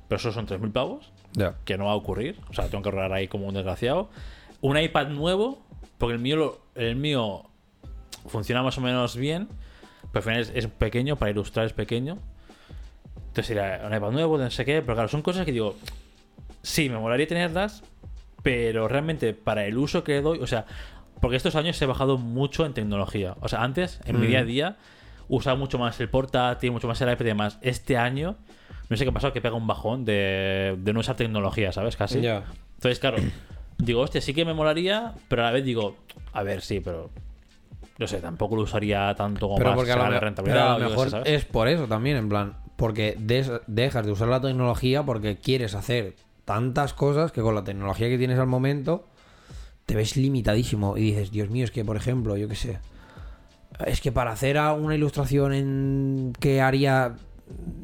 Pero 0.08 0.18
eso 0.18 0.32
son 0.32 0.46
3.000 0.48 0.72
pavos 0.72 1.12
Que 1.66 1.78
no 1.78 1.86
va 1.86 1.92
a 1.92 1.96
ocurrir. 1.96 2.40
O 2.50 2.54
sea, 2.54 2.68
tengo 2.70 2.82
que 2.84 2.90
ahorrar 2.90 3.14
ahí 3.14 3.28
como 3.28 3.48
un 3.48 3.54
desgraciado. 3.54 4.10
Un 4.62 4.78
iPad 4.78 5.08
nuevo, 5.10 5.62
porque 5.98 6.14
el 6.16 6.20
mío, 6.20 6.36
lo- 6.36 6.62
el 6.76 6.96
mío 6.96 7.44
funciona 8.28 8.62
más 8.64 8.78
o 8.78 8.82
menos 8.82 9.16
bien. 9.16 9.48
Pero 10.12 10.18
al 10.20 10.24
final 10.24 10.40
es, 10.42 10.52
es 10.54 10.68
pequeño, 10.68 11.16
para 11.16 11.32
ilustrar 11.32 11.66
es 11.66 11.74
pequeño. 11.74 12.18
Entonces 13.28 13.46
sería 13.48 13.82
un 13.86 13.94
iPad 13.96 14.12
nuevo, 14.12 14.38
no 14.38 14.52
sé 14.52 14.66
qué. 14.66 14.82
Pero 14.82 14.94
claro, 14.96 15.08
son 15.10 15.22
cosas 15.22 15.46
que 15.46 15.52
digo, 15.52 15.76
sí, 16.62 16.90
me 16.90 16.98
molaría 16.98 17.28
tenerlas, 17.28 17.84
pero 18.44 18.88
realmente 18.88 19.34
para 19.34 19.66
el 19.66 19.78
uso 19.78 20.04
que 20.04 20.22
doy, 20.22 20.40
o 20.40 20.48
sea, 20.48 20.66
porque 21.22 21.38
estos 21.38 21.56
años 21.56 21.82
he 21.82 21.86
bajado 21.86 22.18
mucho 22.18 22.66
en 22.66 22.74
tecnología. 22.74 23.36
O 23.42 23.48
sea, 23.48 23.64
antes, 23.64 24.02
en 24.06 24.20
mi 24.20 24.28
día 24.28 24.40
a 24.40 24.44
día, 24.44 24.78
usaba 25.30 25.56
mucho 25.56 25.78
más 25.78 26.00
el 26.02 26.10
portátil, 26.10 26.72
mucho 26.72 26.88
más 26.88 27.00
el 27.02 27.10
iPad 27.12 27.22
y 27.22 27.28
demás. 27.28 27.60
Este 27.62 27.96
año, 27.96 28.36
no 28.92 28.98
sé 28.98 29.06
qué 29.06 29.10
ha 29.10 29.14
pasado, 29.14 29.34
que 29.34 29.42
pega 29.42 29.56
un 29.56 29.66
bajón 29.66 30.06
de, 30.06 30.76
de 30.78 30.94
no 30.94 31.00
usar 31.00 31.16
tecnología, 31.16 31.72
¿sabes? 31.72 31.96
Casi. 31.96 32.18
Entonces, 32.76 33.00
claro, 33.00 33.18
digo, 33.80 34.02
hostia, 34.02 34.22
sí 34.22 34.34
que 34.34 34.46
me 34.46 34.54
molaría, 34.54 35.14
pero 35.28 35.42
a 35.42 35.46
la 35.46 35.52
vez 35.52 35.64
digo, 35.66 35.96
a 36.34 36.44
ver, 36.44 36.62
sí, 36.62 36.80
pero. 36.80 37.10
No 37.98 38.08
sé, 38.08 38.20
tampoco 38.20 38.56
lo 38.56 38.64
usaría 38.64 39.14
tanto 39.16 39.48
como 39.48 39.58
Pero 39.58 39.70
más 39.72 39.76
porque 39.78 39.92
a 39.92 39.96
lo, 39.96 40.02
sacar 40.02 40.14
me- 40.16 40.20
rentabilidad. 40.20 40.56
pero 40.58 40.66
a 40.66 40.76
o 40.76 40.80
lo 40.80 40.80
yo 40.80 40.86
qué 40.86 40.90
mejor 40.92 41.06
sé, 41.06 41.12
¿sabes? 41.12 41.30
es 41.30 41.46
por 41.46 41.68
eso 41.68 41.88
también, 41.88 42.18
en 42.18 42.30
plan, 42.30 42.58
porque 42.76 43.16
des- 43.20 43.52
dejas 43.68 44.06
de 44.06 44.12
usar 44.12 44.28
la 44.28 44.42
tecnología 44.42 45.04
porque 45.04 45.38
quieres 45.38 45.76
hacer 45.76 46.16
tantas 46.46 46.94
cosas 46.94 47.32
que 47.32 47.42
con 47.42 47.54
la 47.56 47.64
tecnología 47.64 48.10
que 48.10 48.18
tienes 48.18 48.40
al 48.40 48.48
momento 48.48 49.06
te 49.86 49.96
ves 49.96 50.18
limitadísimo 50.18 50.98
y 50.98 51.02
dices, 51.02 51.32
Dios 51.32 51.50
mío, 51.52 51.64
es 51.64 51.70
que 51.72 51.86
por 51.86 51.96
ejemplo, 51.96 52.36
yo 52.38 52.48
qué 52.48 52.56
sé, 52.56 52.80
es 53.86 54.02
que 54.02 54.12
para 54.12 54.32
hacer 54.32 54.58
una 54.60 54.96
ilustración 54.96 55.54
en 55.54 56.34
que 56.40 56.60
haría 56.62 57.16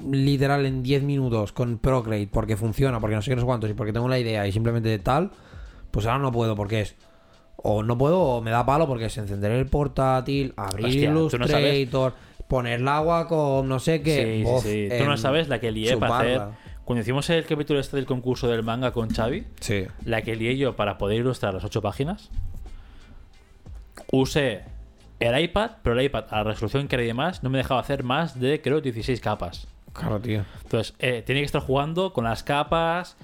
literal 0.10 0.66
en 0.66 0.84
10 0.84 1.04
minutos 1.04 1.52
con 1.52 1.78
Procreate 1.78 2.30
porque 2.32 2.56
funciona, 2.56 3.00
porque 3.00 3.16
no 3.16 3.22
sé 3.22 3.32
qué 3.32 3.36
no 3.36 3.42
sé 3.42 3.46
cuántos 3.46 3.70
y 3.70 3.74
porque 3.74 3.94
tengo 3.94 4.08
la 4.08 4.20
idea 4.20 4.48
y 4.48 4.52
simplemente 4.52 4.98
tal, 5.00 5.32
pues 5.92 6.06
ahora 6.06 6.20
no 6.20 6.32
puedo 6.32 6.56
porque 6.56 6.82
es 6.82 6.96
o 7.58 7.84
no 7.84 7.98
puedo 7.98 8.20
o 8.22 8.42
me 8.42 8.52
da 8.52 8.66
palo 8.66 8.88
porque 8.88 9.06
es 9.06 9.18
encender 9.18 9.52
el 9.52 9.66
portátil, 9.66 10.54
abrir 10.56 10.86
Hostia, 10.86 11.12
no 11.12 11.20
Illustrator, 11.20 12.14
poner 12.48 12.80
el 12.80 12.88
agua 12.88 13.28
con 13.28 13.68
no 13.68 13.80
sé 13.80 14.02
qué. 14.02 14.38
Sí, 14.38 14.44
bof, 14.44 14.64
sí, 14.64 14.88
sí. 14.90 14.98
Tú 14.98 15.06
no 15.06 15.18
sabes 15.18 15.50
la 15.50 15.60
que 15.60 15.72
lié 15.72 15.98
para 15.98 16.20
hacer. 16.20 16.42
Cuando 16.86 17.02
hicimos 17.02 17.30
el 17.30 17.46
capítulo 17.46 17.80
este 17.82 17.98
del 17.98 18.06
concurso 18.06 18.48
del 18.48 18.64
manga 18.64 18.92
con 18.92 19.10
Xavi, 19.10 19.46
Sí. 19.60 19.86
la 20.06 20.22
que 20.22 20.36
lié 20.38 20.56
yo 20.58 20.78
para 20.78 20.98
poder 20.98 21.18
ilustrar 21.18 21.54
las 21.54 21.66
ocho 21.66 21.82
páginas, 21.82 22.30
usé 24.12 24.64
el 25.20 25.40
iPad, 25.40 25.72
pero 25.84 26.00
el 26.00 26.06
iPad 26.06 26.26
a 26.30 26.38
la 26.38 26.44
resolución 26.44 26.88
que 26.88 26.96
era 26.96 27.04
y 27.04 27.08
demás 27.08 27.44
no 27.44 27.50
me 27.50 27.58
dejaba 27.58 27.80
hacer 27.80 28.04
más 28.04 28.40
de, 28.40 28.62
creo, 28.62 28.82
16 28.82 29.20
capas. 29.22 29.68
Claro, 29.94 30.20
tío. 30.20 30.46
Entonces, 30.64 30.94
eh, 31.00 31.24
tenía 31.26 31.42
que 31.42 31.48
estar 31.48 31.62
jugando 31.62 32.14
con 32.14 32.26
las 32.26 32.44
capas, 32.44 33.18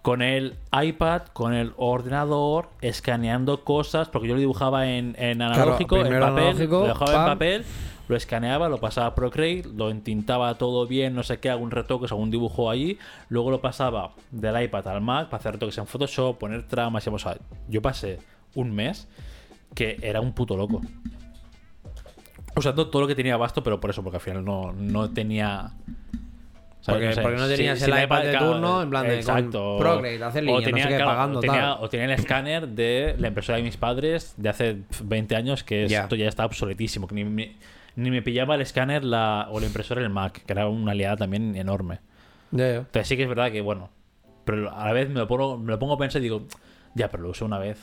con 0.00 0.22
el 0.22 0.54
iPad, 0.72 1.22
con 1.32 1.52
el 1.52 1.72
ordenador, 1.76 2.70
escaneando 2.80 3.64
cosas, 3.64 4.08
porque 4.08 4.28
yo 4.28 4.34
lo 4.34 4.40
dibujaba 4.40 4.88
en, 4.88 5.14
en 5.18 5.42
analógico, 5.42 5.96
en 5.96 6.04
papel, 6.04 6.22
analógico, 6.22 6.80
lo 6.80 6.86
dejaba 6.86 7.12
en 7.12 7.32
papel, 7.32 7.64
lo 8.08 8.16
escaneaba, 8.16 8.68
lo 8.68 8.78
pasaba 8.78 9.08
a 9.08 9.14
Procreate, 9.14 9.68
lo 9.74 9.90
entintaba 9.90 10.54
todo 10.56 10.86
bien, 10.86 11.14
no 11.14 11.22
sé 11.22 11.38
qué, 11.38 11.50
algún 11.50 11.70
retoques, 11.70 12.12
algún 12.12 12.30
dibujo 12.30 12.70
allí, 12.70 12.98
luego 13.28 13.50
lo 13.50 13.60
pasaba 13.60 14.12
del 14.30 14.62
iPad 14.62 14.86
al 14.88 15.00
Mac 15.00 15.28
para 15.28 15.40
hacer 15.40 15.54
retoques 15.54 15.76
en 15.78 15.86
Photoshop, 15.86 16.38
poner 16.38 16.62
tramas 16.62 17.06
y 17.06 17.10
o 17.10 17.18
sea, 17.18 17.36
yo 17.68 17.82
pasé 17.82 18.20
un 18.54 18.74
mes 18.74 19.08
que 19.74 19.98
era 20.02 20.20
un 20.20 20.32
puto 20.32 20.56
loco. 20.56 20.82
Usando 22.56 22.88
todo 22.88 23.02
lo 23.02 23.08
que 23.08 23.14
tenía 23.14 23.34
abasto, 23.34 23.62
pero 23.62 23.78
por 23.80 23.90
eso, 23.90 24.02
porque 24.02 24.16
al 24.16 24.22
final 24.22 24.44
no, 24.44 24.72
no 24.72 25.10
tenía. 25.10 25.70
¿sabes? 26.80 27.16
Porque- 27.16 27.22
porque 27.22 27.36
no 27.38 27.48
tenías 27.48 27.82
el 27.82 28.02
iPad 28.04 28.22
de 28.22 28.36
turno, 28.38 28.82
en 28.82 28.90
plan 28.90 29.06
de 29.08 29.22
Procreate, 29.78 30.24
hacer 30.24 30.44
línea, 30.44 30.60
no 30.60 30.78
sé 30.78 30.88
qué, 30.88 31.04
pagando, 31.04 31.38
o 31.38 31.40
tenía, 31.42 31.60
tal. 31.60 31.76
o 31.80 31.88
tenía 31.88 32.04
el 32.06 32.12
escáner 32.12 32.68
de 32.68 33.16
la 33.18 33.28
impresora 33.28 33.56
de 33.58 33.64
mis 33.64 33.76
padres 33.76 34.34
de 34.36 34.48
hace 34.48 34.76
20 35.02 35.34
años, 35.34 35.64
que 35.64 35.88
Ya. 35.88 36.02
esto 36.02 36.14
ya 36.16 36.28
está 36.28 36.46
obsoletísimo. 36.46 37.08
Que 37.08 37.14
ni, 37.16 37.24
me- 37.24 37.56
ni 37.96 38.10
me 38.10 38.22
pillaba 38.22 38.54
el 38.54 38.60
escáner 38.60 39.04
la, 39.04 39.48
o 39.50 39.58
la 39.58 39.66
impresora 39.66 40.00
el 40.00 40.10
Mac, 40.10 40.44
que 40.46 40.52
era 40.52 40.68
una 40.68 40.92
aliada 40.92 41.16
también 41.16 41.56
enorme. 41.56 41.98
Entonces 42.78 43.08
sí 43.08 43.16
que 43.16 43.24
es 43.24 43.28
verdad 43.28 43.50
que, 43.50 43.60
bueno, 43.62 43.90
pero 44.44 44.72
a 44.72 44.84
la 44.86 44.92
vez 44.92 45.08
me 45.08 45.16
lo 45.18 45.26
pongo, 45.26 45.58
me 45.58 45.72
lo 45.72 45.78
pongo 45.80 45.94
a 45.94 45.98
pensar 45.98 46.20
y 46.20 46.24
digo, 46.24 46.42
ya, 46.94 47.08
pero 47.10 47.24
lo 47.24 47.30
usé 47.30 47.42
una 47.44 47.58
vez 47.58 47.78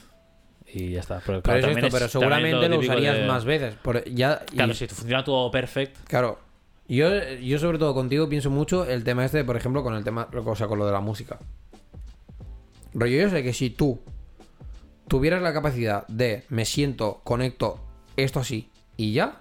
y 0.73 0.91
ya 0.91 0.99
está. 1.01 1.21
Pero, 1.25 1.37
es 1.39 1.65
esto, 1.77 1.97
es- 1.97 2.11
seguramente 2.11 2.67
lo 2.69 2.79
usarías 2.79 3.17
de- 3.17 3.27
más 3.27 3.45
veces. 3.45 3.75
Por- 3.75 4.03
ya, 4.05 4.41
y- 4.51 4.55
Claro, 4.55 4.73
si 4.73 4.87
funciona 4.87 5.23
todo 5.23 5.49
perfecto. 5.51 5.99
Claro. 6.07 6.39
Yo, 6.87 7.07
yo 7.41 7.59
sobre 7.59 7.77
todo 7.77 7.93
contigo 7.93 8.27
pienso 8.27 8.49
mucho 8.49 8.85
el 8.85 9.03
tema 9.03 9.23
este, 9.23 9.43
por 9.45 9.55
ejemplo, 9.55 9.83
con 9.83 9.93
el 9.95 10.03
tema, 10.03 10.27
o 10.33 10.55
sea, 10.55 10.67
con 10.67 10.77
lo 10.79 10.85
de 10.85 10.91
la 10.91 10.99
música. 10.99 11.39
Rollo, 12.93 13.17
yo 13.21 13.29
sé 13.29 13.41
que 13.41 13.53
si 13.53 13.69
tú 13.69 14.01
tuvieras 15.07 15.41
la 15.41 15.53
capacidad 15.53 16.05
de 16.07 16.43
me 16.49 16.65
siento, 16.65 17.21
conecto 17.23 17.79
esto 18.17 18.39
así 18.41 18.69
y 18.97 19.13
ya, 19.13 19.37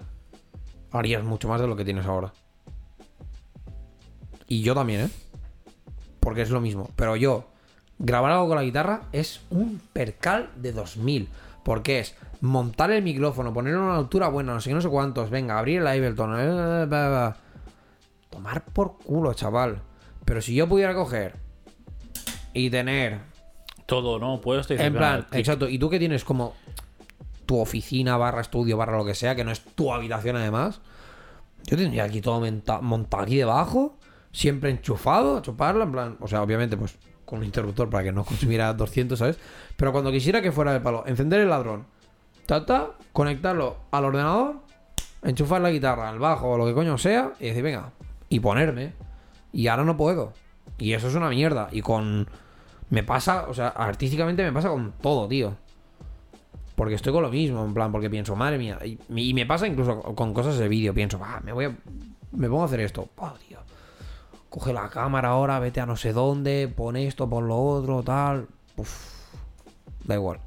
harías 0.91 1.23
mucho 1.23 1.47
más 1.49 1.59
de 1.59 1.67
lo 1.67 1.75
que 1.75 1.83
tienes 1.85 2.05
ahora. 2.05 2.31
Y 4.47 4.61
yo 4.61 4.73
también, 4.73 5.01
¿eh? 5.01 5.09
Porque 6.19 6.41
es 6.43 6.49
lo 6.49 6.61
mismo. 6.61 6.89
Pero 6.95 7.15
yo, 7.15 7.49
grabar 8.03 8.31
algo 8.31 8.47
con 8.49 8.57
la 8.57 8.63
guitarra 8.63 9.01
es 9.11 9.41
un 9.49 9.81
percal 9.91 10.49
de 10.55 10.71
2000. 10.73 11.29
Porque 11.63 11.99
es 11.99 12.13
montar 12.41 12.91
el 12.91 13.01
micrófono, 13.01 13.53
ponerlo 13.53 13.79
a 13.79 13.85
una 13.85 13.95
altura 13.95 14.27
buena, 14.27 14.53
no 14.53 14.59
sé 14.59 14.69
qué, 14.69 14.73
no 14.75 14.81
sé 14.81 14.89
cuántos. 14.89 15.29
Venga, 15.29 15.57
abrir 15.57 15.79
el 15.79 15.87
Ableton. 15.87 16.35
eh. 16.37 17.33
Tomar 18.29 18.65
por 18.65 18.97
culo, 18.97 19.33
chaval. 19.33 19.81
Pero 20.25 20.41
si 20.41 20.53
yo 20.53 20.67
pudiera 20.67 20.93
coger 20.93 21.35
y 22.53 22.69
tener 22.69 23.19
Todo, 23.85 24.17
¿no? 24.19 24.39
Puedes 24.41 24.65
te 24.67 24.73
en 24.81 24.93
plan, 24.93 25.15
"Venga, 25.17 25.27
clic". 25.29 25.39
exacto. 25.39 25.67
Y 25.69 25.77
tú 25.77 25.89
que 25.89 25.99
tienes 25.99 26.23
como 26.23 26.53
tu 27.45 27.59
oficina, 27.59 28.15
barra 28.17 28.41
estudio, 28.41 28.77
barra 28.77 28.97
lo 28.97 29.05
que 29.05 29.13
sea, 29.13 29.35
que 29.35 29.43
no 29.43 29.51
es 29.51 29.59
tu 29.61 29.93
habitación 29.93 30.35
además. 30.37 30.79
Yo 31.65 31.77
tendría 31.77 32.05
aquí 32.05 32.21
todo 32.21 32.41
montado 32.81 33.23
aquí 33.23 33.35
debajo, 33.37 33.97
siempre 34.31 34.69
enchufado, 34.69 35.37
a 35.37 35.41
chuparla, 35.41 35.83
en 35.83 35.91
plan, 35.91 36.17
o 36.21 36.27
sea, 36.27 36.41
obviamente, 36.41 36.77
pues 36.77 36.97
con 37.25 37.39
un 37.39 37.45
interruptor 37.45 37.89
para 37.89 38.03
que 38.03 38.11
no 38.11 38.23
consumiera 38.23 38.73
200, 38.73 39.17
¿sabes? 39.17 39.39
Pero 39.75 39.91
cuando 39.91 40.11
quisiera 40.11 40.41
que 40.41 40.51
fuera 40.51 40.73
de 40.73 40.79
palo, 40.79 41.03
encender 41.07 41.41
el 41.41 41.49
ladrón, 41.49 41.85
ta, 42.45 42.65
ta, 42.65 42.91
conectarlo 43.11 43.77
al 43.91 44.05
ordenador, 44.05 44.55
enchufar 45.23 45.61
la 45.61 45.71
guitarra, 45.71 46.09
al 46.09 46.19
bajo 46.19 46.49
o 46.49 46.57
lo 46.57 46.65
que 46.65 46.73
coño 46.73 46.97
sea, 46.97 47.33
y 47.39 47.47
decir, 47.47 47.63
venga, 47.63 47.91
y 48.29 48.39
ponerme. 48.39 48.93
Y 49.51 49.67
ahora 49.67 49.83
no 49.83 49.95
puedo. 49.95 50.33
Y 50.77 50.93
eso 50.93 51.07
es 51.07 51.15
una 51.15 51.29
mierda. 51.29 51.69
Y 51.71 51.81
con. 51.81 52.27
Me 52.89 53.03
pasa, 53.03 53.45
o 53.47 53.53
sea, 53.53 53.69
artísticamente 53.69 54.43
me 54.43 54.51
pasa 54.51 54.69
con 54.69 54.93
todo, 55.01 55.27
tío. 55.27 55.55
Porque 56.75 56.95
estoy 56.95 57.13
con 57.13 57.21
lo 57.21 57.29
mismo, 57.29 57.63
en 57.63 57.73
plan, 57.73 57.91
porque 57.91 58.09
pienso, 58.09 58.35
madre 58.35 58.57
mía. 58.57 58.79
Y, 58.83 59.33
me 59.33 59.45
pasa 59.45 59.67
incluso 59.67 60.01
con 60.01 60.33
cosas 60.33 60.57
de 60.57 60.67
vídeo. 60.67 60.93
Pienso, 60.93 61.19
va, 61.19 61.39
me 61.43 61.53
voy 61.53 61.65
a. 61.65 61.77
Me 62.31 62.49
pongo 62.49 62.63
a 62.63 62.65
hacer 62.65 62.79
esto. 62.79 63.09
Oh, 63.17 63.33
tío. 63.47 63.59
Coge 64.53 64.71
la 64.71 64.87
cámara 64.89 65.29
ahora, 65.29 65.57
vete 65.57 65.81
a 65.81 65.87
no 65.87 65.95
sé 65.95 66.13
dónde, 66.13 66.67
pon 66.67 66.95
esto, 66.95 67.27
pon 67.27 67.47
lo 67.47 67.57
otro, 67.57 68.03
tal. 68.03 68.47
Uf, 68.77 68.91
da 70.03 70.13
igual. 70.13 70.37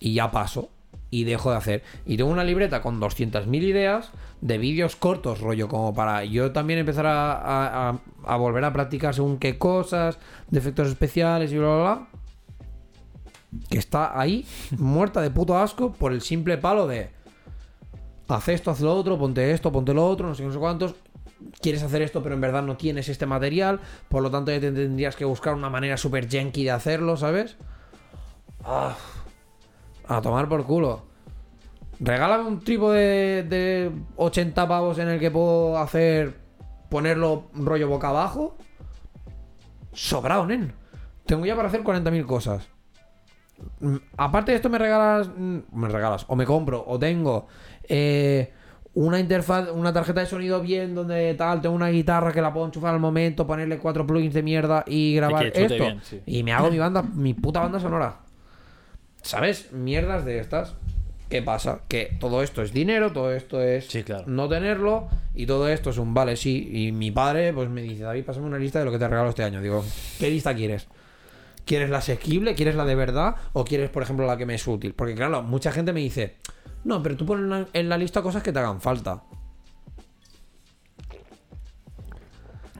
Y 0.00 0.14
ya 0.14 0.32
paso. 0.32 0.68
Y 1.10 1.22
dejo 1.22 1.52
de 1.52 1.56
hacer. 1.56 1.82
Y 2.06 2.16
tengo 2.16 2.28
una 2.30 2.42
libreta 2.42 2.82
con 2.82 3.00
200.000 3.00 3.62
ideas 3.62 4.10
de 4.40 4.58
vídeos 4.58 4.96
cortos, 4.96 5.40
rollo, 5.40 5.68
como 5.68 5.94
para 5.94 6.24
yo 6.24 6.50
también 6.50 6.80
empezar 6.80 7.06
a, 7.06 7.90
a- 8.24 8.36
volver 8.36 8.64
a 8.64 8.72
practicar 8.72 9.14
según 9.14 9.38
qué 9.38 9.56
cosas, 9.58 10.18
de 10.50 10.58
efectos 10.58 10.88
especiales 10.88 11.52
y 11.52 11.58
bla, 11.58 11.68
bla, 11.68 11.76
bla. 11.84 12.06
Que 13.70 13.78
está 13.78 14.18
ahí, 14.20 14.44
muerta 14.76 15.20
de 15.20 15.30
puto 15.30 15.56
asco, 15.56 15.92
por 15.92 16.12
el 16.12 16.20
simple 16.20 16.58
palo 16.58 16.88
de. 16.88 17.10
Haz 18.26 18.48
esto, 18.48 18.72
haz 18.72 18.80
lo 18.80 18.92
otro, 18.92 19.16
ponte 19.16 19.52
esto, 19.52 19.70
ponte 19.70 19.94
lo 19.94 20.04
otro, 20.04 20.26
no 20.26 20.34
sé 20.34 20.42
no 20.42 20.52
sé 20.52 20.58
cuántos. 20.58 20.96
Quieres 21.60 21.82
hacer 21.82 22.02
esto, 22.02 22.22
pero 22.22 22.34
en 22.34 22.40
verdad 22.40 22.62
no 22.62 22.76
tienes 22.76 23.08
este 23.08 23.26
material, 23.26 23.80
por 24.08 24.22
lo 24.22 24.30
tanto 24.30 24.52
ya 24.52 24.60
te 24.60 24.72
tendrías 24.72 25.16
que 25.16 25.24
buscar 25.24 25.54
una 25.54 25.68
manera 25.68 25.96
super 25.96 26.28
janky 26.28 26.64
de 26.64 26.70
hacerlo, 26.70 27.16
¿sabes? 27.16 27.56
Ah, 28.64 28.96
a 30.08 30.20
tomar 30.20 30.48
por 30.48 30.64
culo. 30.64 31.02
Regálame 32.00 32.44
un 32.44 32.60
trípode 32.60 33.42
de 33.42 33.90
80 34.16 34.68
pavos 34.68 34.98
en 34.98 35.08
el 35.08 35.20
que 35.20 35.30
puedo 35.30 35.78
hacer. 35.78 36.44
ponerlo 36.88 37.48
rollo 37.52 37.88
boca 37.88 38.08
abajo. 38.08 38.56
Sobrado, 39.92 40.46
nen. 40.46 40.72
Tengo 41.24 41.44
ya 41.46 41.56
para 41.56 41.68
hacer 41.68 41.82
40.000 41.82 42.26
cosas. 42.26 42.68
mm, 43.80 43.96
aparte 44.16 44.52
de 44.52 44.56
esto 44.56 44.68
me 44.68 44.78
regalas, 44.78 45.28
mm, 45.28 45.58
me 45.72 45.88
regalas, 45.88 46.24
o 46.28 46.36
me 46.36 46.44
compro, 46.44 46.84
o 46.86 46.98
tengo 46.98 47.48
eh, 47.88 48.52
una 48.96 49.20
interfaz, 49.20 49.68
una 49.72 49.92
tarjeta 49.92 50.20
de 50.20 50.26
sonido 50.26 50.60
bien, 50.62 50.94
donde 50.94 51.34
tal, 51.34 51.60
tengo 51.60 51.74
una 51.74 51.88
guitarra 51.88 52.32
que 52.32 52.40
la 52.40 52.50
puedo 52.52 52.64
enchufar 52.64 52.94
al 52.94 53.00
momento, 53.00 53.46
ponerle 53.46 53.76
cuatro 53.76 54.06
plugins 54.06 54.32
de 54.32 54.42
mierda 54.42 54.84
y 54.86 55.14
grabar 55.14 55.46
esto. 55.46 55.74
bien, 55.74 56.00
sí. 56.02 56.20
Y 56.24 56.42
me 56.42 56.52
hago 56.52 56.70
mi 56.70 56.78
banda, 56.78 57.02
mi 57.02 57.34
puta 57.34 57.60
banda 57.60 57.78
sonora. 57.78 58.16
¿Sabes? 59.20 59.70
Mierdas 59.72 60.24
de 60.24 60.38
estas. 60.38 60.74
¿Qué 61.28 61.42
pasa? 61.42 61.80
Que 61.88 62.16
todo 62.20 62.42
esto 62.42 62.62
es 62.62 62.72
dinero, 62.72 63.12
todo 63.12 63.32
esto 63.32 63.60
es 63.60 63.86
Sí, 63.88 64.02
claro. 64.04 64.24
no 64.28 64.48
tenerlo 64.48 65.08
y 65.34 65.44
todo 65.44 65.68
esto 65.68 65.90
es 65.90 65.98
un 65.98 66.14
vale, 66.14 66.36
sí. 66.36 66.68
Y 66.72 66.92
mi 66.92 67.10
padre 67.10 67.52
pues 67.52 67.68
me 67.68 67.82
dice, 67.82 68.04
David, 68.04 68.24
pásame 68.24 68.46
una 68.46 68.58
lista 68.58 68.78
de 68.78 68.84
lo 68.86 68.92
que 68.92 68.98
te 68.98 69.08
regalo 69.08 69.28
este 69.28 69.42
año. 69.42 69.60
Digo, 69.60 69.84
¿qué 70.18 70.30
lista 70.30 70.54
quieres? 70.54 70.86
¿Quieres 71.64 71.90
la 71.90 71.98
asequible? 71.98 72.54
¿Quieres 72.54 72.76
la 72.76 72.84
de 72.84 72.94
verdad? 72.94 73.34
¿O 73.52 73.64
quieres, 73.64 73.90
por 73.90 74.04
ejemplo, 74.04 74.24
la 74.24 74.36
que 74.36 74.46
me 74.46 74.54
es 74.54 74.66
útil? 74.68 74.94
Porque 74.94 75.16
claro, 75.16 75.42
mucha 75.42 75.72
gente 75.72 75.92
me 75.92 75.98
dice, 75.98 76.36
no, 76.86 77.02
pero 77.02 77.16
tú 77.16 77.26
pones 77.26 77.66
en 77.72 77.88
la- 77.88 77.98
lista 77.98 78.22
cosas 78.22 78.42
que 78.42 78.52
te 78.52 78.58
hagan 78.58 78.80
falta. 78.80 79.22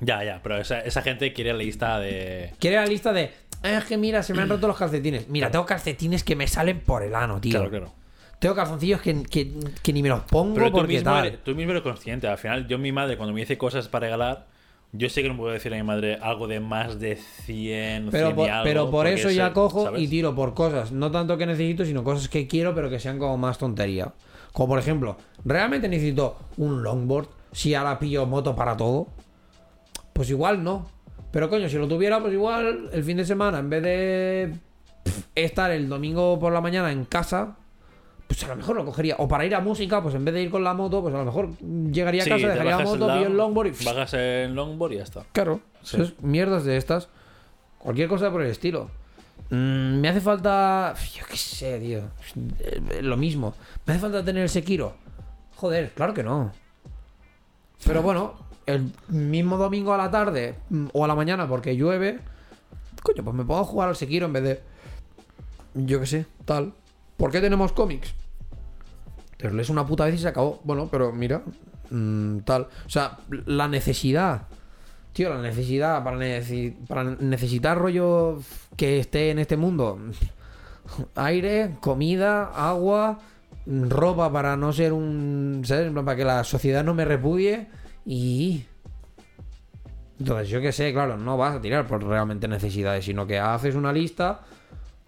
Ya, 0.01 0.23
ya, 0.25 0.41
pero 0.43 0.59
esa, 0.59 0.81
esa 0.81 1.03
gente 1.03 1.33
quiere 1.33 1.53
la 1.53 1.59
lista 1.59 1.99
de. 1.99 2.53
¿Quieres 2.59 2.81
la 2.81 2.87
lista 2.87 3.13
de, 3.13 3.33
"Ah, 3.63 3.79
es 3.79 3.85
que 3.85 3.97
mira, 3.97 4.23
se 4.23 4.35
me 4.35 4.43
han 4.43 4.49
roto 4.49 4.67
los 4.69 4.77
calcetines? 4.77 5.29
Mira, 5.29 5.51
tengo 5.51 5.65
calcetines 5.65 6.23
que 6.23 6.37
me 6.37 6.47
salen 6.47 6.81
por 6.81 7.03
el 7.03 7.15
ano, 7.15 7.41
tío. 7.41 7.53
Claro, 7.53 7.71
claro. 7.71 7.93
Tengo 8.39 8.55
calzoncillos 8.55 9.01
que, 9.01 9.23
que- 9.23 9.55
que 9.83 9.93
ni 9.95 10.03
me 10.03 10.11
los 10.11 10.21
pongo 10.25 10.55
Pero 10.55 10.67
tú 10.67 10.73
porque 10.79 10.95
mismo, 10.95 11.11
tal. 11.11 11.27
eres, 11.27 11.43
tú 11.43 11.55
mismo 11.55 11.71
eres 11.73 11.83
consciente. 11.83 12.29
Al 12.29 12.37
final, 12.37 12.69
yo, 12.69 12.79
mi 12.79 12.93
madre, 12.93 13.17
cuando 13.17 13.33
me 13.33 13.41
dice 13.41 13.57
cosas 13.57 13.89
para 13.89 14.07
regalar, 14.07 14.47
yo 14.97 15.09
sé 15.09 15.23
que 15.23 15.29
no 15.29 15.37
puedo 15.37 15.53
decirle 15.53 15.79
a 15.79 15.83
mi 15.83 15.87
madre 15.87 16.19
algo 16.21 16.47
de 16.49 16.61
más 16.61 16.99
de 16.99 17.17
100, 17.17 18.09
Pero 18.11 18.29
100 18.29 18.31
y 18.31 18.35
por, 18.35 18.51
algo, 18.51 18.65
pero 18.65 18.91
por 18.91 19.07
eso 19.07 19.29
sé- 19.29 19.35
ya 19.35 19.53
cojo 19.53 19.85
¿sabes? 19.85 20.03
y 20.03 20.09
tiro 20.09 20.35
por 20.35 20.55
cosas. 20.55 20.93
No 20.93 21.11
tanto 21.11 21.37
que 21.39 21.47
necesito, 21.47 21.85
sino 21.85 22.03
cosas 22.05 22.29
que 22.29 22.47
quiero, 22.47 22.75
pero 22.75 22.89
que 22.91 22.99
sean 22.99 23.19
como 23.19 23.37
más 23.39 23.59
tontería. 23.59 24.13
Como 24.53 24.69
por 24.69 24.79
ejemplo, 24.79 25.17
¿realmente 25.45 25.89
necesito 25.89 26.37
un 26.57 26.83
longboard? 26.83 27.29
Si 27.53 27.75
ahora 27.75 27.99
pillo 27.99 28.27
moto 28.27 28.55
para 28.57 28.77
todo. 28.77 29.09
Pues 30.13 30.31
igual 30.31 30.63
no. 30.65 30.87
Pero 31.31 31.51
coño, 31.51 31.69
si 31.69 31.77
lo 31.77 31.87
tuviera, 31.89 32.21
pues 32.21 32.33
igual 32.33 32.89
el 32.93 33.05
fin 33.05 33.19
de 33.19 33.25
semana, 33.25 33.59
en 33.59 33.69
vez 33.69 33.83
de 33.83 34.55
estar 35.35 35.71
el 35.71 35.89
domingo 35.89 36.39
por 36.39 36.53
la 36.53 36.61
mañana 36.61 36.91
en 36.91 37.05
casa, 37.05 37.57
pues 38.27 38.43
a 38.45 38.49
lo 38.49 38.57
mejor 38.57 38.77
lo 38.77 38.85
cogería. 38.85 39.17
O 39.19 39.29
para 39.29 39.45
ir 39.45 39.55
a 39.55 39.61
música, 39.61 40.03
pues 40.03 40.15
en 40.15 40.25
vez 40.25 40.35
de 40.35 40.43
ir 40.43 40.51
con 40.51 40.65
la 40.65 40.75
moto, 40.75 41.03
pues 41.03 41.15
a 41.15 41.19
lo 41.19 41.25
mejor 41.25 41.51
llegaría 41.59 42.23
a 42.23 42.25
Sí, 42.25 42.31
casa, 42.31 42.43
te 42.43 42.53
dejaría 42.53 42.77
la 42.79 42.85
moto, 42.85 43.07
pillo 43.07 43.27
el 43.27 43.37
longboard 43.37 43.69
y 43.69 43.85
Bajas 43.85 44.15
el 44.15 44.55
longboard 44.55 44.93
y 44.93 44.97
ya 44.97 45.03
está. 45.05 45.25
Claro. 45.33 45.61
Sí. 45.83 45.97
Entonces, 45.97 46.23
mierdas 46.23 46.65
de 46.65 46.77
estas. 46.77 47.09
Cualquier 47.79 48.09
cosa 48.09 48.31
por 48.31 48.43
el 48.43 48.51
estilo. 48.51 48.91
Mm, 49.51 50.01
me 50.01 50.09
hace 50.09 50.21
falta. 50.21 50.95
Yo 51.15 51.25
qué 51.31 51.37
sé, 51.37 51.79
tío. 51.79 52.01
Eh, 52.59 53.01
Lo 53.03 53.17
mismo. 53.17 53.55
¿Me 53.85 53.93
hace 53.93 54.01
falta 54.03 54.25
tener 54.25 54.43
el 54.43 54.49
Sekiro? 54.49 54.95
Joder, 55.57 55.93
claro 55.93 56.13
que 56.13 56.23
no. 56.25 56.53
Pero 57.85 58.03
bueno, 58.03 58.35
el 58.67 58.91
mismo 59.09 59.57
domingo 59.57 59.95
a 59.95 59.99
la 59.99 60.11
tarde 60.11 60.57
mm, 60.71 60.87
o 60.93 61.05
a 61.05 61.09
la 61.09 61.15
mañana 61.15 61.47
porque 61.47 61.77
llueve. 61.77 62.19
Coño, 63.03 63.23
pues 63.23 63.37
me 63.37 63.45
puedo 63.45 63.63
jugar 63.65 63.89
al 63.89 63.97
Sekiro 63.97 64.27
en 64.27 64.33
vez 64.33 64.43
de. 64.43 64.61
Yo 65.75 66.01
qué 66.01 66.07
sé, 66.07 66.27
tal. 66.45 66.73
¿Por 67.17 67.31
qué 67.31 67.41
tenemos 67.41 67.73
cómics? 67.73 68.15
Te 69.37 69.51
lees 69.51 69.71
una 69.71 69.87
puta 69.87 70.05
vez 70.07 70.15
y 70.15 70.19
se 70.19 70.29
acabó. 70.29 70.61
Bueno, 70.65 70.89
pero 70.91 71.13
mira. 71.13 71.43
mm, 71.91 72.39
tal. 72.41 72.63
O 72.87 72.89
sea, 72.91 73.19
la 73.47 73.69
necesidad. 73.69 74.43
Tío, 75.13 75.31
la 75.33 75.41
necesidad 75.41 76.05
para, 76.05 76.17
necesi- 76.19 76.75
para 76.87 77.05
necesitar 77.05 77.79
rollo 77.79 78.39
que 78.77 78.99
esté 78.99 79.31
en 79.31 79.39
este 79.39 79.57
mundo. 79.57 79.99
Aire, 81.15 81.77
comida, 81.81 82.51
agua, 82.55 83.19
ropa 83.67 84.31
para 84.31 84.57
no 84.57 84.73
ser 84.73 84.93
un. 84.93 85.63
Para 86.05 86.17
que 86.17 86.25
la 86.25 86.45
sociedad 86.45 86.85
no 86.85 86.93
me 86.95 87.05
repudie. 87.05 87.67
Y. 88.05 88.65
Entonces, 90.19 90.49
yo 90.49 90.61
qué 90.63 90.73
sé, 90.73 90.93
claro, 90.93 91.17
no 91.19 91.37
vas 91.37 91.57
a 91.57 91.61
tirar 91.61 91.87
por 91.87 92.03
realmente 92.03 92.49
necesidades, 92.49 93.05
sino 93.05 93.27
que 93.27 93.39
haces 93.39 93.75
una 93.75 93.93
lista 93.93 94.41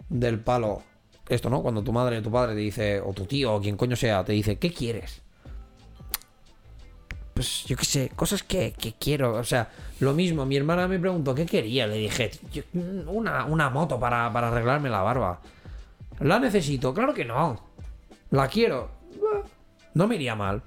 del 0.07 0.39
palo. 0.39 0.83
Esto, 1.29 1.49
¿no? 1.49 1.61
Cuando 1.61 1.83
tu 1.83 1.93
madre, 1.93 2.21
tu 2.21 2.31
padre 2.31 2.53
te 2.55 2.59
dice, 2.59 2.99
o 3.01 3.13
tu 3.13 3.25
tío, 3.25 3.53
o 3.53 3.61
quien 3.61 3.77
coño 3.77 3.95
sea, 3.95 4.23
te 4.25 4.33
dice, 4.33 4.57
¿qué 4.57 4.73
quieres? 4.73 5.21
Pues 7.33 7.63
yo 7.65 7.77
qué 7.77 7.85
sé, 7.85 8.11
cosas 8.15 8.43
que, 8.43 8.73
que 8.73 8.93
quiero. 8.93 9.35
O 9.35 9.43
sea, 9.43 9.69
lo 9.99 10.13
mismo, 10.13 10.45
mi 10.45 10.57
hermana 10.57 10.87
me 10.87 10.99
preguntó 10.99 11.33
qué 11.33 11.45
quería. 11.45 11.87
Le 11.87 11.95
dije, 11.95 12.31
"Yo- 12.51 12.63
una, 13.07 13.45
una 13.45 13.69
moto 13.69 13.99
para, 13.99 14.31
para 14.33 14.49
arreglarme 14.49 14.89
la 14.89 15.01
barba. 15.01 15.39
¿La 16.19 16.39
necesito? 16.39 16.93
Claro 16.93 17.13
que 17.13 17.23
no. 17.23 17.61
¿La 18.31 18.47
quiero? 18.49 18.89
No 19.93 20.07
me 20.07 20.15
iría 20.15 20.35
mal. 20.35 20.61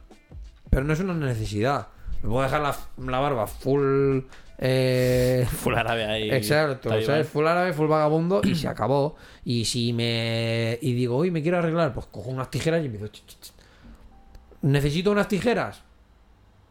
Pero 0.71 0.85
no 0.85 0.95
es 0.95 1.01
una 1.01 1.13
necesidad. 1.15 1.89
Me 2.23 2.31
puedo 2.31 2.43
dejar 2.43 2.63
la, 2.63 2.75
la 3.05 3.19
barba 3.19 3.47
full. 3.47 4.21
Eh, 4.65 5.45
Full 5.51 5.75
árabe 5.75 6.05
ahí. 6.05 6.31
Exacto. 6.31 6.89
Full 7.25 7.47
árabe, 7.47 7.73
full 7.73 7.89
vagabundo 7.89 8.41
y 8.45 8.55
se 8.55 8.69
acabó. 8.69 9.17
Y 9.45 9.65
si 9.65 9.93
me. 9.93 10.79
Y 10.81 10.93
digo, 10.93 11.17
hoy 11.17 11.33
me 11.33 11.43
quiero 11.43 11.59
arreglar, 11.59 11.93
pues 11.93 12.07
cojo 12.07 12.31
unas 12.31 12.49
tijeras 12.49 12.81
y 12.83 12.87
empiezo. 12.87 13.09
ch, 13.09 13.25
ch. 13.27 13.53
¿Necesito 14.63 15.11
unas 15.11 15.27
tijeras? 15.27 15.83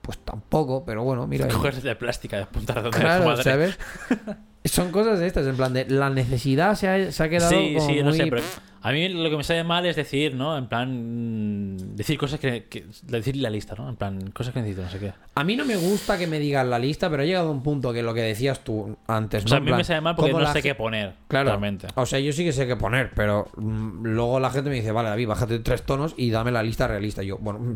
Pues 0.01 0.17
tampoco, 0.19 0.83
pero 0.85 1.03
bueno, 1.03 1.27
mira. 1.27 1.45
ahí. 1.45 1.51
Coges 1.51 1.83
de 1.83 1.95
plástica 1.95 2.37
de 2.37 2.43
apuntar 2.43 2.81
donde 2.81 2.97
Claro, 2.99 3.25
madre. 3.25 3.43
¿sabes? 3.43 3.77
Son 4.65 4.91
cosas 4.91 5.19
de 5.19 5.25
estas, 5.27 5.47
en 5.47 5.55
plan 5.55 5.73
de 5.73 5.85
la 5.89 6.09
necesidad 6.11 6.75
se 6.75 6.87
ha, 6.87 7.11
se 7.11 7.23
ha 7.23 7.29
quedado. 7.29 7.49
Sí, 7.51 7.73
como 7.75 7.87
sí, 7.87 7.97
no 7.99 8.09
muy- 8.09 8.17
sé, 8.17 8.27
pero 8.27 8.43
a 8.83 8.91
mí 8.91 9.09
lo 9.09 9.27
que 9.31 9.37
me 9.37 9.43
sale 9.43 9.63
mal 9.63 9.85
es 9.87 9.95
decir, 9.95 10.35
¿no? 10.35 10.55
En 10.55 10.67
plan, 10.67 11.73
mm, 11.75 11.95
decir 11.95 12.17
cosas 12.19 12.39
que, 12.39 12.65
que- 12.65 12.85
decir 13.03 13.37
la 13.37 13.49
lista, 13.49 13.73
¿no? 13.75 13.89
En 13.89 13.95
plan, 13.95 14.29
cosas 14.31 14.53
que 14.53 14.59
necesito, 14.59 14.83
no 14.83 14.89
sé 14.89 14.99
qué. 14.99 15.13
A 15.33 15.43
mí 15.43 15.55
no 15.55 15.65
me 15.65 15.77
gusta 15.77 16.17
que 16.19 16.27
me 16.27 16.37
digan 16.37 16.69
la 16.69 16.77
lista, 16.77 17.09
pero 17.09 17.23
ha 17.23 17.25
llegado 17.25 17.47
a 17.49 17.51
un 17.51 17.63
punto 17.63 17.91
que 17.91 18.03
lo 18.03 18.13
que 18.13 18.21
decías 18.21 18.63
tú 18.63 18.95
antes. 19.07 19.45
O 19.45 19.47
sea, 19.47 19.57
¿no? 19.57 19.61
a 19.61 19.65
mí 19.65 19.67
plan, 19.67 19.77
me 19.79 19.83
sale 19.83 20.01
mal 20.01 20.15
porque 20.15 20.31
no 20.33 20.39
la 20.41 20.53
sé 20.53 20.61
qué 20.61 20.75
poner, 20.75 21.13
Claro. 21.27 21.49
realmente. 21.49 21.87
O 21.95 22.05
sea, 22.05 22.19
yo 22.19 22.31
sí 22.31 22.43
que 22.43 22.51
sé 22.53 22.67
qué 22.67 22.75
poner, 22.75 23.11
pero 23.15 23.47
mm, 23.57 24.03
luego 24.05 24.39
la 24.39 24.51
gente 24.51 24.69
me 24.69 24.75
dice, 24.75 24.91
vale, 24.91 25.09
David, 25.09 25.27
bájate 25.27 25.57
tres 25.59 25.81
tonos 25.83 26.13
y 26.17 26.29
dame 26.29 26.51
la 26.51 26.61
lista 26.61 26.87
realista. 26.87 27.23
Y 27.23 27.27
yo, 27.27 27.37
bueno, 27.39 27.73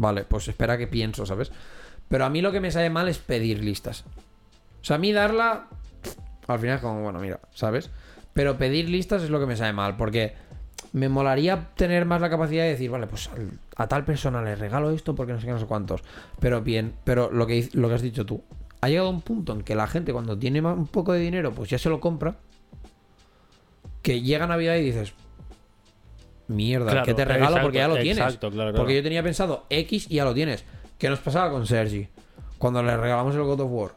vale, 0.00 0.24
pues 0.24 0.48
espera 0.48 0.78
que 0.78 0.86
pienso, 0.86 1.26
¿sabes? 1.26 1.52
Pero 2.08 2.24
a 2.24 2.30
mí 2.30 2.40
lo 2.40 2.52
que 2.52 2.60
me 2.60 2.70
sale 2.70 2.90
mal 2.90 3.08
es 3.08 3.18
pedir 3.18 3.62
listas. 3.62 4.04
O 4.80 4.84
sea, 4.84 4.96
a 4.96 4.98
mí 4.98 5.12
darla, 5.12 5.68
al 6.46 6.58
final 6.58 6.76
es 6.76 6.82
como, 6.82 7.02
bueno, 7.02 7.20
mira, 7.20 7.38
¿sabes? 7.54 7.90
Pero 8.32 8.56
pedir 8.56 8.88
listas 8.88 9.22
es 9.22 9.30
lo 9.30 9.38
que 9.38 9.46
me 9.46 9.56
sale 9.56 9.74
mal, 9.74 9.96
porque 9.96 10.34
me 10.92 11.08
molaría 11.08 11.68
tener 11.74 12.06
más 12.06 12.20
la 12.20 12.30
capacidad 12.30 12.64
de 12.64 12.70
decir, 12.70 12.90
vale, 12.90 13.06
pues 13.06 13.30
a 13.76 13.86
tal 13.86 14.04
persona 14.04 14.42
le 14.42 14.56
regalo 14.56 14.90
esto 14.90 15.14
porque 15.14 15.34
no 15.34 15.40
sé 15.40 15.46
qué, 15.46 15.52
no 15.52 15.60
sé 15.60 15.66
cuántos. 15.66 16.02
Pero 16.40 16.62
bien, 16.62 16.94
pero 17.04 17.30
lo 17.30 17.46
que, 17.46 17.68
lo 17.74 17.88
que 17.88 17.94
has 17.94 18.02
dicho 18.02 18.24
tú, 18.24 18.42
ha 18.80 18.88
llegado 18.88 19.10
un 19.10 19.20
punto 19.20 19.52
en 19.52 19.62
que 19.62 19.74
la 19.74 19.86
gente 19.86 20.12
cuando 20.12 20.38
tiene 20.38 20.62
un 20.62 20.86
poco 20.86 21.12
de 21.12 21.20
dinero, 21.20 21.52
pues 21.52 21.68
ya 21.68 21.78
se 21.78 21.90
lo 21.90 22.00
compra. 22.00 22.36
Que 24.00 24.22
llega 24.22 24.46
Navidad 24.46 24.76
y 24.76 24.82
dices, 24.82 25.12
mierda, 26.50 26.90
Claro, 26.90 27.06
que 27.06 27.14
te 27.14 27.24
regalo 27.24 27.44
exacto, 27.46 27.62
porque 27.66 27.78
ya 27.78 27.88
lo 27.88 27.94
tienes. 27.96 28.18
exacto, 28.18 28.50
claro, 28.50 28.70
claro. 28.70 28.76
Porque 28.82 28.96
yo 28.96 29.02
tenía 29.02 29.22
pensado 29.22 29.64
X 29.70 30.06
y 30.10 30.16
ya 30.16 30.24
lo 30.24 30.34
tienes. 30.34 30.64
¿Qué 30.98 31.08
nos 31.08 31.18
pasaba 31.20 31.50
con 31.50 31.66
Sergi? 31.66 32.08
Cuando 32.58 32.82
le 32.82 32.96
regalamos 32.96 33.34
el 33.34 33.42
God 33.42 33.60
of 33.60 33.70
War. 33.70 33.90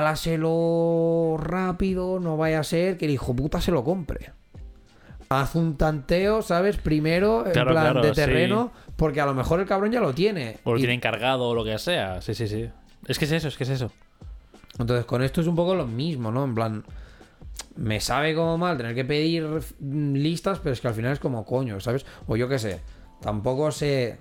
Regálaselo 0.00 1.36
rápido, 1.38 2.20
no 2.20 2.36
vaya 2.36 2.60
a 2.60 2.64
ser 2.64 2.96
que 2.96 3.06
el 3.06 3.10
hijo 3.12 3.34
puta 3.34 3.60
se 3.60 3.72
lo 3.72 3.82
compre. 3.84 4.30
Haz 5.28 5.54
un 5.54 5.76
tanteo, 5.76 6.42
¿sabes? 6.42 6.76
Primero, 6.76 7.44
en 7.46 7.52
plan 7.52 8.00
de 8.02 8.08
sí. 8.08 8.14
terreno, 8.14 8.72
porque 8.96 9.20
a 9.20 9.26
lo 9.26 9.34
mejor 9.34 9.60
el 9.60 9.66
cabrón 9.66 9.92
ya 9.92 10.00
lo 10.00 10.12
tiene. 10.12 10.58
O 10.64 10.72
lo 10.72 10.76
Y- 10.78 10.80
tiene 10.80 10.94
encargado 10.94 11.48
o 11.48 11.54
lo 11.54 11.64
que 11.64 11.78
sea. 11.78 12.20
Sí, 12.20 12.34
sí, 12.34 12.48
sí. 12.48 12.68
Es 13.06 13.18
que 13.18 13.24
es 13.26 13.32
eso, 13.32 13.48
es 13.48 13.56
que 13.56 13.64
es 13.64 13.70
eso. 13.70 13.90
Entonces, 14.78 15.04
con 15.04 15.22
esto 15.22 15.40
es 15.40 15.46
un 15.46 15.54
poco 15.56 15.74
lo 15.74 15.86
mismo, 15.86 16.30
¿no? 16.32 16.44
En 16.44 16.54
plan, 16.54 16.84
me 17.76 18.00
sabe 18.00 18.34
como 18.34 18.58
mal 18.58 18.76
tener 18.76 18.94
que 18.94 19.04
pedir 19.04 19.46
listas, 19.80 20.58
pero 20.58 20.72
es 20.72 20.80
que 20.80 20.88
al 20.88 20.94
final 20.94 21.12
es 21.12 21.18
como 21.18 21.44
coño, 21.44 21.80
¿sabes? 21.80 22.04
O 22.26 22.36
yo 22.36 22.48
qué 22.48 22.58
sé, 22.58 22.80
tampoco 23.20 23.70
sé. 23.70 24.18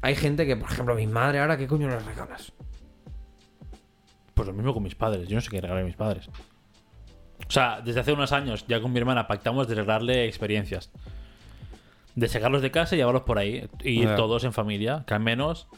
Hay 0.00 0.16
gente 0.16 0.46
que, 0.46 0.56
por 0.56 0.70
ejemplo, 0.70 0.94
mi 0.94 1.06
madre, 1.06 1.40
ahora, 1.40 1.56
¿qué 1.56 1.66
coño 1.66 1.88
le 1.88 1.98
regalas? 1.98 2.52
Pues 4.34 4.48
lo 4.48 4.54
mismo 4.54 4.74
con 4.74 4.82
mis 4.82 4.94
padres. 4.94 5.28
Yo 5.28 5.36
no 5.36 5.40
sé 5.40 5.50
qué 5.50 5.60
regalar 5.60 5.84
a 5.84 5.86
mis 5.86 5.94
padres. 5.94 6.28
O 7.46 7.50
sea, 7.50 7.80
desde 7.84 8.00
hace 8.00 8.12
unos 8.12 8.32
años, 8.32 8.64
ya 8.66 8.80
con 8.80 8.92
mi 8.92 8.98
hermana, 8.98 9.28
pactamos 9.28 9.68
de 9.68 9.74
regalarle 9.74 10.26
experiencias. 10.26 10.90
De 12.14 12.28
sacarlos 12.28 12.62
de 12.62 12.70
casa 12.70 12.94
y 12.94 12.98
llevarlos 12.98 13.22
por 13.22 13.38
ahí. 13.38 13.68
Y 13.84 14.02
ir 14.02 14.14
todos 14.16 14.44
en 14.44 14.52
familia. 14.52 15.04
Que 15.06 15.14
al 15.14 15.20
menos 15.20 15.68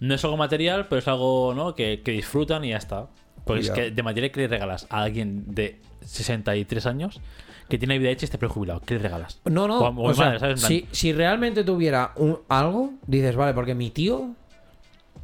no 0.00 0.14
es 0.14 0.24
algo 0.24 0.36
material, 0.36 0.86
pero 0.88 0.98
es 0.98 1.08
algo 1.08 1.54
¿no? 1.54 1.74
que, 1.74 2.02
que 2.02 2.12
disfrutan 2.12 2.64
y 2.64 2.70
ya 2.70 2.78
está. 2.78 3.08
Porque 3.48 3.62
Ya. 3.64 3.72
es 3.72 3.78
que 3.78 3.90
de 3.90 4.02
material 4.04 4.30
que 4.30 4.40
le 4.42 4.46
regalas 4.48 4.86
a 4.90 5.02
alguien 5.02 5.44
de 5.54 5.80
63 6.02 6.86
años 6.86 7.20
que 7.68 7.76
tiene 7.78 7.98
vida 7.98 8.10
hecha 8.10 8.24
y 8.24 8.26
está 8.26 8.38
prejubilado. 8.38 8.80
¿Qué 8.80 8.94
le 8.94 9.00
regalas? 9.00 9.40
No, 9.44 9.66
no. 9.68 9.80
O 9.80 9.84
a- 9.86 9.90
o 9.90 9.92
a 9.92 10.04
o 10.06 10.08
mi 10.08 10.14
sea, 10.14 10.24
madre, 10.26 10.38
¿sabes? 10.38 10.54
En 10.54 10.60
plan, 10.60 10.68
si, 10.68 10.86
si 10.92 11.12
realmente 11.12 11.64
tuviera 11.64 12.12
un- 12.16 12.38
algo, 12.48 12.92
dices, 13.06 13.34
vale, 13.36 13.52
porque 13.54 13.74
mi 13.74 13.90
tío. 13.90 14.30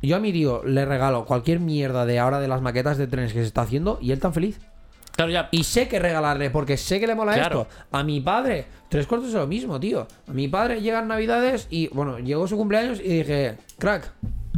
Yo 0.03 0.17
a 0.17 0.21
mi 0.21 0.33
tío 0.33 0.63
le 0.65 0.85
regalo 0.85 1.25
cualquier 1.25 1.61
mierda 1.61 2.05
de 2.05 2.19
ahora 2.19 2.39
de 2.41 2.49
las 2.49 2.61
maquetas 2.61 2.99
de 2.99 3.07
trenes 3.07 3.33
que 3.33 3.39
se 3.41 3.47
está 3.47 3.63
haciendo 3.63 3.99
y 4.03 4.13
él 4.13 4.19
tan 4.21 4.35
feliz. 4.35 4.61
Claro, 5.13 5.31
ya. 5.31 5.49
Y 5.53 5.65
sé 5.65 5.89
que 5.89 5.99
regalarle, 6.01 6.51
porque 6.51 6.77
sé 6.77 7.01
que 7.01 7.07
le 7.07 7.15
mola 7.15 7.33
Claro. 7.35 7.63
esto. 7.63 7.75
A 7.93 8.03
mi 8.03 8.21
padre, 8.21 8.67
tres 8.91 9.07
cuartos 9.07 9.29
es 9.29 9.35
lo 9.35 9.47
mismo, 9.47 9.79
tío. 9.81 10.07
A 10.29 10.33
mi 10.33 10.49
padre 10.49 10.83
llegan 10.83 11.09
navidades 11.09 11.69
y, 11.71 11.87
bueno, 11.89 12.19
llegó 12.19 12.47
su 12.49 12.57
cumpleaños 12.57 12.99
y 13.01 13.05
dije, 13.19 13.55
crack, 13.79 14.13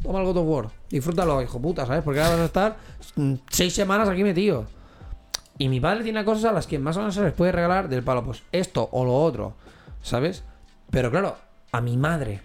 toma 0.07 0.21
el 0.21 0.27
God 0.27 0.39
of 0.39 0.47
War, 0.47 0.71
disfrútalo, 0.89 1.43
hijo 1.43 1.61
puta, 1.61 1.87
¿sabes? 1.87 2.03
Porque 2.03 2.21
ahora 2.21 2.37
vas 2.37 2.41
a 2.41 2.45
estar 2.47 2.77
mm, 3.17 3.35
seis 3.51 3.75
semanas 3.75 4.09
aquí 4.09 4.23
metido. 4.23 4.67
Y 5.59 5.69
mi 5.69 5.81
padre 5.81 6.05
tiene 6.05 6.25
cosas 6.25 6.47
a 6.47 6.53
las 6.53 6.67
que 6.67 6.79
más 6.79 6.97
o 6.97 7.01
menos 7.01 7.15
se 7.15 7.23
les 7.23 7.33
puede 7.33 7.53
regalar 7.53 7.89
del 7.89 8.03
palo, 8.03 8.25
pues 8.25 8.43
esto 8.53 8.89
o 8.93 9.05
lo 9.05 9.15
otro, 9.15 9.55
¿sabes? 10.03 10.45
Pero 10.91 11.11
claro, 11.11 11.37
a 11.73 11.81
mi 11.81 11.97
madre, 11.97 12.43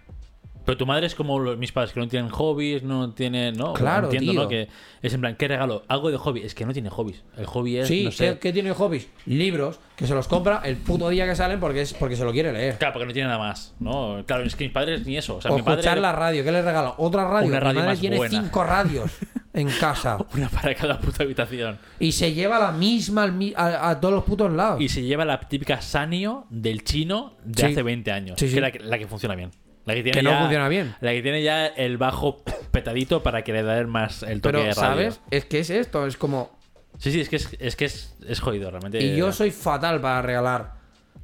Pero 0.65 0.77
tu 0.77 0.85
madre 0.85 1.07
es 1.07 1.15
como 1.15 1.39
los- 1.39 1.57
mis 1.57 1.71
padres, 1.71 1.91
que 1.93 1.99
no 1.99 2.07
tienen 2.07 2.29
hobbies, 2.29 2.83
no 2.83 3.11
tienen. 3.13 3.55
¿no? 3.55 3.73
Claro, 3.73 4.05
Entiendo, 4.11 4.31
tío. 4.31 4.41
¿no? 4.43 4.47
Que 4.47 4.67
es 5.01 5.13
en 5.13 5.21
plan, 5.21 5.35
¿qué 5.35 5.47
regalo? 5.47 5.83
Algo 5.87 6.11
de 6.11 6.17
hobby. 6.17 6.41
Es 6.41 6.53
que 6.53 6.65
no 6.65 6.73
tiene 6.73 6.89
hobbies. 6.89 7.23
El 7.37 7.45
hobby 7.47 7.77
es. 7.77 7.87
sí, 7.87 8.03
no 8.03 8.11
sé. 8.11 8.33
¿qué, 8.33 8.39
qué 8.39 8.53
tiene 8.53 8.71
hobbies? 8.73 9.07
Libros, 9.25 9.79
que 9.95 10.05
se 10.07 10.13
los 10.13 10.27
compra 10.27 10.61
el 10.63 10.77
puto 10.77 11.09
día 11.09 11.25
que 11.25 11.35
salen 11.35 11.59
porque, 11.59 11.81
es, 11.81 11.93
porque 11.93 12.15
se 12.15 12.23
lo 12.23 12.31
quiere 12.31 12.53
leer. 12.53 12.77
Claro, 12.77 12.93
porque 12.93 13.07
no 13.07 13.13
tiene 13.13 13.27
nada 13.29 13.39
más, 13.39 13.73
¿no? 13.79 14.23
Claro, 14.27 14.43
es 14.43 14.55
que 14.55 14.63
mis 14.65 14.73
padres 14.73 15.05
ni 15.05 15.17
eso. 15.17 15.37
O 15.37 15.41
sea, 15.41 15.51
O 15.51 15.55
mi 15.55 15.61
padre. 15.63 15.79
escuchar 15.81 15.97
la 15.97 16.11
radio, 16.11 16.43
¿qué 16.43 16.51
le 16.51 16.61
regalo? 16.61 16.93
Otra 16.97 17.27
radio. 17.27 17.47
Una 17.47 17.57
Mi 17.57 17.63
radio 17.63 17.79
madre 17.79 17.89
más 17.91 17.99
tiene 17.99 18.17
buena. 18.17 18.41
cinco 18.43 18.63
radios 18.63 19.11
en 19.53 19.67
casa. 19.79 20.17
Una 20.35 20.47
para 20.49 20.75
cada 20.75 20.99
puta 20.99 21.23
habitación. 21.23 21.79
Y 21.99 22.11
se 22.11 22.33
lleva 22.33 22.59
la 22.59 22.71
misma 22.71 23.25
mi- 23.27 23.53
a, 23.57 23.89
a 23.89 23.99
todos 23.99 24.13
los 24.13 24.23
putos 24.23 24.51
lados. 24.51 24.79
Y 24.79 24.89
se 24.89 25.01
lleva 25.01 25.25
la 25.25 25.39
típica 25.39 25.81
Sanio 25.81 26.45
del 26.51 26.83
chino 26.83 27.33
de 27.43 27.61
Sí. 27.63 27.71
hace 27.71 27.81
20 27.83 28.11
años. 28.11 28.35
Sí, 28.39 28.45
que 28.45 28.51
sí. 28.51 28.57
es 28.57 28.61
la 28.61 28.71
que, 28.71 28.79
la 28.79 28.97
que 28.99 29.07
funciona 29.07 29.33
bien. 29.35 29.49
La 29.85 29.93
que, 29.95 30.03
tiene 30.03 30.17
Que 30.17 30.23
no 30.23 30.31
ya- 30.31 30.39
funciona 30.39 30.67
bien. 30.69 30.95
La 31.01 31.11
que 31.11 31.21
tiene 31.21 31.41
ya 31.43 31.65
el 31.67 31.97
bajo 31.97 32.37
petadito 32.71 33.23
para 33.23 33.43
que 33.43 33.53
le 33.53 33.63
dé 33.63 33.85
más 33.85 34.23
el 34.23 34.41
toque 34.41 34.53
Pero, 34.57 34.59
de 34.59 34.73
radio. 34.73 35.11
¿sabes? 35.11 35.21
Es 35.31 35.45
que 35.45 35.59
es 35.59 35.69
esto, 35.69 36.05
es 36.05 36.17
como... 36.17 36.51
Sí, 36.99 37.11
sí, 37.11 37.21
es 37.21 37.29
que 37.29 37.37
es, 37.37 37.57
es 37.59 37.75
que 37.75 37.85
es, 37.85 38.15
es 38.27 38.39
jodido 38.39 38.69
realmente. 38.69 39.01
Y 39.01 39.15
yo 39.15 39.31
soy 39.31 39.49
fatal 39.51 39.99
para 40.01 40.21
regalar 40.21 40.73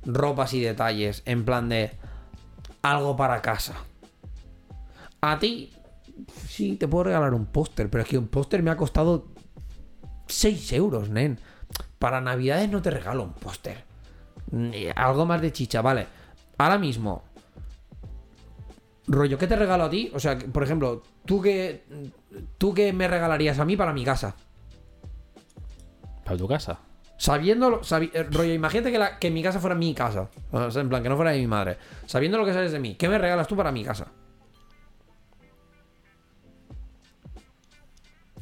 ropas 0.05 0.53
y 0.53 0.61
detalles, 0.61 1.21
en 1.25 1.43
plan 1.45 1.69
de 1.69 1.91
algo 2.81 3.15
para 3.15 3.41
casa. 3.41 3.75
A 5.21 5.37
ti, 5.39 5.71
sí, 6.47 6.77
te 6.77 6.87
puedo 6.87 7.05
regalar 7.05 7.33
un 7.33 7.45
póster, 7.45 7.89
pero 7.89 8.03
es 8.03 8.09
que 8.09 8.17
un 8.17 8.27
póster 8.27 8.63
me 8.63 8.71
ha 8.71 8.77
costado 8.77 9.27
6 10.27 10.71
euros, 10.73 11.09
nen. 11.09 11.39
Para 11.99 12.21
Navidades 12.21 12.69
no 12.69 12.81
te 12.81 12.89
regalo 12.89 13.23
un 13.23 13.33
póster. 13.33 13.83
Algo 14.95 15.25
más 15.25 15.41
de 15.41 15.51
chicha, 15.51 15.81
vale. 15.81 16.07
Ahora 16.57 16.77
mismo, 16.77 17.23
rollo, 19.07 19.37
¿qué 19.37 19.47
te 19.47 19.55
regalo 19.55 19.85
a 19.85 19.89
ti? 19.89 20.11
O 20.13 20.19
sea, 20.19 20.37
por 20.37 20.63
ejemplo, 20.63 21.03
¿tú 21.25 21.41
qué, 21.41 21.83
¿tú 22.57 22.73
qué 22.73 22.91
me 22.93 23.07
regalarías 23.07 23.59
a 23.59 23.65
mí 23.65 23.75
para 23.77 23.93
mi 23.93 24.03
casa? 24.03 24.35
Para 26.23 26.37
tu 26.37 26.47
casa. 26.47 26.79
Sabiendo, 27.17 27.83
sabi- 27.83 28.11
eh, 28.13 28.23
rollo, 28.23 28.53
imagínate 28.53 28.91
que, 28.91 28.99
la- 28.99 29.17
que 29.17 29.31
mi 29.31 29.41
casa 29.41 29.59
fuera 29.59 29.75
mi 29.75 29.93
casa. 29.93 30.29
O 30.51 30.69
sea, 30.69 30.81
en 30.81 30.89
plan, 30.89 31.01
que 31.01 31.09
no 31.09 31.15
fuera 31.15 31.31
de 31.31 31.39
mi 31.39 31.47
madre. 31.47 31.77
Sabiendo 32.05 32.37
lo 32.37 32.45
que 32.45 32.53
sabes 32.53 32.71
de 32.71 32.79
mí, 32.79 32.95
¿qué 32.95 33.09
me 33.09 33.17
regalas 33.17 33.47
tú 33.47 33.55
para 33.55 33.71
mi 33.71 33.83
casa? 33.83 34.07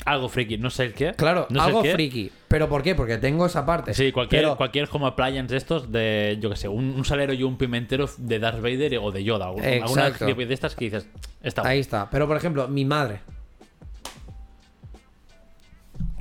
Algo 0.05 0.29
friki, 0.29 0.57
no 0.59 0.69
sé 0.69 0.83
el 0.85 0.93
qué. 0.93 1.13
Claro, 1.13 1.47
no 1.49 1.59
sé 1.61 1.65
algo 1.65 1.81
qué. 1.81 1.93
friki. 1.93 2.31
¿Pero 2.47 2.69
por 2.69 2.83
qué? 2.83 2.93
Porque 2.93 3.17
tengo 3.17 3.45
esa 3.47 3.65
parte. 3.65 3.93
Sí, 3.95 4.11
cualquier, 4.11 4.43
Pero- 4.43 4.55
cualquier 4.55 4.87
home 4.91 5.07
appliance 5.07 5.51
de 5.51 5.57
estos, 5.57 5.91
de, 5.91 6.37
yo 6.39 6.49
que 6.51 6.55
sé, 6.57 6.67
un, 6.67 6.91
un 6.91 7.03
salero 7.05 7.33
y 7.33 7.41
un 7.41 7.57
pimentero 7.57 8.07
de 8.19 8.37
Darth 8.39 8.61
Vader 8.61 8.99
o 8.99 9.11
de 9.11 9.23
Yoda. 9.23 9.49
o 9.49 9.57
Alguna 9.59 10.11
de 10.11 10.53
estas 10.53 10.75
que 10.75 10.85
dices, 10.85 11.07
está 11.41 11.67
Ahí 11.67 11.79
está. 11.79 12.07
Pero, 12.11 12.27
por 12.27 12.37
ejemplo, 12.37 12.67
mi 12.67 12.85
madre. 12.85 13.21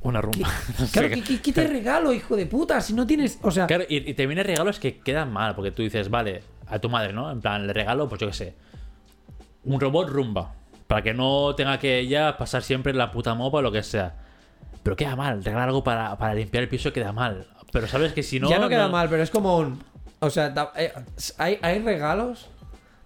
una 0.03 0.21
rumba. 0.21 0.49
Claro, 0.93 1.09
qué- 1.09 1.15
¿qué, 1.17 1.23
qué- 1.23 1.43
qué 1.43 1.53
te 1.53 1.67
regalo, 1.67 2.13
hijo 2.13 2.37
de 2.37 2.47
puta? 2.47 2.81
Si 2.81 2.93
no 2.93 3.07
tienes. 3.07 3.39
O 3.43 3.51
sea, 3.51 3.67
Claro, 3.67 3.85
y, 3.89 4.11
y 4.11 4.15
te 4.15 4.27
vienen 4.27 4.45
regalos 4.47 4.79
que 4.79 4.99
quedan 4.99 5.33
mal, 5.33 5.55
porque 5.55 5.71
tú 5.71 5.83
dices, 5.83 6.11
vale, 6.11 6.43
a 6.67 6.79
tu 6.79 6.89
madre, 6.91 7.13
¿no? 7.13 7.31
En 7.31 7.41
plan, 7.41 7.67
le 7.67 7.73
regalo, 7.73 8.09
pues 8.09 8.21
yo 8.21 8.27
qué 8.29 8.33
sé, 8.35 8.55
un 9.65 9.81
robot 9.81 10.09
rumba, 10.11 10.55
para 10.87 11.03
que 11.03 11.15
no 11.15 11.55
tenga 11.55 11.79
que 11.79 11.99
ella 11.99 12.37
pasar 12.37 12.63
siempre 12.63 12.93
la 12.93 13.11
puta 13.11 13.35
mopa 13.35 13.59
o 13.59 13.63
lo 13.63 13.73
que 13.73 13.83
sea. 13.83 14.17
Pero 14.83 14.97
queda 14.97 15.17
mal, 15.17 15.43
regalar 15.43 15.69
algo 15.69 15.83
para, 15.83 16.17
para 16.19 16.35
limpiar 16.35 16.65
el 16.65 16.69
piso 16.69 16.93
queda 16.93 17.13
mal. 17.13 17.47
Pero 17.73 17.89
sabes 17.89 18.13
que 18.13 18.23
si 18.23 18.39
no. 18.39 18.49
ya 18.49 18.59
no 18.59 18.69
queda 18.69 18.89
mal, 18.89 19.09
pero 19.09 19.23
es 19.23 19.31
como 19.31 19.59
un. 19.59 19.83
O 20.21 20.31
sea, 20.31 20.55
eh, 20.77 20.93
hay, 21.39 21.59
hay 21.63 21.81
regalos 21.81 22.49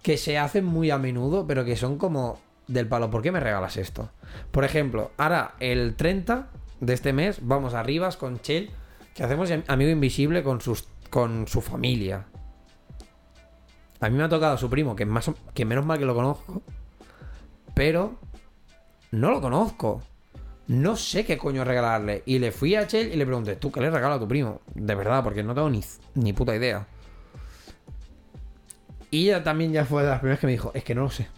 que 0.02 0.16
se 0.16 0.38
hacen 0.38 0.64
muy 0.64 0.90
a 0.90 0.98
menudo, 0.98 1.46
pero 1.46 1.64
que 1.64 1.76
son 1.76 1.98
como 1.98 2.40
del 2.66 2.86
palo. 2.86 3.10
¿Por 3.10 3.22
qué 3.22 3.32
me 3.32 3.40
regalas 3.40 3.76
esto? 3.76 4.10
Por 4.50 4.64
ejemplo, 4.64 5.12
ahora 5.16 5.54
el 5.60 5.94
30 5.96 6.48
de 6.80 6.94
este 6.94 7.12
mes 7.12 7.38
vamos 7.42 7.74
a 7.74 7.82
Rivas 7.82 8.16
con 8.16 8.40
Chell, 8.40 8.70
que 9.14 9.24
hacemos 9.24 9.50
amigo 9.66 9.90
invisible 9.90 10.42
con, 10.42 10.60
sus, 10.60 10.88
con 11.10 11.48
su 11.48 11.60
familia. 11.60 12.26
A 14.00 14.08
mí 14.08 14.16
me 14.16 14.24
ha 14.24 14.28
tocado 14.28 14.56
su 14.58 14.70
primo, 14.70 14.94
que, 14.94 15.06
más, 15.06 15.30
que 15.54 15.64
menos 15.64 15.84
mal 15.84 15.98
que 15.98 16.04
lo 16.04 16.14
conozco, 16.14 16.62
pero 17.78 18.18
no 19.12 19.30
lo 19.30 19.40
conozco. 19.40 20.02
No 20.66 20.96
sé 20.96 21.24
qué 21.24 21.38
coño 21.38 21.64
regalarle. 21.64 22.24
Y 22.26 22.40
le 22.40 22.50
fui 22.50 22.74
a 22.74 22.86
Chell 22.88 23.12
y 23.12 23.16
le 23.16 23.24
pregunté, 23.24 23.54
¿tú 23.54 23.70
qué 23.70 23.80
le 23.80 23.88
regalo 23.88 24.14
a 24.14 24.18
tu 24.18 24.26
primo? 24.26 24.60
De 24.74 24.94
verdad, 24.96 25.22
porque 25.22 25.42
no 25.44 25.54
tengo 25.54 25.70
ni, 25.70 25.80
ni 26.14 26.32
puta 26.32 26.54
idea. 26.56 26.86
Y 29.10 29.28
ella 29.28 29.42
también 29.44 29.72
ya 29.72 29.84
fue 29.84 30.02
de 30.02 30.08
las 30.10 30.18
primeras 30.18 30.40
que 30.40 30.46
me 30.46 30.52
dijo, 30.52 30.72
es 30.74 30.82
que 30.84 30.94
no 30.94 31.02
lo 31.02 31.10
sé. 31.10 31.28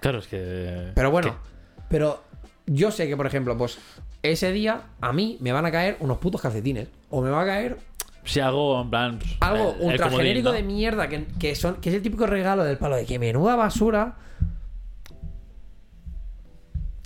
Claro, 0.00 0.18
es 0.18 0.26
que. 0.28 0.92
Pero 0.94 1.10
bueno, 1.10 1.32
¿Qué? 1.32 1.84
pero 1.88 2.22
yo 2.66 2.90
sé 2.92 3.08
que, 3.08 3.16
por 3.16 3.26
ejemplo, 3.26 3.56
pues 3.56 3.78
ese 4.22 4.52
día 4.52 4.82
a 5.00 5.12
mí 5.12 5.38
me 5.40 5.52
van 5.52 5.64
a 5.66 5.72
caer 5.72 5.96
unos 6.00 6.18
putos 6.18 6.40
calcetines. 6.40 6.88
O 7.10 7.22
me 7.22 7.30
va 7.30 7.42
a 7.42 7.46
caer 7.46 7.78
Si 8.24 8.38
hago, 8.40 8.80
en 8.82 8.90
plan. 8.90 9.18
algo 9.40 9.74
el 9.80 9.86
ultra 9.86 10.10
genérico 10.10 10.50
¿no? 10.50 10.54
de 10.54 10.62
mierda 10.62 11.08
que, 11.08 11.24
que 11.40 11.54
son, 11.56 11.76
que 11.76 11.88
es 11.88 11.94
el 11.96 12.02
típico 12.02 12.26
regalo 12.26 12.62
del 12.62 12.76
palo 12.76 12.94
de 12.94 13.06
que 13.06 13.18
menuda 13.18 13.56
basura. 13.56 14.16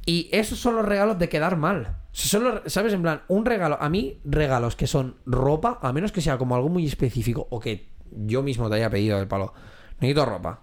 Y 0.04 0.28
esos 0.32 0.58
son 0.58 0.76
los 0.76 0.84
regalos 0.84 1.18
de 1.18 1.28
quedar 1.28 1.56
mal. 1.56 1.96
Si 2.10 2.28
son 2.28 2.44
los- 2.44 2.60
¿Sabes? 2.72 2.92
En 2.92 3.02
plan, 3.02 3.22
un 3.28 3.44
regalo. 3.46 3.78
A 3.80 3.88
mí, 3.88 4.20
regalos 4.24 4.74
que 4.76 4.86
son 4.86 5.16
ropa, 5.26 5.78
a 5.80 5.92
menos 5.92 6.10
que 6.12 6.20
sea 6.20 6.38
como 6.38 6.54
algo 6.56 6.68
muy 6.68 6.86
específico 6.86 7.46
o 7.50 7.60
que 7.60 7.88
yo 8.10 8.42
mismo 8.42 8.68
te 8.68 8.76
haya 8.76 8.90
pedido 8.90 9.18
del 9.18 9.28
palo. 9.28 9.54
Necesito 10.00 10.24
ropa. 10.26 10.60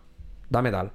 Dame 0.49 0.71
tal. 0.71 0.91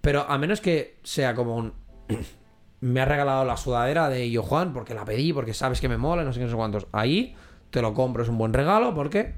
Pero 0.00 0.22
a 0.28 0.36
menos 0.38 0.60
que 0.60 0.98
sea 1.02 1.34
como 1.34 1.56
un. 1.56 1.72
me 2.80 3.00
ha 3.00 3.04
regalado 3.04 3.44
la 3.44 3.56
sudadera 3.56 4.08
de 4.08 4.30
Yo 4.30 4.42
Juan 4.42 4.72
porque 4.72 4.94
la 4.94 5.04
pedí, 5.04 5.32
porque 5.32 5.54
sabes 5.54 5.80
que 5.80 5.88
me 5.88 5.96
mola, 5.98 6.22
no 6.24 6.32
sé 6.32 6.38
qué, 6.40 6.44
no 6.44 6.50
sé 6.50 6.56
cuántos. 6.56 6.86
Ahí 6.92 7.34
te 7.70 7.80
lo 7.82 7.94
compro, 7.94 8.22
es 8.22 8.28
un 8.28 8.38
buen 8.38 8.52
regalo 8.52 8.94
porque 8.94 9.34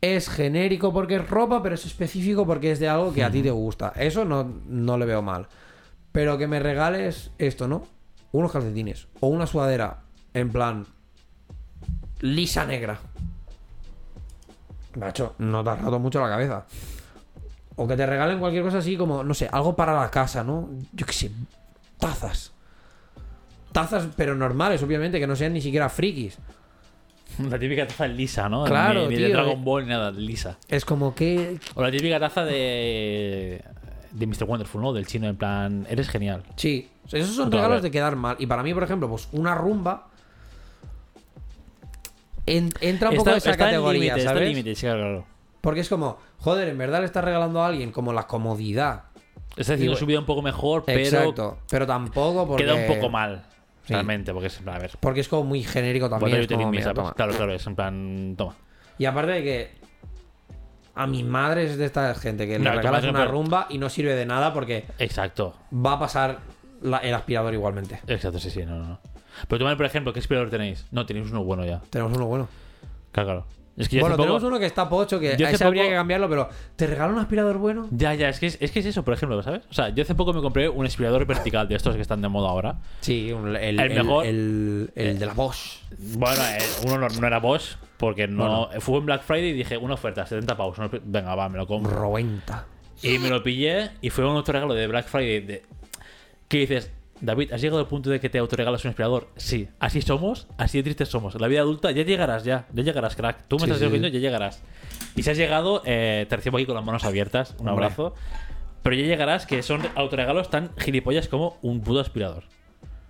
es 0.00 0.28
genérico 0.28 0.92
porque 0.92 1.16
es 1.16 1.28
ropa, 1.28 1.62
pero 1.62 1.74
es 1.74 1.84
específico 1.84 2.46
porque 2.46 2.70
es 2.70 2.78
de 2.80 2.88
algo 2.88 3.12
que 3.12 3.24
a 3.24 3.30
ti 3.30 3.42
te 3.42 3.50
gusta. 3.50 3.92
Eso 3.96 4.24
no, 4.24 4.44
no 4.66 4.96
le 4.96 5.06
veo 5.06 5.22
mal. 5.22 5.48
Pero 6.18 6.36
que 6.36 6.48
me 6.48 6.58
regales 6.58 7.30
esto, 7.38 7.68
¿no? 7.68 7.86
Unos 8.32 8.50
calcetines 8.50 9.06
o 9.20 9.28
una 9.28 9.46
sudadera 9.46 10.00
en 10.34 10.50
plan 10.50 10.84
lisa 12.22 12.66
negra. 12.66 12.98
Macho, 14.96 15.36
no 15.38 15.62
te 15.62 15.70
has 15.70 15.80
roto 15.80 16.00
mucho 16.00 16.20
la 16.20 16.28
cabeza. 16.28 16.66
O 17.76 17.86
que 17.86 17.94
te 17.94 18.04
regalen 18.04 18.40
cualquier 18.40 18.64
cosa 18.64 18.78
así 18.78 18.96
como, 18.96 19.22
no 19.22 19.32
sé, 19.32 19.48
algo 19.52 19.76
para 19.76 19.94
la 19.94 20.10
casa, 20.10 20.42
¿no? 20.42 20.68
Yo 20.92 21.06
qué 21.06 21.12
sé, 21.12 21.30
tazas. 22.00 22.52
Tazas, 23.70 24.08
pero 24.16 24.34
normales, 24.34 24.82
obviamente, 24.82 25.20
que 25.20 25.26
no 25.28 25.36
sean 25.36 25.52
ni 25.52 25.60
siquiera 25.60 25.88
frikis. 25.88 26.36
La 27.48 27.60
típica 27.60 27.86
taza 27.86 28.08
lisa, 28.08 28.48
¿no? 28.48 28.64
Claro, 28.64 29.02
ni, 29.02 29.10
ni 29.10 29.22
de 29.22 29.26
tío, 29.26 29.36
Dragon 29.36 29.60
eh. 29.60 29.62
Ball 29.62 29.84
ni 29.84 29.90
nada, 29.90 30.10
lisa. 30.10 30.58
Es 30.66 30.84
como 30.84 31.14
que. 31.14 31.60
O 31.76 31.82
la 31.82 31.92
típica 31.92 32.18
taza 32.18 32.44
de. 32.44 33.62
De 34.18 34.26
Mr. 34.26 34.44
Wonderful, 34.44 34.80
¿no? 34.82 34.92
Del 34.92 35.06
chino, 35.06 35.28
en 35.28 35.36
plan, 35.36 35.86
eres 35.88 36.08
genial. 36.08 36.42
Sí, 36.56 36.88
esos 37.12 37.34
son 37.36 37.48
Otra 37.48 37.58
regalos 37.60 37.76
vez. 37.76 37.82
de 37.84 37.90
quedar 37.90 38.16
mal. 38.16 38.36
Y 38.38 38.46
para 38.46 38.62
mí, 38.62 38.74
por 38.74 38.82
ejemplo, 38.82 39.08
pues 39.08 39.28
una 39.32 39.54
rumba. 39.54 40.08
en- 42.46 42.72
entra 42.80 43.10
un 43.10 43.16
poco 43.16 43.30
en 43.30 43.36
esa 43.36 43.50
está 43.50 43.64
categoría, 43.66 44.16
está 44.16 44.30
¿sabes? 44.32 44.56
sí, 44.78 44.86
claro. 44.86 45.26
Porque 45.60 45.80
es 45.80 45.88
como, 45.88 46.18
joder, 46.38 46.68
en 46.68 46.78
verdad 46.78 47.00
le 47.00 47.06
estás 47.06 47.22
regalando 47.24 47.62
a 47.62 47.66
alguien 47.66 47.92
como 47.92 48.12
la 48.12 48.26
comodidad. 48.26 49.04
Está 49.56 49.74
haciendo 49.74 49.94
Digo, 49.96 50.06
vida 50.06 50.18
un 50.20 50.24
poco 50.26 50.40
mejor, 50.40 50.84
pero 50.86 50.98
Exacto. 51.00 51.58
Pero 51.68 51.86
tampoco 51.86 52.46
porque. 52.46 52.64
queda 52.64 52.74
un 52.74 52.86
poco 52.86 53.10
mal. 53.10 53.44
Sí. 53.84 53.92
Realmente, 53.94 54.32
porque 54.32 54.46
es 54.48 54.56
en 54.58 54.64
plan, 54.64 54.76
a 54.76 54.78
ver. 54.78 54.92
Porque 55.00 55.20
es 55.20 55.28
como 55.28 55.44
muy 55.44 55.62
genérico 55.62 56.08
también. 56.08 56.34
Are 56.34 56.42
es 56.44 56.48
como, 56.48 56.70
mira, 56.70 56.84
¿sabes? 56.84 56.96
toma. 56.96 57.12
Claro, 57.14 57.32
claro, 57.34 57.52
es 57.54 57.66
en 57.66 57.74
plan, 57.74 58.34
toma. 58.36 58.54
Y 58.98 59.04
aparte 59.04 59.32
de 59.32 59.42
que. 59.42 59.77
A 60.98 61.06
mi 61.06 61.22
madre 61.22 61.64
es 61.64 61.78
de 61.78 61.84
esta 61.84 62.14
gente 62.16 62.46
que 62.46 62.58
No, 62.58 62.64
le 62.70 62.76
regalas 62.76 63.04
una 63.04 63.24
rumba 63.24 63.66
y 63.70 63.78
no 63.78 63.88
sirve 63.88 64.14
de 64.14 64.26
nada 64.26 64.52
porque 64.52 64.84
Exacto. 64.98 65.54
va 65.72 65.92
a 65.94 65.98
pasar 65.98 66.38
la- 66.82 66.98
el 66.98 67.14
aspirador 67.14 67.54
igualmente. 67.54 68.00
Exacto, 68.06 68.38
sí, 68.38 68.50
sí, 68.50 68.64
no, 68.66 68.78
no. 68.78 68.98
Pero 69.48 69.64
madre, 69.64 69.76
por 69.76 69.86
ejemplo, 69.86 70.12
¿qué 70.12 70.18
aspirador 70.18 70.50
tenéis? 70.50 70.86
No, 70.90 71.06
tenéis 71.06 71.30
uno 71.30 71.44
bueno 71.44 71.64
ya. 71.64 71.80
Tenemos 71.90 72.16
uno 72.16 72.26
bueno. 72.26 72.48
Claro, 73.12 73.28
claro. 73.28 73.46
Es 73.78 73.88
que 73.88 73.96
yo 73.96 74.00
bueno, 74.00 74.16
poco- 74.16 74.24
tenemos 74.24 74.42
uno 74.42 74.58
que 74.58 74.66
está 74.66 74.88
pocho, 74.88 75.20
que 75.20 75.32
ese 75.34 75.64
habría 75.64 75.82
poco- 75.84 75.90
que 75.90 75.96
cambiarlo, 75.96 76.28
pero 76.28 76.48
¿te 76.76 76.86
regalo 76.86 77.14
un 77.14 77.20
aspirador 77.20 77.58
bueno? 77.58 77.86
Ya, 77.90 78.12
ya, 78.14 78.28
es 78.28 78.38
que 78.40 78.46
es, 78.46 78.58
es 78.60 78.70
que 78.72 78.80
es 78.80 78.86
eso, 78.86 79.04
por 79.04 79.14
ejemplo, 79.14 79.42
¿sabes? 79.42 79.62
O 79.70 79.74
sea, 79.74 79.88
yo 79.90 80.02
hace 80.02 80.14
poco 80.14 80.32
me 80.32 80.40
compré 80.42 80.68
un 80.68 80.84
aspirador 80.84 81.24
vertical 81.26 81.68
de 81.68 81.76
estos 81.76 81.94
que 81.94 82.02
están 82.02 82.20
de 82.20 82.28
moda 82.28 82.48
ahora. 82.50 82.76
Sí, 83.00 83.32
un- 83.32 83.56
el, 83.56 83.78
El 83.80 83.90
mejor- 83.94 84.26
el, 84.26 84.90
el 84.94 85.18
de 85.18 85.26
la 85.26 85.32
Bosch. 85.32 85.78
Bueno, 86.16 86.42
eh, 86.42 86.58
uno 86.86 86.98
no, 86.98 87.08
no 87.08 87.26
era 87.26 87.38
Bosch, 87.38 87.76
porque 87.96 88.26
no. 88.26 88.68
Fue 88.80 88.98
en 88.98 89.06
Black 89.06 89.22
Friday 89.22 89.50
y 89.50 89.52
dije, 89.52 89.76
una 89.76 89.94
oferta, 89.94 90.26
70 90.26 90.56
pavos. 90.56 90.76
Venga, 91.04 91.34
va, 91.34 91.48
me 91.48 91.58
lo 91.58 91.66
compro. 91.66 91.90
Rowenta. 91.92 92.66
Y 93.02 93.18
me 93.18 93.28
lo 93.30 93.42
pillé 93.44 93.90
y 94.00 94.10
fue 94.10 94.24
un 94.24 94.36
autorregalo 94.36 94.74
de 94.74 94.86
Black 94.88 95.06
Friday. 95.06 95.40
De... 95.40 95.62
Que 96.48 96.58
dices, 96.58 96.90
David, 97.20 97.52
¿has 97.52 97.60
llegado 97.60 97.80
al 97.80 97.88
punto 97.88 98.10
de 98.10 98.20
que 98.20 98.28
te 98.30 98.38
autorregalas 98.38 98.84
un 98.84 98.90
aspirador? 98.90 99.28
Sí. 99.36 99.68
Así 99.80 100.02
somos, 100.02 100.46
así 100.56 100.78
de 100.78 100.84
tristes 100.84 101.08
somos. 101.08 101.34
La 101.40 101.48
vida 101.48 101.60
adulta, 101.60 101.90
ya 101.90 102.04
llegarás, 102.04 102.44
ya. 102.44 102.66
Ya 102.72 102.82
llegarás, 102.84 103.16
crack. 103.16 103.44
Tú 103.48 103.56
me 103.56 103.60
Sí, 103.60 103.70
estás 103.70 103.80
diciendo, 103.80 104.08
sí. 104.08 104.14
ya 104.14 104.20
llegarás. 104.20 104.62
Y 105.16 105.22
si 105.22 105.30
has 105.30 105.36
llegado, 105.36 105.82
eh, 105.84 106.26
te 106.28 106.36
recibo 106.36 106.58
aquí 106.58 106.66
con 106.66 106.76
las 106.76 106.84
manos 106.84 107.04
abiertas. 107.04 107.56
Un 107.58 107.68
Hombre. 107.68 107.86
abrazo. 107.86 108.14
Pero 108.82 108.94
ya 108.94 109.02
llegarás 109.06 109.46
que 109.46 109.62
son 109.62 109.82
autorregalos 109.96 110.50
tan 110.50 110.70
gilipollas 110.78 111.26
como 111.28 111.56
un 111.62 111.80
puto 111.80 111.98
aspirador. 112.00 112.44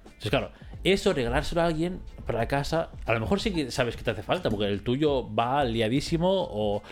Entonces, 0.04 0.30
claro, 0.30 0.50
eso, 0.84 1.12
regalárselo 1.12 1.60
a 1.60 1.66
alguien 1.66 2.00
para 2.26 2.38
la 2.38 2.48
casa, 2.48 2.90
a 3.04 3.12
lo 3.12 3.20
mejor 3.20 3.40
sí 3.40 3.52
que 3.52 3.70
sabes 3.70 3.94
que 3.96 4.02
te 4.02 4.10
hace 4.10 4.22
falta, 4.22 4.48
porque 4.50 4.66
el 4.66 4.82
tuyo 4.82 5.32
va 5.34 5.62
liadísimo 5.64 6.28
o, 6.30 6.82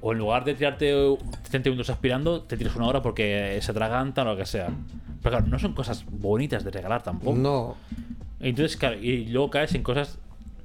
o 0.00 0.12
en 0.12 0.18
lugar 0.18 0.44
de 0.44 0.54
tirarte 0.54 0.94
30 1.50 1.70
minutos 1.70 1.90
aspirando, 1.90 2.42
te 2.42 2.56
tiras 2.56 2.76
una 2.76 2.86
hora 2.86 3.02
porque 3.02 3.58
se 3.60 3.70
atraganta 3.70 4.22
o 4.22 4.24
lo 4.24 4.36
que 4.36 4.46
sea. 4.46 4.68
Pero 5.22 5.36
claro, 5.36 5.46
no 5.46 5.58
son 5.58 5.72
cosas 5.74 6.04
bonitas 6.08 6.64
de 6.64 6.70
regalar 6.70 7.02
tampoco. 7.02 7.36
No. 7.36 7.76
Entonces, 8.40 8.76
claro, 8.76 8.96
y 8.96 9.26
luego 9.26 9.50
caes 9.50 9.74
en 9.74 9.82
cosas 9.82 10.18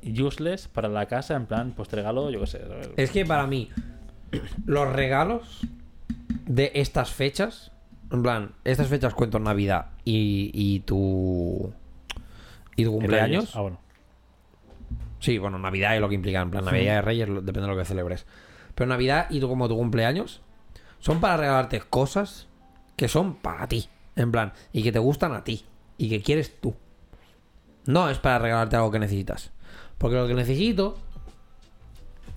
useless 0.04 0.68
para 0.68 0.90
la 0.90 1.06
casa, 1.06 1.36
en 1.36 1.46
plan, 1.46 1.74
pues 1.76 1.90
te 1.90 1.96
regalo, 1.96 2.30
yo 2.30 2.40
qué 2.42 2.48
sé. 2.48 2.62
Es 2.98 3.12
que 3.12 3.26
para 3.26 3.48
mí, 3.48 3.70
los 4.66 4.92
regalos 4.92 5.62
de 6.46 6.72
estas 6.76 7.12
fechas, 7.12 7.72
en 8.12 8.24
plan, 8.24 8.52
estas 8.64 8.88
fechas 8.88 9.14
cuento 9.14 9.40
Navidad 9.40 9.88
y, 10.04 10.52
y 10.54 10.80
tu. 10.82 11.74
y 12.76 12.84
tu 12.84 12.92
cumpleaños. 12.92 13.56
Ah, 13.56 13.62
bueno. 13.62 13.80
Sí, 15.20 15.38
bueno, 15.38 15.60
Navidad 15.60 15.96
es 15.96 16.02
lo 16.02 16.10
que 16.10 16.16
implica, 16.16 16.42
en 16.42 16.50
plan, 16.50 16.66
Navidad 16.66 16.98
y 16.98 17.02
Reyes, 17.02 17.28
depende 17.28 17.62
de 17.62 17.68
lo 17.68 17.78
que 17.78 17.86
celebres. 17.86 18.26
Pero 18.82 18.90
Navidad 18.90 19.28
y 19.30 19.40
tú 19.40 19.48
como 19.48 19.68
tu 19.70 19.78
cumpleaños 19.78 20.42
son 20.98 21.20
para 21.20 21.38
regalarte 21.38 21.82
cosas 21.82 22.48
que 22.96 23.08
son 23.08 23.36
para 23.36 23.68
ti, 23.68 23.88
en 24.16 24.32
plan, 24.32 24.54
y 24.74 24.82
que 24.82 24.92
te 24.92 24.98
gustan 24.98 25.34
a 25.34 25.44
ti, 25.44 25.64
y 26.00 26.10
que 26.10 26.24
quieres 26.24 26.60
tú. 26.60 26.74
No 27.86 28.10
es 28.10 28.18
para 28.18 28.40
regalarte 28.40 28.78
algo 28.78 28.90
que 28.90 28.98
necesitas. 28.98 29.52
Porque 30.00 30.16
lo 30.16 30.28
que 30.28 30.34
necesito, 30.34 30.98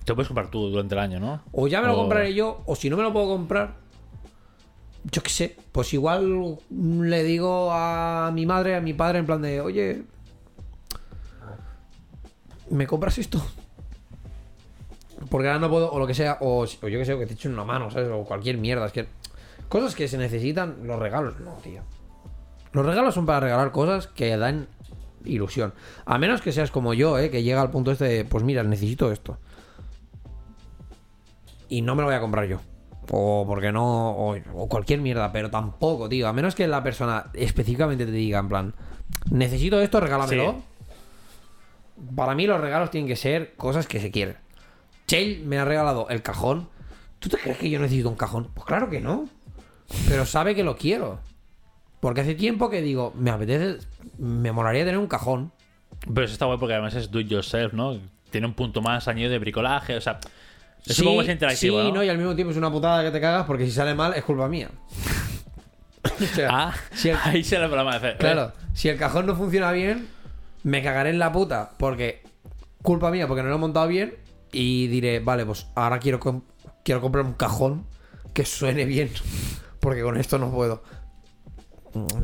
Te 0.03 0.11
lo 0.11 0.15
puedes 0.17 0.27
comprar 0.27 0.51
tú 0.51 0.69
durante 0.69 0.93
el 0.93 0.99
año, 0.99 1.19
¿no? 1.19 1.41
o 1.51 1.67
ya 1.67 1.81
me 1.81 1.87
lo 1.87 1.93
O- 1.95 1.97
compraré 2.01 2.35
yo, 2.35 2.61
o 2.67 2.75
si 2.75 2.91
no 2.91 2.97
me 2.97 3.01
lo 3.01 3.11
puedo 3.11 3.25
comprar, 3.27 3.77
yo 5.11 5.23
qué 5.23 5.29
sé, 5.31 5.57
pues 5.71 5.91
igual 5.95 6.59
le 6.69 7.23
digo 7.23 7.71
a 7.73 8.29
mi 8.31 8.45
madre, 8.45 8.75
a 8.75 8.81
mi 8.81 8.93
padre, 8.93 9.17
en 9.17 9.25
plan 9.25 9.41
de, 9.41 9.61
oye, 9.61 10.03
¿me 12.69 12.85
compras 12.85 13.17
esto? 13.17 13.43
Porque 15.29 15.47
ahora 15.47 15.59
no 15.59 15.69
puedo, 15.69 15.91
o 15.91 15.99
lo 15.99 16.07
que 16.07 16.13
sea, 16.13 16.37
o, 16.41 16.63
o 16.63 16.87
yo 16.87 16.99
que 16.99 17.05
sé, 17.05 17.13
o 17.13 17.19
que 17.19 17.25
te 17.25 17.33
echen 17.33 17.53
una 17.53 17.63
mano, 17.63 17.89
¿sabes? 17.89 18.09
O 18.11 18.23
cualquier 18.23 18.57
mierda, 18.57 18.85
es 18.85 18.91
que... 18.91 19.07
Cosas 19.69 19.95
que 19.95 20.07
se 20.07 20.17
necesitan, 20.17 20.77
los 20.83 20.99
regalos, 20.99 21.39
no, 21.39 21.53
tío. 21.63 21.81
Los 22.71 22.85
regalos 22.85 23.15
son 23.15 23.25
para 23.25 23.39
regalar 23.39 23.71
cosas 23.71 24.07
que 24.07 24.37
dan 24.37 24.67
ilusión. 25.23 25.73
A 26.05 26.17
menos 26.17 26.41
que 26.41 26.51
seas 26.51 26.69
como 26.69 26.93
yo, 26.93 27.17
¿eh? 27.17 27.31
Que 27.31 27.41
llega 27.41 27.61
al 27.61 27.71
punto 27.71 27.91
este 27.91 28.05
de, 28.05 28.25
pues 28.25 28.43
mira, 28.43 28.61
necesito 28.63 29.11
esto. 29.11 29.39
Y 31.67 31.81
no 31.81 31.95
me 31.95 32.01
lo 32.01 32.09
voy 32.09 32.15
a 32.15 32.21
comprar 32.21 32.45
yo. 32.45 32.59
O 33.09 33.45
porque 33.47 33.71
no, 33.71 34.11
o, 34.11 34.35
o 34.53 34.69
cualquier 34.69 34.99
mierda, 34.99 35.31
pero 35.31 35.49
tampoco, 35.49 36.09
tío. 36.09 36.27
A 36.27 36.33
menos 36.33 36.53
que 36.53 36.67
la 36.67 36.83
persona 36.83 37.31
específicamente 37.33 38.05
te 38.05 38.11
diga, 38.11 38.39
en 38.39 38.49
plan, 38.49 38.73
necesito 39.31 39.79
esto, 39.81 39.99
regálamelo. 39.99 40.51
Sí. 40.51 40.85
Para 42.15 42.35
mí 42.35 42.45
los 42.45 42.61
regalos 42.61 42.91
tienen 42.91 43.07
que 43.07 43.15
ser 43.15 43.55
cosas 43.55 43.87
que 43.87 43.99
se 43.99 44.11
quieren. 44.11 44.37
Chell 45.07 45.43
me 45.45 45.57
ha 45.59 45.65
regalado 45.65 46.07
el 46.09 46.21
cajón. 46.21 46.67
¿Tú 47.19 47.29
te 47.29 47.37
crees 47.37 47.57
que 47.57 47.69
yo 47.69 47.79
necesito 47.79 48.09
un 48.09 48.15
cajón? 48.15 48.49
Pues 48.53 48.65
claro 48.65 48.89
que 48.89 48.99
no. 49.01 49.27
Pero 50.07 50.25
sabe 50.25 50.55
que 50.55 50.63
lo 50.63 50.75
quiero. 50.77 51.19
Porque 51.99 52.21
hace 52.21 52.35
tiempo 52.35 52.69
que 52.69 52.81
digo, 52.81 53.13
me 53.17 53.31
apetece, 53.31 53.85
me 54.17 54.51
molaría 54.51 54.83
tener 54.85 54.99
un 54.99 55.07
cajón. 55.07 55.51
Pero 56.13 56.23
eso 56.25 56.33
está 56.33 56.45
guay 56.45 56.57
porque 56.59 56.73
además 56.73 56.93
es 56.95 57.09
do 57.11 57.19
it 57.19 57.27
yourself, 57.27 57.73
¿no? 57.73 57.97
Tiene 58.29 58.47
un 58.47 58.53
punto 58.53 58.81
más 58.81 59.07
añadido 59.07 59.31
de 59.31 59.39
bricolaje, 59.39 59.95
o 59.95 60.01
sea. 60.01 60.19
Es 60.85 60.99
un 60.99 61.05
poco 61.05 61.17
más 61.17 61.29
interactivo, 61.29 61.81
sí, 61.83 61.91
¿no? 61.91 62.03
Y 62.03 62.09
al 62.09 62.17
mismo 62.17 62.35
tiempo 62.35 62.51
es 62.51 62.57
una 62.57 62.71
putada 62.71 63.03
que 63.03 63.09
te 63.11 63.19
cagas 63.19 63.45
porque 63.47 63.65
si 63.65 63.71
sale 63.71 63.95
mal 63.95 64.13
es 64.13 64.23
culpa 64.23 64.47
mía. 64.47 64.69
O 66.03 66.25
sea, 66.35 66.49
Ah, 66.51 66.73
si 66.93 67.09
el- 67.09 67.17
ahí 67.23 67.43
se 67.43 67.57
la 67.57 67.67
problema 67.67 67.91
de 67.91 67.97
hacer. 67.97 68.17
claro, 68.17 68.51
si 68.73 68.89
el 68.89 68.97
cajón 68.97 69.25
no 69.25 69.35
funciona 69.35 69.71
bien, 69.71 70.07
me 70.63 70.83
cagaré 70.83 71.09
en 71.09 71.17
la 71.19 71.31
puta 71.31 71.71
porque 71.77 72.21
culpa 72.83 73.09
mía 73.09 73.27
porque 73.27 73.41
no 73.41 73.49
lo 73.49 73.55
he 73.55 73.59
montado 73.59 73.87
bien 73.87 74.13
y 74.55 74.87
diré, 74.87 75.19
vale, 75.19 75.45
pues 75.45 75.67
ahora 75.75 75.99
quiero, 75.99 76.19
quiero 76.83 77.01
comprar 77.01 77.25
un 77.25 77.33
cajón 77.33 77.85
que 78.33 78.45
suene 78.45 78.85
bien 78.85 79.09
porque 79.81 80.01
con 80.01 80.17
esto 80.17 80.39
no 80.39 80.49
puedo. 80.49 80.81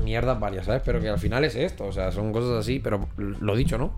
Mierdas 0.04 0.40
varias, 0.40 0.66
¿sabes? 0.66 0.82
Pero 0.86 1.00
que 1.02 1.10
al 1.10 1.20
final 1.20 1.44
es 1.44 1.56
esto, 1.56 1.86
o 1.86 1.92
sea, 1.92 2.12
son 2.12 2.32
cosas 2.32 2.60
así, 2.60 2.80
pero 2.80 3.10
lo 3.18 3.56
dicho, 3.56 3.78
¿no? 3.78 3.94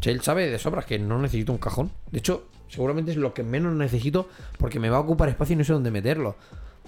Él 0.00 0.20
sabe 0.20 0.48
de 0.48 0.58
sobras 0.58 0.84
que 0.84 0.98
no 0.98 1.18
necesito 1.18 1.52
un 1.52 1.58
cajón. 1.58 1.90
De 2.10 2.18
hecho, 2.18 2.48
seguramente 2.68 3.10
es 3.12 3.16
lo 3.16 3.34
que 3.34 3.42
menos 3.42 3.74
necesito 3.74 4.28
porque 4.58 4.80
me 4.80 4.90
va 4.90 4.96
a 4.96 5.00
ocupar 5.00 5.28
espacio 5.28 5.54
y 5.54 5.56
no 5.56 5.64
sé 5.64 5.72
dónde 5.72 5.90
meterlo. 5.90 6.36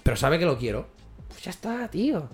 Pero 0.03 0.17
sabe 0.17 0.39
que 0.39 0.47
lo 0.47 0.59
quiero. 0.59 0.89
Pues 1.29 1.43
ya 1.43 1.51
está, 1.51 1.89
tío. 1.89 2.29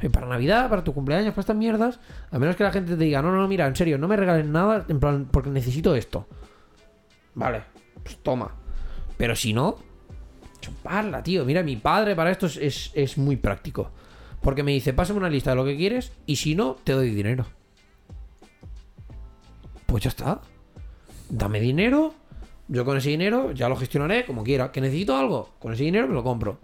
Eh, 0.00 0.10
Para 0.10 0.26
Navidad, 0.26 0.68
para 0.68 0.82
tu 0.84 0.92
cumpleaños, 0.92 1.32
para 1.32 1.40
estas 1.40 1.56
mierdas, 1.56 2.00
a 2.30 2.38
menos 2.38 2.56
que 2.56 2.64
la 2.64 2.72
gente 2.72 2.96
te 2.96 3.04
diga, 3.04 3.22
no, 3.22 3.32
no, 3.32 3.46
mira, 3.48 3.66
en 3.66 3.76
serio, 3.76 3.98
no 3.98 4.08
me 4.08 4.16
regalen 4.16 4.52
nada, 4.52 4.84
en 4.88 5.00
plan, 5.00 5.28
porque 5.30 5.50
necesito 5.50 5.94
esto. 5.94 6.26
Vale, 7.34 7.62
pues 8.06 8.22
toma. 8.22 8.54
Pero 9.16 9.34
si 9.36 9.52
no, 9.52 9.76
chuparla, 10.60 11.22
tío. 11.22 11.44
Mira, 11.44 11.62
mi 11.62 11.76
padre 11.76 12.14
para 12.16 12.30
esto 12.30 12.46
es, 12.46 12.56
es, 12.56 12.90
es 12.94 13.18
muy 13.18 13.36
práctico. 13.36 13.90
Porque 14.42 14.62
me 14.62 14.72
dice, 14.72 14.92
pásame 14.92 15.18
una 15.18 15.28
lista 15.30 15.50
de 15.50 15.56
lo 15.56 15.64
que 15.64 15.76
quieres 15.76 16.12
y 16.26 16.36
si 16.36 16.54
no, 16.54 16.76
te 16.84 16.92
doy 16.92 17.10
dinero. 17.10 17.46
Pues 19.86 20.04
ya 20.04 20.10
está. 20.10 20.40
Dame 21.28 21.60
dinero. 21.60 22.14
Yo 22.68 22.84
con 22.84 22.96
ese 22.96 23.10
dinero 23.10 23.52
ya 23.52 23.68
lo 23.68 23.76
gestionaré 23.76 24.24
como 24.26 24.42
quiera. 24.44 24.72
¿Que 24.72 24.80
necesito 24.80 25.16
algo? 25.16 25.54
Con 25.58 25.72
ese 25.72 25.84
dinero 25.84 26.08
me 26.08 26.14
lo 26.14 26.22
compro. 26.24 26.58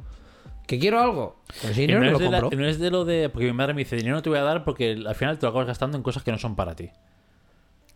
¿Que 0.66 0.78
quiero 0.78 1.00
algo? 1.00 1.36
Con 1.60 1.70
ese 1.70 1.82
dinero 1.82 2.00
no, 2.00 2.06
me 2.06 2.12
es 2.12 2.20
lo 2.20 2.30
la- 2.30 2.40
compro. 2.40 2.58
no 2.58 2.66
es 2.66 2.78
de 2.78 2.90
lo 2.90 3.04
de. 3.04 3.28
Porque 3.28 3.46
mi 3.46 3.52
madre 3.52 3.74
me 3.74 3.80
dice: 3.80 3.96
dinero 3.96 4.16
no 4.16 4.22
te 4.22 4.30
voy 4.30 4.38
a 4.38 4.42
dar 4.42 4.64
porque 4.64 4.92
al 5.06 5.14
final 5.14 5.38
te 5.38 5.46
lo 5.46 5.50
acabas 5.50 5.66
gastando 5.68 5.96
en 5.96 6.02
cosas 6.02 6.22
que 6.22 6.32
no 6.32 6.38
son 6.38 6.56
para 6.56 6.74
ti. 6.74 6.90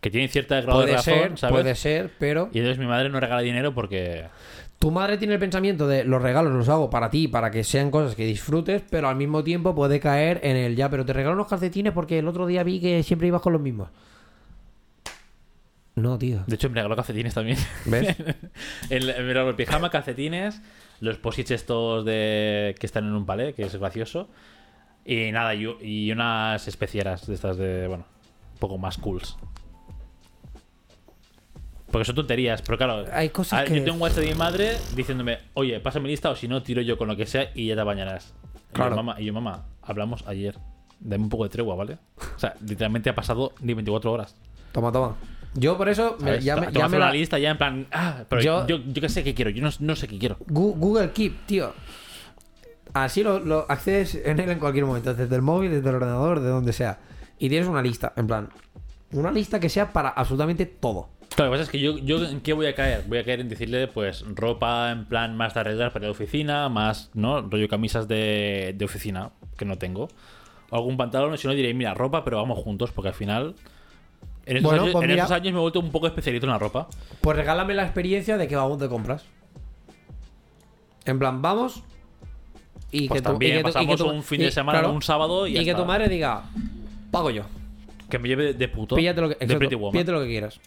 Que 0.07 0.11
tienen 0.11 0.29
cierta 0.29 0.61
grado 0.61 0.79
de 0.79 0.85
Puede 0.85 0.95
razón, 0.95 1.13
ser, 1.13 1.37
¿sabes? 1.37 1.53
puede 1.53 1.75
ser, 1.75 2.11
pero 2.17 2.49
Y 2.53 2.59
entonces 2.59 2.79
mi 2.79 2.85
madre 2.85 3.09
no 3.09 3.19
regala 3.19 3.41
dinero 3.41 3.73
porque. 3.73 4.23
tu 4.79 4.89
madre 4.89 5.17
tiene 5.17 5.33
el 5.33 5.39
pensamiento 5.41 5.85
de 5.85 6.05
los 6.05 6.21
regalos 6.21 6.53
los 6.53 6.69
hago 6.69 6.89
para 6.89 7.09
ti, 7.09 7.27
para 7.27 7.51
que 7.51 7.65
sean 7.65 7.91
cosas 7.91 8.15
que 8.15 8.23
disfrutes, 8.23 8.83
pero 8.89 9.09
al 9.09 9.17
mismo 9.17 9.43
tiempo 9.43 9.75
puede 9.75 9.99
caer 9.99 10.39
en 10.43 10.55
el 10.55 10.77
ya, 10.77 10.89
pero 10.89 11.03
te 11.05 11.11
regalo 11.11 11.35
unos 11.35 11.47
calcetines 11.49 11.91
porque 11.91 12.19
el 12.19 12.27
otro 12.29 12.47
día 12.47 12.63
vi 12.63 12.79
que 12.79 13.03
siempre 13.03 13.27
ibas 13.27 13.41
con 13.41 13.51
los 13.51 13.61
mismos. 13.61 13.89
No, 15.95 16.17
tío. 16.17 16.41
De 16.47 16.55
hecho, 16.55 16.69
me 16.69 16.75
regaló 16.75 16.95
calcetines 16.95 17.33
también. 17.33 17.57
¿Ves? 17.83 18.15
el, 18.89 19.07
me 19.07 19.13
regaló 19.33 19.49
el 19.49 19.55
pijama, 19.57 19.89
calcetines, 19.89 20.61
los 21.01 21.17
posits 21.17 21.51
estos 21.51 22.05
de 22.05 22.75
que 22.79 22.85
están 22.85 23.03
en 23.07 23.11
un 23.13 23.25
palé, 23.25 23.53
que 23.53 23.63
es 23.63 23.75
gracioso. 23.75 24.29
Y 25.03 25.33
nada, 25.33 25.53
y, 25.53 25.67
y 25.81 26.11
unas 26.13 26.65
especieras 26.65 27.27
de 27.27 27.33
estas 27.33 27.57
de, 27.57 27.87
bueno, 27.89 28.05
un 28.53 28.59
poco 28.59 28.77
más 28.77 28.97
cools. 28.97 29.35
Porque 31.91 32.05
son 32.05 32.15
tonterías, 32.15 32.61
pero 32.61 32.77
claro, 32.77 33.05
Hay 33.13 33.29
cosas 33.29 33.61
a- 33.61 33.65
que- 33.65 33.75
yo 33.77 33.83
tengo 33.83 33.95
un 33.95 34.01
WhatsApp 34.01 34.23
de 34.23 34.29
mi 34.31 34.35
madre 34.35 34.71
diciéndome, 34.95 35.37
oye, 35.53 35.79
pásame 35.79 36.09
lista 36.09 36.29
o 36.29 36.35
si 36.35 36.47
no, 36.47 36.61
tiro 36.61 36.81
yo 36.81 36.97
con 36.97 37.07
lo 37.07 37.15
que 37.15 37.25
sea 37.25 37.49
y 37.55 37.67
ya 37.67 37.75
te 37.75 37.83
bañarás. 37.83 38.33
Y 38.71 38.73
Claro. 38.73 38.91
yo, 38.91 38.95
mamá, 38.97 39.19
y 39.21 39.25
yo, 39.25 39.33
mamá, 39.33 39.65
hablamos 39.81 40.25
ayer. 40.27 40.57
Dame 40.99 41.23
un 41.23 41.29
poco 41.29 41.43
de 41.45 41.49
tregua, 41.49 41.75
¿vale? 41.75 41.97
O 42.35 42.39
sea, 42.39 42.55
literalmente 42.65 43.09
ha 43.09 43.15
pasado 43.15 43.53
ni 43.61 43.73
24 43.73 44.11
horas. 44.11 44.35
Toma, 44.73 44.91
toma. 44.91 45.15
Yo 45.53 45.77
por 45.77 45.87
eso 45.89 46.17
me- 46.19 46.39
ya, 46.41 46.55
me, 46.57 46.71
ya 46.71 46.87
me 46.89 46.99
la- 46.99 47.11
lista 47.11 47.39
ya 47.39 47.51
en 47.51 47.57
plan, 47.57 47.87
ah, 47.91 48.23
pero 48.27 48.41
Yo- 48.41 48.67
yo, 48.67 48.77
yo, 48.77 49.01
qué 49.01 49.07
sé 49.09 49.23
qué 49.23 49.33
quiero, 49.33 49.49
yo 49.51 49.63
no, 49.63 49.69
no 49.79 49.95
sé 49.95 50.07
qué 50.07 50.19
quiero. 50.19 50.35
Google 50.47 51.11
Keep, 51.11 51.45
tío. 51.45 51.73
Así 52.93 53.23
lo, 53.23 53.39
lo 53.39 53.65
accedes 53.69 54.15
en 54.15 54.39
él 54.39 54.49
en 54.49 54.59
cualquier 54.59 54.85
momento, 54.85 55.13
desde 55.13 55.35
el 55.35 55.41
móvil, 55.41 55.71
desde 55.71 55.87
el 55.89 55.95
ordenador, 55.95 56.39
de 56.39 56.49
donde 56.49 56.73
sea. 56.73 56.99
Y 57.37 57.49
tienes 57.49 57.67
una 57.67 57.81
lista, 57.81 58.13
en 58.15 58.27
plan, 58.27 58.49
una 59.11 59.31
lista 59.31 59.59
que 59.59 59.69
sea 59.69 59.93
para 59.93 60.09
absolutamente 60.09 60.65
todo. 60.65 61.09
Claro, 61.37 61.51
lo 61.51 61.57
que 61.57 61.59
pasa 61.59 61.63
es 61.63 61.69
que 61.69 61.79
yo, 61.79 61.99
yo 61.99 62.25
en 62.25 62.41
qué 62.41 62.53
voy 62.53 62.65
a 62.65 62.73
caer? 62.73 63.03
Voy 63.07 63.19
a 63.19 63.23
caer 63.23 63.41
en 63.41 63.47
decirle, 63.49 63.87
pues, 63.87 64.25
ropa 64.33 64.89
en 64.91 65.05
plan 65.05 65.37
más 65.37 65.53
de 65.53 65.59
arreglar 65.59 65.93
para 65.93 66.05
la 66.05 66.11
oficina, 66.11 66.67
más, 66.67 67.11
¿no? 67.13 67.41
Rollo 67.41 67.67
camisas 67.69 68.07
de, 68.07 68.73
de 68.75 68.85
oficina, 68.85 69.29
que 69.55 69.63
no 69.63 69.77
tengo. 69.77 70.07
O 70.71 70.75
algún 70.75 70.97
pantalón, 70.97 71.37
si 71.37 71.45
no 71.47 71.53
diré, 71.53 71.75
mira, 71.75 71.93
ropa, 71.93 72.23
pero 72.23 72.37
vamos 72.37 72.57
juntos, 72.57 72.91
porque 72.91 73.09
al 73.09 73.13
final 73.13 73.53
En, 74.47 74.57
estos, 74.57 74.71
Bueno, 74.71 74.81
años, 74.83 74.93
pues 74.93 75.03
en 75.03 75.09
mira. 75.11 75.23
estos 75.23 75.35
años 75.35 75.53
me 75.53 75.59
he 75.59 75.61
vuelto 75.61 75.79
un 75.79 75.91
poco 75.91 76.07
especialito 76.07 76.45
en 76.47 76.53
la 76.53 76.57
ropa. 76.57 76.87
Pues 77.21 77.37
regálame 77.37 77.73
la 77.75 77.83
experiencia 77.83 78.37
de 78.37 78.47
que 78.47 78.55
vamos 78.55 78.79
de 78.79 78.87
compras. 78.89 79.23
En 81.05 81.19
plan, 81.19 81.41
vamos. 81.43 81.83
Y 82.91 83.09
Pues 83.09 83.19
que 83.19 83.25
tu- 83.27 83.29
también 83.31 83.51
y 83.53 83.57
que 83.57 83.63
tu- 83.63 83.69
y 83.69 83.71
que 83.71 83.73
pasamos 83.93 83.97
tu- 83.97 84.09
un 84.09 84.23
fin 84.23 84.41
y- 84.41 84.45
de 84.45 84.51
semana, 84.51 84.79
claro, 84.79 84.93
un 84.93 85.01
sábado 85.03 85.45
y, 85.47 85.53
ya 85.53 85.61
Y 85.61 85.65
que 85.65 85.71
está. 85.71 85.83
tu 85.83 85.87
madre 85.87 86.07
diga, 86.09 86.43
pago 87.11 87.29
yo. 87.29 87.43
Que 88.09 88.17
me 88.17 88.27
lleve 88.29 88.53
de 88.53 88.67
puto. 88.69 88.95
Píllate 88.95 89.21
lo 89.21 89.27
que, 89.29 89.35
de 89.35 89.43
exacto, 89.45 89.59
Pretty 89.59 89.75
Woman. 89.75 89.91
píllate 89.91 90.11
lo 90.13 90.21
que 90.21 90.27
quieras. 90.27 90.59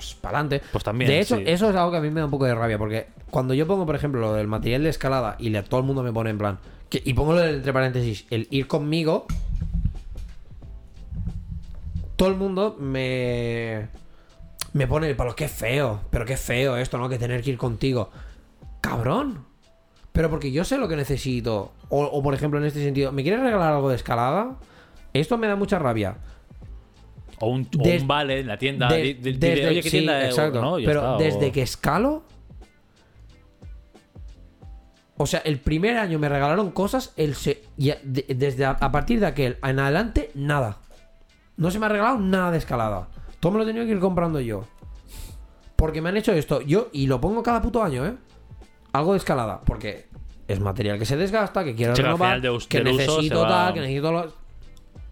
Pues 0.00 0.14
para 0.14 0.38
adelante. 0.38 0.66
Pues 0.72 0.82
también, 0.82 1.10
De 1.10 1.20
hecho, 1.20 1.36
sí. 1.36 1.42
eso 1.46 1.68
es 1.68 1.76
algo 1.76 1.90
que 1.90 1.98
a 1.98 2.00
mí 2.00 2.10
me 2.10 2.20
da 2.20 2.24
un 2.24 2.30
poco 2.30 2.46
de 2.46 2.54
rabia. 2.54 2.78
Porque 2.78 3.08
cuando 3.30 3.52
yo 3.52 3.66
pongo, 3.66 3.84
por 3.84 3.94
ejemplo, 3.96 4.18
lo 4.20 4.32
del 4.32 4.46
material 4.48 4.82
de 4.82 4.88
escalada 4.88 5.36
y 5.38 5.50
le, 5.50 5.62
todo 5.62 5.80
el 5.80 5.86
mundo 5.86 6.02
me 6.02 6.12
pone 6.12 6.30
en 6.30 6.38
plan. 6.38 6.58
que- 6.88 7.02
y 7.04 7.12
pongo 7.14 7.34
lo 7.34 7.40
del 7.40 7.56
entre 7.56 7.72
paréntesis, 7.72 8.24
el 8.30 8.48
ir 8.50 8.66
conmigo. 8.66 9.26
Todo 12.16 12.28
el 12.28 12.36
mundo 12.36 12.76
me. 12.78 13.88
Me 14.72 14.86
pone, 14.86 15.14
pero 15.14 15.34
qué 15.34 15.48
feo, 15.48 16.00
pero 16.10 16.24
qué 16.24 16.36
feo 16.36 16.76
esto, 16.76 16.96
¿no? 16.98 17.08
Que 17.08 17.18
tener 17.18 17.42
que 17.42 17.50
ir 17.50 17.58
contigo. 17.58 18.10
Cabrón. 18.80 19.44
Pero 20.12 20.28
porque 20.30 20.50
yo 20.52 20.64
sé 20.64 20.78
lo 20.78 20.88
que 20.88 20.96
necesito. 20.96 21.72
O, 21.88 22.04
o, 22.04 22.22
por 22.22 22.34
ejemplo, 22.34 22.58
en 22.58 22.66
este 22.66 22.82
sentido, 22.82 23.10
¿me 23.12 23.22
quieres 23.22 23.40
regalar 23.40 23.72
algo 23.72 23.88
de 23.90 23.96
escalada? 23.96 24.56
Esto 25.12 25.38
me 25.38 25.46
da 25.46 25.56
mucha 25.56 25.78
rabia. 25.78 26.16
O 27.40 27.48
un, 27.48 27.62
o 27.62 27.82
Des- 27.82 28.02
un 28.02 28.08
vale 28.08 28.40
en 28.40 28.46
la 28.46 28.58
tienda. 28.58 28.88
De- 28.88 29.14
di- 29.14 29.32
desde, 29.32 29.66
Oye, 29.68 29.76
¿qué 29.82 29.90
sí, 29.90 29.96
tienda 29.98 30.24
exacto. 30.26 30.60
No, 30.60 30.76
pero 30.76 31.00
está, 31.00 31.12
o- 31.16 31.18
desde 31.18 31.52
que 31.52 31.62
escalo. 31.62 32.22
O 35.16 35.26
sea, 35.26 35.40
el 35.44 35.58
primer 35.58 35.98
año 35.98 36.18
me 36.18 36.28
regalaron 36.28 36.70
cosas. 36.70 37.12
El 37.16 37.34
se- 37.34 37.62
ya- 37.76 37.98
de- 38.02 38.24
desde 38.34 38.64
a, 38.64 38.70
a 38.70 38.90
partir 38.92 39.20
de 39.20 39.26
aquel 39.26 39.58
en 39.62 39.78
adelante, 39.78 40.30
nada. 40.34 40.78
No 41.56 41.70
se 41.70 41.78
me 41.78 41.86
ha 41.86 41.88
regalado 41.90 42.18
nada 42.18 42.50
de 42.50 42.58
escalada. 42.58 43.08
Todo 43.38 43.52
me 43.52 43.58
lo 43.58 43.64
he 43.64 43.66
tenido 43.66 43.84
que 43.84 43.92
ir 43.92 44.00
comprando 44.00 44.40
yo. 44.40 44.64
Porque 45.76 46.00
me 46.00 46.08
han 46.08 46.16
hecho 46.16 46.32
esto. 46.32 46.60
Yo, 46.62 46.88
y 46.92 47.06
lo 47.06 47.20
pongo 47.20 47.42
cada 47.42 47.60
puto 47.60 47.82
año, 47.82 48.06
¿eh? 48.06 48.14
Algo 48.92 49.12
de 49.12 49.18
escalada. 49.18 49.60
Porque 49.62 50.08
es 50.48 50.58
material 50.60 50.98
que 50.98 51.04
se 51.06 51.16
desgasta, 51.16 51.64
que 51.64 51.74
quiero 51.74 51.92
que 51.94 52.02
renovar, 52.02 52.28
final 52.30 52.42
de 52.42 52.50
us- 52.50 52.66
que 52.66 52.82
necesito 52.82 53.46
tal, 53.46 53.74
que 53.74 53.80
necesito 53.80 54.34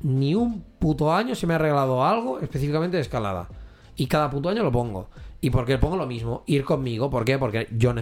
Ni 0.03 0.35
un 0.35 0.62
puto 0.79 1.12
año 1.12 1.35
se 1.35 1.47
me 1.47 1.55
ha 1.55 1.59
regalado 1.59 2.05
algo 2.05 2.41
específicamente 2.41 2.97
de 2.97 3.03
escalada. 3.03 3.49
Y 3.97 4.07
cada 4.07 4.31
puto 4.31 4.49
año 4.49 4.62
lo 4.62 4.70
pongo. 4.70 5.09
¿Y 5.41 5.51
por 5.51 5.65
qué 5.65 5.79
pongo 5.79 5.97
lo 5.97 6.07
mismo? 6.07 6.43
Ir 6.47 6.65
conmigo. 6.65 7.11
¿Por 7.11 7.25
qué? 7.25 7.39
Porque 7.39 7.69
yo 7.73 7.93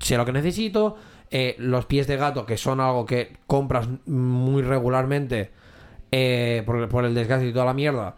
sé 0.00 0.16
lo 0.16 0.24
que 0.24 0.32
necesito. 0.32 0.96
eh, 1.30 1.56
los 1.58 1.86
pies 1.86 2.06
de 2.06 2.16
gato, 2.16 2.46
que 2.46 2.56
son 2.56 2.80
algo 2.80 3.04
que 3.04 3.36
compras 3.46 3.88
muy 4.06 4.62
regularmente 4.62 5.50
eh, 6.12 6.62
por, 6.64 6.88
por 6.88 7.04
el 7.04 7.14
desgaste 7.14 7.48
y 7.48 7.52
toda 7.52 7.64
la 7.64 7.74
mierda. 7.74 8.14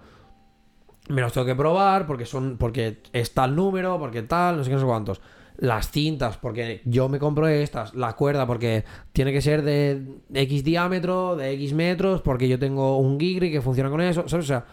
Me 1.08 1.22
los 1.22 1.32
tengo 1.32 1.46
que 1.46 1.54
probar 1.54 2.06
porque 2.06 2.26
son 2.26 2.58
porque 2.58 3.00
está 3.12 3.46
el 3.46 3.56
número, 3.56 3.98
porque 3.98 4.22
tal, 4.22 4.58
no 4.58 4.64
sé 4.64 4.70
qué, 4.70 4.74
no 4.74 4.80
sé 4.80 4.86
cuántos. 4.86 5.20
Las 5.60 5.90
cintas, 5.90 6.36
porque 6.36 6.82
yo 6.84 7.08
me 7.08 7.18
compro 7.18 7.48
estas. 7.48 7.92
La 7.94 8.12
cuerda, 8.14 8.46
porque 8.46 8.84
tiene 9.12 9.32
que 9.32 9.42
ser 9.42 9.62
de 9.62 10.02
X 10.32 10.62
diámetro, 10.62 11.34
de 11.34 11.50
X 11.52 11.72
metros, 11.74 12.22
porque 12.22 12.48
yo 12.48 12.58
tengo 12.60 12.98
un 12.98 13.18
Gigri 13.18 13.50
que 13.50 13.60
funciona 13.60 13.90
con 13.90 14.00
eso. 14.00 14.28
¿sabes? 14.28 14.44
O 14.44 14.48
sea, 14.48 14.64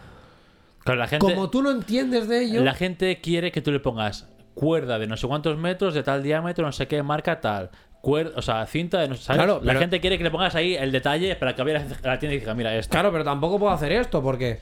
Claro, 0.84 1.00
la 1.00 1.08
gente, 1.08 1.26
como 1.26 1.50
tú 1.50 1.62
no 1.62 1.72
entiendes 1.72 2.28
de 2.28 2.44
ello. 2.44 2.62
la 2.62 2.72
gente 2.74 3.20
quiere 3.20 3.50
que 3.50 3.60
tú 3.60 3.72
le 3.72 3.80
pongas 3.80 4.28
cuerda 4.54 5.00
de 5.00 5.08
no 5.08 5.16
sé 5.16 5.26
cuántos 5.26 5.58
metros, 5.58 5.92
de 5.94 6.04
tal 6.04 6.22
diámetro, 6.22 6.64
no 6.64 6.70
sé 6.70 6.86
qué 6.86 7.02
marca, 7.02 7.40
tal. 7.40 7.70
Cuerda, 8.00 8.34
o 8.36 8.42
sea, 8.42 8.64
cinta 8.66 9.00
de 9.00 9.08
no 9.08 9.16
sé. 9.16 9.24
¿sabes? 9.24 9.42
Claro, 9.42 9.58
la 9.64 9.70
pero- 9.72 9.80
gente 9.80 10.00
quiere 10.00 10.16
que 10.18 10.22
le 10.22 10.30
pongas 10.30 10.54
ahí 10.54 10.76
el 10.76 10.92
detalle 10.92 11.34
para 11.34 11.56
que 11.56 11.62
vaya 11.64 11.84
a 12.04 12.06
la 12.06 12.18
tienda 12.20 12.36
y 12.36 12.38
diga, 12.38 12.54
mira, 12.54 12.72
esto. 12.76 12.92
Claro, 12.92 13.10
pero 13.10 13.24
tampoco 13.24 13.58
puedo 13.58 13.72
hacer 13.72 13.90
esto 13.90 14.22
porque. 14.22 14.60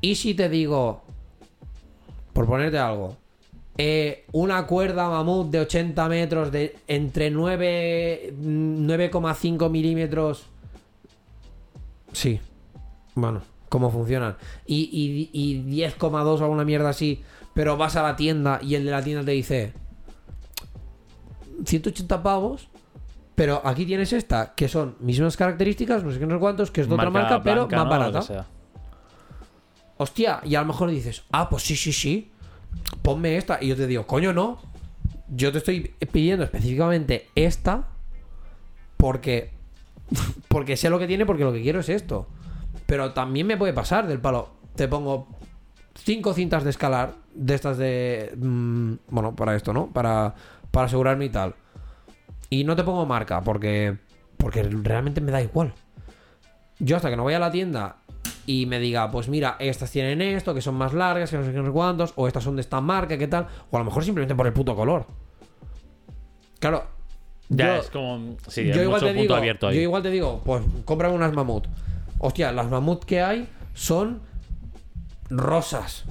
¿Y 0.00 0.16
si 0.16 0.34
te 0.34 0.48
digo. 0.48 1.04
Por 2.32 2.46
ponerte 2.46 2.78
algo. 2.78 3.16
Eh, 3.80 4.26
una 4.32 4.66
cuerda 4.66 5.08
mamut 5.08 5.50
de 5.50 5.60
80 5.60 6.08
metros 6.08 6.50
de 6.50 6.76
entre 6.88 7.30
9. 7.30 8.34
mm, 8.36 8.86
9,5 8.88 9.70
milímetros. 9.70 10.46
Sí. 12.12 12.40
Bueno, 13.14 13.42
¿cómo 13.68 13.90
funcionan? 13.90 14.36
Y, 14.66 14.90
y, 14.92 15.30
y 15.32 15.62
10,2 15.82 16.40
o 16.40 16.42
alguna 16.42 16.64
mierda 16.64 16.88
así. 16.88 17.22
Pero 17.54 17.76
vas 17.76 17.94
a 17.94 18.02
la 18.02 18.16
tienda 18.16 18.58
y 18.62 18.74
el 18.74 18.84
de 18.84 18.90
la 18.90 19.02
tienda 19.02 19.24
te 19.24 19.30
dice. 19.30 19.72
180 21.64 22.22
pavos. 22.22 22.68
Pero 23.36 23.62
aquí 23.64 23.86
tienes 23.86 24.12
esta, 24.12 24.52
que 24.56 24.66
son 24.66 24.96
mismas 24.98 25.36
características, 25.36 26.02
no 26.02 26.10
sé 26.10 26.18
qué, 26.18 26.26
no 26.26 26.34
sé 26.34 26.40
cuántos, 26.40 26.72
que 26.72 26.80
es 26.80 26.88
de 26.88 26.94
otra 26.94 27.08
marca, 27.08 27.40
pero 27.40 27.68
más 27.68 27.84
¿no? 27.84 27.88
Barata. 27.88 28.46
Hostia, 29.96 30.40
y 30.44 30.56
a 30.56 30.60
lo 30.62 30.66
mejor 30.66 30.90
dices, 30.90 31.22
ah, 31.30 31.48
pues 31.48 31.62
sí, 31.62 31.76
sí, 31.76 31.92
sí, 31.92 32.32
ponme 33.02 33.36
esta. 33.36 33.58
Y 33.60 33.68
yo 33.68 33.76
te 33.76 33.86
digo, 33.86 34.06
coño, 34.06 34.32
no. 34.32 34.58
Yo 35.28 35.52
te 35.52 35.58
estoy 35.58 35.94
pidiendo 36.10 36.44
específicamente 36.44 37.28
esta 37.34 37.88
porque, 38.96 39.50
porque 40.48 40.76
sé 40.76 40.90
lo 40.90 40.98
que 40.98 41.06
tiene, 41.06 41.26
porque 41.26 41.44
lo 41.44 41.52
que 41.52 41.62
quiero 41.62 41.80
es 41.80 41.88
esto. 41.88 42.26
Pero 42.86 43.12
también 43.12 43.46
me 43.46 43.56
puede 43.56 43.72
pasar 43.72 44.06
del 44.06 44.20
palo. 44.20 44.50
Te 44.74 44.88
pongo 44.88 45.28
cinco 45.94 46.32
cintas 46.32 46.64
de 46.64 46.70
escalar, 46.70 47.14
de 47.34 47.54
estas 47.54 47.78
de... 47.78 48.32
mm, 48.36 48.94
bueno, 49.08 49.34
para 49.34 49.56
esto, 49.56 49.72
¿no? 49.72 49.88
Para, 49.88 50.34
para 50.70 50.86
asegurarme 50.86 51.26
y 51.26 51.30
tal. 51.30 51.54
Y 52.50 52.64
no 52.64 52.76
te 52.76 52.84
pongo 52.84 53.04
marca 53.04 53.42
porque, 53.42 53.98
porque 54.38 54.62
realmente 54.62 55.20
me 55.20 55.32
da 55.32 55.42
igual. 55.42 55.74
Yo 56.78 56.96
hasta 56.96 57.10
que 57.10 57.16
no 57.16 57.24
vaya 57.24 57.36
a 57.38 57.40
la 57.40 57.50
tienda 57.50 57.96
y 58.50 58.64
me 58.64 58.78
diga, 58.80 59.10
pues 59.10 59.28
mira, 59.28 59.56
estas 59.60 59.90
tienen 59.90 60.22
esto, 60.22 60.54
que 60.54 60.62
son 60.62 60.74
más 60.74 60.94
largas, 60.94 61.30
que 61.30 61.36
no 61.36 61.44
sé 61.44 61.52
qué, 61.52 61.58
no 61.58 61.66
sé 61.66 61.70
cuántos, 61.70 62.14
o 62.16 62.26
estas 62.26 62.42
son 62.42 62.56
de 62.56 62.62
esta 62.62 62.80
marca, 62.80 63.18
qué 63.18 63.28
tal, 63.28 63.46
o 63.70 63.76
a 63.76 63.80
lo 63.80 63.84
mejor 63.84 64.02
simplemente 64.02 64.34
por 64.34 64.46
el 64.46 64.54
puto 64.54 64.74
color. 64.74 65.04
Claro. 66.58 66.84
Ya 67.50 67.66
yo- 67.76 67.82
es 67.82 67.90
como. 67.90 68.36
Sí, 68.48 68.64
yo 68.72 68.82
igual 68.82 69.00
te 69.00 69.06
punto 69.08 69.20
digo, 69.22 69.34
abierto 69.36 69.68
ahí. 69.68 69.76
yo 69.76 69.82
igual 69.82 70.02
te 70.02 70.10
digo, 70.10 70.40
pues 70.44 70.62
cómprame 70.86 71.14
unas 71.14 71.32
mamut. 71.34 71.66
Hostia, 72.18 72.50
las 72.52 72.68
mamut 72.70 73.04
que 73.04 73.20
hay 73.20 73.48
son 73.74 74.20
rosas. 75.30 76.04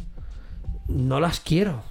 No 0.87 1.19
las 1.19 1.39
quiero. 1.39 1.81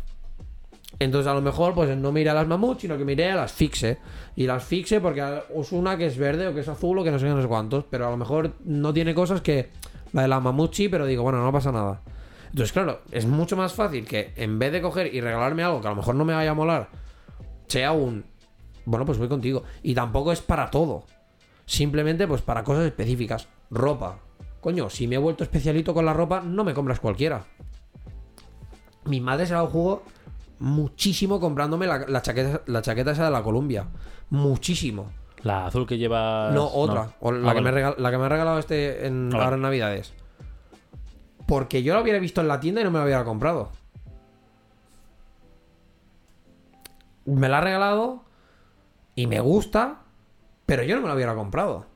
Entonces 0.99 1.31
a 1.31 1.35
lo 1.35 1.43
mejor 1.43 1.75
pues 1.75 1.95
no 1.97 2.11
me 2.13 2.21
iré 2.23 2.31
a 2.31 2.35
las 2.35 2.47
mamut, 2.47 2.81
sino 2.81 2.97
que 2.97 3.05
me 3.05 3.13
iré 3.13 3.31
a 3.33 3.37
las 3.37 3.53
fixe. 3.53 3.99
Y 4.37 4.47
las 4.47 4.65
fixe 4.65 5.01
porque 5.01 5.23
es 5.55 5.73
una 5.73 5.99
que 5.99 6.07
es 6.07 6.17
verde 6.17 6.47
o 6.49 6.55
que 6.55 6.61
es 6.61 6.69
azul 6.69 6.99
o 6.99 7.05
que 7.05 7.11
no 7.11 7.19
sé 7.19 7.27
qué, 7.27 7.33
no 7.35 7.43
sé 7.43 7.49
cuántos. 7.49 7.85
Pero 7.91 8.07
a 8.07 8.11
lo 8.11 8.17
mejor 8.17 8.53
no 8.65 8.95
tiene 8.95 9.15
cosas 9.15 9.43
que 9.43 9.71
la 10.13 10.23
de 10.23 10.29
la 10.29 10.41
mamut 10.41 10.75
sí, 10.75 10.89
pero 10.89 11.07
digo, 11.07 11.23
bueno, 11.23 11.43
no 11.43 11.53
pasa 11.53 11.73
nada. 11.73 12.03
Entonces 12.47 12.73
claro, 12.73 13.03
es 13.11 13.27
mucho 13.27 13.57
más 13.57 13.75
fácil 13.75 14.07
que 14.07 14.33
en 14.37 14.59
vez 14.59 14.73
de 14.73 14.81
coger 14.81 15.15
y 15.15 15.21
regalarme 15.21 15.63
algo 15.63 15.81
que 15.81 15.89
a 15.89 15.91
lo 15.91 15.97
mejor 15.97 16.15
no 16.15 16.25
me 16.25 16.35
vaya 16.35 16.53
a 16.53 16.55
molar, 16.55 16.89
sea 17.67 17.93
un... 17.93 18.25
Bueno, 18.85 19.05
pues 19.05 19.19
voy 19.19 19.29
contigo. 19.29 19.65
Y 19.83 19.95
tampoco 19.95 20.33
es 20.33 20.41
para 20.41 20.71
todo. 20.71 21.05
Simplemente 21.65 22.29
pues 22.29 22.41
para 22.43 22.63
cosas 22.63 22.87
específicas. 22.87 23.49
Ropa. 23.71 24.21
Coño, 24.61 24.89
si 24.89 25.09
me 25.09 25.17
he 25.17 25.19
vuelto 25.19 25.43
especialito 25.43 25.93
con 25.93 26.05
la 26.05 26.13
ropa, 26.13 26.41
no 26.41 26.63
me 26.65 26.73
compras 26.73 27.01
cualquiera. 27.01 27.45
Mi 29.05 29.21
madre 29.21 29.47
se 29.47 29.55
la 29.55 29.67
jugó 29.67 30.03
muchísimo 30.59 31.41
comprándome 31.41 31.87
la, 31.87 31.99
la 32.07 32.23
chaqueta, 32.23 32.63
la 32.67 32.83
chaqueta 32.83 33.11
esa 33.11 33.25
de 33.25 33.31
la 33.33 33.43
Columbia. 33.43 33.89
Muchísimo. 34.31 35.11
La 35.43 35.67
azul 35.67 35.87
que 35.87 35.99
lleva. 35.99 36.51
No, 36.53 36.67
otra. 36.67 37.11
O 37.21 37.31
la, 37.33 37.51
Ah, 37.51 37.55
que 37.55 37.61
me 37.61 37.71
vale. 37.71 37.83
regal- 37.83 37.95
la 37.99 38.11
que 38.11 38.19
me 38.19 38.25
ha 38.25 38.29
regalado 38.29 38.59
este 38.59 39.07
en, 39.07 39.29
Ah, 39.29 39.35
vale. 39.35 39.45
ahora 39.45 39.57
en 39.57 39.63
Navidades. 39.63 40.15
Porque 41.47 41.83
yo 41.83 41.95
la 41.95 42.01
hubiera 42.03 42.19
visto 42.19 42.41
en 42.41 42.49
la 42.49 42.59
tienda 42.59 42.81
y 42.81 42.85
no 42.85 42.91
me 42.91 42.99
la 42.99 43.05
hubiera 43.05 43.25
comprado. 43.25 43.71
Me 47.25 47.49
la 47.49 47.59
ha 47.59 47.61
regalado 47.61 48.23
y 49.15 49.27
me 49.27 49.41
gusta, 49.41 50.01
pero 50.65 50.83
yo 50.85 50.97
no 50.97 51.03
me 51.03 51.09
la 51.09 51.15
hubiera 51.15 51.35
comprado. 51.35 51.87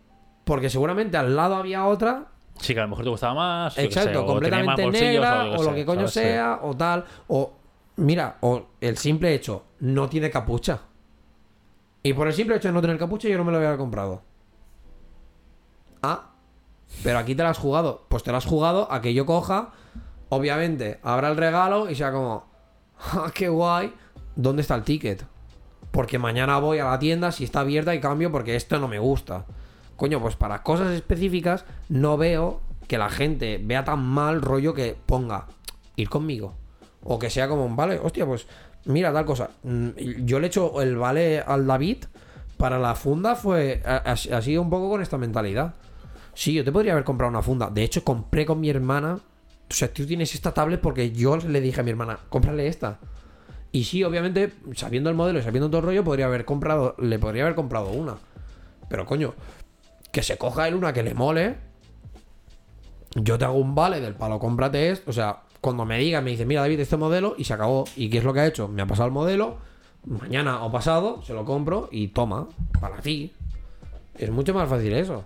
Porque 0.45 0.71
seguramente 0.71 1.17
al 1.17 1.37
lado 1.37 1.57
había 1.57 1.87
otra 1.87 2.27
Sí, 2.59 2.75
que 2.75 2.81
a 2.81 2.83
lo 2.85 2.91
mejor 2.91 3.05
te 3.05 3.11
gustaba 3.11 3.35
más. 3.35 3.75
sé, 3.75 3.85
Exacto, 3.85 4.27
o 4.27 4.39
tenía 4.41 4.63
más 4.65 4.77
completamente 4.77 4.91
negra, 4.91 5.45
o, 5.45 5.63
lo 5.63 5.71
sé, 5.71 5.75
que 5.77 5.87
coño 5.87 6.09
sea, 6.09 6.59
o 6.63 6.77
tal, 6.77 7.05
o 7.29 7.53
mira, 7.97 8.37
o 8.41 8.67
el 8.81 8.97
simple 8.99 9.33
hecho, 9.35 9.65
no 9.81 10.09
tiene 10.09 10.31
capucha. 10.31 10.81
Y 12.03 12.13
por 12.15 12.27
el 12.27 12.33
simple 12.33 12.57
hecho 12.57 12.69
de 12.69 12.75
no 12.75 12.81
tener 12.81 12.99
capucha, 12.99 13.29
yo 13.29 13.37
no 13.37 13.45
me 13.45 13.53
lo 13.53 13.59
hubiera 13.59 13.77
comprado. 13.77 14.23
Ah, 16.03 16.31
pero 17.03 17.19
aquí 17.19 17.35
te 17.35 17.43
la 17.43 17.51
has 17.51 17.59
jugado. 17.59 18.07
Pues 18.09 18.23
te 18.23 18.33
la 18.33 18.39
has 18.39 18.47
jugado 18.47 18.91
a 18.91 19.01
que 19.01 19.15
yo 19.15 19.27
coja, 19.27 19.73
obviamente, 20.29 20.99
abra 21.03 21.29
el 21.29 21.37
regalo 21.37 21.91
y 21.91 21.95
sea 21.95 22.13
como, 22.13 22.47
¡ah, 22.99 23.31
qué 23.35 23.49
guay! 23.49 23.95
¿Dónde 24.37 24.63
está 24.63 24.75
el 24.75 24.85
ticket? 24.85 25.25
Porque 25.91 26.19
mañana 26.19 26.59
voy 26.59 26.79
a 26.79 26.87
la 26.87 26.99
tienda 26.99 27.33
si 27.33 27.45
está 27.45 27.61
abierta 27.61 27.95
y 27.95 28.01
cambio 28.01 28.31
porque 28.31 28.57
esto 28.57 28.79
no 28.79 28.89
me 28.89 28.99
gusta. 28.99 29.45
Coño, 29.97 30.21
pues 30.21 30.37
para 30.37 30.63
cosas 30.63 30.93
específicas 30.93 31.65
no 31.89 32.17
veo 32.17 32.61
que 32.89 32.97
la 32.97 33.11
gente 33.11 33.61
vea 33.63 33.85
tan 33.85 34.03
mal 34.03 34.41
rollo 34.41 34.73
que 34.73 34.97
ponga 35.07 35.47
ir 35.97 36.09
conmigo. 36.09 36.55
O 37.03 37.19
que 37.19 37.31
sea 37.31 37.49
como, 37.49 37.69
vale, 37.75 37.99
hostia, 37.99 38.27
pues 38.27 38.47
mira 38.87 39.13
tal 39.13 39.25
cosa. 39.25 39.51
Mm, 39.63 39.89
Yo 40.25 40.41
le 40.41 40.47
echo 40.49 40.81
el 40.83 40.97
vale 40.97 41.41
al 41.41 41.67
David 41.67 42.05
para 42.57 42.79
la 42.79 42.95
funda 42.95 43.37
fue 43.37 43.83
ha, 43.85 43.97
ha- 44.13 44.43
sido 44.43 44.61
un 44.63 44.71
poco 44.71 44.91
con 44.91 45.01
esta 45.03 45.17
mentalidad. 45.19 45.75
Sí, 46.35 46.53
yo 46.55 46.65
te 46.65 46.73
podría 46.73 46.93
haber 46.93 47.05
comprado 47.05 47.31
una 47.31 47.43
funda. 47.43 47.71
De 47.71 47.83
hecho, 47.83 48.05
compré 48.05 48.45
con 48.47 48.61
mi 48.61 48.71
hermana 48.71 49.19
o 49.71 49.73
sea, 49.73 49.93
tú 49.93 50.05
tienes 50.05 50.35
esta 50.35 50.53
tablet 50.53 50.81
porque 50.81 51.13
yo 51.13 51.37
le 51.37 51.61
dije 51.61 51.81
a 51.81 51.85
mi 51.85 51.91
hermana, 51.91 52.19
cómprale 52.29 52.67
esta. 52.67 52.99
Y 53.71 53.85
sí, 53.85 54.03
obviamente, 54.03 54.53
sabiendo 54.75 55.11
el 55.11 55.15
modelo 55.17 55.39
y 55.39 55.43
sabiendo 55.43 55.69
todo 55.71 55.79
el 55.79 55.87
rollo, 55.87 56.03
podría 56.03 56.27
haber 56.27 56.45
comprado, 56.45 56.97
le 56.99 57.21
podría 57.21 57.45
haber 57.45 57.55
comprado 57.55 57.91
una. 57.91 58.17
Pero 58.89 59.07
coño, 59.07 59.33
que 60.11 60.25
se 60.25 60.37
coja 60.39 60.67
él 60.67 60.75
una 60.75 60.93
que 60.93 61.05
le 61.05 61.15
mole. 61.15 61.57
Yo 63.15 63.39
te 63.39 63.45
hago 63.45 63.55
un 63.59 63.77
vale 63.77 64.01
del 64.01 64.15
palo, 64.17 64.41
cómprate 64.41 64.91
esto. 64.91 65.11
O 65.11 65.13
sea, 65.13 65.43
cuando 65.61 65.85
me 65.85 65.99
diga, 65.99 66.21
me 66.21 66.31
dice, 66.31 66.47
mira 66.47 66.63
David, 66.63 66.81
este 66.81 66.97
modelo, 66.97 67.35
y 67.37 67.45
se 67.45 67.53
acabó. 67.55 67.85
¿Y 67.97 68.09
qué 68.09 68.19
es 68.19 68.25
lo 68.25 68.33
que 68.33 68.41
ha 68.41 68.47
hecho? 68.47 68.69
Me 68.69 68.83
ha 68.83 68.87
pasado 68.87 69.07
el 69.07 69.13
modelo, 69.13 69.59
mañana 70.07 70.63
o 70.65 70.73
pasado, 70.73 71.23
se 71.23 71.35
lo 71.35 71.45
compro 71.45 71.89
y 71.93 72.09
toma, 72.09 72.49
para 72.81 73.01
ti. 73.01 73.33
Es 74.17 74.31
mucho 74.31 74.55
más 74.55 74.69
fácil 74.69 74.93
eso. 74.93 75.25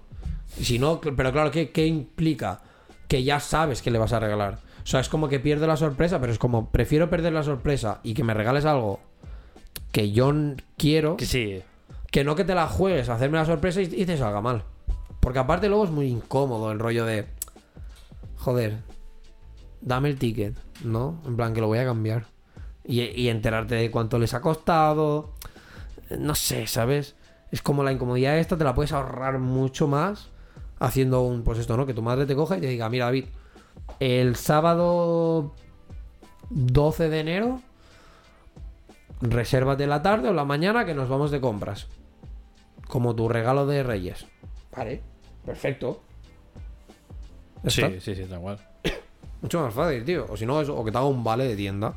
Si 0.61 0.79
no, 0.79 1.01
pero 1.01 1.33
claro, 1.33 1.51
¿qué, 1.51 1.71
qué 1.71 1.87
implica? 1.87 2.61
Que 3.09 3.23
ya 3.25 3.41
sabes 3.41 3.83
que 3.83 3.91
le 3.91 3.99
vas 3.99 4.13
a 4.13 4.21
regalar. 4.21 4.59
O 4.83 4.87
sea, 4.87 5.01
es 5.01 5.09
como 5.09 5.29
que 5.29 5.41
pierde 5.41 5.67
la 5.67 5.77
sorpresa, 5.77 6.21
pero 6.21 6.33
es 6.33 6.39
como, 6.39 6.71
prefiero 6.71 7.09
perder 7.11 7.33
la 7.33 7.43
sorpresa 7.43 8.01
y 8.03 8.15
que 8.15 8.23
me 8.25 8.35
regales 8.35 8.65
algo 8.65 9.01
que 9.93 10.11
yo 10.13 10.33
quiero, 10.77 11.17
Que 11.17 11.27
sí. 11.27 11.63
que 12.11 12.25
no 12.25 12.35
que 12.35 12.45
te 12.45 12.55
la 12.55 12.67
juegues 12.67 13.09
a 13.09 13.15
hacerme 13.15 13.39
la 13.39 13.47
sorpresa 13.47 13.81
y, 13.81 13.85
y 13.85 14.05
te 14.05 14.17
salga 14.19 14.41
mal. 14.41 14.65
Porque 15.21 15.39
aparte 15.39 15.69
luego 15.69 15.85
es 15.85 15.91
muy 15.91 16.07
incómodo 16.09 16.71
el 16.71 16.79
rollo 16.79 17.05
de, 17.07 17.27
joder, 18.37 18.77
dame 19.85 20.09
el 20.09 20.19
ticket, 20.19 20.57
¿no? 20.83 21.21
En 21.27 21.37
plan, 21.37 21.53
que 21.55 21.61
lo 21.61 21.67
voy 21.69 21.79
a 21.79 21.85
cambiar. 21.85 22.27
Y, 22.85 23.03
y 23.03 23.29
enterarte 23.29 23.75
de 23.77 23.91
cuánto 23.91 24.19
les 24.19 24.35
ha 24.35 24.41
costado. 24.41 25.33
No 26.19 26.35
sé, 26.35 26.67
¿sabes? 26.67 27.15
Es 27.51 27.63
como 27.63 27.83
la 27.85 27.93
incomodidad 27.93 28.39
esta, 28.39 28.59
te 28.59 28.65
la 28.65 28.75
puedes 28.75 28.93
ahorrar 28.93 29.39
mucho 29.39 29.87
más 29.87 30.31
haciendo 30.81 31.23
un, 31.23 31.45
pues 31.45 31.59
esto, 31.59 31.77
¿no? 31.77 31.87
Que 31.87 31.95
tu 31.95 32.03
madre 32.03 32.27
te 32.27 32.35
coja 32.35 32.59
y 32.59 32.61
te 32.61 32.67
diga, 32.67 32.89
mira 32.91 33.07
David, 33.07 33.27
el 34.01 34.37
sábado 34.37 35.55
12 36.51 37.09
de 37.09 37.21
enero, 37.21 37.61
resérvate 39.21 39.87
la 39.87 40.03
tarde 40.03 40.29
o 40.29 40.33
la 40.35 40.45
mañana 40.45 40.85
que 40.85 40.95
nos 40.95 41.09
vamos 41.09 41.31
de 41.31 41.41
compras. 41.41 41.87
Como 42.89 43.15
tu 43.15 43.29
regalo 43.29 43.67
de 43.67 43.83
Reyes. 43.83 44.27
Vale, 44.77 45.03
perfecto. 45.47 46.03
Ya 47.63 47.71
Sí, 47.71 47.83
está. 47.83 48.01
sí, 48.01 48.15
sí, 48.15 48.25
tal 48.25 48.41
cual. 48.41 48.59
Mucho 49.45 49.61
más 49.61 49.75
fácil, 49.75 50.03
tío. 50.07 50.25
O 50.31 50.39
si 50.39 50.47
no, 50.47 50.59
eso, 50.59 50.75
o 50.75 50.83
que 50.83 50.91
te 50.91 50.97
haga 50.97 51.07
un 51.07 51.23
vale 51.23 51.45
de 51.47 51.55
tienda. 51.55 51.95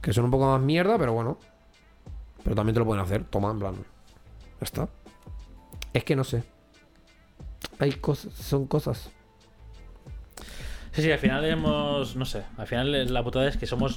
Que 0.00 0.12
son 0.12 0.26
un 0.26 0.30
poco 0.30 0.46
más 0.46 0.60
mierda, 0.60 0.96
pero 0.96 1.12
bueno. 1.12 1.38
Pero 2.44 2.54
también 2.54 2.72
te 2.74 2.78
lo 2.78 2.86
pueden 2.86 3.02
hacer. 3.02 3.24
Toma, 3.24 3.50
en 3.50 3.58
plan. 3.58 3.74
Ya 3.74 3.80
está. 4.60 4.88
Es 5.92 6.04
que 6.04 6.14
no 6.14 6.22
sé. 6.22 6.44
Hay 7.80 7.94
cosas. 7.94 8.32
Son 8.34 8.68
cosas. 8.68 9.10
Sí, 10.92 11.02
sí, 11.02 11.10
al 11.10 11.18
final 11.18 11.44
hemos. 11.44 12.14
No 12.14 12.24
sé. 12.24 12.44
Al 12.56 12.68
final 12.68 13.12
la 13.12 13.24
putada 13.24 13.48
es 13.48 13.56
que 13.56 13.66
somos 13.66 13.96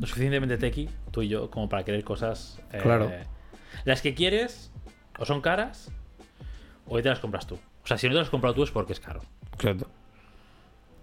lo 0.00 0.06
suficientemente 0.06 0.56
tequi, 0.56 0.88
tú 1.10 1.20
y 1.20 1.28
yo, 1.28 1.50
como 1.50 1.68
para 1.68 1.84
querer 1.84 2.04
cosas. 2.04 2.58
eh, 2.72 2.78
Claro. 2.82 3.10
Las 3.84 4.00
que 4.00 4.14
quieres, 4.14 4.70
o 5.18 5.26
son 5.26 5.42
caras, 5.42 5.90
o 6.86 6.96
te 7.02 7.08
las 7.10 7.18
compras 7.20 7.46
tú. 7.46 7.56
O 7.84 7.86
sea, 7.86 7.98
si 7.98 8.06
no 8.06 8.12
te 8.14 8.18
las 8.20 8.28
has 8.28 8.30
comprado 8.30 8.54
tú 8.54 8.62
es 8.62 8.70
porque 8.70 8.94
es 8.94 9.00
caro. 9.00 9.20
Exacto. 9.52 9.88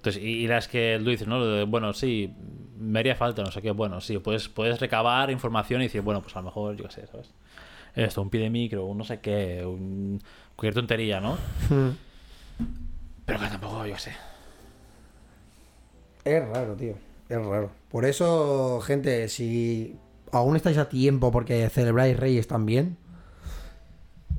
Entonces, 0.06 0.22
y, 0.22 0.44
y 0.44 0.48
las 0.48 0.68
que 0.68 1.02
tú 1.04 1.10
dices, 1.10 1.28
¿no? 1.28 1.40
Lo 1.40 1.48
de, 1.48 1.64
bueno, 1.64 1.92
sí, 1.92 2.32
me 2.78 3.00
haría 3.00 3.16
falta, 3.16 3.42
no 3.42 3.50
sé 3.52 3.60
qué. 3.64 3.72
Bueno, 3.72 4.02
sí, 4.02 4.20
puedes, 4.20 4.48
puedes 4.50 4.80
recabar 4.80 5.32
información 5.32 5.82
y 5.82 5.86
decir, 5.86 6.02
bueno, 6.02 6.22
pues 6.22 6.36
a 6.36 6.42
lo 6.42 6.46
mejor, 6.46 6.76
yo 6.76 6.84
qué 6.86 6.92
sé, 6.92 7.08
¿sabes? 7.08 7.32
Esto, 7.96 8.22
un 8.22 8.30
pie 8.30 8.42
de 8.42 8.52
micro, 8.52 8.86
un 8.86 9.00
no 9.00 9.04
sé 9.04 9.20
qué, 9.20 9.66
un, 9.66 10.22
cualquier 10.56 10.76
tontería, 10.76 11.20
¿no? 11.20 11.40
Pero 13.26 13.40
que 13.40 13.48
tampoco, 13.48 13.84
yo 13.88 13.96
qué 13.96 14.00
sé. 14.00 14.12
Es 16.24 16.48
raro, 16.50 16.76
tío. 16.76 16.94
Es 17.28 17.44
raro. 17.44 17.72
Por 17.90 18.06
eso, 18.06 18.82
gente, 18.82 19.28
si 19.28 19.96
aún 20.32 20.56
estáis 20.56 20.78
a 20.78 20.88
tiempo 20.88 21.32
porque 21.32 21.68
celebráis 21.70 22.16
Reyes 22.16 22.48
también, 22.48 22.98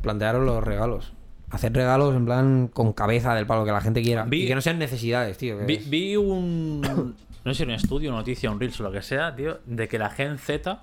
plantearos 0.01 0.45
los 0.45 0.63
regalos. 0.63 1.13
Hacer 1.51 1.73
regalos 1.73 2.15
en 2.17 2.25
plan 2.25 2.69
con 2.69 2.93
cabeza 2.93 3.35
del 3.35 3.47
palo 3.47 3.65
que 3.65 3.71
la 3.73 3.81
gente 3.81 4.03
quiera. 4.03 4.25
Vi- 4.25 4.45
Y 4.45 4.47
que 4.49 4.55
no 4.55 4.61
sean 4.61 4.79
necesidades, 4.79 5.39
tío. 5.39 5.59
Vi, 5.67 5.75
es- 5.75 5.89
vi 5.91 6.17
un. 6.17 7.15
No 7.45 7.55
sé 7.55 7.59
si 7.59 7.63
un 7.63 7.71
estudio, 7.71 8.11
una 8.11 8.19
noticia, 8.19 8.51
un 8.51 8.59
Reels 8.59 8.81
o 8.81 8.83
lo 8.83 8.91
que 8.91 9.03
sea, 9.03 9.37
tío, 9.37 9.61
de 9.67 9.87
que 9.87 10.01
la 10.01 10.11
Gen 10.11 10.37
Z 10.39 10.81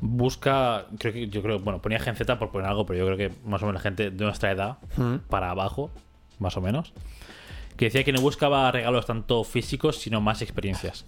busca. 0.00 0.86
Creo 0.98 1.12
que, 1.12 1.28
yo 1.28 1.42
creo, 1.42 1.58
bueno, 1.60 1.82
ponía 1.82 1.98
Gen 2.00 2.16
Z 2.16 2.38
por 2.38 2.50
poner 2.50 2.68
algo, 2.68 2.86
pero 2.86 2.98
yo 2.98 3.04
creo 3.14 3.18
que 3.18 3.34
más 3.46 3.62
o 3.62 3.66
menos 3.66 3.80
la 3.80 3.82
gente 3.82 4.10
de 4.10 4.24
nuestra 4.24 4.50
edad 4.50 4.78
Mm. 4.96 5.16
para 5.28 5.50
abajo, 5.50 5.90
más 6.38 6.56
o 6.56 6.62
menos, 6.62 6.94
que 7.76 7.86
decía 7.86 8.04
que 8.04 8.12
no 8.12 8.20
buscaba 8.22 8.70
regalos 8.72 9.04
tanto 9.06 9.44
físicos, 9.44 9.98
sino 9.98 10.20
más 10.22 10.40
experiencias. 10.42 11.04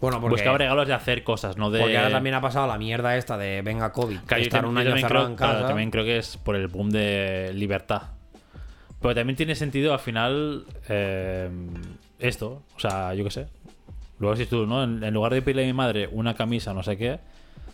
Bueno, 0.00 0.20
porque, 0.20 0.34
Buscaba 0.34 0.58
regalos 0.58 0.86
de 0.86 0.92
hacer 0.94 1.24
cosas, 1.24 1.56
no 1.56 1.70
de. 1.70 1.80
porque 1.80 1.96
ahora 1.96 2.10
también 2.10 2.34
ha 2.34 2.40
pasado 2.40 2.66
la 2.66 2.76
mierda 2.76 3.16
esta 3.16 3.38
de 3.38 3.62
venga 3.62 3.90
COVID. 3.92 4.18
Yo 4.28 4.36
estar 4.36 4.64
tam- 4.64 4.68
un 4.68 4.76
año 4.78 4.88
también 4.90 5.06
cerrado 5.08 5.24
creo, 5.26 5.30
en 5.30 5.36
claro, 5.36 5.66
también 5.66 5.90
creo 5.90 6.04
que 6.04 6.18
es 6.18 6.36
por 6.36 6.56
el 6.56 6.68
boom 6.68 6.90
de 6.90 7.52
libertad. 7.54 8.02
Pero 9.00 9.14
también 9.14 9.36
tiene 9.36 9.54
sentido 9.54 9.92
al 9.92 9.98
final 10.00 10.64
eh, 10.88 11.48
esto. 12.18 12.62
O 12.76 12.80
sea, 12.80 13.14
yo 13.14 13.24
qué 13.24 13.30
sé. 13.30 13.46
Luego 14.18 14.36
si 14.36 14.46
tú, 14.46 14.66
¿no? 14.66 14.82
En, 14.84 15.02
en 15.02 15.14
lugar 15.14 15.32
de 15.32 15.42
pedirle 15.42 15.64
a 15.64 15.66
mi 15.66 15.72
madre 15.72 16.08
una 16.12 16.34
camisa, 16.34 16.72
no 16.74 16.82
sé 16.82 16.96
qué, 16.96 17.20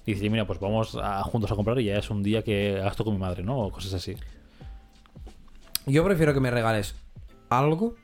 dices, 0.07 0.31
mira, 0.31 0.47
pues 0.47 0.59
vamos 0.61 0.97
a- 1.01 1.23
juntos 1.25 1.51
a 1.51 1.55
comprar 1.57 1.79
y 1.81 1.85
ya 1.85 1.97
es 1.99 2.11
un 2.11 2.23
día 2.23 2.43
que 2.43 2.81
gasto 2.83 3.05
con 3.05 3.15
mi 3.15 3.21
madre, 3.21 3.43
¿no? 3.43 3.59
O 3.59 3.71
cosas 3.73 3.95
así. 3.95 4.17
Yo 5.87 6.05
prefiero 6.05 6.35
que 6.35 6.41
me 6.41 6.51
regales 6.51 6.95
algo 7.49 7.95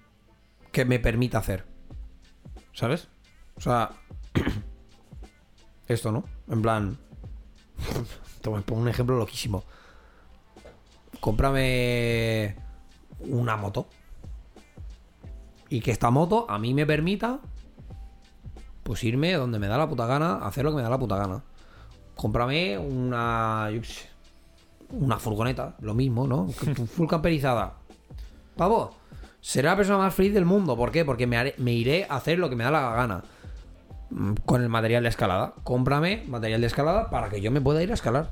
que 0.73 0.85
me 0.85 0.99
permita 0.99 1.39
hacer. 1.39 1.65
¿Sabes? 2.73 3.09
O 3.57 3.61
sea, 3.61 3.91
esto, 5.89 6.13
¿no? 6.13 6.25
En 6.49 6.63
plan, 6.63 6.99
te 8.41 8.49
un 8.49 8.89
ejemplo 8.89 9.17
loquísimo. 9.17 9.65
Cómprame 11.21 12.57
una 13.21 13.57
moto. 13.57 13.89
Y 15.69 15.81
que 15.81 15.91
esta 15.91 16.11
moto 16.11 16.47
a 16.49 16.59
mí 16.59 16.75
me 16.75 16.87
permita 16.87 17.41
pues 18.83 19.03
irme 19.03 19.33
donde 19.33 19.59
me 19.59 19.67
da 19.67 19.77
la 19.77 19.89
puta 19.89 20.07
gana, 20.07 20.37
hacer 20.47 20.65
lo 20.65 20.71
que 20.71 20.77
me 20.77 20.83
da 20.83 20.91
la 20.91 20.99
puta 20.99 21.17
gana. 21.17 21.43
Cómprame 22.15 22.79
una 22.79 23.69
una 24.91 25.19
furgoneta, 25.19 25.75
lo 25.81 25.95
mismo, 25.95 26.27
¿no? 26.27 26.49
Full 26.95 27.09
camperizada. 27.09 27.75
Pavo, 28.57 28.95
seré 29.41 29.69
la 29.69 29.77
persona 29.77 29.99
más 29.99 30.15
feliz 30.15 30.33
del 30.33 30.45
mundo. 30.45 30.77
¿Por 30.77 30.93
qué? 30.93 31.05
Porque 31.05 31.27
me, 31.27 31.55
me 31.59 31.73
iré 31.73 32.07
a 32.09 32.17
hacer 32.17 32.39
lo 32.39 32.49
que 32.49 32.57
me 32.57 32.65
da 32.65 32.71
la 32.71 32.93
gana. 32.93 33.25
Con 34.45 34.63
el 34.63 34.69
material 34.69 35.03
de 35.03 35.09
escalada. 35.09 35.55
Cómprame 35.65 36.25
material 36.29 36.61
de 36.61 36.67
escalada 36.67 37.11
para 37.11 37.29
que 37.29 37.41
yo 37.41 37.51
me 37.51 37.61
pueda 37.61 37.83
ir 37.83 37.91
a 37.91 37.95
escalar. 37.95 38.31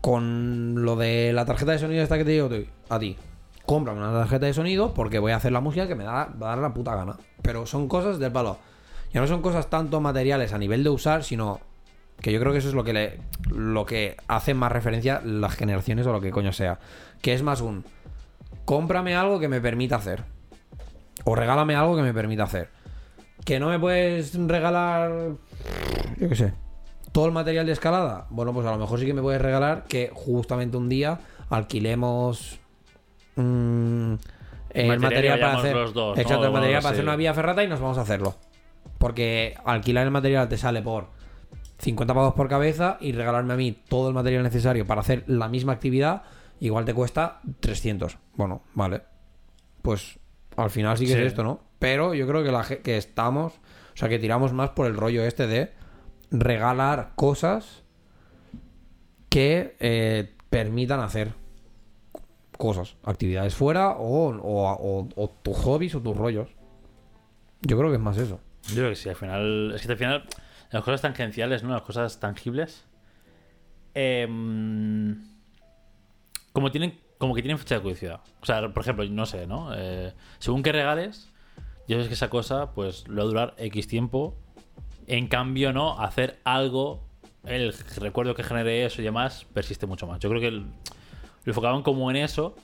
Con 0.00 0.84
lo 0.84 0.96
de 0.96 1.32
la 1.32 1.44
tarjeta 1.44 1.72
de 1.72 1.78
sonido 1.78 2.02
esta 2.02 2.18
que 2.18 2.24
te 2.24 2.30
digo 2.30 2.50
a 2.88 2.98
ti. 2.98 3.16
Cómprame 3.66 3.98
una 4.00 4.12
tarjeta 4.12 4.46
de 4.46 4.54
sonido 4.54 4.94
porque 4.94 5.18
voy 5.18 5.32
a 5.32 5.36
hacer 5.36 5.52
la 5.52 5.60
música 5.60 5.88
que 5.88 5.94
me 5.94 6.04
da, 6.04 6.32
va 6.40 6.46
a 6.46 6.50
dar 6.50 6.58
la 6.58 6.72
puta 6.72 6.94
gana. 6.94 7.16
Pero 7.42 7.66
son 7.66 7.88
cosas 7.88 8.18
del 8.18 8.32
palo. 8.32 8.58
Ya 9.12 9.20
no 9.20 9.26
son 9.26 9.42
cosas 9.42 9.68
tanto 9.68 10.00
materiales 10.00 10.52
a 10.52 10.58
nivel 10.58 10.84
de 10.84 10.90
usar, 10.90 11.24
sino 11.24 11.60
que 12.20 12.32
yo 12.32 12.40
creo 12.40 12.52
que 12.52 12.58
eso 12.58 12.68
es 12.68 12.74
lo 12.74 12.84
que 12.84 12.92
le, 12.92 13.20
lo 13.50 13.86
que 13.86 14.16
hace 14.26 14.54
más 14.54 14.72
referencia 14.72 15.20
las 15.24 15.54
generaciones 15.54 16.06
o 16.06 16.12
lo 16.12 16.20
que 16.20 16.30
coño 16.30 16.52
sea. 16.52 16.78
Que 17.22 17.32
es 17.32 17.42
más 17.42 17.60
un 17.60 17.84
cómprame 18.64 19.16
algo 19.16 19.40
que 19.40 19.48
me 19.48 19.60
permita 19.60 19.96
hacer. 19.96 20.24
O 21.24 21.34
regálame 21.34 21.74
algo 21.74 21.96
que 21.96 22.02
me 22.02 22.14
permita 22.14 22.44
hacer. 22.44 22.70
Que 23.48 23.58
no 23.58 23.70
me 23.70 23.78
puedes 23.78 24.34
regalar. 24.46 25.10
Yo 26.18 26.28
qué 26.28 26.36
sé. 26.36 26.52
Todo 27.12 27.24
el 27.24 27.32
material 27.32 27.64
de 27.64 27.72
escalada. 27.72 28.26
Bueno, 28.28 28.52
pues 28.52 28.66
a 28.66 28.72
lo 28.72 28.76
mejor 28.76 29.00
sí 29.00 29.06
que 29.06 29.14
me 29.14 29.22
puedes 29.22 29.40
regalar 29.40 29.84
que 29.88 30.10
justamente 30.12 30.76
un 30.76 30.90
día 30.90 31.20
alquilemos. 31.48 32.60
mm, 33.36 34.12
el 34.74 34.98
Material 34.98 35.40
para 35.40 35.56
hacer. 35.60 35.74
los 35.74 35.94
dos, 35.94 36.14
¿no? 36.14 36.20
Exacto, 36.22 36.44
el 36.44 36.52
material 36.52 36.82
para 36.82 36.92
hacer 36.92 37.04
una 37.04 37.16
vía 37.16 37.32
ferrata 37.32 37.64
y 37.64 37.68
nos 37.68 37.80
vamos 37.80 37.96
a 37.96 38.02
hacerlo. 38.02 38.34
Porque 38.98 39.54
alquilar 39.64 40.04
el 40.04 40.10
material 40.10 40.46
te 40.50 40.58
sale 40.58 40.82
por 40.82 41.06
50 41.78 42.12
pavos 42.12 42.34
por 42.34 42.48
cabeza 42.50 42.98
y 43.00 43.12
regalarme 43.12 43.54
a 43.54 43.56
mí 43.56 43.72
todo 43.88 44.08
el 44.08 44.14
material 44.14 44.42
necesario 44.42 44.86
para 44.86 45.00
hacer 45.00 45.24
la 45.26 45.48
misma 45.48 45.72
actividad, 45.72 46.24
igual 46.60 46.84
te 46.84 46.92
cuesta 46.92 47.40
300. 47.60 48.18
Bueno, 48.36 48.60
vale. 48.74 49.00
Pues 49.80 50.18
al 50.56 50.68
final 50.68 50.98
sí 50.98 51.06
que 51.06 51.12
Sí. 51.14 51.18
es 51.20 51.26
esto, 51.28 51.42
¿no? 51.42 51.66
Pero 51.78 52.14
yo 52.14 52.26
creo 52.26 52.42
que, 52.42 52.50
la, 52.52 52.64
que 52.64 52.96
estamos, 52.96 53.54
o 53.54 53.96
sea, 53.96 54.08
que 54.08 54.18
tiramos 54.18 54.52
más 54.52 54.70
por 54.70 54.86
el 54.86 54.96
rollo 54.96 55.22
este 55.24 55.46
de 55.46 55.72
regalar 56.30 57.12
cosas 57.14 57.82
que 59.28 59.76
eh, 59.80 60.34
permitan 60.50 61.00
hacer 61.00 61.32
cosas, 62.56 62.96
actividades 63.04 63.54
fuera 63.54 63.90
o, 63.90 64.30
o- 64.36 65.08
o- 65.14 65.28
tus 65.42 65.56
hobbies 65.58 65.94
o 65.94 66.00
tus 66.02 66.16
rollos. 66.16 66.48
Yo 67.62 67.76
creo 67.78 67.90
que 67.90 67.96
es 67.96 68.02
más 68.02 68.16
eso. 68.18 68.40
Yo 68.68 68.74
creo 68.76 68.88
que 68.90 68.96
sí, 68.96 69.08
al 69.08 69.16
final. 69.16 69.72
Es 69.74 69.86
que 69.86 69.92
al 69.92 69.98
final, 69.98 70.24
las 70.70 70.82
cosas 70.82 71.00
tangenciales, 71.02 71.62
¿no? 71.62 71.70
Las 71.70 71.82
cosas 71.82 72.18
tangibles. 72.20 72.84
em, 73.94 75.16
como 76.52 76.70
tienen. 76.70 76.98
Como 77.18 77.34
que 77.34 77.42
tienen 77.42 77.58
fecha 77.58 77.74
de 77.76 77.80
caducidad. 77.82 78.20
O 78.40 78.46
sea, 78.46 78.72
por 78.72 78.82
ejemplo, 78.82 79.04
no 79.06 79.26
sé, 79.26 79.46
¿no? 79.48 79.70
Eh, 79.74 80.12
según 80.38 80.62
qué 80.62 80.70
regales, 80.70 81.28
yo 81.88 82.00
sé 82.02 82.08
que 82.08 82.14
esa 82.14 82.30
cosa, 82.30 82.72
pues, 82.72 83.06
lo 83.08 83.16
va 83.16 83.22
a 83.22 83.26
durar 83.26 83.54
X 83.58 83.88
tiempo. 83.88 84.34
En 85.06 85.26
cambio, 85.26 85.72
no, 85.72 85.98
hacer 85.98 86.38
algo, 86.44 87.02
el 87.44 87.72
recuerdo 87.96 88.34
que 88.34 88.42
genere 88.42 88.84
eso 88.84 89.00
y 89.00 89.04
demás, 89.04 89.46
persiste 89.54 89.86
mucho 89.86 90.06
más. 90.06 90.18
Yo 90.20 90.28
creo 90.28 90.40
que 90.40 90.48
el- 90.48 90.60
lo 90.60 91.50
enfocaban 91.50 91.82
como 91.82 92.10
en 92.10 92.16
eso. 92.16 92.54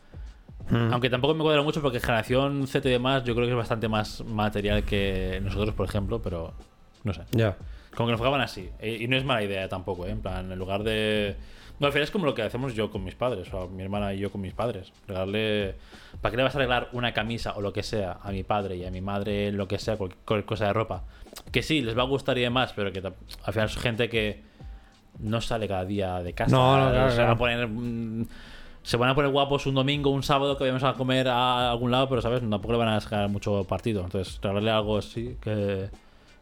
Aunque 0.70 1.10
tampoco 1.10 1.34
me 1.34 1.42
cuadra 1.42 1.60
mucho 1.62 1.82
porque 1.82 2.00
generación 2.00 2.66
Z 2.66 2.88
y 2.88 2.92
demás, 2.92 3.22
yo 3.24 3.34
creo 3.34 3.46
que 3.46 3.52
es 3.52 3.56
bastante 3.56 3.86
más 3.86 4.24
material 4.24 4.82
que 4.84 5.38
nosotros, 5.42 5.74
por 5.74 5.86
ejemplo, 5.86 6.22
pero 6.22 6.54
no 7.02 7.12
sé. 7.12 7.20
Ya. 7.32 7.56
Como 7.94 8.06
que 8.06 8.12
nos 8.12 8.20
enfocaban 8.20 8.40
así. 8.40 8.70
E- 8.78 8.96
Y 9.02 9.06
no 9.08 9.16
es 9.16 9.24
mala 9.24 9.42
idea 9.42 9.68
tampoco, 9.68 10.06
¿eh? 10.06 10.10
En 10.10 10.20
plan, 10.22 10.50
en 10.50 10.58
lugar 10.58 10.82
de. 10.82 11.36
No, 11.80 11.86
al 11.88 11.92
final 11.92 12.04
es 12.04 12.10
como 12.10 12.24
lo 12.26 12.34
que 12.34 12.42
hacemos 12.42 12.74
yo 12.74 12.90
con 12.90 13.02
mis 13.04 13.14
padres, 13.16 13.52
o 13.52 13.68
mi 13.68 13.82
hermana 13.82 14.14
y 14.14 14.18
yo 14.18 14.30
con 14.30 14.40
mis 14.40 14.54
padres. 14.54 14.92
Regalarle. 15.08 15.74
¿Para 16.20 16.30
qué 16.30 16.36
le 16.36 16.42
vas 16.44 16.54
a 16.54 16.58
regalar 16.58 16.88
una 16.92 17.12
camisa 17.12 17.54
o 17.56 17.60
lo 17.60 17.72
que 17.72 17.82
sea 17.82 18.18
a 18.22 18.30
mi 18.30 18.44
padre 18.44 18.76
y 18.76 18.84
a 18.84 18.90
mi 18.90 19.00
madre, 19.00 19.50
lo 19.52 19.66
que 19.66 19.78
sea, 19.78 19.96
cualquier 19.96 20.44
cosa 20.44 20.66
de 20.66 20.72
ropa? 20.72 21.02
Que 21.50 21.62
sí, 21.62 21.80
les 21.82 21.98
va 21.98 22.02
a 22.02 22.06
gustar 22.06 22.38
y 22.38 22.42
demás, 22.42 22.72
pero 22.76 22.92
que 22.92 23.00
al 23.00 23.52
final 23.52 23.68
es 23.68 23.76
gente 23.76 24.08
que 24.08 24.40
no 25.18 25.40
sale 25.40 25.66
cada 25.66 25.84
día 25.84 26.22
de 26.22 26.32
casa. 26.32 26.54
No, 26.54 26.78
no, 26.84 26.90
claro, 26.90 27.10
se 27.10 27.20
van 27.22 27.30
a 27.30 27.36
poner. 27.38 27.66
mm, 27.68 28.26
Se 28.82 28.96
van 28.98 29.08
a 29.10 29.14
poner 29.14 29.30
guapos 29.32 29.66
un 29.66 29.74
domingo, 29.74 30.10
un 30.10 30.22
sábado 30.22 30.56
que 30.58 30.64
vayamos 30.64 30.84
a 30.84 30.92
comer 30.92 31.26
a 31.28 31.70
algún 31.70 31.90
lado, 31.90 32.08
pero 32.08 32.20
sabes, 32.20 32.40
tampoco 32.40 32.72
le 32.72 32.78
van 32.78 32.88
a 32.88 33.00
sacar 33.00 33.28
mucho 33.30 33.64
partido. 33.64 34.04
Entonces, 34.04 34.38
regalarle 34.42 34.70
algo 34.70 34.98
así 34.98 35.36
que, 35.40 35.88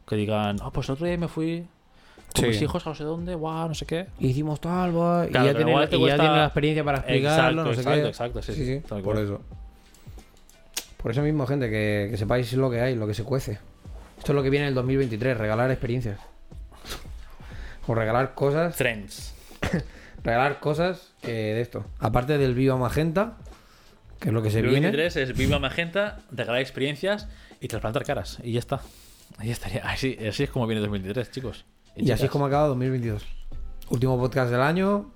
que 0.07 0.17
digan, 0.17 0.57
ah, 0.61 0.71
pues 0.73 0.89
el 0.89 0.95
otro 0.95 1.07
día 1.07 1.17
me 1.17 1.29
fui 1.29 1.65
con 2.33 2.43
Sí. 2.45 2.49
mis 2.51 2.63
hijos 2.63 2.87
a 2.87 2.91
no 2.91 2.95
sé 2.95 3.05
dónde, 3.05 3.35
guau, 3.35 3.69
no 3.69 3.75
sé 3.75 3.87
qué. 3.87 4.07
Hicimos 4.21 4.61
tal, 4.61 4.91
Claro, 4.93 5.29
y 5.29 5.33
ya 5.33 5.55
tiene, 5.57 5.73
y 5.73 5.77
ya 5.77 5.89
tiene 6.17 6.37
la 6.37 6.45
experiencia 6.45 6.85
para 6.85 6.99
explicarlo, 6.99 7.63
Exacto, 7.63 7.65
no 7.65 7.75
sé 7.75 7.81
exacto, 7.81 8.03
qué. 8.03 8.09
exacto, 8.09 8.43
sí, 8.43 8.55
sí, 8.55 8.81
tal 8.89 9.03
por 9.03 9.19
eso. 9.19 9.41
Por 10.97 11.11
eso 11.11 11.23
mismo, 11.23 11.47
gente, 11.47 11.69
que, 11.69 12.09
que 12.11 12.17
sepáis 12.17 12.53
lo 12.53 12.71
que 12.71 12.81
hay, 12.81 12.95
lo 12.95 13.07
que 13.07 13.15
se 13.15 13.25
cuece. 13.25 13.59
Esto 14.19 14.33
es 14.33 14.37
lo 14.37 14.43
que 14.43 14.51
viene 14.51 14.67
en 14.67 14.69
el 14.69 14.75
2023, 14.77 15.37
regalar 15.37 15.71
experiencias. 15.71 16.21
O 17.89 17.95
regalar 17.97 18.35
cosas, 18.35 18.77
Trends. 18.77 19.35
regalar 20.23 20.61
cosas 20.61 21.13
que 21.21 21.33
de 21.33 21.61
esto. 21.61 21.85
Aparte 21.99 22.39
del 22.39 22.55
Viva 22.55 22.77
Magenta, 22.77 23.39
que 24.21 24.29
es 24.29 24.33
lo 24.35 24.41
que 24.43 24.51
se 24.51 24.63
viene. 24.63 24.87
2023 24.93 25.17
es 25.17 25.37
Viva 25.37 25.59
Magenta, 25.59 26.21
regalar 26.31 26.61
experiencias 26.61 27.27
y 27.61 27.67
trasplantar 27.67 28.05
caras. 28.05 28.39
Y 28.45 28.53
ya 28.53 28.61
está. 28.61 28.81
Ahí 29.39 29.51
estaría. 29.51 29.81
Así, 29.83 30.17
así 30.29 30.45
es 30.45 30.51
como 30.51 30.69
viene 30.69 30.81
2023, 30.81 31.31
chicos. 31.33 31.65
Y 31.97 32.11
así 32.11 32.25
es 32.25 32.31
como 32.31 32.47
acaba 32.47 32.69
2022. 32.69 33.25
Último 33.91 34.19
podcast 34.19 34.51
del 34.51 34.61
año, 34.61 35.11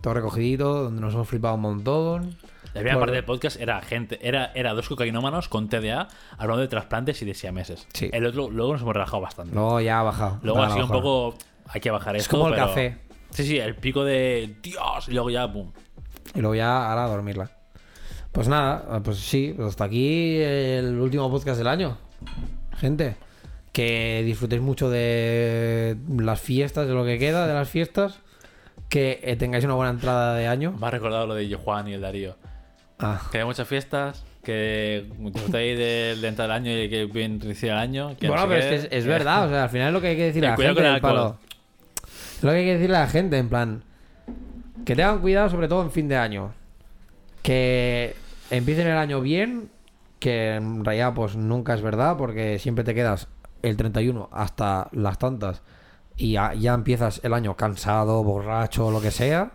todo 0.00 0.14
recogidito, 0.14 0.84
donde 0.84 1.00
nos 1.00 1.14
hemos 1.14 1.28
flipado 1.28 1.54
un 1.54 1.60
montón. 1.60 2.36
La 2.66 2.72
primera 2.80 2.96
Bueno. 2.96 3.00
parte 3.00 3.12
del 3.16 3.24
podcast 3.24 3.60
era 3.60 3.80
gente, 3.80 4.18
era, 4.26 4.52
era 4.54 4.74
dos 4.74 4.88
cocainómanos 4.88 5.48
con 5.48 5.68
TDA 5.68 6.08
hablando 6.36 6.60
de 6.60 6.68
trasplantes 6.68 7.22
y 7.22 7.24
de 7.24 7.34
siameses. 7.34 7.86
Sí. 7.94 8.10
El 8.12 8.26
otro, 8.26 8.50
luego 8.50 8.72
nos 8.72 8.82
hemos 8.82 8.94
relajado 8.94 9.20
bastante. 9.22 9.54
Luego 9.54 9.80
ya 9.80 10.00
ha 10.00 10.02
bajado. 10.02 10.38
luego 10.42 10.62
ha 10.62 10.70
sido 10.70 10.84
un 10.84 10.90
poco. 10.90 11.34
Hay 11.68 11.80
que 11.80 11.90
bajar 11.90 12.16
Es 12.16 12.22
esto. 12.22 12.36
como 12.36 12.48
el 12.48 12.54
pero- 12.54 12.66
café. 12.66 12.98
Sí, 13.30 13.44
sí, 13.44 13.58
el 13.58 13.74
pico 13.76 14.04
de 14.04 14.56
Dios 14.62 15.08
y 15.08 15.12
luego 15.12 15.28
ya, 15.30 15.44
boom. 15.46 15.70
Y 16.34 16.40
luego 16.40 16.54
ya 16.54 16.88
ahora 16.90 17.04
a 17.04 17.08
dormirla. 17.08 17.50
Pues 18.32 18.48
nada, 18.48 19.00
pues 19.02 19.18
sí, 19.18 19.52
pues 19.56 19.68
hasta 19.68 19.84
aquí 19.84 20.36
el 20.40 20.98
último 20.98 21.30
podcast 21.30 21.58
del 21.58 21.66
año. 21.68 21.96
Gente, 22.76 23.16
que 23.72 24.22
disfrutéis 24.24 24.62
mucho 24.62 24.90
de 24.90 25.96
las 26.18 26.40
fiestas, 26.40 26.86
de 26.88 26.94
lo 26.94 27.04
que 27.04 27.18
queda 27.18 27.46
de 27.46 27.54
las 27.54 27.68
fiestas. 27.68 28.20
Que 28.88 29.20
eh, 29.22 29.36
tengáis 29.36 29.64
una 29.64 29.74
buena 29.74 29.90
entrada 29.90 30.34
de 30.34 30.46
año. 30.46 30.72
Me 30.72 30.86
ha 30.86 30.90
recordado 30.90 31.26
lo 31.26 31.34
de 31.34 31.54
Juan 31.54 31.88
y 31.88 31.92
el 31.94 32.00
Darío. 32.00 32.36
Ah, 32.98 33.20
Que 33.30 33.38
hay 33.38 33.44
muchas 33.44 33.68
fiestas, 33.68 34.24
que 34.42 35.06
disfrutéis 35.18 35.78
del 35.78 36.20
de 36.20 36.28
entrar 36.28 36.46
el 36.46 36.52
año 36.56 36.72
y 36.82 36.88
que 36.88 37.04
bien 37.04 37.38
inicia 37.42 37.72
el 37.74 37.78
año. 37.78 38.16
que 38.18 38.26
no 38.26 38.32
bueno, 38.32 38.42
sé 38.44 38.48
pero 38.48 38.60
es 38.60 38.66
que 38.66 38.74
es, 38.86 38.88
es 39.02 39.06
verdad, 39.06 39.46
o 39.46 39.50
sea, 39.50 39.64
al 39.64 39.70
final 39.70 39.88
es 39.88 39.92
lo 39.92 40.00
que 40.00 40.06
hay 40.08 40.16
que 40.16 40.24
decirle 40.24 40.48
a 40.48 40.50
la 40.52 40.56
gente 40.56 40.74
con 40.74 40.84
el 40.86 40.92
del 40.92 41.00
palo. 41.02 41.20
alcohol. 41.22 41.38
Es 42.38 42.42
lo 42.44 42.50
que 42.50 42.56
hay 42.56 42.64
que 42.64 42.72
decirle 42.74 42.96
a 42.96 43.00
la 43.00 43.06
gente, 43.08 43.38
en 43.38 43.48
plan. 43.48 43.82
Que 44.84 44.96
tengan 44.96 45.20
cuidado, 45.20 45.50
sobre 45.50 45.68
todo 45.68 45.82
en 45.82 45.90
fin 45.90 46.08
de 46.08 46.16
año. 46.16 46.54
Que 47.42 48.14
empiecen 48.50 48.86
el 48.86 48.96
año 48.96 49.20
bien. 49.20 49.68
Que 50.18 50.54
en 50.56 50.84
realidad, 50.84 51.14
pues 51.14 51.36
nunca 51.36 51.74
es 51.74 51.82
verdad, 51.82 52.16
porque 52.16 52.58
siempre 52.58 52.84
te 52.84 52.94
quedas 52.94 53.28
el 53.62 53.76
31 53.76 54.28
hasta 54.32 54.88
las 54.92 55.18
tantas. 55.18 55.62
Y 56.16 56.32
ya, 56.32 56.54
ya 56.54 56.74
empiezas 56.74 57.20
el 57.22 57.32
año 57.32 57.56
cansado, 57.56 58.22
borracho, 58.24 58.90
lo 58.90 59.00
que 59.00 59.10
sea. 59.10 59.52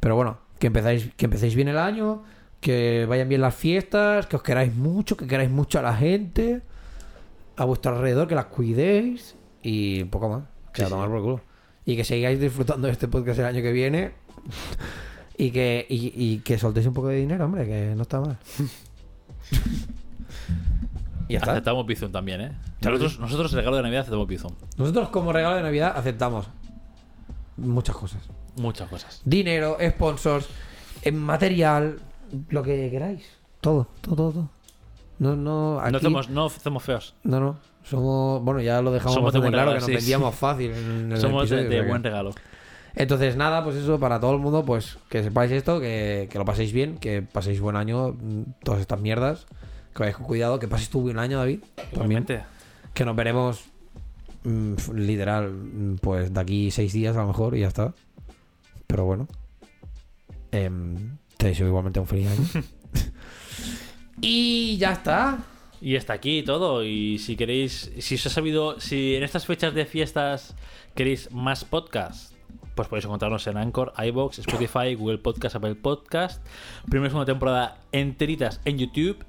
Pero 0.00 0.14
bueno, 0.14 0.38
que 0.58 0.68
empezáis, 0.68 1.12
que 1.16 1.24
empecéis 1.26 1.54
bien 1.54 1.68
el 1.68 1.78
año. 1.78 2.22
Que 2.60 3.06
vayan 3.08 3.28
bien 3.28 3.40
las 3.40 3.54
fiestas. 3.54 4.26
Que 4.26 4.36
os 4.36 4.42
queráis 4.42 4.74
mucho, 4.74 5.16
que 5.16 5.26
queráis 5.26 5.50
mucho 5.50 5.78
a 5.78 5.82
la 5.82 5.94
gente. 5.94 6.62
A 7.56 7.64
vuestro 7.64 7.94
alrededor, 7.94 8.28
que 8.28 8.34
las 8.34 8.46
cuidéis. 8.46 9.34
Y 9.62 10.04
poco 10.04 10.28
más. 10.28 10.42
Que 10.72 10.82
Sí, 10.82 10.86
a 10.86 10.88
tomar 10.88 11.08
por 11.08 11.22
culo. 11.22 11.40
Y 11.84 11.96
que 11.96 12.04
sigáis 12.04 12.38
disfrutando 12.38 12.86
de 12.86 12.92
este 12.92 13.08
podcast 13.08 13.38
el 13.40 13.46
año 13.46 13.62
que 13.62 13.72
viene. 13.72 14.12
Y 15.36 15.50
que, 15.50 15.86
y, 15.88 16.12
y 16.14 16.38
que 16.38 16.58
soltéis 16.58 16.86
un 16.86 16.94
poco 16.94 17.08
de 17.08 17.16
dinero, 17.16 17.44
hombre, 17.44 17.66
que 17.66 17.94
no 17.96 18.02
está 18.02 18.20
mal. 18.20 18.38
y 21.28 21.34
ya 21.34 21.38
está. 21.38 21.52
Aceptamos 21.52 21.86
Bizum 21.86 22.10
también, 22.10 22.40
¿eh? 22.40 22.52
Nosotros, 22.80 23.18
nosotros 23.18 23.52
el 23.52 23.58
regalo 23.58 23.76
de 23.76 23.82
Navidad 23.82 24.00
aceptamos 24.02 24.28
Bizum. 24.28 24.52
Nosotros 24.76 25.08
como 25.10 25.32
regalo 25.32 25.56
de 25.56 25.62
Navidad 25.62 25.92
aceptamos 25.96 26.48
muchas 27.56 27.96
cosas. 27.96 28.22
Muchas 28.56 28.88
cosas. 28.88 29.20
Dinero, 29.24 29.76
sponsors, 29.80 30.48
eh, 31.02 31.12
material, 31.12 31.98
lo 32.48 32.62
que 32.62 32.90
queráis. 32.90 33.28
Todo, 33.60 33.88
todo, 34.00 34.16
todo. 34.16 34.32
todo. 34.32 34.50
No, 35.18 35.34
no, 35.34 35.80
aquí, 35.80 35.92
No, 35.92 36.00
somos, 36.00 36.28
no 36.28 36.48
somos 36.48 36.82
feos. 36.82 37.14
no, 37.24 37.40
no. 37.40 37.56
Somos, 37.82 38.42
bueno, 38.42 38.60
ya 38.60 38.82
lo 38.82 38.92
dejamos 38.92 39.14
Somos 39.14 39.32
de 39.32 39.38
bastante 39.38 39.56
claro 39.56 39.70
regalo, 39.70 39.86
que 39.86 39.92
nos 39.92 40.00
sí, 40.02 40.06
vendíamos 40.06 40.34
fácil 40.34 40.72
en 40.72 41.12
el 41.12 41.18
Somos 41.18 41.48
de, 41.48 41.56
episodio, 41.56 41.82
de 41.82 41.88
buen 41.88 42.02
regalo. 42.04 42.32
Entonces, 42.94 43.34
nada, 43.36 43.64
pues 43.64 43.76
eso, 43.76 43.98
para 43.98 44.20
todo 44.20 44.32
el 44.32 44.40
mundo, 44.40 44.62
pues 44.64 44.98
que 45.08 45.22
sepáis 45.22 45.50
esto, 45.52 45.80
que, 45.80 46.28
que 46.30 46.38
lo 46.38 46.44
paséis 46.44 46.72
bien, 46.72 46.98
que 46.98 47.22
paséis 47.22 47.60
buen 47.60 47.76
año, 47.76 48.08
mm, 48.10 48.42
todas 48.62 48.82
estas 48.82 49.00
mierdas, 49.00 49.46
que 49.98 50.04
vayáis 50.04 50.16
con 50.16 50.26
cuidado, 50.26 50.58
que 50.60 50.68
paséis 50.68 50.90
tú 50.90 51.00
buen 51.00 51.18
año, 51.18 51.38
David. 51.38 51.58
También. 51.92 52.24
Que 52.94 53.04
nos 53.04 53.16
veremos 53.16 53.64
mm, 54.44 54.74
literal, 54.94 55.50
mm, 55.50 55.96
pues 55.96 56.32
de 56.32 56.40
aquí 56.40 56.70
seis 56.70 56.92
días 56.92 57.16
a 57.16 57.22
lo 57.22 57.26
mejor 57.26 57.56
y 57.56 57.60
ya 57.60 57.68
está. 57.68 57.94
Pero 58.86 59.04
bueno. 59.04 59.26
Em, 60.52 61.18
te 61.36 61.48
deseo 61.48 61.66
igualmente 61.66 61.98
un 61.98 62.06
feliz 62.06 62.28
año. 62.28 62.64
y 64.20 64.76
ya 64.78 64.92
está. 64.92 65.40
Y 65.80 65.96
está 65.96 66.12
aquí 66.12 66.44
todo. 66.44 66.84
Y 66.84 67.18
si 67.18 67.34
queréis, 67.34 67.90
si 67.98 68.14
os 68.14 68.26
ha 68.26 68.30
sabido, 68.30 68.80
si 68.80 69.16
en 69.16 69.24
estas 69.24 69.46
fechas 69.46 69.74
de 69.74 69.84
fiestas 69.84 70.54
queréis 70.94 71.32
más 71.32 71.64
podcasts, 71.64 72.36
pues 72.76 72.86
podéis 72.86 73.06
encontrarnos 73.06 73.44
en 73.48 73.56
Anchor, 73.56 73.92
iBox, 73.98 74.38
Spotify, 74.38 74.94
Google 74.94 75.18
Podcast, 75.18 75.56
Apple 75.56 75.74
Podcast. 75.74 76.46
Primera 76.88 77.08
y 77.08 77.10
segunda 77.10 77.26
temporada 77.26 77.78
enteritas 77.90 78.60
en 78.64 78.78
YouTube. 78.78 79.24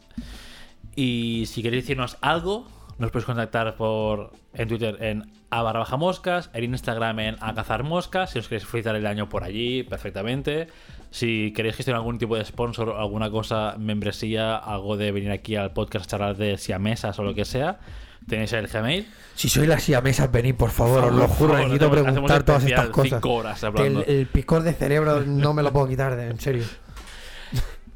Y 0.99 1.45
si 1.45 1.61
queréis 1.63 1.83
decirnos 1.83 2.17
algo, 2.21 2.67
nos 2.97 3.11
podéis 3.11 3.25
contactar 3.25 3.75
por 3.77 4.31
en 4.53 4.67
Twitter 4.67 4.97
en 5.01 5.31
a 5.49 5.61
barra 5.63 5.79
baja 5.79 5.95
moscas, 5.97 6.49
en 6.53 6.65
Instagram 6.65 7.19
en 7.19 7.35
a 7.39 7.53
cazar 7.55 7.83
moscas, 7.83 8.31
si 8.31 8.39
os 8.39 8.47
queréis 8.49 8.67
felicitar 8.67 8.95
el 8.95 9.05
año 9.07 9.29
por 9.29 9.43
allí, 9.43 9.83
perfectamente. 9.83 10.67
Si 11.09 11.53
queréis 11.55 11.75
gestionar 11.77 11.99
algún 12.01 12.17
tipo 12.19 12.35
de 12.35 12.43
sponsor, 12.45 12.95
alguna 12.97 13.31
cosa, 13.31 13.75
membresía, 13.79 14.57
algo 14.57 14.97
de 14.97 15.11
venir 15.11 15.31
aquí 15.31 15.55
al 15.55 15.71
podcast 15.73 16.05
a 16.05 16.07
charlar 16.09 16.35
de 16.37 16.57
siamesas 16.57 17.17
o 17.17 17.23
lo 17.23 17.33
que 17.33 17.45
sea, 17.45 17.79
tenéis 18.27 18.51
el 18.53 18.67
Gmail. 18.67 19.07
Si 19.35 19.47
soy 19.49 19.65
la 19.67 19.79
siamesa, 19.79 20.27
venid, 20.27 20.55
por 20.55 20.69
favor, 20.69 21.05
os 21.05 21.13
lo 21.13 21.27
juro, 21.29 21.53
necesito 21.57 21.89
preguntar 21.89 22.43
todas 22.43 22.63
estas 22.65 22.89
cosas. 22.89 23.21
horas 23.23 23.63
el, 23.63 24.03
el 24.07 24.27
picor 24.27 24.61
de 24.63 24.73
cerebro 24.73 25.21
no 25.25 25.53
me 25.53 25.63
lo 25.63 25.71
puedo 25.71 25.87
quitar, 25.87 26.15
de- 26.15 26.27
en 26.27 26.39
serio. 26.39 26.65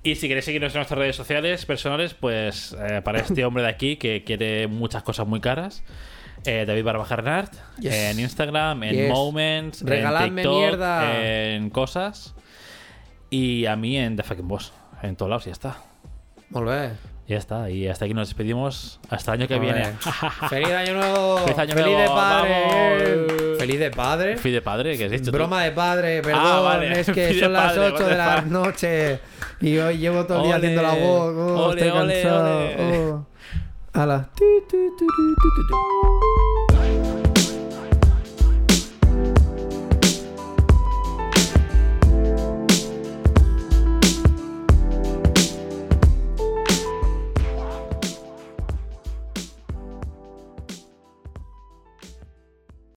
Y 0.03 0.15
si 0.15 0.27
queréis 0.27 0.43
seguirnos 0.45 0.73
en 0.73 0.79
nuestras 0.79 0.97
redes 0.99 1.15
sociales 1.15 1.65
personales, 1.65 2.13
pues 2.13 2.75
eh, 2.77 3.01
para 3.03 3.19
este 3.19 3.45
hombre 3.45 3.63
de 3.63 3.69
aquí 3.69 3.95
que 3.95 4.23
quiere 4.25 4.67
muchas 4.67 5.01
cosas 5.03 5.25
muy 5.25 5.39
caras, 5.39 5.81
eh, 6.45 6.65
David 6.67 6.83
Barbajarnart, 6.83 7.53
Yes. 7.79 7.93
en 7.93 8.19
Instagram, 8.19 8.83
en 8.83 8.95
Yes. 8.95 9.09
Moments, 9.09 9.81
Regaladme 9.81 10.27
en 10.27 10.35
TikTok, 10.35 10.57
mierda. 10.59 11.21
en 11.55 11.69
cosas. 11.69 12.35
Y 13.29 13.65
a 13.65 13.75
mí 13.77 13.97
en 13.97 14.17
The 14.17 14.23
Fucking 14.23 14.47
Boss, 14.47 14.73
en 15.01 15.15
todos 15.15 15.29
lados, 15.29 15.43
y 15.45 15.49
ya 15.49 15.53
está. 15.53 15.77
Molt 16.49 16.67
bé. 16.67 16.89
Ya 17.27 17.37
está. 17.37 17.69
Y 17.69 17.87
hasta 17.87 18.05
aquí 18.05 18.13
nos 18.13 18.27
despedimos. 18.27 18.99
Hasta 19.09 19.33
el 19.33 19.41
año 19.41 19.47
que 19.47 19.57
viene. 19.59 19.93
Feliz 20.49 20.69
año 20.69 20.93
nuevo. 20.95 21.37
Feliz 21.39 21.57
año 21.57 21.73
Feliz 21.73 21.97
de 21.97 22.05
padre. 22.07 23.15
vamos. 23.15 23.57
Feliz 23.59 23.79
de 23.79 23.91
padre. 23.91 24.37
Fui 24.37 24.51
de 24.51 24.61
padre, 24.61 24.97
¿qué 24.97 25.05
has 25.05 25.11
dicho? 25.11 25.25
tú? 25.25 25.31
Broma 25.31 25.63
de 25.63 25.71
padre, 25.71 26.21
perdón. 26.21 26.41
Ah, 26.45 26.59
vale. 26.59 26.99
Es 26.99 27.09
que 27.09 27.33
son 27.39 27.53
las 27.53 27.73
padre, 27.73 27.91
8 27.93 28.03
what 28.03 28.09
de 28.09 28.17
la 28.17 28.41
noche 28.41 29.19
y 29.61 29.77
hoy 29.77 29.97
llevo 29.99 30.25
todo 30.25 30.39
el 30.39 30.43
día 30.45 30.55
haciendo 30.57 30.81
la 30.81 30.93
voz. 30.95 31.33
Oh, 31.35 31.65
Ole, 31.69 31.81
estoy 31.81 31.99
ole, 32.01 32.21
cansado. 32.21 32.57
ole. 32.57 33.11
Oh. 33.11 33.25
Ala. 33.93 34.29